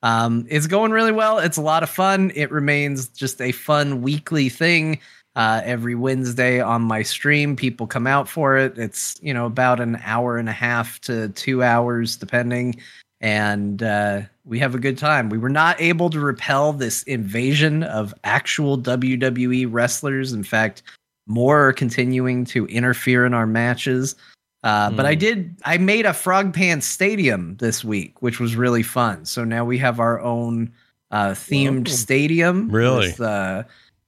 um, 0.04 0.46
it's 0.50 0.68
going 0.68 0.92
really 0.92 1.14
well. 1.14 1.40
It's 1.40 1.58
a 1.58 1.62
lot 1.62 1.82
of 1.82 1.90
fun. 1.90 2.32
It 2.36 2.52
remains 2.52 3.08
just 3.08 3.42
a 3.42 3.54
fun 3.54 4.02
weekly 4.02 4.50
thing. 4.50 5.00
Uh, 5.36 5.62
every 5.64 5.96
Wednesday 5.96 6.60
on 6.60 6.84
my 6.84 7.02
stream, 7.02 7.56
people 7.56 7.88
come 7.88 8.06
out 8.06 8.30
for 8.30 8.56
it. 8.56 8.78
It's 8.78 9.18
you 9.24 9.34
know 9.34 9.48
about 9.48 9.80
an 9.80 10.00
hour 10.04 10.38
and 10.38 10.48
a 10.48 10.54
half 10.54 11.02
to 11.02 11.30
two 11.30 11.64
hours, 11.64 12.18
depending, 12.18 12.76
and 13.20 13.82
uh, 13.82 14.22
we 14.46 14.60
have 14.60 14.76
a 14.76 14.80
good 14.80 14.98
time. 14.98 15.30
We 15.30 15.40
were 15.40 15.50
not 15.50 15.82
able 15.82 16.12
to 16.12 16.20
repel 16.20 16.74
this 16.74 17.02
invasion 17.04 17.82
of 17.82 18.14
actual 18.26 18.78
WWE 18.78 19.68
wrestlers. 19.72 20.34
In 20.34 20.44
fact, 20.44 20.84
more 21.26 21.68
are 21.70 21.74
continuing 21.74 22.46
to 22.46 22.68
interfere 22.68 23.26
in 23.26 23.34
our 23.34 23.48
matches. 23.48 24.16
Uh, 24.64 24.92
But 24.92 25.06
I 25.06 25.16
did. 25.16 25.56
I 25.66 25.78
made 25.78 26.06
a 26.06 26.14
Frog 26.14 26.54
Pants 26.54 26.86
Stadium 26.86 27.58
this 27.58 27.84
week, 27.84 28.22
which 28.22 28.40
was 28.40 28.56
really 28.56 28.84
fun. 28.84 29.26
So 29.26 29.44
now 29.44 29.66
we 29.66 29.78
have 29.80 30.00
our 30.00 30.22
own 30.22 30.72
uh, 31.12 31.32
themed 31.32 31.88
stadium. 31.90 32.70
Really? 32.70 33.08
With, 33.08 33.22
uh, 33.22 33.64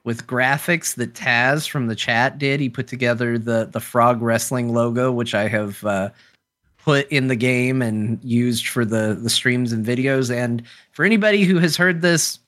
with 0.05 0.27
graphics 0.27 0.95
that 0.95 1.13
Taz 1.13 1.67
from 1.67 1.87
the 1.87 1.95
chat 1.95 2.37
did. 2.37 2.59
He 2.59 2.69
put 2.69 2.87
together 2.87 3.37
the 3.37 3.69
the 3.71 3.79
Frog 3.81 4.21
Wrestling 4.21 4.73
logo, 4.73 5.11
which 5.11 5.35
I 5.35 5.47
have 5.47 5.83
uh, 5.83 6.09
put 6.77 7.09
in 7.09 7.27
the 7.27 7.35
game 7.35 7.81
and 7.81 8.23
used 8.23 8.67
for 8.67 8.85
the 8.85 9.17
the 9.19 9.29
streams 9.29 9.73
and 9.73 9.85
videos. 9.85 10.33
And 10.33 10.63
for 10.91 11.03
anybody 11.03 11.43
who 11.43 11.59
has 11.59 11.75
heard 11.75 12.01
this 12.01 12.39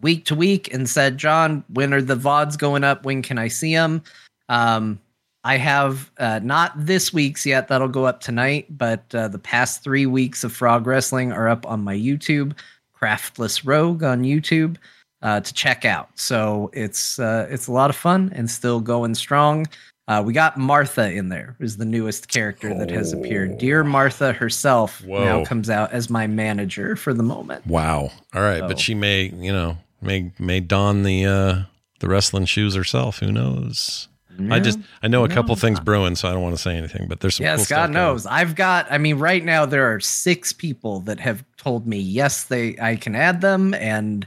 week 0.00 0.26
to 0.26 0.34
week 0.34 0.72
and 0.72 0.88
said, 0.88 1.16
John, 1.16 1.64
when 1.72 1.94
are 1.94 2.02
the 2.02 2.16
VODs 2.16 2.58
going 2.58 2.84
up? 2.84 3.04
When 3.04 3.22
can 3.22 3.38
I 3.38 3.48
see 3.48 3.74
them? 3.74 4.02
Um, 4.48 5.00
I 5.44 5.56
have 5.56 6.10
uh, 6.18 6.40
not 6.42 6.72
this 6.76 7.12
week's 7.12 7.44
yet. 7.44 7.68
That'll 7.68 7.88
go 7.88 8.04
up 8.04 8.20
tonight, 8.20 8.66
but 8.70 9.02
uh, 9.14 9.28
the 9.28 9.38
past 9.38 9.82
three 9.82 10.06
weeks 10.06 10.44
of 10.44 10.52
Frog 10.52 10.86
Wrestling 10.86 11.32
are 11.32 11.48
up 11.48 11.66
on 11.66 11.82
my 11.82 11.96
YouTube, 11.96 12.56
Craftless 12.92 13.64
Rogue 13.64 14.02
on 14.02 14.22
YouTube, 14.22 14.76
uh, 15.22 15.40
to 15.40 15.54
check 15.54 15.84
out. 15.84 16.10
So 16.14 16.70
it's 16.72 17.18
uh, 17.18 17.48
it's 17.50 17.66
a 17.66 17.72
lot 17.72 17.90
of 17.90 17.96
fun 17.96 18.32
and 18.34 18.50
still 18.50 18.80
going 18.80 19.14
strong. 19.14 19.66
Uh, 20.08 20.22
we 20.24 20.32
got 20.32 20.58
Martha 20.58 21.10
in 21.12 21.28
there, 21.28 21.56
is 21.60 21.76
the 21.76 21.84
newest 21.84 22.28
character 22.28 22.74
that 22.74 22.90
has 22.90 23.12
appeared. 23.12 23.58
Dear 23.58 23.84
Martha 23.84 24.32
herself 24.32 25.02
now 25.04 25.44
comes 25.44 25.70
out 25.70 25.92
as 25.92 26.10
my 26.10 26.26
manager 26.26 26.96
for 26.96 27.14
the 27.14 27.22
moment. 27.22 27.66
Wow. 27.66 28.10
All 28.34 28.42
right, 28.42 28.60
but 28.60 28.80
she 28.80 28.94
may, 28.94 29.26
you 29.26 29.52
know, 29.52 29.78
May 30.02 30.32
may 30.38 30.60
don 30.60 31.04
the 31.04 31.24
uh, 31.24 31.62
the 32.00 32.08
wrestling 32.08 32.44
shoes 32.46 32.74
herself. 32.74 33.20
Who 33.20 33.30
knows? 33.30 34.08
I 34.50 34.60
just 34.60 34.78
I 35.02 35.08
know 35.08 35.24
a 35.24 35.28
no, 35.28 35.34
couple 35.34 35.54
things 35.56 35.78
brewing, 35.80 36.16
so 36.16 36.28
I 36.28 36.32
don't 36.32 36.42
want 36.42 36.56
to 36.56 36.62
say 36.62 36.76
anything. 36.76 37.06
But 37.08 37.20
there's 37.20 37.36
some 37.36 37.44
Yes, 37.44 37.58
cool 37.58 37.64
stuff 37.66 37.76
God 37.76 37.82
going. 37.82 37.92
knows. 37.92 38.26
I've 38.26 38.54
got. 38.54 38.90
I 38.90 38.96
mean, 38.98 39.18
right 39.18 39.44
now 39.44 39.66
there 39.66 39.92
are 39.92 40.00
six 40.00 40.52
people 40.52 41.00
that 41.00 41.20
have 41.20 41.44
told 41.58 41.86
me 41.86 41.98
yes, 41.98 42.44
they 42.44 42.76
I 42.80 42.96
can 42.96 43.14
add 43.14 43.40
them, 43.42 43.74
and 43.74 44.26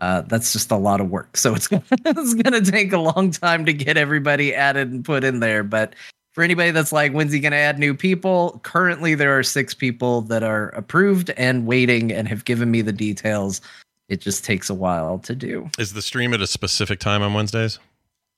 uh, 0.00 0.22
that's 0.22 0.52
just 0.52 0.70
a 0.70 0.76
lot 0.76 1.00
of 1.00 1.10
work. 1.10 1.36
So 1.36 1.54
it's 1.54 1.68
it's 1.90 2.34
gonna 2.34 2.60
take 2.60 2.92
a 2.92 2.98
long 2.98 3.30
time 3.30 3.64
to 3.64 3.72
get 3.72 3.96
everybody 3.96 4.54
added 4.54 4.90
and 4.90 5.04
put 5.04 5.24
in 5.24 5.40
there. 5.40 5.62
But 5.62 5.94
for 6.32 6.44
anybody 6.44 6.70
that's 6.70 6.92
like, 6.92 7.12
when's 7.12 7.32
he 7.32 7.40
gonna 7.40 7.56
add 7.56 7.78
new 7.78 7.94
people? 7.94 8.60
Currently, 8.62 9.14
there 9.14 9.36
are 9.38 9.42
six 9.42 9.74
people 9.74 10.20
that 10.22 10.42
are 10.42 10.68
approved 10.70 11.30
and 11.36 11.66
waiting 11.66 12.12
and 12.12 12.28
have 12.28 12.44
given 12.44 12.70
me 12.70 12.82
the 12.82 12.92
details. 12.92 13.60
It 14.08 14.20
just 14.20 14.44
takes 14.44 14.68
a 14.68 14.74
while 14.74 15.18
to 15.20 15.36
do. 15.36 15.70
Is 15.78 15.92
the 15.92 16.02
stream 16.02 16.34
at 16.34 16.40
a 16.40 16.46
specific 16.46 16.98
time 16.98 17.22
on 17.22 17.32
Wednesdays? 17.32 17.78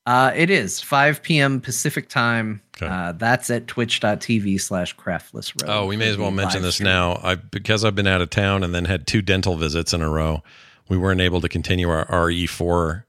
Uh, 0.05 0.33
it 0.35 0.51
is 0.51 0.81
5 0.81 1.23
p.m. 1.23 1.61
Pacific 1.61 2.09
time. 2.09 2.61
Uh, 2.81 3.13
that's 3.13 3.49
at 3.49 3.69
twitch.tv 3.69 4.55
slach 4.57 4.97
craftless 4.97 5.53
rogue. 5.63 5.71
Oh, 5.71 5.87
we 5.87 5.97
may 5.97 6.09
as 6.09 6.17
well 6.17 6.33
mention 6.33 6.63
this 6.63 6.75
stream. 6.77 6.89
now. 6.89 7.21
I 7.23 7.37
because 7.37 7.85
I've 7.85 7.95
been 7.95 8.09
out 8.09 8.21
of 8.21 8.31
town 8.31 8.65
and 8.65 8.75
then 8.75 8.87
had 8.87 9.07
two 9.07 9.23
dental 9.23 9.55
visits 9.55 9.93
in 9.93 10.03
a 10.03 10.09
row. 10.09 10.43
We 10.89 10.97
weren't 10.99 11.21
able 11.21 11.41
to 11.43 11.49
continue 11.49 11.89
our 11.89 12.05
RE4 12.07 13.05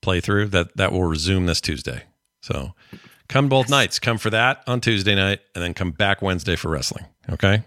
playthrough. 0.00 0.50
That 0.50 0.74
that 0.78 0.92
will 0.92 1.04
resume 1.04 1.44
this 1.44 1.60
Tuesday. 1.60 2.04
So 2.40 2.72
come 3.28 3.50
both 3.50 3.68
nights. 3.68 3.98
Come 3.98 4.16
for 4.16 4.30
that 4.30 4.62
on 4.66 4.80
Tuesday 4.80 5.14
night, 5.14 5.40
and 5.54 5.62
then 5.62 5.74
come 5.74 5.90
back 5.90 6.22
Wednesday 6.22 6.56
for 6.56 6.70
wrestling. 6.70 7.04
Okay. 7.28 7.62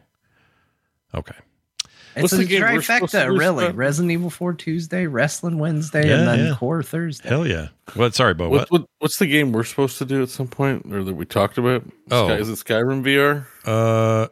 Okay. 1.14 1.36
It's 2.16 2.24
What's 2.24 2.34
a 2.34 2.38
the 2.38 2.46
game 2.46 2.62
we're 2.62 2.82
to 2.82 2.92
trifecta, 2.92 3.38
really. 3.38 3.66
Scott? 3.66 3.76
Resident 3.76 4.12
Evil 4.12 4.30
4 4.30 4.54
Tuesday, 4.54 5.06
Wrestling 5.08 5.60
Wednesday, 5.60 6.08
Yeah, 6.10 6.20
and 6.20 6.28
then 6.28 6.46
yeah. 6.48 6.56
Core 6.58 6.84
Thursday. 6.84 7.30
Hell 7.30 7.48
yeah. 7.48 7.70
What? 7.94 8.14
Sorry, 8.16 8.34
Bo. 8.34 8.50
What, 8.50 8.70
What? 8.70 8.82
what, 8.82 8.90
what's 9.00 9.18
the 9.18 9.28
game 9.28 9.52
we're 9.52 9.64
supposed 9.64 9.98
to 10.00 10.06
do 10.06 10.22
at 10.22 10.30
some 10.30 10.48
point, 10.48 10.92
or 10.94 11.04
that 11.04 11.14
we 11.14 11.26
talked 11.26 11.58
about? 11.58 11.84
Oh. 12.10 12.28
Sky, 12.28 12.36
is 12.38 12.50
it 12.50 12.54
Skyrim 12.54 13.04
VR? 13.04 13.46
Uh. 13.66 14.28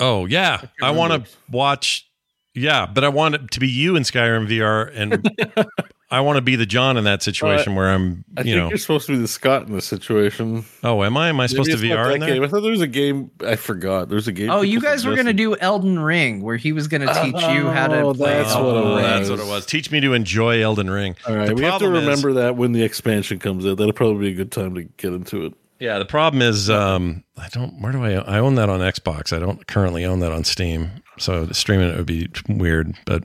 Oh 0.00 0.26
yeah. 0.26 0.62
I 0.82 0.90
want 0.90 1.24
to 1.26 1.30
watch. 1.50 2.08
Yeah, 2.54 2.86
but 2.86 3.02
I 3.04 3.08
want 3.08 3.34
it 3.36 3.50
to 3.52 3.60
be 3.60 3.68
you 3.68 3.96
in 3.96 4.02
Skyrim 4.02 4.46
VR, 4.48 4.90
and 4.94 5.66
I 6.12 6.20
want 6.20 6.36
to 6.36 6.42
be 6.42 6.56
the 6.56 6.66
John 6.66 6.96
in 6.96 7.04
that 7.04 7.22
situation 7.22 7.74
where 7.74 7.90
I'm. 7.90 8.24
I 8.36 8.40
You 8.42 8.44
think 8.44 8.56
know. 8.56 8.68
you're 8.68 8.78
supposed 8.78 9.06
to 9.06 9.12
be 9.12 9.18
the 9.18 9.26
Scott 9.26 9.66
in 9.66 9.72
this 9.72 9.86
situation. 9.86 10.64
Oh, 10.84 11.02
am 11.02 11.16
I? 11.16 11.30
Am 11.30 11.40
I 11.40 11.46
supposed 11.46 11.70
to 11.70 11.74
it's 11.74 11.82
not 11.82 11.96
VR 11.98 12.14
in 12.14 12.20
there? 12.20 12.28
game. 12.34 12.42
I 12.44 12.48
thought 12.48 12.60
there 12.60 12.70
was 12.70 12.80
a 12.82 12.86
game. 12.86 13.30
I 13.44 13.56
forgot. 13.56 14.08
There's 14.10 14.28
a 14.28 14.32
game. 14.32 14.50
Oh, 14.50 14.60
you 14.62 14.80
guys 14.80 15.04
were 15.06 15.14
going 15.14 15.26
to 15.26 15.32
do 15.32 15.56
Elden 15.56 15.98
Ring, 15.98 16.42
where 16.42 16.56
he 16.56 16.72
was 16.72 16.86
going 16.86 17.00
to 17.00 17.14
teach 17.22 17.42
you 17.54 17.68
how 17.68 17.88
to 17.88 18.00
Oh, 18.02 18.14
play. 18.14 18.34
that's 18.34 18.54
what 18.54 18.62
Elden 18.62 18.76
it 18.76 18.84
Oh, 18.84 18.94
Ring. 18.96 19.04
that's 19.04 19.30
what 19.30 19.38
it 19.40 19.46
was. 19.46 19.64
Teach 19.66 19.90
me 19.90 20.00
to 20.00 20.12
enjoy 20.12 20.62
Elden 20.62 20.90
Ring. 20.90 21.16
All 21.26 21.34
right, 21.34 21.48
The 21.48 21.54
we 21.54 21.62
have 21.64 21.74
to 21.74 21.78
problem 21.86 21.94
is- 21.96 22.02
remember 22.04 22.32
that 22.42 22.56
when 22.56 22.72
the 22.72 22.82
expansion 22.82 23.38
comes 23.38 23.64
out. 23.66 23.78
That'll 23.78 23.92
probably 23.92 24.26
be 24.26 24.32
a 24.32 24.36
good 24.36 24.52
time 24.52 24.74
to 24.74 24.82
get 24.84 25.12
into 25.14 25.46
it. 25.46 25.54
Yeah, 25.80 25.98
the 25.98 26.04
problem 26.04 26.42
is 26.42 26.70
um, 26.70 27.24
I 27.36 27.48
don't. 27.48 27.80
Where 27.80 27.90
do 27.90 28.04
I? 28.04 28.12
I 28.12 28.38
own 28.38 28.54
that 28.54 28.68
on 28.68 28.78
Xbox. 28.80 29.34
I 29.34 29.40
don't 29.40 29.66
currently 29.66 30.04
own 30.04 30.20
that 30.20 30.30
on 30.30 30.44
Steam. 30.44 30.90
So 31.18 31.46
streaming 31.48 31.90
it 31.90 31.96
would 31.96 32.06
be 32.06 32.28
weird. 32.48 32.94
But 33.04 33.24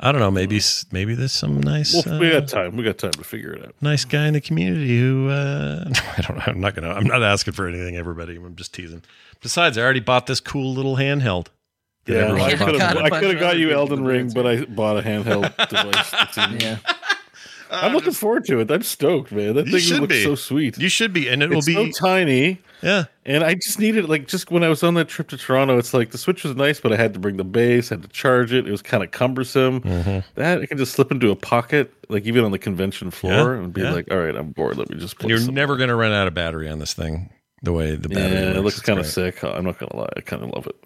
I 0.00 0.10
don't 0.12 0.20
know. 0.20 0.30
Maybe 0.30 0.60
maybe 0.92 1.14
there's 1.14 1.32
some 1.32 1.60
nice 1.60 1.94
Well, 2.06 2.18
we 2.18 2.30
uh, 2.34 2.40
got 2.40 2.48
time. 2.48 2.76
We 2.76 2.84
got 2.84 2.98
time 2.98 3.12
to 3.12 3.24
figure 3.24 3.52
it 3.52 3.64
out. 3.64 3.74
nice 3.80 4.04
guy 4.04 4.26
in 4.26 4.34
the 4.34 4.40
community 4.40 4.98
who 4.98 5.28
uh, 5.28 5.84
I 6.16 6.20
don't 6.22 6.36
know. 6.38 6.44
I'm 6.46 6.60
not 6.60 6.74
gonna. 6.74 6.90
I'm 6.90 7.04
not 7.04 7.22
asking 7.22 7.54
for 7.54 7.68
anything. 7.68 7.96
Everybody. 7.96 8.36
I'm 8.36 8.56
just 8.56 8.74
teasing. 8.74 9.02
Besides, 9.40 9.78
I 9.78 9.82
already 9.82 10.00
bought 10.00 10.26
this 10.26 10.40
cool 10.40 10.74
little 10.74 10.96
handheld. 10.96 11.46
Yeah, 12.06 12.32
I 12.32 12.54
could 12.56 12.80
have. 12.80 12.94
me. 12.96 13.02
I 13.02 13.34
got 13.34 13.58
you 13.58 13.70
Elden 13.70 14.02
Ring, 14.02 14.30
but 14.34 14.46
I 14.46 14.64
bought 14.64 14.96
a 14.98 15.02
handheld 15.02 15.54
device. 15.68 16.10
That's 16.10 16.38
in- 16.52 16.60
Yeah. 16.60 16.78
I'm 17.70 17.92
looking 17.92 18.12
forward 18.12 18.44
to 18.46 18.60
it. 18.60 18.70
I'm 18.70 18.82
stoked, 18.82 19.32
man. 19.32 19.54
That 19.54 19.66
thing 19.66 19.78
should 19.80 20.00
looks 20.00 20.14
be. 20.14 20.24
so 20.24 20.34
sweet. 20.34 20.78
You 20.78 20.88
should 20.88 21.12
be, 21.12 21.28
and 21.28 21.42
it 21.42 21.50
will 21.50 21.58
it's 21.58 21.66
be. 21.66 21.74
so 21.74 21.88
tiny. 21.90 22.60
Yeah. 22.82 23.04
And 23.26 23.42
I 23.44 23.54
just 23.54 23.78
needed 23.78 24.08
like 24.08 24.26
just 24.28 24.50
when 24.50 24.62
I 24.62 24.68
was 24.68 24.82
on 24.82 24.94
that 24.94 25.08
trip 25.08 25.28
to 25.28 25.36
Toronto, 25.36 25.78
it's 25.78 25.92
like 25.92 26.10
the 26.12 26.18
Switch 26.18 26.44
was 26.44 26.54
nice, 26.56 26.80
but 26.80 26.92
I 26.92 26.96
had 26.96 27.12
to 27.14 27.20
bring 27.20 27.36
the 27.36 27.44
base, 27.44 27.88
had 27.88 28.02
to 28.02 28.08
charge 28.08 28.52
it. 28.52 28.66
It 28.66 28.70
was 28.70 28.82
kind 28.82 29.02
of 29.02 29.10
cumbersome. 29.10 29.80
Mm-hmm. 29.82 30.20
That 30.36 30.60
I 30.62 30.66
can 30.66 30.78
just 30.78 30.92
slip 30.92 31.10
into 31.10 31.30
a 31.30 31.36
pocket, 31.36 31.92
like 32.08 32.24
even 32.24 32.44
on 32.44 32.52
the 32.52 32.58
convention 32.58 33.10
floor, 33.10 33.54
Yeah, 33.56 33.62
and 33.62 33.72
be 33.72 33.80
yeah. 33.82 33.92
like, 33.92 34.10
"All 34.10 34.18
right, 34.18 34.34
I'm 34.34 34.50
bored. 34.52 34.76
Let 34.78 34.90
me 34.90 34.98
just." 34.98 35.18
Play 35.18 35.30
You're 35.30 35.38
some." 35.38 35.54
never 35.54 35.76
gonna 35.76 35.96
run 35.96 36.12
out 36.12 36.28
of 36.28 36.34
battery 36.34 36.68
on 36.68 36.78
this 36.78 36.94
thing. 36.94 37.30
The 37.62 37.72
way 37.72 37.96
the 37.96 38.08
battery 38.08 38.30
Yeah, 38.30 38.58
it 38.58 38.62
looks 38.62 38.80
kind 38.80 39.00
of 39.00 39.06
sick. 39.06 39.42
I'm 39.42 39.64
not 39.64 39.78
gonna 39.78 39.96
lie, 39.96 40.08
I 40.16 40.20
kind 40.20 40.44
of 40.44 40.50
love 40.50 40.66
it. 40.68 40.76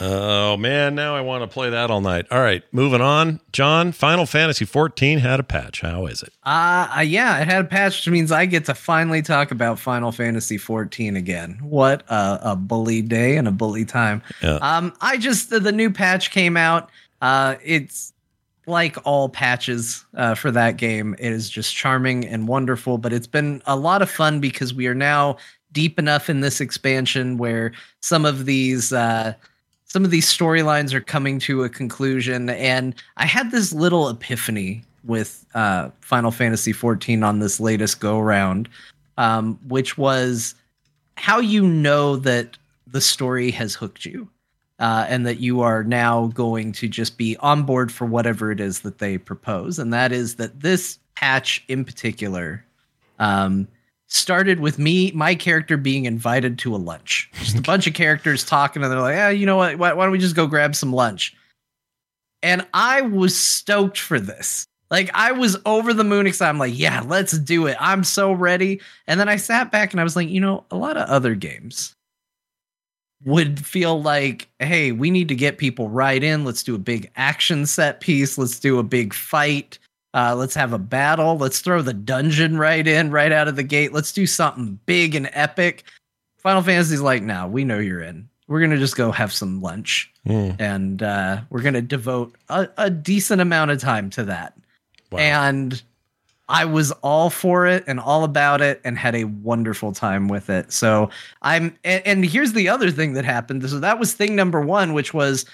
Oh 0.00 0.56
man, 0.56 0.94
now 0.94 1.14
I 1.14 1.20
want 1.20 1.42
to 1.42 1.46
play 1.46 1.70
that 1.70 1.90
all 1.90 2.00
night. 2.00 2.26
All 2.30 2.40
right, 2.40 2.62
moving 2.72 3.02
on. 3.02 3.40
John, 3.52 3.92
Final 3.92 4.24
Fantasy 4.24 4.64
14 4.64 5.18
had 5.18 5.40
a 5.40 5.42
patch. 5.42 5.82
How 5.82 6.06
is 6.06 6.22
it? 6.22 6.32
Uh, 6.42 6.88
uh, 6.96 7.00
yeah, 7.00 7.38
it 7.40 7.48
had 7.48 7.66
a 7.66 7.68
patch, 7.68 7.98
which 7.98 8.10
means 8.10 8.32
I 8.32 8.46
get 8.46 8.64
to 8.66 8.74
finally 8.74 9.20
talk 9.20 9.50
about 9.50 9.78
Final 9.78 10.10
Fantasy 10.10 10.56
14 10.56 11.16
again. 11.16 11.58
What 11.60 12.02
a, 12.08 12.52
a 12.52 12.56
bully 12.56 13.02
day 13.02 13.36
and 13.36 13.46
a 13.46 13.52
bully 13.52 13.84
time. 13.84 14.22
Yeah. 14.42 14.54
Um, 14.56 14.94
I 15.02 15.18
just 15.18 15.50
the, 15.50 15.60
the 15.60 15.72
new 15.72 15.90
patch 15.90 16.30
came 16.30 16.56
out. 16.56 16.88
Uh, 17.20 17.56
it's 17.62 18.12
like 18.66 18.96
all 19.04 19.28
patches 19.28 20.04
uh, 20.14 20.34
for 20.34 20.50
that 20.50 20.76
game. 20.76 21.14
It 21.18 21.32
is 21.32 21.50
just 21.50 21.74
charming 21.74 22.26
and 22.26 22.48
wonderful, 22.48 22.96
but 22.96 23.12
it's 23.12 23.26
been 23.26 23.60
a 23.66 23.76
lot 23.76 24.02
of 24.02 24.10
fun 24.10 24.40
because 24.40 24.72
we 24.72 24.86
are 24.86 24.94
now 24.94 25.36
deep 25.72 25.98
enough 25.98 26.28
in 26.30 26.40
this 26.40 26.60
expansion 26.60 27.38
where 27.38 27.72
some 28.00 28.24
of 28.24 28.46
these 28.46 28.92
uh, 28.92 29.34
some 29.92 30.06
of 30.06 30.10
these 30.10 30.26
storylines 30.26 30.94
are 30.94 31.02
coming 31.02 31.38
to 31.40 31.64
a 31.64 31.68
conclusion. 31.68 32.48
And 32.48 32.94
I 33.18 33.26
had 33.26 33.50
this 33.50 33.74
little 33.74 34.08
epiphany 34.08 34.82
with 35.04 35.44
uh, 35.54 35.90
Final 36.00 36.30
Fantasy 36.30 36.72
XIV 36.72 37.22
on 37.22 37.40
this 37.40 37.60
latest 37.60 38.00
go 38.00 38.18
round, 38.18 38.70
um, 39.18 39.58
which 39.68 39.98
was 39.98 40.54
how 41.18 41.40
you 41.40 41.66
know 41.66 42.16
that 42.16 42.56
the 42.86 43.02
story 43.02 43.50
has 43.50 43.74
hooked 43.74 44.06
you 44.06 44.28
uh, 44.78 45.04
and 45.08 45.26
that 45.26 45.40
you 45.40 45.60
are 45.60 45.84
now 45.84 46.28
going 46.28 46.72
to 46.72 46.88
just 46.88 47.18
be 47.18 47.36
on 47.38 47.62
board 47.64 47.92
for 47.92 48.06
whatever 48.06 48.50
it 48.50 48.60
is 48.60 48.80
that 48.80 48.98
they 48.98 49.18
propose. 49.18 49.78
And 49.78 49.92
that 49.92 50.10
is 50.10 50.36
that 50.36 50.60
this 50.60 50.98
patch 51.16 51.62
in 51.68 51.84
particular 51.84 52.64
um, 53.18 53.68
started 54.12 54.60
with 54.60 54.78
me, 54.78 55.10
my 55.12 55.34
character 55.34 55.76
being 55.76 56.04
invited 56.04 56.58
to 56.60 56.74
a 56.74 56.76
lunch. 56.76 57.30
Just 57.34 57.58
a 57.58 57.62
bunch 57.62 57.86
of 57.86 57.94
characters 57.94 58.44
talking, 58.44 58.82
and 58.82 58.92
they're 58.92 59.00
like, 59.00 59.14
"Yeah, 59.14 59.30
you 59.30 59.46
know 59.46 59.56
what? 59.56 59.78
Why, 59.78 59.92
why 59.92 60.04
don't 60.04 60.12
we 60.12 60.18
just 60.18 60.36
go 60.36 60.46
grab 60.46 60.74
some 60.74 60.92
lunch?" 60.92 61.34
And 62.42 62.66
I 62.74 63.02
was 63.02 63.38
stoked 63.38 63.98
for 63.98 64.20
this. 64.20 64.66
Like 64.90 65.10
I 65.14 65.32
was 65.32 65.56
over 65.64 65.94
the 65.94 66.04
moon 66.04 66.26
excited. 66.26 66.50
I'm 66.50 66.58
like, 66.58 66.78
"Yeah, 66.78 67.02
let's 67.06 67.36
do 67.38 67.66
it! 67.66 67.76
I'm 67.80 68.04
so 68.04 68.32
ready." 68.32 68.80
And 69.06 69.18
then 69.18 69.28
I 69.28 69.36
sat 69.36 69.72
back 69.72 69.92
and 69.92 70.00
I 70.00 70.04
was 70.04 70.16
like, 70.16 70.28
you 70.28 70.40
know, 70.40 70.64
a 70.70 70.76
lot 70.76 70.96
of 70.96 71.08
other 71.08 71.34
games 71.34 71.94
would 73.24 73.64
feel 73.64 74.02
like, 74.02 74.48
hey, 74.58 74.92
we 74.92 75.10
need 75.10 75.28
to 75.28 75.34
get 75.34 75.58
people 75.58 75.88
right 75.88 76.22
in. 76.22 76.44
Let's 76.44 76.62
do 76.62 76.74
a 76.74 76.78
big 76.78 77.10
action 77.16 77.66
set 77.66 78.00
piece. 78.00 78.36
Let's 78.36 78.58
do 78.58 78.78
a 78.78 78.82
big 78.82 79.14
fight. 79.14 79.78
Uh, 80.14 80.34
let's 80.36 80.54
have 80.54 80.72
a 80.72 80.78
battle. 80.78 81.36
Let's 81.38 81.60
throw 81.60 81.80
the 81.82 81.94
dungeon 81.94 82.58
right 82.58 82.86
in, 82.86 83.10
right 83.10 83.32
out 83.32 83.48
of 83.48 83.56
the 83.56 83.62
gate. 83.62 83.92
Let's 83.92 84.12
do 84.12 84.26
something 84.26 84.78
big 84.86 85.14
and 85.14 85.30
epic. 85.32 85.84
Final 86.38 86.62
Fantasy's 86.62 87.00
like, 87.00 87.22
now 87.22 87.48
we 87.48 87.64
know 87.64 87.78
you're 87.78 88.02
in. 88.02 88.28
We're 88.48 88.60
gonna 88.60 88.78
just 88.78 88.96
go 88.96 89.10
have 89.12 89.32
some 89.32 89.62
lunch, 89.62 90.10
Mm. 90.26 90.60
and 90.60 91.02
uh, 91.02 91.40
we're 91.50 91.62
gonna 91.62 91.80
devote 91.82 92.34
a, 92.48 92.68
a 92.76 92.90
decent 92.90 93.40
amount 93.40 93.70
of 93.70 93.80
time 93.80 94.10
to 94.10 94.24
that. 94.24 94.56
And 95.12 95.82
I 96.48 96.64
was 96.64 96.90
all 97.02 97.30
for 97.30 97.66
it 97.66 97.84
and 97.86 97.98
all 97.98 98.24
about 98.24 98.60
it 98.60 98.80
and 98.84 98.98
had 98.98 99.14
a 99.14 99.24
wonderful 99.24 99.92
time 99.92 100.28
with 100.28 100.50
it. 100.50 100.72
So 100.72 101.08
I'm 101.40 101.76
and, 101.84 102.06
and 102.06 102.24
here's 102.24 102.52
the 102.52 102.68
other 102.68 102.90
thing 102.90 103.14
that 103.14 103.24
happened. 103.24 103.68
So 103.68 103.78
that 103.80 103.98
was 103.98 104.12
thing 104.12 104.36
number 104.36 104.60
1 104.60 104.92
which 104.92 105.14
was 105.14 105.44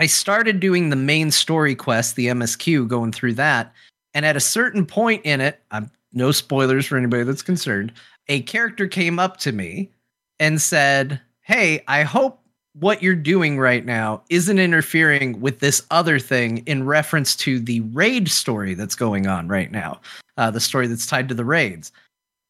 I 0.00 0.06
started 0.06 0.60
doing 0.60 0.88
the 0.88 0.96
main 0.96 1.30
story 1.30 1.74
quest, 1.74 2.16
the 2.16 2.28
MSQ, 2.28 2.88
going 2.88 3.12
through 3.12 3.34
that. 3.34 3.74
And 4.14 4.24
at 4.24 4.34
a 4.34 4.40
certain 4.40 4.86
point 4.86 5.22
in 5.26 5.42
it, 5.42 5.60
I'm 5.70 5.90
no 6.14 6.32
spoilers 6.32 6.86
for 6.86 6.96
anybody 6.96 7.22
that's 7.22 7.42
concerned, 7.42 7.92
a 8.26 8.40
character 8.42 8.88
came 8.88 9.18
up 9.18 9.36
to 9.40 9.52
me 9.52 9.90
and 10.38 10.58
said, 10.58 11.20
Hey, 11.42 11.84
I 11.86 12.02
hope 12.02 12.40
what 12.72 13.02
you're 13.02 13.14
doing 13.14 13.58
right 13.58 13.84
now 13.84 14.22
isn't 14.30 14.58
interfering 14.58 15.38
with 15.38 15.58
this 15.58 15.86
other 15.90 16.18
thing 16.18 16.58
in 16.64 16.86
reference 16.86 17.36
to 17.36 17.60
the 17.60 17.80
raid 17.92 18.30
story 18.30 18.72
that's 18.72 18.94
going 18.94 19.26
on 19.26 19.48
right 19.48 19.70
now, 19.70 20.00
uh, 20.38 20.50
the 20.50 20.60
story 20.60 20.86
that's 20.86 21.06
tied 21.06 21.28
to 21.28 21.34
the 21.34 21.44
raids. 21.44 21.92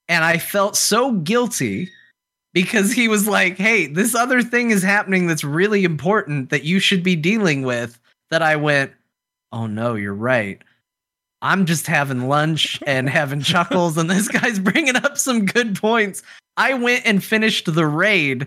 And 0.08 0.22
I 0.22 0.38
felt 0.38 0.76
so 0.76 1.12
guilty 1.12 1.90
because 2.52 2.92
he 2.92 3.08
was 3.08 3.28
like, 3.28 3.56
hey, 3.56 3.86
this 3.86 4.14
other 4.14 4.42
thing 4.42 4.70
is 4.70 4.82
happening 4.82 5.26
that's 5.26 5.44
really 5.44 5.84
important 5.84 6.50
that 6.50 6.64
you 6.64 6.78
should 6.78 7.02
be 7.02 7.16
dealing 7.16 7.62
with. 7.62 7.98
That 8.30 8.42
I 8.42 8.56
went, 8.56 8.92
oh 9.52 9.66
no, 9.66 9.94
you're 9.94 10.14
right. 10.14 10.62
I'm 11.42 11.66
just 11.66 11.86
having 11.86 12.28
lunch 12.28 12.80
and 12.86 13.08
having 13.10 13.40
chuckles, 13.40 13.96
and 13.96 14.10
this 14.10 14.28
guy's 14.28 14.58
bringing 14.58 14.96
up 14.96 15.18
some 15.18 15.46
good 15.46 15.76
points. 15.76 16.22
I 16.56 16.74
went 16.74 17.06
and 17.06 17.24
finished 17.24 17.72
the 17.72 17.86
raid 17.86 18.46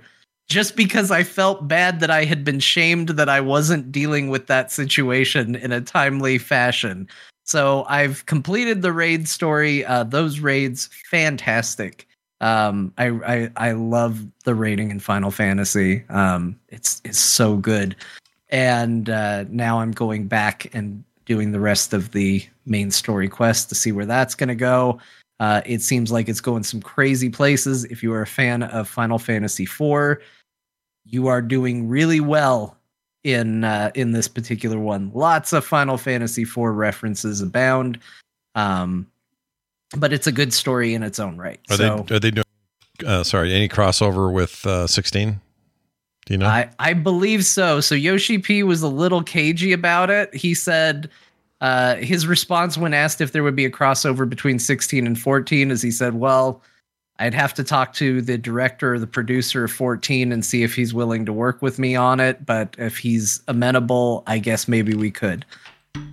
just 0.50 0.76
because 0.76 1.10
I 1.10 1.24
felt 1.24 1.68
bad 1.68 2.00
that 2.02 2.12
I 2.12 2.26
had 2.26 2.44
been 2.44 2.60
shamed 2.60 3.10
that 3.10 3.30
I 3.30 3.42
wasn't 3.42 3.92
dealing 3.92 4.30
with 4.30 4.48
that 4.48 4.72
situation 4.72 5.56
in 5.56 5.72
a 5.72 5.82
timely 5.82 6.38
fashion. 6.38 7.08
So 7.46 7.86
I've 7.88 8.26
completed 8.26 8.82
the 8.82 8.94
raid 8.94 9.28
story. 9.28 9.86
Uh, 9.86 10.04
those 10.04 10.40
raids, 10.40 10.90
fantastic. 11.10 12.08
Um, 12.44 12.94
I, 12.98 13.08
I 13.08 13.52
I 13.56 13.72
love 13.72 14.26
the 14.44 14.54
raiding 14.54 14.92
in 14.92 15.00
Final 15.00 15.32
Fantasy. 15.32 16.04
Um, 16.10 16.60
it's 16.68 17.02
it's 17.06 17.18
so 17.18 17.56
good. 17.56 17.96
And 18.50 19.10
uh, 19.10 19.46
now 19.48 19.80
I'm 19.80 19.92
going 19.92 20.28
back 20.28 20.70
and 20.76 21.06
doing 21.26 21.54
the 21.54 21.60
rest 21.62 21.94
of 21.94 22.12
the 22.12 22.46
main 22.66 22.92
story 22.92 23.30
quest 23.30 23.70
to 23.70 23.76
see 23.76 23.94
where 23.94 24.06
that's 24.06 24.36
going 24.36 24.50
to 24.50 24.56
go. 24.56 25.00
Uh, 25.40 25.62
it 25.66 25.82
seems 25.82 26.12
like 26.12 26.28
it's 26.28 26.42
going 26.42 26.64
some 26.64 26.82
crazy 26.82 27.30
places. 27.30 27.86
If 27.86 28.04
you 28.04 28.12
are 28.14 28.22
a 28.22 28.28
fan 28.28 28.64
of 28.64 28.90
Final 28.90 29.20
Fantasy 29.20 29.64
IV, 29.64 30.18
you 31.06 31.28
are 31.28 31.42
doing 31.42 31.88
really 31.88 32.20
well 32.20 32.78
in 33.24 33.64
uh, 33.64 33.92
in 33.96 34.12
this 34.12 34.28
particular 34.28 34.78
one. 34.78 35.12
Lots 35.14 35.54
of 35.54 35.66
Final 35.66 35.98
Fantasy 35.98 36.42
IV 36.42 36.58
references 36.58 37.40
abound, 37.40 38.00
um, 38.56 39.08
but 39.98 40.14
it's 40.14 40.28
a 40.28 40.32
good 40.32 40.54
story 40.54 40.94
in 40.94 41.04
its 41.04 41.20
own 41.20 41.38
right. 41.38 41.60
Are 41.70 41.78
so 41.78 42.06
they 42.08 42.16
are 42.16 42.20
they 42.20 42.32
doing? 42.32 42.46
Uh, 43.06 43.24
sorry, 43.24 43.54
any 43.54 43.68
crossover 43.68 44.32
with 44.32 44.66
uh, 44.66 44.88
sixteen? 44.88 45.42
Do 46.26 46.34
you 46.34 46.38
know? 46.38 46.48
I 46.48 46.70
I 46.80 46.94
believe 46.94 47.46
so. 47.46 47.82
So 47.82 47.96
Yoshi 47.96 48.38
P 48.38 48.64
was 48.64 48.82
a 48.82 48.88
little 48.88 49.24
cagey 49.24 49.74
about 49.74 50.10
it. 50.10 50.34
He 50.34 50.54
said. 50.54 51.10
Uh, 51.62 51.96
his 51.96 52.28
response 52.28 52.78
when 52.78 52.94
asked 52.94 53.22
if 53.22 53.32
there 53.32 53.42
would 53.42 53.56
be 53.56 53.64
a 53.64 53.72
crossover 53.72 54.28
between 54.28 54.60
16 54.60 55.08
and 55.08 55.18
14 55.18 55.72
is 55.72 55.82
he 55.82 55.92
said, 55.92 56.16
Well, 56.16 56.62
I'd 57.20 57.34
have 57.34 57.54
to 57.54 57.64
talk 57.64 57.94
to 57.94 58.22
the 58.22 58.38
director 58.38 58.96
or 58.96 59.00
the 59.00 59.08
producer 59.08 59.64
of 59.64 59.72
14 59.72 60.32
and 60.32 60.44
see 60.44 60.64
if 60.64 60.76
he's 60.76 60.94
willing 60.94 61.26
to 61.26 61.32
work 61.32 61.62
with 61.62 61.78
me 61.80 61.96
on 61.96 62.20
it. 62.20 62.46
But 62.46 62.76
if 62.78 62.98
he's 62.98 63.42
amenable, 63.48 64.24
I 64.28 64.40
guess 64.40 64.68
maybe 64.68 64.94
we 64.94 65.12
could. 65.12 65.46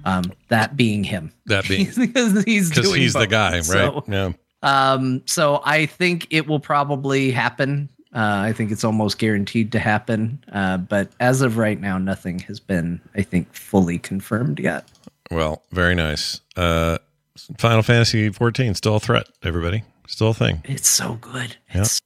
Um, 0.05 0.33
that 0.49 0.77
being 0.77 1.05
him. 1.05 1.33
That 1.47 1.67
being 1.69 1.87
because 1.99 2.45
he's 2.45 2.71
because 2.71 2.95
he's 2.95 3.13
the 3.13 3.27
guy, 3.27 3.57
right? 3.57 3.65
So, 3.65 4.05
yeah. 4.09 4.33
um, 4.63 5.23
so 5.27 5.63
I 5.65 5.87
think 5.87 6.27
it 6.31 6.47
will 6.47 6.61
probably 6.61 7.31
happen. 7.31 7.89
Uh, 8.15 8.43
I 8.45 8.53
think 8.53 8.73
it's 8.73 8.83
almost 8.83 9.19
guaranteed 9.19 9.73
to 9.73 9.79
happen. 9.79 10.43
Uh, 10.53 10.79
but 10.79 11.11
as 11.21 11.43
of 11.43 11.59
right 11.59 11.81
now, 11.81 11.97
nothing 11.99 12.41
has 12.41 12.59
been, 12.59 13.01
I 13.15 13.23
think, 13.23 13.53
fully 13.55 13.99
confirmed 13.99 14.59
yet. 14.59 14.89
Well, 15.31 15.63
very 15.71 15.95
nice. 15.95 16.41
Uh, 16.57 16.99
Final 17.59 17.83
Fantasy 17.83 18.31
14 18.31 18.75
still 18.75 18.97
a 18.97 19.01
threat. 19.01 19.29
Everybody, 19.45 19.85
still 20.09 20.31
a 20.31 20.35
thing. 20.35 20.61
It's 20.65 20.89
so 20.89 21.15
good. 21.21 21.57
Yeah. 21.73 21.81
It's, 21.83 22.01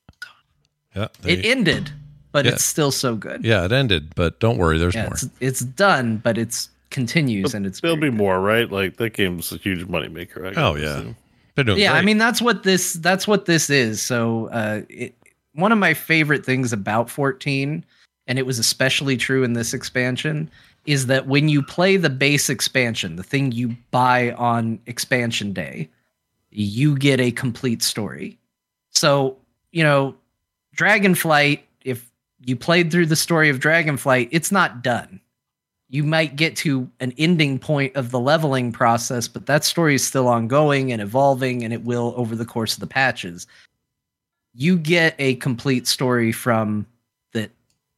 Yeah. 0.95 1.09
it 1.25 1.45
ended, 1.47 1.91
but 2.33 2.45
Yeah. 2.45 2.53
it's 2.53 2.65
still 2.65 2.91
so 2.93 3.17
good. 3.17 3.45
yeah, 3.45 3.65
it 3.65 3.73
ended, 3.73 4.15
but 4.15 4.39
don't 4.41 4.59
worry, 4.59 4.77
there's 4.79 4.95
Yeah, 4.95 5.05
more. 5.05 5.15
it's, 5.15 5.29
it's 5.41 5.61
done, 5.61 6.19
but 6.19 6.37
it's 6.37 6.69
continues 6.95 7.53
and 7.53 7.67
it's 7.67 7.81
There'll 7.81 7.97
be 7.99 8.09
more, 8.11 8.41
right? 8.41 8.71
Like 8.71 8.97
that 8.97 9.13
game's 9.13 9.53
a 9.53 9.59
huge 9.59 9.85
moneymaker. 9.87 10.57
I 10.57 10.61
Oh 10.61 10.75
guess. 10.75 10.83
yeah, 11.05 11.13
they're 11.57 11.79
yeah 11.79 11.93
i 11.93 12.03
mean 12.03 12.19
that's 12.19 12.43
what 12.43 12.65
this 12.65 12.95
that's 12.95 13.29
what 13.29 13.45
this 13.45 13.71
is 13.71 14.03
so 14.03 14.49
uh 14.49 14.81
it, 14.89 15.15
one 15.53 15.71
of 15.71 15.79
my 15.79 15.95
favorite 15.95 16.45
things 16.45 16.73
about 16.73 17.09
14 17.09 17.85
and 18.27 18.39
it 18.41 18.47
was 18.47 18.59
especially 18.59 19.17
true 19.17 19.45
in 19.45 19.53
this 19.53 19.73
expansion 19.73 20.51
is 20.85 21.07
that 21.07 21.29
when 21.29 21.49
you 21.49 21.63
play 21.63 21.97
the 21.97 22.11
base 22.11 22.51
expansion 22.51 23.15
the 23.15 23.23
thing 23.23 23.53
you 23.53 23.77
buy 23.93 24.33
on 24.33 24.81
expansion 24.87 25.53
day 25.53 25.89
you 26.51 26.97
get 26.99 27.21
a 27.21 27.31
complete 27.31 27.85
story 27.85 28.37
so 28.91 29.37
you 29.71 29.85
know 29.85 30.13
dragonflight 30.77 31.61
if 31.85 32.11
you 32.45 32.57
played 32.57 32.91
through 32.91 33.07
the 33.07 33.15
story 33.17 33.49
of 33.49 33.61
dragonflight 33.61 34.29
it's 34.33 34.51
not 34.51 34.83
done 34.83 35.21
you 35.95 36.03
might 36.03 36.35
get 36.35 36.57
to 36.57 36.91
an 36.99 37.13
ending 37.19 37.57
point 37.57 37.95
of 37.95 38.11
the 38.11 38.19
leveling 38.19 38.73
process, 38.73 39.29
but 39.29 39.47
that 39.47 39.63
story 39.65 39.95
is 39.95 40.05
still 40.05 40.27
ongoing 40.27 40.91
and 40.91 41.01
evolving, 41.01 41.63
and 41.63 41.73
it 41.73 41.85
will 41.85 42.13
over 42.17 42.35
the 42.35 42.45
course 42.45 42.75
of 42.75 42.81
the 42.81 42.87
patches. 42.89 43.47
You 44.55 44.77
get 44.77 45.15
a 45.21 45.37
complete 45.37 45.87
story 45.87 46.33
from 46.33 46.85
the 47.33 47.49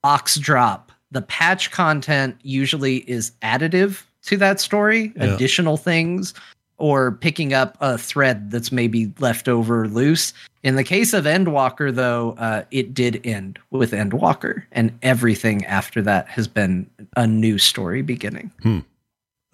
ox 0.05 0.36
drop. 0.36 0.93
The 1.10 1.23
patch 1.23 1.70
content 1.70 2.36
usually 2.43 2.97
is 3.09 3.32
additive 3.40 4.02
to 4.24 4.36
that 4.36 4.60
story, 4.60 5.14
Yeah. 5.16 5.32
additional 5.35 5.78
things, 5.78 6.35
or 6.78 7.12
picking 7.12 7.52
up 7.54 7.76
a 7.80 7.96
thread 7.98 8.50
that's 8.50 8.70
maybe 8.70 9.12
left 9.18 9.48
over 9.48 9.88
loose. 9.88 10.32
In 10.62 10.76
the 10.76 10.84
case 10.84 11.12
of 11.12 11.24
Endwalker, 11.24 11.94
though, 11.94 12.32
uh, 12.38 12.64
it 12.70 12.92
did 12.92 13.20
end 13.24 13.58
with 13.70 13.92
Endwalker, 13.92 14.64
and 14.72 14.96
everything 15.02 15.64
after 15.66 16.02
that 16.02 16.28
has 16.28 16.48
been 16.48 16.88
a 17.16 17.26
new 17.26 17.56
story 17.58 18.02
beginning. 18.02 18.50
Hmm. 18.62 18.80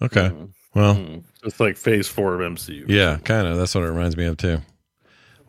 Okay. 0.01 0.31
Well, 0.75 1.21
It's 1.43 1.59
like 1.59 1.77
phase 1.77 2.07
four 2.07 2.33
of 2.33 2.41
MCU. 2.41 2.85
yeah, 2.87 3.17
kind 3.23 3.47
of. 3.47 3.57
That's 3.57 3.75
what 3.75 3.83
it 3.83 3.89
reminds 3.89 4.17
me 4.17 4.25
of 4.25 4.37
too. 4.37 4.59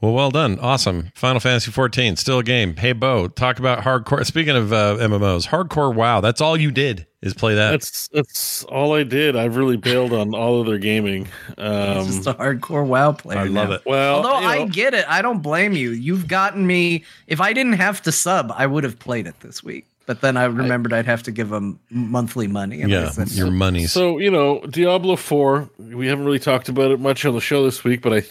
Well, 0.05 0.12
well 0.12 0.31
done. 0.31 0.59
Awesome. 0.59 1.10
Final 1.14 1.40
Fantasy 1.40 1.70
14, 1.70 2.16
still 2.16 2.40
a 2.40 2.43
game. 2.43 2.76
Hey, 2.76 2.93
Bo, 2.93 3.26
talk 3.26 3.59
about 3.59 3.85
hardcore. 3.85 4.26
Speaking 4.26 4.55
of 4.55 4.70
uh, 4.70 4.98
MMOs, 5.01 5.48
hardcore 5.48 5.94
WoW. 5.94 6.20
That's 6.20 6.43
all 6.43 6.59
you 6.59 6.70
did 6.70 7.06
is 7.22 7.32
play 7.32 7.55
that. 7.55 7.70
That's 7.70 8.09
that's 8.09 8.64
all 8.64 8.93
I 8.93 9.05
did. 9.05 9.35
I've 9.35 9.56
really 9.56 9.78
bailed 9.78 10.12
on 10.12 10.35
all 10.35 10.60
of 10.60 10.66
their 10.66 10.76
gaming. 10.76 11.26
Um, 11.56 12.05
He's 12.05 12.16
just 12.16 12.26
a 12.26 12.35
hardcore 12.35 12.85
WoW 12.86 13.12
player. 13.12 13.39
I 13.39 13.44
love 13.44 13.70
now. 13.70 13.74
it. 13.76 13.82
well, 13.86 14.16
Although 14.16 14.40
you 14.40 14.47
I 14.47 14.66
get 14.66 14.93
it, 14.93 15.06
I 15.09 15.22
don't 15.22 15.40
blame 15.40 15.72
you. 15.72 15.93
You've 15.93 16.28
gotten 16.28 16.66
me. 16.66 17.02
If 17.26 17.40
I 17.40 17.55
didn't 17.55 17.72
have 17.72 18.02
to 18.02 18.12
sub, 18.12 18.52
I 18.55 18.66
would 18.66 18.85
have 18.85 18.98
played 18.98 19.26
it 19.26 19.40
this 19.40 19.64
week. 19.64 19.86
But 20.05 20.20
then 20.20 20.36
I 20.36 20.44
remembered 20.44 20.93
I, 20.93 20.97
would 20.98 21.06
have 21.06 21.22
to 21.22 21.32
give 21.32 21.48
them 21.48 21.81
monthly 21.89 22.47
money. 22.47 22.82
and 22.82 22.90
yeah, 22.90 23.09
said, 23.09 23.31
your 23.31 23.51
money. 23.51 23.86
So 23.86 24.18
you 24.18 24.31
know, 24.31 24.60
Diablo 24.66 25.16
Four. 25.16 25.70
We 25.78 26.09
haven't 26.09 26.26
really 26.26 26.39
talked 26.39 26.68
about 26.68 26.90
it 26.90 27.01
much 27.01 27.24
on 27.24 27.32
the 27.32 27.40
show 27.40 27.64
this 27.64 27.85
week, 27.85 28.02
but 28.02 28.12
I 28.12 28.22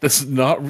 that's 0.00 0.24
not. 0.24 0.60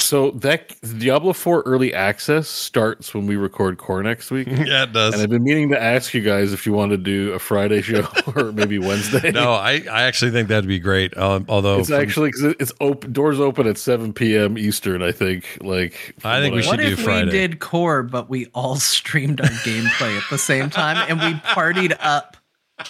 So 0.00 0.30
that 0.30 0.74
Diablo 0.98 1.32
Four 1.32 1.62
early 1.66 1.92
access 1.92 2.48
starts 2.48 3.12
when 3.12 3.26
we 3.26 3.36
record 3.36 3.78
Core 3.78 4.02
next 4.02 4.30
week. 4.30 4.46
yeah, 4.50 4.84
it 4.84 4.92
does. 4.92 5.12
And 5.14 5.22
I've 5.22 5.28
been 5.28 5.42
meaning 5.42 5.68
to 5.70 5.80
ask 5.82 6.14
you 6.14 6.22
guys 6.22 6.52
if 6.52 6.66
you 6.66 6.72
want 6.72 6.92
to 6.92 6.96
do 6.96 7.32
a 7.32 7.38
Friday 7.38 7.82
show 7.82 8.06
or 8.36 8.52
maybe 8.52 8.78
Wednesday. 8.78 9.32
no, 9.32 9.52
I, 9.52 9.82
I 9.90 10.04
actually 10.04 10.30
think 10.30 10.48
that'd 10.48 10.66
be 10.68 10.78
great. 10.78 11.16
Um, 11.18 11.44
although 11.48 11.80
it's 11.80 11.88
from- 11.90 12.00
actually 12.00 12.28
because 12.30 12.54
it's 12.58 12.72
open. 12.80 13.12
Doors 13.12 13.38
open 13.40 13.66
at 13.66 13.76
seven 13.76 14.12
p.m. 14.14 14.56
Eastern. 14.56 15.02
I 15.02 15.12
think. 15.12 15.58
Like, 15.60 16.14
I 16.24 16.40
think 16.40 16.52
from 16.52 16.54
we 16.54 16.56
what 16.56 16.64
should 16.64 16.70
What 16.70 16.76
do 16.78 16.92
if 16.92 17.00
Friday. 17.00 17.26
we 17.26 17.30
did 17.32 17.58
core, 17.58 18.02
but 18.02 18.30
we 18.30 18.46
all 18.54 18.76
streamed 18.80 19.40
our 19.42 19.48
gameplay 19.48 20.16
at 20.16 20.24
the 20.30 20.38
same 20.38 20.70
time 20.70 20.96
and 21.10 21.18
we 21.20 21.38
partied 21.40 21.94
up? 22.00 22.36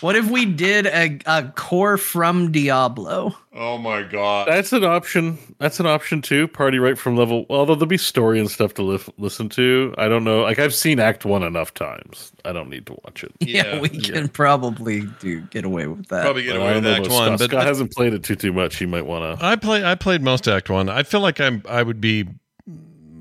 What 0.00 0.16
if 0.16 0.30
we 0.30 0.44
did 0.44 0.86
a, 0.86 1.18
a 1.26 1.48
core 1.56 1.96
from 1.96 2.52
Diablo? 2.52 3.34
Oh 3.54 3.78
my 3.78 4.02
god. 4.02 4.46
That's 4.46 4.72
an 4.72 4.84
option. 4.84 5.38
That's 5.58 5.80
an 5.80 5.86
option 5.86 6.22
too. 6.22 6.46
Party 6.46 6.78
right 6.78 6.96
from 6.98 7.16
level. 7.16 7.46
Although 7.50 7.74
there'll 7.74 7.86
be 7.86 7.96
story 7.98 8.38
and 8.38 8.50
stuff 8.50 8.74
to 8.74 8.82
li- 8.82 9.00
listen 9.16 9.48
to. 9.50 9.94
I 9.98 10.06
don't 10.08 10.24
know. 10.24 10.42
Like 10.42 10.58
I've 10.58 10.74
seen 10.74 11.00
Act 11.00 11.24
One 11.24 11.42
enough 11.42 11.74
times. 11.74 12.32
I 12.44 12.52
don't 12.52 12.68
need 12.68 12.86
to 12.86 12.92
watch 13.04 13.24
it. 13.24 13.32
Yeah, 13.40 13.80
we 13.80 13.88
can 13.88 14.28
probably 14.28 15.02
do 15.20 15.40
get 15.42 15.64
away 15.64 15.86
with 15.86 16.06
that. 16.08 16.22
Probably 16.22 16.44
get 16.44 16.56
away 16.56 16.74
with 16.74 16.84
know 16.84 16.92
Act 16.92 17.06
about 17.06 17.14
One, 17.14 17.26
Scott. 17.26 17.38
but 17.38 17.50
Scott 17.50 17.66
hasn't 17.66 17.92
played 17.92 18.14
it 18.14 18.22
too 18.22 18.36
too 18.36 18.52
much. 18.52 18.76
He 18.76 18.86
might 18.86 19.06
want 19.06 19.40
to. 19.40 19.44
I 19.44 19.56
play. 19.56 19.84
I 19.84 19.94
played 19.94 20.22
most 20.22 20.46
Act 20.46 20.70
One. 20.70 20.88
I 20.88 21.02
feel 21.02 21.20
like 21.20 21.40
I'm. 21.40 21.62
I 21.68 21.82
would 21.82 22.00
be. 22.00 22.28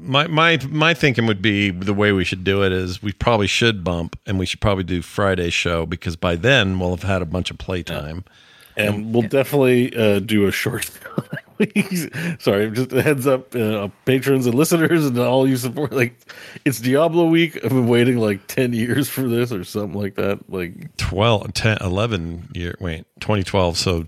My 0.07 0.27
my 0.27 0.59
my 0.69 0.93
thinking 0.93 1.27
would 1.27 1.41
be 1.41 1.69
the 1.69 1.93
way 1.93 2.11
we 2.11 2.23
should 2.23 2.43
do 2.43 2.63
it 2.63 2.71
is 2.71 3.03
we 3.03 3.11
probably 3.11 3.47
should 3.47 3.83
bump 3.83 4.17
and 4.25 4.39
we 4.39 4.45
should 4.45 4.61
probably 4.61 4.83
do 4.83 5.01
Friday 5.01 5.49
show 5.49 5.85
because 5.85 6.15
by 6.15 6.35
then 6.35 6.79
we'll 6.79 6.91
have 6.91 7.03
had 7.03 7.21
a 7.21 7.25
bunch 7.25 7.51
of 7.51 7.57
playtime. 7.57 8.23
And 8.77 9.11
we'll 9.11 9.27
definitely 9.27 9.95
uh, 9.95 10.19
do 10.19 10.45
a 10.45 10.51
short. 10.51 10.85
Sorry, 12.39 12.69
just 12.69 12.93
a 12.93 13.01
heads 13.01 13.25
up, 13.25 13.55
uh, 13.55 13.87
patrons 14.05 14.45
and 14.45 14.53
listeners, 14.53 15.03
and 15.07 15.17
all 15.17 15.47
you 15.47 15.57
support. 15.57 15.91
Like, 15.91 16.15
it's 16.63 16.79
Diablo 16.79 17.25
week. 17.25 17.55
I've 17.63 17.71
been 17.71 17.87
waiting 17.87 18.17
like 18.17 18.45
ten 18.45 18.73
years 18.73 19.09
for 19.09 19.23
this, 19.23 19.51
or 19.51 19.63
something 19.63 19.99
like 19.99 20.13
that. 20.15 20.47
Like, 20.47 20.95
12, 20.97 21.53
10, 21.55 21.79
11 21.81 22.49
year. 22.53 22.75
Wait, 22.79 23.05
2012. 23.19 23.77
So 23.77 24.07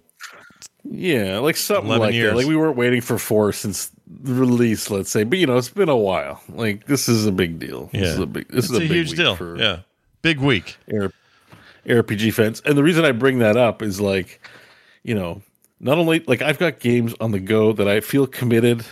yeah, 0.83 1.39
like 1.39 1.57
something 1.57 1.89
like 1.89 2.13
years. 2.13 2.31
that. 2.31 2.37
Like 2.37 2.47
we 2.47 2.55
weren't 2.55 2.77
waiting 2.77 3.01
for 3.01 3.17
four 3.17 3.51
since 3.51 3.91
release, 4.23 4.89
let's 4.89 5.09
say. 5.09 5.23
But 5.23 5.39
you 5.39 5.47
know, 5.47 5.57
it's 5.57 5.69
been 5.69 5.89
a 5.89 5.97
while. 5.97 6.41
Like 6.49 6.85
this 6.85 7.09
is 7.09 7.25
a 7.25 7.31
big 7.31 7.59
deal. 7.59 7.89
This 7.91 8.01
yeah, 8.01 8.07
is 8.07 8.19
a 8.19 8.25
big. 8.25 8.47
This 8.49 8.65
it's 8.65 8.73
is 8.73 8.77
a, 8.77 8.77
a, 8.77 8.87
big 8.87 8.91
huge 8.91 9.11
deal. 9.13 9.57
Yeah, 9.57 9.79
big 10.21 10.39
week. 10.39 10.77
Air, 10.91 11.11
RPG 11.85 12.33
fans, 12.33 12.61
and 12.65 12.77
the 12.77 12.83
reason 12.83 13.05
I 13.05 13.11
bring 13.11 13.39
that 13.39 13.57
up 13.57 13.81
is 13.81 13.99
like, 13.99 14.41
you 15.03 15.15
know, 15.15 15.41
not 15.79 15.97
only 15.97 16.19
like 16.21 16.41
I've 16.41 16.59
got 16.59 16.79
games 16.79 17.13
on 17.19 17.31
the 17.31 17.39
go 17.39 17.73
that 17.73 17.87
I 17.87 18.01
feel 18.01 18.27
committed 18.27 18.85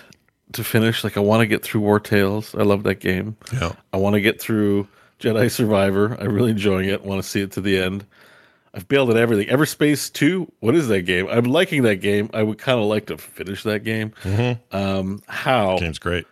to 0.53 0.63
finish. 0.63 1.03
Like 1.03 1.17
I 1.17 1.21
want 1.21 1.41
to 1.41 1.47
get 1.47 1.63
through 1.63 1.81
Wartales. 1.81 2.57
I 2.57 2.63
love 2.63 2.83
that 2.83 2.95
game. 2.95 3.37
Yeah. 3.53 3.73
I 3.93 3.97
want 3.97 4.13
to 4.13 4.21
get 4.21 4.39
through 4.39 4.87
Jedi 5.19 5.51
Survivor. 5.51 6.17
I'm 6.19 6.33
really 6.33 6.51
enjoying 6.51 6.89
it. 6.89 7.03
Want 7.03 7.21
to 7.21 7.27
see 7.27 7.41
it 7.41 7.51
to 7.53 7.61
the 7.61 7.77
end. 7.77 8.05
I've 8.73 8.87
bailed 8.87 9.09
at 9.09 9.17
everything. 9.17 9.47
Everspace 9.47 10.11
2, 10.13 10.51
what 10.59 10.75
is 10.75 10.87
that 10.87 11.03
game? 11.03 11.27
I'm 11.29 11.45
liking 11.45 11.83
that 11.83 11.97
game. 11.97 12.29
I 12.33 12.43
would 12.43 12.57
kind 12.57 12.79
of 12.79 12.85
like 12.85 13.07
to 13.07 13.17
finish 13.17 13.63
that 13.63 13.83
game. 13.83 14.13
Um, 14.71 15.21
how? 15.27 15.77
Game's 15.79 15.99
great. 15.99 16.25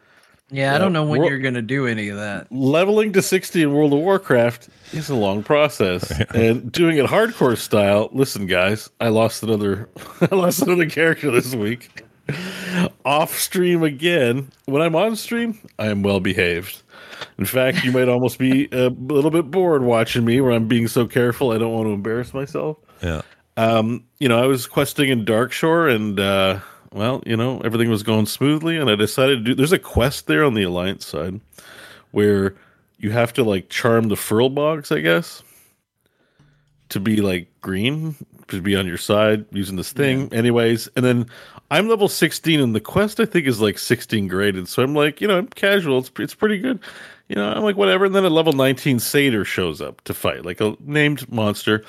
Yeah, 0.51 0.75
I 0.75 0.77
don't 0.77 0.93
know 0.93 1.03
when 1.05 1.21
Wor- 1.21 1.29
you're 1.29 1.39
gonna 1.39 1.63
do 1.63 1.87
any 1.87 2.09
of 2.09 2.17
that. 2.17 2.51
leveling 2.51 3.13
to 3.13 3.21
60 3.23 3.63
in 3.63 3.73
World 3.73 3.93
of 3.93 3.99
Warcraft 3.99 4.69
is 4.93 5.09
a 5.09 5.15
long 5.15 5.41
process. 5.41 6.11
and 6.35 6.71
doing 6.71 6.97
it 6.97 7.07
hardcore 7.07 7.57
style, 7.57 8.09
listen 8.11 8.45
guys, 8.45 8.89
I 9.01 9.07
lost 9.07 9.41
another 9.41 9.89
I 10.21 10.35
lost 10.35 10.61
another 10.61 10.87
character 10.87 11.31
this 11.31 11.55
week. 11.55 12.03
Off 13.05 13.37
stream 13.37 13.83
again. 13.83 14.51
When 14.65 14.81
I'm 14.81 14.95
on 14.95 15.15
stream, 15.15 15.59
I 15.77 15.87
am 15.87 16.03
well 16.03 16.19
behaved. 16.19 16.81
In 17.37 17.45
fact, 17.45 17.83
you 17.83 17.91
might 17.91 18.09
almost 18.09 18.37
be 18.37 18.67
a 18.71 18.89
little 18.89 19.31
bit 19.31 19.51
bored 19.51 19.83
watching 19.83 20.25
me 20.25 20.41
where 20.41 20.51
I'm 20.51 20.67
being 20.67 20.87
so 20.87 21.05
careful 21.07 21.51
I 21.51 21.57
don't 21.57 21.73
want 21.73 21.87
to 21.87 21.91
embarrass 21.91 22.33
myself. 22.33 22.77
Yeah. 23.01 23.21
Um, 23.57 24.03
you 24.19 24.27
know, 24.27 24.41
I 24.41 24.47
was 24.47 24.67
questing 24.67 25.09
in 25.09 25.25
Darkshore 25.25 25.93
and 25.93 26.19
uh 26.19 26.59
well, 26.91 27.21
you 27.25 27.35
know, 27.35 27.59
everything 27.59 27.89
was 27.89 28.03
going 28.03 28.25
smoothly 28.25 28.77
and 28.77 28.89
I 28.89 28.95
decided 28.95 29.39
to 29.39 29.43
do 29.43 29.55
there's 29.55 29.73
a 29.73 29.79
quest 29.79 30.27
there 30.27 30.43
on 30.43 30.53
the 30.53 30.63
Alliance 30.63 31.05
side 31.05 31.41
where 32.11 32.55
you 32.97 33.11
have 33.11 33.33
to 33.33 33.43
like 33.43 33.69
charm 33.69 34.07
the 34.07 34.15
furbolgs, 34.15 34.95
I 34.95 35.01
guess, 35.01 35.43
to 36.89 36.99
be 36.99 37.17
like 37.17 37.49
green, 37.61 38.15
to 38.47 38.61
be 38.61 38.75
on 38.75 38.87
your 38.87 38.97
side 38.97 39.45
using 39.51 39.75
this 39.75 39.91
thing. 39.91 40.33
Anyways, 40.33 40.87
and 40.95 41.03
then 41.03 41.27
I'm 41.71 41.87
level 41.89 42.07
16 42.07 42.59
and 42.59 42.75
the 42.75 42.79
quest 42.79 43.19
I 43.19 43.25
think 43.25 43.47
is 43.47 43.59
like 43.59 43.79
16 43.79 44.27
graded. 44.27 44.67
So 44.67 44.83
I'm 44.83 44.93
like, 44.93 45.19
you 45.19 45.27
know, 45.27 45.39
I'm 45.39 45.47
casual. 45.47 45.99
It's 45.99 46.11
it's 46.19 46.35
pretty 46.35 46.59
good. 46.59 46.79
You 47.27 47.35
know, 47.35 47.49
I'm 47.49 47.63
like 47.63 47.75
whatever. 47.75 48.05
And 48.05 48.13
then 48.13 48.25
a 48.25 48.29
level 48.29 48.53
19 48.53 48.99
satyr 48.99 49.43
shows 49.45 49.81
up 49.81 50.01
to 50.03 50.13
fight, 50.13 50.45
like 50.45 50.61
a 50.61 50.75
named 50.79 51.31
monster. 51.31 51.83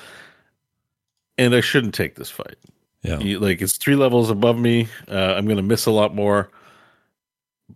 And 1.37 1.53
I 1.53 1.61
shouldn't 1.61 1.93
take 1.93 2.15
this 2.15 2.31
fight. 2.31 2.57
Yeah. 3.03 3.37
Like 3.39 3.61
it's 3.61 3.77
three 3.77 3.95
levels 3.95 4.29
above 4.29 4.57
me. 4.57 4.87
Uh, 5.07 5.35
I'm 5.35 5.47
gonna 5.47 5.61
miss 5.61 5.85
a 5.85 5.91
lot 5.91 6.15
more. 6.15 6.49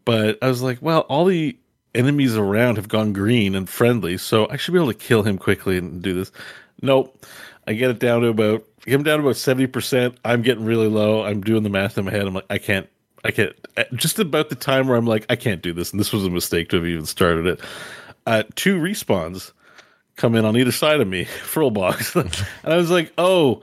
But 0.06 0.40
I 0.42 0.48
was 0.48 0.62
like, 0.62 0.82
well, 0.82 1.02
all 1.02 1.26
the 1.26 1.58
enemies 1.94 2.36
around 2.36 2.78
have 2.78 2.88
gone 2.88 3.14
green 3.14 3.54
and 3.54 3.70
friendly, 3.70 4.18
so 4.18 4.48
I 4.50 4.56
should 4.56 4.74
be 4.74 4.80
able 4.80 4.92
to 4.92 4.98
kill 4.98 5.24
him 5.24 5.38
quickly 5.38 5.78
and 5.78 6.02
do 6.02 6.14
this. 6.14 6.32
Nope. 6.82 7.26
I 7.68 7.74
get 7.74 7.92
it 7.92 8.00
down 8.00 8.22
to 8.22 8.28
about 8.28 8.66
him 8.86 9.04
down 9.04 9.20
about 9.20 9.38
seventy 9.38 9.68
percent. 9.68 10.18
I'm 10.26 10.42
getting 10.42 10.66
really 10.66 10.88
low. 10.88 11.24
I'm 11.24 11.42
doing 11.42 11.64
the 11.64 11.70
math 11.70 11.98
in 11.98 12.06
my 12.06 12.12
head. 12.12 12.28
I'm 12.28 12.34
like, 12.34 12.46
I 12.50 12.58
can't. 12.58 12.88
I 13.24 13.32
can't. 13.32 13.56
Just 13.96 14.20
about 14.20 14.50
the 14.50 14.56
time 14.56 14.88
where 14.88 14.98
I'm 14.98 15.06
like, 15.06 15.26
I 15.30 15.36
can't 15.36 15.62
do 15.62 15.74
this, 15.74 15.92
and 15.92 16.00
this 16.00 16.12
was 16.12 16.26
a 16.26 16.30
mistake 16.30 16.70
to 16.70 16.78
have 16.78 16.86
even 16.86 17.06
started 17.06 17.46
it. 17.46 17.60
Uh, 18.26 18.44
two 18.56 18.80
respawns 18.80 19.52
come 20.16 20.36
in 20.36 20.46
on 20.46 20.58
either 20.58 20.72
side 20.72 21.02
of 21.02 21.08
me, 21.08 21.26
furbolgs, 21.44 22.16
and 22.64 22.74
I 22.74 22.78
was 22.78 22.92
like, 22.92 23.14
oh. 23.18 23.62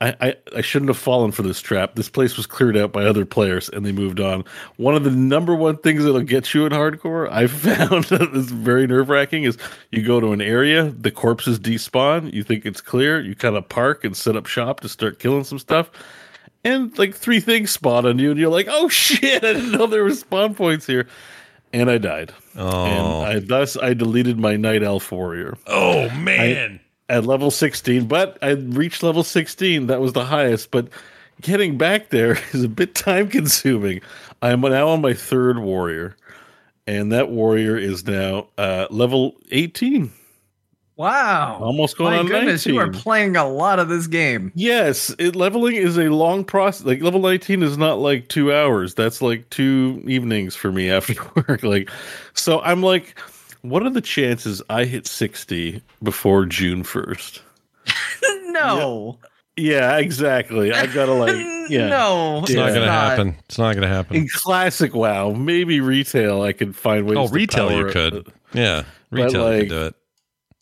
I, 0.00 0.16
I, 0.20 0.36
I 0.56 0.60
shouldn't 0.60 0.88
have 0.88 0.98
fallen 0.98 1.32
for 1.32 1.42
this 1.42 1.60
trap. 1.60 1.94
This 1.94 2.08
place 2.08 2.36
was 2.36 2.46
cleared 2.46 2.76
out 2.76 2.92
by 2.92 3.04
other 3.04 3.24
players 3.24 3.68
and 3.68 3.84
they 3.84 3.92
moved 3.92 4.20
on. 4.20 4.44
One 4.76 4.94
of 4.94 5.04
the 5.04 5.10
number 5.10 5.54
one 5.54 5.76
things 5.78 6.04
that'll 6.04 6.22
get 6.22 6.54
you 6.54 6.66
in 6.66 6.72
hardcore, 6.72 7.28
I 7.32 7.46
found 7.46 8.04
that 8.04 8.30
is 8.34 8.50
very 8.50 8.86
nerve 8.86 9.08
wracking, 9.08 9.44
is 9.44 9.58
you 9.90 10.02
go 10.02 10.20
to 10.20 10.32
an 10.32 10.40
area, 10.40 10.90
the 10.90 11.10
corpses 11.10 11.58
despawn, 11.58 12.32
you 12.32 12.42
think 12.42 12.64
it's 12.64 12.80
clear, 12.80 13.20
you 13.20 13.34
kind 13.34 13.56
of 13.56 13.68
park 13.68 14.04
and 14.04 14.16
set 14.16 14.36
up 14.36 14.46
shop 14.46 14.80
to 14.80 14.88
start 14.88 15.18
killing 15.18 15.44
some 15.44 15.58
stuff, 15.58 15.90
and 16.64 16.96
like 16.98 17.14
three 17.14 17.40
things 17.40 17.70
spawn 17.70 18.06
on 18.06 18.18
you, 18.18 18.30
and 18.30 18.38
you're 18.38 18.50
like, 18.50 18.66
oh 18.68 18.88
shit, 18.90 19.44
I 19.44 19.54
didn't 19.54 19.72
know 19.72 19.86
there 19.86 20.04
were 20.04 20.14
spawn 20.14 20.54
points 20.54 20.86
here. 20.86 21.06
And 21.72 21.88
I 21.88 21.98
died. 21.98 22.32
Oh. 22.56 22.84
And 22.84 23.26
I 23.26 23.38
thus 23.38 23.76
I 23.76 23.94
deleted 23.94 24.40
my 24.40 24.56
Night 24.56 24.82
Elf 24.82 25.12
Warrior 25.12 25.56
Oh 25.68 26.10
man. 26.10 26.80
At 27.10 27.26
level 27.26 27.50
16, 27.50 28.06
but 28.06 28.38
I 28.40 28.50
reached 28.52 29.02
level 29.02 29.24
16. 29.24 29.88
That 29.88 30.00
was 30.00 30.12
the 30.12 30.24
highest, 30.24 30.70
but 30.70 30.88
getting 31.42 31.76
back 31.76 32.10
there 32.10 32.38
is 32.52 32.64
a 32.64 32.68
bit 32.68 32.94
time 32.94 33.28
consuming. 33.28 34.00
I'm 34.40 34.62
now 34.62 34.88
on 34.88 35.02
my 35.02 35.12
third 35.12 35.58
warrior, 35.58 36.16
and 36.86 37.12
that 37.12 37.30
warrior 37.30 37.76
is 37.76 38.06
now 38.06 38.46
uh, 38.56 38.86
level 38.90 39.34
18. 39.50 40.10
Wow. 41.00 41.58
Almost 41.62 41.96
going 41.96 42.12
My 42.12 42.18
on 42.18 42.26
goodness, 42.26 42.66
you 42.66 42.76
are 42.78 42.90
playing 42.90 43.34
a 43.34 43.48
lot 43.48 43.78
of 43.78 43.88
this 43.88 44.06
game. 44.06 44.52
Yes, 44.54 45.14
it, 45.18 45.34
leveling 45.34 45.76
is 45.76 45.96
a 45.96 46.10
long 46.10 46.44
process. 46.44 46.84
Like 46.84 47.00
level 47.00 47.20
19 47.20 47.62
is 47.62 47.78
not 47.78 48.00
like 48.00 48.28
two 48.28 48.52
hours. 48.52 48.94
That's 48.94 49.22
like 49.22 49.48
two 49.48 50.02
evenings 50.06 50.54
for 50.54 50.70
me 50.70 50.90
after 50.90 51.14
work. 51.48 51.62
Like, 51.62 51.90
so 52.34 52.60
I'm 52.60 52.82
like, 52.82 53.18
what 53.62 53.82
are 53.82 53.90
the 53.90 54.00
chances 54.00 54.62
I 54.70 54.84
hit 54.84 55.06
60 55.06 55.82
before 56.02 56.46
June 56.46 56.82
1st? 56.82 57.40
no. 58.52 59.18
Yeah, 59.56 59.98
exactly. 59.98 60.72
I 60.72 60.86
gotta 60.86 61.12
like, 61.12 61.34
yeah, 61.68 61.88
No. 61.88 62.40
It's 62.42 62.52
not 62.54 62.68
going 62.68 62.80
to 62.80 62.86
not. 62.86 63.10
happen. 63.10 63.36
It's 63.46 63.58
not 63.58 63.72
going 63.74 63.82
to 63.82 63.88
happen. 63.94 64.16
In 64.16 64.28
classic 64.32 64.94
WoW, 64.94 65.32
maybe 65.32 65.80
retail, 65.80 66.42
I 66.42 66.52
could 66.52 66.74
find 66.74 67.06
ways. 67.06 67.18
Oh, 67.18 67.26
to 67.28 67.34
retail 67.34 67.72
you 67.72 67.86
could. 67.86 68.14
it. 68.14 68.26
Yeah. 68.54 68.84
But, 69.10 69.24
Retail 69.24 69.54
you 69.54 69.60
could 69.60 69.68
do 69.68 69.82
it. 69.86 69.94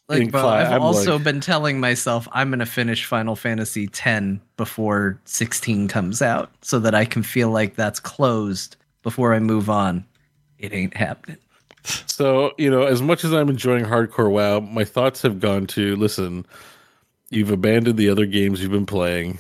Like, 0.09 0.33
but 0.33 0.41
cli- 0.41 0.51
I've 0.51 0.73
I'm 0.73 0.83
also 0.83 1.17
like- 1.17 1.25
been 1.25 1.41
telling 1.41 1.81
myself 1.81 2.27
I'm 2.33 2.49
going 2.49 2.61
to 2.61 2.67
finish 2.67 3.05
Final 3.05 3.37
Fantasy 3.37 3.89
X 3.95 4.39
before 4.57 5.21
16 5.27 5.87
comes 5.89 6.23
out 6.23 6.51
so 6.63 6.79
that 6.81 6.95
I 6.95 7.05
can 7.05 7.23
feel 7.23 7.51
like 7.51 7.75
that's 7.77 8.01
closed 8.01 8.77
before 9.03 9.35
I 9.35 9.39
move 9.39 9.69
on. 9.69 10.05
It 10.59 10.73
ain't 10.73 10.97
happening. 10.97 11.37
So, 11.85 12.53
you 12.59 12.71
know, 12.71 12.83
as 12.83 13.01
much 13.01 13.25
as 13.25 13.33
I'm 13.33 13.49
enjoying 13.49 13.85
hardcore 13.85 14.31
WoW, 14.31 14.61
my 14.61 14.85
thoughts 14.85 15.23
have 15.23 15.41
gone 15.41 15.67
to 15.69 15.97
listen, 15.97 16.45
you've 17.31 17.51
abandoned 17.51 17.97
the 17.99 18.11
other 18.11 18.27
games 18.27 18.61
you've 18.61 18.73
been 18.73 18.87
playing. 18.87 19.39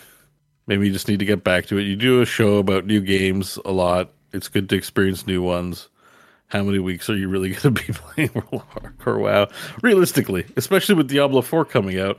Maybe 0.66 0.86
you 0.86 0.92
just 0.92 1.08
need 1.08 1.18
to 1.18 1.24
get 1.24 1.42
back 1.44 1.66
to 1.66 1.78
it. 1.78 1.82
You 1.84 1.96
do 1.96 2.20
a 2.20 2.26
show 2.26 2.58
about 2.58 2.86
new 2.86 3.00
games 3.00 3.58
a 3.64 3.72
lot. 3.72 4.12
It's 4.32 4.48
good 4.48 4.68
to 4.68 4.76
experience 4.76 5.26
new 5.26 5.42
ones. 5.42 5.88
How 6.48 6.62
many 6.62 6.78
weeks 6.78 7.10
are 7.10 7.16
you 7.16 7.28
really 7.28 7.50
going 7.54 7.74
to 7.74 7.82
be 7.86 7.92
playing 7.92 8.30
World 8.34 8.62
of 8.74 8.82
Hardcore 8.82 9.20
WoW? 9.20 9.48
Realistically, 9.82 10.46
especially 10.56 10.94
with 10.94 11.08
Diablo 11.08 11.42
4 11.42 11.64
coming 11.64 11.98
out, 11.98 12.18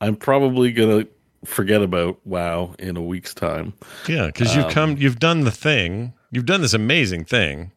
I'm 0.00 0.16
probably 0.16 0.70
going 0.72 1.04
to 1.04 1.10
forget 1.44 1.82
about 1.82 2.18
WoW 2.26 2.74
in 2.78 2.96
a 2.96 3.02
week's 3.02 3.34
time. 3.34 3.72
Yeah, 4.08 4.26
because 4.26 4.54
you've 4.54 4.66
Um, 4.66 4.70
come, 4.70 4.96
you've 4.98 5.18
done 5.18 5.40
the 5.40 5.50
thing, 5.50 6.12
you've 6.30 6.46
done 6.46 6.60
this 6.62 6.74
amazing 6.74 7.24
thing, 7.24 7.72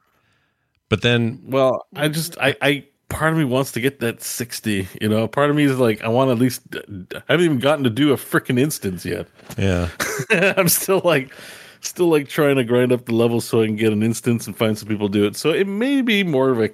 but 0.91 1.01
then 1.01 1.41
Well, 1.47 1.87
I 1.95 2.09
just 2.09 2.37
I 2.37 2.53
I 2.61 2.83
part 3.07 3.31
of 3.31 3.39
me 3.39 3.45
wants 3.45 3.71
to 3.71 3.79
get 3.79 4.01
that 4.01 4.21
60, 4.21 4.89
you 4.99 5.07
know. 5.07 5.25
Part 5.25 5.49
of 5.49 5.55
me 5.55 5.63
is 5.63 5.79
like 5.79 6.01
I 6.01 6.09
want 6.09 6.31
at 6.31 6.37
least 6.37 6.63
I 6.75 7.21
haven't 7.29 7.45
even 7.45 7.59
gotten 7.59 7.85
to 7.85 7.89
do 7.89 8.11
a 8.11 8.17
freaking 8.17 8.59
instance 8.59 9.05
yet. 9.05 9.27
yeah, 9.57 9.87
I'm 10.57 10.67
still 10.67 11.01
like 11.05 11.33
still 11.79 12.09
like 12.09 12.27
trying 12.27 12.57
to 12.57 12.65
grind 12.65 12.91
up 12.91 13.05
the 13.05 13.13
levels 13.13 13.45
so 13.45 13.61
I 13.61 13.67
can 13.67 13.77
get 13.77 13.93
an 13.93 14.03
instance 14.03 14.47
and 14.47 14.57
find 14.57 14.77
some 14.77 14.89
people 14.89 15.07
do 15.07 15.23
it. 15.23 15.37
So 15.37 15.51
it 15.51 15.65
may 15.65 16.01
be 16.01 16.25
more 16.25 16.49
of 16.49 16.59
a 16.59 16.71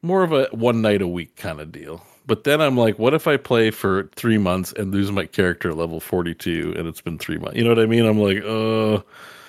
more 0.00 0.22
of 0.22 0.32
a 0.32 0.44
one 0.52 0.80
night 0.80 1.02
a 1.02 1.08
week 1.08 1.34
kind 1.34 1.60
of 1.60 1.72
deal. 1.72 2.00
But 2.26 2.44
then 2.44 2.60
I'm 2.60 2.76
like, 2.76 2.96
what 2.96 3.12
if 3.12 3.26
I 3.26 3.38
play 3.38 3.72
for 3.72 4.08
three 4.14 4.38
months 4.38 4.72
and 4.72 4.92
lose 4.92 5.10
my 5.10 5.26
character 5.26 5.70
at 5.70 5.76
level 5.76 5.98
42 5.98 6.74
and 6.78 6.86
it's 6.86 7.00
been 7.00 7.18
three 7.18 7.38
months? 7.38 7.56
You 7.56 7.64
know 7.64 7.70
what 7.70 7.80
I 7.80 7.86
mean? 7.86 8.06
I'm 8.06 8.20
like, 8.20 8.38
uh, 8.44 9.02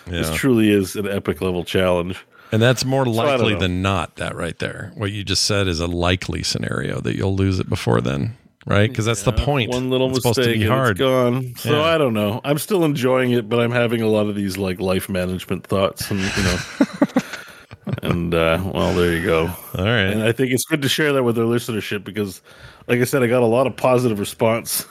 this 0.07 0.35
truly 0.35 0.71
is 0.71 0.95
an 0.95 1.07
epic 1.07 1.41
level 1.41 1.63
challenge. 1.63 2.25
And 2.55 2.61
that's 2.61 2.85
more 2.85 3.05
likely 3.05 3.53
know. 3.53 3.59
than 3.59 3.81
not. 3.81 4.15
That 4.15 4.33
right 4.35 4.57
there, 4.59 4.93
what 4.95 5.11
you 5.11 5.23
just 5.25 5.43
said 5.43 5.67
is 5.67 5.81
a 5.81 5.87
likely 5.87 6.41
scenario 6.41 7.01
that 7.01 7.15
you'll 7.15 7.35
lose 7.35 7.59
it 7.59 7.67
before 7.67 7.99
then, 7.99 8.37
right? 8.65 8.89
Because 8.89 9.03
that's 9.03 9.23
the 9.23 9.33
point. 9.33 9.71
One 9.71 9.89
little 9.89 10.07
it's 10.07 10.23
mistake 10.23 10.35
supposed 10.35 10.53
to 10.53 10.59
be 10.59 10.65
hard. 10.65 10.91
it's 10.91 10.99
gone. 10.99 11.55
So 11.57 11.71
Yeah. 11.71 11.83
I 11.83 11.97
don't 11.97 12.13
know. 12.13 12.39
I'm 12.45 12.57
still 12.57 12.85
enjoying 12.85 13.31
it, 13.31 13.49
but 13.49 13.59
I'm 13.59 13.71
having 13.71 14.01
a 14.01 14.07
lot 14.07 14.27
of 14.27 14.35
these 14.35 14.57
like 14.57 14.79
life 14.79 15.09
management 15.09 15.67
thoughts, 15.67 16.09
and 16.09 16.21
you 16.21 16.43
know, 16.43 16.57
and 18.01 18.33
uh, 18.33 18.63
well, 18.73 18.93
there 18.93 19.13
you 19.13 19.25
go. 19.25 19.47
All 19.77 19.85
right, 19.85 20.07
And 20.07 20.23
I 20.23 20.31
think 20.31 20.51
it's 20.51 20.65
good 20.65 20.81
to 20.81 20.89
share 20.89 21.11
that 21.11 21.23
with 21.23 21.37
our 21.37 21.45
listenership 21.45 22.05
because, 22.05 22.41
like 22.87 23.01
I 23.01 23.03
said, 23.03 23.21
I 23.21 23.27
got 23.27 23.43
a 23.43 23.47
lot 23.47 23.67
of 23.67 23.75
positive 23.75 24.17
response 24.19 24.85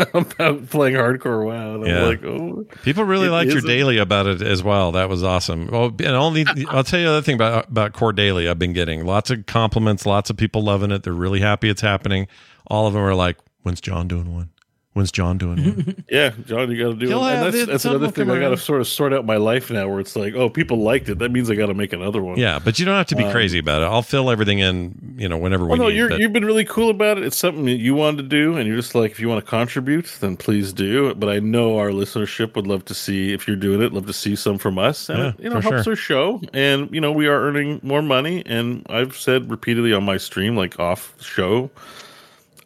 about 0.14 0.68
playing 0.70 0.94
hardcore 0.94 1.44
WoW. 1.46 1.74
And 1.76 1.86
Yeah. 1.86 1.98
I'm 2.02 2.08
like, 2.08 2.24
oh, 2.24 2.66
People 2.82 3.04
really 3.04 3.28
liked 3.28 3.52
your 3.52 3.60
daily 3.62 3.98
about 3.98 4.26
it 4.26 4.42
as 4.42 4.62
well. 4.62 4.92
That 4.92 5.08
was 5.08 5.22
awesome. 5.22 5.68
Well, 5.68 5.86
and 5.86 6.00
only 6.08 6.44
I'll 6.68 6.84
tell 6.84 7.00
you 7.00 7.06
the 7.06 7.12
other 7.12 7.22
thing 7.22 7.34
about 7.34 7.68
about 7.68 7.92
Core 7.92 8.12
Daily. 8.12 8.48
I've 8.48 8.58
been 8.58 8.72
getting 8.72 9.04
lots 9.04 9.30
of 9.30 9.46
compliments, 9.46 10.06
lots 10.06 10.30
of 10.30 10.36
people 10.36 10.62
loving 10.62 10.90
it. 10.90 11.02
They're 11.02 11.12
really 11.12 11.40
happy 11.40 11.68
it's 11.68 11.80
happening. 11.82 12.28
All 12.66 12.86
of 12.86 12.92
them 12.94 13.02
are 13.02 13.14
like, 13.14 13.36
"When's 13.62 13.80
John 13.80 14.08
doing 14.08 14.32
one? 14.34 14.50
When's 14.92 15.12
John 15.12 15.38
doing 15.38 15.62
one?" 15.64 16.04
Yeah, 16.10 16.30
John, 16.46 16.68
you 16.70 16.82
got 16.82 16.90
to 16.90 16.96
do 16.96 17.06
He'll 17.06 17.24
it. 17.24 17.32
And 17.34 17.46
that's, 17.46 17.56
it. 17.56 17.68
that's 17.68 17.84
another 17.84 18.10
thing. 18.10 18.26
come 18.26 18.36
I 18.36 18.40
got 18.40 18.48
to 18.50 18.56
sort 18.56 18.80
of 18.80 18.88
sort 18.88 19.12
out 19.12 19.24
my 19.24 19.36
life 19.36 19.70
now, 19.70 19.86
where 19.88 20.00
it's 20.00 20.16
like, 20.16 20.34
oh, 20.34 20.50
people 20.50 20.78
liked 20.78 21.08
it. 21.08 21.20
That 21.20 21.30
means 21.30 21.48
I 21.48 21.54
got 21.54 21.66
to 21.66 21.74
make 21.74 21.92
another 21.92 22.20
one. 22.20 22.36
yeah, 22.38 22.58
but 22.58 22.78
you 22.80 22.84
don't 22.84 22.96
have 22.96 23.06
to 23.06 23.14
be 23.16 23.22
Um, 23.22 23.30
crazy 23.30 23.60
about 23.60 23.82
it. 23.82 23.84
I'll 23.84 24.02
fill 24.02 24.28
everything 24.30 24.58
in, 24.58 25.14
you 25.16 25.28
know, 25.28 25.36
whenever 25.38 25.62
we 25.64 25.70
Well, 25.70 25.78
no, 25.78 25.88
need. 25.88 25.96
you're, 25.96 26.08
but- 26.08 26.18
you've 26.18 26.32
been 26.32 26.44
really 26.44 26.64
cool 26.64 26.90
about 26.90 27.18
it. 27.18 27.24
It's 27.24 27.36
something 27.36 27.66
that 27.66 27.78
you 27.78 27.94
wanted 27.94 28.22
to 28.22 28.28
do, 28.28 28.56
and 28.56 28.66
you're 28.66 28.76
just 28.76 28.96
like, 28.96 29.12
if 29.12 29.20
you 29.20 29.28
want 29.28 29.44
to 29.44 29.48
contribute, 29.48 30.16
then 30.20 30.36
please 30.36 30.72
do. 30.72 31.14
But 31.14 31.28
I 31.28 31.38
know 31.38 31.78
our 31.78 31.90
listenership 31.90 32.56
would 32.56 32.66
love 32.66 32.84
to 32.86 32.94
see 32.94 33.32
if 33.32 33.46
you're 33.46 33.56
doing 33.56 33.80
it. 33.82 33.92
Love 33.92 34.06
to 34.06 34.12
see 34.12 34.34
some 34.34 34.58
from 34.58 34.76
us, 34.76 35.08
and 35.08 35.18
Yeah, 35.18 35.28
it, 35.28 35.34
you 35.44 35.50
know, 35.50 35.60
helps 35.60 35.84
sure. 35.84 35.92
our 35.92 35.96
show. 35.96 36.42
And 36.52 36.92
you 36.92 37.00
know, 37.00 37.12
we 37.12 37.28
are 37.28 37.40
earning 37.40 37.78
more 37.84 38.02
money. 38.02 38.42
And 38.44 38.84
I've 38.90 39.16
said 39.16 39.48
repeatedly 39.52 39.92
on 39.92 40.02
my 40.02 40.16
stream, 40.16 40.56
like 40.56 40.80
off 40.80 41.14
show, 41.22 41.70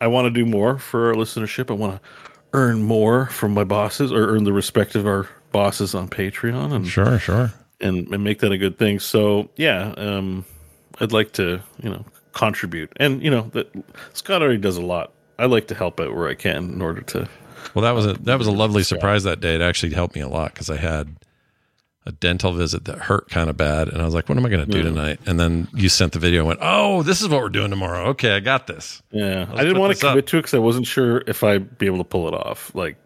I 0.05 0.07
want 0.07 0.27
to 0.27 0.31
do 0.31 0.45
more 0.45 0.79
for 0.79 1.09
our 1.09 1.15
listenership. 1.15 1.71
I 1.71 1.73
want 1.73 1.95
to 1.95 2.09
earn 2.53 2.83
more 2.83 3.25
from 3.29 3.55
my 3.55 3.65
bosses, 3.65 4.13
or 4.13 4.29
earn 4.29 4.45
the 4.45 4.53
respect 4.53 4.95
of 4.97 5.07
our 5.07 5.27
bosses 5.51 5.95
on 5.95 6.09
Patreon. 6.09 6.75
And 6.75 6.87
sure, 6.87 7.19
sure. 7.19 7.55
and, 7.81 8.07
and 8.09 8.23
make 8.23 8.41
that 8.41 8.53
a 8.53 8.59
good 8.59 8.79
thing. 8.79 8.99
So 8.99 9.49
yeah, 9.57 9.95
um, 9.97 10.45
I'd 11.01 11.13
like 11.13 11.33
to 11.33 11.63
you 11.83 11.89
know 11.89 12.05
contribute, 12.33 12.93
and 12.97 13.23
you 13.23 13.31
know 13.31 13.49
that 13.55 13.73
Scott 14.13 14.43
already 14.43 14.59
does 14.59 14.77
a 14.77 14.83
lot. 14.83 15.11
I 15.39 15.47
like 15.47 15.69
to 15.69 15.75
help 15.75 15.99
out 15.99 16.15
where 16.15 16.29
I 16.29 16.35
can 16.35 16.71
in 16.75 16.83
order 16.83 17.01
to. 17.01 17.27
Well, 17.73 17.83
that 17.83 17.93
was 17.93 18.05
a 18.05 18.13
that 18.25 18.37
was 18.39 18.47
a 18.47 18.53
lovely 18.53 18.83
surprise 18.83 19.23
that 19.23 19.41
day. 19.41 19.55
It 19.55 19.63
actually 19.63 19.95
helped 19.95 20.15
me 20.15 20.21
a 20.21 20.29
lot 20.29 20.53
because 20.53 20.69
I 20.69 20.77
had 20.77 21.17
a 22.07 22.13
dental 22.13 22.53
visit 22.53 22.85
that 22.85 22.99
hurt 22.99 23.31
kind 23.31 23.49
of 23.49 23.57
bad, 23.57 23.89
and 23.89 24.03
I 24.03 24.05
was 24.05 24.13
like, 24.15 24.29
"What 24.29 24.37
am 24.37 24.45
I 24.45 24.51
going 24.51 24.65
to 24.67 24.71
do 24.71 24.79
Yeah. 24.79 24.85
tonight?" 24.85 25.21
And 25.27 25.41
then 25.41 25.69
you 25.75 25.89
sent 25.89 26.13
the 26.13 26.19
video 26.19 26.41
and 26.41 26.49
went, 26.49 26.61
"Oh, 26.63 27.03
this 27.03 27.23
is 27.23 27.29
what 27.29 27.41
we're 27.41 27.49
doing 27.49 27.71
tomorrow." 27.71 28.09
Okay, 28.11 28.33
I 28.37 28.41
got 28.41 28.67
this. 28.67 29.03
Yeah, 29.11 29.47
Let's 29.49 29.61
I 29.61 29.65
didn't 29.65 29.79
want 29.79 29.97
to 29.97 30.07
up. 30.07 30.13
commit 30.13 30.27
to 30.29 30.37
it 30.37 30.41
because 30.41 30.55
I 30.55 30.59
wasn't 30.59 30.87
sure 30.87 31.23
if 31.27 31.43
I'd 31.43 31.79
be 31.79 31.87
able 31.87 31.99
to 31.99 32.05
pull 32.05 32.29
it 32.29 32.35
off. 32.35 32.75
Like, 32.75 32.97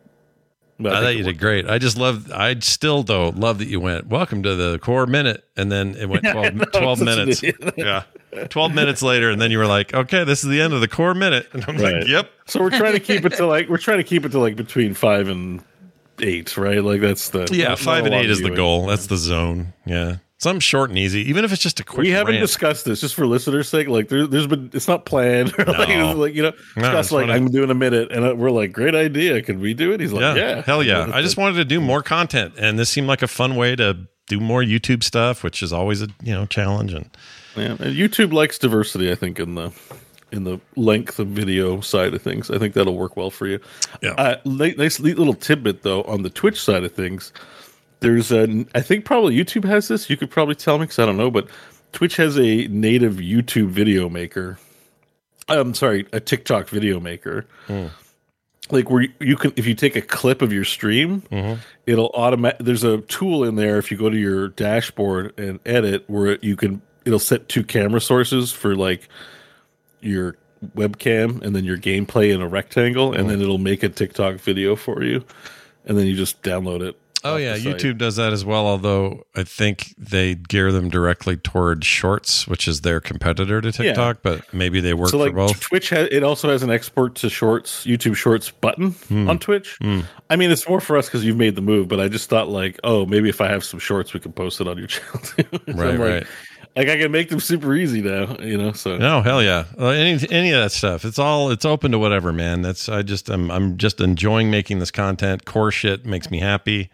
but 0.81 0.93
I, 0.93 0.97
think 0.97 1.05
thought 1.05 1.17
you 1.17 1.23
did 1.33 1.39
great. 1.39 1.69
I 1.69 1.79
just 1.79 1.97
love. 1.97 2.31
I 2.33 2.57
still 2.59 3.03
though 3.05 3.29
love 3.31 3.59
that 3.59 3.69
you 3.69 3.79
went. 3.81 4.07
Welcome 4.09 4.43
to 4.43 4.55
the 4.57 4.79
core 4.81 5.07
minute, 5.07 5.45
and 5.57 5.71
then 5.71 5.95
it 5.95 6.09
went 6.09 6.25
12, 6.31 6.55
know, 6.55 6.65
12 6.65 7.01
minutes. 7.01 7.43
yeah, 7.77 8.03
twelve 8.51 8.75
minutes 8.75 9.01
later, 9.03 9.31
and 9.31 9.41
then 9.41 9.53
you 9.53 9.59
were 9.59 9.67
like, 9.67 9.95
"Okay, 9.95 10.25
this 10.25 10.43
is 10.43 10.51
the 10.51 10.61
end 10.61 10.73
of 10.73 10.81
the 10.81 10.89
core 10.89 11.15
minute," 11.15 11.49
and 11.53 11.65
I'm 11.69 11.77
Right. 11.77 11.95
like, 11.99 12.09
"Yep." 12.09 12.31
So 12.47 12.61
we're 12.61 12.71
trying 12.71 12.95
to 12.95 13.01
keep 13.01 13.25
it 13.25 13.35
to 13.35 13.47
like 13.47 13.69
we're 13.69 13.77
trying 13.79 13.99
to 13.99 14.05
keep 14.05 14.25
it 14.25 14.31
to 14.31 14.41
like 14.41 14.57
between 14.57 14.93
five 14.95 15.29
and 15.29 15.63
eight, 16.23 16.57
right? 16.57 16.83
Like 16.83 17.01
that's 17.01 17.29
the 17.31 17.49
Yeah, 17.53 17.75
five 17.75 18.05
and 18.07 18.15
eight 18.15 18.31
is 18.31 18.41
the 18.41 18.51
goal. 18.51 18.87
That's 18.87 19.07
the 19.07 19.17
zone. 19.17 19.73
Yeah, 19.87 20.17
something 20.39 20.61
short 20.61 20.91
and 20.91 20.99
easy, 20.99 21.21
even 21.29 21.45
if 21.45 21.53
it's 21.53 21.63
just 21.63 21.81
a 21.81 21.85
quick. 21.85 21.99
we 22.03 22.11
haven't 22.11 22.35
rant. 22.35 22.43
discussed 22.47 22.85
this 22.85 23.01
just 23.01 23.15
for 23.15 23.27
listeners' 23.27 23.69
sake. 23.69 23.89
Like 23.89 24.09
there, 24.09 24.27
there's 24.27 24.47
been 24.47 24.71
it's 24.73 24.89
not 24.89 25.05
planned. 25.05 25.53
Like, 25.59 25.89
No. 25.89 26.11
it's 26.11 26.19
like 26.19 26.35
you 26.35 26.43
know, 26.43 26.53
No, 26.77 26.83
Scott's 26.85 27.13
like 27.13 27.27
funny. 27.27 27.33
I'm 27.39 27.51
doing 27.51 27.71
a 27.71 27.75
minute, 27.75 28.11
and 28.13 28.25
uh, 28.25 28.35
we're 28.37 28.51
like, 28.51 28.73
great 28.73 28.95
idea. 28.95 29.41
Can 29.43 29.61
we 29.61 29.75
do 29.75 29.93
it? 29.93 30.01
He's 30.01 30.13
like, 30.13 30.23
yeah, 30.23 30.35
yeah, 30.57 30.63
hell 30.63 30.83
yeah. 30.83 31.11
I 31.15 31.23
just 31.23 31.37
wanted 31.37 31.57
to 31.57 31.65
do 31.65 31.81
more 31.81 32.03
content, 32.03 32.55
and 32.59 32.79
this 32.79 32.91
seemed 32.91 33.07
like 33.09 33.23
a 33.23 33.29
fun 33.29 33.57
way 33.57 33.77
to 33.77 34.07
do 34.27 34.41
more 34.41 34.63
YouTube 34.63 35.03
stuff, 35.03 35.43
which 35.43 35.63
is 35.63 35.73
always 35.73 36.03
a 36.03 36.09
you 36.23 36.33
know 36.35 36.47
challenge. 36.47 36.93
And 36.93 37.09
Yeah, 37.57 37.71
and 37.73 37.97
YouTube 37.97 38.33
likes 38.33 38.59
diversity. 38.59 39.11
I 39.11 39.15
think 39.15 39.41
in 39.41 39.55
the 39.55 39.73
in 40.33 40.45
the 40.45 40.61
length 40.77 41.19
of 41.19 41.29
video 41.29 41.81
side 41.81 42.15
of 42.15 42.23
things, 42.23 42.51
I 42.51 42.59
think 42.59 42.75
that'll 42.75 42.97
work 42.97 43.17
well 43.17 43.31
for 43.31 43.47
you. 43.47 43.61
Yeah. 44.03 44.11
Uh, 44.13 44.37
nice 44.45 45.01
li- 45.01 45.15
little 45.15 45.35
tidbit 45.35 45.83
though 45.83 46.03
on 46.05 46.23
the 46.23 46.31
Twitch 46.31 46.61
side 46.61 46.85
of 46.85 46.93
things. 46.93 47.33
There's 48.01 48.31
a, 48.31 48.65
I 48.75 48.81
think 48.81 49.05
probably 49.05 49.37
YouTube 49.37 49.65
has 49.65 49.89
this. 49.89 50.09
You 50.09 50.17
could 50.17 50.31
probably 50.31 50.55
tell 50.55 50.79
me 50.79 50.85
because 50.85 50.99
I 51.01 51.07
don't 51.07 51.17
know, 51.17 51.31
but 51.31 51.49
Twitch 51.93 52.17
has 52.17 52.39
a 52.39 52.67
native 52.69 53.15
YouTube 53.15 53.69
video 53.71 54.09
maker. 54.09 54.59
I'm 55.49 55.75
sorry, 55.75 56.07
a 56.13 56.21
TikTok 56.21 56.69
video 56.69 57.01
maker. 57.01 57.47
Like 58.71 58.91
where 58.91 59.07
you- 59.19 59.37
can, 59.37 59.53
if 59.57 59.67
you 59.67 59.75
take 59.75 59.97
a 59.97 60.03
clip 60.03 60.43
of 60.43 60.53
your 60.53 60.65
stream, 60.65 61.23
it'll 61.87 62.11
automatic. 62.13 62.59
There's 62.61 62.85
a 62.85 62.99
tool 62.99 63.45
in 63.45 63.55
there. 63.57 63.79
If 63.79 63.91
you 63.91 63.97
go 63.97 64.11
to 64.11 64.17
your 64.19 64.49
dashboard 64.49 65.33
and 65.39 65.59
edit, 65.65 66.05
where 66.07 66.39
you 66.43 66.55
can, 66.55 66.83
it'll 67.07 67.19
set 67.19 67.49
two 67.49 67.65
camera 67.65 68.01
sources 68.01 68.53
for 68.53 68.77
like 68.77 69.09
your 70.01 70.37
webcam 70.77 71.41
and 71.43 71.55
then 71.55 71.65
your 71.65 71.79
gameplay 71.79 72.35
in 72.35 72.41
a 72.41 72.49
rectangle, 72.49 73.13
and 73.13 73.29
then 73.31 73.41
it'll 73.41 73.59
make 73.59 73.83
a 73.83 73.89
TikTok 73.89 74.37
video 74.37 74.77
for 74.77 75.03
you, 75.03 75.25
and 75.85 75.97
then 75.99 76.07
you 76.07 76.15
just 76.17 76.43
download 76.43 76.81
it. 76.83 76.97
oh 77.25 77.37
yeah. 77.37 77.57
YouTube 77.57 77.99
does 77.99 78.15
that 78.17 78.33
as 78.33 78.45
well. 78.45 78.67
Although 78.67 79.25
I 79.37 79.43
think 79.45 79.95
they 79.99 80.35
gear 80.37 80.71
them 80.73 80.89
directly 80.89 81.37
toward 81.37 81.85
Shorts, 81.85 82.47
which 82.47 82.67
is 82.69 82.83
their 82.83 83.01
competitor 83.01 83.61
to 83.61 83.73
TikTok, 83.73 84.19
but 84.23 84.53
maybe 84.55 84.81
they 84.81 84.95
work 84.95 85.11
so 85.11 85.19
like 85.19 85.31
for 85.31 85.37
both. 85.37 85.61
Twitch 85.61 85.91
has 85.91 86.09
it 86.13 86.23
also 86.23 86.49
has 86.51 86.63
an 86.63 86.71
export 86.71 87.15
to 87.17 87.29
Shorts, 87.31 87.85
YouTube 87.85 88.15
Shorts 88.17 88.51
button 88.51 88.91
Hmm. 89.09 89.29
on 89.29 89.39
Twitch. 89.39 89.79
I 90.31 90.37
mean, 90.37 90.51
it's 90.51 90.69
more 90.69 90.81
for 90.81 90.97
us 90.97 91.07
because 91.07 91.25
you've 91.25 91.37
made 91.37 91.55
the 91.57 91.63
move, 91.63 91.89
but 91.89 91.99
I 92.01 92.09
just 92.09 92.29
thought 92.31 92.49
like, 92.49 92.79
oh, 92.85 93.05
maybe 93.07 93.29
if 93.29 93.41
I 93.41 93.49
have 93.49 93.65
some 93.65 93.81
shorts, 93.81 94.13
we 94.15 94.21
can 94.21 94.33
post 94.33 94.61
it 94.61 94.69
on 94.69 94.77
your 94.79 94.87
channel 94.95 95.19
too. 95.21 95.45
So 95.53 95.59
Right, 95.75 95.95
I'm 95.95 95.99
like, 96.01 96.09
right. 96.11 96.27
Like 96.79 96.89
I 96.91 96.97
can 96.97 97.11
make 97.11 97.29
them 97.29 97.41
super 97.41 97.75
easy 97.75 98.01
now, 98.03 98.37
you 98.39 98.57
know. 98.57 98.71
So 98.71 98.99
No, 98.99 99.21
hell 99.21 99.43
yeah. 99.43 99.65
Uh, 99.77 99.89
any 99.89 100.25
any 100.31 100.53
of 100.53 100.61
that 100.63 100.71
stuff. 100.71 101.05
It's 101.05 101.19
all 101.19 101.51
it's 101.51 101.65
open 101.65 101.91
to 101.91 101.99
whatever, 101.99 102.33
man. 102.33 102.63
That's 102.63 102.89
I 102.89 103.03
just 103.03 103.29
I'm 103.29 103.51
I'm 103.51 103.77
just 103.79 104.01
enjoying 104.01 104.49
making 104.49 104.79
this 104.79 104.93
content. 104.93 105.45
Core 105.45 105.73
shit 105.73 106.07
makes 106.07 106.31
me 106.31 106.39
happy. 106.39 106.91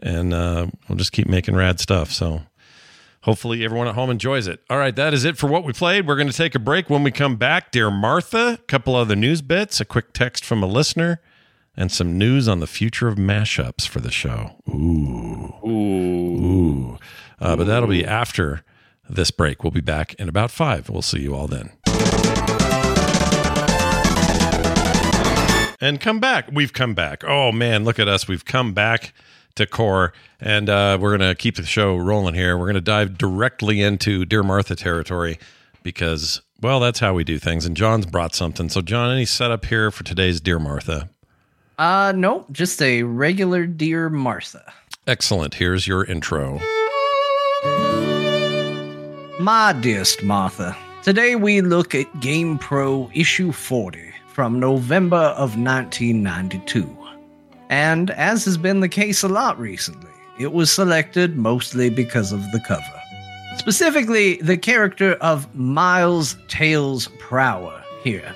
And 0.00 0.34
uh 0.34 0.66
we'll 0.86 0.98
just 0.98 1.12
keep 1.12 1.28
making 1.28 1.56
rad 1.56 1.80
stuff. 1.80 2.12
So 2.12 2.42
hopefully 3.22 3.64
everyone 3.64 3.88
at 3.88 3.94
home 3.94 4.10
enjoys 4.10 4.46
it. 4.46 4.62
All 4.68 4.76
right, 4.76 4.94
that 4.94 5.14
is 5.14 5.24
it 5.24 5.38
for 5.38 5.46
what 5.46 5.64
we 5.64 5.72
played. 5.72 6.06
We're 6.06 6.16
going 6.16 6.28
to 6.28 6.36
take 6.36 6.54
a 6.54 6.58
break 6.58 6.90
when 6.90 7.02
we 7.02 7.10
come 7.10 7.36
back. 7.36 7.72
Dear 7.72 7.90
Martha, 7.90 8.58
a 8.60 8.64
couple 8.66 8.94
other 8.94 9.16
news 9.16 9.40
bits, 9.40 9.80
a 9.80 9.86
quick 9.86 10.12
text 10.12 10.44
from 10.44 10.62
a 10.62 10.66
listener, 10.66 11.22
and 11.74 11.90
some 11.90 12.18
news 12.18 12.48
on 12.48 12.60
the 12.60 12.66
future 12.66 13.08
of 13.08 13.16
mashups 13.16 13.88
for 13.88 14.00
the 14.00 14.10
show. 14.10 14.56
Ooh. 14.68 15.54
Ooh. 15.66 15.70
Ooh. 15.70 16.98
Uh, 17.40 17.56
but 17.56 17.64
that'll 17.64 17.88
be 17.88 18.04
after 18.04 18.62
this 19.08 19.30
break. 19.30 19.62
We'll 19.62 19.70
be 19.70 19.80
back 19.80 20.14
in 20.14 20.28
about 20.28 20.50
five. 20.50 20.88
We'll 20.88 21.02
see 21.02 21.20
you 21.20 21.34
all 21.34 21.46
then. 21.46 21.72
And 25.80 26.00
come 26.00 26.20
back. 26.20 26.48
We've 26.52 26.72
come 26.72 26.94
back. 26.94 27.22
Oh 27.24 27.52
man, 27.52 27.84
look 27.84 27.98
at 27.98 28.08
us. 28.08 28.26
We've 28.26 28.44
come 28.44 28.72
back 28.72 29.12
to 29.56 29.66
core, 29.66 30.12
and 30.40 30.68
uh, 30.68 30.98
we're 31.00 31.16
gonna 31.16 31.34
keep 31.34 31.56
the 31.56 31.64
show 31.64 31.96
rolling 31.96 32.34
here. 32.34 32.56
We're 32.56 32.66
gonna 32.66 32.80
dive 32.80 33.18
directly 33.18 33.82
into 33.82 34.24
Dear 34.24 34.42
Martha 34.42 34.74
territory 34.74 35.38
because, 35.82 36.42
well, 36.60 36.80
that's 36.80 36.98
how 36.98 37.14
we 37.14 37.24
do 37.24 37.38
things. 37.38 37.66
And 37.66 37.76
John's 37.76 38.06
brought 38.06 38.34
something. 38.34 38.68
So, 38.68 38.80
John, 38.80 39.10
any 39.10 39.26
setup 39.26 39.66
here 39.66 39.90
for 39.90 40.04
today's 40.04 40.40
Dear 40.40 40.58
Martha? 40.58 41.10
Uh, 41.78 42.12
nope, 42.16 42.50
just 42.52 42.80
a 42.80 43.02
regular 43.02 43.66
Dear 43.66 44.08
Martha. 44.08 44.72
Excellent. 45.06 45.54
Here's 45.54 45.86
your 45.86 46.04
intro. 46.04 46.60
My 49.46 49.72
dearest 49.74 50.24
Martha, 50.24 50.76
today 51.04 51.36
we 51.36 51.60
look 51.60 51.94
at 51.94 52.12
GamePro 52.14 53.08
issue 53.14 53.52
40 53.52 54.12
from 54.26 54.58
November 54.58 55.32
of 55.38 55.56
1992. 55.56 56.84
And 57.68 58.10
as 58.10 58.44
has 58.44 58.58
been 58.58 58.80
the 58.80 58.88
case 58.88 59.22
a 59.22 59.28
lot 59.28 59.56
recently, 59.56 60.10
it 60.40 60.52
was 60.52 60.72
selected 60.72 61.36
mostly 61.36 61.90
because 61.90 62.32
of 62.32 62.42
the 62.50 62.58
cover. 62.66 63.00
Specifically, 63.56 64.38
the 64.38 64.56
character 64.56 65.12
of 65.20 65.54
Miles 65.54 66.36
Tails 66.48 67.08
Prower 67.20 67.84
here, 68.02 68.34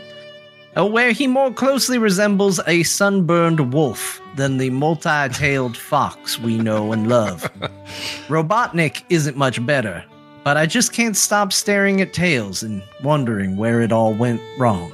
uh, 0.79 0.87
where 0.87 1.11
he 1.11 1.27
more 1.27 1.53
closely 1.53 1.99
resembles 1.99 2.61
a 2.69 2.85
sunburned 2.85 3.73
wolf 3.73 4.23
than 4.37 4.59
the 4.59 4.71
multi 4.71 5.29
tailed 5.31 5.77
fox 5.77 6.39
we 6.39 6.57
know 6.57 6.93
and 6.93 7.09
love. 7.09 7.51
Robotnik 8.29 9.03
isn't 9.09 9.37
much 9.37 9.67
better, 9.67 10.05
but 10.45 10.57
I 10.57 10.67
just 10.67 10.93
can't 10.93 11.17
stop 11.17 11.53
staring 11.53 12.01
at 12.01 12.13
Tails 12.13 12.63
and 12.63 12.83
wondering 13.03 13.57
where 13.57 13.83
it 13.83 13.93
all 13.93 14.15
went 14.15 14.41
wrong. 14.59 14.93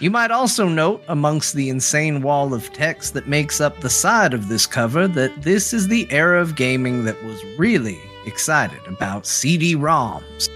You 0.00 0.10
might 0.10 0.30
also 0.30 0.68
note, 0.68 1.02
amongst 1.06 1.54
the 1.54 1.68
insane 1.68 2.22
wall 2.22 2.54
of 2.54 2.72
text 2.72 3.14
that 3.14 3.28
makes 3.28 3.60
up 3.60 3.80
the 3.80 3.90
side 3.90 4.34
of 4.34 4.48
this 4.48 4.66
cover, 4.66 5.06
that 5.08 5.42
this 5.42 5.72
is 5.72 5.86
the 5.86 6.10
era 6.10 6.40
of 6.40 6.56
gaming 6.56 7.04
that 7.04 7.22
was 7.24 7.40
really 7.56 8.00
excited 8.26 8.80
about 8.86 9.26
CD 9.26 9.76
ROMs. 9.76 10.48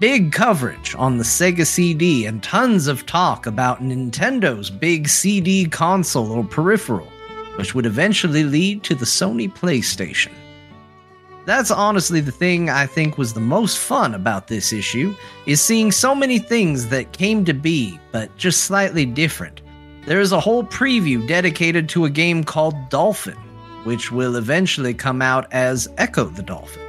Big 0.00 0.32
coverage 0.32 0.94
on 0.96 1.16
the 1.16 1.24
Sega 1.24 1.66
CD 1.66 2.26
and 2.26 2.42
tons 2.42 2.86
of 2.86 3.06
talk 3.06 3.46
about 3.46 3.82
Nintendo's 3.82 4.68
big 4.68 5.08
CD 5.08 5.66
console 5.66 6.32
or 6.32 6.44
peripheral, 6.44 7.08
which 7.56 7.74
would 7.74 7.86
eventually 7.86 8.44
lead 8.44 8.82
to 8.82 8.94
the 8.94 9.06
Sony 9.06 9.50
PlayStation. 9.50 10.32
That's 11.46 11.70
honestly 11.70 12.20
the 12.20 12.32
thing 12.32 12.68
I 12.70 12.86
think 12.86 13.16
was 13.16 13.32
the 13.32 13.40
most 13.40 13.78
fun 13.78 14.14
about 14.14 14.48
this 14.48 14.72
issue, 14.72 15.14
is 15.46 15.60
seeing 15.60 15.92
so 15.92 16.12
many 16.12 16.40
things 16.40 16.88
that 16.88 17.12
came 17.12 17.44
to 17.44 17.54
be, 17.54 18.00
but 18.10 18.36
just 18.36 18.64
slightly 18.64 19.06
different. 19.06 19.62
There 20.06 20.20
is 20.20 20.32
a 20.32 20.40
whole 20.40 20.64
preview 20.64 21.26
dedicated 21.26 21.88
to 21.90 22.04
a 22.04 22.10
game 22.10 22.42
called 22.42 22.90
Dolphin, 22.90 23.38
which 23.84 24.10
will 24.10 24.34
eventually 24.34 24.92
come 24.92 25.22
out 25.22 25.46
as 25.52 25.86
Ecco 25.98 26.34
the 26.34 26.42
Dolphin. 26.42 26.82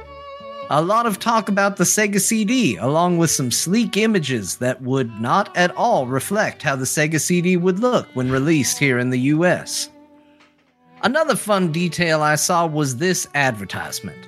A 0.70 0.82
lot 0.82 1.06
of 1.06 1.20
talk 1.20 1.48
about 1.48 1.76
the 1.76 1.84
Sega 1.84 2.20
CD, 2.20 2.76
along 2.76 3.16
with 3.16 3.30
some 3.30 3.52
sleek 3.52 3.96
images 3.96 4.56
that 4.56 4.82
would 4.82 5.20
not 5.20 5.56
at 5.56 5.74
all 5.76 6.08
reflect 6.08 6.62
how 6.62 6.74
the 6.74 6.84
Sega 6.84 7.20
CD 7.20 7.56
would 7.56 7.78
look 7.78 8.08
when 8.14 8.30
released 8.30 8.76
here 8.76 8.98
in 8.98 9.10
the 9.10 9.20
US. 9.34 9.88
Another 11.04 11.36
fun 11.36 11.70
detail 11.70 12.22
I 12.22 12.34
saw 12.34 12.66
was 12.66 12.96
this 12.96 13.28
advertisement. 13.34 14.18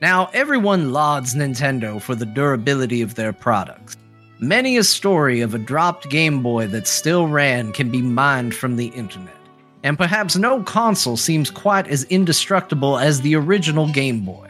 Now, 0.00 0.30
everyone 0.32 0.92
lauds 0.92 1.34
Nintendo 1.34 2.00
for 2.00 2.14
the 2.14 2.26
durability 2.26 3.02
of 3.02 3.16
their 3.16 3.32
products. 3.32 3.96
Many 4.38 4.76
a 4.76 4.84
story 4.84 5.40
of 5.40 5.54
a 5.54 5.58
dropped 5.58 6.08
Game 6.08 6.40
Boy 6.40 6.68
that 6.68 6.86
still 6.86 7.26
ran 7.26 7.72
can 7.72 7.90
be 7.90 8.00
mined 8.00 8.54
from 8.54 8.76
the 8.76 8.86
internet, 8.88 9.34
and 9.82 9.98
perhaps 9.98 10.36
no 10.36 10.62
console 10.62 11.16
seems 11.16 11.50
quite 11.50 11.88
as 11.88 12.04
indestructible 12.04 12.96
as 12.96 13.20
the 13.20 13.34
original 13.34 13.90
Game 13.90 14.24
Boy. 14.24 14.48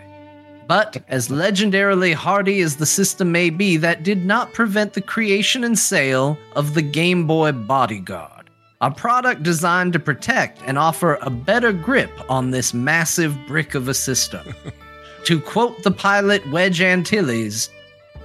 But, 0.67 1.03
as 1.09 1.29
legendarily 1.29 2.13
hardy 2.13 2.61
as 2.61 2.77
the 2.77 2.85
system 2.85 3.33
may 3.33 3.49
be, 3.49 3.79
that 3.79 4.03
did 4.03 4.27
not 4.27 4.53
prevent 4.53 4.93
the 4.93 5.01
creation 5.01 5.65
and 5.65 5.79
sale 5.79 6.37
of 6.57 6.75
the 6.75 6.83
Game 6.83 7.27
Boy 7.27 7.53
Bodyguard, 7.53 8.51
a 8.83 8.91
product 8.91 9.43
designed 9.43 9.95
to 9.95 9.99
protect 9.99 10.61
and 10.67 10.77
offer 10.77 11.19
a 11.23 11.31
better 11.31 11.73
grip 11.73 12.11
on 12.29 12.51
this 12.51 12.75
massive 12.75 13.35
brick 13.47 13.75
of 13.75 13.89
a 13.89 13.95
system. 13.95 14.55
To 15.29 15.39
quote 15.39 15.83
the 15.83 15.91
pilot 15.91 16.51
Wedge 16.51 16.81
Antilles, 16.81 17.69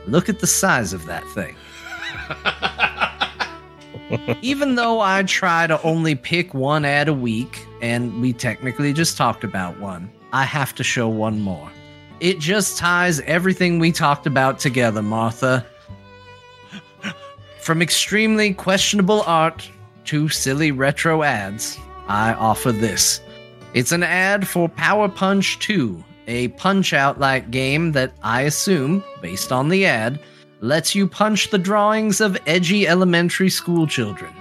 look 0.08 0.30
at 0.30 0.40
the 0.40 0.48
size 0.48 0.94
of 0.94 1.06
that 1.06 1.28
thing. 1.32 1.54
Even 4.42 4.76
though 4.76 5.02
I 5.02 5.24
try 5.24 5.68
to 5.68 5.82
only 5.82 6.16
pick 6.16 6.54
one 6.54 6.86
ad 6.86 7.10
a 7.10 7.14
week, 7.14 7.68
and 7.82 8.22
we 8.22 8.32
technically 8.32 8.94
just 8.94 9.18
talked 9.18 9.44
about 9.44 9.78
one, 9.82 10.10
I 10.32 10.46
have 10.46 10.74
to 10.76 10.84
show 10.86 11.10
one 11.10 11.42
more. 11.42 11.70
It 12.22 12.40
just 12.40 12.78
ties 12.78 13.20
everything 13.20 13.80
we 13.80 13.92
talked 13.92 14.26
about 14.26 14.60
together, 14.60 15.02
Martha. 15.02 15.66
From 17.60 17.82
extremely 17.82 18.54
questionable 18.54 19.24
art 19.24 19.70
to 20.06 20.30
silly 20.30 20.72
retro 20.72 21.22
ads, 21.22 21.78
I 22.08 22.32
offer 22.36 22.72
this. 22.72 23.20
It's 23.74 23.92
an 23.92 24.04
ad 24.04 24.48
for 24.48 24.70
Power 24.70 25.10
Punch 25.10 25.60
2, 25.60 26.02
a 26.28 26.48
punch 26.50 26.94
out 26.94 27.20
like 27.20 27.52
game 27.52 27.92
that 27.94 28.14
I 28.24 28.42
assume, 28.42 29.04
based 29.22 29.52
on 29.52 29.70
the 29.70 29.86
ad, 29.86 30.20
lets 30.62 30.96
you 30.96 31.08
punch 31.08 31.50
the 31.50 31.58
drawings 31.58 32.22
of 32.22 32.38
edgy 32.48 32.88
elementary 32.88 33.50
school 33.50 33.86
children. 33.88 34.34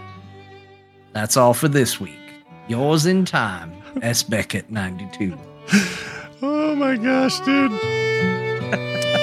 That's 1.12 1.36
all 1.36 1.54
for 1.54 1.68
this 1.68 2.00
week. 2.00 2.18
Yours 2.68 3.06
in 3.06 3.24
time, 3.24 3.72
S. 4.02 4.22
Beckett 4.22 4.70
92. 4.70 5.36
Oh 6.44 6.74
my 6.74 6.96
gosh, 6.96 7.38
dude. 7.40 7.70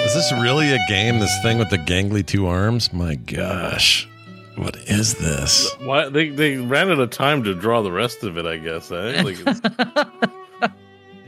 Is 0.09 0.13
this 0.13 0.31
really 0.41 0.71
a 0.71 0.79
game? 0.87 1.19
This 1.19 1.37
thing 1.43 1.57
with 1.57 1.69
the 1.69 1.77
gangly 1.77 2.25
two 2.25 2.47
arms? 2.47 2.93
My 2.93 3.15
gosh. 3.15 4.07
What 4.55 4.77
is 4.87 5.15
this? 5.15 5.69
Why 5.81 6.07
they 6.07 6.29
they 6.29 6.55
ran 6.57 6.89
out 6.89 6.99
of 6.99 7.09
time 7.09 7.43
to 7.43 7.53
draw 7.53 7.81
the 7.81 7.91
rest 7.91 8.23
of 8.23 8.37
it? 8.37 8.45
I 8.45 8.55
guess. 8.57 8.89
Eh? 8.91 9.21
Like 9.21 9.37
it's- 9.47 9.61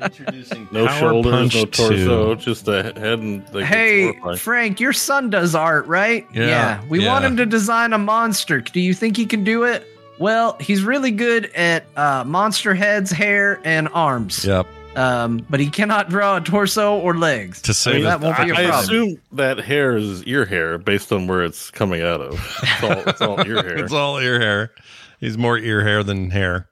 Introducing 0.01 0.67
no 0.71 0.87
shoulders, 0.87 1.31
Punch 1.31 1.55
no 1.55 1.65
torso, 1.65 2.35
2. 2.35 2.41
just 2.41 2.67
a 2.67 2.83
head 2.83 2.97
and. 3.19 3.43
Like, 3.53 3.63
it's 3.63 3.67
hey. 3.69 4.35
Frank, 4.37 4.79
your 4.79 4.93
son 4.93 5.29
does 5.29 5.55
art, 5.55 5.85
right? 5.87 6.27
Yeah, 6.33 6.47
yeah. 6.47 6.83
We 6.89 7.05
want 7.05 7.25
him 7.25 7.37
to 7.37 7.45
design 7.45 7.93
a 7.93 7.97
monster. 7.97 8.61
Do 8.61 8.79
you 8.79 8.93
think 8.93 9.17
he 9.17 9.25
can 9.25 9.43
do 9.43 9.63
it? 9.63 9.87
Well, 10.19 10.55
he's 10.59 10.83
really 10.83 11.11
good 11.11 11.45
at 11.55 11.85
uh, 11.95 12.23
monster 12.25 12.75
heads, 12.75 13.09
hair, 13.11 13.59
and 13.63 13.89
arms. 13.93 14.45
Yep. 14.45 14.67
Um, 14.95 15.45
but 15.49 15.59
he 15.61 15.69
cannot 15.69 16.09
draw 16.09 16.35
a 16.37 16.41
torso 16.41 16.99
or 16.99 17.15
legs. 17.17 17.61
To 17.61 17.73
say 17.73 17.93
mean, 17.93 18.03
that 18.03 18.19
won't 18.19 18.35
be 18.37 18.49
a 18.49 18.53
I- 18.53 18.57
I 18.59 18.67
problem. 18.67 18.73
I 18.73 18.79
assume 18.81 19.21
that 19.31 19.57
hair 19.59 19.95
is 19.95 20.23
ear 20.25 20.45
hair 20.45 20.77
based 20.77 21.11
on 21.13 21.27
where 21.27 21.43
it's 21.43 21.71
coming 21.71 22.01
out 22.01 22.19
of. 22.21 22.33
It's 22.61 22.83
all, 22.83 23.09
it's 23.09 23.21
all 23.21 23.47
ear 23.47 23.63
hair. 23.63 23.77
It's 23.83 23.93
all 23.93 24.19
ear 24.19 24.39
hair. 24.39 24.71
He's 25.19 25.37
more 25.37 25.57
ear 25.57 25.81
hair 25.83 26.03
than 26.03 26.29
hair. 26.29 26.67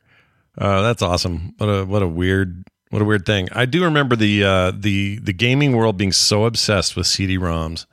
Uh, 0.57 0.81
that's 0.81 1.01
awesome. 1.01 1.53
What 1.57 1.67
a 1.67 1.85
what 1.85 2.01
a 2.03 2.07
weird 2.07 2.65
what 2.89 3.01
a 3.01 3.05
weird 3.05 3.25
thing. 3.25 3.49
I 3.51 3.65
do 3.65 3.83
remember 3.83 4.15
the 4.15 4.43
uh, 4.43 4.71
the 4.71 5.19
the 5.19 5.33
gaming 5.33 5.75
world 5.75 5.97
being 5.97 6.11
so 6.11 6.45
obsessed 6.45 6.95
with 6.95 7.07
CD-ROMs 7.07 7.85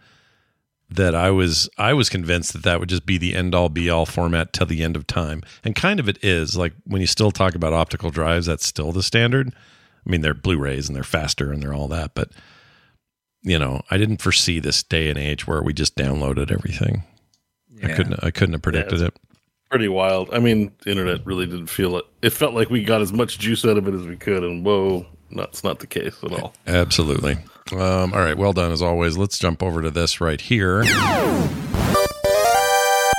that 0.88 1.14
I 1.14 1.30
was 1.30 1.68
I 1.76 1.92
was 1.94 2.08
convinced 2.08 2.52
that 2.52 2.62
that 2.62 2.80
would 2.80 2.88
just 2.88 3.06
be 3.06 3.18
the 3.18 3.34
end 3.34 3.54
all 3.54 3.68
be 3.68 3.90
all 3.90 4.06
format 4.06 4.52
till 4.52 4.66
the 4.66 4.82
end 4.82 4.96
of 4.96 5.06
time. 5.06 5.42
And 5.64 5.74
kind 5.74 5.98
of 6.00 6.08
it 6.08 6.22
is. 6.24 6.56
Like 6.56 6.72
when 6.84 7.00
you 7.00 7.06
still 7.06 7.30
talk 7.30 7.54
about 7.54 7.72
optical 7.72 8.10
drives, 8.10 8.46
that's 8.46 8.66
still 8.66 8.92
the 8.92 9.02
standard. 9.02 9.52
I 9.54 10.10
mean, 10.10 10.20
they're 10.20 10.34
Blu-rays 10.34 10.88
and 10.88 10.94
they're 10.94 11.02
faster 11.02 11.52
and 11.52 11.60
they're 11.62 11.74
all 11.74 11.88
that, 11.88 12.14
but 12.14 12.30
you 13.42 13.58
know, 13.58 13.82
I 13.90 13.96
didn't 13.96 14.22
foresee 14.22 14.58
this 14.60 14.82
day 14.82 15.08
and 15.08 15.18
age 15.18 15.46
where 15.46 15.62
we 15.62 15.72
just 15.72 15.94
downloaded 15.96 16.50
everything. 16.50 17.02
I 17.82 17.92
couldn't 17.92 18.24
I 18.24 18.30
couldn't 18.30 18.54
have 18.54 18.62
predicted 18.62 19.00
it's- 19.00 19.08
it. 19.08 19.14
Pretty 19.76 19.88
wild. 19.88 20.30
I 20.32 20.38
mean, 20.38 20.72
the 20.84 20.90
internet 20.90 21.26
really 21.26 21.44
didn't 21.44 21.66
feel 21.66 21.98
it. 21.98 22.06
It 22.22 22.30
felt 22.30 22.54
like 22.54 22.70
we 22.70 22.82
got 22.82 23.02
as 23.02 23.12
much 23.12 23.38
juice 23.38 23.62
out 23.62 23.76
of 23.76 23.86
it 23.86 23.92
as 23.92 24.06
we 24.06 24.16
could, 24.16 24.42
and 24.42 24.64
whoa, 24.64 25.04
that's 25.30 25.62
not 25.62 25.80
the 25.80 25.86
case 25.86 26.16
at 26.24 26.32
all. 26.32 26.54
Absolutely. 26.66 27.36
Um, 27.72 28.14
all 28.14 28.20
right. 28.20 28.38
Well 28.38 28.54
done 28.54 28.72
as 28.72 28.80
always. 28.80 29.18
Let's 29.18 29.38
jump 29.38 29.62
over 29.62 29.82
to 29.82 29.90
this 29.90 30.18
right 30.18 30.40
here. 30.40 30.82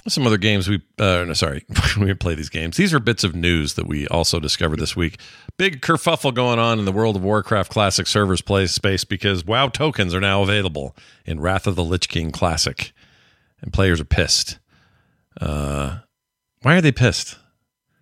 Some 0.07 0.25
other 0.25 0.39
games 0.39 0.67
we, 0.67 0.81
uh, 0.97 1.25
no, 1.27 1.33
sorry, 1.33 1.63
we 1.99 2.11
play 2.15 2.33
these 2.33 2.49
games. 2.49 2.75
These 2.75 2.91
are 2.91 2.99
bits 2.99 3.23
of 3.23 3.35
news 3.35 3.75
that 3.75 3.85
we 3.85 4.07
also 4.07 4.39
discovered 4.39 4.79
this 4.79 4.95
week. 4.95 5.19
Big 5.57 5.81
kerfuffle 5.81 6.33
going 6.33 6.57
on 6.57 6.79
in 6.79 6.85
the 6.85 6.91
World 6.91 7.17
of 7.17 7.23
Warcraft 7.23 7.69
Classic 7.69 8.07
servers 8.07 8.41
play 8.41 8.65
space 8.65 9.03
because 9.03 9.45
WoW 9.45 9.67
tokens 9.67 10.15
are 10.15 10.21
now 10.21 10.41
available 10.41 10.95
in 11.23 11.39
Wrath 11.39 11.67
of 11.67 11.75
the 11.75 11.83
Lich 11.83 12.09
King 12.09 12.31
Classic, 12.31 12.93
and 13.61 13.71
players 13.71 14.01
are 14.01 14.05
pissed. 14.05 14.57
Uh, 15.39 15.99
why 16.67 16.75
are 16.75 16.81
they 16.81 16.91
pissed? 16.91 17.37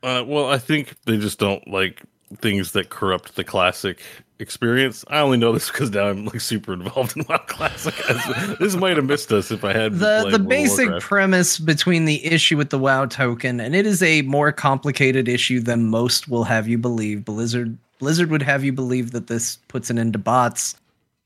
Uh, 0.02 0.24
well, 0.26 0.50
I 0.50 0.58
think 0.58 0.96
they 1.06 1.20
just 1.20 1.38
don't 1.38 1.68
like 1.68 2.02
things 2.38 2.72
that 2.72 2.90
corrupt 2.90 3.36
the 3.36 3.44
classic 3.44 4.02
experience. 4.40 5.06
I 5.08 5.20
only 5.20 5.38
know 5.38 5.52
this 5.52 5.70
because 5.70 5.92
now 5.92 6.08
I'm 6.08 6.26
like 6.26 6.42
super 6.42 6.74
involved 6.74 7.16
in 7.16 7.26
WoW 7.30 7.38
Classic. 7.46 7.94
this 8.58 8.76
might 8.76 8.96
have 8.96 9.06
missed 9.06 9.32
us 9.32 9.52
if 9.52 9.64
I 9.64 9.72
had 9.72 9.94
the 9.94 10.24
the 10.32 10.40
World 10.40 10.50
basic 10.50 10.90
Warcraft. 10.90 11.06
premise 11.06 11.60
between 11.60 12.06
the 12.06 12.26
issue 12.26 12.58
with 12.58 12.72
the 12.72 12.80
WoW 12.80 13.06
token, 13.06 13.60
and 13.60 13.76
it 13.76 13.86
is 13.86 14.02
a 14.02 14.24
more 14.24 14.52
complicated 14.52 15.28
issue 15.28 15.60
than 15.60 15.84
most 15.84 16.28
will 16.28 16.46
have 16.46 16.68
you 16.68 16.80
believe. 16.80 17.24
Blizzard 17.24 17.78
Blizzard 18.00 18.32
would 18.32 18.42
have 18.42 18.64
you 18.64 18.74
believe 18.74 19.12
that 19.12 19.28
this 19.28 19.58
puts 19.68 19.92
an 19.92 20.00
end 20.00 20.14
to 20.14 20.20
bots. 20.20 20.76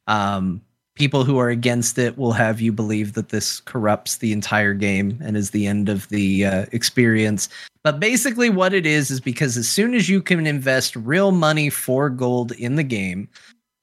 Um, 0.07 0.59
people 0.99 1.23
who 1.23 1.39
are 1.39 1.49
against 1.49 1.97
it 1.97 2.17
will 2.17 2.33
have 2.33 2.59
you 2.59 2.73
believe 2.73 3.13
that 3.13 3.29
this 3.29 3.61
corrupts 3.61 4.17
the 4.17 4.33
entire 4.33 4.73
game 4.73 5.17
and 5.23 5.37
is 5.37 5.51
the 5.51 5.65
end 5.65 5.87
of 5.87 6.07
the 6.09 6.45
uh, 6.45 6.65
experience. 6.73 7.47
But 7.83 8.01
basically, 8.01 8.49
what 8.49 8.73
it 8.73 8.85
is 8.85 9.09
is 9.09 9.21
because 9.21 9.55
as 9.55 9.67
soon 9.67 9.93
as 9.95 10.09
you 10.09 10.21
can 10.21 10.45
invest 10.45 10.97
real 10.97 11.31
money 11.31 11.69
for 11.69 12.09
gold 12.09 12.51
in 12.51 12.75
the 12.75 12.83
game, 12.83 13.29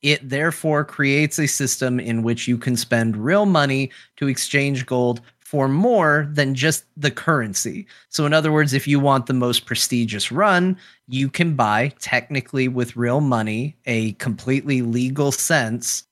it 0.03 0.28
therefore 0.28 0.85
creates 0.85 1.39
a 1.39 1.49
system 1.49 1.99
in 1.99 2.23
which 2.23 2.47
you 2.47 2.59
can 2.59 2.77
spend 2.77 3.17
real 3.17 3.47
money 3.47 3.91
to 4.17 4.28
exchange 4.28 4.85
gold 4.85 5.23
for 5.41 5.69
more 5.69 6.28
than 6.33 6.55
just 6.55 6.85
the 6.99 7.11
currency. 7.11 7.86
So, 8.11 8.27
in 8.27 8.35
other 8.35 8.53
words, 8.53 8.75
if 8.75 8.86
you 8.86 9.01
want 9.01 9.25
the 9.25 9.33
most 9.33 9.65
prestigious 9.65 10.31
run, 10.31 10.77
you 11.09 11.31
can 11.31 11.55
buy, 11.55 11.95
technically 11.99 12.69
with 12.69 12.95
real 12.95 13.23
money, 13.23 13.75
a 13.86 14.12
completely 14.15 14.83
legal 14.83 15.33
sense. 15.33 16.05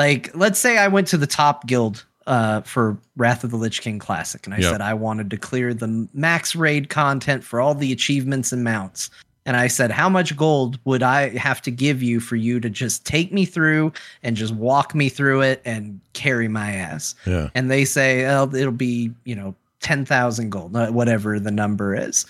Like, 0.00 0.30
let's 0.34 0.58
say 0.58 0.78
I 0.78 0.88
went 0.88 1.08
to 1.08 1.18
the 1.18 1.26
top 1.26 1.66
guild 1.66 2.06
uh, 2.26 2.62
for 2.62 2.96
Wrath 3.18 3.44
of 3.44 3.50
the 3.50 3.58
Lich 3.58 3.82
King 3.82 3.98
Classic, 3.98 4.46
and 4.46 4.54
I 4.54 4.60
Yep. 4.60 4.70
said 4.72 4.80
I 4.80 4.94
wanted 4.94 5.28
to 5.28 5.36
clear 5.36 5.74
the 5.74 6.08
max 6.14 6.56
raid 6.56 6.88
content 6.88 7.44
for 7.44 7.60
all 7.60 7.74
the 7.74 7.92
achievements 7.92 8.50
and 8.50 8.64
mounts. 8.64 9.10
And 9.44 9.58
I 9.58 9.66
said, 9.66 9.90
How 9.90 10.08
much 10.08 10.34
gold 10.38 10.78
would 10.86 11.02
I 11.02 11.36
have 11.36 11.60
to 11.62 11.70
give 11.70 12.02
you 12.02 12.18
for 12.18 12.36
you 12.36 12.60
to 12.60 12.70
just 12.70 13.04
take 13.04 13.30
me 13.30 13.44
through 13.44 13.92
and 14.22 14.36
just 14.36 14.54
walk 14.54 14.94
me 14.94 15.10
through 15.10 15.42
it 15.42 15.60
and 15.66 16.00
carry 16.14 16.48
my 16.48 16.72
ass? 16.72 17.14
Yeah. 17.26 17.50
And 17.54 17.70
they 17.70 17.84
say, 17.84 18.24
oh, 18.24 18.50
it'll 18.54 18.72
be, 18.72 19.10
you 19.24 19.34
know, 19.34 19.54
10,000 19.80 20.48
gold, 20.48 20.74
uh, 20.74 20.90
whatever 20.92 21.38
the 21.38 21.50
number 21.50 21.94
is. 21.94 22.24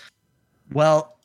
Well, 0.73 1.15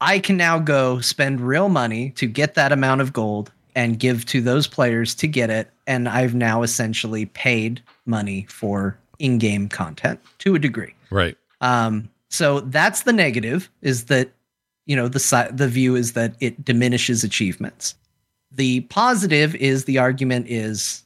I 0.00 0.20
can 0.20 0.36
now 0.36 0.60
go 0.60 1.00
spend 1.00 1.40
real 1.40 1.68
money 1.68 2.10
to 2.10 2.26
get 2.28 2.54
that 2.54 2.70
amount 2.70 3.00
of 3.00 3.12
gold 3.12 3.50
and 3.76 3.98
give 3.98 4.24
to 4.24 4.40
those 4.40 4.66
players 4.66 5.14
to 5.14 5.28
get 5.28 5.50
it. 5.50 5.70
And 5.86 6.08
I've 6.08 6.34
now 6.34 6.62
essentially 6.62 7.26
paid 7.26 7.80
money 8.06 8.46
for 8.48 8.98
in 9.20 9.38
game 9.38 9.68
content 9.68 10.18
to 10.38 10.56
a 10.56 10.58
degree. 10.58 10.94
Right. 11.10 11.36
Um, 11.60 12.08
so 12.30 12.60
that's 12.60 13.02
the 13.02 13.12
negative 13.12 13.70
is 13.82 14.06
that 14.06 14.30
you 14.86 14.96
know 14.96 15.08
the 15.08 15.50
the 15.52 15.68
view 15.68 15.94
is 15.94 16.14
that 16.14 16.34
it 16.40 16.64
diminishes 16.64 17.22
achievements. 17.22 17.94
The 18.50 18.80
positive 18.82 19.54
is 19.56 19.84
the 19.84 19.98
argument 19.98 20.46
is 20.48 21.02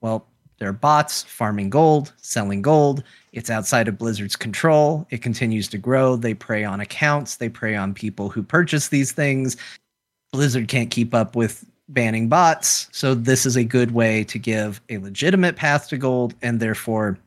well 0.00 0.26
there 0.58 0.68
are 0.68 0.72
bots 0.72 1.24
farming 1.24 1.70
gold, 1.70 2.12
selling 2.18 2.62
gold. 2.62 3.02
It's 3.32 3.50
outside 3.50 3.88
of 3.88 3.98
Blizzard's 3.98 4.36
control. 4.36 5.06
It 5.10 5.22
continues 5.22 5.66
to 5.68 5.78
grow. 5.78 6.16
They 6.16 6.34
prey 6.34 6.62
on 6.62 6.80
accounts. 6.80 7.36
They 7.36 7.48
prey 7.48 7.74
on 7.74 7.94
people 7.94 8.28
who 8.28 8.42
purchase 8.42 8.88
these 8.88 9.12
things. 9.12 9.56
Blizzard 10.32 10.68
can't 10.68 10.90
keep 10.90 11.14
up 11.14 11.34
with 11.34 11.64
banning 11.92 12.28
bots. 12.28 12.88
So 12.92 13.14
this 13.14 13.46
is 13.46 13.56
a 13.56 13.64
good 13.64 13.92
way 13.92 14.24
to 14.24 14.38
give 14.38 14.80
a 14.88 14.98
legitimate 14.98 15.56
path 15.56 15.88
to 15.88 15.98
gold 15.98 16.34
and 16.42 16.60
therefore 16.60 17.18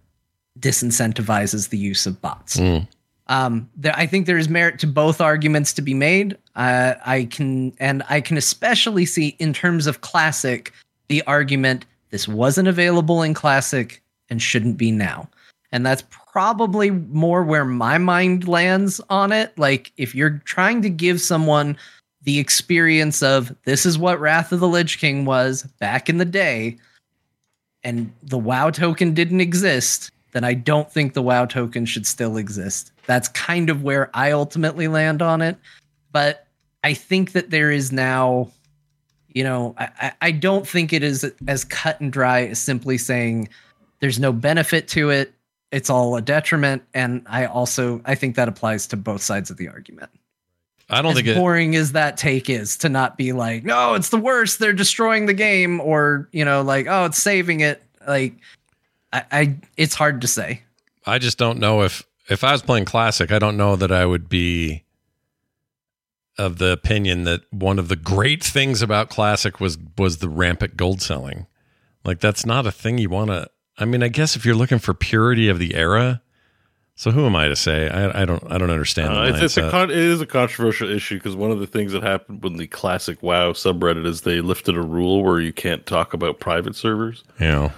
disincentivizes 0.60 1.70
the 1.70 1.78
use 1.78 2.06
of 2.06 2.22
bots. 2.22 2.58
Mm. 2.58 2.88
Um, 3.28 3.70
there, 3.76 3.94
I 3.96 4.06
think 4.06 4.28
there 4.28 4.38
is 4.38 4.50
merit 4.50 4.80
to 4.80 4.88
both 4.88 5.20
arguments 5.20 5.74
to 5.74 5.82
be 5.82 5.94
made. 5.94 6.38
Uh, 6.56 6.94
I 7.06 7.26
can, 7.26 7.74
and 7.80 8.04
I 8.10 8.22
can 8.22 8.38
especially 8.38 9.06
see 9.06 9.36
in 9.40 9.52
terms 9.52 9.88
of 9.88 10.02
classic 10.02 10.72
the 11.08 11.24
argument 11.24 11.86
this 12.12 12.28
wasn't 12.28 12.68
available 12.68 13.24
in 13.24 13.34
classic 13.34 14.02
and 14.30 14.42
shouldn't 14.42 14.78
be 14.78 14.92
now, 14.92 15.28
and 15.72 15.86
that's 15.86 16.04
probably 16.32 16.92
more 16.92 17.44
where 17.44 17.66
my 17.66 17.98
mind 17.98 18.48
lands 18.48 19.02
on 19.10 19.32
it. 19.32 19.58
Like 19.58 19.92
if 19.98 20.14
you're 20.14 20.42
trying 20.46 20.82
to 20.84 20.90
give 20.90 21.20
someone 21.20 21.78
the 22.26 22.40
experience 22.40 23.24
of 23.24 23.56
this 23.66 23.86
is 23.86 23.98
what 23.98 24.20
Wrath 24.20 24.52
of 24.52 24.60
the 24.60 24.68
Lich 24.68 25.00
King 25.00 25.26
was 25.26 25.64
back 25.80 26.10
in 26.10 26.18
the 26.18 26.26
day, 26.26 26.78
and 27.84 28.12
the 28.24 28.38
WoW 28.38 28.70
token 28.72 29.14
didn't 29.14 29.42
exist, 29.42 30.12
then 30.34 30.44
I 30.44 30.54
don't 30.54 30.92
think 30.92 31.14
the 31.14 31.22
WoW 31.22 31.46
token 31.46 31.86
should 31.86 32.06
still 32.08 32.38
exist. 32.38 32.92
That's 33.06 33.28
kind 33.30 33.70
of 33.70 33.84
where 33.84 34.10
I 34.14 34.32
ultimately 34.32 34.88
land 34.88 35.22
on 35.22 35.42
it. 35.42 35.58
But 36.12 36.48
I 36.84 36.94
think 36.94 37.32
that 37.34 37.50
there 37.52 37.72
is 37.72 37.92
now 37.92 38.52
You 39.30 39.44
know, 39.44 39.76
I, 39.78 40.14
I- 40.22 40.32
don't 40.32 40.66
think 40.68 40.94
it 40.94 41.04
is 41.04 41.30
as 41.48 41.66
cut 41.66 42.00
and 42.00 42.12
dry 42.12 42.46
as 42.46 42.60
simply 42.60 42.98
saying 42.98 43.50
there's 44.00 44.18
no 44.20 44.32
benefit 44.32 44.88
to 44.90 45.10
it. 45.10 45.34
It's 45.72 45.90
all 45.90 46.16
a 46.16 46.22
detriment. 46.22 46.84
And 46.94 47.22
I 47.28 47.46
also 47.46 48.02
I 48.06 48.16
think 48.16 48.36
that 48.38 48.48
applies 48.48 48.88
to 48.88 48.98
both 48.98 49.22
sides 49.22 49.50
of 49.52 49.58
the 49.58 49.68
argument. 49.68 50.10
I 50.90 51.02
don't 51.02 51.12
as 51.12 51.18
think 51.18 51.28
it. 51.30 51.36
boring 51.36 51.76
as 51.76 51.94
that 51.94 52.18
take 52.18 52.50
is 52.50 52.78
to 52.78 52.90
not 52.90 53.18
be 53.18 53.32
like, 53.32 53.64
no, 53.64 53.96
it's 53.96 54.10
the 54.10 54.20
worst. 54.20 54.60
They're 54.60 54.74
destroying 54.74 55.26
the 55.26 55.34
game, 55.34 55.82
or 55.82 56.30
you 56.32 56.46
know, 56.46 56.62
like, 56.62 56.88
oh, 56.88 57.06
it's 57.06 57.22
saving 57.22 57.62
it. 57.62 57.82
Like, 58.08 58.36
I, 59.12 59.24
I 59.32 59.58
it's 59.78 59.96
hard 59.96 60.22
to 60.22 60.28
say. 60.28 60.62
I 61.06 61.18
just 61.18 61.38
don't 61.38 61.60
know 61.60 61.82
if 61.82 62.04
if 62.30 62.44
I 62.44 62.52
was 62.52 62.62
playing 62.62 62.86
classic, 62.86 63.32
I 63.32 63.40
don't 63.40 63.58
know 63.58 63.76
that 63.76 63.92
I 63.92 64.06
would 64.06 64.30
be 64.30 64.84
of 66.38 66.58
the 66.58 66.72
opinion 66.72 67.24
that 67.24 67.42
one 67.52 67.80
of 67.80 67.88
the 67.88 67.96
great 67.96 68.44
things 68.44 68.82
about 68.82 69.10
classic 69.10 69.60
was 69.60 69.78
was 69.98 70.18
the 70.18 70.30
rampant 70.30 70.78
gold 70.78 71.02
selling. 71.02 71.48
Like 72.04 72.20
that's 72.20 72.46
not 72.46 72.68
a 72.68 72.72
thing 72.72 72.98
you 73.00 73.10
want 73.10 73.32
to 73.32 73.50
I 73.78 73.86
mean, 73.86 74.04
I 74.04 74.08
guess 74.08 74.36
if 74.36 74.46
you're 74.46 74.56
looking 74.56 74.80
for 74.80 74.94
purity 74.94 75.50
of 75.50 75.60
the 75.60 75.76
era, 75.76 76.22
so 76.96 77.12
who 77.12 77.26
am 77.26 77.36
I 77.36 77.48
to 77.50 77.56
say? 77.56 77.90
I, 77.90 78.22
I 78.22 78.26
don't 78.26 78.44
I 78.52 78.58
don't 78.58 78.72
understand. 78.72 79.14
Uh, 79.14 79.24
the 79.26 79.34
it's, 79.34 79.44
it's 79.44 79.58
a 79.58 79.70
con- 79.70 79.92
it 79.92 79.98
is 79.98 80.22
a 80.22 80.26
controversial 80.26 80.90
issue 80.90 81.16
because 81.16 81.36
one 81.36 81.52
of 81.52 81.60
the 81.60 81.68
things 81.68 81.92
that 81.92 82.04
happened 82.04 82.44
when 82.44 82.58
the 82.58 82.68
classic 82.68 83.22
WoW 83.22 83.52
subreddit 83.52 84.06
is 84.06 84.22
they 84.22 84.42
lifted 84.42 84.76
a 84.78 84.82
rule 84.82 85.24
where 85.24 85.40
you 85.40 85.52
can't 85.54 85.86
talk 85.86 86.14
about 86.14 86.40
private 86.40 86.76
servers 86.76 87.24
yeah. 87.40 87.72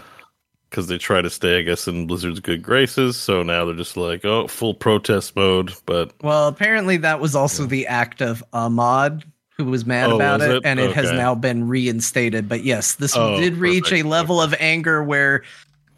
because 0.69 0.87
they 0.87 0.97
try 0.99 1.21
to 1.21 1.29
stay, 1.31 1.59
I 1.59 1.61
guess, 1.63 1.87
in 1.87 2.05
Blizzard's 2.05 2.39
good 2.39 2.61
graces. 2.61 3.17
So 3.17 3.41
now 3.41 3.65
they're 3.65 3.75
just 3.75 3.97
like, 3.97 4.23
oh, 4.23 4.47
full 4.47 4.75
protest 4.75 5.35
mode. 5.35 5.73
But 5.87 6.13
Well, 6.21 6.47
apparently 6.47 6.97
that 6.97 7.19
was 7.19 7.35
also 7.35 7.65
the 7.65 7.87
act 7.87 8.21
of 8.21 8.43
a 8.53 8.69
mod 8.69 9.25
who 9.57 9.65
was 9.65 9.85
mad 9.87 10.11
Oh, 10.11 10.15
about 10.17 10.41
was 10.41 10.49
it, 10.49 10.55
it? 10.57 10.65
and 10.65 10.79
it 10.79 10.93
has 10.95 11.11
now 11.11 11.33
been 11.33 11.67
reinstated. 11.67 12.47
But 12.47 12.63
yes, 12.63 12.93
this 12.95 13.17
Oh, 13.17 13.39
did 13.39 13.55
reach 13.57 13.91
a 13.91 14.03
level 14.03 14.39
of 14.39 14.53
anger 14.59 15.03
where 15.03 15.43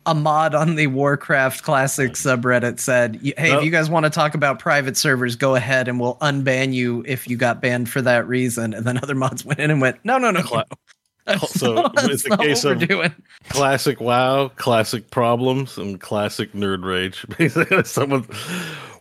a 0.05 0.15
mod 0.15 0.55
on 0.55 0.75
the 0.75 0.87
Warcraft 0.87 1.63
Classic 1.63 2.13
subreddit 2.13 2.79
said, 2.79 3.19
"Hey, 3.21 3.49
Nope. 3.49 3.59
if 3.59 3.65
you 3.65 3.71
guys 3.71 3.89
want 3.89 4.05
to 4.05 4.09
talk 4.09 4.33
about 4.33 4.59
private 4.59 4.97
servers, 4.97 5.35
go 5.35 5.55
ahead, 5.55 5.87
and 5.87 5.99
we'll 5.99 6.15
unban 6.17 6.73
you 6.73 7.03
if 7.07 7.27
you 7.27 7.37
got 7.37 7.61
banned 7.61 7.89
for 7.89 8.01
that 8.01 8.27
reason." 8.27 8.73
And 8.73 8.85
then 8.85 8.97
other 8.97 9.15
mods 9.15 9.43
went 9.45 9.59
in 9.59 9.69
and 9.71 9.81
went, 9.81 9.97
"No, 10.03 10.17
no, 10.17 10.31
no." 10.31 10.41
no. 10.41 10.63
So 11.47 11.73
not- 11.75 12.09
it's 12.09 12.25
a 12.25 12.35
case 12.37 12.63
of 12.63 12.79
doing. 12.87 13.13
classic 13.49 13.99
WoW, 14.01 14.47
classic 14.55 15.11
problems, 15.11 15.77
and 15.77 15.99
classic 16.01 16.53
nerd 16.53 16.83
rage. 16.83 17.23
Basically, 17.37 17.83
someone 17.83 18.25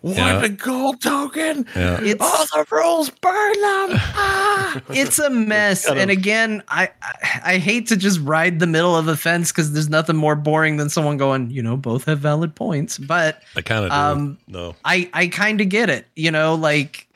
want 0.03 0.17
Yeah. 0.19 0.45
a 0.45 0.49
gold 0.49 1.01
token. 1.01 1.67
Yeah. 1.75 2.01
It's- 2.03 2.17
All 2.21 2.45
the 2.47 2.67
rules 2.71 3.11
burn 3.11 3.61
them. 3.61 4.01
Ah! 4.21 4.83
it's 4.91 5.19
a 5.19 5.31
mess 5.31 5.87
Kind 5.87 5.99
of- 5.99 6.03
and 6.03 6.11
again 6.11 6.63
I, 6.69 6.91
I 7.03 7.41
i 7.45 7.59
hate 7.59 7.87
to 7.89 7.97
just 7.97 8.21
ride 8.21 8.59
the 8.61 8.67
middle 8.67 8.97
of 8.97 9.07
the 9.07 9.17
fence 9.17 9.51
because 9.51 9.73
there's 9.73 9.89
nothing 9.89 10.17
more 10.17 10.35
boring 10.37 10.77
than 10.77 10.89
someone 10.91 11.17
going 11.17 11.51
you 11.51 11.63
know 11.63 11.77
both 11.77 12.05
have 12.05 12.19
valid 12.19 12.55
points 12.55 12.99
but 12.99 13.43
I 13.57 13.63
kind 13.63 13.85
of. 13.87 13.93
Um, 13.93 14.39
no. 14.47 14.75
i 14.85 15.09
i 15.15 15.29
kind 15.29 15.61
of 15.61 15.69
get 15.71 15.89
it 15.89 16.07
you 16.17 16.31
know 16.31 16.55
like 16.55 17.07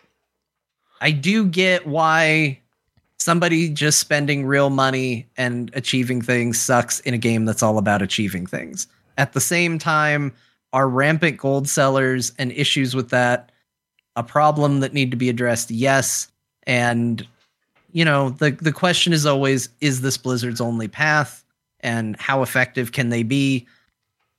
i 1.00 1.10
do 1.10 1.44
get 1.44 1.86
why 1.86 2.58
somebody 3.18 3.68
just 3.68 3.98
spending 3.98 4.46
real 4.46 4.70
money 4.70 5.26
and 5.36 5.70
achieving 5.74 6.22
things 6.22 6.58
sucks 6.60 7.00
in 7.00 7.12
a 7.12 7.18
game 7.18 7.44
that's 7.44 7.62
all 7.62 7.76
about 7.76 8.00
achieving 8.02 8.46
things 8.46 8.86
at 9.18 9.32
the 9.34 9.40
same 9.40 9.78
time 9.78 10.32
are 10.72 10.88
rampant 10.88 11.36
gold 11.36 11.68
sellers 11.68 12.32
and 12.38 12.52
issues 12.52 12.94
with 12.94 13.10
that 13.10 13.52
a 14.16 14.22
problem 14.22 14.80
that 14.80 14.92
need 14.92 15.10
to 15.10 15.16
be 15.16 15.28
addressed? 15.28 15.70
Yes. 15.70 16.28
And 16.64 17.26
you 17.92 18.04
know 18.04 18.30
the 18.30 18.50
the 18.50 18.72
question 18.72 19.12
is 19.12 19.26
always 19.26 19.68
is 19.80 20.00
this 20.00 20.16
blizzard's 20.16 20.60
only 20.60 20.88
path? 20.88 21.44
And 21.80 22.16
how 22.18 22.42
effective 22.42 22.92
can 22.92 23.08
they 23.08 23.22
be? 23.22 23.66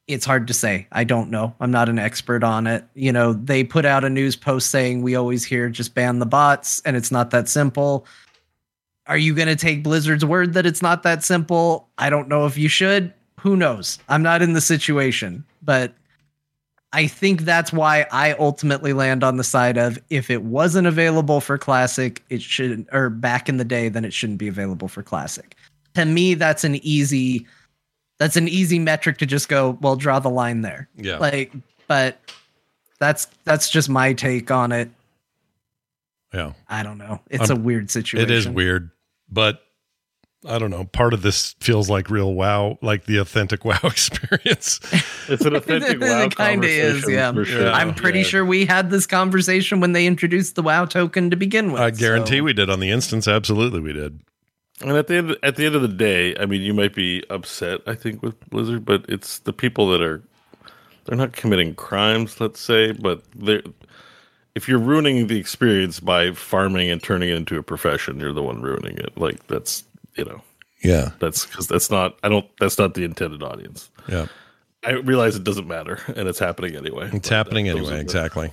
It's 0.08 0.26
hard 0.26 0.48
to 0.48 0.54
say. 0.54 0.88
I 0.92 1.04
don't 1.04 1.30
know. 1.30 1.54
I'm 1.60 1.72
not 1.72 1.90
an 1.90 2.00
expert 2.00 2.44
on 2.44 2.68
it. 2.68 2.86
You 2.94 3.12
know 3.12 3.34
they 3.34 3.64
put 3.64 3.86
out 3.86 4.04
a 4.04 4.10
news 4.10 4.36
post 4.36 4.70
saying 4.70 5.02
we 5.02 5.16
always 5.16 5.44
hear 5.44 5.70
just 5.70 5.94
ban 5.94 6.20
the 6.20 6.26
bots 6.26 6.82
and 6.86 6.96
it's 6.96 7.12
not 7.12 7.32
that 7.32 7.50
simple. 7.50 8.06
Are 9.06 9.18
you 9.18 9.36
going 9.36 9.50
to 9.50 9.56
take 9.58 9.84
blizzard's 9.84 10.24
word 10.24 10.54
that 10.54 10.66
it's 10.66 10.82
not 10.82 11.04
that 11.04 11.26
simple? 11.26 11.90
I 11.98 12.10
don't 12.10 12.30
know 12.30 12.46
if 12.46 12.58
you 12.58 12.70
should. 12.70 13.14
Who 13.42 13.58
knows? 13.58 14.00
I'm 14.08 14.24
not 14.24 14.42
in 14.42 14.54
the 14.54 14.62
situation 14.62 15.44
but 15.66 15.94
I 16.94 17.08
think 17.08 17.42
that's 17.42 17.74
why 17.74 18.06
I 18.12 18.34
ultimately 18.34 18.94
land 18.94 19.24
on 19.24 19.38
the 19.38 19.44
side 19.44 19.78
of 19.78 19.98
if 20.12 20.30
it 20.30 20.44
wasn't 20.44 20.88
available 20.88 21.42
for 21.42 21.58
classic, 21.58 22.24
it 22.30 22.42
should 22.42 22.88
or 22.92 23.10
back 23.10 23.50
in 23.50 23.58
the 23.58 23.66
day, 23.66 23.90
then 23.90 24.06
it 24.06 24.14
shouldn't 24.14 24.38
be 24.38 24.48
available 24.48 24.88
for 24.88 25.02
classic. 25.02 25.56
To 25.96 26.06
me, 26.06 26.36
that's 26.36 26.64
an 26.64 26.76
easy 26.86 27.46
that's 28.20 28.38
an 28.38 28.48
easy 28.48 28.78
metric 28.80 29.18
to 29.18 29.26
just 29.26 29.50
go, 29.50 29.78
well, 29.82 29.96
draw 29.96 30.20
the 30.20 30.30
line 30.30 30.62
there. 30.62 30.88
Yeah. 30.96 31.18
Like, 31.18 31.52
but 31.88 32.20
that's 33.00 33.26
that's 33.44 33.70
just 33.70 33.90
my 33.90 34.14
take 34.14 34.52
on 34.52 34.72
it. 34.72 34.90
Yeah. 36.34 36.54
I 36.70 36.84
don't 36.84 36.98
know. 37.00 37.20
It's 37.30 37.50
a 37.50 37.54
Um, 37.54 37.64
weird 37.64 37.92
situation. 37.92 38.30
It 38.30 38.32
is 38.32 38.48
weird, 38.48 38.92
but 39.30 39.64
I 40.48 40.60
don't 40.60 40.70
know. 40.72 40.84
Part 40.86 41.14
of 41.14 41.22
this 41.22 41.56
feels 41.60 41.90
like 41.90 42.10
real 42.10 42.34
WoW, 42.34 42.78
like 42.82 43.06
the 43.06 43.18
authentic 43.18 43.64
WoW 43.66 43.78
experience. 43.84 44.80
It's 45.30 45.46
an 45.46 45.56
authentic 45.56 46.00
WoW 46.02 46.24
it 46.24 46.36
kind 46.36 46.64
of 46.64 46.70
is, 46.70 47.08
yeah. 47.10 47.32
for 47.32 47.46
sure. 47.46 47.70
I'm 47.70 47.94
pretty 47.94 48.20
Yeah. 48.20 48.26
sure 48.26 48.46
we 48.46 48.66
had 48.66 48.90
this 48.90 49.06
conversation 49.08 49.80
when 49.80 49.94
they 49.94 50.06
introduced 50.06 50.56
the 50.56 50.62
WoW 50.64 50.86
token 50.86 51.30
to 51.30 51.36
begin 51.36 51.72
with. 51.72 51.82
I 51.82 51.92
guarantee 51.92 52.40
so- 52.40 52.44
we 52.44 52.54
did 52.54 52.70
on 52.70 52.80
the 52.80 52.90
instance. 52.92 53.28
Absolutely, 53.28 53.80
we 53.80 53.94
did. 53.94 54.20
And 54.82 54.92
at 54.92 55.08
the 55.08 55.16
end, 55.16 55.38
at 55.44 55.56
the 55.56 55.66
end 55.66 55.76
of 55.76 55.82
the 55.82 55.88
day, 55.88 56.36
I 56.38 56.46
mean, 56.46 56.62
you 56.62 56.74
might 56.74 56.94
be 56.96 57.24
upset, 57.30 57.82
I 57.88 57.96
think, 57.96 58.22
with 58.22 58.38
Blizzard, 58.50 58.84
but 58.84 59.06
it's 59.08 59.40
the 59.40 59.54
people 59.54 59.90
that 59.92 60.02
are 60.02 60.22
they're 61.06 61.18
not 61.18 61.34
committing 61.34 61.76
crimes, 61.76 62.42
let's 62.42 62.60
say, 62.60 62.92
but 62.92 63.24
they're 63.36 63.62
if 64.56 64.68
you're 64.68 64.80
ruining 64.80 65.28
the 65.28 65.38
experience 65.40 66.00
by 66.00 66.32
farming 66.32 66.90
and 66.90 67.02
turning 67.02 67.30
it 67.30 67.36
into 67.36 67.58
a 67.58 67.64
profession, 67.64 68.20
you're 68.20 68.34
the 68.34 68.44
one 68.44 68.62
ruining 68.62 68.98
it. 68.98 69.18
Like 69.18 69.46
that's 69.48 69.84
you 70.16 70.26
know, 70.26 70.42
Yeah. 70.84 71.12
that's 71.20 71.46
because 71.46 71.68
that's 71.68 71.90
not 71.92 72.18
I 72.24 72.30
don't 72.30 72.46
that's 72.60 72.78
not 72.78 72.94
the 72.94 73.04
intended 73.04 73.44
audience. 73.44 73.90
Yeah. 74.08 74.28
I 74.86 74.92
realize 74.94 75.36
it 75.38 75.46
doesn't 75.46 75.68
matter, 75.68 76.00
and 76.16 76.28
it's 76.28 76.40
happening 76.40 76.76
anyway. 76.76 77.10
It's 77.14 77.30
But, 77.30 77.36
happening 77.36 77.68
those 77.68 77.76
anyway. 77.88 78.02
Exactly. 78.02 78.52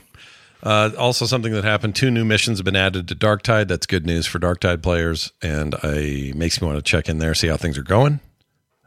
Uh, 0.63 0.91
also, 0.99 1.25
something 1.27 1.53
that 1.55 1.65
happened: 1.65 1.97
two 1.97 2.11
new 2.11 2.25
missions 2.25 2.59
have 2.59 2.65
been 2.65 2.77
added 2.77 3.09
to 3.09 3.17
Darktide. 3.17 3.67
That's 3.67 3.87
good 3.87 4.07
news 4.07 4.27
for 4.27 4.39
Darktide 4.39 4.81
players, 4.83 5.33
and 5.43 5.75
I 5.83 6.33
makes 6.37 6.61
me 6.61 6.69
want 6.69 6.79
to 6.79 6.83
check 6.83 7.09
in 7.09 7.19
there, 7.19 7.35
see 7.35 7.49
how 7.49 7.57
things 7.57 7.77
are 7.79 7.83
going. 7.83 8.21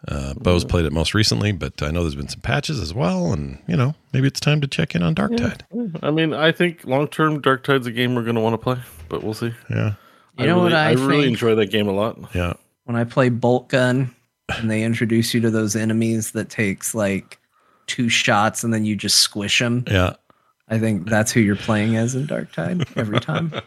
Uh, 0.08 0.34
Bo's 0.36 0.64
played 0.66 0.86
it 0.86 0.94
most 0.94 1.14
recently, 1.14 1.52
but 1.52 1.82
I 1.82 1.90
know 1.90 2.02
there's 2.04 2.16
been 2.16 2.28
some 2.30 2.42
patches 2.42 2.80
as 2.80 2.94
well, 2.94 3.34
and 3.34 3.58
you 3.68 3.76
know 3.76 3.96
maybe 4.14 4.28
it's 4.28 4.40
time 4.40 4.62
to 4.62 4.68
check 4.68 4.96
in 4.96 5.02
on 5.04 5.16
Darktide. 5.16 5.62
I 6.04 6.12
mean, 6.12 6.34
I 6.34 6.52
think 6.54 6.86
long 6.86 7.08
term, 7.10 7.42
Darktide's 7.42 7.88
a 7.88 7.92
game 7.92 8.14
we're 8.16 8.24
going 8.24 8.36
to 8.36 8.42
want 8.42 8.54
to 8.54 8.58
play, 8.58 8.78
but 9.10 9.22
we'll 9.24 9.34
see. 9.34 9.54
Yeah, 9.70 9.96
You 10.38 10.46
know 10.46 10.56
really, 10.56 10.64
what 10.64 10.74
I 10.74 10.92
really 10.92 11.24
think? 11.24 11.28
enjoy 11.28 11.56
that 11.56 11.72
game 11.72 11.88
a 11.88 11.94
lot. 11.94 12.18
Yeah, 12.36 12.54
when 12.86 12.96
I 12.96 13.04
play 13.04 13.30
Boltgun 13.30 14.14
and 14.50 14.70
they 14.70 14.84
introduce 14.84 15.34
you 15.34 15.42
to 15.42 15.50
those 15.50 15.76
enemies 15.76 16.32
that 16.32 16.50
takes 16.50 16.94
like 16.94 17.40
two 17.88 18.10
shots 18.10 18.64
and 18.64 18.74
then 18.74 18.86
you 18.86 18.96
just 18.96 19.20
squish 19.20 19.60
them. 19.60 19.84
Yeah. 19.88 20.14
I 20.70 20.80
think 20.80 21.10
that's 21.10 21.32
who 21.32 21.40
you're 21.42 21.56
playing 21.56 21.96
as 21.98 22.16
in 22.16 22.26
Darktide 22.28 22.86
every 22.98 23.20
time. 23.20 23.52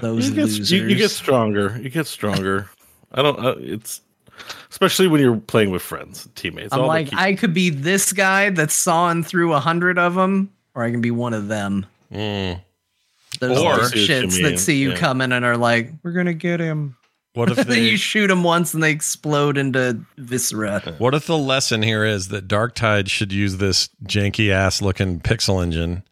Those 0.00 0.28
you 0.28 0.34
get, 0.36 0.42
losers. 0.42 0.70
you, 0.70 0.86
you 0.86 0.94
get 0.96 1.10
stronger. 1.10 1.76
You 1.82 1.90
get 1.90 2.06
stronger. 2.06 2.70
I 3.12 3.22
don't. 3.22 3.38
Uh, 3.44 3.54
it's 3.58 4.00
especially 4.70 5.08
when 5.08 5.20
you're 5.20 5.36
playing 5.36 5.70
with 5.70 5.82
friends, 5.82 6.28
teammates. 6.36 6.72
I'm 6.72 6.80
all 6.82 6.86
like, 6.86 7.12
I 7.12 7.34
could 7.34 7.52
be 7.52 7.70
this 7.70 8.12
guy 8.12 8.50
that's 8.50 8.74
sawing 8.74 9.24
through 9.24 9.52
a 9.52 9.60
hundred 9.60 9.98
of 9.98 10.14
them, 10.14 10.52
or 10.74 10.84
I 10.84 10.90
can 10.90 11.00
be 11.00 11.10
one 11.10 11.34
of 11.34 11.48
them. 11.48 11.86
Mm. 12.12 12.60
Those 13.40 13.58
Or- 13.58 13.72
little 13.72 13.84
see 13.88 14.06
shits 14.06 14.42
that 14.42 14.58
see 14.58 14.76
you 14.76 14.90
yeah. 14.92 14.96
coming 14.96 15.32
and 15.32 15.44
are 15.44 15.56
like, 15.56 15.90
"We're 16.02 16.12
gonna 16.12 16.34
get 16.34 16.60
him." 16.60 16.96
What 17.34 17.50
if 17.50 17.56
they- 17.66 17.88
you 17.90 17.96
shoot 17.96 18.28
them 18.28 18.42
once 18.44 18.74
and 18.74 18.82
they 18.82 18.90
explode 18.90 19.56
into 19.56 20.00
viscera? 20.18 20.94
What 20.98 21.14
if 21.14 21.26
the 21.26 21.38
lesson 21.38 21.82
here 21.82 22.04
is 22.04 22.28
that 22.28 22.46
Darktide 22.48 23.08
should 23.08 23.32
use 23.32 23.56
this 23.56 23.88
janky 24.04 24.50
ass 24.50 24.82
looking 24.82 25.20
pixel 25.20 25.62
engine 25.62 26.02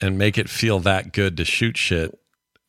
and 0.00 0.16
make 0.16 0.38
it 0.38 0.48
feel 0.48 0.78
that 0.80 1.12
good 1.12 1.36
to 1.36 1.44
shoot 1.44 1.76
shit, 1.76 2.18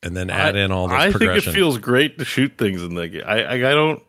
and 0.02 0.16
then 0.16 0.30
add 0.30 0.56
in 0.56 0.72
all 0.72 0.88
this 0.88 0.98
I 0.98 1.10
progression? 1.10 1.40
think 1.42 1.54
it 1.54 1.58
feels 1.58 1.78
great 1.78 2.18
to 2.18 2.24
shoot 2.24 2.58
things 2.58 2.82
in 2.82 2.94
that 2.96 3.08
game. 3.08 3.22
I, 3.24 3.42
I, 3.42 3.52
I 3.54 3.74
don't. 3.74 4.02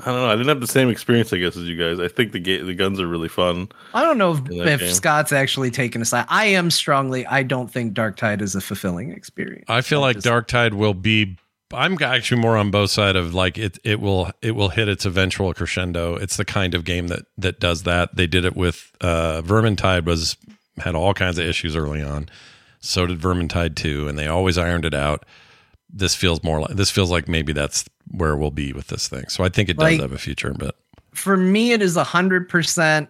I 0.00 0.04
don't 0.12 0.14
know. 0.16 0.26
I 0.28 0.36
didn't 0.36 0.46
have 0.48 0.60
the 0.60 0.66
same 0.68 0.90
experience, 0.90 1.32
I 1.32 1.38
guess, 1.38 1.56
as 1.56 1.64
you 1.64 1.76
guys. 1.76 1.98
I 1.98 2.06
think 2.06 2.30
the 2.30 2.38
ga- 2.38 2.62
the 2.62 2.74
guns 2.74 3.00
are 3.00 3.08
really 3.08 3.28
fun. 3.28 3.68
I 3.94 4.02
don't 4.04 4.16
know 4.16 4.34
if, 4.48 4.80
if. 4.82 4.92
Scott's 4.92 5.32
actually 5.32 5.72
taken 5.72 6.00
a 6.02 6.04
side. 6.04 6.26
I 6.28 6.44
am 6.44 6.70
strongly. 6.70 7.26
I 7.26 7.42
don't 7.42 7.68
think 7.68 7.94
Darktide 7.94 8.40
is 8.40 8.54
a 8.54 8.60
fulfilling 8.60 9.10
experience. 9.10 9.64
I 9.66 9.80
feel 9.80 10.00
like 10.00 10.18
Darktide 10.18 10.74
will 10.74 10.94
be. 10.94 11.36
I'm 11.72 12.02
actually 12.02 12.40
more 12.40 12.56
on 12.56 12.70
both 12.70 12.90
side 12.90 13.14
of 13.16 13.34
like 13.34 13.58
it. 13.58 13.78
It 13.84 14.00
will 14.00 14.30
it 14.42 14.52
will 14.52 14.70
hit 14.70 14.88
its 14.88 15.04
eventual 15.04 15.52
crescendo. 15.52 16.16
It's 16.16 16.36
the 16.36 16.44
kind 16.44 16.74
of 16.74 16.84
game 16.84 17.08
that 17.08 17.26
that 17.36 17.60
does 17.60 17.82
that. 17.82 18.16
They 18.16 18.26
did 18.26 18.44
it 18.44 18.56
with 18.56 18.90
uh, 19.00 19.42
Vermintide 19.44 20.04
was 20.04 20.36
had 20.78 20.94
all 20.94 21.12
kinds 21.14 21.38
of 21.38 21.46
issues 21.46 21.76
early 21.76 22.02
on. 22.02 22.28
So 22.80 23.06
did 23.06 23.20
Vermintide 23.20 23.74
two, 23.76 24.08
and 24.08 24.18
they 24.18 24.28
always 24.28 24.56
ironed 24.56 24.84
it 24.84 24.94
out. 24.94 25.26
this 25.92 26.14
feels 26.14 26.42
more 26.44 26.60
like 26.60 26.76
this 26.76 26.90
feels 26.90 27.10
like 27.10 27.28
maybe 27.28 27.52
that's 27.52 27.84
where 28.10 28.36
we'll 28.36 28.50
be 28.50 28.72
with 28.72 28.86
this 28.88 29.08
thing. 29.08 29.26
So 29.28 29.44
I 29.44 29.48
think 29.48 29.68
it 29.68 29.76
does 29.76 29.82
Like- 29.92 30.00
have 30.00 30.12
a 30.12 30.18
future, 30.18 30.54
but 30.58 30.74
for 31.14 31.36
me 31.36 31.72
it 31.72 31.82
is 31.82 31.96
a 31.96 32.04
hundred 32.04 32.48
percent 32.48 33.08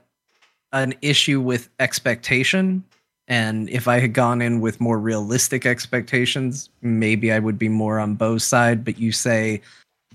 an 0.73 0.95
issue 1.03 1.41
with 1.41 1.69
expectation 1.81 2.85
and 3.29 3.71
if 3.71 3.87
i 3.87 4.01
had 4.01 4.13
gone 4.13 4.43
in 4.43 4.61
with 4.61 4.81
more 4.81 4.99
realistic 4.99 5.65
expectations 5.65 6.69
maybe 6.83 7.31
i 7.31 7.39
would 7.39 7.59
be 7.59 7.69
more 7.69 7.99
on 7.99 8.15
bo's 8.15 8.45
side. 8.45 8.85
But 8.85 8.99
you 8.99 9.13
say 9.13 9.61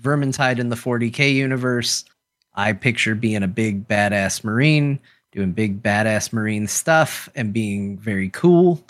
vermintide 0.02 0.58
in 0.58 0.68
the 0.68 0.76
40k 0.76 1.34
universe. 1.34 2.04
I 2.54 2.72
picture 2.72 3.14
being 3.16 3.42
a 3.42 3.48
big 3.48 3.88
badass 3.88 4.44
marine 4.44 5.00
doing 5.32 5.52
big 5.52 5.82
badass 5.82 6.32
marine 6.32 6.68
stuff 6.68 7.28
and 7.34 7.52
being 7.52 7.98
very 7.98 8.28
cool. 8.30 8.80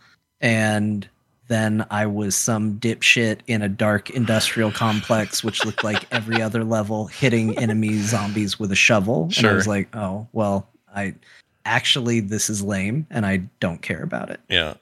And 0.41 1.09
then 1.49 1.87
I 1.91 2.07
was 2.07 2.37
some 2.37 2.79
dipshit 2.79 3.39
in 3.47 3.63
a 3.63 3.69
dark 3.69 4.11
industrial 4.11 4.71
complex, 4.71 5.43
which 5.43 5.65
looked 5.65 5.83
like 5.83 6.07
every 6.13 6.43
other 6.43 6.63
level, 6.65 7.07
hitting 7.07 7.57
enemy 7.59 7.99
zombies 7.99 8.59
with 8.59 8.71
a 8.73 8.77
shovel. 8.77 9.31
And 9.39 9.47
I 9.47 9.55
was 9.55 9.67
like, 9.67 9.95
oh, 9.97 10.27
well, 10.33 10.69
I 10.95 11.15
actually, 11.65 12.21
this 12.21 12.49
is 12.51 12.63
lame 12.63 13.07
and 13.11 13.25
I 13.27 13.39
don't 13.61 13.83
care 13.83 14.03
about 14.03 14.31
it. 14.31 14.41
yeah. 14.49 14.75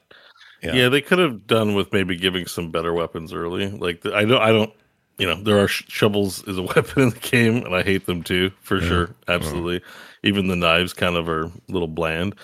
Yeah. 0.61 0.87
they 0.87 1.01
could 1.01 1.19
have 1.19 1.45
done 1.45 1.75
with 1.75 1.91
maybe 1.91 2.15
giving 2.15 2.45
some 2.47 2.71
better 2.71 2.93
weapons 2.93 3.33
early. 3.33 3.69
Like 3.69 3.99
the, 4.01 4.15
I 4.15 4.23
don't, 4.23 4.41
I 4.41 4.51
don't, 4.53 4.71
you 5.17 5.27
know, 5.27 5.35
there 5.35 5.59
are 5.59 5.67
sh- 5.67 5.83
shovels 5.89 6.41
is 6.47 6.57
a 6.57 6.61
weapon 6.75 7.03
in 7.03 7.09
the 7.09 7.19
game, 7.19 7.57
and 7.65 7.75
I 7.75 7.83
hate 7.83 8.05
them 8.05 8.23
too 8.23 8.49
for 8.61 8.79
sure. 8.79 9.09
Absolutely, 9.27 9.81
even 10.23 10.47
the 10.47 10.55
knives 10.55 10.93
kind 10.93 11.17
of 11.17 11.27
are 11.27 11.43
a 11.47 11.51
little 11.67 11.89
bland. 11.89 12.35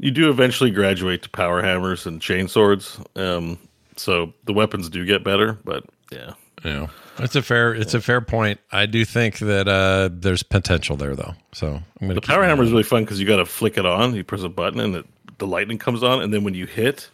You 0.00 0.10
do 0.10 0.28
eventually 0.28 0.72
graduate 0.72 1.22
to 1.22 1.30
power 1.30 1.62
hammers 1.62 2.04
and 2.04 2.20
chain 2.20 2.48
swords, 2.48 2.98
um, 3.14 3.58
so 3.96 4.32
the 4.44 4.52
weapons 4.52 4.88
do 4.88 5.06
get 5.06 5.22
better. 5.22 5.56
But 5.64 5.84
yeah, 6.10 6.34
Yeah. 6.64 6.88
It's 7.20 7.36
a 7.36 7.42
fair 7.42 7.74
it's 7.74 7.94
a 7.94 8.00
fair 8.00 8.20
point. 8.20 8.60
I 8.72 8.86
do 8.86 9.04
think 9.04 9.38
that 9.38 9.68
uh 9.68 10.08
there's 10.12 10.42
potential 10.42 10.96
there 10.96 11.16
though. 11.16 11.34
So 11.52 11.68
I'm 12.00 12.08
gonna 12.08 12.14
the 12.14 12.20
power 12.20 12.44
hammer 12.44 12.62
is 12.62 12.70
really 12.70 12.82
fun 12.84 13.04
because 13.04 13.18
you 13.20 13.26
got 13.26 13.36
to 13.36 13.46
flick 13.46 13.76
it 13.78 13.86
on. 13.86 14.14
You 14.14 14.24
press 14.24 14.42
a 14.42 14.48
button, 14.48 14.80
and 14.80 14.94
it, 14.96 15.06
the 15.38 15.46
lightning 15.46 15.78
comes 15.78 16.02
on, 16.02 16.22
and 16.22 16.32
then 16.32 16.44
when 16.44 16.54
you 16.54 16.66
hit, 16.66 17.10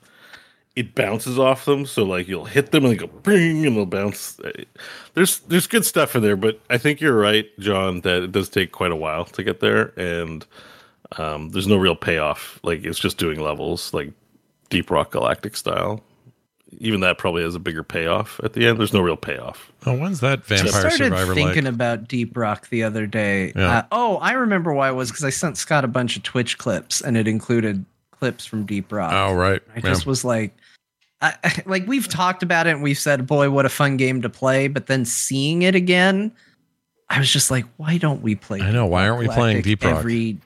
it 0.76 0.94
bounces 0.94 1.38
off 1.38 1.64
them. 1.64 1.86
So 1.86 2.04
like 2.04 2.28
you'll 2.28 2.44
hit 2.44 2.70
them 2.70 2.84
and 2.84 2.92
they 2.92 2.96
go 2.98 3.06
bing, 3.06 3.64
and 3.66 3.76
they'll 3.76 3.86
bounce. 3.86 4.38
Uh, 4.40 4.50
There's 5.14 5.40
there's 5.40 5.66
good 5.66 5.84
stuff 5.84 6.14
in 6.16 6.22
there, 6.22 6.36
but 6.36 6.60
I 6.68 6.78
think 6.78 7.00
you're 7.00 7.16
right, 7.16 7.46
John, 7.58 8.00
that 8.02 8.22
it 8.22 8.32
does 8.32 8.48
take 8.48 8.72
quite 8.72 8.92
a 8.92 8.96
while 8.96 9.24
to 9.26 9.42
get 9.42 9.60
there, 9.60 9.92
and 9.98 10.44
um, 11.16 11.50
there's 11.50 11.66
no 11.68 11.76
real 11.76 11.96
payoff. 11.96 12.58
Like 12.62 12.84
it's 12.84 12.98
just 12.98 13.18
doing 13.18 13.40
levels, 13.40 13.94
like 13.94 14.12
Deep 14.70 14.90
Rock 14.90 15.12
Galactic 15.12 15.56
style. 15.56 16.02
Even 16.80 17.00
that 17.00 17.18
probably 17.18 17.42
has 17.42 17.54
a 17.54 17.58
bigger 17.58 17.82
payoff 17.82 18.40
at 18.42 18.52
the 18.52 18.66
end. 18.66 18.78
There's 18.78 18.92
no 18.92 19.00
real 19.00 19.16
payoff. 19.16 19.72
Oh, 19.86 19.96
when's 19.96 20.20
that 20.20 20.44
Vampire 20.44 20.66
Survivor? 20.66 20.86
I 20.86 20.90
started 20.90 21.04
Survivor 21.04 21.34
thinking 21.34 21.64
like? 21.64 21.74
about 21.74 22.08
Deep 22.08 22.36
Rock 22.36 22.68
the 22.68 22.82
other 22.82 23.06
day. 23.06 23.52
Yeah. 23.54 23.78
Uh, 23.78 23.82
oh, 23.92 24.16
I 24.16 24.32
remember 24.32 24.72
why 24.72 24.88
it 24.88 24.94
was 24.94 25.10
because 25.10 25.24
I 25.24 25.30
sent 25.30 25.56
Scott 25.56 25.84
a 25.84 25.88
bunch 25.88 26.16
of 26.16 26.22
Twitch 26.22 26.58
clips 26.58 27.00
and 27.00 27.16
it 27.16 27.28
included 27.28 27.84
clips 28.10 28.46
from 28.46 28.64
Deep 28.64 28.92
Rock. 28.92 29.12
Oh, 29.12 29.34
right. 29.34 29.62
I 29.74 29.80
just 29.80 30.06
was 30.06 30.24
like, 30.24 30.56
I, 31.20 31.34
like 31.66 31.86
we've 31.86 32.08
talked 32.08 32.42
about 32.42 32.66
it 32.66 32.70
and 32.70 32.82
we've 32.82 32.98
said, 32.98 33.26
boy, 33.26 33.50
what 33.50 33.66
a 33.66 33.70
fun 33.70 33.96
game 33.96 34.22
to 34.22 34.28
play. 34.28 34.68
But 34.68 34.86
then 34.86 35.04
seeing 35.04 35.62
it 35.62 35.74
again, 35.74 36.32
I 37.08 37.18
was 37.18 37.30
just 37.30 37.50
like, 37.50 37.64
why 37.76 37.98
don't 37.98 38.22
we 38.22 38.34
play? 38.34 38.60
I 38.60 38.70
know, 38.70 38.86
why 38.86 39.08
aren't 39.08 39.20
we 39.20 39.28
playing 39.28 39.62
Deep 39.62 39.84
Rock? 39.84 39.98
every 39.98 40.38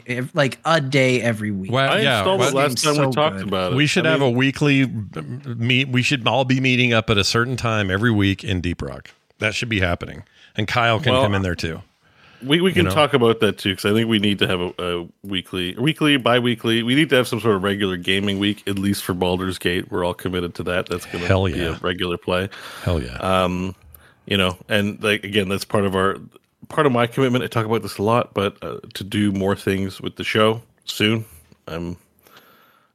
day, 0.00 0.22
like 0.34 0.58
a 0.64 0.80
day 0.80 1.20
every 1.20 1.50
week? 1.50 1.70
Well, 1.72 2.02
yeah, 2.02 2.18
installed 2.18 2.40
well- 2.40 2.48
it 2.48 2.54
last 2.54 2.82
time 2.84 3.06
we 3.06 3.12
talked 3.12 3.40
about 3.40 3.72
it. 3.72 3.76
We 3.76 3.86
should 3.86 4.06
I 4.06 4.10
have 4.12 4.20
mean- 4.20 4.34
a 4.34 4.36
weekly 4.36 4.86
meet. 4.86 5.88
We 5.88 6.02
should 6.02 6.26
all 6.26 6.44
be 6.44 6.60
meeting 6.60 6.92
up 6.92 7.10
at 7.10 7.18
a 7.18 7.24
certain 7.24 7.56
time 7.56 7.90
every 7.90 8.10
week 8.10 8.44
in 8.44 8.60
Deep 8.60 8.82
Rock. 8.82 9.10
That 9.38 9.54
should 9.54 9.68
be 9.68 9.80
happening. 9.80 10.24
And 10.56 10.68
Kyle 10.68 11.00
can 11.00 11.12
Well, 11.12 11.22
come 11.22 11.34
in 11.34 11.42
there 11.42 11.54
too. 11.54 11.82
We 12.44 12.60
we 12.60 12.72
can 12.72 12.86
know? 12.86 12.90
talk 12.90 13.14
about 13.14 13.38
that 13.40 13.58
too 13.58 13.70
because 13.70 13.84
I 13.90 13.94
think 13.94 14.08
we 14.08 14.18
need 14.18 14.40
to 14.40 14.48
have 14.48 14.60
a, 14.60 14.72
a 14.78 15.08
weekly, 15.22 15.76
weekly, 15.78 16.16
bi-weekly. 16.16 16.82
We 16.82 16.96
need 16.96 17.08
to 17.10 17.16
have 17.16 17.28
some 17.28 17.38
sort 17.40 17.54
of 17.54 17.62
regular 17.62 17.96
gaming 17.96 18.40
week 18.40 18.64
at 18.66 18.78
least 18.80 19.04
for 19.04 19.14
Baldur's 19.14 19.58
Gate. 19.58 19.92
We're 19.92 20.04
all 20.04 20.12
committed 20.14 20.54
to 20.56 20.64
that. 20.64 20.86
That's 20.86 21.06
going 21.06 21.24
Hell 21.24 21.46
to 21.46 21.52
be 21.52 21.60
yeah. 21.60 21.76
a 21.76 21.78
regular 21.78 22.18
play. 22.18 22.48
Hell 22.82 23.00
yeah. 23.00 23.14
Um, 23.18 23.76
you 24.26 24.36
know, 24.36 24.56
and 24.68 25.00
like 25.02 25.22
again, 25.22 25.48
that's 25.48 25.64
part 25.64 25.84
of 25.84 25.94
our 25.94 26.16
part 26.68 26.86
of 26.86 26.92
my 26.92 27.06
commitment. 27.06 27.44
I 27.44 27.48
talk 27.48 27.66
about 27.66 27.82
this 27.82 27.98
a 27.98 28.02
lot, 28.02 28.34
but 28.34 28.56
uh, 28.62 28.78
to 28.94 29.04
do 29.04 29.32
more 29.32 29.56
things 29.56 30.00
with 30.00 30.16
the 30.16 30.24
show 30.24 30.62
soon. 30.84 31.24
I'm 31.68 31.96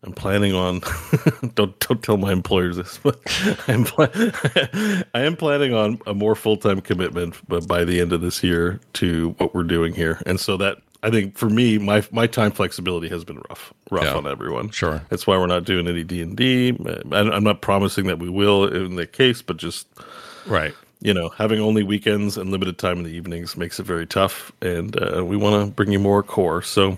I'm 0.04 0.14
planning 0.14 0.54
on. 0.54 0.82
don't 1.56 1.78
don't 1.80 2.04
tell 2.04 2.18
my 2.18 2.32
employers 2.32 2.78
this, 2.78 2.98
but 3.04 3.20
I'm 3.68 3.84
pla- 3.84 4.10
I 5.14 5.22
am 5.22 5.36
planning 5.36 5.74
on 5.74 6.00
a 6.06 6.14
more 6.14 6.36
full 6.36 6.58
time 6.58 6.82
commitment, 6.82 7.36
but 7.48 7.68
by 7.68 7.84
the 7.84 8.00
end 8.00 8.14
of 8.14 8.22
this 8.22 8.44
year 8.44 8.80
to 8.94 9.30
what 9.38 9.54
we're 9.56 9.64
doing 9.64 9.94
here, 9.94 10.22
and 10.26 10.40
so 10.40 10.58
that 10.58 10.78
I 11.04 11.10
think 11.12 11.38
for 11.38 11.50
me, 11.50 11.78
my 11.78 12.04
my 12.12 12.28
time 12.28 12.52
flexibility 12.52 13.08
has 13.10 13.24
been 13.24 13.42
rough, 13.50 13.74
rough 13.92 14.06
Yeah. 14.06 14.16
on 14.16 14.28
everyone. 14.28 14.70
Sure. 14.72 15.02
That's 15.10 15.26
why 15.28 15.38
we're 15.38 15.48
not 15.48 15.64
doing 15.64 15.88
any 15.88 16.04
D 16.04 16.22
and 16.22 16.36
D. 16.36 16.78
I'm 17.12 17.44
not 17.44 17.62
promising 17.62 18.08
that 18.08 18.20
we 18.20 18.30
will 18.30 18.66
in 18.66 18.96
the 18.96 19.06
case, 19.08 19.42
but 19.42 19.58
just 19.58 19.88
Right. 20.46 20.74
You 21.00 21.14
know, 21.14 21.30
having 21.30 21.60
only 21.60 21.84
weekends 21.84 22.38
and 22.38 22.52
limited 22.52 22.78
time 22.78 22.98
in 22.98 23.04
the 23.04 23.12
evenings 23.12 23.56
makes 23.56 23.80
it 23.80 23.84
very 23.84 24.08
tough. 24.08 24.52
And 24.62 24.96
uh, 25.02 25.24
we 25.24 25.38
want 25.38 25.66
to 25.66 25.72
bring 25.72 25.92
you 25.92 26.00
more 26.00 26.24
core. 26.24 26.62
So, 26.62 26.98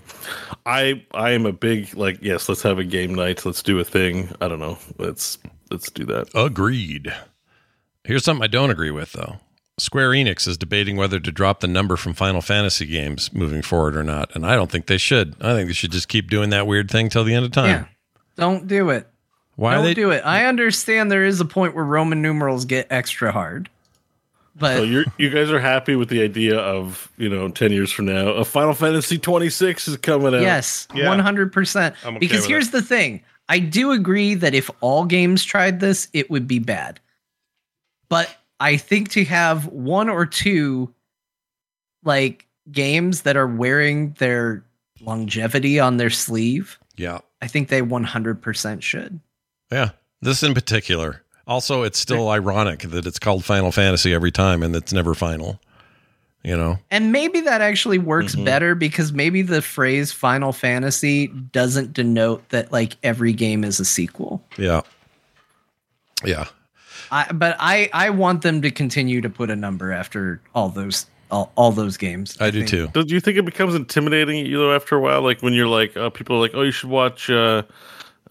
I 0.66 1.04
I 1.12 1.30
am 1.30 1.46
a 1.46 1.52
big 1.52 1.94
like 1.94 2.18
yes, 2.22 2.48
let's 2.48 2.62
have 2.62 2.78
a 2.78 2.84
game 2.84 3.14
night. 3.14 3.44
Let's 3.44 3.62
do 3.62 3.78
a 3.78 3.84
thing. 3.84 4.30
I 4.40 4.48
don't 4.48 4.60
know. 4.60 4.78
Let's 4.98 5.38
let's 5.70 5.90
do 5.90 6.04
that. 6.06 6.28
Agreed. 6.34 7.12
Here's 8.04 8.24
something 8.24 8.42
I 8.42 8.48
don't 8.48 8.70
agree 8.70 8.90
with, 8.90 9.12
though. 9.12 9.36
Square 9.78 10.10
Enix 10.10 10.46
is 10.46 10.58
debating 10.58 10.96
whether 10.96 11.18
to 11.18 11.32
drop 11.32 11.60
the 11.60 11.68
number 11.68 11.96
from 11.96 12.12
Final 12.12 12.42
Fantasy 12.42 12.84
games 12.86 13.32
moving 13.32 13.62
forward 13.62 13.96
or 13.96 14.02
not, 14.02 14.30
and 14.34 14.44
I 14.44 14.54
don't 14.54 14.70
think 14.70 14.86
they 14.86 14.98
should. 14.98 15.34
I 15.40 15.54
think 15.54 15.68
they 15.68 15.72
should 15.72 15.92
just 15.92 16.08
keep 16.08 16.28
doing 16.28 16.50
that 16.50 16.66
weird 16.66 16.90
thing 16.90 17.08
till 17.08 17.24
the 17.24 17.34
end 17.34 17.46
of 17.46 17.52
time. 17.52 17.68
Yeah. 17.68 17.84
Don't 18.36 18.66
do 18.66 18.90
it. 18.90 19.06
Why 19.56 19.74
don't 19.74 19.84
they 19.84 19.94
do 19.94 20.10
it? 20.10 20.22
I 20.24 20.46
understand 20.46 21.10
there 21.10 21.24
is 21.24 21.40
a 21.40 21.44
point 21.44 21.74
where 21.74 21.84
Roman 21.84 22.22
numerals 22.22 22.64
get 22.64 22.86
extra 22.90 23.32
hard, 23.32 23.68
but 24.60 24.76
So 24.76 24.82
you 24.84 25.04
you 25.18 25.30
guys 25.30 25.50
are 25.50 25.58
happy 25.58 25.96
with 25.96 26.08
the 26.10 26.22
idea 26.22 26.56
of 26.58 27.10
you 27.16 27.28
know 27.28 27.48
ten 27.48 27.72
years 27.72 27.90
from 27.90 28.04
now 28.04 28.28
a 28.28 28.44
Final 28.44 28.74
Fantasy 28.74 29.18
twenty 29.18 29.50
six 29.50 29.88
is 29.88 29.96
coming 29.96 30.34
out. 30.34 30.42
Yes, 30.42 30.86
one 30.94 31.18
hundred 31.18 31.52
percent. 31.52 31.96
Because 32.20 32.42
with 32.42 32.46
here's 32.46 32.70
the 32.70 32.82
thing: 32.82 33.22
I 33.48 33.58
do 33.58 33.90
agree 33.90 34.34
that 34.34 34.54
if 34.54 34.70
all 34.80 35.04
games 35.04 35.42
tried 35.42 35.80
this, 35.80 36.06
it 36.12 36.30
would 36.30 36.46
be 36.46 36.60
bad. 36.60 37.00
But 38.08 38.28
I 38.60 38.76
think 38.76 39.08
to 39.10 39.24
have 39.24 39.66
one 39.66 40.08
or 40.08 40.26
two 40.26 40.94
like 42.04 42.46
games 42.70 43.22
that 43.22 43.36
are 43.36 43.46
wearing 43.46 44.12
their 44.18 44.64
longevity 45.00 45.80
on 45.80 45.96
their 45.96 46.10
sleeve, 46.10 46.78
Yeah. 46.96 47.20
I 47.42 47.46
think 47.46 47.68
they 47.68 47.82
one 47.82 48.04
hundred 48.04 48.42
percent 48.42 48.82
should. 48.82 49.18
Yeah. 49.72 49.90
This 50.20 50.42
in 50.42 50.52
particular. 50.52 51.22
Also, 51.46 51.82
it's 51.82 51.98
still 51.98 52.28
ironic 52.28 52.80
that 52.82 53.06
it's 53.06 53.18
called 53.18 53.44
Final 53.44 53.72
Fantasy 53.72 54.14
every 54.14 54.30
time 54.30 54.62
and 54.62 54.74
it's 54.76 54.92
never 54.92 55.14
final. 55.14 55.60
You 56.42 56.56
know? 56.56 56.78
And 56.90 57.12
maybe 57.12 57.40
that 57.42 57.60
actually 57.60 57.98
works 57.98 58.34
Mhm. 58.34 58.44
better 58.46 58.74
because 58.74 59.12
maybe 59.12 59.42
the 59.42 59.60
phrase 59.60 60.10
Final 60.12 60.52
Fantasy 60.52 61.26
doesn't 61.26 61.92
denote 61.92 62.48
that 62.48 62.72
like 62.72 62.96
every 63.02 63.32
game 63.34 63.62
is 63.64 63.78
a 63.78 63.84
sequel. 63.84 64.42
Yeah. 64.56 64.80
Yeah. 66.24 66.46
I, 67.10 67.30
but 67.32 67.56
I, 67.58 67.90
I 67.92 68.10
want 68.10 68.42
them 68.42 68.62
to 68.62 68.70
continue 68.70 69.20
to 69.20 69.28
put 69.28 69.50
a 69.50 69.56
number 69.56 69.92
after 69.92 70.40
all 70.54 70.68
those 70.68 71.06
all, 71.30 71.52
all 71.56 71.70
those 71.72 71.96
games. 71.96 72.36
I 72.40 72.50
do 72.50 72.64
think. 72.66 72.92
too. 72.92 73.04
Do 73.04 73.14
you 73.14 73.20
think 73.20 73.36
it 73.38 73.44
becomes 73.44 73.74
intimidating 73.74 74.44
you 74.46 74.56
know 74.58 74.72
after 74.74 74.96
a 74.96 75.00
while? 75.00 75.22
Like 75.22 75.42
when 75.42 75.52
you're 75.52 75.68
like, 75.68 75.96
uh, 75.96 76.10
people 76.10 76.36
are 76.36 76.40
like, 76.40 76.52
oh, 76.54 76.62
you 76.62 76.72
should 76.72 76.90
watch, 76.90 77.30
uh, 77.30 77.62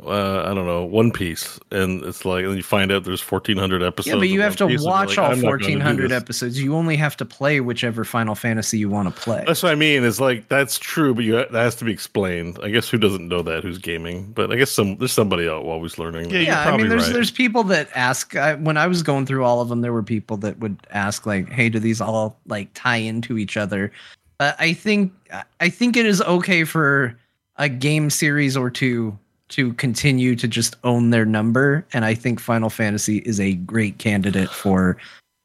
uh, 0.06 0.44
I 0.45 0.53
don't 0.53 0.66
know, 0.66 0.86
One 0.86 1.11
Piece, 1.11 1.60
and 1.72 2.02
it's 2.06 2.24
like, 2.24 2.45
and 2.45 2.56
you 2.56 2.64
find 2.64 2.90
out 2.90 3.03
there's 3.03 3.22
1,400 3.22 3.84
episodes. 3.84 4.08
Yeah, 4.08 4.19
but 4.19 4.30
you 4.30 4.40
of 4.40 4.45
have 4.45 4.56
to 4.58 4.68
Piece, 4.68 4.82
watch 4.82 5.10
like, 5.10 5.18
all 5.18 5.26
"I'm 5.26 5.42
not 5.42 5.60
gonna 5.60 5.64
do 5.64 5.80
1400 5.80 6.11
episodes. 6.14 6.61
You 6.61 6.74
only 6.74 6.95
have 6.95 7.18
to 7.18 7.26
play 7.26 7.60
whichever 7.60 8.06
Final 8.06 8.34
Fantasy 8.34 8.78
you 8.78 8.88
want 8.90 9.14
to 9.14 9.22
play. 9.22 9.44
That's 9.45 9.61
what 9.61 9.74
I 9.74 9.76
mean. 9.76 10.06
It's 10.06 10.22
like 10.22 10.48
that's 10.48 10.80
true, 10.80 11.14
but 11.14 11.26
you 11.26 11.34
that 11.34 11.52
has 11.52 11.76
to 11.76 11.86
be 11.86 11.92
explained. 11.92 12.60
I 12.64 12.69
guess 12.69 12.88
who 12.88 12.98
doesn't 12.98 13.28
know 13.28 13.42
that? 13.42 13.64
Who's 13.64 13.78
gaming? 13.78 14.32
But 14.32 14.53
I 14.53 14.56
guess 14.56 14.72
some 14.72 14.95
there's 14.98 15.11
somebody 15.11 15.50
out 15.50 15.66
always 15.66 15.98
learning. 15.98 16.30
yeah, 16.30 16.40
yeah 16.40 16.69
I 16.69 16.78
mean, 16.78 16.88
there's 16.88 17.11
there's 17.11 17.32
people 17.32 17.64
that 17.64 17.90
ask. 17.94 18.38
I, 18.38 18.56
when 18.56 18.78
I 18.78 18.88
was 18.88 19.03
going 19.03 19.26
through 19.26 19.44
all 19.44 19.60
of 19.60 19.68
them, 19.68 19.82
there 19.82 19.94
were 19.94 20.03
people 20.03 20.38
that 20.38 20.60
would 20.60 20.78
ask 20.92 21.26
like, 21.26 21.50
"Hey, 21.50 21.68
do 21.68 21.78
these 21.78 22.00
all 22.00 22.40
like 22.48 22.69
tie 22.74 22.98
into 22.98 23.38
each 23.38 23.58
other?" 23.58 23.92
But 24.38 24.56
I 24.60 24.72
think 24.72 25.11
I 25.60 25.68
think 25.68 25.98
it 25.98 26.06
is 26.06 26.22
okay 26.22 26.64
for 26.64 27.19
a 27.58 27.68
game 27.68 28.10
series 28.10 28.56
or 28.56 28.69
two 28.69 29.19
to 29.50 29.74
continue 29.74 30.36
to 30.36 30.48
just 30.48 30.76
own 30.84 31.10
their 31.10 31.26
number, 31.26 31.86
and 31.94 32.06
I 32.06 32.14
think 32.14 32.40
Final 32.40 32.69
Fantasy 32.69 33.18
is 33.19 33.40
a 33.40 33.53
great 33.53 33.98
candidate 33.98 34.50
for 34.50 34.98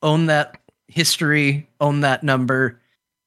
own 0.02 0.26
that 0.26 0.58
history, 0.88 1.66
own 1.80 2.00
that 2.00 2.22
number, 2.22 2.78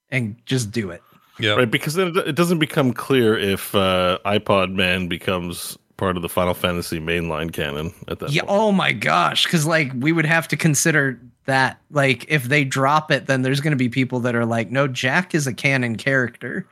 and 0.09 0.35
just 0.45 0.71
do 0.71 0.89
it. 0.91 1.01
Yeah, 1.39 1.53
right. 1.53 1.69
Because 1.69 1.93
then 1.95 2.07
it 2.09 2.17
it 2.17 2.35
doesn't 2.35 2.59
become 2.59 2.93
clear 2.93 3.37
if 3.37 3.75
uh, 3.75 4.17
iPod 4.25 4.73
Man 4.73 5.07
becomes 5.07 5.77
part 5.97 6.15
of 6.15 6.21
the 6.21 6.29
Final 6.29 6.53
Fantasy 6.53 6.99
mainline 6.99 7.51
canon 7.51 7.91
at 8.07 8.19
that 8.19 8.31
Yeah. 8.31 8.41
point. 8.43 8.51
Oh 8.51 8.71
my 8.71 8.91
gosh. 8.91 9.45
Because 9.45 9.65
like 9.65 9.91
we 9.95 10.11
would 10.11 10.25
have 10.25 10.47
to 10.49 10.57
consider 10.57 11.19
that. 11.45 11.79
Like 11.91 12.25
if 12.27 12.43
they 12.45 12.63
drop 12.63 13.11
it, 13.11 13.25
then 13.25 13.41
there's 13.41 13.61
going 13.61 13.71
to 13.71 13.77
be 13.77 13.89
people 13.89 14.19
that 14.21 14.35
are 14.35 14.45
like, 14.45 14.69
no, 14.71 14.87
Jack 14.87 15.33
is 15.33 15.47
a 15.47 15.53
canon 15.53 15.95
character, 15.95 16.67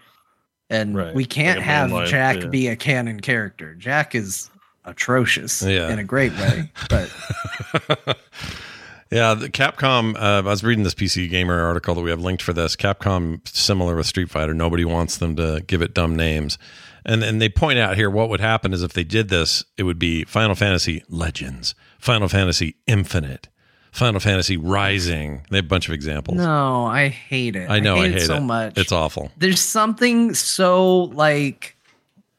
and 0.70 0.96
Right. 0.96 1.14
we 1.14 1.26
can't 1.26 1.58
Like 1.60 1.66
have 1.66 1.90
mainline, 1.92 2.08
Jack 2.08 2.38
yeah. 2.42 2.48
be 2.48 2.68
a 2.68 2.76
canon 2.76 3.20
character. 3.20 3.74
Jack 3.76 4.16
is 4.16 4.50
atrocious 4.86 5.62
Yeah. 5.62 5.90
in 5.92 6.00
a 6.00 6.04
great 6.04 6.32
way. 6.34 6.72
But 6.90 7.10
Yeah, 9.12 9.36
the 9.36 9.50
Capcom. 9.50 10.16
Uh, 10.16 10.20
I 10.40 10.42
was 10.42 10.64
reading 10.64 10.84
this 10.84 10.96
PC 10.96 11.30
Gamer 11.30 11.62
article 11.62 11.94
that 11.96 12.02
we 12.02 12.10
have 12.10 12.20
linked 12.22 12.42
for 12.42 12.54
this. 12.54 12.76
Capcom, 12.76 13.48
similar 13.48 13.96
with 13.96 14.08
Street 14.08 14.30
Fighter, 14.32 14.54
nobody 14.54 14.84
wants 14.84 15.18
them 15.18 15.36
to 15.36 15.64
give 15.68 15.82
it 15.84 15.94
dumb 15.94 16.16
names, 16.16 16.58
and 17.06 17.24
and 17.24 17.40
they 17.40 17.48
point 17.48 17.78
out 17.78 17.96
here 17.96 18.10
what 18.10 18.30
would 18.30 18.40
happen 18.42 18.74
is 18.74 18.82
if 18.82 18.94
they 18.94 19.04
did 19.04 19.30
this, 19.30 19.64
it 19.78 19.84
would 19.84 20.00
be 20.00 20.24
Final 20.24 20.56
Fantasy 20.56 21.04
Legends, 21.08 21.76
Final 22.00 22.28
Fantasy 22.28 22.78
Infinite, 22.88 23.48
Final 23.96 24.20
Fantasy 24.20 24.58
Rising. 24.58 25.46
They 25.50 25.58
have 25.58 25.66
a 25.66 25.68
bunch 25.68 25.88
of 25.88 25.94
examples. 25.94 26.38
no, 26.38 26.86
I 26.86 27.08
hate 27.08 27.56
it. 27.56 27.70
I 27.70 27.80
know, 27.80 27.96
I 27.96 28.10
hate, 28.10 28.18
it 28.18 28.26
so 28.28 28.36
it 28.38 28.42
much. 28.42 28.78
It's 28.78 28.92
awful. 28.92 29.32
there's 29.38 29.62
something 29.62 30.34
so 30.34 31.04
like 31.06 31.76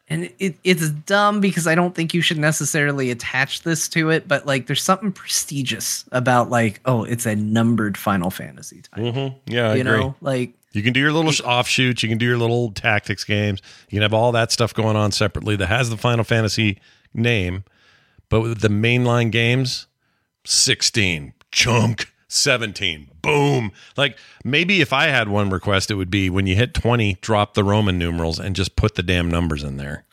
and 0.08 0.30
it, 0.38 0.54
it's 0.62 0.88
dumb 0.90 1.40
because 1.40 1.66
i 1.66 1.74
don't 1.74 1.96
think 1.96 2.14
you 2.14 2.20
should 2.20 2.38
necessarily 2.38 3.10
attach 3.10 3.62
this 3.64 3.88
to 3.88 4.08
it 4.10 4.28
but 4.28 4.46
like 4.46 4.68
there's 4.68 4.80
something 4.82 5.10
prestigious 5.10 6.04
about 6.12 6.48
like 6.48 6.78
oh 6.84 7.02
it's 7.02 7.26
a 7.26 7.34
numbered 7.34 7.96
final 7.98 8.30
fantasy 8.30 8.82
type 8.82 9.02
Mm-hmm. 9.02 9.52
Yeah, 9.52 9.70
I 9.70 9.74
you 9.74 9.80
agree. 9.80 9.98
know 9.98 10.14
like 10.20 10.52
You 10.74 10.84
can 10.84 10.92
do 10.92 11.00
your 11.00 11.10
little 11.12 11.32
sh- 11.32 11.40
offshoots. 11.40 12.04
You 12.04 12.08
can 12.08 12.18
do 12.18 12.26
your 12.26 12.38
little 12.38 12.70
tactics 12.70 13.24
games. 13.24 13.60
You 13.88 13.96
can 13.96 14.02
have 14.02 14.14
all 14.14 14.30
that 14.32 14.52
stuff 14.52 14.72
going 14.74 14.94
on 14.94 15.10
separately 15.10 15.56
that 15.56 15.66
has 15.66 15.90
the 15.90 15.96
Final 15.96 16.22
Fantasy 16.22 16.78
name, 17.12 17.64
but 18.28 18.42
with 18.42 18.60
the 18.60 18.68
mainline 18.68 19.32
games, 19.32 19.86
16, 20.44 21.32
chunk, 21.56 22.12
17, 22.28 23.08
boom. 23.22 23.72
Like 23.96 24.18
maybe 24.44 24.80
if 24.82 24.92
I 24.92 25.06
had 25.06 25.28
one 25.28 25.48
request, 25.50 25.90
it 25.90 25.94
would 25.94 26.10
be 26.10 26.28
when 26.30 26.46
you 26.46 26.54
hit 26.54 26.74
20, 26.74 27.14
drop 27.22 27.54
the 27.54 27.64
Roman 27.64 27.98
numerals 27.98 28.38
and 28.38 28.54
just 28.54 28.76
put 28.76 28.94
the 28.94 29.02
damn 29.02 29.30
numbers 29.30 29.64
in 29.64 29.78
there. 29.78 30.04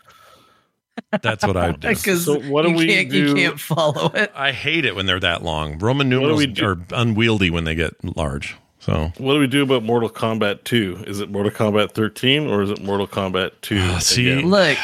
That's 1.21 1.45
what 1.45 1.57
I 1.57 1.67
would 1.71 1.81
do. 1.81 1.87
because 1.95 2.25
So 2.25 2.39
what 2.39 2.63
do 2.63 2.69
you 2.71 2.77
we 2.77 2.87
can't 2.87 3.11
you 3.11 3.35
can't 3.35 3.59
follow 3.59 4.09
it 4.13 4.31
I 4.35 4.51
hate 4.51 4.85
it 4.85 4.95
when 4.95 5.05
they're 5.05 5.19
that 5.19 5.43
long. 5.43 5.77
Roman 5.79 6.07
numerals 6.07 6.37
we 6.37 6.47
do? 6.47 6.65
are 6.65 6.77
unwieldy 6.91 7.49
when 7.49 7.65
they 7.65 7.75
get 7.75 7.93
large. 8.15 8.55
So 8.83 9.13
What 9.17 9.33
do 9.33 9.39
we 9.39 9.47
do 9.47 9.63
about 9.63 9.83
Mortal 9.83 10.09
Kombat 10.09 10.65
2? 10.65 11.05
Is 11.07 11.21
it 11.21 11.31
Mortal 11.31 11.53
Kombat 11.53 11.93
13 11.93 12.47
or 12.47 12.63
is 12.63 12.69
it 12.69 12.83
Mortal 12.83 13.07
Kombat 13.07 13.51
2? 13.61 13.79
Ah, 13.79 13.99
see, 13.99 14.29
again? 14.29 14.49
look 14.49 14.77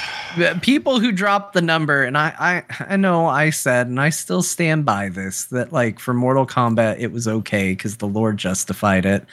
people 0.61 1.01
who 1.01 1.11
drop 1.11 1.51
the 1.51 1.61
number 1.61 2.03
and 2.03 2.17
I, 2.17 2.63
I 2.69 2.83
i 2.93 2.95
know 2.95 3.25
i 3.25 3.49
said 3.49 3.87
and 3.87 3.99
i 3.99 4.09
still 4.09 4.43
stand 4.43 4.85
by 4.85 5.09
this 5.09 5.45
that 5.45 5.73
like 5.73 5.99
for 5.99 6.13
mortal 6.13 6.45
kombat 6.45 6.99
it 6.99 7.11
was 7.11 7.27
okay 7.27 7.71
because 7.71 7.97
the 7.97 8.07
lord 8.07 8.37
justified 8.37 9.07
it 9.07 9.25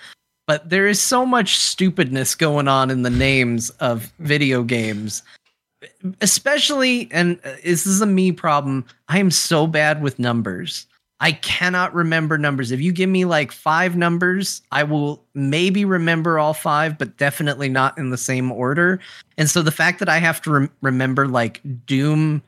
but 0.47 0.71
there 0.71 0.87
is 0.87 1.01
so 1.01 1.27
much 1.27 1.59
stupidness 1.59 2.35
going 2.35 2.67
on 2.67 2.91
in 2.91 3.03
the 3.03 3.11
names 3.11 3.69
of 3.81 4.11
video 4.21 4.63
games 4.63 5.23
especially 6.23 7.09
and 7.13 7.39
uh, 7.45 7.53
this 7.63 7.87
is 7.87 8.01
a 8.01 8.07
me 8.07 8.33
problem 8.33 8.87
i 9.09 9.19
am 9.19 9.31
so 9.31 9.67
bad 9.67 10.03
with 10.03 10.19
numbers 10.19 10.87
i 11.21 11.33
cannot 11.33 11.95
remember 11.95 12.37
numbers. 12.39 12.71
If 12.71 12.81
you 12.81 12.93
give 12.93 13.09
me 13.09 13.25
like 13.25 13.53
five 13.53 13.97
numbers 13.97 14.63
i 14.73 14.83
will 14.83 15.23
maybe 15.35 15.85
remember 15.85 16.39
all 16.39 16.55
five 16.55 16.99
but 16.99 17.17
definitely 17.17 17.69
not 17.69 17.97
in 17.99 18.11
the 18.11 18.19
same 18.19 18.53
order. 18.53 19.01
And 19.39 19.49
so 19.51 19.63
the 19.63 19.71
fact 19.71 19.99
that 19.99 20.09
i 20.09 20.19
have 20.19 20.41
to 20.43 20.51
rem- 20.51 20.71
remember 20.83 21.27
like 21.29 21.61
doom 21.87 22.43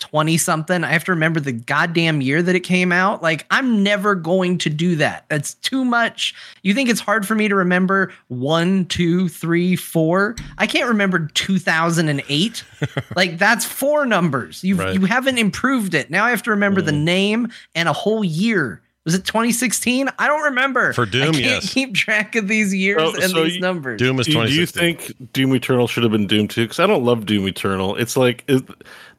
20 0.00 0.36
something. 0.36 0.82
I 0.82 0.88
have 0.88 1.04
to 1.04 1.12
remember 1.12 1.38
the 1.40 1.52
goddamn 1.52 2.20
year 2.20 2.42
that 2.42 2.54
it 2.54 2.60
came 2.60 2.90
out. 2.90 3.22
Like, 3.22 3.46
I'm 3.50 3.82
never 3.82 4.14
going 4.14 4.58
to 4.58 4.70
do 4.70 4.96
that. 4.96 5.26
That's 5.28 5.54
too 5.54 5.84
much. 5.84 6.34
You 6.62 6.74
think 6.74 6.88
it's 6.88 7.00
hard 7.00 7.26
for 7.26 7.34
me 7.34 7.48
to 7.48 7.54
remember 7.54 8.12
one, 8.28 8.86
two, 8.86 9.28
three, 9.28 9.76
four? 9.76 10.34
I 10.58 10.66
can't 10.66 10.88
remember 10.88 11.28
2008. 11.34 12.64
like, 13.16 13.38
that's 13.38 13.64
four 13.64 14.04
numbers. 14.06 14.64
You've, 14.64 14.80
Right. 14.80 14.94
You 14.94 15.04
haven't 15.04 15.36
improved 15.36 15.92
it. 15.94 16.10
Now 16.10 16.24
I 16.24 16.30
have 16.30 16.42
to 16.44 16.50
remember 16.50 16.80
the 16.80 16.92
mm. 16.92 17.02
name 17.02 17.48
and 17.74 17.88
a 17.88 17.92
whole 17.92 18.24
year. 18.24 18.80
Was 19.04 19.14
it 19.14 19.24
2016? 19.24 20.08
I 20.18 20.26
don't 20.26 20.42
remember. 20.42 20.92
For 20.92 21.06
Doom, 21.06 21.22
I 21.22 21.32
can't 21.32 21.36
yes. 21.38 21.70
keep 21.72 21.94
track 21.94 22.36
of 22.36 22.48
these 22.48 22.74
years 22.74 23.00
Oh, 23.00 23.14
and 23.14 23.30
so 23.30 23.44
these 23.44 23.56
you- 23.56 23.60
numbers. 23.60 23.98
Doom 23.98 24.20
is 24.20 24.26
Do 24.26 24.32
you- 24.32 24.46
do 24.46 24.52
you 24.54 24.66
think 24.66 25.32
Doom 25.32 25.54
Eternal 25.54 25.86
should 25.86 26.02
have 26.02 26.12
been 26.12 26.26
Doom 26.26 26.48
2? 26.48 26.64
Because 26.64 26.78
I 26.80 26.86
don't 26.86 27.04
love 27.04 27.24
Doom 27.26 27.48
Eternal. 27.48 27.96
It's 27.96 28.16
like 28.16 28.44
it, 28.46 28.62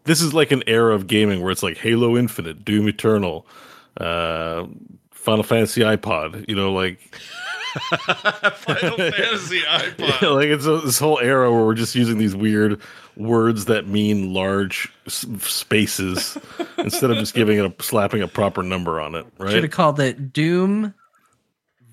this 0.06 0.22
is 0.22 0.34
like 0.34 0.52
an 0.52 0.64
era 0.68 0.94
of 0.96 1.08
gaming 1.08 1.42
where 1.42 1.52
it's 1.52 1.64
like 1.64 1.78
Halo 1.78 2.18
Infinite, 2.18 2.64
Doom 2.66 2.88
Eternal, 2.88 3.46
uh, 3.98 4.66
Final 5.12 5.44
Fantasy 5.44 5.82
iPod. 5.82 6.48
You 6.48 6.56
know, 6.56 6.74
like 6.74 7.00
Final 7.96 8.98
Fantasy 8.98 9.62
iPod. 9.62 10.22
like 10.36 10.48
it's 10.48 10.66
a, 10.66 10.80
this 10.80 11.00
whole 11.00 11.20
era 11.20 11.52
where 11.52 11.66
we're 11.66 11.74
just 11.76 11.96
using 11.96 12.18
these 12.18 12.36
weird 12.36 12.80
words 13.18 13.66
that 13.66 13.88
mean 13.88 14.34
large 14.34 14.92
s- 15.06 15.26
spaces 15.40 16.38
instead 16.78 17.12
of 17.12 17.18
just 17.18 17.34
giving 17.34 17.58
it 17.60 17.66
a 17.66 17.84
slapping 17.84 18.22
a 18.22 18.28
proper 18.28 18.64
number 18.64 19.00
on 19.02 19.16
it. 19.16 19.26
Right? 19.38 19.50
Should 19.50 19.56
Right? 19.56 19.64
have 19.64 19.72
called 19.72 20.00
it 20.00 20.34
Doom 20.34 20.94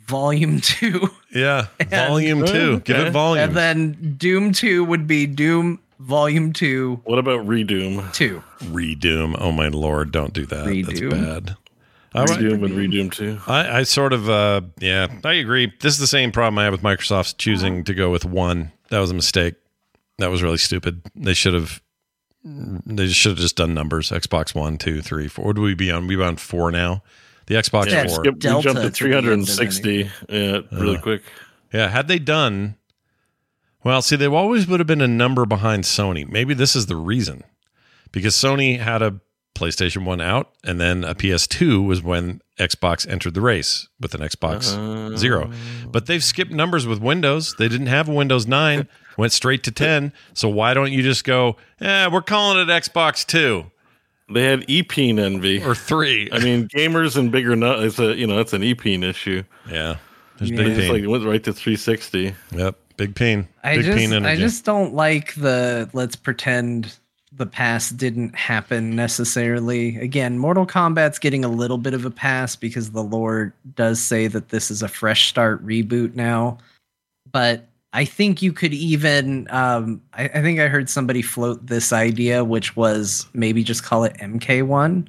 Volume 0.07 0.61
2. 0.61 1.07
Yeah, 1.35 1.67
volume 1.91 2.47
two. 2.47 2.81
Give 2.81 2.97
it 2.97 3.11
volume. 3.13 3.45
And 3.45 3.55
then 3.57 4.15
Doom 4.17 4.53
2 4.53 4.83
would 4.85 5.07
be 5.07 5.27
Doom 5.27 5.79
Volume 5.99 6.53
2 6.53 7.03
What 7.05 7.19
about 7.19 7.47
Redoom? 7.47 8.13
2. 8.13 8.43
Redoom. 8.65 9.37
Oh 9.39 9.53
my 9.53 9.69
lord, 9.69 10.13
don't 10.13 10.33
do 10.33 10.47
that. 10.47 10.67
Redoom. 10.67 11.11
That's 11.11 11.47
bad. 11.47 11.57
All 12.15 12.25
right. 12.25 12.39
Redoom 12.39 12.65
and 12.65 12.75
Redoom 12.75 13.13
2. 13.13 13.41
I, 13.47 13.79
I 13.79 13.83
sort 13.83 14.13
of, 14.13 14.31
uh, 14.31 14.63
yeah, 14.79 15.09
I 15.25 15.35
agree. 15.35 15.73
This 15.81 15.95
is 15.95 15.99
the 16.01 16.07
same 16.07 16.33
problem 16.33 16.59
I 16.59 16.65
have 16.65 16.73
with 16.73 16.83
Microsoft's 16.83 17.35
choosing 17.35 17.85
to 17.85 17.95
go 17.95 18.11
with 18.11 18.25
one. 18.25 18.73
That 18.91 19.01
was 19.01 19.11
a 19.11 19.15
mistake. 19.15 19.55
That 20.19 20.31
was 20.31 20.43
really 20.43 20.57
stupid. 20.59 21.03
They 21.15 21.35
should 21.35 21.55
have, 21.55 21.83
they 22.45 23.09
should 23.09 23.31
have 23.31 23.39
just 23.39 23.57
done 23.57 23.75
numbers. 23.75 24.11
Xbox 24.11 24.55
One, 24.55 24.79
two, 24.79 25.03
three, 25.03 25.29
four. 25.29 25.47
Would 25.47 25.59
we 25.59 25.75
be 25.75 25.91
on? 25.91 26.07
We 26.07 26.17
be 26.17 26.23
on 26.23 26.37
four 26.37 26.71
now. 26.71 27.03
The 27.47 27.55
Xbox 27.57 27.87
Yeah, 27.87 28.07
Four. 28.07 28.17
Skip, 28.25 28.35
we 28.35 28.41
jumped 28.41 28.63
to 28.65 28.73
to 28.73 28.75
the 28.75 28.81
end 28.81 28.87
of 28.87 28.95
360 29.49 30.11
yeah, 30.29 30.61
really 30.73 30.97
Uh, 30.97 31.01
quick. 31.01 31.23
Yeah, 31.73 31.89
had 31.89 32.07
they 32.09 32.19
done 32.19 32.77
well, 33.85 34.03
see, 34.03 34.17
they 34.17 34.27
always 34.27 34.67
would 34.67 34.81
have 34.81 34.87
been 34.87 35.01
a 35.01 35.09
number 35.09 35.47
behind 35.47 35.85
Sony. 35.85 36.29
Maybe 36.29 36.55
this 36.55 36.75
is 36.77 36.87
the 36.87 36.97
reason. 36.97 37.45
Because 38.13 38.35
Sony 38.35 38.79
had 38.81 39.03
a 39.03 39.21
PlayStation 39.55 40.05
1 40.05 40.21
out 40.21 40.51
and 40.65 40.81
then 40.81 41.05
a 41.05 41.15
PS2 41.15 41.85
was 41.87 42.03
when 42.03 42.41
Xbox 42.59 43.07
entered 43.09 43.35
the 43.35 43.41
race 43.41 43.89
with 44.01 44.15
an 44.15 44.21
Xbox 44.21 45.17
Zero. 45.17 45.51
But 45.91 46.07
they've 46.07 46.23
skipped 46.25 46.53
numbers 46.53 46.87
with 46.87 47.01
Windows. 47.01 47.55
They 47.59 47.69
didn't 47.69 47.89
have 47.89 48.09
a 48.09 48.13
Windows 48.13 48.47
9, 48.47 48.89
went 49.17 49.33
straight 49.33 49.63
to 49.65 49.71
10. 49.73 50.13
So 50.33 50.49
why 50.49 50.75
don't 50.75 50.93
you 50.93 51.03
just 51.03 51.25
go, 51.25 51.57
"Eh, 51.81 52.09
we're 52.09 52.23
calling 52.23 52.59
it 52.59 52.71
Xbox 52.71 53.27
2 53.27 53.71
They 54.33 54.45
had 54.45 54.67
EPeen 54.69 55.19
envy. 55.19 55.63
or 55.63 55.75
3." 55.75 56.29
I 56.33 56.39
mean, 56.39 56.69
gamers 56.69 57.17
and 57.17 57.31
bigger 57.33 57.55
nut. 57.57 57.83
It's 57.83 57.99
a 57.99 58.15
you 58.17 58.27
know 58.27 58.39
it's 58.41 58.53
an 58.53 58.63
EPeen 58.63 59.03
issue. 59.05 59.43
yeah. 59.71 59.97
There's 60.39 60.51
Yeah. 60.51 60.57
Big 60.57 60.77
just 60.77 60.89
like 60.89 61.03
pain. 61.03 61.11
went 61.11 61.25
right 61.25 61.43
to 61.45 61.53
360. 61.53 62.35
Yep, 62.53 62.77
big 62.99 63.15
pain. 63.15 63.49
I 63.65 63.77
big 63.77 63.87
just 63.87 63.99
pain 63.99 64.27
I 64.27 64.37
just 64.37 64.67
don't 64.67 64.93
like 64.93 65.35
the 65.37 65.89
let's 65.95 66.17
pretend 66.17 66.99
the 67.33 67.47
past 67.47 67.97
didn't 67.97 68.35
happen 68.35 68.95
necessarily. 68.95 69.97
Again, 69.97 70.39
Mortal 70.39 70.67
Kombat's 70.67 71.19
getting 71.19 71.45
a 71.45 71.49
little 71.49 71.79
bit 71.79 71.95
of 71.95 72.05
a 72.05 72.11
pass 72.11 72.57
because 72.57 72.91
the 72.91 73.03
lore 73.03 73.55
does 73.75 74.01
say 74.01 74.27
that 74.27 74.49
this 74.51 74.71
is 74.71 74.83
a 74.83 74.89
fresh 74.89 75.29
start 75.29 75.65
reboot 75.65 76.15
now. 76.15 76.59
But 77.31 77.69
I 77.93 78.05
think 78.05 78.43
you 78.43 78.53
could 78.53 78.75
even 78.75 79.47
um 79.51 80.03
I, 80.13 80.25
I 80.25 80.43
think 80.43 80.61
I 80.61 80.69
heard 80.69 80.91
somebody 80.91 81.23
float 81.23 81.67
this 81.67 81.93
idea, 81.93 82.45
which 82.45 82.77
was 82.77 83.27
maybe 83.33 83.63
just 83.63 83.85
call 83.85 84.05
it 84.05 84.17
MK1. 84.19 85.07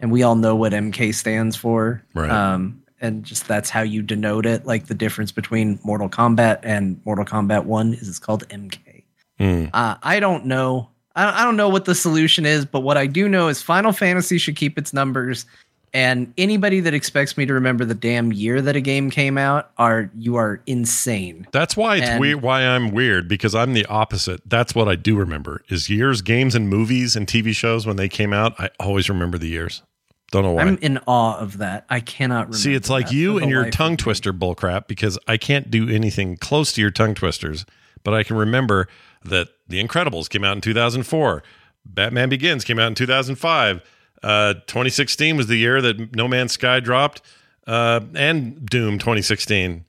And 0.00 0.12
we 0.12 0.22
all 0.22 0.36
know 0.36 0.54
what 0.54 0.72
MK 0.72 1.14
stands 1.14 1.56
for. 1.56 2.02
Right. 2.14 2.30
Um 2.30 2.82
and 3.00 3.24
just 3.24 3.46
that's 3.48 3.70
how 3.70 3.82
you 3.82 4.02
denote 4.02 4.46
it. 4.46 4.66
Like 4.66 4.86
the 4.86 4.94
difference 4.94 5.32
between 5.32 5.78
Mortal 5.84 6.08
Kombat 6.08 6.60
and 6.62 7.00
Mortal 7.04 7.24
Kombat 7.24 7.64
1 7.64 7.94
is 7.94 8.08
it's 8.08 8.18
called 8.18 8.48
MK. 8.48 9.04
Mm. 9.40 9.70
Uh, 9.72 9.96
I 10.02 10.20
don't 10.20 10.46
know. 10.46 10.88
I, 11.14 11.42
I 11.42 11.44
don't 11.44 11.56
know 11.56 11.68
what 11.68 11.84
the 11.84 11.94
solution 11.94 12.44
is, 12.46 12.64
but 12.64 12.80
what 12.80 12.96
I 12.96 13.06
do 13.06 13.28
know 13.28 13.48
is 13.48 13.62
Final 13.62 13.92
Fantasy 13.92 14.38
should 14.38 14.56
keep 14.56 14.78
its 14.78 14.92
numbers. 14.92 15.46
And 15.94 16.34
anybody 16.36 16.80
that 16.80 16.92
expects 16.92 17.38
me 17.38 17.46
to 17.46 17.54
remember 17.54 17.86
the 17.86 17.94
damn 17.94 18.30
year 18.30 18.60
that 18.60 18.76
a 18.76 18.80
game 18.80 19.10
came 19.10 19.38
out 19.38 19.70
are 19.78 20.10
you 20.18 20.36
are 20.36 20.60
insane. 20.66 21.46
That's 21.50 21.78
why 21.78 21.96
it's 21.96 22.06
And- 22.08 22.20
weird. 22.20 22.42
Why 22.42 22.62
I'm 22.62 22.90
weird 22.90 23.26
because 23.26 23.54
I'm 23.54 23.72
the 23.72 23.86
opposite. 23.86 24.42
That's 24.44 24.74
what 24.74 24.86
I 24.86 24.96
do 24.96 25.16
remember 25.16 25.62
is 25.70 25.88
years, 25.88 26.20
games, 26.20 26.54
and 26.54 26.68
movies 26.68 27.16
and 27.16 27.26
TV 27.26 27.54
shows 27.56 27.86
when 27.86 27.96
they 27.96 28.08
came 28.08 28.34
out. 28.34 28.54
I 28.60 28.68
always 28.78 29.08
remember 29.08 29.38
the 29.38 29.48
years. 29.48 29.82
Don't 30.30 30.42
know 30.42 30.52
why. 30.52 30.62
I'm 30.62 30.76
in 30.78 30.98
awe 31.06 31.38
of 31.38 31.58
that. 31.58 31.86
I 31.88 32.00
cannot 32.00 32.48
remember. 32.48 32.58
See, 32.58 32.74
it's 32.74 32.90
like 32.90 33.10
you 33.10 33.38
and 33.38 33.50
your 33.50 33.70
tongue 33.70 33.96
twister 33.96 34.32
bullcrap 34.32 34.86
because 34.86 35.18
I 35.26 35.38
can't 35.38 35.70
do 35.70 35.88
anything 35.88 36.36
close 36.36 36.72
to 36.74 36.80
your 36.82 36.90
tongue 36.90 37.14
twisters, 37.14 37.64
but 38.04 38.12
I 38.12 38.22
can 38.24 38.36
remember 38.36 38.88
that 39.24 39.48
The 39.68 39.82
Incredibles 39.82 40.28
came 40.28 40.44
out 40.44 40.54
in 40.54 40.60
2004. 40.60 41.42
Batman 41.86 42.28
Begins 42.28 42.64
came 42.64 42.78
out 42.78 42.88
in 42.88 42.94
2005. 42.94 43.82
Uh, 44.22 44.54
2016 44.66 45.36
was 45.36 45.46
the 45.46 45.56
year 45.56 45.80
that 45.80 46.14
No 46.14 46.28
Man's 46.28 46.52
Sky 46.52 46.80
dropped, 46.80 47.22
uh, 47.66 48.00
and 48.14 48.66
Doom 48.66 48.98
2016. 48.98 49.84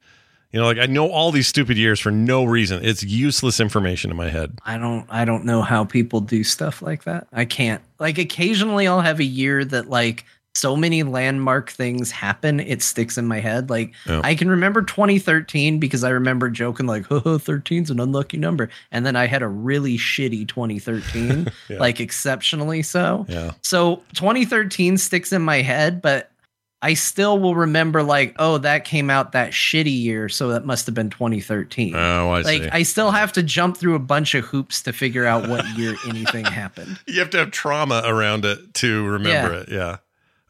You 0.52 0.60
know, 0.60 0.66
like 0.66 0.80
I 0.80 0.88
know 0.88 1.10
all 1.10 1.32
these 1.32 1.48
stupid 1.48 1.78
years 1.78 2.00
for 2.00 2.12
no 2.12 2.44
reason. 2.44 2.84
It's 2.84 3.04
useless 3.04 3.60
information 3.60 4.10
in 4.10 4.18
my 4.18 4.30
head. 4.30 4.58
I 4.66 4.78
don't 4.78 5.06
I 5.10 5.24
don't 5.26 5.46
know 5.46 5.62
how 5.62 5.84
people 5.86 6.22
do 6.22 6.44
stuff 6.44 6.82
like 6.82 7.04
that. 7.04 7.28
I 7.32 7.46
can't. 7.46 7.82
Like 8.00 8.18
occasionally 8.18 8.88
I'll 8.88 9.02
have 9.02 9.20
a 9.20 9.24
year 9.26 9.64
that 9.66 9.90
like 9.90 10.26
so 10.56 10.76
many 10.76 11.04
landmark 11.04 11.70
things 11.70 12.10
happen, 12.10 12.60
it 12.60 12.82
sticks 12.82 13.20
in 13.20 13.28
my 13.28 13.40
head. 13.40 13.70
Like 13.70 13.94
Yeah. 14.08 14.22
I 14.24 14.34
can 14.34 14.50
remember 14.50 14.82
2013 14.82 15.80
because 15.80 16.04
I 16.04 16.10
remember 16.10 16.50
joking 16.50 16.88
like, 16.88 17.06
"Oh, 17.12 17.22
13's 17.22 17.92
an 17.92 18.00
unlucky 18.00 18.38
number." 18.38 18.70
And 18.92 19.06
then 19.06 19.16
I 19.16 19.28
had 19.28 19.44
a 19.44 19.48
really 19.48 19.98
shitty 20.00 20.48
2013, 20.48 21.48
Yeah. 21.70 21.78
like 21.78 22.00
exceptionally 22.00 22.82
so. 22.82 23.28
Yeah. 23.30 23.52
So 23.62 23.98
2013 24.16 24.98
sticks 24.98 25.32
in 25.32 25.44
my 25.44 25.62
head, 25.62 26.02
but 26.02 26.29
I 26.82 26.94
still 26.94 27.38
will 27.40 27.56
remember 27.56 28.04
like, 28.04 28.36
oh, 28.40 28.58
that 28.60 28.86
came 28.86 29.10
out 29.10 29.34
that 29.34 29.52
shitty 29.52 30.02
year, 30.02 30.30
so 30.30 30.50
that 30.50 30.66
must 30.66 30.86
have 30.86 30.96
been 30.96 31.10
2013. 31.10 31.94
Oh, 31.96 32.30
I 32.32 32.42
like 32.42 32.64
see. 32.64 32.70
I 32.70 32.84
still 32.84 33.12
have 33.12 33.34
to 33.34 33.44
jump 33.44 33.76
through 33.76 33.96
a 33.96 34.00
bunch 34.00 34.34
of 34.34 34.46
hoops 34.46 34.82
to 34.84 34.94
figure 34.94 35.26
out 35.26 35.50
what 35.50 35.68
year 35.78 35.96
anything 36.08 36.46
happened. 36.46 36.98
You 37.06 37.20
have 37.20 37.30
to 37.32 37.38
have 37.40 37.52
trauma 37.52 38.02
around 38.06 38.46
it 38.46 38.74
to 38.76 39.06
remember 39.08 39.54
Yeah. 39.56 39.60
it. 39.62 39.70
Yeah. 39.70 39.98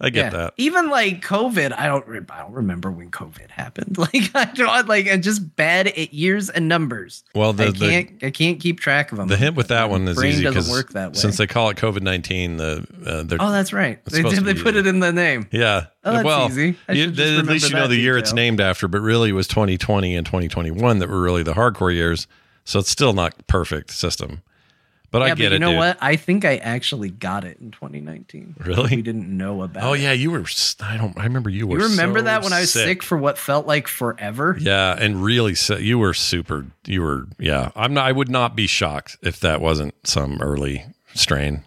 I 0.02 0.10
get 0.12 0.32
Yeah. 0.32 0.38
that. 0.40 0.54
Even 0.58 0.90
like 0.90 1.22
COVID, 1.26 1.74
I 1.78 1.88
don't 1.88 2.08
re- 2.08 2.22
I 2.30 2.40
don't 2.40 2.54
remember 2.54 2.90
when 2.90 3.12
COVID 3.12 3.50
happened. 3.52 3.98
Like 3.98 4.32
I 4.34 4.46
don't 4.46 4.88
like 4.88 5.08
I'm 5.12 5.22
just 5.22 5.56
bad 5.58 5.88
at 5.88 6.14
years 6.14 6.50
and 6.50 6.68
numbers. 6.70 7.24
Well, 7.36 7.52
the- 7.52 7.68
I 7.68 7.72
can't 7.72 8.24
I 8.24 8.30
can't 8.32 8.60
keep 8.62 8.80
track 8.80 9.12
of 9.12 9.18
them. 9.18 9.28
The 9.28 9.36
hint 9.36 9.56
with 9.56 9.68
that 9.68 9.90
one 9.90 10.08
is 10.08 10.24
easy 10.24 10.46
because 10.46 10.70
work 10.70 10.92
that 10.94 11.10
way. 11.10 11.20
since 11.20 11.36
they 11.38 11.48
call 11.48 11.70
it 11.70 11.78
COVID 11.78 12.02
nineteen, 12.02 12.58
the 12.58 12.88
uh, 13.06 13.24
they're 13.24 13.38
Oh, 13.42 13.52
that's 13.52 13.74
right. 13.74 14.04
They 14.06 14.24
did. 14.24 14.46
They 14.46 14.54
put 14.54 14.76
it 14.76 14.88
in 14.88 15.00
the 15.02 15.12
name. 15.12 15.48
Yeah. 15.52 15.88
Oh, 16.06 16.14
that's 16.14 16.24
well, 16.26 16.50
you- 16.52 16.76
at 16.88 16.96
least 16.96 17.70
you 17.70 17.76
know 17.76 17.88
the 17.88 17.98
year 17.98 18.18
it's 18.18 18.32
named 18.34 18.62
after, 18.62 18.88
but 18.88 19.02
really 19.02 19.30
it 19.32 19.34
was 19.34 19.48
2020 19.50 20.16
and 20.16 20.26
2021 20.26 21.00
that 21.00 21.10
were 21.10 21.22
really 21.22 21.44
the 21.44 21.54
hardcore 21.54 21.94
years. 21.94 22.26
So 22.64 22.80
it's 22.80 22.90
still 22.90 23.14
not 23.14 23.48
perfect 23.48 23.92
system. 23.92 24.44
But 25.12 25.24
I 25.24 25.28
yeah, 25.28 25.36
get 25.36 25.46
but 25.46 25.50
you 25.50 25.56
it. 25.56 25.60
know 25.60 25.70
dude. 25.72 25.78
what? 25.78 25.98
I 26.02 26.16
think 26.16 26.46
I 26.46 26.58
actually 26.58 27.10
got 27.10 27.44
it 27.44 27.58
in 27.60 27.72
2019. 27.72 28.56
Really? 28.60 28.98
We 28.98 29.02
didn't 29.02 29.36
know 29.36 29.64
about. 29.64 29.84
Oh 29.84 29.94
it. 29.94 30.02
yeah, 30.02 30.12
you 30.12 30.30
were. 30.32 30.46
I 30.82 30.98
don't. 30.98 31.18
I 31.18 31.24
remember 31.24 31.50
you 31.50 31.66
were. 31.66 31.80
You 31.80 31.86
remember 31.86 32.20
so 32.20 32.26
that 32.26 32.44
when 32.44 32.54
I 32.54 32.62
was 32.62 32.74
sick. 32.74 33.02
for 33.02 33.18
what 33.18 33.38
felt 33.38 33.66
like 33.66 33.88
forever? 33.88 34.56
Yeah, 34.60 34.96
and 35.00 35.24
really, 35.24 35.56
sick. 35.56 35.82
you 35.82 35.98
were 35.98 36.14
super. 36.14 36.68
You 36.86 37.02
were. 37.02 37.28
Yeah, 37.40 37.72
I'm 37.76 37.94
not. 37.94 38.06
I 38.06 38.12
would 38.12 38.30
not 38.30 38.56
be 38.56 38.68
shocked 38.68 39.18
if 39.24 39.40
that 39.40 39.62
wasn't 39.62 39.96
some 40.04 40.42
early 40.42 40.86
strain. 41.16 41.64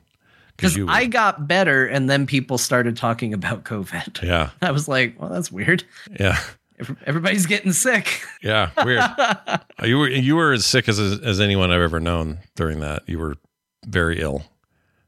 Because. 0.56 0.78
I 0.88 1.06
got 1.06 1.48
better, 1.48 1.86
and 1.86 2.08
then 2.08 2.26
people 2.26 2.58
started 2.58 2.96
talking 2.96 3.34
about 3.34 3.64
COVID. 3.64 4.22
yeah. 4.22 4.50
I 4.62 4.70
was 4.70 4.86
like, 4.86 5.20
well, 5.20 5.30
that's 5.30 5.50
weird. 5.50 5.82
Yeah. 6.20 6.38
Every- 6.82 6.96
Everybody's 7.06 7.46
getting 7.46 7.72
sick. 7.72 8.22
Yeah, 8.42 8.70
weird. 8.84 8.98
Uh, 9.00 9.58
you 9.84 9.98
were 9.98 10.08
you 10.08 10.34
were 10.36 10.52
as 10.52 10.66
sick 10.66 10.88
as 10.88 10.98
as 10.98 11.40
anyone 11.40 11.70
I've 11.70 11.80
ever 11.80 12.00
known 12.00 12.38
during 12.56 12.80
that. 12.80 13.02
You 13.08 13.18
were 13.20 13.36
very 13.86 14.20
ill, 14.20 14.42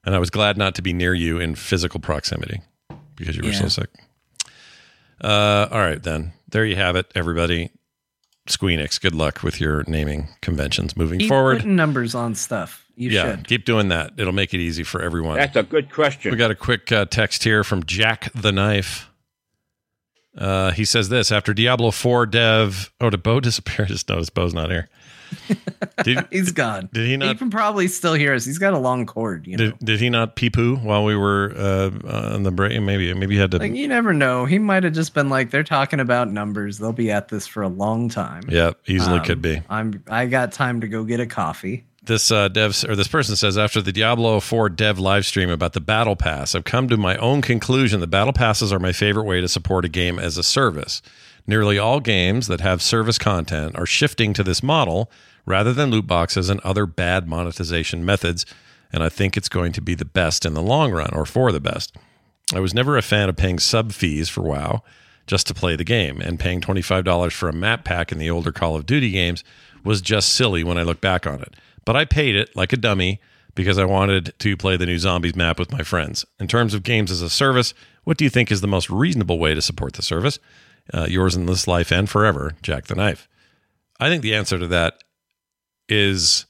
and 0.04 0.14
I 0.14 0.18
was 0.18 0.30
glad 0.30 0.56
not 0.56 0.74
to 0.76 0.82
be 0.82 0.92
near 0.92 1.14
you 1.14 1.40
in 1.40 1.54
physical 1.56 1.98
proximity 2.00 2.60
because 3.16 3.36
you 3.36 3.42
were 3.42 3.52
so 3.52 3.66
sick. 3.68 3.88
Uh, 5.22 5.68
all 5.70 5.80
right, 5.80 6.02
then 6.02 6.32
there 6.48 6.64
you 6.64 6.76
have 6.76 6.96
it, 6.96 7.10
everybody. 7.14 7.70
Squeenix, 8.48 9.00
good 9.00 9.14
luck 9.14 9.42
with 9.42 9.58
your 9.60 9.84
naming 9.88 10.28
conventions 10.42 10.96
moving 10.96 11.18
Keep 11.18 11.28
forward. 11.30 11.58
putting 11.58 11.76
numbers 11.76 12.14
on 12.14 12.34
stuff. 12.34 12.84
You 12.94 13.10
yeah, 13.10 13.30
should. 13.36 13.48
keep 13.48 13.64
doing 13.64 13.88
that. 13.88 14.12
It'll 14.18 14.34
make 14.34 14.52
it 14.54 14.60
easy 14.60 14.82
for 14.84 15.00
everyone. 15.00 15.36
That's 15.38 15.56
a 15.56 15.62
good 15.62 15.90
question. 15.90 16.30
We 16.30 16.36
got 16.36 16.50
a 16.50 16.54
quick 16.54 16.92
uh, 16.92 17.06
text 17.06 17.42
here 17.42 17.64
from 17.64 17.84
Jack 17.84 18.30
the 18.34 18.52
Knife. 18.52 19.10
Uh, 20.36 20.72
he 20.72 20.84
says 20.84 21.08
this 21.08 21.30
after 21.30 21.54
Diablo 21.54 21.90
4 21.90 22.26
dev. 22.26 22.92
Oh, 23.00 23.10
did 23.10 23.22
Bo 23.22 23.40
disappear? 23.40 23.84
I 23.84 23.88
just 23.88 24.08
noticed 24.08 24.34
Bo's 24.34 24.54
not 24.54 24.70
here. 24.70 24.88
Did, 26.04 26.28
He's 26.30 26.52
gone. 26.52 26.88
Did 26.92 27.06
he 27.08 27.16
not? 27.16 27.30
He 27.30 27.34
can 27.34 27.50
probably 27.50 27.88
still 27.88 28.14
hear 28.14 28.34
us. 28.34 28.44
He's 28.44 28.58
got 28.58 28.72
a 28.72 28.78
long 28.78 29.04
cord. 29.04 29.46
You 29.48 29.56
know, 29.56 29.64
Did, 29.70 29.78
did 29.80 30.00
he 30.00 30.08
not 30.08 30.36
pee 30.36 30.48
poo 30.50 30.76
while 30.76 31.04
we 31.04 31.16
were 31.16 31.52
uh, 31.56 32.34
on 32.34 32.44
the 32.44 32.52
break? 32.52 32.80
Maybe 32.80 33.12
maybe 33.14 33.34
he 33.34 33.40
had 33.40 33.50
to. 33.52 33.58
like 33.58 33.72
you 33.74 33.88
never 33.88 34.12
know. 34.12 34.44
He 34.44 34.58
might 34.60 34.84
have 34.84 34.92
just 34.92 35.12
been 35.12 35.30
like, 35.30 35.50
they're 35.50 35.64
talking 35.64 35.98
about 35.98 36.30
numbers. 36.30 36.78
They'll 36.78 36.92
be 36.92 37.10
at 37.10 37.28
this 37.28 37.48
for 37.48 37.62
a 37.64 37.68
long 37.68 38.08
time. 38.08 38.44
yeah, 38.48 38.72
easily 38.86 39.18
Um, 39.18 39.24
could 39.24 39.42
be. 39.42 39.60
I'm. 39.68 40.04
I 40.08 40.26
got 40.26 40.52
time 40.52 40.80
to 40.82 40.88
go 40.88 41.02
get 41.02 41.18
a 41.18 41.26
coffee. 41.26 41.84
This 42.06 42.30
uh, 42.30 42.48
dev 42.48 42.84
or 42.86 42.96
this 42.96 43.08
person 43.08 43.34
says 43.34 43.56
after 43.56 43.80
the 43.80 43.92
Diablo 43.92 44.38
4 44.38 44.68
dev 44.68 44.98
live 44.98 45.24
stream 45.24 45.48
about 45.48 45.72
the 45.72 45.80
battle 45.80 46.16
pass, 46.16 46.54
I've 46.54 46.64
come 46.64 46.86
to 46.88 46.98
my 46.98 47.16
own 47.16 47.40
conclusion 47.40 48.00
that 48.00 48.08
battle 48.08 48.34
passes 48.34 48.74
are 48.74 48.78
my 48.78 48.92
favorite 48.92 49.24
way 49.24 49.40
to 49.40 49.48
support 49.48 49.86
a 49.86 49.88
game 49.88 50.18
as 50.18 50.36
a 50.36 50.42
service. 50.42 51.00
Nearly 51.46 51.78
all 51.78 52.00
games 52.00 52.46
that 52.48 52.60
have 52.60 52.82
service 52.82 53.16
content 53.16 53.78
are 53.78 53.86
shifting 53.86 54.34
to 54.34 54.42
this 54.42 54.62
model 54.62 55.10
rather 55.46 55.72
than 55.72 55.90
loot 55.90 56.06
boxes 56.06 56.50
and 56.50 56.60
other 56.60 56.84
bad 56.84 57.26
monetization 57.26 58.04
methods, 58.04 58.44
and 58.92 59.02
I 59.02 59.08
think 59.08 59.34
it's 59.34 59.48
going 59.48 59.72
to 59.72 59.80
be 59.80 59.94
the 59.94 60.04
best 60.04 60.44
in 60.44 60.52
the 60.52 60.62
long 60.62 60.92
run 60.92 61.10
or 61.14 61.24
for 61.24 61.52
the 61.52 61.60
best. 61.60 61.96
I 62.52 62.60
was 62.60 62.74
never 62.74 62.98
a 62.98 63.02
fan 63.02 63.30
of 63.30 63.36
paying 63.36 63.58
sub 63.58 63.92
fees 63.92 64.28
for 64.28 64.42
WoW 64.42 64.82
just 65.26 65.46
to 65.46 65.54
play 65.54 65.74
the 65.74 65.84
game, 65.84 66.20
and 66.20 66.38
paying 66.38 66.60
$25 66.60 67.32
for 67.32 67.48
a 67.48 67.54
map 67.54 67.82
pack 67.82 68.12
in 68.12 68.18
the 68.18 68.28
older 68.28 68.52
Call 68.52 68.76
of 68.76 68.84
Duty 68.84 69.10
games 69.10 69.42
was 69.82 70.02
just 70.02 70.30
silly 70.30 70.62
when 70.62 70.76
I 70.76 70.82
look 70.82 71.00
back 71.00 71.26
on 71.26 71.40
it. 71.40 71.54
But 71.84 71.96
I 71.96 72.04
paid 72.04 72.36
it 72.36 72.54
like 72.56 72.72
a 72.72 72.76
dummy 72.76 73.20
because 73.54 73.78
I 73.78 73.84
wanted 73.84 74.34
to 74.38 74.56
play 74.56 74.76
the 74.76 74.86
new 74.86 74.98
Zombies 74.98 75.36
map 75.36 75.58
with 75.58 75.70
my 75.70 75.82
friends. 75.82 76.24
In 76.40 76.48
terms 76.48 76.74
of 76.74 76.82
games 76.82 77.10
as 77.10 77.22
a 77.22 77.30
service, 77.30 77.74
what 78.04 78.16
do 78.16 78.24
you 78.24 78.30
think 78.30 78.50
is 78.50 78.60
the 78.60 78.66
most 78.66 78.90
reasonable 78.90 79.38
way 79.38 79.54
to 79.54 79.62
support 79.62 79.94
the 79.94 80.02
service? 80.02 80.38
Uh, 80.92 81.06
yours 81.08 81.34
in 81.34 81.46
this 81.46 81.66
life 81.66 81.90
and 81.90 82.08
forever, 82.10 82.54
Jack 82.62 82.86
the 82.86 82.94
Knife. 82.94 83.28
I 84.00 84.08
think 84.08 84.22
the 84.22 84.34
answer 84.34 84.58
to 84.58 84.66
that 84.68 85.02
is 85.88 86.46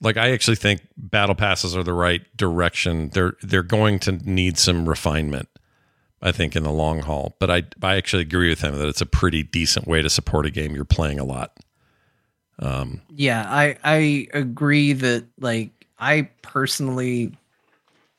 like 0.00 0.16
I 0.16 0.30
actually 0.32 0.56
think 0.56 0.82
battle 0.96 1.34
passes 1.34 1.76
are 1.76 1.82
the 1.82 1.92
right 1.92 2.22
direction. 2.36 3.10
They're 3.10 3.34
they're 3.42 3.62
going 3.62 3.98
to 4.00 4.12
need 4.12 4.58
some 4.58 4.88
refinement, 4.88 5.48
I 6.20 6.32
think, 6.32 6.56
in 6.56 6.62
the 6.62 6.72
long 6.72 7.02
haul. 7.02 7.36
But 7.38 7.50
I 7.50 7.62
I 7.82 7.96
actually 7.96 8.22
agree 8.22 8.50
with 8.50 8.60
him 8.60 8.76
that 8.76 8.88
it's 8.88 9.00
a 9.00 9.06
pretty 9.06 9.42
decent 9.42 9.86
way 9.86 10.02
to 10.02 10.10
support 10.10 10.46
a 10.46 10.50
game 10.50 10.74
you're 10.74 10.84
playing 10.84 11.18
a 11.18 11.24
lot. 11.24 11.52
Um, 12.58 13.00
Yeah, 13.10 13.44
I 13.48 13.76
I 13.84 14.28
agree 14.32 14.92
that 14.94 15.24
like 15.38 15.70
I 15.98 16.28
personally 16.42 17.32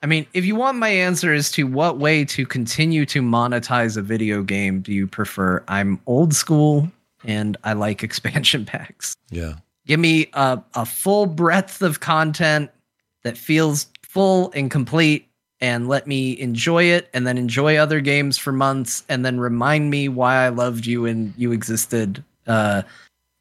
I 0.04 0.06
mean, 0.06 0.28
if 0.34 0.46
you 0.46 0.56
want 0.56 0.78
my 0.78 0.90
answer 0.90 1.34
as 1.34 1.50
to 1.52 1.64
what 1.64 1.98
way 1.98 2.24
to 2.26 2.46
continue 2.46 3.06
to 3.08 3.22
monetize 3.22 3.98
a 3.98 4.02
video 4.02 4.44
game 4.44 4.82
do 4.82 4.94
you 4.94 5.08
prefer? 5.08 5.64
I'm 5.68 6.00
old 6.06 6.34
school 6.34 6.92
and 7.24 7.58
I 7.64 7.74
like 7.74 8.04
expansion 8.04 8.66
packs. 8.66 9.16
yeah. 9.30 9.56
Give 9.86 10.00
me 10.02 10.30
a, 10.34 10.62
a 10.76 10.86
full 10.86 11.28
breadth 11.28 11.82
of 11.82 12.02
content 12.02 12.70
that 13.24 13.38
feels 13.38 13.88
full 14.04 14.52
and 14.54 14.70
complete 14.70 15.30
and 15.62 15.88
let 15.88 16.06
me 16.06 16.38
enjoy 16.40 16.84
it 16.84 17.10
and 17.14 17.26
then 17.26 17.38
enjoy 17.38 17.78
other 17.78 18.02
games 18.02 18.38
for 18.38 18.52
months 18.52 19.04
and 19.10 19.26
then 19.26 19.40
remind 19.40 19.90
me 19.90 20.10
why 20.10 20.46
I 20.46 20.50
loved 20.50 20.86
you 20.86 21.06
and 21.06 21.34
you 21.38 21.52
existed 21.54 22.24
uh, 22.48 22.84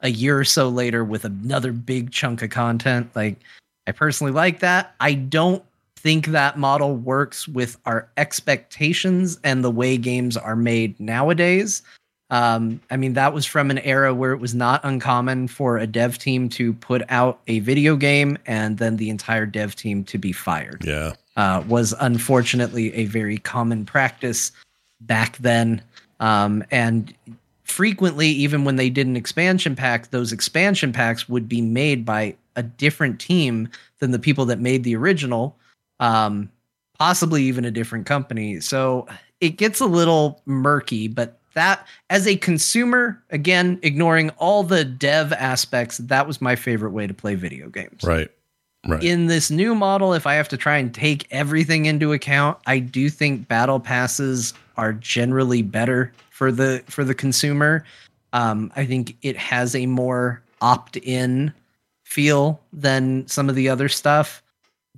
a 0.00 0.08
year 0.08 0.38
or 0.38 0.44
so 0.44 0.68
later 0.68 1.04
with 1.04 1.24
another 1.24 1.72
big 1.72 2.10
chunk 2.10 2.42
of 2.42 2.50
content. 2.50 3.10
Like, 3.14 3.40
I 3.86 3.92
personally 3.92 4.32
like 4.32 4.60
that. 4.60 4.94
I 5.00 5.14
don't 5.14 5.62
think 5.96 6.26
that 6.26 6.58
model 6.58 6.96
works 6.96 7.48
with 7.48 7.76
our 7.86 8.08
expectations 8.16 9.38
and 9.42 9.64
the 9.64 9.70
way 9.70 9.96
games 9.96 10.36
are 10.36 10.56
made 10.56 10.98
nowadays. 11.00 11.82
Um, 12.30 12.80
I 12.90 12.96
mean, 12.96 13.12
that 13.14 13.32
was 13.32 13.46
from 13.46 13.70
an 13.70 13.78
era 13.78 14.12
where 14.12 14.32
it 14.32 14.38
was 14.38 14.54
not 14.54 14.80
uncommon 14.84 15.48
for 15.48 15.78
a 15.78 15.86
dev 15.86 16.18
team 16.18 16.48
to 16.50 16.72
put 16.74 17.02
out 17.08 17.40
a 17.46 17.60
video 17.60 17.96
game 17.96 18.36
and 18.46 18.78
then 18.78 18.96
the 18.96 19.10
entire 19.10 19.46
dev 19.46 19.76
team 19.76 20.04
to 20.04 20.18
be 20.18 20.32
fired. 20.32 20.84
Yeah. 20.84 21.12
Uh, 21.36 21.62
was 21.68 21.94
unfortunately 22.00 22.92
a 22.94 23.04
very 23.04 23.38
common 23.38 23.84
practice 23.84 24.52
back 25.02 25.36
then. 25.38 25.82
Um, 26.18 26.64
and 26.70 27.14
frequently, 27.66 28.28
even 28.28 28.64
when 28.64 28.76
they 28.76 28.88
did 28.88 29.06
an 29.06 29.16
expansion 29.16 29.74
pack, 29.76 30.10
those 30.10 30.32
expansion 30.32 30.92
packs 30.92 31.28
would 31.28 31.48
be 31.48 31.60
made 31.60 32.04
by 32.04 32.34
a 32.54 32.62
different 32.62 33.20
team 33.20 33.68
than 33.98 34.12
the 34.12 34.18
people 34.18 34.44
that 34.46 34.60
made 34.60 34.84
the 34.84 34.96
original, 34.96 35.56
um, 36.00 36.50
possibly 36.98 37.42
even 37.42 37.64
a 37.64 37.70
different 37.70 38.06
company. 38.06 38.60
So 38.60 39.06
it 39.40 39.50
gets 39.50 39.80
a 39.80 39.86
little 39.86 40.40
murky, 40.46 41.08
but 41.08 41.38
that 41.54 41.86
as 42.10 42.26
a 42.26 42.36
consumer, 42.36 43.22
again, 43.30 43.78
ignoring 43.82 44.30
all 44.38 44.62
the 44.62 44.84
dev 44.84 45.32
aspects, 45.32 45.98
that 45.98 46.26
was 46.26 46.40
my 46.40 46.54
favorite 46.54 46.92
way 46.92 47.06
to 47.06 47.14
play 47.14 47.34
video 47.34 47.68
games. 47.68 48.02
Right. 48.02 48.30
Right. 48.86 49.02
In 49.02 49.26
this 49.26 49.50
new 49.50 49.74
model, 49.74 50.12
if 50.12 50.28
I 50.28 50.34
have 50.34 50.48
to 50.50 50.56
try 50.56 50.76
and 50.76 50.94
take 50.94 51.26
everything 51.32 51.86
into 51.86 52.12
account, 52.12 52.58
I 52.66 52.78
do 52.78 53.10
think 53.10 53.48
battle 53.48 53.80
passes 53.80 54.54
are 54.76 54.92
generally 54.92 55.62
better 55.62 56.12
for 56.36 56.52
the 56.52 56.82
for 56.86 57.02
the 57.02 57.14
consumer. 57.14 57.82
Um, 58.34 58.70
I 58.76 58.84
think 58.84 59.16
it 59.22 59.38
has 59.38 59.74
a 59.74 59.86
more 59.86 60.42
opt-in 60.60 61.54
feel 62.04 62.60
than 62.74 63.26
some 63.26 63.48
of 63.48 63.54
the 63.54 63.70
other 63.70 63.88
stuff. 63.88 64.42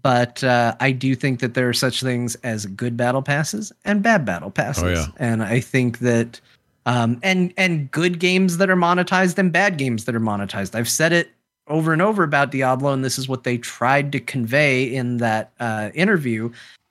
but 0.02 0.42
uh, 0.44 0.74
I 0.80 0.92
do 0.92 1.14
think 1.14 1.40
that 1.40 1.54
there 1.54 1.68
are 1.68 1.74
such 1.74 2.02
things 2.02 2.34
as 2.36 2.66
good 2.66 2.96
battle 2.96 3.22
passes 3.22 3.72
and 3.84 4.02
bad 4.02 4.24
battle 4.24 4.50
passes. 4.50 4.82
Oh, 4.84 4.88
yeah. 4.88 5.06
And 5.16 5.42
I 5.42 5.60
think 5.60 5.98
that 6.00 6.40
um, 6.86 7.18
and 7.22 7.52
and 7.56 7.90
good 7.90 8.18
games 8.18 8.56
that 8.58 8.70
are 8.70 8.76
monetized 8.76 9.38
and 9.38 9.52
bad 9.52 9.76
games 9.76 10.04
that 10.06 10.14
are 10.14 10.20
monetized. 10.20 10.74
I've 10.74 10.88
said 10.88 11.12
it 11.12 11.30
over 11.66 11.92
and 11.92 12.00
over 12.00 12.22
about 12.22 12.50
Diablo, 12.50 12.92
and 12.92 13.04
this 13.04 13.18
is 13.18 13.28
what 13.28 13.44
they 13.44 13.58
tried 13.58 14.10
to 14.12 14.20
convey 14.20 14.84
in 14.84 15.18
that 15.18 15.52
uh, 15.60 15.90
interview 15.94 16.50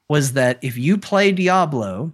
was 0.09 0.33
that 0.33 0.59
if 0.61 0.77
you 0.77 0.97
play 0.97 1.31
Diablo 1.31 2.11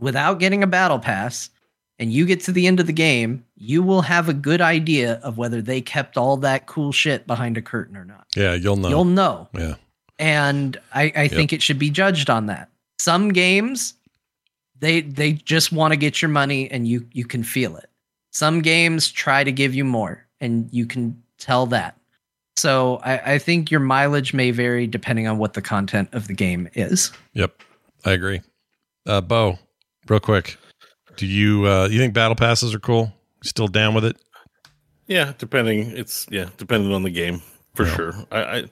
without 0.00 0.38
getting 0.38 0.62
a 0.62 0.66
battle 0.66 0.98
pass 0.98 1.50
and 1.98 2.12
you 2.12 2.24
get 2.24 2.40
to 2.40 2.52
the 2.52 2.66
end 2.66 2.80
of 2.80 2.86
the 2.86 2.92
game, 2.92 3.44
you 3.56 3.82
will 3.82 4.02
have 4.02 4.28
a 4.28 4.34
good 4.34 4.60
idea 4.60 5.20
of 5.22 5.36
whether 5.36 5.60
they 5.60 5.80
kept 5.80 6.16
all 6.16 6.36
that 6.38 6.66
cool 6.66 6.92
shit 6.92 7.26
behind 7.26 7.56
a 7.56 7.62
curtain 7.62 7.96
or 7.96 8.04
not. 8.04 8.26
Yeah, 8.34 8.54
you'll 8.54 8.76
know. 8.76 8.88
You'll 8.88 9.04
know. 9.04 9.48
Yeah. 9.54 9.74
And 10.18 10.78
I, 10.94 11.12
I 11.14 11.28
think 11.28 11.52
it 11.52 11.62
should 11.62 11.78
be 11.78 11.90
judged 11.90 12.28
on 12.28 12.46
that. 12.46 12.70
Some 12.98 13.30
games, 13.30 13.94
they 14.78 15.02
they 15.02 15.32
just 15.32 15.72
want 15.72 15.92
to 15.92 15.96
get 15.96 16.20
your 16.20 16.28
money 16.28 16.70
and 16.70 16.86
you 16.86 17.06
you 17.12 17.24
can 17.24 17.42
feel 17.42 17.76
it. 17.76 17.88
Some 18.30 18.60
games 18.60 19.10
try 19.10 19.44
to 19.44 19.52
give 19.52 19.74
you 19.74 19.84
more 19.84 20.26
and 20.40 20.68
you 20.72 20.86
can 20.86 21.22
tell 21.38 21.66
that. 21.66 21.96
So 22.56 23.00
I, 23.02 23.34
I 23.34 23.38
think 23.38 23.70
your 23.70 23.80
mileage 23.80 24.34
may 24.34 24.50
vary 24.50 24.86
depending 24.86 25.26
on 25.26 25.38
what 25.38 25.54
the 25.54 25.62
content 25.62 26.10
of 26.12 26.26
the 26.28 26.34
game 26.34 26.68
is. 26.74 27.12
Yep, 27.32 27.62
I 28.04 28.12
agree. 28.12 28.42
Uh, 29.06 29.22
Bo, 29.22 29.58
real 30.10 30.20
quick, 30.20 30.58
do 31.16 31.26
you 31.26 31.66
uh, 31.66 31.88
you 31.90 31.98
think 31.98 32.12
battle 32.12 32.34
passes 32.34 32.74
are 32.74 32.80
cool? 32.80 33.12
Still 33.42 33.68
down 33.68 33.94
with 33.94 34.04
it? 34.04 34.16
Yeah, 35.06 35.32
depending. 35.38 35.96
It's 35.96 36.26
yeah, 36.30 36.50
depending 36.58 36.92
on 36.92 37.02
the 37.02 37.10
game 37.10 37.40
for 37.74 37.86
sure. 37.86 38.12
I, 38.30 38.38
I 38.42 38.64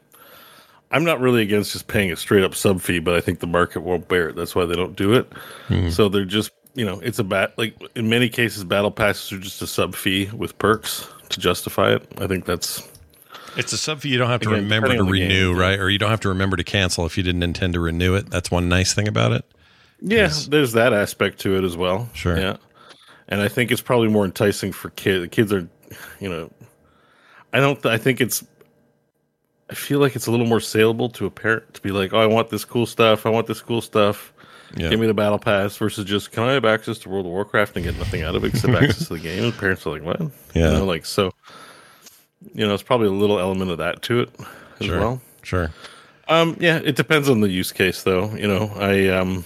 I'm 0.90 1.04
not 1.04 1.20
really 1.20 1.42
against 1.42 1.72
just 1.72 1.86
paying 1.86 2.12
a 2.12 2.16
straight 2.16 2.44
up 2.44 2.54
sub 2.54 2.80
fee, 2.80 2.98
but 2.98 3.14
I 3.14 3.20
think 3.20 3.40
the 3.40 3.46
market 3.46 3.80
won't 3.80 4.08
bear 4.08 4.28
it. 4.30 4.36
That's 4.36 4.54
why 4.54 4.64
they 4.66 4.74
don't 4.74 4.96
do 4.96 5.14
it. 5.14 5.32
Hmm. 5.68 5.90
So 5.90 6.08
they're 6.08 6.24
just 6.24 6.50
you 6.74 6.84
know 6.84 7.00
it's 7.00 7.18
a 7.18 7.24
bat 7.24 7.54
like 7.56 7.74
in 7.94 8.08
many 8.08 8.28
cases 8.28 8.62
battle 8.64 8.90
passes 8.90 9.32
are 9.32 9.38
just 9.40 9.62
a 9.62 9.66
sub 9.66 9.94
fee 9.94 10.30
with 10.36 10.56
perks 10.58 11.08
to 11.30 11.40
justify 11.40 11.94
it. 11.94 12.06
I 12.18 12.26
think 12.26 12.44
that's 12.44 12.86
It's 13.56 13.72
a 13.72 13.78
sub 13.78 14.00
fee 14.00 14.10
you 14.10 14.18
don't 14.18 14.28
have 14.30 14.40
to 14.42 14.50
Again, 14.50 14.64
remember 14.64 14.88
to 14.88 14.94
depending 14.94 15.06
on 15.08 15.12
the 15.12 15.28
renew, 15.28 15.50
game, 15.52 15.58
right? 15.58 15.78
Or 15.78 15.90
you 15.90 15.98
don't 15.98 16.10
have 16.10 16.20
to 16.20 16.28
remember 16.28 16.56
to 16.56 16.64
cancel 16.64 17.04
if 17.06 17.16
you 17.16 17.22
didn't 17.22 17.42
intend 17.42 17.72
to 17.74 17.80
renew 17.80 18.14
it. 18.14 18.30
That's 18.30 18.50
one 18.50 18.68
nice 18.68 18.94
thing 18.94 19.08
about 19.08 19.32
it. 19.32 19.44
Yeah. 20.00 20.30
There's 20.48 20.72
that 20.72 20.92
aspect 20.92 21.40
to 21.40 21.56
it 21.56 21.64
as 21.64 21.76
well. 21.76 22.08
Sure. 22.14 22.38
Yeah, 22.38 22.56
and 23.28 23.40
I 23.40 23.48
think 23.48 23.70
it's 23.70 23.80
probably 23.80 24.08
more 24.08 24.24
enticing 24.24 24.72
for 24.72 24.90
kids. 24.90 25.28
Kids 25.30 25.52
are, 25.52 25.68
you 26.20 26.28
know, 26.28 26.50
I 27.52 27.60
don't. 27.60 27.84
I 27.86 27.98
think 27.98 28.20
it's. 28.20 28.44
I 29.70 29.74
feel 29.74 29.98
like 30.00 30.16
it's 30.16 30.26
a 30.26 30.30
little 30.30 30.46
more 30.46 30.60
saleable 30.60 31.10
to 31.10 31.26
a 31.26 31.30
parent 31.30 31.74
to 31.74 31.82
be 31.82 31.90
like, 31.90 32.12
"Oh, 32.14 32.20
I 32.20 32.26
want 32.26 32.48
this 32.50 32.64
cool 32.64 32.86
stuff. 32.86 33.26
I 33.26 33.28
want 33.30 33.46
this 33.46 33.60
cool 33.60 33.80
stuff. 33.82 34.32
Yeah. 34.76 34.88
Give 34.88 34.98
me 35.00 35.06
the 35.06 35.14
battle 35.14 35.38
pass." 35.38 35.76
Versus 35.76 36.04
just, 36.06 36.32
"Can 36.32 36.42
I 36.44 36.52
have 36.52 36.64
access 36.64 36.98
to 37.00 37.08
World 37.10 37.26
of 37.26 37.32
Warcraft 37.32 37.76
and 37.76 37.84
get 37.84 37.98
nothing 37.98 38.22
out 38.22 38.34
of 38.34 38.44
it 38.44 38.54
except 38.54 38.72
access 38.82 39.08
to 39.08 39.14
the 39.14 39.20
game?" 39.20 39.44
And 39.44 39.52
parents 39.56 39.86
are 39.86 39.90
like, 39.90 40.02
"What?" 40.04 40.20
Yeah. 40.54 40.72
You 40.72 40.78
know, 40.78 40.84
like 40.86 41.04
so. 41.04 41.32
You 42.54 42.66
know, 42.66 42.72
it's 42.72 42.82
probably 42.84 43.08
a 43.08 43.12
little 43.12 43.38
element 43.40 43.70
of 43.70 43.78
that 43.78 44.00
to 44.02 44.20
it 44.20 44.30
as 44.80 44.86
Sure. 44.86 45.00
well. 45.00 45.20
Sure. 45.42 45.70
Um, 46.28 46.56
yeah, 46.60 46.78
it 46.84 46.94
depends 46.94 47.28
on 47.28 47.40
the 47.40 47.48
use 47.48 47.72
case, 47.72 48.04
though. 48.04 48.32
You 48.36 48.46
know, 48.46 48.70
I 48.76 49.08
um, 49.08 49.44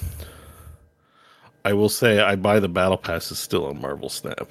I 1.64 1.72
will 1.74 1.88
say 1.88 2.18
I 2.20 2.36
buy 2.36 2.58
the 2.60 2.68
battle 2.68 2.96
passes 2.96 3.38
still 3.38 3.66
on 3.66 3.80
Marvel 3.80 4.08
Snap. 4.08 4.50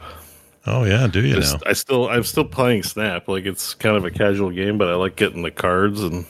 Oh 0.66 0.84
yeah, 0.86 1.08
do 1.08 1.26
you 1.26 1.36
Just- 1.36 1.56
now? 1.56 1.70
I 1.70 1.74
still 1.74 2.08
I'm 2.10 2.24
still 2.24 2.46
playing 2.46 2.84
Snap. 2.84 3.28
Like 3.28 3.46
it's 3.46 3.74
kind 3.74 3.96
of 3.98 4.06
a 4.06 4.12
casual 4.12 4.52
game, 4.52 4.78
but 4.78 4.88
I 4.90 4.96
like 4.96 5.16
getting 5.16 5.42
the 5.42 5.52
cards 5.52 6.02
and 6.04 6.26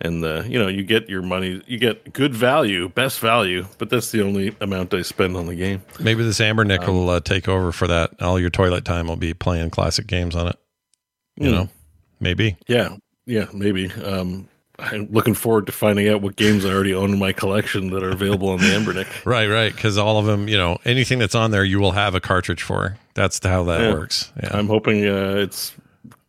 and 0.00 0.22
the 0.22 0.44
you 0.48 0.58
know 0.58 0.68
you 0.68 0.82
get 0.84 1.08
your 1.08 1.22
money, 1.22 1.62
you 1.66 1.78
get 1.78 2.12
good 2.12 2.34
value, 2.34 2.88
best 2.90 3.18
value. 3.18 3.66
But 3.78 3.88
that's 3.90 4.10
the 4.10 4.22
only 4.22 4.54
amount 4.60 4.92
I 4.92 5.02
spend 5.02 5.36
on 5.36 5.46
the 5.46 5.54
game. 5.54 5.82
Maybe 5.98 6.22
this 6.22 6.38
Anbernic 6.40 6.86
Um, 6.86 6.94
will 6.94 7.08
uh, 7.10 7.20
take 7.20 7.48
over 7.48 7.72
for 7.72 7.86
that. 7.88 8.20
All 8.20 8.38
your 8.38 8.50
toilet 8.50 8.84
time 8.84 9.08
will 9.08 9.16
be 9.16 9.32
playing 9.34 9.70
classic 9.70 10.06
games 10.06 10.36
on 10.36 10.48
it. 10.48 10.56
You 11.36 11.48
Hmm. 11.48 11.54
know, 11.54 11.68
maybe. 12.20 12.56
Yeah, 12.68 12.96
yeah, 13.24 13.46
maybe. 13.54 13.90
Um, 13.92 14.48
I'm 14.78 15.08
looking 15.10 15.34
forward 15.34 15.66
to 15.66 15.72
finding 15.72 16.08
out 16.08 16.20
what 16.20 16.36
games 16.36 16.64
I 16.64 16.70
already 16.70 16.94
own 16.94 17.12
in 17.12 17.18
my 17.18 17.32
collection 17.32 17.90
that 17.90 18.02
are 18.02 18.10
available 18.10 18.48
on 18.50 18.58
the 18.58 18.66
Anbernic. 18.66 19.06
Right, 19.24 19.46
right. 19.48 19.74
Because 19.74 19.96
all 19.96 20.18
of 20.18 20.26
them, 20.26 20.48
you 20.48 20.56
know, 20.58 20.78
anything 20.84 21.18
that's 21.18 21.34
on 21.34 21.50
there, 21.50 21.64
you 21.64 21.80
will 21.80 21.92
have 21.92 22.14
a 22.14 22.20
cartridge 22.20 22.62
for. 22.62 22.96
That's 23.14 23.44
how 23.44 23.64
that 23.64 23.80
Yeah. 23.80 23.92
works. 23.92 24.30
Yeah. 24.42 24.50
I'm 24.52 24.66
hoping 24.68 25.06
uh, 25.06 25.36
it's 25.38 25.74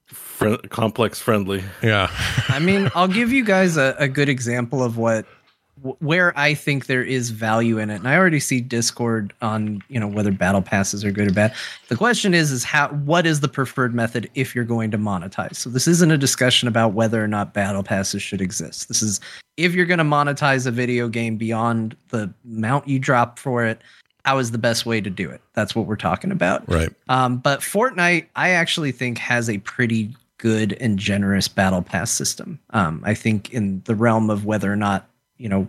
fri 0.08 0.58
complex 0.70 1.20
friendly. 1.20 1.64
Yeah. 1.84 2.10
I 2.50 2.60
mean, 2.60 2.90
I'll 2.96 3.08
give 3.08 3.32
you 3.32 3.44
guys 3.44 3.76
a, 3.78 3.96
a 4.00 4.08
good 4.08 4.30
example 4.30 4.82
of 4.84 4.98
what 4.98 5.26
wh- 5.26 5.37
where 5.82 6.38
I 6.38 6.54
think 6.54 6.86
there 6.86 7.04
is 7.04 7.30
value 7.30 7.78
in 7.78 7.90
it. 7.90 7.96
And 7.96 8.08
I 8.08 8.18
already 8.18 8.40
see 8.40 8.62
Discord 8.62 9.34
on, 9.42 9.82
you 9.90 10.00
know, 10.00 10.08
whether 10.08 10.32
battle 10.32 10.62
passes 10.62 11.04
are 11.06 11.12
good 11.12 11.30
or 11.30 11.34
bad. 11.34 11.54
The 11.88 11.96
question 11.96 12.34
is 12.34 12.52
is 12.52 12.64
how 12.64 12.90
what 12.90 13.26
is 13.26 13.40
the 13.40 13.48
preferred 13.48 13.94
method 13.94 14.30
if 14.36 14.56
you're 14.56 14.66
going 14.66 14.92
to 14.92 14.98
monetize? 14.98 15.56
So 15.56 15.70
this 15.70 15.88
isn't 15.88 16.12
a 16.12 16.18
discussion 16.18 16.68
about 16.68 16.94
whether 16.94 17.24
or 17.24 17.28
not 17.28 17.54
battle 17.54 17.84
passes 17.84 18.22
should 18.22 18.42
exist. 18.42 18.88
This 18.88 19.02
is 19.02 19.20
if 19.58 19.74
you're 19.74 19.86
going 19.86 19.98
to 19.98 20.04
monetize 20.04 20.66
a 20.68 20.72
video 20.72 21.08
game 21.08 21.38
beyond 21.38 21.96
the 22.10 22.34
amount 22.46 22.88
you 22.88 23.00
drop 23.00 23.40
for 23.40 23.66
it, 23.66 23.82
how 24.26 24.38
is 24.40 24.52
the 24.52 24.58
best 24.58 24.86
way 24.86 25.00
to 25.02 25.10
do 25.10 25.30
it? 25.30 25.42
That's 25.54 25.76
what 25.76 25.86
we're 25.86 25.96
talking 25.96 26.32
about. 26.32 26.68
Right. 26.70 26.90
Um, 27.10 27.38
but 27.38 27.62
Fortnite, 27.62 28.28
I 28.36 28.50
actually 28.50 28.92
think 28.92 29.18
has 29.20 29.50
a 29.50 29.58
pretty 29.60 30.16
good 30.38 30.74
and 30.80 31.00
generous 31.00 31.48
battle 31.48 31.82
pass 31.82 32.12
system. 32.12 32.60
Um, 32.72 33.02
I 33.06 33.14
think 33.14 33.52
in 33.54 33.82
the 33.86 33.96
realm 33.96 34.30
of 34.30 34.46
whether 34.46 34.72
or 34.72 34.76
not 34.76 35.10
you 35.38 35.50
know, 35.50 35.68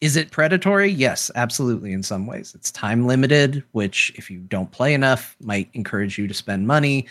is 0.00 0.16
it 0.16 0.30
predatory? 0.30 0.90
Yes, 0.90 1.30
absolutely. 1.34 1.92
In 1.92 2.02
some 2.02 2.26
ways, 2.26 2.54
it's 2.54 2.70
time 2.70 3.06
limited, 3.06 3.64
which 3.72 4.12
if 4.16 4.30
you 4.30 4.38
don't 4.38 4.70
play 4.70 4.94
enough, 4.94 5.36
might 5.40 5.68
encourage 5.74 6.18
you 6.18 6.28
to 6.28 6.34
spend 6.34 6.66
money. 6.66 7.06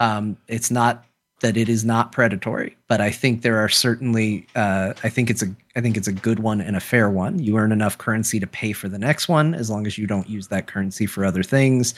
Um, 0.00 0.36
it's 0.48 0.70
not 0.70 1.04
that 1.40 1.56
it 1.56 1.68
is 1.68 1.84
not 1.84 2.12
predatory, 2.12 2.76
but 2.88 3.00
I 3.00 3.10
think 3.10 3.42
there 3.42 3.58
are 3.58 3.68
certainly. 3.68 4.46
Uh, 4.56 4.94
I 5.04 5.08
think 5.08 5.30
it's 5.30 5.42
a. 5.42 5.54
I 5.76 5.80
think 5.80 5.96
it's 5.96 6.08
a 6.08 6.12
good 6.12 6.40
one 6.40 6.60
and 6.60 6.74
a 6.74 6.80
fair 6.80 7.10
one. 7.10 7.38
You 7.38 7.58
earn 7.58 7.70
enough 7.70 7.98
currency 7.98 8.40
to 8.40 8.46
pay 8.46 8.72
for 8.72 8.88
the 8.88 8.98
next 8.98 9.28
one, 9.28 9.54
as 9.54 9.70
long 9.70 9.86
as 9.86 9.96
you 9.96 10.06
don't 10.06 10.28
use 10.28 10.48
that 10.48 10.66
currency 10.66 11.06
for 11.06 11.24
other 11.24 11.42
things. 11.42 11.94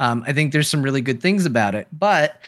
Um, 0.00 0.24
I 0.26 0.32
think 0.32 0.52
there's 0.52 0.68
some 0.68 0.82
really 0.82 1.02
good 1.02 1.20
things 1.20 1.44
about 1.44 1.74
it, 1.74 1.86
but 1.92 2.40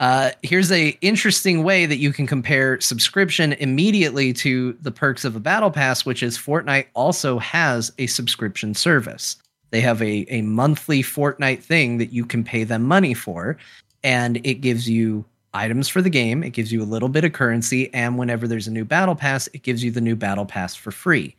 uh, 0.00 0.30
here's 0.42 0.70
a 0.70 0.88
interesting 1.00 1.62
way 1.62 1.86
that 1.86 1.96
you 1.96 2.12
can 2.12 2.26
compare 2.26 2.80
subscription 2.80 3.54
immediately 3.54 4.32
to 4.34 4.76
the 4.82 4.90
perks 4.90 5.24
of 5.24 5.36
a 5.36 5.40
battle 5.40 5.70
pass, 5.70 6.04
which 6.04 6.22
is 6.22 6.36
Fortnite 6.36 6.86
also 6.94 7.38
has 7.38 7.92
a 7.98 8.06
subscription 8.06 8.74
service. 8.74 9.36
They 9.70 9.80
have 9.80 10.02
a, 10.02 10.26
a 10.28 10.42
monthly 10.42 11.02
Fortnite 11.02 11.62
thing 11.62 11.98
that 11.98 12.12
you 12.12 12.26
can 12.26 12.44
pay 12.44 12.64
them 12.64 12.82
money 12.82 13.14
for, 13.14 13.56
and 14.04 14.38
it 14.44 14.60
gives 14.60 14.88
you 14.88 15.24
items 15.54 15.88
for 15.88 16.02
the 16.02 16.10
game. 16.10 16.42
It 16.44 16.50
gives 16.50 16.72
you 16.72 16.82
a 16.82 16.84
little 16.84 17.08
bit 17.08 17.24
of 17.24 17.32
currency, 17.32 17.92
and 17.94 18.18
whenever 18.18 18.46
there's 18.46 18.68
a 18.68 18.72
new 18.72 18.84
battle 18.84 19.14
pass, 19.14 19.48
it 19.54 19.62
gives 19.62 19.82
you 19.82 19.90
the 19.90 20.00
new 20.00 20.14
battle 20.14 20.44
pass 20.44 20.74
for 20.74 20.90
free. 20.90 21.34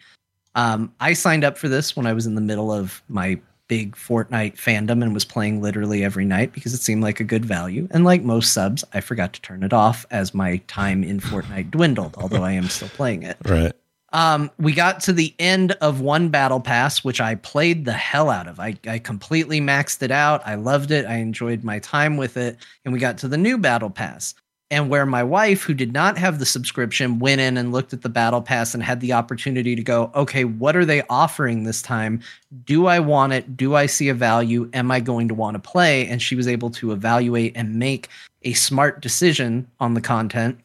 Um, 0.55 0.91
I 0.99 1.13
signed 1.13 1.43
up 1.43 1.59
for 1.59 1.69
this 1.69 1.95
when 1.95 2.07
I 2.07 2.13
was 2.13 2.25
in 2.25 2.33
the 2.33 2.41
middle 2.41 2.71
of 2.71 3.03
my 3.07 3.39
big 3.67 3.95
Fortnite 3.95 4.55
fandom 4.55 5.03
and 5.03 5.13
was 5.13 5.25
playing 5.25 5.61
literally 5.61 6.03
every 6.03 6.25
night 6.25 6.53
because 6.53 6.73
it 6.73 6.81
seemed 6.81 7.03
like 7.03 7.19
a 7.19 7.23
good 7.23 7.45
value. 7.45 7.87
And 7.91 8.03
like 8.05 8.23
most 8.23 8.53
subs, 8.53 8.83
I 8.93 9.01
forgot 9.01 9.33
to 9.33 9.41
turn 9.41 9.63
it 9.63 9.73
off 9.73 10.05
as 10.11 10.33
my 10.33 10.57
time 10.67 11.03
in 11.03 11.19
Fortnite 11.19 11.71
dwindled, 11.71 12.15
although 12.17 12.43
I 12.43 12.53
am 12.53 12.69
still 12.69 12.89
playing 12.89 13.23
it. 13.23 13.37
Right. 13.45 13.73
Um, 14.13 14.49
we 14.57 14.73
got 14.73 15.01
to 15.01 15.13
the 15.13 15.35
end 15.37 15.73
of 15.73 15.99
one 15.99 16.29
battle 16.29 16.61
pass, 16.61 17.03
which 17.03 17.19
I 17.19 17.35
played 17.35 17.83
the 17.83 17.93
hell 17.93 18.29
out 18.29 18.47
of. 18.47 18.59
I, 18.59 18.77
I 18.87 18.99
completely 18.99 19.59
maxed 19.59 20.01
it 20.01 20.11
out. 20.11 20.41
I 20.45 20.55
loved 20.55 20.91
it. 20.91 21.05
I 21.05 21.15
enjoyed 21.15 21.63
my 21.63 21.79
time 21.79 22.15
with 22.15 22.37
it. 22.37 22.57
And 22.85 22.93
we 22.93 22.99
got 22.99 23.17
to 23.19 23.27
the 23.27 23.37
new 23.37 23.57
battle 23.57 23.89
pass. 23.89 24.33
And 24.69 24.89
where 24.89 25.05
my 25.05 25.23
wife, 25.23 25.63
who 25.63 25.73
did 25.73 25.93
not 25.93 26.17
have 26.17 26.39
the 26.39 26.45
subscription, 26.45 27.19
went 27.19 27.39
in 27.39 27.55
and 27.55 27.71
looked 27.71 27.93
at 27.93 28.01
the 28.01 28.09
battle 28.09 28.41
pass 28.41 28.73
and 28.73 28.83
had 28.83 28.99
the 28.99 29.13
opportunity 29.13 29.75
to 29.75 29.81
go, 29.81 30.11
okay, 30.13 30.43
what 30.43 30.75
are 30.75 30.83
they 30.83 31.03
offering 31.09 31.63
this 31.63 31.81
time? 31.81 32.21
Do 32.65 32.87
I 32.87 32.99
want 32.99 33.31
it? 33.31 33.55
Do 33.55 33.75
I 33.75 33.85
see 33.85 34.09
a 34.09 34.13
value? 34.13 34.69
Am 34.73 34.91
I 34.91 34.99
going 34.99 35.29
to 35.29 35.33
want 35.33 35.55
to 35.55 35.59
play? 35.59 36.05
And 36.07 36.21
she 36.21 36.35
was 36.35 36.49
able 36.49 36.69
to 36.71 36.91
evaluate 36.91 37.53
and 37.55 37.75
make 37.75 38.09
a 38.43 38.53
smart 38.53 39.01
decision 39.01 39.67
on 39.79 39.93
the 39.93 40.01
content. 40.01 40.59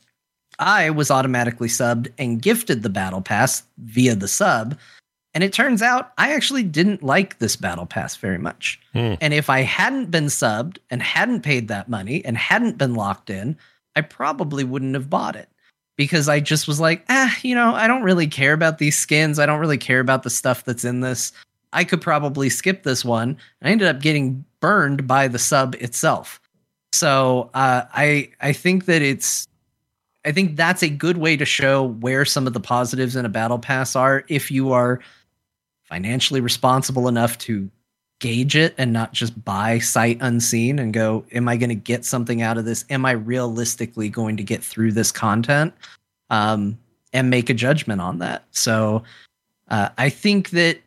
I 0.59 0.91
was 0.91 1.11
automatically 1.11 1.69
subbed 1.69 2.11
and 2.19 2.43
gifted 2.43 2.83
the 2.83 2.91
battle 2.91 3.21
pass 3.21 3.63
via 3.79 4.17
the 4.17 4.29
sub. 4.29 4.77
And 5.35 5.43
it 5.43 5.53
turns 5.53 5.81
out 5.81 6.13
I 6.19 6.35
actually 6.35 6.63
didn't 6.63 7.03
like 7.03 7.39
this 7.39 7.57
battle 7.57 7.87
pass 7.87 8.17
very 8.17 8.39
much. 8.39 8.81
Hmm. 8.93 9.15
And 9.21 9.33
if 9.33 9.49
I 9.49 9.61
hadn't 9.61 10.11
been 10.11 10.27
subbed 10.27 10.79
and 10.91 11.03
hadn't 11.03 11.43
paid 11.43 11.69
that 11.69 11.89
money 11.89 12.25
and 12.25 12.37
hadn't 12.37 12.79
been 12.79 12.95
locked 12.95 13.31
in, 13.31 13.57
I 13.97 14.01
probably 14.01 14.65
wouldn't 14.65 14.95
have 14.95 15.11
bought 15.11 15.37
it 15.37 15.49
because 15.97 16.29
I 16.29 16.41
just 16.41 16.67
was 16.67 16.81
like, 16.81 17.05
ah, 17.09 17.37
you 17.43 17.55
know, 17.55 17.75
I 17.75 17.87
don't 17.87 18.03
really 18.03 18.27
care 18.27 18.53
about 18.53 18.79
these 18.79 18.97
skins. 18.97 19.39
I 19.39 19.47
don't 19.47 19.61
really 19.61 19.79
care 19.79 20.01
about 20.01 20.23
the 20.23 20.31
stuff 20.31 20.65
that's 20.65 20.85
in 20.85 21.01
this. 21.01 21.33
I 21.73 21.85
could 21.85 22.01
probably 22.01 22.49
skip 22.49 22.83
this 22.83 23.05
one. 23.05 23.37
I 23.63 23.71
ended 23.71 23.89
up 23.89 24.01
getting 24.01 24.45
burned 24.61 25.07
by 25.07 25.29
the 25.29 25.39
sub 25.39 25.75
itself. 25.77 26.41
So 26.93 27.51
uh, 27.55 27.85
I 27.93 28.31
I 28.41 28.53
think 28.53 28.85
that 28.85 29.01
it's 29.03 29.49
I 30.25 30.33
think 30.33 30.57
that's 30.57 30.83
a 30.83 30.89
good 30.89 31.17
way 31.17 31.37
to 31.37 31.45
show 31.45 31.85
where 31.85 32.25
some 32.25 32.47
of 32.47 32.53
the 32.53 32.61
positives 32.61 33.17
in 33.17 33.25
a 33.25 33.31
battle 33.31 33.59
pass 33.59 33.97
are 33.97 34.25
if 34.29 34.51
you 34.51 34.73
are 34.73 35.01
financially 35.85 36.41
responsible 36.41 37.09
enough 37.09 37.39
to 37.39 37.71
gauge 38.23 38.55
it 38.55 38.73
and 38.79 38.93
not 38.93 39.13
just 39.13 39.45
buy 39.45 39.81
sight 39.81 40.17
unseen 40.21 40.79
and 40.79 40.95
go, 40.95 41.25
Am 41.33 41.49
I 41.49 41.57
going 41.57 41.69
to 41.71 41.75
get 41.75 42.05
something 42.05 42.41
out 42.41 42.57
of 42.57 42.65
this? 42.65 42.85
Am 42.89 43.05
I 43.05 43.11
realistically 43.11 44.09
going 44.09 44.37
to 44.37 44.45
get 44.45 44.63
through 44.63 44.93
this 44.93 45.11
content? 45.11 45.75
Um, 46.31 46.79
and 47.13 47.29
make 47.29 47.51
a 47.51 47.55
judgment 47.55 48.01
on 48.01 48.21
that. 48.21 48.45
So 48.53 49.03
uh, 49.69 49.91
I 49.99 50.09
think 50.09 50.51
that 50.51 50.79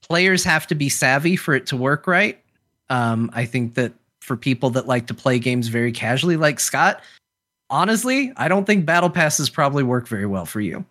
players 0.00 0.42
have 0.42 0.66
to 0.68 0.74
be 0.74 0.88
savvy 0.88 1.36
for 1.36 1.54
it 1.54 1.66
to 1.66 1.76
work 1.76 2.08
right. 2.08 2.42
Um, 2.88 3.30
I 3.32 3.44
think 3.44 3.74
that 3.74 3.92
for 4.20 4.36
people 4.36 4.70
that 4.70 4.88
like 4.88 5.06
to 5.06 5.14
play 5.14 5.38
games 5.38 5.68
very 5.68 5.92
casually, 5.92 6.36
like 6.36 6.58
Scott, 6.58 7.00
honestly, 7.70 8.32
I 8.36 8.48
don't 8.48 8.64
think 8.64 8.84
battle 8.84 9.10
passes 9.10 9.48
probably 9.48 9.84
work 9.84 10.08
very 10.08 10.26
well 10.26 10.46
for 10.46 10.60
you 10.60 10.84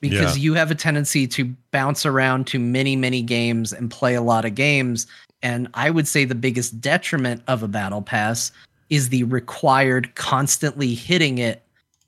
because 0.00 0.36
Yeah. 0.36 0.42
you 0.42 0.54
have 0.54 0.70
a 0.70 0.74
tendency 0.74 1.26
to 1.28 1.54
bounce 1.72 2.04
around 2.06 2.46
to 2.48 2.58
many, 2.58 2.96
many 2.96 3.22
games 3.22 3.72
and 3.72 3.90
play 3.90 4.14
a 4.14 4.22
lot 4.22 4.44
of 4.44 4.54
games. 4.54 5.06
And 5.42 5.68
I 5.74 5.90
would 5.90 6.06
say 6.08 6.24
the 6.24 6.34
biggest 6.34 6.80
detriment 6.80 7.42
of 7.48 7.62
a 7.62 7.68
battle 7.68 8.02
pass 8.02 8.52
is 8.90 9.08
the 9.10 9.24
required 9.24 10.14
constantly 10.14 10.94
hitting 10.94 11.38
it, 11.38 11.62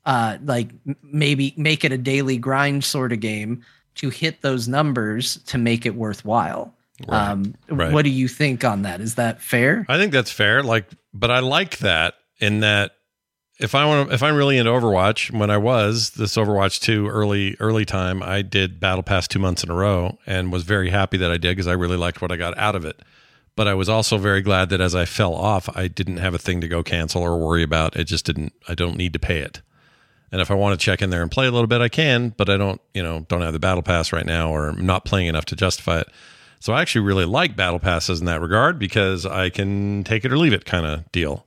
uh, 0.05 0.37
like 0.43 0.69
maybe 1.01 1.53
make 1.57 1.83
it 1.85 1.91
a 1.91 1.97
daily 1.97 2.37
grind 2.37 2.83
sort 2.83 3.11
of 3.11 3.19
game 3.19 3.63
to 3.95 4.09
hit 4.09 4.41
those 4.41 4.67
numbers 4.67 5.37
to 5.45 5.57
make 5.57 5.85
it 5.85 5.95
worthwhile. 5.95 6.73
Right, 7.07 7.29
Um, 7.29 7.55
right. 7.69 7.91
What 7.91 8.03
do 8.03 8.09
you 8.09 8.27
think 8.27 8.63
on 8.63 8.81
that? 8.83 9.01
Is 9.01 9.15
that 9.15 9.41
fair? 9.41 9.85
I 9.89 9.97
think 9.97 10.11
that's 10.11 10.31
fair. 10.31 10.61
Like, 10.61 10.85
but 11.13 11.31
I 11.31 11.39
like 11.39 11.77
that 11.79 12.15
in 12.39 12.59
that 12.61 12.91
if 13.59 13.75
I 13.75 13.85
want, 13.85 14.11
if 14.11 14.23
I'm 14.23 14.35
really 14.35 14.57
into 14.57 14.71
Overwatch, 14.71 15.31
when 15.37 15.49
I 15.49 15.57
was 15.57 16.11
this 16.11 16.35
Overwatch 16.35 16.79
two 16.79 17.07
early 17.07 17.55
early 17.59 17.85
time, 17.85 18.23
I 18.23 18.41
did 18.41 18.79
Battle 18.79 19.03
Pass 19.03 19.27
two 19.27 19.39
months 19.39 19.63
in 19.63 19.69
a 19.69 19.75
row 19.75 20.17
and 20.25 20.51
was 20.51 20.63
very 20.63 20.89
happy 20.89 21.17
that 21.17 21.31
I 21.31 21.37
did 21.37 21.55
because 21.55 21.67
I 21.67 21.73
really 21.73 21.97
liked 21.97 22.21
what 22.21 22.31
I 22.31 22.35
got 22.35 22.57
out 22.57 22.75
of 22.75 22.85
it. 22.85 23.01
But 23.55 23.67
I 23.67 23.75
was 23.75 23.87
also 23.87 24.17
very 24.17 24.41
glad 24.41 24.69
that 24.69 24.81
as 24.81 24.95
I 24.95 25.05
fell 25.05 25.35
off, 25.35 25.69
I 25.77 25.87
didn't 25.87 26.17
have 26.17 26.33
a 26.33 26.39
thing 26.39 26.61
to 26.61 26.67
go 26.67 26.81
cancel 26.81 27.21
or 27.21 27.37
worry 27.37 27.61
about. 27.61 27.95
It 27.95 28.05
just 28.05 28.25
didn't. 28.25 28.53
I 28.67 28.73
don't 28.73 28.97
need 28.97 29.13
to 29.13 29.19
pay 29.19 29.39
it. 29.39 29.61
And 30.31 30.41
if 30.41 30.49
I 30.49 30.55
want 30.55 30.79
to 30.79 30.83
check 30.83 31.03
in 31.03 31.11
there 31.11 31.21
and 31.21 31.29
play 31.29 31.45
a 31.45 31.51
little 31.51 31.67
bit, 31.67 31.79
I 31.79 31.89
can. 31.89 32.29
But 32.29 32.49
I 32.49 32.57
don't, 32.57 32.81
you 32.95 33.03
know, 33.03 33.27
don't 33.29 33.41
have 33.41 33.53
the 33.53 33.59
battle 33.59 33.83
pass 33.83 34.11
right 34.11 34.25
now, 34.25 34.49
or 34.49 34.69
I'm 34.69 34.83
not 34.83 35.05
playing 35.05 35.27
enough 35.27 35.45
to 35.45 35.55
justify 35.55 35.99
it. 35.99 36.07
So 36.59 36.73
I 36.73 36.81
actually 36.81 37.05
really 37.05 37.25
like 37.25 37.55
battle 37.55 37.77
passes 37.77 38.19
in 38.19 38.25
that 38.25 38.41
regard 38.41 38.79
because 38.79 39.27
I 39.27 39.51
can 39.51 40.03
take 40.03 40.25
it 40.25 40.33
or 40.33 40.37
leave 40.37 40.53
it 40.53 40.65
kind 40.65 40.87
of 40.87 41.11
deal. 41.11 41.45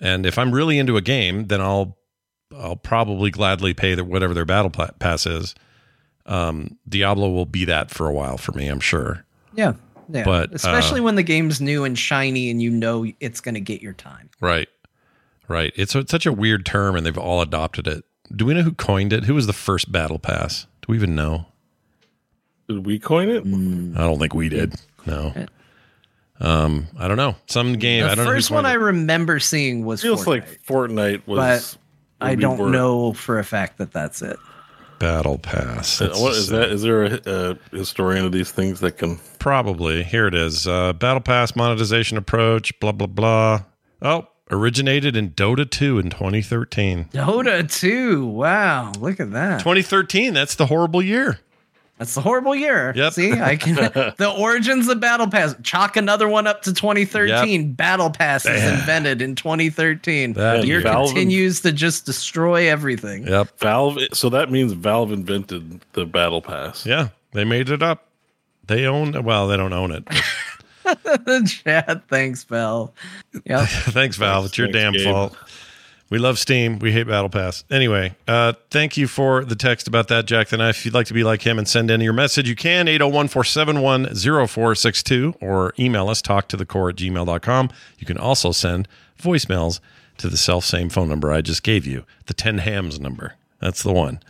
And 0.00 0.26
if 0.26 0.38
I'm 0.38 0.52
really 0.52 0.78
into 0.78 0.96
a 0.96 1.02
game, 1.02 1.46
then 1.46 1.60
I'll 1.60 1.96
I'll 2.56 2.76
probably 2.76 3.30
gladly 3.30 3.74
pay 3.74 3.94
the, 3.94 4.04
whatever 4.04 4.34
their 4.34 4.44
battle 4.44 4.70
pass 4.70 5.26
is. 5.26 5.54
Um, 6.26 6.78
Diablo 6.88 7.30
will 7.30 7.46
be 7.46 7.64
that 7.66 7.90
for 7.90 8.06
a 8.06 8.12
while 8.12 8.38
for 8.38 8.52
me, 8.52 8.68
I'm 8.68 8.80
sure. 8.80 9.24
Yeah. 9.54 9.74
Yeah. 10.10 10.24
But, 10.24 10.54
especially 10.54 11.00
uh, 11.00 11.04
when 11.04 11.16
the 11.16 11.22
game's 11.22 11.60
new 11.60 11.84
and 11.84 11.98
shiny 11.98 12.50
and 12.50 12.62
you 12.62 12.70
know 12.70 13.06
it's 13.20 13.40
going 13.40 13.54
to 13.54 13.60
get 13.60 13.82
your 13.82 13.92
time. 13.92 14.30
Right, 14.40 14.68
right. 15.48 15.72
It's, 15.76 15.94
it's 15.94 16.10
such 16.10 16.24
a 16.24 16.32
weird 16.32 16.64
term, 16.64 16.96
and 16.96 17.04
they've 17.04 17.18
all 17.18 17.42
adopted 17.42 17.86
it. 17.86 18.04
Do 18.34 18.46
we 18.46 18.54
know 18.54 18.62
who 18.62 18.72
coined 18.72 19.12
it? 19.12 19.24
Who 19.24 19.34
was 19.34 19.46
the 19.46 19.52
first 19.52 19.92
battle 19.92 20.18
pass? 20.18 20.66
Do 20.82 20.92
we 20.92 20.96
even 20.96 21.14
know? 21.14 21.46
Did 22.68 22.86
we 22.86 22.98
coin 22.98 23.28
it? 23.28 23.40
I 23.40 24.00
don't 24.06 24.18
think 24.18 24.34
we 24.34 24.48
did. 24.48 24.74
No. 25.06 25.34
Um, 26.40 26.86
I 26.98 27.08
don't 27.08 27.16
know. 27.16 27.34
Some 27.46 27.74
game. 27.78 28.04
the 28.04 28.10
I 28.12 28.14
don't 28.14 28.24
know. 28.24 28.30
who 28.30 28.36
first 28.36 28.50
one 28.50 28.64
coined 28.64 28.72
I 28.72 28.74
remember 28.76 29.40
seeing 29.40 29.84
was 29.84 30.02
Feels 30.02 30.24
Fortnite, 30.24 30.26
like 30.26 30.62
Fortnite 30.64 31.22
but 31.26 31.36
was. 31.36 31.78
I 32.20 32.34
don't 32.34 32.58
were- 32.58 32.70
know 32.70 33.12
for 33.12 33.38
a 33.38 33.44
fact 33.44 33.78
that 33.78 33.92
that's 33.92 34.22
it. 34.22 34.38
battle 34.98 35.38
pass. 35.38 36.00
Uh, 36.00 36.06
Let's 36.06 36.20
What 36.20 36.28
just 36.30 36.38
is 36.40 36.48
see. 36.48 36.56
that? 36.56 36.70
Is 36.70 36.82
there 36.82 37.04
a, 37.04 37.20
a 37.26 37.76
historian 37.76 38.24
of 38.24 38.32
these 38.32 38.50
things 38.50 38.80
that 38.80 38.98
can? 38.98 39.18
Probably. 39.38 40.02
Here 40.02 40.26
it 40.26 40.34
is. 40.34 40.66
Uh, 40.66 40.92
Battle 40.92 41.20
Pass 41.20 41.54
monetization 41.54 42.16
approach, 42.18 42.78
blah, 42.80 42.90
blah, 42.92 43.06
blah. 43.06 43.62
Oh, 44.02 44.26
originated 44.50 45.16
in 45.16 45.30
Dota 45.30 45.68
2 45.70 45.98
in 46.00 46.10
2013. 46.10 47.06
Dota 47.12 47.70
2. 47.80 48.26
Wow. 48.26 48.92
Look 48.98 49.20
at 49.20 49.30
that. 49.32 49.58
2013, 49.60 50.34
that's 50.34 50.54
the 50.56 50.66
horrible 50.66 51.02
year. 51.02 51.38
That's 51.98 52.14
the 52.14 52.20
horrible 52.20 52.54
year. 52.54 52.92
Yep. 52.94 53.12
See, 53.12 53.32
I 53.32 53.56
can 53.56 53.74
the 54.16 54.34
origins 54.38 54.88
of 54.88 55.00
Battle 55.00 55.26
Pass. 55.28 55.56
Chalk 55.62 55.96
another 55.96 56.28
one 56.28 56.46
up 56.46 56.62
to 56.62 56.72
2013. 56.72 57.72
Battle 57.72 58.10
Pass 58.10 58.46
is 58.46 58.62
invented 58.62 59.20
in 59.20 59.34
2013. 59.34 60.34
That 60.34 60.58
year 60.64 60.76
year. 60.76 60.80
Valve- 60.80 61.08
continues 61.10 61.60
to 61.62 61.72
just 61.72 62.06
destroy 62.06 62.68
everything. 62.70 63.26
Yep. 63.26 63.58
Valve. 63.58 63.98
So 64.12 64.28
that 64.30 64.50
means 64.50 64.72
Valve 64.74 65.10
invented 65.12 65.80
the 65.94 66.06
Battle 66.06 66.40
Pass. 66.40 66.86
Yeah, 66.86 67.08
they 67.32 67.44
made 67.44 67.68
it 67.68 67.82
up. 67.82 68.04
They 68.66 68.86
own, 68.86 69.24
well, 69.24 69.48
they 69.48 69.56
don't 69.56 69.72
own 69.72 69.90
it. 69.92 70.04
but- 70.04 71.46
Chad, 71.46 72.02
thanks, 72.08 72.44
Val. 72.44 72.94
Yep. 73.44 73.68
Thanks, 73.68 74.16
Val. 74.16 74.44
It's 74.44 74.56
your 74.56 74.68
Thanks, 74.70 74.78
damn 74.78 74.92
Gabe. 74.92 75.04
fault. 75.04 75.36
We 76.10 76.18
love 76.18 76.38
Steam. 76.38 76.78
We 76.78 76.92
hate 76.92 77.06
Battle 77.06 77.28
Pass. 77.28 77.64
Anyway, 77.70 78.14
uh, 78.26 78.54
thank 78.70 78.96
you 78.96 79.06
for 79.06 79.44
the 79.44 79.54
text 79.54 79.86
about 79.86 80.08
that, 80.08 80.24
Jack 80.24 80.48
the 80.48 80.56
Knife. 80.56 80.78
If 80.78 80.84
you'd 80.86 80.94
like 80.94 81.06
to 81.08 81.14
be 81.14 81.22
like 81.22 81.42
him 81.42 81.58
and 81.58 81.68
send 81.68 81.90
in 81.90 82.00
your 82.00 82.14
message, 82.14 82.48
you 82.48 82.56
can 82.56 82.88
801 82.88 83.28
471 83.28 84.14
0462 84.48 85.34
or 85.40 85.74
email 85.78 86.08
us 86.08 86.22
talk 86.22 86.48
to 86.48 86.56
the 86.56 86.64
core 86.64 86.88
at 86.88 86.96
gmail.com. 86.96 87.68
You 87.98 88.06
can 88.06 88.16
also 88.16 88.52
send 88.52 88.88
voicemails 89.20 89.80
to 90.16 90.28
the 90.28 90.38
self 90.38 90.64
same 90.64 90.88
phone 90.88 91.08
number 91.10 91.30
I 91.30 91.42
just 91.42 91.62
gave 91.62 91.86
you, 91.86 92.04
the 92.26 92.34
10 92.34 92.58
hams 92.58 92.98
number. 92.98 93.34
That's 93.60 93.82
the 93.82 93.92
one. 93.92 94.20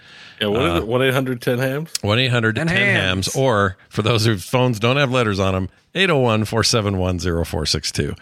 Yeah. 0.40 0.48
What 0.48 0.62
is 0.62 0.72
Uh, 0.72 0.76
it? 0.78 0.86
One 0.86 1.02
eight 1.02 1.12
hundred 1.14 1.42
ten 1.42 1.58
hams. 1.58 1.92
1 2.00 2.18
800 2.18 2.56
10 2.56 2.66
10 2.66 2.76
hams. 2.76 3.26
hams. 3.26 3.36
Or 3.36 3.76
for 3.88 4.02
those 4.02 4.24
whose 4.24 4.42
phones 4.44 4.80
don't 4.80 4.96
have 4.96 5.10
letters 5.12 5.38
on 5.38 5.52
them, 5.54 5.68
801 5.94 6.44
471 6.46 7.18
0462. 7.20 8.14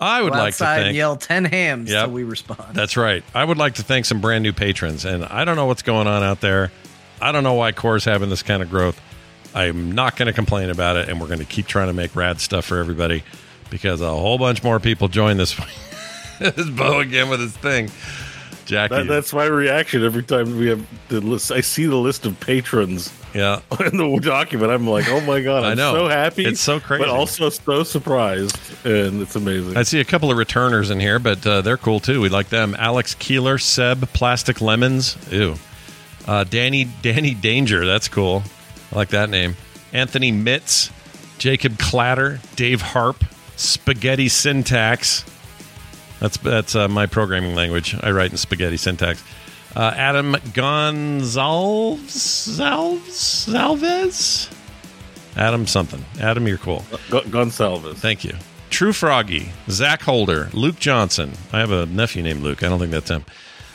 I 0.00 0.22
would 0.22 0.32
Go 0.32 0.38
like 0.38 0.54
to 0.56 0.64
thank. 0.64 0.96
yell 0.96 1.16
10 1.16 1.44
hams 1.44 1.90
Yep. 1.90 2.04
till 2.06 2.12
we 2.14 2.24
respond. 2.24 2.74
That's 2.74 2.96
right. 2.96 3.22
I 3.34 3.44
would 3.44 3.58
like 3.58 3.74
to 3.74 3.82
thank 3.82 4.06
some 4.06 4.20
brand 4.20 4.42
new 4.42 4.52
patrons, 4.52 5.04
and 5.04 5.24
I 5.24 5.44
don't 5.44 5.56
know 5.56 5.66
what's 5.66 5.82
going 5.82 6.06
on 6.06 6.22
out 6.22 6.40
there. 6.40 6.72
I 7.20 7.32
don't 7.32 7.44
know 7.44 7.54
why 7.54 7.72
Core's 7.72 8.04
having 8.04 8.30
this 8.30 8.42
kind 8.42 8.62
of 8.62 8.70
growth. 8.70 8.98
I'm 9.54 9.92
not 9.92 10.16
going 10.16 10.26
to 10.26 10.32
complain 10.32 10.70
about 10.70 10.96
it, 10.96 11.08
and 11.08 11.20
we're 11.20 11.26
going 11.26 11.40
to 11.40 11.44
keep 11.44 11.66
trying 11.66 11.88
to 11.88 11.92
make 11.92 12.16
rad 12.16 12.40
stuff 12.40 12.64
for 12.66 12.78
everybody 12.78 13.24
because 13.68 14.00
a 14.00 14.08
whole 14.08 14.38
bunch 14.38 14.62
more 14.62 14.80
people 14.80 15.08
join 15.08 15.36
this. 15.36 15.54
this 16.38 16.70
bow 16.70 17.00
again 17.00 17.28
with 17.28 17.40
his 17.40 17.54
thing. 17.56 17.90
Jackie. 18.70 18.94
That, 18.94 19.08
that's 19.08 19.34
my 19.34 19.46
reaction 19.46 20.04
every 20.04 20.22
time 20.22 20.56
we 20.56 20.68
have 20.68 20.86
the 21.08 21.20
list. 21.20 21.50
I 21.50 21.60
see 21.60 21.86
the 21.86 21.96
list 21.96 22.24
of 22.24 22.38
patrons 22.38 23.12
yeah. 23.34 23.60
in 23.84 23.96
the 23.96 24.20
document. 24.22 24.70
I'm 24.70 24.86
like, 24.86 25.08
oh 25.08 25.20
my 25.22 25.40
god! 25.40 25.64
I'm 25.64 25.72
I 25.72 25.74
know. 25.74 25.92
so 25.92 26.08
happy. 26.08 26.44
It's 26.44 26.60
so 26.60 26.78
crazy. 26.78 27.04
but 27.04 27.10
also 27.10 27.48
so 27.50 27.82
surprised, 27.82 28.56
and 28.86 29.20
it's 29.20 29.34
amazing. 29.34 29.76
I 29.76 29.82
see 29.82 29.98
a 29.98 30.04
couple 30.04 30.30
of 30.30 30.38
returners 30.38 30.90
in 30.90 31.00
here, 31.00 31.18
but 31.18 31.44
uh, 31.44 31.60
they're 31.62 31.76
cool 31.76 31.98
too. 31.98 32.20
We 32.20 32.28
like 32.28 32.48
them. 32.48 32.76
Alex 32.78 33.14
Keeler, 33.14 33.58
Seb, 33.58 34.08
Plastic 34.12 34.60
Lemons. 34.60 35.16
Ew. 35.30 35.56
Uh, 36.26 36.44
Danny 36.44 36.84
Danny 37.02 37.34
Danger. 37.34 37.84
That's 37.84 38.08
cool. 38.08 38.44
I 38.92 38.96
like 38.96 39.08
that 39.08 39.30
name. 39.30 39.56
Anthony 39.92 40.30
Mitz, 40.30 40.92
Jacob 41.38 41.76
Clatter, 41.78 42.38
Dave 42.54 42.80
Harp, 42.80 43.24
Spaghetti 43.56 44.28
Syntax. 44.28 45.24
That's 46.20 46.36
that's 46.38 46.76
uh, 46.76 46.86
my 46.88 47.06
programming 47.06 47.54
language. 47.54 47.96
I 48.00 48.10
write 48.12 48.30
in 48.30 48.36
spaghetti 48.36 48.76
syntax. 48.76 49.22
Uh, 49.74 49.92
Adam 49.96 50.36
Gonzalez, 50.52 52.00
Zalves, 52.00 53.48
Zalvez, 53.48 54.52
Adam 55.36 55.66
something. 55.66 56.04
Adam, 56.20 56.46
you're 56.46 56.58
cool. 56.58 56.84
Gon- 57.08 57.24
Gonsalves. 57.24 57.94
Thank 57.96 58.24
you. 58.24 58.34
True 58.68 58.92
Froggy, 58.92 59.50
Zach 59.68 60.02
Holder, 60.02 60.48
Luke 60.52 60.78
Johnson. 60.78 61.32
I 61.52 61.58
have 61.58 61.70
a 61.72 61.86
nephew 61.86 62.22
named 62.22 62.42
Luke. 62.42 62.62
I 62.62 62.68
don't 62.68 62.78
think 62.78 62.92
that's 62.92 63.10
him. 63.10 63.24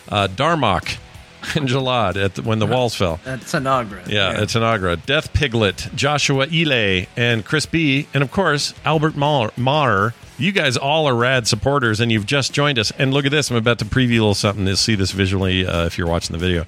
Uh, 0.07 0.27
Darmok 0.27 0.97
and 1.55 1.67
Jalad 1.67 2.15
at 2.23 2.35
the, 2.35 2.41
when 2.43 2.59
the 2.59 2.65
walls 2.65 2.95
fell. 2.95 3.19
That's 3.23 3.51
Tanagra. 3.51 4.07
Yeah, 4.07 4.41
it's 4.41 4.55
an 4.55 4.63
Agra. 4.63 4.95
Death 4.97 5.33
Piglet, 5.33 5.89
Joshua 5.95 6.47
Ely, 6.51 7.05
and 7.17 7.43
Chris 7.45 7.65
B. 7.65 8.07
And 8.13 8.23
of 8.23 8.31
course, 8.31 8.73
Albert 8.85 9.15
Maher. 9.15 9.51
Maher. 9.57 10.13
You 10.37 10.51
guys 10.51 10.75
all 10.77 11.07
are 11.07 11.15
rad 11.15 11.47
supporters, 11.47 11.99
and 12.01 12.11
you've 12.11 12.25
just 12.25 12.51
joined 12.53 12.77
us. 12.77 12.91
And 12.97 13.13
look 13.13 13.25
at 13.25 13.31
this. 13.31 13.49
I'm 13.49 13.55
about 13.57 13.79
to 13.79 13.85
preview 13.85 14.09
a 14.17 14.21
little 14.21 14.33
something. 14.35 14.67
You'll 14.67 14.75
see 14.75 14.95
this 14.95 15.11
visually 15.11 15.65
uh, 15.65 15.85
if 15.85 15.97
you're 15.97 16.07
watching 16.07 16.33
the 16.33 16.39
video. 16.39 16.65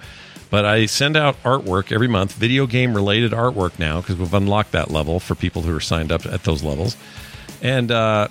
But 0.50 0.64
I 0.64 0.86
send 0.86 1.18
out 1.18 1.36
artwork 1.44 1.92
every 1.92 2.08
month, 2.08 2.32
video 2.34 2.66
game 2.68 2.94
related 2.94 3.34
artwork 3.34 3.78
now, 3.78 4.00
because 4.00 4.16
we've 4.16 4.34
unlocked 4.34 4.72
that 4.72 4.90
level 4.90 5.20
for 5.20 5.36
people 5.36 5.64
who 5.64 5.76
are 5.76 5.82
signed 5.82 6.12
up 6.14 6.26
at 6.26 6.44
those 6.46 6.64
levels. 6.64 6.96
And 7.62 7.92
uh, 7.92 8.30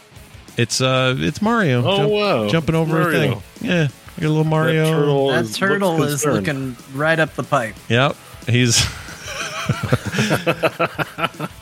it's 0.57 0.81
uh, 0.81 1.15
it's 1.19 1.43
Mario. 1.43 1.83
Oh, 1.85 2.09
wow. 2.09 2.49
Jumping 2.49 2.75
over 2.75 2.99
Mario. 2.99 3.09
a 3.09 3.13
thing. 3.41 3.43
Yeah, 3.61 3.89
I 4.17 4.21
got 4.21 4.27
a 4.27 4.31
little 4.31 4.45
Mario. 4.45 4.85
turtle 4.91 5.29
That 5.29 5.45
is- 5.45 5.57
turtle 5.59 5.99
looks 5.99 6.13
is 6.13 6.25
looking 6.25 6.75
right 6.95 7.19
up 7.19 7.35
the 7.35 7.43
pipe. 7.43 7.75
Yep, 7.91 8.17
he's 8.49 8.83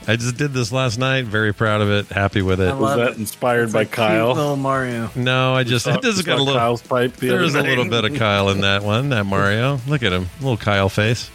I 0.07 0.17
just 0.19 0.37
did 0.37 0.53
this 0.53 0.73
last 0.73 0.99
night. 0.99 1.25
Very 1.25 1.53
proud 1.55 1.81
of 1.81 1.91
it. 1.91 2.07
Happy 2.09 2.43
with 2.43 2.61
it. 2.61 2.69
I 2.69 2.73
love 2.73 2.81
Was 2.81 2.97
that 2.97 3.11
it. 3.13 3.19
inspired 3.19 3.65
It's 3.65 3.73
by 3.73 3.83
a 3.83 3.85
cute 3.85 3.93
Kyle? 3.95 4.35
little 4.35 4.57
Mario. 4.57 5.11
No, 5.15 5.55
I 5.55 5.65
just 5.65 5.85
saw- 5.85 5.95
it 5.95 6.03
does 6.03 6.21
got 6.23 6.39
a 6.39 6.43
little. 6.43 6.59
Kyle's 6.61 6.83
pipe 6.83 7.15
the 7.17 7.29
There's 7.29 7.55
a 7.55 7.61
other 7.61 7.69
little 7.69 7.89
bit 7.89 8.05
of 8.05 8.15
Kyle 8.19 8.51
in 8.51 8.61
that 8.63 8.83
one. 8.83 9.11
That 9.11 9.25
Mario. 9.25 9.81
Look 9.87 10.03
at 10.03 10.13
him, 10.13 10.29
little 10.41 10.57
Kyle 10.57 10.89
face. 10.89 11.31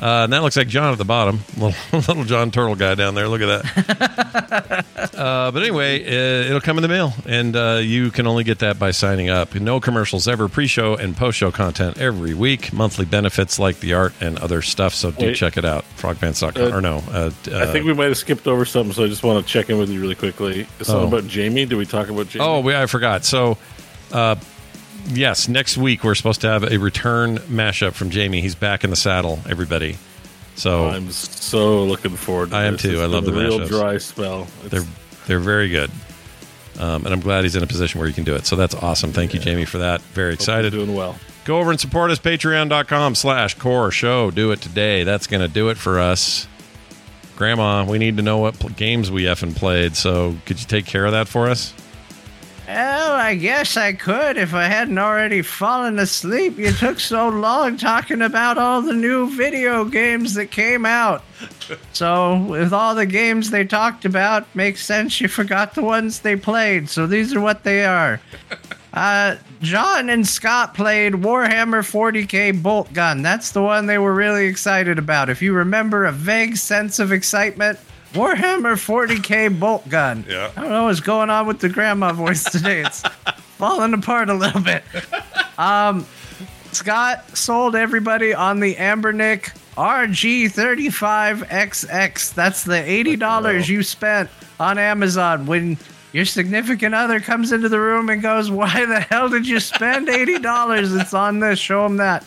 Uh, 0.00 0.24
and 0.24 0.32
that 0.32 0.42
looks 0.42 0.56
like 0.56 0.66
John 0.66 0.92
at 0.92 0.98
the 0.98 1.04
bottom, 1.04 1.40
little, 1.58 1.74
little 1.92 2.24
John 2.24 2.50
Turtle 2.50 2.74
guy 2.74 2.94
down 2.94 3.14
there. 3.14 3.28
Look 3.28 3.42
at 3.42 3.62
that. 3.62 4.86
uh, 5.14 5.50
but 5.50 5.62
anyway, 5.62 6.02
uh, 6.02 6.46
it'll 6.46 6.62
come 6.62 6.78
in 6.78 6.82
the 6.82 6.88
mail, 6.88 7.12
and 7.26 7.54
uh, 7.54 7.80
you 7.82 8.10
can 8.10 8.26
only 8.26 8.42
get 8.42 8.60
that 8.60 8.78
by 8.78 8.92
signing 8.92 9.28
up. 9.28 9.54
No 9.54 9.78
commercials 9.78 10.26
ever. 10.26 10.48
Pre-show 10.48 10.94
and 10.96 11.14
post-show 11.14 11.50
content 11.52 11.98
every 11.98 12.32
week. 12.32 12.72
Monthly 12.72 13.04
benefits 13.04 13.58
like 13.58 13.80
the 13.80 13.92
art 13.92 14.14
and 14.22 14.38
other 14.38 14.62
stuff. 14.62 14.94
So 14.94 15.10
do 15.10 15.26
Wait. 15.26 15.36
check 15.36 15.58
it 15.58 15.66
out. 15.66 15.84
Frogpants.com 15.98 16.62
Uh, 16.72 16.74
or 16.76 16.80
no? 16.80 17.02
Uh, 17.10 17.30
I 17.52 17.66
think 17.66 17.84
we 17.84 17.92
might 17.92 18.06
have 18.08 18.16
skipped 18.16 18.46
over 18.46 18.64
something, 18.64 18.94
so 18.94 19.04
I 19.04 19.08
just 19.08 19.22
want 19.22 19.44
to 19.46 19.52
check 19.52 19.68
in 19.68 19.76
with 19.78 19.90
you 19.90 20.00
really 20.00 20.14
quickly. 20.14 20.64
Something 20.80 21.04
Oh. 21.04 21.08
about 21.18 21.26
Jamie. 21.26 21.66
Did 21.66 21.76
we 21.76 21.84
talk 21.84 22.08
about 22.08 22.28
Jamie? 22.30 22.44
Oh, 22.46 22.60
we, 22.60 22.74
I 22.74 22.86
forgot. 22.86 23.26
So, 23.26 23.58
uh, 24.12 24.36
yes, 25.08 25.48
next 25.48 25.76
week 25.76 26.04
we're 26.04 26.14
supposed 26.14 26.40
to 26.42 26.48
have 26.48 26.64
a 26.64 26.78
return 26.78 27.38
mashup 27.38 27.92
from 27.92 28.10
Jamie. 28.10 28.40
He's 28.40 28.54
back 28.54 28.84
in 28.84 28.90
the 28.90 28.96
saddle, 28.96 29.38
everybody. 29.48 29.96
So 30.56 30.86
I'm 30.88 31.10
so 31.10 31.84
looking 31.84 32.16
forward. 32.16 32.50
to 32.50 32.56
I 32.56 32.64
am 32.64 32.74
this. 32.74 32.82
too. 32.82 32.90
It's 32.92 33.00
I 33.00 33.06
love 33.06 33.24
the 33.24 33.32
real 33.32 33.60
mashups. 33.60 33.68
dry 33.68 33.98
spell. 33.98 34.42
It's- 34.64 34.70
they're 34.70 34.84
they're 35.26 35.38
very 35.38 35.68
good, 35.68 35.90
um, 36.78 37.04
and 37.04 37.14
I'm 37.14 37.20
glad 37.20 37.44
he's 37.44 37.54
in 37.56 37.62
a 37.62 37.66
position 37.66 37.98
where 38.00 38.08
he 38.08 38.14
can 38.14 38.24
do 38.24 38.34
it. 38.34 38.46
So 38.46 38.56
that's 38.56 38.74
awesome. 38.74 39.12
Thank 39.12 39.32
you, 39.32 39.38
Jamie, 39.40 39.64
for 39.64 39.78
that. 39.78 40.00
Very 40.02 40.34
excited. 40.34 40.72
doing 40.72 40.94
well. 40.94 41.16
Go 41.44 41.58
over 41.58 41.70
and 41.70 41.78
support 41.80 42.10
us. 42.10 42.18
Patreon.com 42.18 43.14
slash 43.14 43.54
core 43.54 43.90
show. 43.90 44.30
Do 44.30 44.50
it 44.52 44.60
today. 44.60 45.04
That's 45.04 45.26
going 45.26 45.40
to 45.40 45.48
do 45.48 45.68
it 45.70 45.78
for 45.78 45.98
us. 46.00 46.46
Grandma, 47.36 47.84
we 47.84 47.98
need 47.98 48.16
to 48.18 48.22
know 48.22 48.38
what 48.38 48.58
pl- 48.58 48.70
games 48.70 49.10
we 49.10 49.22
effing 49.22 49.54
played. 49.56 49.96
So 49.96 50.36
could 50.44 50.60
you 50.60 50.66
take 50.66 50.84
care 50.84 51.06
of 51.06 51.12
that 51.12 51.28
for 51.28 51.48
us? 51.48 51.72
Well, 52.72 53.14
I 53.14 53.34
guess 53.34 53.76
I 53.76 53.92
could 53.94 54.36
if 54.36 54.54
I 54.54 54.66
hadn't 54.66 54.96
already 54.96 55.42
fallen 55.42 55.98
asleep. 55.98 56.56
You 56.56 56.70
took 56.70 57.00
so 57.00 57.28
long 57.28 57.76
talking 57.76 58.22
about 58.22 58.58
all 58.58 58.80
the 58.80 58.92
new 58.92 59.28
video 59.28 59.84
games 59.84 60.34
that 60.34 60.52
came 60.52 60.86
out. 60.86 61.24
So, 61.92 62.36
with 62.44 62.72
all 62.72 62.94
the 62.94 63.06
games 63.06 63.50
they 63.50 63.64
talked 63.64 64.04
about, 64.04 64.46
makes 64.54 64.84
sense 64.84 65.20
you 65.20 65.26
forgot 65.26 65.74
the 65.74 65.82
ones 65.82 66.20
they 66.20 66.36
played. 66.36 66.88
So, 66.88 67.08
these 67.08 67.34
are 67.34 67.40
what 67.40 67.64
they 67.64 67.84
are. 67.84 68.20
Uh, 68.94 69.34
John 69.60 70.08
and 70.08 70.26
Scott 70.26 70.74
played 70.74 71.14
Warhammer 71.14 71.82
40k 71.82 72.62
Boltgun. 72.62 73.24
That's 73.24 73.50
the 73.50 73.62
one 73.62 73.86
they 73.86 73.98
were 73.98 74.14
really 74.14 74.46
excited 74.46 74.96
about. 74.96 75.28
If 75.28 75.42
you 75.42 75.54
remember 75.54 76.04
a 76.04 76.12
vague 76.12 76.56
sense 76.56 77.00
of 77.00 77.10
excitement, 77.10 77.80
Warhammer 78.12 78.74
40k 78.74 79.56
Boltgun. 79.58 80.26
Yeah. 80.26 80.50
I 80.56 80.62
don't 80.62 80.70
know 80.70 80.84
what's 80.84 81.00
going 81.00 81.30
on 81.30 81.46
with 81.46 81.60
the 81.60 81.68
grandma 81.68 82.12
voice 82.12 82.42
today. 82.44 82.80
It's 82.80 83.02
falling 83.56 83.94
apart 83.94 84.28
a 84.28 84.34
little 84.34 84.60
bit. 84.60 84.82
Um, 85.58 86.04
Scott 86.72 87.36
sold 87.36 87.76
everybody 87.76 88.34
on 88.34 88.60
the 88.60 88.74
Anbernic 88.74 89.56
RG35XX. 89.76 92.34
That's 92.34 92.64
the 92.64 92.72
$80 92.74 93.68
you 93.68 93.82
spent 93.82 94.28
on 94.58 94.78
Amazon 94.78 95.46
when 95.46 95.78
your 96.12 96.24
significant 96.24 96.94
other 96.94 97.20
comes 97.20 97.52
into 97.52 97.68
the 97.68 97.78
room 97.80 98.08
and 98.08 98.20
goes, 98.20 98.50
Why 98.50 98.84
the 98.86 98.98
hell 99.00 99.28
did 99.28 99.46
you 99.46 99.60
spend 99.60 100.08
$80? 100.08 101.00
It's 101.00 101.14
on 101.14 101.38
this. 101.38 101.60
Show 101.60 101.86
him 101.86 101.98
that. 101.98 102.24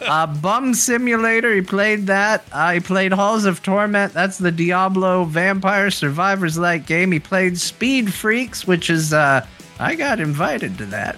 Uh, 0.00 0.26
Bum 0.26 0.74
Simulator, 0.74 1.54
he 1.54 1.60
played 1.60 2.06
that. 2.06 2.44
Uh, 2.52 2.72
he 2.72 2.80
played 2.80 3.12
Halls 3.12 3.44
of 3.44 3.62
Torment. 3.62 4.12
That's 4.12 4.38
the 4.38 4.52
Diablo 4.52 5.24
Vampire 5.24 5.90
Survivors 5.90 6.56
like 6.58 6.86
game. 6.86 7.10
He 7.12 7.18
played 7.18 7.58
Speed 7.58 8.06
Freeks, 8.06 8.66
which 8.66 8.90
is, 8.90 9.12
uh, 9.12 9.44
I 9.80 9.94
got 9.96 10.20
invited 10.20 10.78
to 10.78 10.86
that 10.86 11.16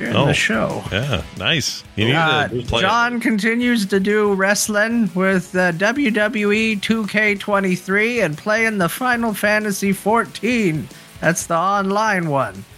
in 0.00 0.16
Oh, 0.16 0.26
the 0.26 0.32
show. 0.34 0.82
Yeah, 0.90 1.22
nice. 1.36 1.84
You 1.96 2.06
need 2.06 2.14
Uh, 2.14 2.48
play 2.48 2.78
it. 2.80 2.82
John 2.82 3.20
continues 3.20 3.84
to 3.86 4.00
do 4.00 4.32
wrestling 4.32 5.10
with 5.14 5.54
uh, 5.54 5.72
WWE 5.72 6.80
2K23 6.80 8.24
and 8.24 8.38
playing 8.38 8.78
the 8.78 8.88
Final 8.88 9.34
Fantasy 9.34 9.92
14. 9.92 10.88
That's 11.20 11.46
the 11.46 11.56
online 11.56 12.28
one. 12.28 12.64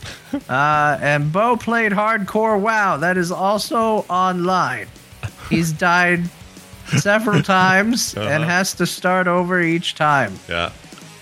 Uh, 0.48 0.98
and 1.00 1.32
Bo 1.32 1.56
played 1.56 1.90
Hardcore 1.92 2.60
WoW. 2.60 2.98
That 2.98 3.16
is 3.16 3.32
also 3.32 4.04
online. 4.10 4.86
He's 5.50 5.72
died 5.72 6.28
several 6.98 7.42
times 7.60 8.14
and 8.14 8.26
Uh-huh. 8.42 8.44
has 8.44 8.74
to 8.74 8.86
start 8.86 9.26
over 9.26 9.60
each 9.60 9.94
time. 9.94 10.38
Yeah, 10.48 10.70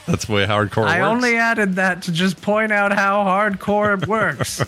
that's 0.06 0.26
the 0.26 0.32
way 0.32 0.46
hardcore 0.46 0.86
I 0.86 1.00
works. 1.00 1.10
only 1.10 1.36
added 1.36 1.74
that 1.76 2.02
to 2.02 2.12
just 2.12 2.40
point 2.40 2.72
out 2.72 2.92
how 2.92 3.24
hardcore 3.24 4.00
it 4.00 4.08
works. 4.08 4.64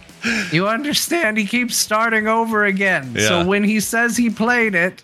you 0.52 0.66
understand? 0.68 1.38
He 1.38 1.46
keeps 1.46 1.76
starting 1.76 2.26
over 2.28 2.64
again. 2.64 3.12
Yeah. 3.16 3.28
So 3.28 3.44
when 3.46 3.64
he 3.64 3.80
says 3.80 4.16
he 4.16 4.30
played 4.30 4.74
it, 4.74 5.02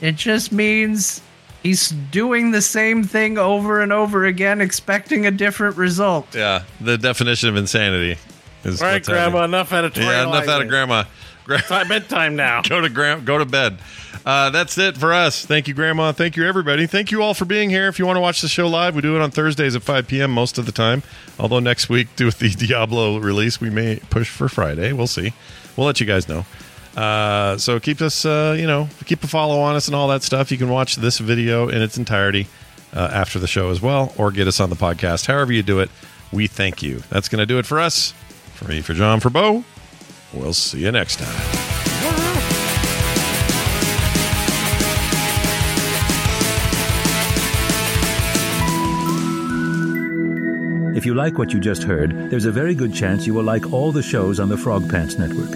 it 0.00 0.16
just 0.16 0.52
means 0.52 1.20
he's 1.62 1.90
doing 2.10 2.50
the 2.50 2.60
same 2.62 3.04
thing 3.04 3.38
over 3.38 3.80
and 3.82 3.92
over 3.92 4.24
again, 4.26 4.60
expecting 4.60 5.26
a 5.26 5.30
different 5.30 5.76
result. 5.76 6.34
Yeah, 6.34 6.64
the 6.80 6.98
definition 6.98 7.48
of 7.48 7.56
insanity 7.56 8.18
is 8.64 8.80
All 8.82 8.88
right, 8.88 8.94
what's 8.94 9.08
happening. 9.08 9.30
Grandma, 9.32 9.44
enough 9.44 9.72
out 9.72 9.84
of 9.84 9.96
Yeah, 9.96 10.22
enough 10.28 10.48
out 10.48 10.62
of 10.62 10.68
grandma. 10.68 11.04
It's 11.48 11.88
bedtime 11.88 12.36
now. 12.36 12.62
go 12.68 12.80
to 12.80 12.88
gram- 12.88 13.24
go 13.24 13.38
to 13.38 13.44
bed. 13.44 13.78
Uh, 14.24 14.50
that's 14.50 14.78
it 14.78 14.96
for 14.96 15.12
us. 15.12 15.44
Thank 15.44 15.66
you, 15.66 15.74
Grandma. 15.74 16.12
Thank 16.12 16.36
you, 16.36 16.46
everybody. 16.46 16.86
Thank 16.86 17.10
you 17.10 17.22
all 17.22 17.34
for 17.34 17.44
being 17.44 17.70
here. 17.70 17.88
If 17.88 17.98
you 17.98 18.06
want 18.06 18.16
to 18.16 18.20
watch 18.20 18.40
the 18.40 18.48
show 18.48 18.68
live, 18.68 18.94
we 18.94 19.02
do 19.02 19.16
it 19.16 19.20
on 19.20 19.30
Thursdays 19.30 19.74
at 19.74 19.82
5 19.82 20.06
p.m. 20.06 20.30
most 20.30 20.58
of 20.58 20.66
the 20.66 20.72
time. 20.72 21.02
Although 21.38 21.58
next 21.58 21.88
week, 21.88 22.14
due 22.14 22.26
with 22.26 22.38
the 22.38 22.50
Diablo 22.50 23.18
release, 23.18 23.60
we 23.60 23.70
may 23.70 23.96
push 24.10 24.28
for 24.28 24.48
Friday. 24.48 24.92
We'll 24.92 25.06
see. 25.06 25.32
We'll 25.76 25.86
let 25.86 26.00
you 26.00 26.06
guys 26.06 26.28
know. 26.28 26.44
Uh, 26.96 27.56
so 27.56 27.80
keep 27.80 28.00
us, 28.00 28.24
uh, 28.24 28.54
you 28.58 28.66
know, 28.66 28.88
keep 29.06 29.24
a 29.24 29.26
follow 29.26 29.60
on 29.60 29.74
us 29.74 29.88
and 29.88 29.96
all 29.96 30.08
that 30.08 30.22
stuff. 30.22 30.52
You 30.52 30.58
can 30.58 30.68
watch 30.68 30.96
this 30.96 31.18
video 31.18 31.68
in 31.68 31.80
its 31.80 31.96
entirety 31.96 32.46
uh, 32.92 33.08
after 33.12 33.38
the 33.38 33.46
show 33.46 33.70
as 33.70 33.80
well, 33.80 34.12
or 34.18 34.30
get 34.30 34.46
us 34.46 34.60
on 34.60 34.70
the 34.70 34.76
podcast. 34.76 35.26
However 35.26 35.52
you 35.52 35.62
do 35.62 35.80
it, 35.80 35.90
we 36.32 36.46
thank 36.46 36.82
you. 36.82 37.02
That's 37.10 37.28
going 37.28 37.40
to 37.40 37.46
do 37.46 37.58
it 37.58 37.66
for 37.66 37.80
us. 37.80 38.12
For 38.54 38.66
me, 38.68 38.82
for 38.82 38.94
John, 38.94 39.20
for 39.20 39.30
Bo. 39.30 39.64
We'll 40.34 40.54
see 40.54 40.80
you 40.80 40.92
next 40.92 41.16
time. 41.18 41.72
If 50.94 51.06
you 51.06 51.14
like 51.14 51.38
what 51.38 51.52
you 51.52 51.58
just 51.58 51.82
heard, 51.82 52.30
there's 52.30 52.44
a 52.44 52.52
very 52.52 52.74
good 52.74 52.94
chance 52.94 53.26
you 53.26 53.34
will 53.34 53.42
like 53.42 53.72
all 53.72 53.92
the 53.92 54.02
shows 54.02 54.38
on 54.38 54.48
the 54.48 54.56
Frog 54.58 54.88
Pants 54.90 55.18
Network. 55.18 55.50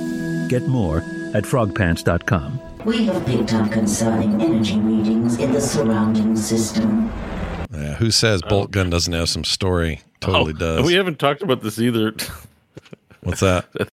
Get 0.48 0.66
more 0.66 0.98
at 1.34 1.44
frogpants.com. 1.44 2.60
We 2.84 3.04
have 3.06 3.24
picked 3.26 3.52
up 3.52 3.70
concerning 3.70 4.40
energy 4.40 4.78
readings 4.78 5.38
in 5.38 5.52
the 5.52 5.60
surrounding 5.60 6.36
system. 6.36 7.12
Yeah, 7.70 7.94
who 7.94 8.10
says 8.10 8.42
oh. 8.44 8.48
Boltgun 8.48 8.90
doesn't 8.90 9.12
have 9.12 9.28
some 9.28 9.44
story? 9.44 10.00
Totally 10.20 10.52
Oh, 10.54 10.58
does. 10.58 10.86
We 10.86 10.94
haven't 10.94 11.18
talked 11.18 11.42
about 11.42 11.62
this 11.62 11.78
either. 11.78 12.14
What's 13.20 13.40
that? 13.40 13.66